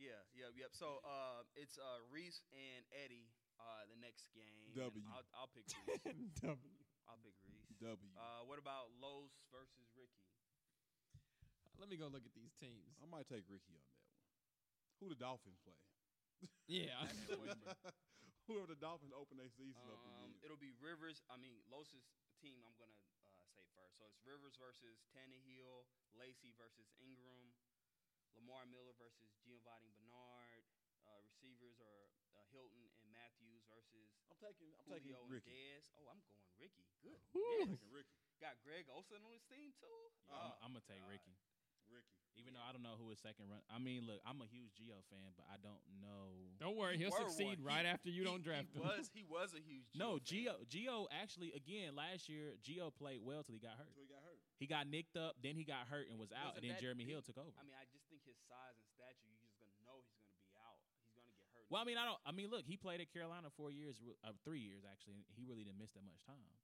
Yeah, 0.00 0.16
yep, 0.32 0.56
yep. 0.56 0.72
So 0.72 0.96
uh, 1.04 1.44
it's 1.60 1.76
uh, 1.76 2.00
Reese 2.08 2.40
and 2.56 2.86
Eddie 3.04 3.28
uh, 3.60 3.84
the 3.92 3.96
next 4.00 4.32
game. 4.32 4.72
W. 4.72 5.04
I'll, 5.12 5.20
I'll 5.36 5.52
pick 5.52 5.68
Reese. 5.68 6.32
W. 6.40 6.56
I'll 7.04 7.20
pick 7.20 7.36
Reese. 7.44 7.68
W. 7.84 8.08
Uh, 8.16 8.48
what 8.48 8.56
about 8.56 8.88
Los 8.96 9.28
versus 9.52 9.84
Ricky? 9.92 10.24
Let 11.76 11.92
me 11.92 11.96
go 12.00 12.08
look 12.08 12.24
at 12.24 12.32
these 12.32 12.56
teams. 12.56 12.96
I 12.96 13.04
might 13.12 13.28
take 13.28 13.44
Ricky 13.44 13.76
on 13.76 13.84
that 13.84 13.92
one. 13.92 13.99
Who 15.00 15.08
the 15.08 15.16
Dolphins 15.18 15.58
play? 15.64 15.76
Yeah. 16.68 16.94
Whoever 18.48 18.66
the 18.66 18.78
Dolphins 18.78 19.14
open 19.14 19.36
their 19.38 19.50
season 19.52 19.80
up 19.88 20.00
Um, 20.02 20.10
against. 20.34 20.42
it'll 20.44 20.60
be 20.60 20.72
Rivers. 20.82 21.22
I 21.30 21.36
mean, 21.38 21.60
Los's 21.70 22.02
team. 22.42 22.60
I'm 22.66 22.74
gonna 22.80 22.96
uh, 23.38 23.46
say 23.54 23.62
first. 23.76 23.94
So 24.00 24.08
it's 24.10 24.18
Rivers 24.26 24.58
versus 24.58 24.98
Tannehill, 25.14 25.86
Lacy 26.18 26.50
versus 26.58 26.90
Ingram, 26.98 27.54
Lamar 28.34 28.66
Miller 28.66 28.92
versus 28.98 29.30
Giovani 29.46 29.92
Bernard. 29.94 30.66
Uh, 31.06 31.16
receivers 31.24 31.78
are 31.80 32.10
uh, 32.36 32.44
Hilton 32.50 32.82
and 33.00 33.08
Matthews 33.14 33.62
versus 33.70 34.10
I'm 34.28 34.36
taking. 34.42 34.74
I'm 34.76 34.84
taking 34.90 35.14
Julio 35.14 35.22
and 35.24 35.30
Ricky. 35.30 35.50
Dez. 35.54 35.84
Oh, 35.96 36.10
I'm 36.10 36.18
going 36.26 36.40
Ricky. 36.58 36.84
Good. 37.06 37.20
Woo. 37.32 37.44
I'm 37.44 37.78
taking 37.78 37.92
Ricky. 37.94 38.18
Got 38.42 38.56
Greg 38.66 38.88
Olsen 38.90 39.20
on 39.22 39.30
his 39.36 39.44
team 39.46 39.70
too. 39.78 40.10
Yeah, 40.26 40.34
Oh, 40.34 40.58
I'm, 40.58 40.66
I'm 40.66 40.70
gonna 40.74 40.88
take 40.90 41.00
God. 41.06 41.12
Ricky. 41.14 41.34
Ricky. 41.92 42.16
Even 42.38 42.54
though 42.56 42.64
I 42.64 42.72
don't 42.72 42.80
know 42.86 42.96
who 42.96 43.10
his 43.12 43.20
second 43.20 43.50
run. 43.52 43.60
I 43.68 43.76
mean, 43.76 44.06
look, 44.08 44.22
I'm 44.24 44.40
a 44.40 44.48
huge 44.48 44.72
Gio 44.72 45.02
fan, 45.12 45.34
but 45.36 45.44
I 45.50 45.60
don't 45.60 45.82
know. 46.00 46.32
Don't 46.56 46.72
worry, 46.78 46.96
he'll 46.96 47.12
were 47.12 47.26
succeed 47.28 47.60
one. 47.60 47.68
right 47.76 47.84
He- 47.84 47.92
after 47.92 48.08
you 48.08 48.22
he- 48.24 48.28
don't 48.30 48.40
draft 48.40 48.72
he 48.72 48.78
him. 48.80 48.86
Was 48.86 49.10
he 49.12 49.22
was 49.28 49.52
a 49.52 49.60
huge 49.60 49.84
No, 49.92 50.16
Gio 50.22 50.56
Gio. 50.64 50.64
Gio 50.70 50.96
actually 51.12 51.52
again 51.52 51.92
last 51.98 52.30
year. 52.32 52.56
Gio 52.64 52.88
played 52.94 53.20
well 53.20 53.42
till 53.44 53.52
he 53.52 53.60
got 53.60 53.76
hurt. 53.76 53.92
So 53.92 54.00
he 54.00 54.08
got 54.08 54.22
hurt. 54.24 54.40
He 54.56 54.66
got 54.70 54.86
nicked 54.88 55.16
up, 55.20 55.36
then 55.42 55.56
he 55.58 55.64
got 55.68 55.84
hurt 55.90 56.08
and 56.08 56.16
was 56.16 56.32
out, 56.32 56.56
Wasn't 56.56 56.62
and 56.62 56.64
then 56.64 56.76
that 56.78 56.80
Jeremy 56.80 57.04
big? 57.04 57.12
Hill 57.12 57.22
took 57.26 57.36
over. 57.36 57.52
I 57.60 57.64
mean, 57.66 57.76
I 57.76 57.84
just 57.92 58.06
think 58.08 58.24
his 58.24 58.38
size 58.48 58.76
and 58.78 58.88
stature, 58.88 59.28
you're 59.28 59.40
just 59.44 59.58
gonna 59.60 59.76
know 59.84 60.00
he's 60.00 60.16
gonna 60.24 60.40
be 60.40 60.56
out. 60.64 60.80
He's 61.12 61.12
gonna 61.12 61.32
get 61.36 61.44
hurt. 61.52 61.66
well, 61.68 61.82
I 61.82 61.84
mean, 61.84 61.98
I 62.00 62.06
don't. 62.08 62.20
I 62.24 62.32
mean, 62.32 62.48
look, 62.48 62.64
he 62.64 62.76
played 62.80 63.00
at 63.04 63.12
Carolina 63.12 63.50
four 63.52 63.68
years, 63.74 64.00
re- 64.00 64.16
uh, 64.24 64.32
three 64.46 64.60
years 64.64 64.84
actually. 64.88 65.20
and 65.20 65.24
He 65.36 65.44
really 65.44 65.64
didn't 65.66 65.78
miss 65.82 65.92
that 65.92 66.04
much 66.06 66.22
time. 66.24 66.56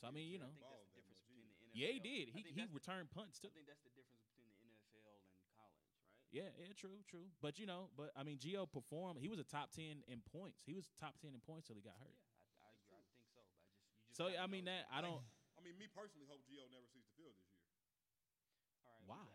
So 0.00 0.08
I 0.08 0.10
mean, 0.10 0.28
you 0.28 0.36
I 0.42 0.44
know, 0.44 0.52
think 0.52 0.60
that's 0.60 0.76
Balled 0.76 0.90
the 0.92 0.98
that 0.98 1.06
difference 1.06 1.22
much 1.22 1.30
between 1.30 1.46
the. 1.46 1.56
NFL. 1.62 1.78
yeah, 1.78 1.90
he 1.94 2.00
did. 2.02 2.24
I 2.28 2.32
He 2.36 2.42
think 2.42 2.56
he 2.58 2.60
that's- 2.66 2.74
returned 2.74 3.08
punts 3.14 3.38
I 3.38 3.46
too. 3.46 3.52
think 3.54 3.66
that's 3.70 3.84
the 3.86 3.94
difference 3.94 4.18
the 4.34 4.42
NFL 4.66 5.22
and 5.22 5.46
college, 5.54 5.86
right? 5.94 6.21
Yeah, 6.32 6.48
yeah, 6.56 6.72
true, 6.72 7.04
true. 7.04 7.28
But 7.44 7.60
you 7.60 7.68
know, 7.68 7.92
but 7.92 8.08
I 8.16 8.24
mean, 8.24 8.40
Gio 8.40 8.64
performed. 8.64 9.20
He 9.20 9.28
was 9.28 9.38
a 9.38 9.44
top 9.44 9.68
ten 9.70 10.00
in 10.08 10.24
points. 10.32 10.64
He 10.64 10.72
was 10.72 10.88
top 10.96 11.20
ten 11.20 11.36
in 11.36 11.44
points 11.44 11.68
till 11.68 11.76
he 11.76 11.84
got 11.84 12.00
hurt. 12.00 12.16
Yeah, 12.16 12.64
I, 12.64 12.72
I, 12.72 12.72
agree. 12.80 12.96
I 12.96 13.04
think 13.12 13.28
so. 13.28 13.36
But 13.36 13.44
I 13.44 13.76
just 13.76 14.00
you 14.00 14.08
just. 14.08 14.16
So 14.16 14.24
gotta 14.32 14.40
I 14.40 14.46
mean, 14.48 14.64
that 14.64 14.88
I 14.88 15.04
don't. 15.04 15.20
I 15.58 15.60
mean, 15.60 15.76
me 15.76 15.86
personally 15.92 16.24
hope 16.26 16.40
Gio 16.48 16.64
never 16.72 16.88
sees 16.88 17.04
the 17.04 17.14
field 17.14 17.36
this 17.36 17.52
year. 17.52 17.68
All 18.82 18.90
right, 18.96 19.04
Why? 19.06 19.28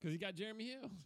Because 0.00 0.10
he 0.16 0.18
got 0.18 0.34
Jeremy 0.34 0.72
Hill. 0.72 0.90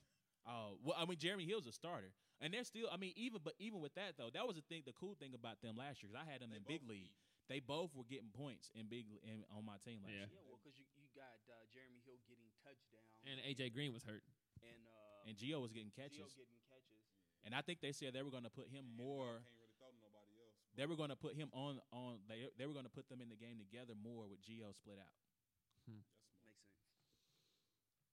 Oh 0.49 0.81
well, 0.81 0.97
I 0.97 1.05
mean, 1.05 1.21
Jeremy 1.21 1.45
Hill's 1.45 1.69
a 1.69 1.77
starter, 1.77 2.09
and 2.41 2.49
they're 2.57 2.65
still. 2.65 2.89
I 2.89 2.97
mean, 2.97 3.13
even 3.21 3.45
but 3.45 3.53
even 3.61 3.85
with 3.85 3.93
that 4.01 4.17
though, 4.17 4.33
that 4.33 4.49
was 4.49 4.57
the 4.57 4.65
thing. 4.65 4.81
The 4.89 4.97
cool 4.97 5.13
thing 5.21 5.37
about 5.37 5.61
them 5.61 5.77
last 5.77 6.01
year, 6.01 6.09
because 6.09 6.25
I 6.25 6.25
had 6.25 6.41
them 6.41 6.57
They 6.57 6.57
in 6.57 6.65
big 6.65 6.81
both 6.89 6.97
league. 6.97 7.13
They 7.53 7.61
both 7.61 7.93
were 7.93 8.09
getting 8.09 8.33
points 8.33 8.73
in 8.73 8.89
big 8.89 9.05
in, 9.29 9.45
on 9.53 9.69
my 9.69 9.77
team 9.85 10.01
last 10.01 10.17
Yeah. 10.17 10.25
year. 10.25 10.41
Yeah, 10.41 10.49
well, 10.49 10.57
because 10.57 10.81
you, 10.81 10.89
you 10.97 11.05
got 11.13 11.37
uh, 11.53 11.69
Jeremy 11.69 12.01
Hill 12.09 12.17
getting 12.25 12.49
touchdowns 12.65 13.13
And 13.29 13.37
AJ 13.45 13.77
Green 13.77 13.93
was 13.93 14.09
hurt. 14.09 14.25
And 14.65 14.83
uh, 14.89 15.29
And 15.29 15.35
Gio 15.37 15.61
was 15.63 15.73
getting 15.73 15.91
Gio 15.93 16.03
catches, 16.09 16.33
getting 16.35 16.61
catches. 16.71 17.03
and 17.45 17.55
I 17.55 17.61
think 17.63 17.81
they 17.81 17.93
said 17.93 18.13
they 18.15 18.23
were 18.23 18.33
going 18.35 18.47
to 18.49 18.53
put 18.55 18.69
him 18.73 18.85
And 18.89 18.97
more. 18.97 19.43
Can't 19.45 19.55
really 19.59 19.73
throw 19.79 19.91
to 19.93 19.99
nobody 20.03 20.35
else. 20.43 20.57
They 20.79 20.87
were 20.87 20.97
going 20.99 21.11
to 21.11 21.19
put 21.19 21.35
him 21.35 21.49
on 21.53 21.81
on. 21.93 22.23
They 22.31 22.47
they 22.59 22.67
were 22.67 22.75
going 22.77 22.87
to 22.89 22.93
put 22.95 23.09
them 23.11 23.21
in 23.21 23.29
the 23.29 23.39
game 23.39 23.59
together 23.59 23.95
more 23.99 24.27
with 24.31 24.41
Gio 24.43 24.71
split 24.75 24.99
out. 25.03 25.15
That's 25.19 25.83
smart. 25.87 26.05
Makes 26.45 26.63
sense. 26.63 26.79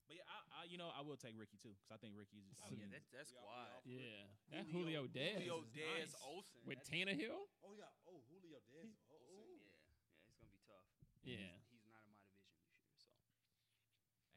But 0.10 0.16
yeah, 0.22 0.28
I, 0.30 0.38
I 0.54 0.62
you 0.70 0.78
know 0.82 0.90
I 0.94 1.02
will 1.06 1.18
take 1.18 1.34
Ricky 1.38 1.58
too 1.62 1.74
because 1.78 1.90
I 1.94 1.98
think 2.02 2.14
Ricky's. 2.18 2.46
I 2.62 2.70
Oh, 2.70 2.74
yeah, 2.74 2.86
mean, 2.86 2.94
that's 2.94 3.10
that's 3.14 3.32
We 3.34 3.38
all- 3.38 3.50
squad. 3.50 3.70
all- 3.74 3.86
Yeah. 3.86 4.22
That 4.54 4.66
Julio 4.70 5.02
Dez. 5.10 5.42
Julio 5.46 5.62
is 5.66 5.70
Dez 5.74 6.10
nice. 6.14 6.26
Olsen 6.26 6.62
With 6.66 6.80
that's- 6.82 6.90
Tannehill? 6.90 7.42
Oh 7.66 7.74
yeah. 7.78 7.90
Oh 8.10 8.22
Julio 8.30 8.62
Dez. 8.70 8.94
Oh, 9.10 9.18
Olsen, 9.34 9.62
oh. 9.66 9.66
Yeah, 9.66 9.66
yeah, 9.66 10.30
it's 10.30 10.38
gonna 10.42 10.54
be 10.54 10.62
tough. 10.66 10.86
Yeah. 11.26 11.58
He's 11.74 11.86
not 11.90 12.06
in 12.06 12.14
my 12.14 12.22
division 12.38 12.70
this 12.86 13.02
year, 13.02 13.18
so. 13.26 13.34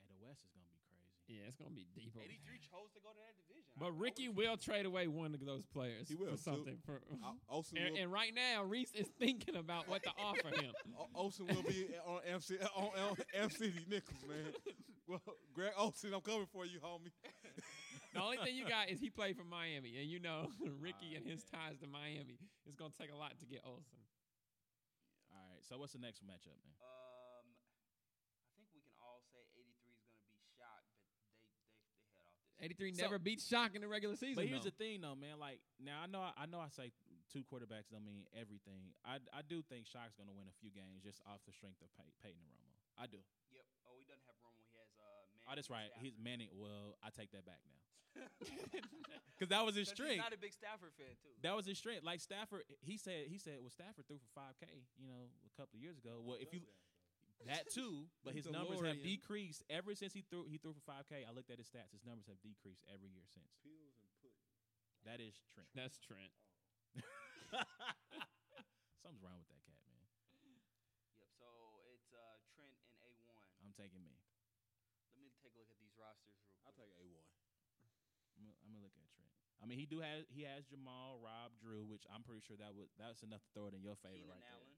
hey, 0.01 0.09
the 0.09 0.17
West 0.25 0.41
is 0.45 0.49
going 0.57 0.65
to 0.65 0.73
be 0.73 0.81
crazy. 0.89 1.18
Yeah, 1.29 1.45
it's 1.47 1.57
going 1.61 1.69
to 1.71 1.77
be 1.77 1.85
deep. 1.95 2.09
over 2.17 2.25
83 2.25 2.57
chose 2.65 2.89
to 2.97 3.01
go 3.05 3.13
to 3.13 3.21
that 3.21 3.37
division. 3.37 3.69
But 3.77 3.93
I 3.93 4.01
Ricky 4.01 4.29
would've- 4.29 4.49
will 4.49 4.57
trade 4.57 4.87
away 4.87 5.07
one 5.09 5.35
of 5.35 5.45
those 5.45 5.67
players 5.67 6.09
He 6.09 6.15
will, 6.17 6.33
for 6.33 6.37
too. 6.37 6.43
something. 6.43 6.79
For, 6.85 7.03
Uh, 7.23 7.33
Olsen, 7.49 7.77
and, 7.79 7.93
will, 7.95 8.01
and 8.01 8.09
right 8.13 8.33
now, 8.35 8.65
Reese 8.65 8.93
is 8.95 9.07
thinking 9.21 9.55
about 9.57 9.89
what 9.89 10.03
to 10.05 10.11
offer 10.19 10.49
him. 10.49 10.73
O- 10.99 11.09
Olsen 11.15 11.47
will 11.47 11.63
be 11.63 11.87
on 12.07 12.21
MC 12.25 12.59
on, 12.75 12.91
on 12.99 13.17
MC 13.35 13.73
Nichols, 13.89 14.25
man. 14.27 14.53
Well, 15.07 15.21
Greg 15.53 15.73
Olsen, 15.77 16.13
I'm 16.13 16.21
coming 16.23 16.47
for 16.53 16.65
you, 16.67 16.81
homie. 16.81 17.13
The 18.17 18.25
only 18.25 18.39
thing 18.41 18.57
you 18.57 18.65
got 18.67 18.89
is 18.89 18.99
he 19.05 19.11
played 19.13 19.37
for 19.37 19.45
Miami, 19.45 20.01
and 20.01 20.09
you 20.09 20.19
know 20.19 20.49
Ricky 20.81 21.13
Ah, 21.13 21.17
and 21.21 21.27
his 21.29 21.45
yeah. 21.53 21.61
ties 21.61 21.77
to 21.85 21.87
Miami. 21.87 22.41
It's 22.65 22.75
gonna 22.75 22.91
take 22.97 23.13
a 23.13 23.17
lot 23.17 23.37
to 23.39 23.45
get 23.47 23.61
Olsen. 23.69 24.01
All 25.29 25.45
right. 25.53 25.61
So 25.69 25.77
what's 25.77 25.93
the 25.93 26.01
next 26.01 26.25
matchup, 26.25 26.57
man? 26.65 26.73
Um, 26.81 27.47
I 28.49 28.57
think 28.57 28.73
we 28.73 28.81
can 28.81 28.97
all 28.97 29.21
say 29.29 29.45
83 29.53 29.93
is 29.93 30.09
going 30.09 30.25
to 30.25 30.33
be 30.33 30.41
shocked, 30.57 30.89
but 30.97 31.05
they 31.21 31.21
they 31.53 31.53
they 31.85 32.01
head 32.17 32.25
off 32.25 32.41
this. 32.41 32.48
83 32.61 32.95
So- 32.95 33.03
never 33.03 33.19
beats 33.19 33.47
Shock 33.47 33.75
in 33.75 33.81
the 33.83 33.89
regular 33.89 34.17
season. 34.17 34.35
But 34.37 34.47
here's 34.47 34.65
though. 34.65 34.71
the 34.75 34.79
thing, 34.83 35.01
though, 35.01 35.15
man. 35.15 35.39
Like 35.39 35.61
now, 35.79 36.03
I 36.03 36.07
know, 36.07 36.23
I 36.23 36.47
know, 36.47 36.59
I 36.59 36.69
say 36.69 36.91
two 37.33 37.45
quarterbacks 37.47 37.91
don't 37.93 38.05
mean 38.05 38.25
everything. 38.35 38.95
I, 39.05 39.21
I 39.37 39.43
do 39.47 39.63
think 39.63 39.87
Shock's 39.87 40.17
gonna 40.17 40.33
win 40.35 40.49
a 40.49 40.57
few 40.61 40.71
games 40.75 41.05
just 41.05 41.21
off 41.29 41.39
the 41.47 41.53
strength 41.53 41.79
of 41.85 41.89
Pey- 41.95 42.15
Peyton 42.25 42.41
and 42.41 42.51
Romo. 42.57 42.75
I 42.99 43.07
do. 43.07 43.21
Yep. 43.55 43.63
Oh, 43.87 43.95
he 44.01 44.05
doesn't 44.09 44.25
have 44.27 44.37
Romo. 44.43 44.59
He 44.67 44.75
has 44.81 44.91
uh. 44.99 45.03
Manning 45.37 45.47
Oh, 45.47 45.55
that's 45.55 45.69
and 45.71 45.77
right. 45.79 45.91
He's 46.03 46.17
Stafford. 46.19 46.25
Manning. 46.25 46.51
Well, 46.57 46.99
I 47.05 47.09
take 47.15 47.31
that 47.37 47.47
back 47.47 47.61
now 47.69 47.79
because 49.39 49.49
that 49.55 49.63
was 49.63 49.77
his 49.79 49.87
strength. 49.89 50.19
He's 50.19 50.25
not 50.27 50.35
a 50.35 50.41
big 50.41 50.51
Stafford 50.53 50.91
fan 50.99 51.15
too. 51.23 51.31
That 51.47 51.55
was 51.55 51.67
his 51.67 51.79
strength. 51.79 52.03
Like 52.03 52.19
Stafford, 52.19 52.65
he 52.83 52.97
said, 52.99 53.29
he 53.31 53.39
said, 53.39 53.61
well, 53.63 53.71
Stafford 53.71 54.09
threw 54.09 54.19
for 54.19 54.33
five 54.35 54.59
K, 54.59 54.67
you 54.99 55.07
know, 55.07 55.31
a 55.47 55.53
couple 55.55 55.79
of 55.79 55.83
years 55.85 55.99
ago. 55.99 56.19
Well, 56.25 56.37
if 56.41 56.51
you 56.51 56.61
that 56.61 56.73
too, 57.75 58.11
but 58.25 58.35
his 58.35 58.51
numbers 58.51 58.83
have 58.83 59.03
decreased 59.03 59.63
ever 59.71 59.95
since 59.95 60.13
he 60.13 60.25
threw 60.27 60.45
he 60.49 60.59
threw 60.59 60.75
for 60.75 60.83
five 60.83 61.07
K. 61.07 61.23
I 61.23 61.33
looked 61.33 61.51
at 61.51 61.59
his 61.59 61.69
stats. 61.71 61.95
His 61.95 62.05
numbers 62.05 62.27
have 62.27 62.41
decreased 62.43 62.83
every 62.91 63.11
year 63.15 63.27
since. 63.31 63.49
Pills 63.63 63.95
and 63.99 64.09
pudding. 64.19 64.43
That 65.07 65.23
is 65.23 65.39
Trent. 65.55 65.69
That's 65.79 65.99
Trent. 66.03 66.33
Something's 69.01 69.23
wrong 69.23 69.39
with 69.39 69.49
that 69.49 69.63
cat, 69.65 69.81
man. 69.87 70.05
Yep. 70.45 70.61
So 71.39 71.49
it's 71.95 72.11
uh 72.13 72.43
Trent 72.53 72.75
and 72.83 72.93
A 73.07 73.11
one. 73.31 73.47
I'm 73.63 73.73
taking 73.79 74.03
me. 74.03 74.19
Let 75.15 75.23
me 75.23 75.31
take 75.39 75.55
a 75.55 75.61
look 75.61 75.71
at 75.71 75.79
these 75.79 75.95
rosters 75.97 76.35
real 76.37 76.51
quick. 76.51 76.65
I'll 76.67 76.77
take 76.77 76.93
A 76.99 77.07
one. 77.15 77.31
I'm 78.37 78.45
gonna, 78.45 78.59
I'm 78.67 78.71
gonna 78.75 78.85
look 78.85 78.95
at 78.99 79.07
Trent. 79.15 79.31
I 79.59 79.67
mean, 79.67 79.79
he 79.83 79.87
do 79.87 79.99
has 80.03 80.27
he 80.31 80.47
has 80.47 80.67
Jamaal, 80.71 81.19
Rob, 81.19 81.51
Drew, 81.59 81.83
which 81.87 82.07
I'm 82.11 82.23
pretty 82.23 82.43
sure 82.47 82.55
that 82.59 82.75
was 82.75 82.91
that's 82.95 83.23
enough 83.27 83.43
to 83.43 83.51
throw 83.55 83.67
it 83.67 83.75
in 83.75 83.83
your 83.83 83.99
favor 83.99 84.15
Keenan 84.23 84.31
right 84.39 84.47
Allen. 84.55 84.71
Yeah. 84.71 84.78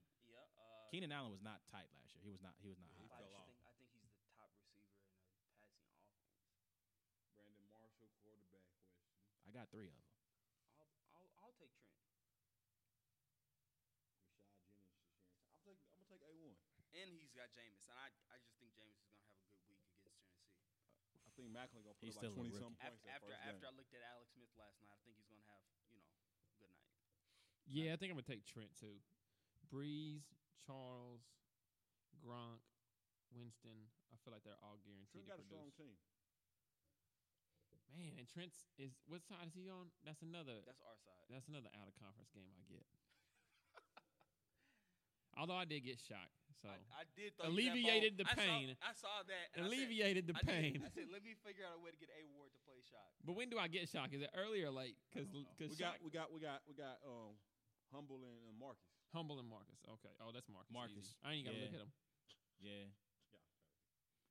Keenan 0.91 1.11
Allen 1.11 1.31
was 1.31 1.41
not 1.41 1.63
tight 1.71 1.87
last 1.95 2.13
year. 2.13 2.21
He 2.23 2.31
was 2.31 2.41
not. 2.41 2.53
He 2.61 2.67
was 2.67 2.77
not 2.77 2.91
Yeah, 2.91 2.99
he 2.99 3.07
hot. 3.07 3.15
I 3.15 3.21
fell 3.23 3.31
just 3.31 3.33
off. 3.33 3.47
think 3.47 3.55
I 3.63 3.71
think 3.71 3.89
he's 3.95 4.11
the 4.11 4.25
top 4.35 4.51
receiver 4.59 4.91
in 4.91 4.99
a 4.99 5.07
passing 5.07 5.39
offense. 5.39 5.71
Brandon 7.33 7.65
Marshall, 7.67 8.11
quarterback 8.21 8.67
question. 8.67 9.07
I 9.47 9.51
got 9.51 9.69
three 9.69 9.87
of 9.87 9.93
them. 9.93 10.03
I'll 10.75 10.89
I'll, 11.13 11.29
I'll 11.39 11.51
take 11.53 11.73
Trent. 11.75 11.95
Rashad 14.85 15.07
Jennings, 15.17 15.45
I'm 15.49 15.59
taking. 15.63 15.87
I'm 15.91 15.97
gonna 15.97 16.05
take 16.05 16.21
A 16.21 16.35
one. 16.35 16.55
And 16.91 17.09
he's 17.13 17.31
got 17.31 17.49
Jameis, 17.51 17.85
and 17.87 17.93
I, 17.93 18.11
I 18.27 18.37
just 18.37 18.57
think 18.57 18.73
Jameis 18.73 18.99
is 18.99 19.07
gonna 19.07 19.23
have 19.23 19.39
a 19.39 19.39
good 19.47 19.63
week 19.65 19.79
against 19.87 20.27
Tennessee. 20.27 20.67
I 21.25 21.29
think 21.29 21.49
Maclin 21.49 21.83
gonna 21.83 21.93
put 21.95 22.07
He's 22.07 22.17
up 22.17 22.23
like 22.23 22.33
twenty 22.33 22.51
something 22.51 22.75
points. 22.75 22.75
After 22.79 23.03
that 23.03 23.15
after, 23.15 23.31
first 23.31 23.41
after 23.41 23.65
I 23.65 23.69
looked 23.69 23.93
at 23.93 24.01
Alex 24.01 24.31
Smith 24.33 24.49
last 24.55 24.81
night, 24.81 24.91
I 24.93 24.97
think 25.03 25.15
he's 25.15 25.27
gonna 25.27 25.43
have 25.43 25.63
you 25.87 25.95
know 25.97 26.09
good 26.57 26.69
night. 26.69 26.91
Yeah, 27.67 27.93
I 27.93 27.97
think 27.97 28.11
I'm 28.11 28.17
gonna 28.17 28.23
take 28.27 28.45
Trent 28.45 28.69
too. 28.79 28.99
Brees, 29.71 30.23
Charles, 30.65 31.21
Gronk, 32.21 32.61
Winston. 33.33 33.89
I 34.13 34.15
feel 34.21 34.33
like 34.35 34.45
they're 34.45 34.59
all 34.61 34.77
guaranteed 34.85 35.25
Trent 35.25 35.29
got 35.29 35.39
to 35.41 35.45
a 35.45 35.49
strong 35.49 35.69
produce. 35.73 35.97
team. 35.97 35.99
Man, 37.91 38.15
and 38.15 38.23
Trent's 38.29 38.71
is 38.79 38.95
what 39.11 39.19
side 39.27 39.51
is 39.51 39.55
he 39.57 39.67
on? 39.67 39.91
That's 40.07 40.23
another. 40.23 40.63
That's 40.63 40.79
our 40.79 40.95
side. 41.03 41.27
That's 41.27 41.47
another 41.51 41.67
out 41.75 41.91
of 41.91 41.95
conference 41.99 42.31
game 42.31 42.47
I 42.55 42.63
get. 42.71 42.87
Although 45.39 45.59
I 45.59 45.67
did 45.67 45.83
get 45.83 45.99
shocked, 45.99 46.31
so 46.63 46.71
I, 46.71 46.79
I 47.03 47.05
did 47.19 47.35
throw 47.35 47.51
you 47.51 47.51
that 47.51 47.75
Alleviated 47.75 48.15
ball. 48.15 48.23
the 48.23 48.27
I 48.31 48.35
saw- 48.35 48.47
pain. 48.47 48.67
I 48.79 48.93
saw, 48.95 49.15
that. 49.27 49.45
and 49.55 49.59
I 49.63 49.67
said- 49.67 49.75
alleviated 49.75 50.23
the 50.27 50.35
I 50.39 50.43
did. 50.43 50.47
pain. 50.55 50.75
I 50.87 50.91
said, 50.91 51.07
let 51.11 51.19
me 51.23 51.35
figure 51.43 51.67
out 51.67 51.75
a 51.79 51.81
way 51.83 51.91
to 51.91 51.99
get 51.99 52.11
A 52.15 52.23
Ward 52.31 52.51
to 52.55 52.59
play 52.63 52.79
shock. 52.87 53.11
But 53.27 53.35
when 53.35 53.49
do 53.51 53.59
I 53.59 53.67
get 53.67 53.87
shocked? 53.91 54.15
Is 54.15 54.23
it 54.23 54.31
early 54.39 54.63
or 54.63 54.71
late? 54.71 54.95
Because 55.11 55.27
don't 55.31 55.43
know. 55.43 55.51
because 55.59 55.71
We 55.75 55.83
got. 55.83 55.95
We 56.03 56.09
got. 56.15 56.27
We 56.31 56.39
got. 56.39 56.59
We 56.67 56.73
got. 56.79 56.99
Um, 57.03 57.35
humble 57.91 58.23
and 58.23 58.39
uh, 58.47 58.55
Marcus. 58.55 59.00
Humble 59.13 59.39
and 59.39 59.47
Marcus. 59.49 59.79
Okay. 59.99 60.13
Oh, 60.23 60.31
that's 60.31 60.47
Marcus. 60.47 60.71
Marcus. 60.71 60.95
Easy. 61.11 61.15
I 61.23 61.29
ain't 61.35 61.45
got 61.45 61.51
to 61.51 61.57
Yeah. 61.59 61.65
look 61.67 61.75
at 61.75 61.83
him. 61.83 61.91
Yeah. 62.63 62.85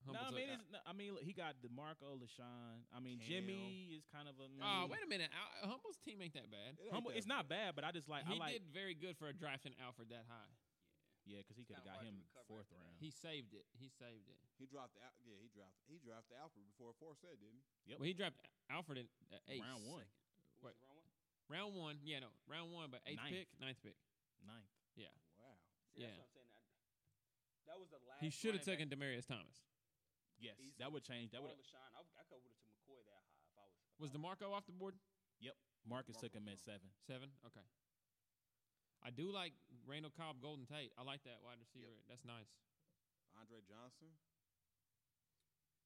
Humble 0.00 0.16
no, 0.16 0.24
I 0.24 0.32
mean, 0.32 0.48
it's, 0.48 0.64
I 0.88 0.92
mean, 0.96 1.10
look, 1.12 1.20
he 1.28 1.36
got 1.36 1.60
DeMarco, 1.60 2.16
LeSean. 2.16 2.88
I 2.88 3.04
mean, 3.04 3.20
Cam. 3.20 3.28
Jimmy 3.28 3.92
is 4.00 4.08
kind 4.08 4.32
of 4.32 4.40
a. 4.40 4.48
Oh, 4.64 4.88
wait 4.88 5.04
a 5.04 5.10
minute. 5.12 5.28
Al- 5.28 5.76
Humble's 5.76 6.00
team 6.00 6.24
ain't 6.24 6.32
that 6.32 6.48
bad. 6.48 6.80
It 6.80 6.88
ain't 6.88 6.96
Humble, 6.96 7.12
that 7.12 7.20
it's 7.20 7.28
not 7.28 7.52
bad, 7.52 7.76
but 7.76 7.84
I 7.84 7.92
just 7.92 8.08
like. 8.08 8.24
he 8.24 8.40
I 8.40 8.40
like. 8.40 8.52
did 8.56 8.64
very 8.72 8.96
good 8.96 9.20
for 9.20 9.28
a 9.28 9.36
drafting 9.36 9.76
Alfred 9.76 10.08
that 10.08 10.24
high. 10.24 10.48
Yeah, 11.28 11.44
because 11.44 11.60
he 11.60 11.68
could 11.68 11.76
have 11.76 11.84
got 11.84 12.00
him 12.00 12.24
fourth 12.48 12.64
after 12.72 12.80
that. 12.80 12.80
round. 12.80 12.96
He 12.96 13.12
saved 13.12 13.52
it. 13.52 13.68
He 13.76 13.92
saved 13.92 14.24
it. 14.24 14.40
He 14.56 14.64
dropped. 14.64 14.96
The, 14.96 15.04
Al- 15.04 15.20
yeah, 15.20 15.36
he 15.36 15.52
dropped. 15.52 15.76
He 15.84 16.00
dropped 16.00 16.32
Alfred 16.32 16.64
before 16.72 16.96
Forsett, 16.96 17.36
didn't 17.36 17.60
he? 17.60 17.92
Yep. 17.92 17.96
Well, 18.00 18.08
he 18.08 18.16
dropped 18.16 18.40
Alfred 18.72 19.04
in 19.04 19.06
uh, 19.28 19.36
eighth. 19.52 19.60
Round 19.68 19.84
one. 19.84 20.08
Was 20.64 20.72
Wait. 20.72 20.80
round 20.80 20.96
one? 20.96 21.12
Round 21.52 21.70
one. 21.76 21.96
Yeah, 22.00 22.24
no. 22.24 22.32
Round 22.48 22.72
one, 22.72 22.88
but 22.88 23.04
eighth 23.04 23.20
Ninth. 23.20 23.36
pick, 23.36 23.48
ninth 23.60 23.80
pick. 23.84 24.00
Ninth. 24.44 24.70
Yeah. 24.96 25.12
Wow. 25.38 25.56
See, 25.94 26.02
Yeah. 26.04 26.12
That's 26.16 26.32
what 26.34 26.44
I'm 26.44 26.52
saying. 26.52 26.52
I, 26.56 26.62
that 27.70 27.76
was 27.78 27.88
the 27.92 28.00
last. 28.04 28.20
He 28.20 28.30
should 28.30 28.54
have 28.56 28.66
taken 28.66 28.88
Demaryius 28.90 29.26
Thomas. 29.28 29.62
Yes, 30.40 30.56
Easily. 30.56 30.80
that 30.80 30.88
would 30.88 31.04
change. 31.04 31.36
That 31.36 31.44
would. 31.44 31.52
Or 31.52 31.60
LeSean. 31.60 31.76
I, 31.92 32.00
I 32.16 32.22
could 32.24 32.40
have 32.40 32.56
to 32.56 32.64
McCoy 32.64 33.00
that 33.04 33.20
high 33.28 33.44
if 33.44 33.54
I 33.60 33.64
was. 33.68 33.76
if 33.92 34.00
Was 34.00 34.10
I 34.10 34.16
DeMarco 34.16 34.46
off 34.56 34.64
the 34.64 34.72
board? 34.72 34.96
Yep. 35.44 35.52
Marcus 35.84 36.16
took 36.16 36.32
him 36.32 36.48
at 36.48 36.56
seven. 36.60 36.88
Seven? 37.04 37.28
Okay. 37.44 37.64
I 39.04 39.08
do 39.08 39.32
like 39.32 39.56
Randall 39.88 40.12
Cobb, 40.12 40.40
Golden 40.44 40.68
Tate. 40.68 40.92
I 40.96 41.04
like 41.04 41.24
that 41.24 41.40
wide 41.40 41.56
receiver. 41.60 41.92
That's 42.08 42.24
nice. 42.24 42.52
Andre 43.32 43.64
Johnson. 43.64 44.12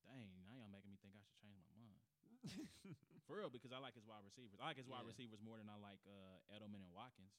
Dang, 0.02 0.34
now 0.46 0.58
y'all 0.58 0.70
making 0.74 0.90
me 0.90 0.98
think 0.98 1.14
I 1.14 1.22
should 1.22 1.38
change 1.38 1.54
my 1.58 1.70
mind. 1.78 1.98
For 3.26 3.40
real, 3.40 3.48
because 3.48 3.72
I 3.72 3.80
like 3.80 3.94
his 3.96 4.04
wide 4.04 4.26
receivers. 4.26 4.60
I 4.60 4.68
like 4.68 4.76
his 4.76 4.90
wide 4.90 5.06
receivers 5.08 5.40
more 5.40 5.56
than 5.56 5.70
I 5.70 5.78
like 5.80 6.02
uh, 6.04 6.42
Edelman 6.52 6.82
and 6.84 6.92
Watkins. 6.92 7.32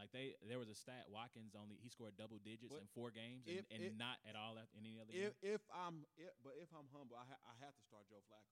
Like 0.00 0.08
they, 0.10 0.34
there 0.48 0.56
was 0.56 0.72
a 0.72 0.74
stat. 0.78 1.04
Watkins 1.12 1.52
only 1.52 1.76
he 1.76 1.92
scored 1.92 2.16
double 2.16 2.40
digits 2.40 2.72
But 2.72 2.80
in 2.80 2.88
four 2.96 3.12
games, 3.12 3.44
and, 3.44 3.60
if 3.60 3.64
and 3.68 3.80
it- 3.84 3.94
not 4.00 4.16
at 4.24 4.32
all 4.34 4.56
at 4.56 4.66
any 4.72 4.96
other 4.96 5.12
If 5.12 5.36
game. 5.40 5.52
if 5.56 5.62
I'm 5.68 6.08
if, 6.16 6.32
but 6.40 6.56
if 6.56 6.72
I'm 6.72 6.88
humble, 6.96 7.14
I 7.20 7.28
ha- 7.28 7.44
I 7.44 7.54
have 7.60 7.76
to 7.76 7.84
start 7.84 8.08
Joe 8.08 8.24
Flacco. 8.24 8.48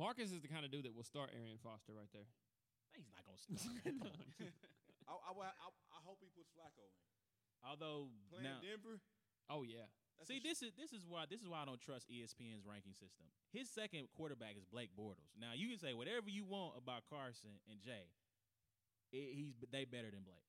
Marcus 0.00 0.32
is 0.32 0.40
the 0.40 0.48
kind 0.48 0.64
of 0.64 0.70
dude 0.72 0.88
that 0.88 0.94
will 0.96 1.04
start 1.06 1.28
Arian 1.36 1.60
Foster 1.60 1.92
right 1.92 2.08
there. 2.16 2.24
He's 2.96 3.04
not 3.12 3.20
gonna 3.28 3.36
start. 3.36 3.60
Come 3.84 4.00
on. 4.08 4.16
I 5.08 5.12
I, 5.12 5.28
I, 5.28 5.52
I, 5.52 5.68
I 5.68 6.00
hope 6.08 6.18
he 6.24 6.32
puts 6.32 6.48
Flacco 6.56 6.80
in. 6.88 6.96
Although 7.60 8.08
Playing 8.32 8.48
now, 8.48 8.58
Denver. 8.64 8.96
Oh 9.52 9.60
yeah. 9.68 9.92
That's 10.16 10.32
see, 10.32 10.38
a 10.38 10.40
sh- 10.40 10.48
this 10.48 10.58
is 10.64 10.72
this 10.74 10.90
is 10.96 11.04
why 11.04 11.28
this 11.28 11.44
is 11.44 11.48
why 11.52 11.62
I 11.62 11.66
don't 11.68 11.80
trust 11.84 12.08
ESPN's 12.08 12.64
ranking 12.64 12.96
system. 12.96 13.28
His 13.52 13.68
second 13.68 14.08
quarterback 14.16 14.56
is 14.56 14.64
Blake 14.64 14.90
Bortles. 14.96 15.36
Now 15.36 15.52
you 15.52 15.68
can 15.68 15.76
say 15.78 15.92
whatever 15.92 16.32
you 16.32 16.48
want 16.48 16.80
about 16.80 17.04
Carson 17.12 17.60
and 17.68 17.76
Jay. 17.84 18.08
It, 19.12 19.36
he's 19.36 19.52
they 19.72 19.84
better 19.84 20.10
than 20.12 20.20
Blake, 20.26 20.47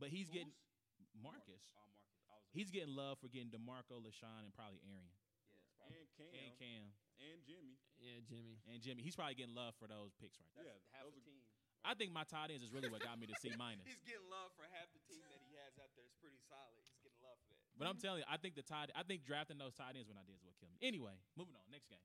but 0.00 0.08
he's 0.08 0.26
Who's? 0.32 0.36
getting 0.40 0.54
Marcus. 1.20 1.60
Oh, 1.76 1.84
Marcus. 1.84 2.24
I 2.32 2.34
was. 2.40 2.48
He's 2.56 2.70
getting 2.72 2.96
love 2.96 3.20
for 3.20 3.28
getting 3.28 3.52
DeMarco, 3.52 4.00
LeSean, 4.00 4.42
and 4.48 4.52
probably 4.56 4.80
Arian 4.88 5.12
Yeah, 5.12 5.68
probably- 5.76 6.00
and 6.00 6.10
Cam 6.16 6.32
and 6.40 6.54
Cam 6.56 6.84
and 7.20 7.38
Jimmy. 7.44 7.76
Yeah, 8.00 8.18
Jimmy. 8.24 8.56
and 8.72 8.78
Jimmy. 8.80 9.00
He's 9.04 9.14
probably 9.14 9.36
getting 9.36 9.54
love 9.54 9.76
for 9.76 9.84
those 9.86 10.16
picks 10.16 10.40
right 10.40 10.48
there. 10.56 10.64
that's 10.72 10.88
yeah, 10.88 10.96
half 10.96 11.04
those 11.04 11.20
the 11.20 11.20
are- 11.20 11.36
team. 11.36 11.42
I 11.80 11.96
think 11.96 12.12
my 12.12 12.24
tight 12.28 12.52
ends 12.52 12.60
is 12.60 12.72
really 12.76 12.92
what 12.92 13.00
got 13.00 13.16
me 13.16 13.24
to 13.28 13.36
C 13.40 13.48
minus. 13.56 13.88
He's 13.88 14.04
getting 14.04 14.28
love 14.28 14.52
for 14.52 14.68
half 14.68 14.92
the 14.92 15.00
team 15.08 15.24
that 15.32 15.40
he 15.48 15.56
has 15.64 15.72
out 15.80 15.88
there. 15.96 16.04
It's 16.04 16.16
pretty 16.20 16.36
solid. 16.44 16.76
He's 16.84 17.00
getting 17.00 17.20
love 17.24 17.40
for 17.40 17.56
that. 17.56 17.72
But 17.80 17.88
I'm 17.88 17.96
telling 17.96 18.20
you, 18.20 18.28
I 18.28 18.36
think 18.36 18.52
the 18.52 18.60
tight, 18.64 18.92
I 18.92 19.00
think 19.02 19.24
drafting 19.24 19.56
those 19.56 19.72
tight 19.72 19.96
ends 19.96 20.04
when 20.12 20.20
I 20.20 20.24
did 20.28 20.36
is 20.36 20.44
what 20.44 20.52
killed 20.60 20.76
me. 20.76 20.80
Anyway, 20.84 21.16
moving 21.40 21.56
on. 21.56 21.64
Next 21.72 21.88
game. 21.88 22.04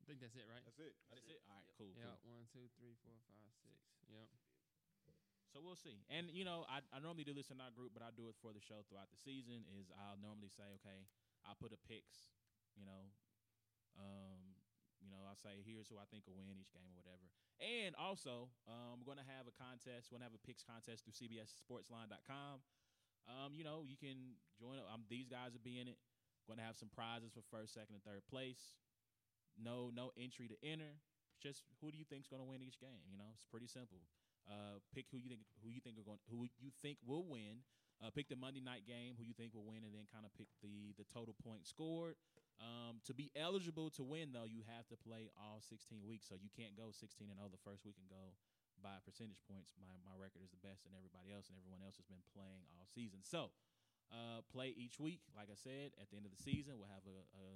I 0.00 0.04
think 0.08 0.16
that's 0.24 0.32
it, 0.34 0.48
right? 0.48 0.64
That's 0.64 0.80
it. 0.80 0.96
That's 1.12 1.28
it. 1.28 1.44
All 1.44 1.60
right, 1.60 1.68
cool. 1.76 1.92
Yeah. 1.92 2.08
cool. 2.24 2.40
One, 2.40 2.48
two, 2.48 2.64
three, 2.80 2.96
four, 3.04 3.12
five, 3.28 3.52
six. 3.60 3.76
Yep. 4.08 4.28
So 5.52 5.60
we'll 5.60 5.76
see. 5.76 6.00
And 6.08 6.32
you 6.32 6.48
know, 6.48 6.64
I, 6.64 6.80
I 6.90 6.98
normally 7.04 7.28
do 7.28 7.36
this 7.36 7.52
in 7.52 7.60
our 7.60 7.68
group, 7.76 7.92
but 7.92 8.00
I 8.00 8.08
do 8.16 8.32
it 8.32 8.36
for 8.40 8.56
the 8.56 8.64
show 8.64 8.80
throughout 8.88 9.12
the 9.12 9.20
season. 9.20 9.68
Is 9.76 9.92
I'll 9.92 10.16
normally 10.16 10.48
say, 10.48 10.64
okay, 10.80 11.04
I'll 11.44 11.60
put 11.60 11.76
a 11.76 11.80
picks. 11.84 12.32
You 12.72 12.88
know, 12.88 13.04
um, 14.00 14.56
you 15.04 15.12
know, 15.12 15.20
I'll 15.28 15.36
say 15.36 15.60
here's 15.60 15.92
who 15.92 16.00
I 16.00 16.08
think 16.08 16.24
will 16.24 16.40
win 16.40 16.56
each 16.56 16.72
game 16.72 16.88
or 16.88 16.96
whatever. 16.96 17.28
And 17.60 17.92
also, 18.00 18.48
um, 18.64 19.04
we're 19.04 19.12
gonna 19.12 19.28
have 19.28 19.44
a 19.44 19.52
contest. 19.52 20.08
We're 20.08 20.16
gonna 20.16 20.32
have 20.32 20.38
a 20.38 20.40
picks 20.40 20.64
contest 20.64 21.04
through 21.04 21.20
CBSSportsLine.com. 21.20 22.64
Um, 23.28 23.54
you 23.54 23.62
know, 23.62 23.84
you 23.86 23.94
can 23.94 24.40
join. 24.58 24.78
up. 24.80 24.88
Um, 24.90 25.06
these 25.06 25.28
guys 25.28 25.54
will 25.54 25.62
be 25.62 25.78
in 25.78 25.86
it. 25.86 25.98
Going 26.46 26.58
to 26.58 26.66
have 26.66 26.74
some 26.74 26.90
prizes 26.90 27.30
for 27.30 27.42
first, 27.54 27.74
second, 27.74 27.94
and 27.94 28.02
third 28.02 28.26
place. 28.26 28.74
No, 29.54 29.94
no 29.94 30.10
entry 30.18 30.50
to 30.50 30.58
enter. 30.66 30.98
Just 31.38 31.62
who 31.78 31.90
do 31.90 31.98
you 31.98 32.04
think's 32.06 32.26
going 32.26 32.42
to 32.42 32.48
win 32.48 32.62
each 32.62 32.82
game? 32.82 33.06
You 33.06 33.18
know, 33.18 33.30
it's 33.34 33.46
pretty 33.46 33.70
simple. 33.70 34.02
Uh, 34.48 34.82
pick 34.90 35.06
who 35.10 35.18
you 35.18 35.30
think 35.30 35.42
who 35.62 35.70
you 35.70 35.80
think 35.80 35.98
are 35.98 36.06
going 36.06 36.18
who 36.30 36.46
you 36.58 36.70
think 36.82 36.98
will 37.06 37.24
win. 37.24 37.62
Uh, 38.02 38.10
pick 38.10 38.26
the 38.26 38.34
Monday 38.34 38.58
night 38.58 38.82
game 38.82 39.14
who 39.14 39.22
you 39.22 39.30
think 39.32 39.54
will 39.54 39.66
win, 39.66 39.86
and 39.86 39.94
then 39.94 40.10
kind 40.10 40.26
of 40.26 40.34
pick 40.34 40.50
the 40.58 40.90
the 40.98 41.06
total 41.06 41.34
points 41.38 41.70
scored. 41.70 42.18
Um, 42.62 43.02
to 43.06 43.14
be 43.14 43.30
eligible 43.34 43.90
to 43.98 44.02
win, 44.06 44.30
though, 44.30 44.46
you 44.46 44.62
have 44.70 44.86
to 44.90 44.98
play 44.98 45.26
all 45.34 45.58
16 45.58 46.06
weeks. 46.06 46.30
So 46.30 46.38
you 46.38 46.52
can't 46.52 46.78
go 46.78 46.94
16 46.94 47.26
and 47.26 47.38
0 47.38 47.50
the 47.50 47.62
first 47.62 47.82
week 47.82 47.98
and 47.98 48.06
go 48.06 48.38
by 48.82 48.98
percentage 49.06 49.42
points. 49.46 49.74
My 49.78 49.94
my 50.02 50.14
record 50.18 50.42
is 50.42 50.50
the 50.50 50.62
best 50.62 50.86
and 50.86 50.94
everybody 50.94 51.30
else, 51.30 51.46
and 51.46 51.54
everyone 51.58 51.82
else 51.82 51.98
has 52.02 52.06
been 52.06 52.22
playing 52.34 52.66
all 52.74 52.86
season. 52.90 53.22
So 53.22 53.54
uh, 54.10 54.42
play 54.50 54.74
each 54.74 54.98
week. 54.98 55.22
Like 55.38 55.48
I 55.50 55.58
said, 55.58 55.94
at 56.02 56.10
the 56.10 56.18
end 56.18 56.26
of 56.26 56.34
the 56.34 56.42
season, 56.42 56.76
we'll 56.76 56.92
have 56.92 57.06
a, 57.06 57.18
a 57.38 57.46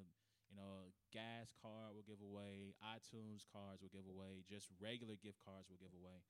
You 0.46 0.54
know, 0.54 0.94
gas 1.10 1.50
card 1.58 1.90
we'll 1.98 2.06
give 2.06 2.22
away, 2.22 2.78
iTunes 2.78 3.42
cards 3.50 3.82
we'll 3.82 3.90
give 3.90 4.06
away, 4.06 4.46
just 4.46 4.70
regular 4.78 5.18
gift 5.18 5.42
cards 5.42 5.66
we'll 5.66 5.82
give 5.82 5.90
away. 5.90 6.22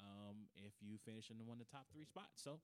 Um, 0.00 0.50
if 0.58 0.74
you 0.82 0.98
finish 0.98 1.30
in 1.30 1.38
one 1.46 1.60
of 1.60 1.62
the 1.62 1.70
top 1.70 1.86
three 1.92 2.04
spots. 2.04 2.42
So, 2.42 2.58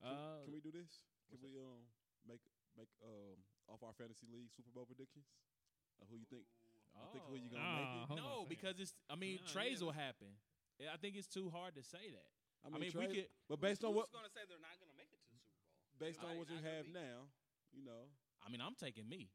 Can, 0.00 0.16
uh, 0.16 0.40
can 0.48 0.52
we 0.52 0.60
do 0.64 0.72
this? 0.72 1.04
Can 1.28 1.38
we 1.44 1.60
um 1.60 1.84
make 2.24 2.40
make 2.76 2.88
um 3.04 3.36
off 3.68 3.84
our 3.84 3.92
fantasy 3.92 4.24
league 4.32 4.48
Super 4.56 4.72
Bowl 4.72 4.88
predictions? 4.88 5.28
Uh, 6.00 6.08
who 6.08 6.16
you 6.16 6.24
think? 6.28 6.48
I 6.96 7.04
think 7.12 7.22
who 7.28 7.36
you 7.36 7.46
gonna 7.52 7.62
Ah, 7.62 7.76
make 7.76 7.92
it? 7.92 8.02
hold 8.08 8.18
on 8.18 8.24
no, 8.24 8.36
because 8.48 8.80
it's. 8.80 8.94
I 9.12 9.14
mean, 9.14 9.38
No, 9.44 9.52
trades 9.52 9.78
yeah, 9.78 9.86
will 9.86 9.94
happen. 9.94 10.32
I 10.80 10.96
think 10.96 11.14
it's 11.20 11.28
too 11.28 11.52
hard 11.52 11.76
to 11.76 11.84
say 11.84 12.08
that. 12.16 12.28
I 12.64 12.72
mean, 12.72 12.88
if 12.88 12.96
we 12.96 13.04
trade- 13.06 13.28
could- 13.28 13.32
but 13.48 13.60
based 13.60 13.84
on 13.84 13.92
Who's 13.92 14.08
what 14.08 14.12
going 14.12 14.24
to 14.24 14.32
say 14.32 14.40
they're 14.48 14.60
not 14.60 14.74
going 14.80 14.88
to 14.90 14.96
make 14.96 15.12
it 15.12 15.20
to 15.20 15.28
the 15.30 15.38
Super 15.38 15.60
Bowl? 15.96 16.00
based 16.00 16.20
on 16.24 16.32
what 16.40 16.48
you 16.48 16.56
have 16.64 16.88
be. 16.88 16.92
now, 16.96 17.28
you 17.72 17.84
know, 17.84 18.08
I 18.40 18.48
mean, 18.48 18.60
I'm 18.64 18.74
taking 18.74 19.04
me. 19.08 19.28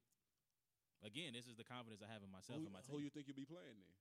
Again, 1.05 1.34
this 1.38 1.45
is 1.45 1.53
the 1.55 1.63
confidence 1.63 2.01
I 2.01 2.09
have 2.11 2.23
in 2.26 2.31
myself 2.34 2.59
who, 2.59 2.65
and 2.65 2.73
my 2.73 2.81
who 2.89 2.97
you 2.97 3.09
think 3.13 3.27
you'll 3.30 3.38
be 3.38 3.45
playing 3.45 3.77
then? 3.77 3.93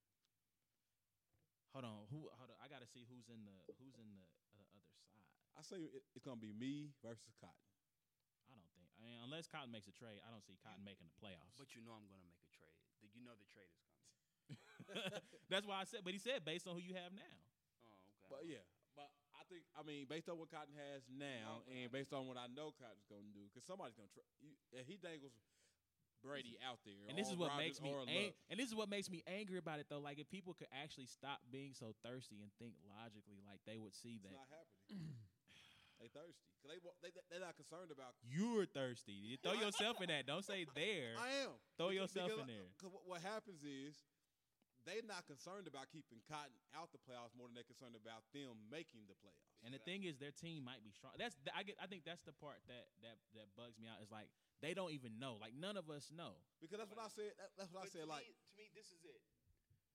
Hold 1.75 1.85
on, 1.85 2.07
who? 2.09 2.31
Hold 2.39 2.51
on, 2.55 2.59
I 2.63 2.71
gotta 2.71 2.87
see 2.89 3.03
who's 3.11 3.27
in 3.29 3.43
the 3.45 3.57
who's 3.83 3.99
in 3.99 4.07
the, 4.09 4.23
uh, 4.55 4.63
the 4.71 4.79
other 4.79 4.95
side. 4.95 5.27
I 5.59 5.63
say 5.67 5.83
it, 5.91 6.03
it's 6.15 6.25
gonna 6.25 6.41
be 6.41 6.55
me 6.55 6.95
versus 7.03 7.35
Cotton. 7.43 7.67
I 8.49 8.55
don't 8.57 8.71
think. 8.79 8.89
I 8.97 9.01
mean, 9.03 9.19
unless 9.27 9.51
Cotton 9.51 9.75
makes 9.75 9.91
a 9.91 9.95
trade, 9.95 10.23
I 10.23 10.31
don't 10.31 10.45
see 10.47 10.57
Cotton 10.63 10.87
making 10.87 11.11
the 11.11 11.17
playoffs. 11.19 11.55
But 11.59 11.75
you 11.75 11.83
know 11.83 11.93
I'm 11.99 12.07
going 12.07 12.23
to 12.23 12.29
make 12.31 12.39
a 12.45 12.51
trade. 12.55 12.79
The- 13.03 13.11
You 13.13 13.23
know 13.27 13.35
the 13.37 13.49
trade 13.51 13.69
is 13.73 13.83
coming. 13.85 15.21
That's 15.53 15.67
why 15.67 15.81
I 15.83 15.87
said. 15.89 16.05
But 16.05 16.13
he 16.15 16.21
said 16.23 16.45
based 16.45 16.69
on 16.69 16.77
who 16.79 16.83
you 16.85 16.95
have 16.95 17.11
now. 17.17 17.35
Oh, 17.83 17.91
okay. 17.91 18.29
But 18.31 18.43
yeah, 18.47 18.65
but 18.95 19.09
I 19.35 19.43
think 19.49 19.65
I 19.75 19.83
mean 19.83 20.07
based 20.07 20.29
on 20.29 20.37
what 20.39 20.49
Cotton 20.53 20.75
has 20.77 21.03
now, 21.11 21.65
No, 21.65 21.73
and 21.73 21.89
based 21.91 22.13
on 22.13 22.29
what 22.29 22.37
I 22.37 22.47
know 22.53 22.71
Cotton's 22.77 23.05
gonna 23.09 23.29
do, 23.35 23.45
because 23.51 23.65
somebody's 23.67 23.97
gonna 23.97 24.13
try. 24.13 24.25
You, 24.41 24.53
and 24.77 24.85
he 24.87 24.97
dangles 25.01 25.33
Brady 26.25 26.57
out 26.65 26.81
there, 26.89 26.97
And 27.13 27.19
this 27.21 27.29
is 27.29 27.37
what 27.37 27.53
Rodgers 27.53 27.77
makes 27.77 27.81
me. 27.85 27.93
Ang- 27.93 28.33
and 28.49 28.57
this 28.59 28.69
is 28.73 28.75
what 28.75 28.89
makes 28.89 29.13
me 29.13 29.21
angry 29.29 29.59
about 29.61 29.79
it 29.79 29.87
though. 29.93 30.01
Like 30.01 30.17
if 30.19 30.29
people 30.33 30.57
could 30.57 30.73
actually 30.73 31.07
stop 31.07 31.45
being 31.53 31.77
so 31.77 31.93
thirsty 32.01 32.41
and 32.41 32.49
think 32.59 32.73
logically, 32.89 33.45
like 33.45 33.61
they 33.69 33.77
would 33.77 33.93
see 33.95 34.17
It's 34.17 34.25
that 34.25 34.33
not 34.33 34.49
happening. 34.49 35.13
they 36.01 36.09
thirsty 36.09 36.41
because 36.57 36.73
they, 36.73 36.81
they 37.05 37.13
they're 37.29 37.45
not 37.45 37.57
concerned 37.61 37.93
about. 37.93 38.17
you're 38.25 38.65
thirsty. 38.65 39.13
You 39.13 39.37
throw 39.37 39.53
yourself 39.53 40.01
in 40.01 40.09
that. 40.09 40.25
Don't 40.27 40.45
say 40.45 40.65
there. 40.75 41.13
I 41.21 41.45
am. 41.45 41.53
Throw 41.77 41.93
Because- 41.93 42.09
yourself 42.17 42.33
because- 42.33 42.49
in 42.49 42.49
there. 42.49 42.69
Because 42.73 42.93
what, 42.97 43.05
what 43.05 43.21
happens 43.21 43.61
is 43.63 44.01
they're 44.85 45.05
not 45.05 45.25
concerned 45.29 45.67
about 45.69 45.89
keeping 45.93 46.21
Cotton 46.29 46.55
out 46.77 46.93
the 46.93 47.01
playoffs 47.03 47.33
more 47.37 47.49
than 47.49 47.57
they're 47.57 47.67
concerned 47.69 47.97
about 47.97 48.25
them 48.37 48.69
making 48.69 49.09
the 49.09 49.17
playoffs. 49.17 49.41
And 49.65 49.73
the 49.73 49.81
thing 49.83 50.05
is, 50.05 50.21
their 50.21 50.33
team 50.33 50.65
might 50.65 50.85
be 50.85 50.93
strong. 50.93 51.17
That's 51.17 51.37
th- 51.41 51.53
I 51.57 51.65
get. 51.65 51.81
I 51.81 51.89
think 51.89 52.05
that's 52.05 52.21
the 52.29 52.37
part 52.37 52.61
that 52.69 52.89
that 53.01 53.17
that 53.37 53.49
bugs 53.57 53.81
me 53.81 53.89
out. 53.89 53.99
Is 54.05 54.13
like 54.13 54.29
they 54.61 54.77
don't 54.77 54.93
even 54.93 55.17
know. 55.17 55.41
Like 55.41 55.57
none 55.57 55.77
of 55.81 55.89
us 55.89 56.13
know. 56.13 56.37
Because 56.61 56.81
that's 56.81 56.93
what 56.93 57.01
I 57.01 57.09
said. 57.09 57.33
That, 57.41 57.51
that's 57.57 57.73
what 57.73 57.85
I 57.85 57.89
said. 57.89 58.05
to 58.05 58.13
Like 58.13 58.29
me, 58.29 58.37
to 58.37 58.53
me, 58.61 58.67
this 58.77 58.93
is 58.93 59.01
it. 59.09 59.21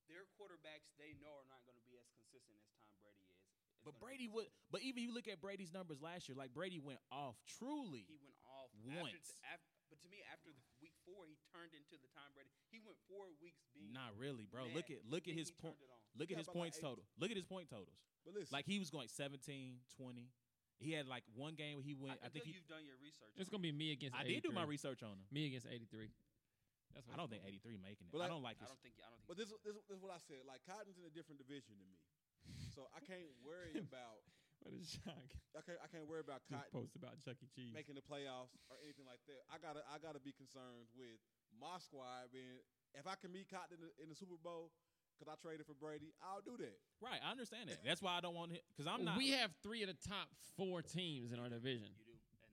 Their 0.10 0.26
quarterbacks, 0.42 0.90
they 0.98 1.14
know, 1.22 1.38
are 1.38 1.46
not 1.54 1.62
going 1.70 1.78
to 1.78 1.86
be 1.86 1.94
as 2.02 2.10
consistent 2.18 2.58
as 2.58 2.66
Tom 2.82 2.90
Brady 3.06 3.30
is. 3.30 3.38
It's 3.46 3.86
But 3.86 4.02
Brady 4.02 4.26
would. 4.26 4.50
But 4.74 4.82
even 4.82 5.06
you 5.06 5.14
look 5.14 5.30
at 5.30 5.38
Brady's 5.38 5.70
numbers 5.70 6.02
last 6.02 6.26
year. 6.26 6.34
Like 6.34 6.50
Brady 6.50 6.82
went 6.82 6.98
off. 7.14 7.38
Truly, 7.46 8.10
He 8.10 8.18
went 8.18 8.34
off 8.50 8.74
Once. 8.90 9.38
After, 9.46 9.70
af- 9.70 9.70
but 9.94 10.02
to 10.02 10.10
me, 10.10 10.26
after 10.34 10.50
the 10.50 10.66
week 11.10 11.18
four, 11.18 11.26
he 11.26 11.38
turned 11.50 11.74
into 11.74 11.98
the 11.98 12.10
Tom 12.14 12.30
Brady. 12.38 12.54
He 12.70 12.78
went 12.86 12.98
four 13.10 13.26
weeks 13.42 13.66
being 13.74 13.90
not 13.94 14.14
really, 14.18 14.46
bro. 14.46 14.70
mad, 14.70 14.76
Look 14.78 14.90
at 14.94 15.02
look 15.10 15.26
at 15.26 15.34
his 15.34 15.50
point. 15.50 15.74
turned 15.82 15.90
it. 15.90 16.18
Look 16.18 16.30
at 16.30 16.38
his 16.38 16.46
but 16.46 16.54
like 16.56 16.62
points 16.70 16.78
total. 16.78 17.04
Look 17.18 17.30
at 17.34 17.38
his 17.38 17.46
point 17.50 17.70
totals. 17.70 17.98
but 18.26 18.34
listen, 18.38 18.54
Like 18.54 18.66
he 18.70 18.78
was 18.78 18.90
going 18.94 19.08
17, 19.10 19.42
20. 19.98 20.30
He 20.80 20.94
had 20.96 21.06
like 21.12 21.24
one 21.36 21.54
game 21.60 21.82
where 21.82 21.86
he 21.86 21.94
went. 21.98 22.18
I, 22.24 22.28
I, 22.28 22.30
think 22.32 22.46
think 22.46 22.46
he. 22.46 22.52
you've 22.56 22.70
done 22.72 22.86
your 22.88 22.96
research. 23.04 23.34
It's 23.36 23.50
gonna 23.52 23.66
be 23.66 23.74
me 23.76 23.92
against. 23.92 24.16
I 24.16 24.24
did 24.24 24.44
do 24.46 24.52
my 24.54 24.64
research 24.64 25.04
on 25.04 25.18
him. 25.20 25.26
Me 25.34 25.50
against 25.50 25.68
eighty 25.68 25.90
three. 25.90 26.14
That's 26.96 27.06
what 27.06 27.14
I 27.14 27.18
don't 27.22 27.30
think 27.30 27.46
83 27.46 27.78
making 27.86 28.10
it. 28.10 28.12
But 28.12 28.26
I 28.26 28.26
I- 28.26 28.34
don't 28.34 28.42
like 28.42 28.58
I 28.58 28.66
don't 28.66 28.82
think. 28.82 28.98
I 28.98 29.06
don't 29.14 29.22
think. 29.22 29.30
But 29.30 29.38
this, 29.38 29.54
this, 29.62 29.78
this 29.86 29.94
is 29.94 30.02
what 30.02 30.10
I 30.10 30.18
said. 30.26 30.42
Like 30.50 30.66
Cotton's 30.66 30.98
in 30.98 31.06
a 31.06 31.14
different 31.14 31.38
division 31.38 31.78
than 31.78 31.86
me, 31.86 32.02
so 32.74 32.90
I 32.98 33.00
can't 33.06 33.30
worry 33.46 33.78
about. 33.86 34.26
What 34.70 34.76
a 34.76 34.84
shock! 34.84 35.30
I 35.56 35.62
can't. 35.66 35.80
I 35.82 35.88
can't 35.88 36.06
worry 36.06 36.20
about 36.22 36.44
Just 36.46 36.52
Cotton 36.52 36.72
post 36.76 36.94
about 37.00 37.16
Chuck 37.24 37.40
E. 37.42 37.48
Cheese. 37.50 37.72
making 37.74 37.96
the 37.96 38.04
playoffs 38.06 38.54
or 38.70 38.76
anything 38.84 39.08
like 39.08 39.24
that. 39.32 39.42
I 39.50 39.58
gotta. 39.58 39.82
I 39.88 39.98
gotta 40.04 40.20
be 40.20 40.36
concerned 40.36 40.86
with 40.94 41.18
my 41.58 41.80
squad 41.80 42.30
being. 42.36 42.60
If 42.94 43.08
I 43.08 43.16
can 43.16 43.32
meet 43.32 43.48
Cotton 43.50 43.80
in 43.80 43.82
the, 43.86 43.90
in 44.04 44.08
the 44.12 44.18
Super 44.20 44.36
Bowl 44.38 44.70
because 45.16 45.32
I 45.32 45.36
traded 45.40 45.64
for 45.66 45.74
Brady, 45.80 46.12
I'll 46.22 46.44
do 46.44 46.60
that. 46.60 46.76
Right, 47.00 47.18
I 47.24 47.32
understand 47.32 47.72
that. 47.72 47.82
That's 47.88 48.04
why 48.04 48.18
I 48.18 48.22
don't 48.22 48.36
want 48.36 48.52
him 48.52 48.62
because 48.76 48.86
I'm 48.86 49.02
not. 49.08 49.16
We 49.18 49.32
have 49.40 49.50
three 49.64 49.82
of 49.86 49.90
the 49.90 50.00
top 50.06 50.28
four 50.60 50.84
teams 50.84 51.32
in 51.32 51.40
our 51.40 51.48
division. 51.50 51.90
you 51.96 52.04
do, 52.04 52.14
and 52.14 52.52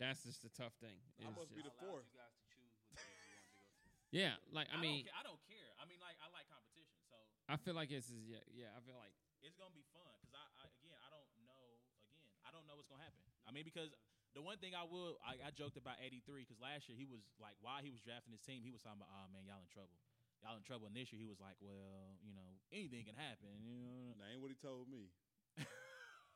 that 0.00 0.16
That's 0.16 0.24
just 0.24 0.40
the 0.42 0.50
tough 0.56 0.72
thing. 0.80 0.96
I 1.22 1.28
is 1.28 1.36
must 1.36 1.52
be 1.52 1.60
the 1.60 1.74
fourth. 1.76 2.08
you 2.08 2.16
guys 2.18 2.32
to 2.34 2.42
choose 2.50 2.72
what 2.72 2.88
division 2.88 3.36
you 3.36 3.52
want 3.52 3.68
to 3.68 3.76
go 3.84 3.84
to. 3.84 4.16
yeah, 4.16 4.34
like 4.50 4.72
I 4.72 4.78
I 4.78 4.84
mean, 4.84 5.04
don't, 5.06 5.20
I 5.20 5.22
don't 5.28 5.42
care. 5.44 5.70
I 5.76 5.84
mean, 5.84 6.00
like 6.00 6.16
I 6.24 6.26
like 6.32 6.48
competition, 6.48 6.98
so 7.04 7.16
I 7.52 7.60
feel 7.60 7.76
like 7.76 7.92
this 7.92 8.08
is 8.08 8.24
yeah, 8.26 8.42
yeah. 8.54 8.72
I 8.74 8.80
feel 8.82 8.96
like 8.96 9.12
it's 9.44 9.58
gonna 9.60 9.74
be 9.76 9.84
fun 9.92 10.08
because 10.24 10.32
I, 10.38 10.44
I 10.60 10.70
again 10.80 10.96
I 11.04 11.10
don't 11.12 11.28
know 11.44 11.60
again 11.76 12.08
I 12.46 12.50
don't 12.54 12.64
know 12.70 12.73
what's 12.84 12.92
gonna 12.92 13.00
happen. 13.08 13.24
I 13.48 13.50
mean 13.56 13.64
because 13.64 13.96
the 14.36 14.44
one 14.44 14.60
thing 14.60 14.76
I 14.76 14.84
will 14.84 15.16
I, 15.24 15.40
I 15.40 15.50
joked 15.56 15.80
about 15.80 15.96
eighty 16.04 16.20
three 16.28 16.44
because 16.44 16.60
last 16.60 16.84
year 16.92 16.98
he 17.00 17.08
was 17.08 17.24
like 17.40 17.56
while 17.64 17.80
he 17.80 17.88
was 17.88 18.04
drafting 18.04 18.36
his 18.36 18.44
team 18.44 18.60
he 18.60 18.68
was 18.74 18.84
talking 18.84 19.00
about 19.00 19.08
oh 19.16 19.26
man 19.32 19.48
y'all 19.48 19.62
in 19.64 19.70
trouble 19.72 19.96
y'all 20.44 20.60
in 20.60 20.64
trouble 20.66 20.84
and 20.84 20.92
this 20.92 21.08
year 21.08 21.16
he 21.22 21.24
was 21.30 21.40
like 21.40 21.56
well 21.64 22.12
you 22.20 22.36
know 22.36 22.60
anything 22.68 23.08
can 23.08 23.16
happen 23.16 23.48
you 23.64 24.12
know 24.12 24.20
That 24.20 24.28
ain't 24.36 24.42
what 24.44 24.52
he 24.52 24.58
told 24.60 24.86
me. 24.92 25.08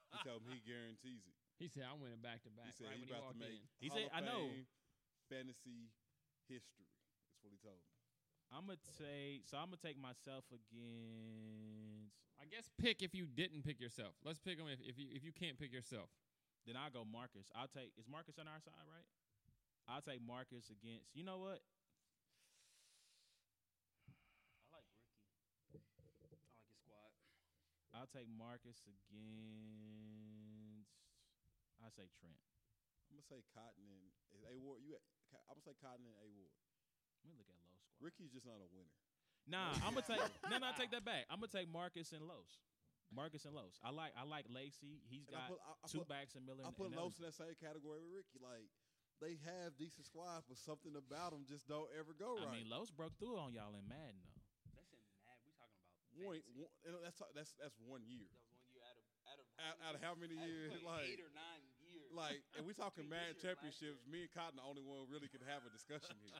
He 0.08 0.16
told 0.24 0.40
me 0.48 0.56
he 0.56 0.64
guarantees 0.64 1.20
it. 1.28 1.36
he 1.60 1.68
said 1.68 1.84
I 1.84 1.92
went 1.92 2.16
back 2.24 2.40
to 2.40 2.48
He 2.48 2.56
back 2.56 2.72
said 2.72 2.88
right 2.88 2.96
he 2.96 3.04
when 3.04 3.12
he 3.12 3.12
about 3.12 3.36
to 3.36 3.40
make. 3.44 3.60
in. 3.60 3.68
He 3.76 3.88
Hall 3.92 3.98
said, 4.00 4.08
"I 4.16 4.20
know." 4.24 4.48
Fantasy 5.28 5.92
history. 6.48 6.88
That's 7.28 7.44
what 7.44 7.52
he 7.52 7.60
told 7.60 7.76
me. 7.76 7.92
I'm 8.48 8.64
gonna 8.64 8.80
take 8.96 9.44
so 9.44 9.60
I'm 9.60 9.68
gonna 9.68 9.84
take 9.84 10.00
myself 10.00 10.48
against 10.48 12.16
I 12.40 12.48
guess 12.48 12.72
pick 12.80 13.04
if 13.04 13.12
you 13.12 13.28
didn't 13.28 13.68
pick 13.68 13.76
yourself. 13.76 14.16
Let's 14.24 14.40
pick 14.40 14.56
them 14.56 14.72
if, 14.72 14.80
if 14.80 14.96
you 14.96 15.12
if 15.12 15.20
you 15.20 15.32
can't 15.36 15.60
pick 15.60 15.68
yourself. 15.76 16.08
Then 16.66 16.76
I'll 16.76 16.90
go 16.92 17.04
Marcus 17.04 17.48
I'll 17.54 17.68
take 17.70 17.92
is 17.98 18.06
Marcus 18.08 18.38
on 18.38 18.48
our 18.48 18.60
side 18.62 18.86
right 18.88 19.06
I'll 19.88 20.02
take 20.04 20.20
Marcus 20.24 20.68
against 20.70 21.08
you 21.14 21.24
know 21.24 21.38
what 21.38 21.60
I 24.68 24.76
like 24.76 24.88
Ricky. 25.72 26.00
I 26.04 26.12
like 26.20 26.32
his 26.32 26.42
squad. 26.80 27.12
I'll 27.94 28.10
take 28.10 28.28
Marcus 28.28 28.84
against. 28.84 30.92
I 31.80 31.88
say 31.94 32.08
Trent. 32.20 32.36
I'm 33.08 33.16
gonna 33.16 33.24
say 33.24 33.40
Cotton 33.56 33.88
and 33.88 34.04
is 34.36 34.44
A 34.44 34.60
Ward. 34.60 34.84
You, 34.84 35.00
I'm 35.48 35.56
gonna 35.56 35.64
say 35.64 35.76
Cotton 35.80 36.04
and 36.04 36.16
A 36.20 36.28
Ward. 36.36 36.52
Let 37.24 37.32
me 37.32 37.36
look 37.40 37.48
at 37.48 37.56
low 37.64 37.72
squad. 37.80 37.96
Ricky's 38.04 38.28
just 38.32 38.44
not 38.44 38.60
a 38.60 38.68
winner. 38.68 38.92
Nah, 39.48 39.72
I'm 39.80 39.96
gonna 39.96 40.04
take. 40.12 40.20
no, 40.52 40.60
no, 40.60 40.68
I 40.68 40.76
take 40.76 40.92
that 40.92 41.04
back. 41.08 41.24
I'm 41.32 41.40
gonna 41.40 41.48
take 41.48 41.72
Marcus 41.72 42.12
and 42.12 42.28
Los. 42.28 42.60
Marcus 43.14 43.44
and 43.48 43.54
Los. 43.56 43.80
I 43.80 43.90
like. 43.90 44.12
I 44.16 44.24
like 44.28 44.44
Lacy. 44.52 45.00
He's 45.08 45.24
And 45.28 45.36
I 45.36 45.40
got 45.40 45.48
put, 45.56 45.60
I, 45.64 45.72
I 45.80 45.86
two 45.88 46.02
put, 46.04 46.08
backs 46.12 46.34
and 46.36 46.44
Miller. 46.44 46.62
I 46.64 46.68
and- 46.68 46.76
put 46.76 46.92
and 46.92 46.96
Los 46.96 47.16
in 47.16 47.24
that 47.24 47.34
same 47.36 47.56
category 47.56 48.00
with 48.04 48.12
Ricky. 48.12 48.36
Like 48.42 48.68
they 49.18 49.40
have 49.48 49.74
decent 49.80 50.04
squads, 50.06 50.44
but 50.46 50.60
something 50.60 50.92
about 50.94 51.32
them 51.34 51.42
just 51.48 51.66
don't 51.66 51.88
ever 51.96 52.12
go 52.14 52.36
right. 52.38 52.46
I 52.46 52.54
mean, 52.62 52.68
Los 52.70 52.92
broke 52.92 53.16
through 53.18 53.40
on 53.40 53.50
y'all 53.56 53.74
in 53.74 53.86
Madden 53.88 54.20
though. 54.22 54.38
That's 54.76 54.92
in 54.94 55.00
Mad. 55.24 55.40
We 55.42 55.50
talking 55.56 55.56
about 55.56 55.72
one, 56.14 56.38
fantasy. 56.44 56.54
one, 56.54 56.70
and 56.86 56.92
that's 57.02 57.18
that's 57.34 57.52
that's 57.58 57.76
one 57.82 58.04
year. 58.06 58.28
That 58.28 58.44
was 58.44 58.54
one 58.54 58.68
year 58.70 58.84
out 58.84 58.96
of 59.00 59.06
out 59.26 59.38
of 59.40 59.46
Out, 59.58 59.76
out 59.88 59.94
of 59.96 60.00
how 60.04 60.14
many 60.14 60.36
out 60.38 60.46
years? 60.46 60.70
like, 60.84 60.84
Like 60.86 61.08
eight 61.10 61.22
or 61.24 61.32
nine 61.34 61.62
years. 61.82 62.12
like, 62.14 62.40
and 62.54 62.62
we 62.68 62.76
talking 62.76 63.08
Between 63.08 63.16
Madden 63.18 63.34
this 63.34 63.42
year 63.42 63.56
and 63.56 63.64
last 63.64 63.74
championships. 63.74 64.00
Me 64.06 64.18
and 64.28 64.32
Cotton 64.36 64.60
the 64.60 64.66
only 64.68 64.84
one 64.86 65.08
really 65.10 65.26
could 65.32 65.42
have 65.48 65.64
a 65.66 65.70
discussion 65.72 66.14
here. 66.22 66.38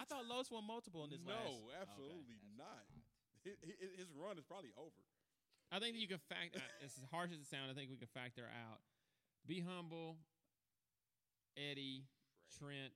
I 0.00 0.02
thought 0.08 0.26
Los 0.26 0.50
won 0.50 0.62
multiple 0.66 1.02
in 1.06 1.10
this 1.14 1.22
no, 1.22 1.34
last. 1.34 1.54
Okay. 1.54 1.78
absolutely 1.82 2.38
not. 2.58 2.86
Hi- 3.46 3.58
hi- 3.62 3.94
His 3.98 4.10
run 4.14 4.38
is 4.38 4.46
probably 4.46 4.70
over. 4.78 5.02
I 5.70 5.78
think 5.78 5.94
that 5.94 6.00
you 6.00 6.08
can 6.08 6.18
fact. 6.28 6.56
uh, 6.56 6.84
as 6.84 6.96
harsh 7.12 7.30
as 7.32 7.40
it 7.44 7.48
sounds, 7.50 7.68
I 7.70 7.74
think 7.76 7.90
we 7.90 7.96
can 8.00 8.08
factor 8.14 8.48
out. 8.48 8.80
Be 9.46 9.60
humble, 9.60 10.16
Eddie, 11.56 12.04
Trent, 12.58 12.92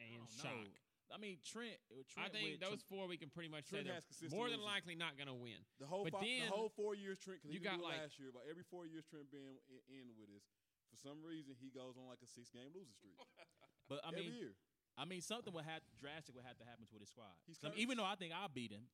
and 0.00 0.24
don't 0.24 0.32
Shock. 0.40 0.54
know. 0.64 0.76
I 1.10 1.18
mean, 1.18 1.42
Trent. 1.42 1.74
uh, 1.90 2.22
I 2.22 2.30
think 2.30 2.62
those 2.62 2.86
Tr- 2.86 2.88
four 2.94 3.02
we 3.10 3.18
can 3.18 3.28
pretty 3.34 3.50
much 3.50 3.66
Trent 3.66 3.84
say 3.84 3.92
has 3.92 4.06
they're 4.22 4.30
more 4.30 4.46
than 4.46 4.62
losing. 4.62 4.72
likely 4.72 4.94
not 4.94 5.18
going 5.18 5.26
to 5.26 5.34
win. 5.34 5.58
The 5.82 5.86
whole 5.90 6.06
But 6.06 6.22
fi- 6.22 6.22
then 6.22 6.46
the 6.48 6.54
whole 6.54 6.70
four 6.70 6.94
years 6.94 7.18
Trent 7.18 7.42
because 7.42 7.50
he 7.50 7.58
you 7.58 7.64
didn't 7.64 7.82
got 7.82 7.90
like- 7.90 7.98
last 7.98 8.16
year, 8.22 8.30
but 8.30 8.46
every 8.48 8.62
four 8.62 8.86
years 8.86 9.04
Trent 9.10 9.26
being 9.28 9.58
in, 9.68 9.80
in 9.90 10.06
with 10.14 10.30
us, 10.30 10.46
for 10.88 10.96
some 10.96 11.18
reason 11.26 11.58
he 11.58 11.68
goes 11.74 11.98
on 11.98 12.06
like 12.06 12.22
a 12.22 12.30
six 12.30 12.48
game 12.48 12.70
losing 12.70 12.94
streak 12.94 13.18
but 13.90 14.00
I 14.06 14.14
every 14.14 14.30
mean, 14.30 14.38
year. 14.38 14.52
I 14.96 15.04
mean, 15.04 15.20
something 15.20 15.50
would 15.52 15.66
have 15.66 15.82
drastic 15.98 16.34
would 16.38 16.46
have 16.46 16.58
to 16.62 16.64
happen 16.64 16.86
to 16.94 16.96
his 17.02 17.10
squad. 17.10 17.34
He's 17.46 17.58
Some- 17.58 17.74
cursed. 17.74 17.82
even 17.82 17.98
though 17.98 18.06
I 18.06 18.14
think 18.14 18.30
I'll 18.32 18.48
beat 18.48 18.70
him. 18.70 18.86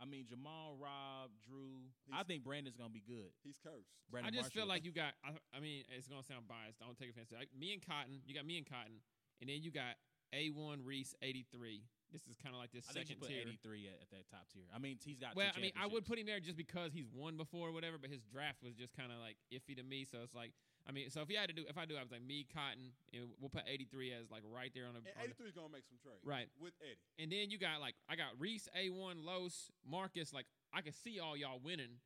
I 0.00 0.06
mean, 0.08 0.24
Jamaal, 0.24 0.80
Rob, 0.80 1.28
Drew. 1.44 1.84
I 2.08 2.24
think 2.24 2.42
Brandon's 2.42 2.76
gonna 2.76 2.88
be 2.88 3.04
good. 3.04 3.30
He's 3.44 3.60
cursed. 3.60 3.92
Brandon 4.10 4.32
I 4.32 4.36
just 4.36 4.52
feel 4.52 4.66
like 4.66 4.84
you 4.84 4.92
got. 4.92 5.12
I, 5.22 5.36
I 5.52 5.60
mean, 5.60 5.84
it's 5.92 6.08
gonna 6.08 6.24
sound 6.24 6.48
biased. 6.48 6.80
Don't 6.80 6.96
take 6.96 7.10
offense. 7.10 7.30
it. 7.30 7.36
Like, 7.36 7.52
me 7.52 7.72
and 7.72 7.84
Cotton. 7.84 8.24
You 8.24 8.34
got 8.34 8.46
me 8.46 8.56
and 8.56 8.66
Cotton, 8.66 9.04
and 9.40 9.50
then 9.50 9.60
you 9.60 9.70
got 9.70 10.00
A 10.32 10.48
one 10.48 10.80
Reese 10.84 11.14
eighty 11.20 11.44
three. 11.52 11.84
This 12.10 12.26
is 12.26 12.34
kind 12.42 12.56
of 12.56 12.60
like 12.60 12.72
this 12.72 12.88
I 12.90 12.92
think 12.92 13.06
you 13.06 13.14
second 13.14 13.22
put 13.22 13.30
tier. 13.30 13.46
83 13.46 13.86
at, 13.86 14.02
at 14.02 14.10
that 14.10 14.26
top 14.26 14.42
tier. 14.50 14.66
I 14.74 14.82
mean, 14.82 14.98
he's 14.98 15.20
got. 15.20 15.36
Well, 15.36 15.46
two 15.54 15.60
I 15.60 15.62
mean, 15.62 15.72
I 15.78 15.86
would 15.86 16.02
put 16.02 16.18
him 16.18 16.26
there 16.26 16.40
just 16.40 16.56
because 16.56 16.90
he's 16.90 17.06
won 17.06 17.36
before 17.36 17.70
or 17.70 17.72
whatever, 17.72 18.02
but 18.02 18.10
his 18.10 18.26
draft 18.26 18.64
was 18.66 18.74
just 18.74 18.96
kind 18.96 19.12
of 19.12 19.22
like 19.22 19.36
iffy 19.54 19.76
to 19.76 19.84
me. 19.84 20.04
So 20.10 20.18
it's 20.24 20.34
like 20.34 20.50
I 20.88 20.92
mean, 20.92 21.10
so 21.10 21.20
if 21.22 21.30
you 21.30 21.36
had 21.38 21.48
to 21.48 21.54
do, 21.54 21.64
if 21.68 21.78
I 21.78 21.84
do, 21.84 21.94
I 21.96 22.02
was 22.02 22.10
like 22.10 22.24
me, 22.24 22.46
Cotton, 22.52 22.90
and 23.12 23.28
we'll 23.38 23.50
put 23.52 23.62
83 23.68 24.12
as 24.12 24.30
like 24.30 24.42
right 24.48 24.72
there 24.74 24.86
on 24.86 24.94
the, 24.94 25.00
And 25.04 25.30
83 25.30 25.48
is 25.48 25.54
gonna 25.54 25.70
make 25.70 25.86
some 25.86 25.98
trades. 26.02 26.24
Right. 26.24 26.48
With 26.58 26.72
Eddie. 26.82 26.98
and 27.22 27.30
then 27.30 27.50
you 27.50 27.58
got 27.58 27.80
like 27.80 27.94
I 28.08 28.16
got 28.16 28.34
Reese, 28.38 28.68
A1, 28.74 29.22
Los, 29.24 29.70
Marcus. 29.86 30.32
Like 30.32 30.46
I 30.72 30.80
can 30.80 30.92
see 30.92 31.20
all 31.20 31.36
y'all 31.36 31.60
winning. 31.62 32.00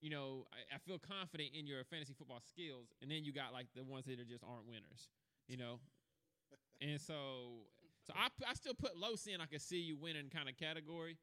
You 0.00 0.10
know, 0.10 0.44
I, 0.52 0.76
I 0.76 0.78
feel 0.84 1.00
confident 1.00 1.50
in 1.56 1.66
your 1.66 1.82
fantasy 1.84 2.12
football 2.12 2.40
skills, 2.44 2.92
and 3.00 3.10
then 3.10 3.24
you 3.24 3.32
got 3.32 3.52
like 3.52 3.68
the 3.74 3.82
ones 3.84 4.04
that 4.06 4.20
are 4.20 4.24
just 4.28 4.44
aren't 4.44 4.68
winners. 4.68 5.08
You 5.48 5.56
know, 5.56 5.80
and 6.80 7.00
so 7.00 7.66
so 8.06 8.12
I 8.16 8.28
I 8.48 8.54
still 8.54 8.74
put 8.76 8.96
Los 8.96 9.26
in. 9.26 9.40
I 9.40 9.46
can 9.46 9.60
see 9.60 9.80
you 9.80 9.96
winning 9.96 10.28
kind 10.32 10.48
of 10.48 10.56
category, 10.56 11.16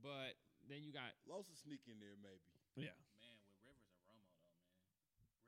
but 0.00 0.36
then 0.68 0.84
you 0.84 0.92
got 0.92 1.10
Los 1.28 1.48
will 1.48 1.56
sneak 1.58 1.80
in 1.88 1.96
there 2.00 2.16
maybe. 2.20 2.44
yeah. 2.76 2.92
Man, 3.16 3.40
with 3.40 3.56
Rivers 3.64 3.88
and 3.96 4.12
Romo 4.12 4.28
though, 4.36 4.44
man. 4.44 4.76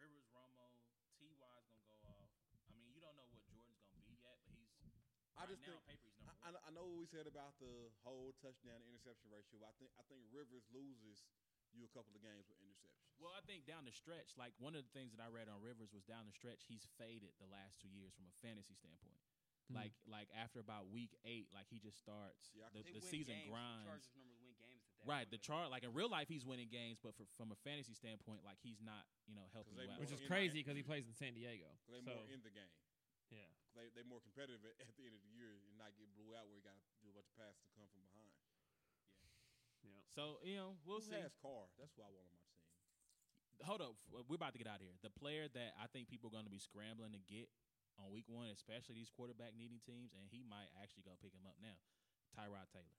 Rivers, 0.00 0.24
Romo, 0.32 0.64
Ty 1.20 1.60
is 1.60 1.76
gonna 1.84 2.00
go 2.00 2.08
off. 2.08 2.32
I 2.64 2.72
mean, 2.72 2.88
you 2.96 3.04
don't 3.04 3.12
know 3.20 3.28
what 3.28 3.44
Jordan's 3.52 3.84
gonna 3.84 4.00
be 4.08 4.16
yet, 4.24 4.40
but 4.48 4.56
he's 4.56 4.72
I 5.36 5.37
right 5.37 5.37
just 5.48 5.64
now 5.66 5.80
think 5.88 5.98
paper 5.98 6.08
he's 6.12 6.18
number 6.20 6.36
I, 6.44 6.52
one. 6.52 6.60
I- 6.60 6.64
I 6.68 6.70
know 6.76 6.84
what 6.86 6.98
we 7.00 7.08
said 7.08 7.26
about 7.26 7.56
the 7.58 7.90
whole 8.04 8.32
touchdown 8.38 8.80
interception 8.84 9.28
ratio. 9.32 9.64
I 9.64 9.72
think 9.80 9.90
I 9.98 10.04
think 10.06 10.22
Rivers 10.30 10.68
loses 10.70 11.24
you 11.72 11.84
a 11.84 11.92
couple 11.92 12.12
of 12.16 12.20
games 12.24 12.48
with 12.48 12.56
interceptions. 12.64 13.12
Well, 13.20 13.34
I 13.36 13.42
think 13.44 13.66
down 13.68 13.84
the 13.84 13.92
stretch, 13.92 14.32
like 14.40 14.56
one 14.56 14.72
of 14.78 14.84
the 14.86 14.92
things 14.96 15.12
that 15.12 15.20
I 15.20 15.28
read 15.28 15.50
on 15.52 15.60
Rivers 15.60 15.90
was 15.92 16.06
down 16.06 16.24
the 16.24 16.32
stretch, 16.36 16.64
he's 16.70 16.86
faded 16.96 17.34
the 17.42 17.50
last 17.50 17.76
two 17.82 17.90
years 17.92 18.14
from 18.16 18.24
a 18.30 18.36
fantasy 18.40 18.72
standpoint. 18.78 19.20
Hmm. 19.68 19.76
Like 19.76 19.92
like 20.08 20.28
after 20.32 20.60
about 20.64 20.88
week 20.88 21.12
eight, 21.28 21.52
like 21.52 21.68
he 21.68 21.76
just 21.76 22.00
starts 22.00 22.48
Yeah, 22.56 22.72
the, 22.72 22.80
the 22.88 23.04
season 23.04 23.36
games. 23.36 23.52
grinds. 23.52 23.84
Chargers 23.84 24.12
normally 24.16 24.40
win 24.40 24.56
games 24.56 24.80
at 24.88 24.96
that 24.96 25.04
Right, 25.04 25.28
point, 25.28 25.36
the 25.36 25.42
chart 25.44 25.68
like 25.68 25.84
in 25.84 25.92
real 25.92 26.08
life 26.08 26.24
he's 26.32 26.48
winning 26.48 26.72
games, 26.72 26.96
but 27.04 27.12
for, 27.20 27.28
from 27.36 27.52
a 27.52 27.58
fantasy 27.68 27.92
standpoint, 27.92 28.40
like 28.48 28.56
he's 28.64 28.80
not 28.80 29.04
you 29.28 29.36
know 29.36 29.44
helping 29.52 29.76
they 29.76 29.84
you 29.84 29.92
out. 29.92 30.00
Which 30.00 30.08
is 30.14 30.24
crazy 30.24 30.64
because 30.64 30.72
he 30.80 30.84
plays 30.86 31.04
in 31.04 31.12
San 31.12 31.36
Diego. 31.36 31.68
They 31.92 32.00
so 32.00 32.16
more 32.16 32.24
in 32.32 32.40
the 32.40 32.48
game. 32.54 32.72
yeah. 33.28 33.44
They 33.78 33.94
they 33.94 34.02
more 34.02 34.18
competitive 34.18 34.66
at, 34.66 34.74
at 34.82 34.94
the 34.98 35.06
end 35.06 35.14
of 35.14 35.22
the 35.22 35.30
year 35.30 35.62
and 35.62 35.78
not 35.78 35.94
get 35.94 36.10
blew 36.18 36.34
out 36.34 36.50
where 36.50 36.58
you 36.58 36.64
got 36.66 36.74
to 36.74 36.82
do 36.98 37.08
a 37.10 37.14
bunch 37.14 37.30
of 37.30 37.36
passes 37.38 37.62
to 37.62 37.70
come 37.78 37.86
from 37.94 38.02
behind. 38.02 38.34
Yeah. 39.86 40.02
So 40.10 40.42
you 40.42 40.58
know 40.58 40.74
we'll 40.82 40.98
Who 40.98 41.06
see. 41.06 41.14
has 41.14 41.30
Carr? 41.38 41.70
That's 41.78 41.94
who 41.94 42.02
I 42.02 42.10
want 42.10 42.26
on 42.26 42.34
my 42.34 42.42
team. 42.42 42.58
Hold 43.62 43.82
up, 43.82 43.94
we're 44.10 44.38
about 44.38 44.54
to 44.54 44.60
get 44.62 44.70
out 44.70 44.78
of 44.78 44.86
here. 44.86 44.94
The 45.02 45.10
player 45.14 45.50
that 45.50 45.74
I 45.78 45.90
think 45.90 46.06
people 46.10 46.30
are 46.30 46.34
going 46.34 46.46
to 46.46 46.52
be 46.52 46.62
scrambling 46.62 47.10
to 47.14 47.22
get 47.26 47.50
on 47.98 48.10
week 48.14 48.30
one, 48.30 48.50
especially 48.54 48.94
these 48.94 49.10
quarterback 49.10 49.58
needing 49.58 49.82
teams, 49.82 50.14
and 50.14 50.22
he 50.30 50.46
might 50.46 50.70
actually 50.78 51.02
go 51.02 51.18
pick 51.18 51.34
him 51.34 51.42
up 51.42 51.58
now. 51.58 51.74
Tyrod 52.38 52.70
Taylor. 52.70 52.94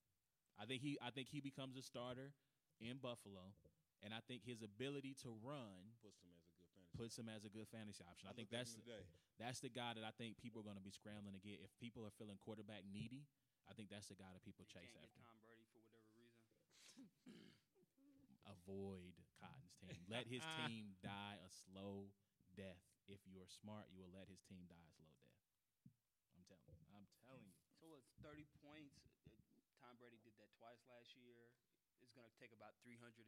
I 0.60 0.68
think 0.68 0.84
he 0.84 1.00
I 1.00 1.12
think 1.12 1.32
he 1.32 1.40
becomes 1.40 1.80
a 1.80 1.84
starter 1.84 2.36
in 2.84 3.00
Buffalo, 3.00 3.56
and 4.04 4.12
I 4.12 4.20
think 4.28 4.44
his 4.44 4.60
ability 4.64 5.16
to 5.24 5.32
run 5.44 5.96
Puts 6.04 6.20
him 6.20 6.32
as 6.32 6.40
a 6.40 6.44
good 6.44 6.49
fantasy. 6.90 7.02
puts 7.06 7.14
him 7.22 7.30
as 7.30 7.46
a 7.46 7.52
good 7.52 7.70
fantasy 7.70 8.02
option. 8.04 8.26
I, 8.26 8.34
think 8.34 8.50
that's 8.50 8.74
him 8.74 8.82
today. 8.84 9.06
that's 9.38 9.62
the 9.62 9.70
guy 9.70 9.94
that 9.94 10.04
I 10.04 10.12
think 10.18 10.42
people 10.42 10.60
are 10.62 10.68
going 10.68 10.80
to 10.80 10.84
be 10.84 10.94
scrambling 10.94 11.38
to 11.38 11.44
get. 11.44 11.62
If 11.62 11.70
people 11.78 12.04
are 12.04 12.14
feeling 12.18 12.42
quarterback 12.42 12.84
needy, 12.90 13.30
I 13.70 13.78
think 13.78 13.94
that's 13.94 14.10
the 14.10 14.18
guy 14.18 14.28
that 14.34 14.42
people 14.42 14.66
you 14.66 14.74
chase 14.74 14.90
can't 14.90 14.98
get 14.98 15.06
after. 15.06 15.22
Tom 15.22 15.38
Brady 15.46 15.70
for 15.70 15.80
whatever 15.86 16.10
reason. 16.18 16.42
Avoid 18.66 19.14
Cotton's 19.38 19.78
team. 19.78 20.02
Let 20.10 20.26
his 20.26 20.42
team 20.66 20.98
die 21.06 21.38
a 21.38 21.50
slow 21.54 22.10
death. 22.58 22.82
If 23.06 23.22
you 23.30 23.38
are 23.42 23.50
smart, 23.50 23.90
you 23.94 24.02
will 24.02 24.14
let 24.14 24.26
his 24.26 24.42
team 24.50 24.66
die 24.66 24.82
a 24.82 24.92
slow 24.94 25.06
death. 25.14 25.30
I'm 26.34 26.46
telling 26.50 26.82
you. 26.82 26.90
I'm 26.90 27.08
telling 27.26 27.46
you. 27.46 27.54
So 27.78 27.94
it's 27.94 28.10
30 28.26 28.50
points. 28.66 28.98
Uh, 29.54 29.62
Tom 29.78 29.94
Brady 30.02 30.18
did 30.26 30.34
that 30.42 30.50
twice 30.58 30.82
last 30.90 31.14
year. 31.18 31.54
It's 32.10 32.18
going 32.18 32.26
to 32.26 32.40
take 32.42 32.58
about 32.58 32.74
350 32.82 33.22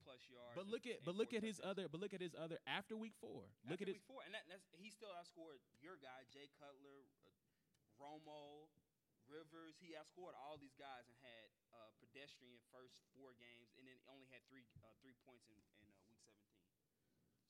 plus 0.00 0.24
yards. 0.32 0.56
But 0.56 0.72
look 0.72 0.88
at 0.88 1.04
but 1.04 1.12
look 1.12 1.36
at 1.36 1.44
his 1.44 1.60
touchdowns. 1.60 1.84
other 1.84 1.92
but 1.92 2.00
look 2.00 2.16
at 2.16 2.24
his 2.24 2.32
other 2.32 2.56
after 2.64 2.96
week 2.96 3.12
four. 3.20 3.44
Look 3.68 3.84
After 3.84 3.84
at 3.84 3.88
his 3.92 4.00
week 4.00 4.08
four, 4.08 4.24
and 4.24 4.32
that, 4.32 4.48
that's 4.48 4.64
he 4.72 4.88
still 4.88 5.12
outscored 5.12 5.60
your 5.84 6.00
guy 6.00 6.24
Jay 6.32 6.48
Cutler, 6.56 7.04
uh, 7.28 8.00
Romo, 8.00 8.72
Rivers. 9.28 9.76
He 9.84 9.92
outscored 9.92 10.32
all 10.32 10.56
these 10.56 10.72
guys 10.80 11.12
and 11.12 11.16
had 11.20 11.52
uh, 11.76 11.92
pedestrian 12.00 12.56
first 12.72 12.96
four 13.12 13.36
games, 13.36 13.76
and 13.76 13.84
then 13.84 14.00
only 14.08 14.32
had 14.32 14.40
three 14.48 14.64
uh, 14.80 14.96
three 15.04 15.20
points 15.28 15.52
in, 15.52 15.60
in 15.60 15.84
uh, 15.92 16.08
week 16.08 16.24
seventeen. 16.24 16.64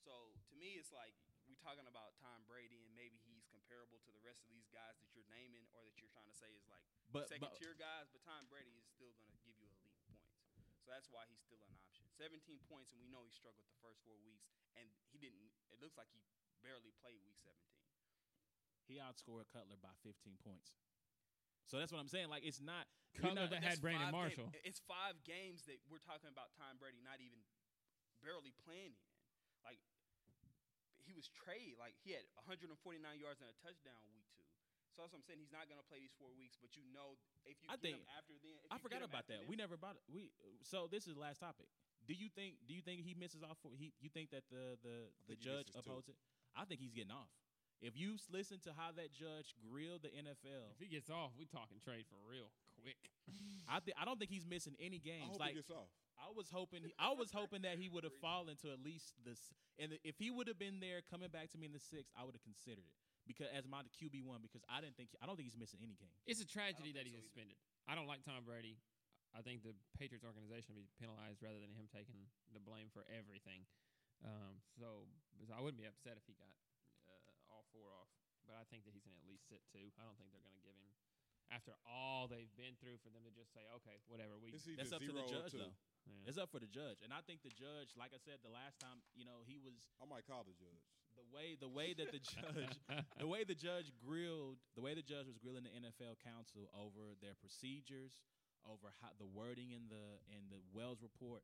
So 0.03 0.35
to 0.51 0.55
me, 0.59 0.83
it's 0.83 0.91
like 0.91 1.15
we're 1.47 1.63
talking 1.63 1.87
about 1.87 2.19
Tom 2.19 2.43
Brady, 2.51 2.83
and 2.83 2.93
maybe 2.97 3.23
he's 3.23 3.47
comparable 3.53 4.03
to 4.03 4.11
the 4.11 4.23
rest 4.27 4.43
of 4.43 4.51
these 4.51 4.67
guys 4.73 4.99
that 4.99 5.15
you're 5.15 5.29
naming, 5.31 5.63
or 5.77 5.87
that 5.87 5.95
you're 6.03 6.11
trying 6.11 6.27
to 6.27 6.35
say 6.35 6.51
is 6.59 6.67
like 6.67 6.83
but, 7.15 7.31
second 7.31 7.47
but 7.47 7.55
tier 7.61 7.79
guys. 7.79 8.11
But 8.11 8.27
Tom 8.27 8.51
Brady 8.51 8.75
is 8.75 8.85
still 8.91 9.15
going 9.15 9.31
to 9.31 9.39
give 9.47 9.55
you 9.63 9.71
elite 9.71 9.95
points, 10.11 10.35
so 10.85 10.93
that's 10.93 11.09
why 11.09 11.25
he's 11.33 11.41
still 11.41 11.65
an 11.65 11.73
option. 11.81 12.05
Seventeen 12.15 12.61
points, 12.69 12.93
and 12.93 13.01
we 13.01 13.09
know 13.09 13.25
he 13.25 13.33
struggled 13.33 13.65
the 13.67 13.79
first 13.81 14.05
four 14.05 14.21
weeks, 14.23 14.45
and 14.77 14.85
he 15.11 15.17
didn't. 15.19 15.49
It 15.73 15.81
looks 15.81 15.97
like 15.97 16.13
he 16.13 16.21
barely 16.61 16.93
played 17.01 17.19
week 17.25 17.41
seventeen. 17.41 17.81
he 18.85 19.01
outscored 19.01 19.49
Cutler 19.49 19.81
by 19.81 19.97
15 20.05 20.37
points. 20.45 20.77
So 21.65 21.81
that's 21.81 21.89
what 21.89 21.99
I'm 22.05 22.09
saying. 22.13 22.29
Like 22.29 22.45
it's 22.45 22.61
not 22.61 22.85
Cutler 23.17 23.49
not- 23.49 23.57
that 23.57 23.65
had 23.65 23.81
Brandon 23.81 24.13
Marshall. 24.13 24.53
game- 24.53 24.61
it's 24.69 24.81
five 24.85 25.17
games 25.25 25.65
that 25.65 25.81
we're 25.89 26.05
talking 26.05 26.29
about 26.29 26.53
Tom 26.61 26.77
Brady 26.77 27.01
not 27.01 27.19
even 27.25 27.41
barely 28.21 28.53
playing 28.69 28.93
in. 28.93 29.09
Like 29.65 29.81
he 31.05 31.17
was 31.17 31.29
traded. 31.33 31.81
Like 31.81 31.97
he 32.05 32.13
had 32.13 32.25
149 32.37 32.77
yards 33.19 33.41
and 33.41 33.49
a 33.49 33.57
touchdown 33.65 34.05
week 34.13 34.29
two. 34.37 34.45
So 34.95 35.03
that's 35.03 35.11
what 35.11 35.21
I'm 35.21 35.27
saying. 35.27 35.43
He's 35.43 35.51
not 35.51 35.67
going 35.67 35.83
to 35.83 35.87
play 35.91 35.99
these 35.99 36.15
four 36.15 36.31
weeks, 36.39 36.55
but 36.55 36.79
you 36.79 36.87
know 36.95 37.19
if 37.45 37.59
you 37.59 37.67
I 37.67 37.75
get 37.75 37.99
him 37.99 38.07
think- 38.07 38.15
after 38.15 38.35
then. 38.39 38.55
If 38.63 38.71
I 38.71 38.79
you 38.79 38.83
forgot 38.87 39.03
get 39.03 39.05
him 39.05 39.11
about 39.11 39.27
that. 39.27 39.39
then- 39.43 39.51
We 39.51 39.59
never 39.59 39.75
brought 39.77 39.99
it. 39.99 40.05
We 40.07 40.31
so 40.63 40.87
this 40.87 41.11
is 41.11 41.19
the 41.19 41.23
last 41.23 41.43
topic. 41.43 41.67
Do 42.07 42.15
you 42.15 42.29
think 42.31 42.63
do 42.69 42.73
you 42.77 42.81
think 42.85 43.03
he 43.03 43.15
misses 43.19 43.43
off 43.43 43.59
for 43.65 43.73
he 43.75 43.91
you 43.99 44.09
think 44.13 44.31
that 44.31 44.47
the 44.55 44.79
the, 44.87 45.11
the 45.27 45.35
judge 45.37 45.73
misses 45.75 45.83
upholds 45.83 46.07
it? 46.09 46.17
I 46.55 46.63
think 46.65 46.79
he's 46.81 46.93
getting 46.95 47.11
off. 47.11 47.33
If 47.83 47.99
you 47.99 48.15
s- 48.15 48.29
listen 48.31 48.61
to 48.65 48.73
how 48.73 48.93
that 48.97 49.11
judge 49.13 49.53
grilled 49.59 50.03
the 50.07 50.13
NFL, 50.15 50.73
If 50.73 50.81
he 50.81 50.87
gets 50.87 51.11
off, 51.11 51.33
we 51.37 51.45
talking 51.45 51.81
trade 51.83 52.07
for 52.07 52.17
real 52.31 52.49
quick. 52.81 52.97
I 53.69 53.81
th- 53.81 53.97
I 53.99 54.05
don't 54.07 54.17
think 54.19 54.31
he's 54.31 54.47
missing 54.47 54.77
any 54.79 55.01
I 55.03 55.05
games. 55.05 55.29
hope 55.33 55.41
like 55.41 55.51
he 55.57 55.65
gets 55.65 55.71
off. 55.75 55.91
I 56.21 56.31
was 56.31 56.49
hoping 56.53 56.87
I 56.99 57.11
was 57.13 57.33
hoping 57.35 57.63
that 57.63 57.77
he 57.83 57.89
would 57.89 58.05
have 58.05 58.15
fallen 58.23 58.55
to 58.63 58.71
at 58.71 58.79
least 58.85 59.17
this 59.25 59.41
and 59.81 59.99
if 60.05 60.17
he 60.23 60.31
would 60.31 60.47
have 60.47 60.59
been 60.59 60.79
there 60.79 61.03
coming 61.11 61.29
back 61.29 61.51
to 61.51 61.59
me 61.59 61.67
in 61.67 61.73
the 61.73 61.81
sixth, 61.83 62.13
I 62.15 62.23
would 62.23 62.35
have 62.39 62.45
considered 62.47 62.85
it. 62.87 62.95
Because 63.25 63.49
as 63.57 63.65
my 63.65 63.81
QB 63.97 64.21
one, 64.25 64.45
because 64.45 64.61
I 64.69 64.85
didn't 64.85 65.01
think 65.01 65.17
I 65.21 65.25
don't 65.25 65.35
think 65.35 65.49
he's 65.49 65.57
missing 65.57 65.81
any 65.81 65.97
game. 65.97 66.13
It's 66.29 66.45
a 66.45 66.49
tragedy 66.49 66.93
that 66.93 67.09
he's 67.09 67.17
so 67.17 67.25
either. 67.25 67.29
suspended. 67.33 67.57
I 67.89 67.97
don't 67.97 68.09
like 68.09 68.21
Tom 68.21 68.45
Brady. 68.45 68.77
I 69.35 69.43
think 69.43 69.67
the 69.67 69.75
Patriots 69.99 70.23
organization 70.23 70.79
will 70.79 70.87
be 70.87 70.93
penalized 70.95 71.43
rather 71.43 71.59
than 71.59 71.75
him 71.75 71.91
taking 71.91 72.31
the 72.55 72.63
blame 72.63 72.87
for 72.95 73.03
everything. 73.11 73.67
Um, 74.23 74.63
so, 74.79 75.11
because 75.35 75.51
I 75.51 75.59
wouldn't 75.59 75.81
be 75.81 75.91
upset 75.91 76.15
if 76.15 76.25
he 76.25 76.39
got 76.39 76.55
uh, 77.11 77.51
all 77.51 77.67
four 77.75 77.91
off. 77.91 78.09
But 78.47 78.61
I 78.61 78.65
think 78.69 78.87
that 78.87 78.95
he's 78.95 79.03
going 79.03 79.17
to 79.17 79.23
at 79.25 79.29
least 79.29 79.49
sit 79.49 79.65
two. 79.73 79.91
I 79.99 80.05
don't 80.05 80.15
think 80.21 80.31
they're 80.31 80.45
going 80.45 80.55
to 80.55 80.63
give 80.63 80.77
him 80.77 80.93
after 81.53 81.73
all 81.85 82.29
they've 82.29 82.53
been 82.57 82.77
through 82.81 82.97
for 83.03 83.11
them 83.13 83.25
to 83.25 83.33
just 83.33 83.53
say, 83.53 83.65
okay, 83.81 84.01
whatever. 84.09 84.37
We 84.41 84.53
It's 84.53 84.65
That's 84.65 84.93
up 84.93 85.03
to 85.05 85.13
the 85.13 85.27
judge 85.29 85.53
though. 85.53 85.75
yeah. 86.07 86.29
It's 86.29 86.39
up 86.41 86.49
for 86.53 86.61
the 86.61 86.71
judge. 86.71 87.01
And 87.05 87.13
I 87.13 87.21
think 87.25 87.43
the 87.45 87.53
judge, 87.53 87.93
like 87.97 88.13
I 88.17 88.21
said 88.21 88.41
the 88.45 88.53
last 88.53 88.81
time, 88.81 89.01
you 89.17 89.25
know, 89.25 89.45
he 89.45 89.61
was 89.61 89.93
I 90.01 90.07
might 90.09 90.25
call 90.29 90.45
the 90.45 90.57
judge. 90.57 90.85
the 91.17 91.27
way 91.31 91.57
the 91.59 91.69
way 91.71 91.95
that 91.95 92.11
the 92.13 92.21
judge 92.23 92.77
the 93.23 93.29
way 93.29 93.45
the 93.45 93.55
judge 93.57 93.93
grilled 94.01 94.59
the 94.75 94.83
way 94.83 94.95
the 94.95 95.05
judge 95.05 95.27
was 95.27 95.39
grilling 95.39 95.65
the 95.65 95.75
NFL 95.75 96.19
counsel 96.23 96.69
over 96.75 97.15
their 97.23 97.37
procedures, 97.39 98.21
over 98.67 98.93
how 99.01 99.13
the 99.19 99.29
wording 99.29 99.71
in 99.71 99.89
the 99.89 100.19
in 100.33 100.49
the 100.51 100.61
Wells 100.73 101.01
report, 101.03 101.43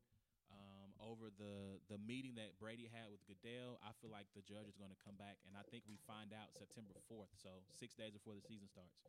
over 1.01 1.33
the 1.33 1.81
the 1.89 1.97
meeting 1.97 2.37
that 2.37 2.55
Brady 2.61 2.85
had 2.87 3.09
with 3.09 3.21
Goodell. 3.25 3.81
I 3.81 3.91
feel 3.99 4.13
like 4.13 4.29
the 4.37 4.45
judge 4.45 4.69
is 4.69 4.77
going 4.77 4.93
to 4.93 5.01
come 5.01 5.17
back, 5.17 5.41
and 5.49 5.57
I 5.57 5.65
think 5.73 5.83
we 5.89 5.97
find 6.05 6.31
out 6.31 6.53
September 6.53 6.93
fourth, 7.09 7.33
so 7.37 7.65
six 7.73 7.97
days 7.97 8.13
before 8.13 8.37
the 8.37 8.45
season 8.45 8.69
starts. 8.69 9.01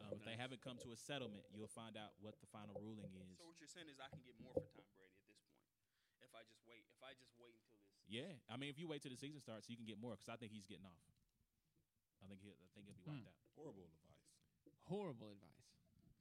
Um, 0.00 0.16
if 0.18 0.24
they 0.26 0.34
haven't 0.34 0.64
come 0.64 0.80
to 0.82 0.90
a 0.90 0.98
settlement, 0.98 1.46
you'll 1.54 1.70
find 1.70 1.94
out 1.94 2.16
what 2.18 2.34
the 2.42 2.48
final 2.50 2.74
ruling 2.82 3.06
is. 3.14 3.38
So 3.38 3.46
what 3.46 3.60
you're 3.62 3.70
saying 3.70 3.86
is 3.92 4.00
I 4.02 4.10
can 4.10 4.24
get 4.26 4.34
more 4.42 4.56
for 4.56 4.66
Tom 4.74 4.88
Brady 4.98 5.14
at 5.14 5.26
this 5.30 5.38
point 5.46 5.62
if 6.24 6.32
I 6.34 6.42
just 6.48 6.64
wait. 6.66 6.82
If 6.90 7.00
I 7.04 7.14
just 7.14 7.30
wait 7.38 7.54
until 7.54 7.78
this. 7.78 7.94
Yeah, 8.10 8.32
I 8.50 8.58
mean, 8.58 8.72
if 8.72 8.76
you 8.80 8.90
wait 8.90 9.04
till 9.04 9.14
the 9.14 9.20
season 9.20 9.38
starts, 9.38 9.70
you 9.70 9.78
can 9.78 9.86
get 9.86 10.00
more 10.02 10.18
because 10.18 10.28
I 10.32 10.36
think 10.40 10.50
he's 10.50 10.66
getting 10.66 10.88
off. 10.88 11.04
I 12.24 12.26
think 12.26 12.40
he'll. 12.42 12.56
I 12.58 12.68
think 12.74 12.88
he'll 12.88 12.96
be 12.98 13.04
wiped 13.06 13.22
Hmm. 13.22 13.30
out. 13.30 13.38
Horrible 13.54 13.84
advice. 13.86 14.18
Horrible 14.88 15.30
advice. 15.36 15.68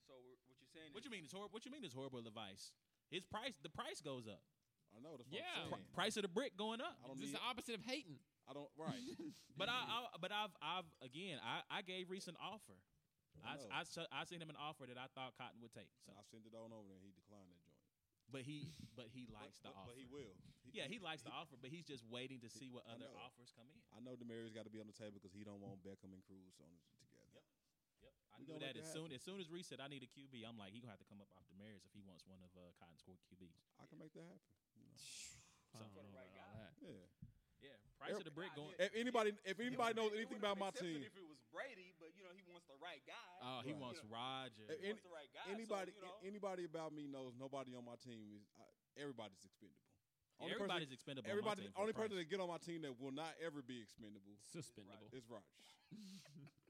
So 0.06 0.14
what 0.22 0.38
you're 0.46 0.70
saying? 0.70 0.92
What 0.94 1.02
is, 1.02 1.06
you 1.08 1.12
mean? 1.16 1.24
It's 1.26 1.34
horrible. 1.34 1.54
What 1.56 1.64
you 1.66 1.72
mean? 1.74 1.82
is 1.88 1.96
horrible 1.96 2.20
advice. 2.22 2.72
His 3.10 3.24
price, 3.26 3.58
the 3.64 3.72
price 3.74 4.02
goes 4.04 4.28
up. 4.28 4.44
I 4.96 5.02
know 5.02 5.18
that's 5.18 5.28
Yeah. 5.34 5.42
what 5.68 5.82
I'm 5.82 5.86
saying. 5.90 5.96
Price 5.98 6.16
of 6.18 6.24
the 6.24 6.32
brick 6.32 6.56
going 6.56 6.80
up. 6.82 6.96
I 7.04 7.08
don't 7.10 7.18
This 7.18 7.30
is 7.30 7.34
need. 7.34 7.42
the 7.42 7.46
opposite 7.50 7.76
of 7.76 7.84
hating. 7.84 8.18
I 8.48 8.54
don't. 8.54 8.70
Right. 8.78 8.98
But 9.54 9.70
I, 9.70 9.86
I, 9.86 9.98
but 10.18 10.34
I've, 10.34 10.50
I've 10.66 10.90
again, 11.06 11.38
I, 11.46 11.62
I 11.70 11.86
gave 11.86 12.10
Reese 12.10 12.26
an 12.26 12.34
offer. 12.42 12.74
I, 13.46 13.54
I 13.54 13.62
know. 13.62 13.70
I, 13.70 13.82
s- 13.86 14.10
I 14.10 14.26
sent 14.26 14.42
him 14.42 14.50
an 14.50 14.58
offer 14.58 14.90
that 14.90 14.98
I 14.98 15.06
thought 15.14 15.38
Cotton 15.38 15.62
would 15.62 15.70
take. 15.70 15.94
So, 16.02 16.10
I 16.18 16.26
sent 16.26 16.50
it 16.50 16.58
on 16.58 16.74
over 16.74 16.90
there. 16.90 16.98
and 16.98 17.06
He 17.06 17.14
declined 17.14 17.54
that 17.54 17.62
joint. 17.62 17.78
but 18.34 18.42
he, 18.42 18.74
but 18.98 19.06
he 19.14 19.30
likes 19.30 19.62
but, 19.62 19.70
the 19.70 19.78
but, 19.78 19.78
offer. 19.86 19.94
But 19.94 20.02
he 20.02 20.10
will. 20.10 20.34
yeah, 20.74 20.90
he 20.90 20.98
likes 20.98 21.22
the 21.22 21.30
offer, 21.30 21.54
but 21.62 21.70
he's 21.70 21.86
just 21.86 22.02
waiting 22.10 22.42
to 22.42 22.50
see 22.50 22.66
what 22.74 22.82
I 22.90 22.98
other 22.98 23.14
know. 23.14 23.22
offers 23.22 23.54
come 23.54 23.70
in. 23.70 23.78
I 23.94 24.02
know 24.02 24.18
Demaryius 24.18 24.58
got 24.58 24.66
to 24.66 24.74
be 24.74 24.82
on 24.82 24.90
the 24.90 24.98
table 24.98 25.22
because 25.22 25.38
he 25.38 25.46
don't 25.46 25.62
want 25.62 25.86
Beckham 25.86 26.18
and 26.18 26.26
Cruz 26.26 26.58
on 26.58 26.74
it 26.74 26.82
together. 26.90 27.13
Yep. 27.13 27.13
Yep. 27.13 27.13
I 28.34 28.42
We 28.42 28.50
knew 28.50 28.58
that 28.60 28.74
as 28.76 28.90
it 28.90 28.94
soon 28.94 29.14
as 29.14 29.22
soon 29.22 29.38
as 29.40 29.48
Reese 29.54 29.70
said 29.70 29.78
I 29.80 29.88
need 29.88 30.02
a 30.02 30.10
QB, 30.10 30.42
I'm 30.44 30.58
like 30.58 30.74
he 30.74 30.82
gonna 30.82 30.92
have 30.98 31.04
to 31.06 31.10
come 31.10 31.22
up 31.22 31.30
off 31.38 31.46
Demaryius 31.54 31.86
if 31.86 31.94
he 31.94 32.02
wants 32.02 32.26
one 32.26 32.42
of 32.42 32.50
uh, 32.58 32.74
Cotton's 32.82 33.02
core 33.06 33.18
QBs. 33.30 33.62
I 33.78 33.86
can 33.86 34.02
make 34.02 34.14
that 34.18 34.26
happen. 34.26 34.50
You 34.74 34.84
know. 34.90 34.98
I 35.78 35.86
For 35.94 36.02
the 36.06 36.14
right 36.18 36.34
guy. 36.34 36.46
all. 36.46 36.74
Yeah. 36.82 37.06
Yeah, 37.64 37.80
price 37.96 38.20
of 38.20 38.28
the 38.28 38.34
brick 38.36 38.52
going. 38.60 38.76
yeah. 38.76 38.92
If 38.92 38.94
anybody, 39.00 39.32
if 39.48 39.56
anybody 39.64 39.96
would've 39.96 39.96
knows 39.96 40.12
anything 40.20 40.36
about 40.44 40.60
my 40.60 40.68
team, 40.76 41.00
If 41.00 41.16
it 41.16 41.24
was 41.24 41.40
Brady, 41.48 41.96
but 41.96 42.12
you 42.12 42.28
know 42.28 42.34
he 42.36 42.44
wants 42.44 42.68
the 42.68 42.76
right 42.84 43.00
guy. 43.08 43.16
Oh, 43.40 43.64
he 43.64 43.72
Right. 43.72 43.80
wants 43.80 44.04
You 44.04 44.12
know, 44.12 44.20
Roger. 44.20 44.66
If 44.68 44.84
he 44.84 44.92
any- 44.92 45.00
wants 45.00 45.08
the 45.08 45.16
right 45.16 45.32
guy. 45.32 45.48
so, 45.48 45.56
anybody, 45.56 45.92
you 45.96 46.04
know, 46.04 46.16
anybody 46.28 46.64
about 46.68 46.92
me 46.92 47.08
knows 47.08 47.32
nobody 47.40 47.72
on 47.72 47.86
my 47.88 47.96
team 48.04 48.36
is. 48.36 48.44
Uh, 48.60 48.68
everybody's 49.00 49.40
expendable. 49.48 49.80
Only 50.44 50.52
person- 50.60 50.68
Everybody's 50.68 50.92
expendable. 50.92 51.24
on 51.24 51.32
my 51.32 51.40
Everybody, 51.40 51.62
team 51.64 51.72
for 51.72 51.80
only 51.88 51.94
price. 51.96 52.04
person 52.12 52.18
that 52.20 52.28
get 52.28 52.40
on 52.44 52.50
my 52.52 52.58
team 52.60 52.80
that 52.84 52.94
will 53.00 53.16
not 53.16 53.32
ever 53.40 53.62
be 53.64 53.80
expendable 53.80 54.36
Suspendable. 54.52 55.08
is 55.16 55.24
Raj. 55.32 55.48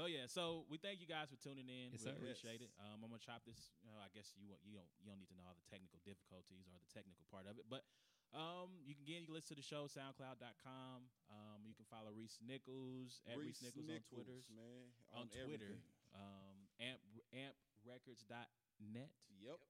So 0.00 0.08
yeah, 0.08 0.24
so 0.32 0.64
we 0.72 0.80
thank 0.80 1.04
you 1.04 1.04
guys 1.04 1.28
for 1.28 1.36
tuning 1.36 1.68
in. 1.68 1.92
Yes, 1.92 2.00
we 2.00 2.08
sir. 2.08 2.16
appreciate 2.16 2.64
Yes. 2.64 2.72
it. 2.72 2.80
Um, 2.80 3.04
I'm 3.04 3.12
gonna 3.12 3.20
chop 3.20 3.44
this. 3.44 3.68
You 3.84 3.92
know, 3.92 4.00
I 4.00 4.08
guess 4.16 4.32
you 4.40 4.48
want 4.48 4.64
you 4.64 4.80
don't 4.80 4.88
you 4.96 5.12
don't 5.12 5.20
need 5.20 5.28
to 5.28 5.36
know 5.36 5.44
all 5.44 5.52
the 5.52 5.68
technical 5.68 6.00
difficulties 6.08 6.64
or 6.72 6.80
the 6.80 6.88
technical 6.88 7.20
part 7.28 7.44
of 7.44 7.60
it, 7.60 7.68
but 7.68 7.84
um, 8.32 8.80
you 8.80 8.96
can 8.96 9.04
again 9.04 9.20
you 9.20 9.28
can 9.28 9.36
listen 9.36 9.52
to 9.52 9.60
the 9.60 9.68
show 9.68 9.84
SoundCloud.com. 9.92 11.04
Um, 11.28 11.68
you 11.68 11.76
can 11.76 11.84
follow 11.92 12.16
Reese 12.16 12.40
Nichols 12.40 13.20
at 13.28 13.36
Reese, 13.36 13.60
Nichols, 13.60 13.92
on 13.92 14.00
Twitter. 14.08 14.40
man. 14.48 14.88
On, 15.12 15.28
Twitter, 15.28 15.76
everything. 15.76 15.84
um, 16.16 16.56
amp 16.80 17.04
amprecords.net. 17.36 19.12
Yep. 19.36 19.60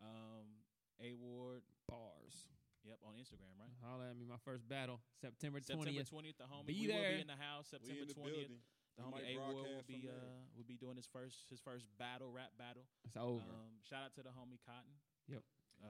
Um, 0.00 0.64
A 1.04 1.12
Ward. 1.20 1.68
Bars. 1.84 2.48
Yep, 2.88 2.96
on 3.04 3.20
Instagram, 3.20 3.52
right? 3.60 3.68
Holla 3.84 4.08
at 4.08 4.16
me. 4.16 4.24
My 4.24 4.40
first 4.40 4.64
battle, 4.64 5.04
September 5.20 5.60
September 5.60 5.84
twentieth. 5.84 6.08
twentieth, 6.08 6.38
the 6.40 6.48
homie. 6.48 6.64
Be 6.64 6.86
we 6.86 6.94
will 6.96 7.02
be 7.12 7.20
in 7.20 7.28
the 7.28 7.36
house. 7.36 7.68
September 7.68 8.08
twentieth. 8.08 8.56
Building. 8.96 9.12
The 9.22 9.36
homie 9.36 9.36
A 9.36 9.52
Ward 9.52 9.68
will 9.68 9.86
be 9.86 10.08
uh 10.08 10.42
will 10.56 10.66
be 10.68 10.76
doing 10.80 10.96
his 10.96 11.06
first 11.06 11.46
his 11.52 11.60
first 11.60 11.84
battle 12.00 12.32
rap 12.32 12.52
battle. 12.58 12.84
It's 13.04 13.16
over. 13.16 13.44
Um, 13.44 13.78
shout 13.84 14.02
out 14.08 14.14
to 14.16 14.22
the 14.24 14.32
homie 14.32 14.58
Cotton. 14.64 14.96
Yep. 15.28 15.44
Uh, 15.84 15.86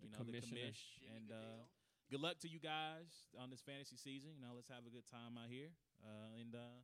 The 0.00 0.06
you 0.06 0.10
know 0.10 0.24
the 0.24 0.40
commish, 0.42 0.98
and 1.14 1.28
uh, 1.30 1.62
good 2.10 2.20
luck 2.24 2.40
to 2.42 2.48
you 2.50 2.58
guys 2.58 3.28
on 3.38 3.50
this 3.52 3.60
fantasy 3.62 3.96
season. 4.00 4.34
You 4.34 4.42
know, 4.42 4.56
let's 4.56 4.72
have 4.72 4.82
a 4.88 4.90
good 4.90 5.06
time 5.06 5.36
out 5.38 5.46
here. 5.52 5.70
Uh, 6.02 6.34
and 6.40 6.56
uh, 6.58 6.80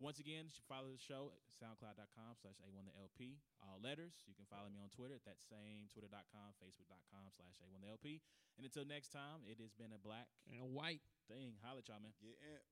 once 0.00 0.16
again, 0.18 0.48
you 0.48 0.52
should 0.54 0.64
follow 0.66 0.88
the 0.88 0.98
show 0.98 1.30
at 1.36 1.42
soundcloud.com 1.52 2.32
slash 2.40 2.56
A1 2.64 2.88
the 2.88 2.94
LP. 2.96 3.36
All 3.60 3.76
letters. 3.78 4.24
You 4.24 4.32
can 4.34 4.48
follow 4.48 4.66
me 4.72 4.80
on 4.80 4.88
Twitter 4.90 5.14
at 5.14 5.22
that 5.28 5.38
same 5.44 5.86
twitter.com, 5.92 6.56
facebook.com 6.58 7.28
slash 7.30 7.54
A1 7.62 7.84
the 7.84 7.90
LP. 7.92 8.24
And 8.56 8.64
until 8.64 8.82
next 8.88 9.12
time, 9.12 9.44
it 9.44 9.60
has 9.60 9.70
been 9.76 9.92
a 9.92 10.00
black 10.00 10.26
And 10.48 10.58
a 10.58 10.66
white. 10.66 11.04
thing. 11.28 11.54
Holla 11.62 11.84
at 11.84 11.88
y'all, 11.92 12.00
man. 12.02 12.16
Get 12.18 12.34
amped. 12.40 12.71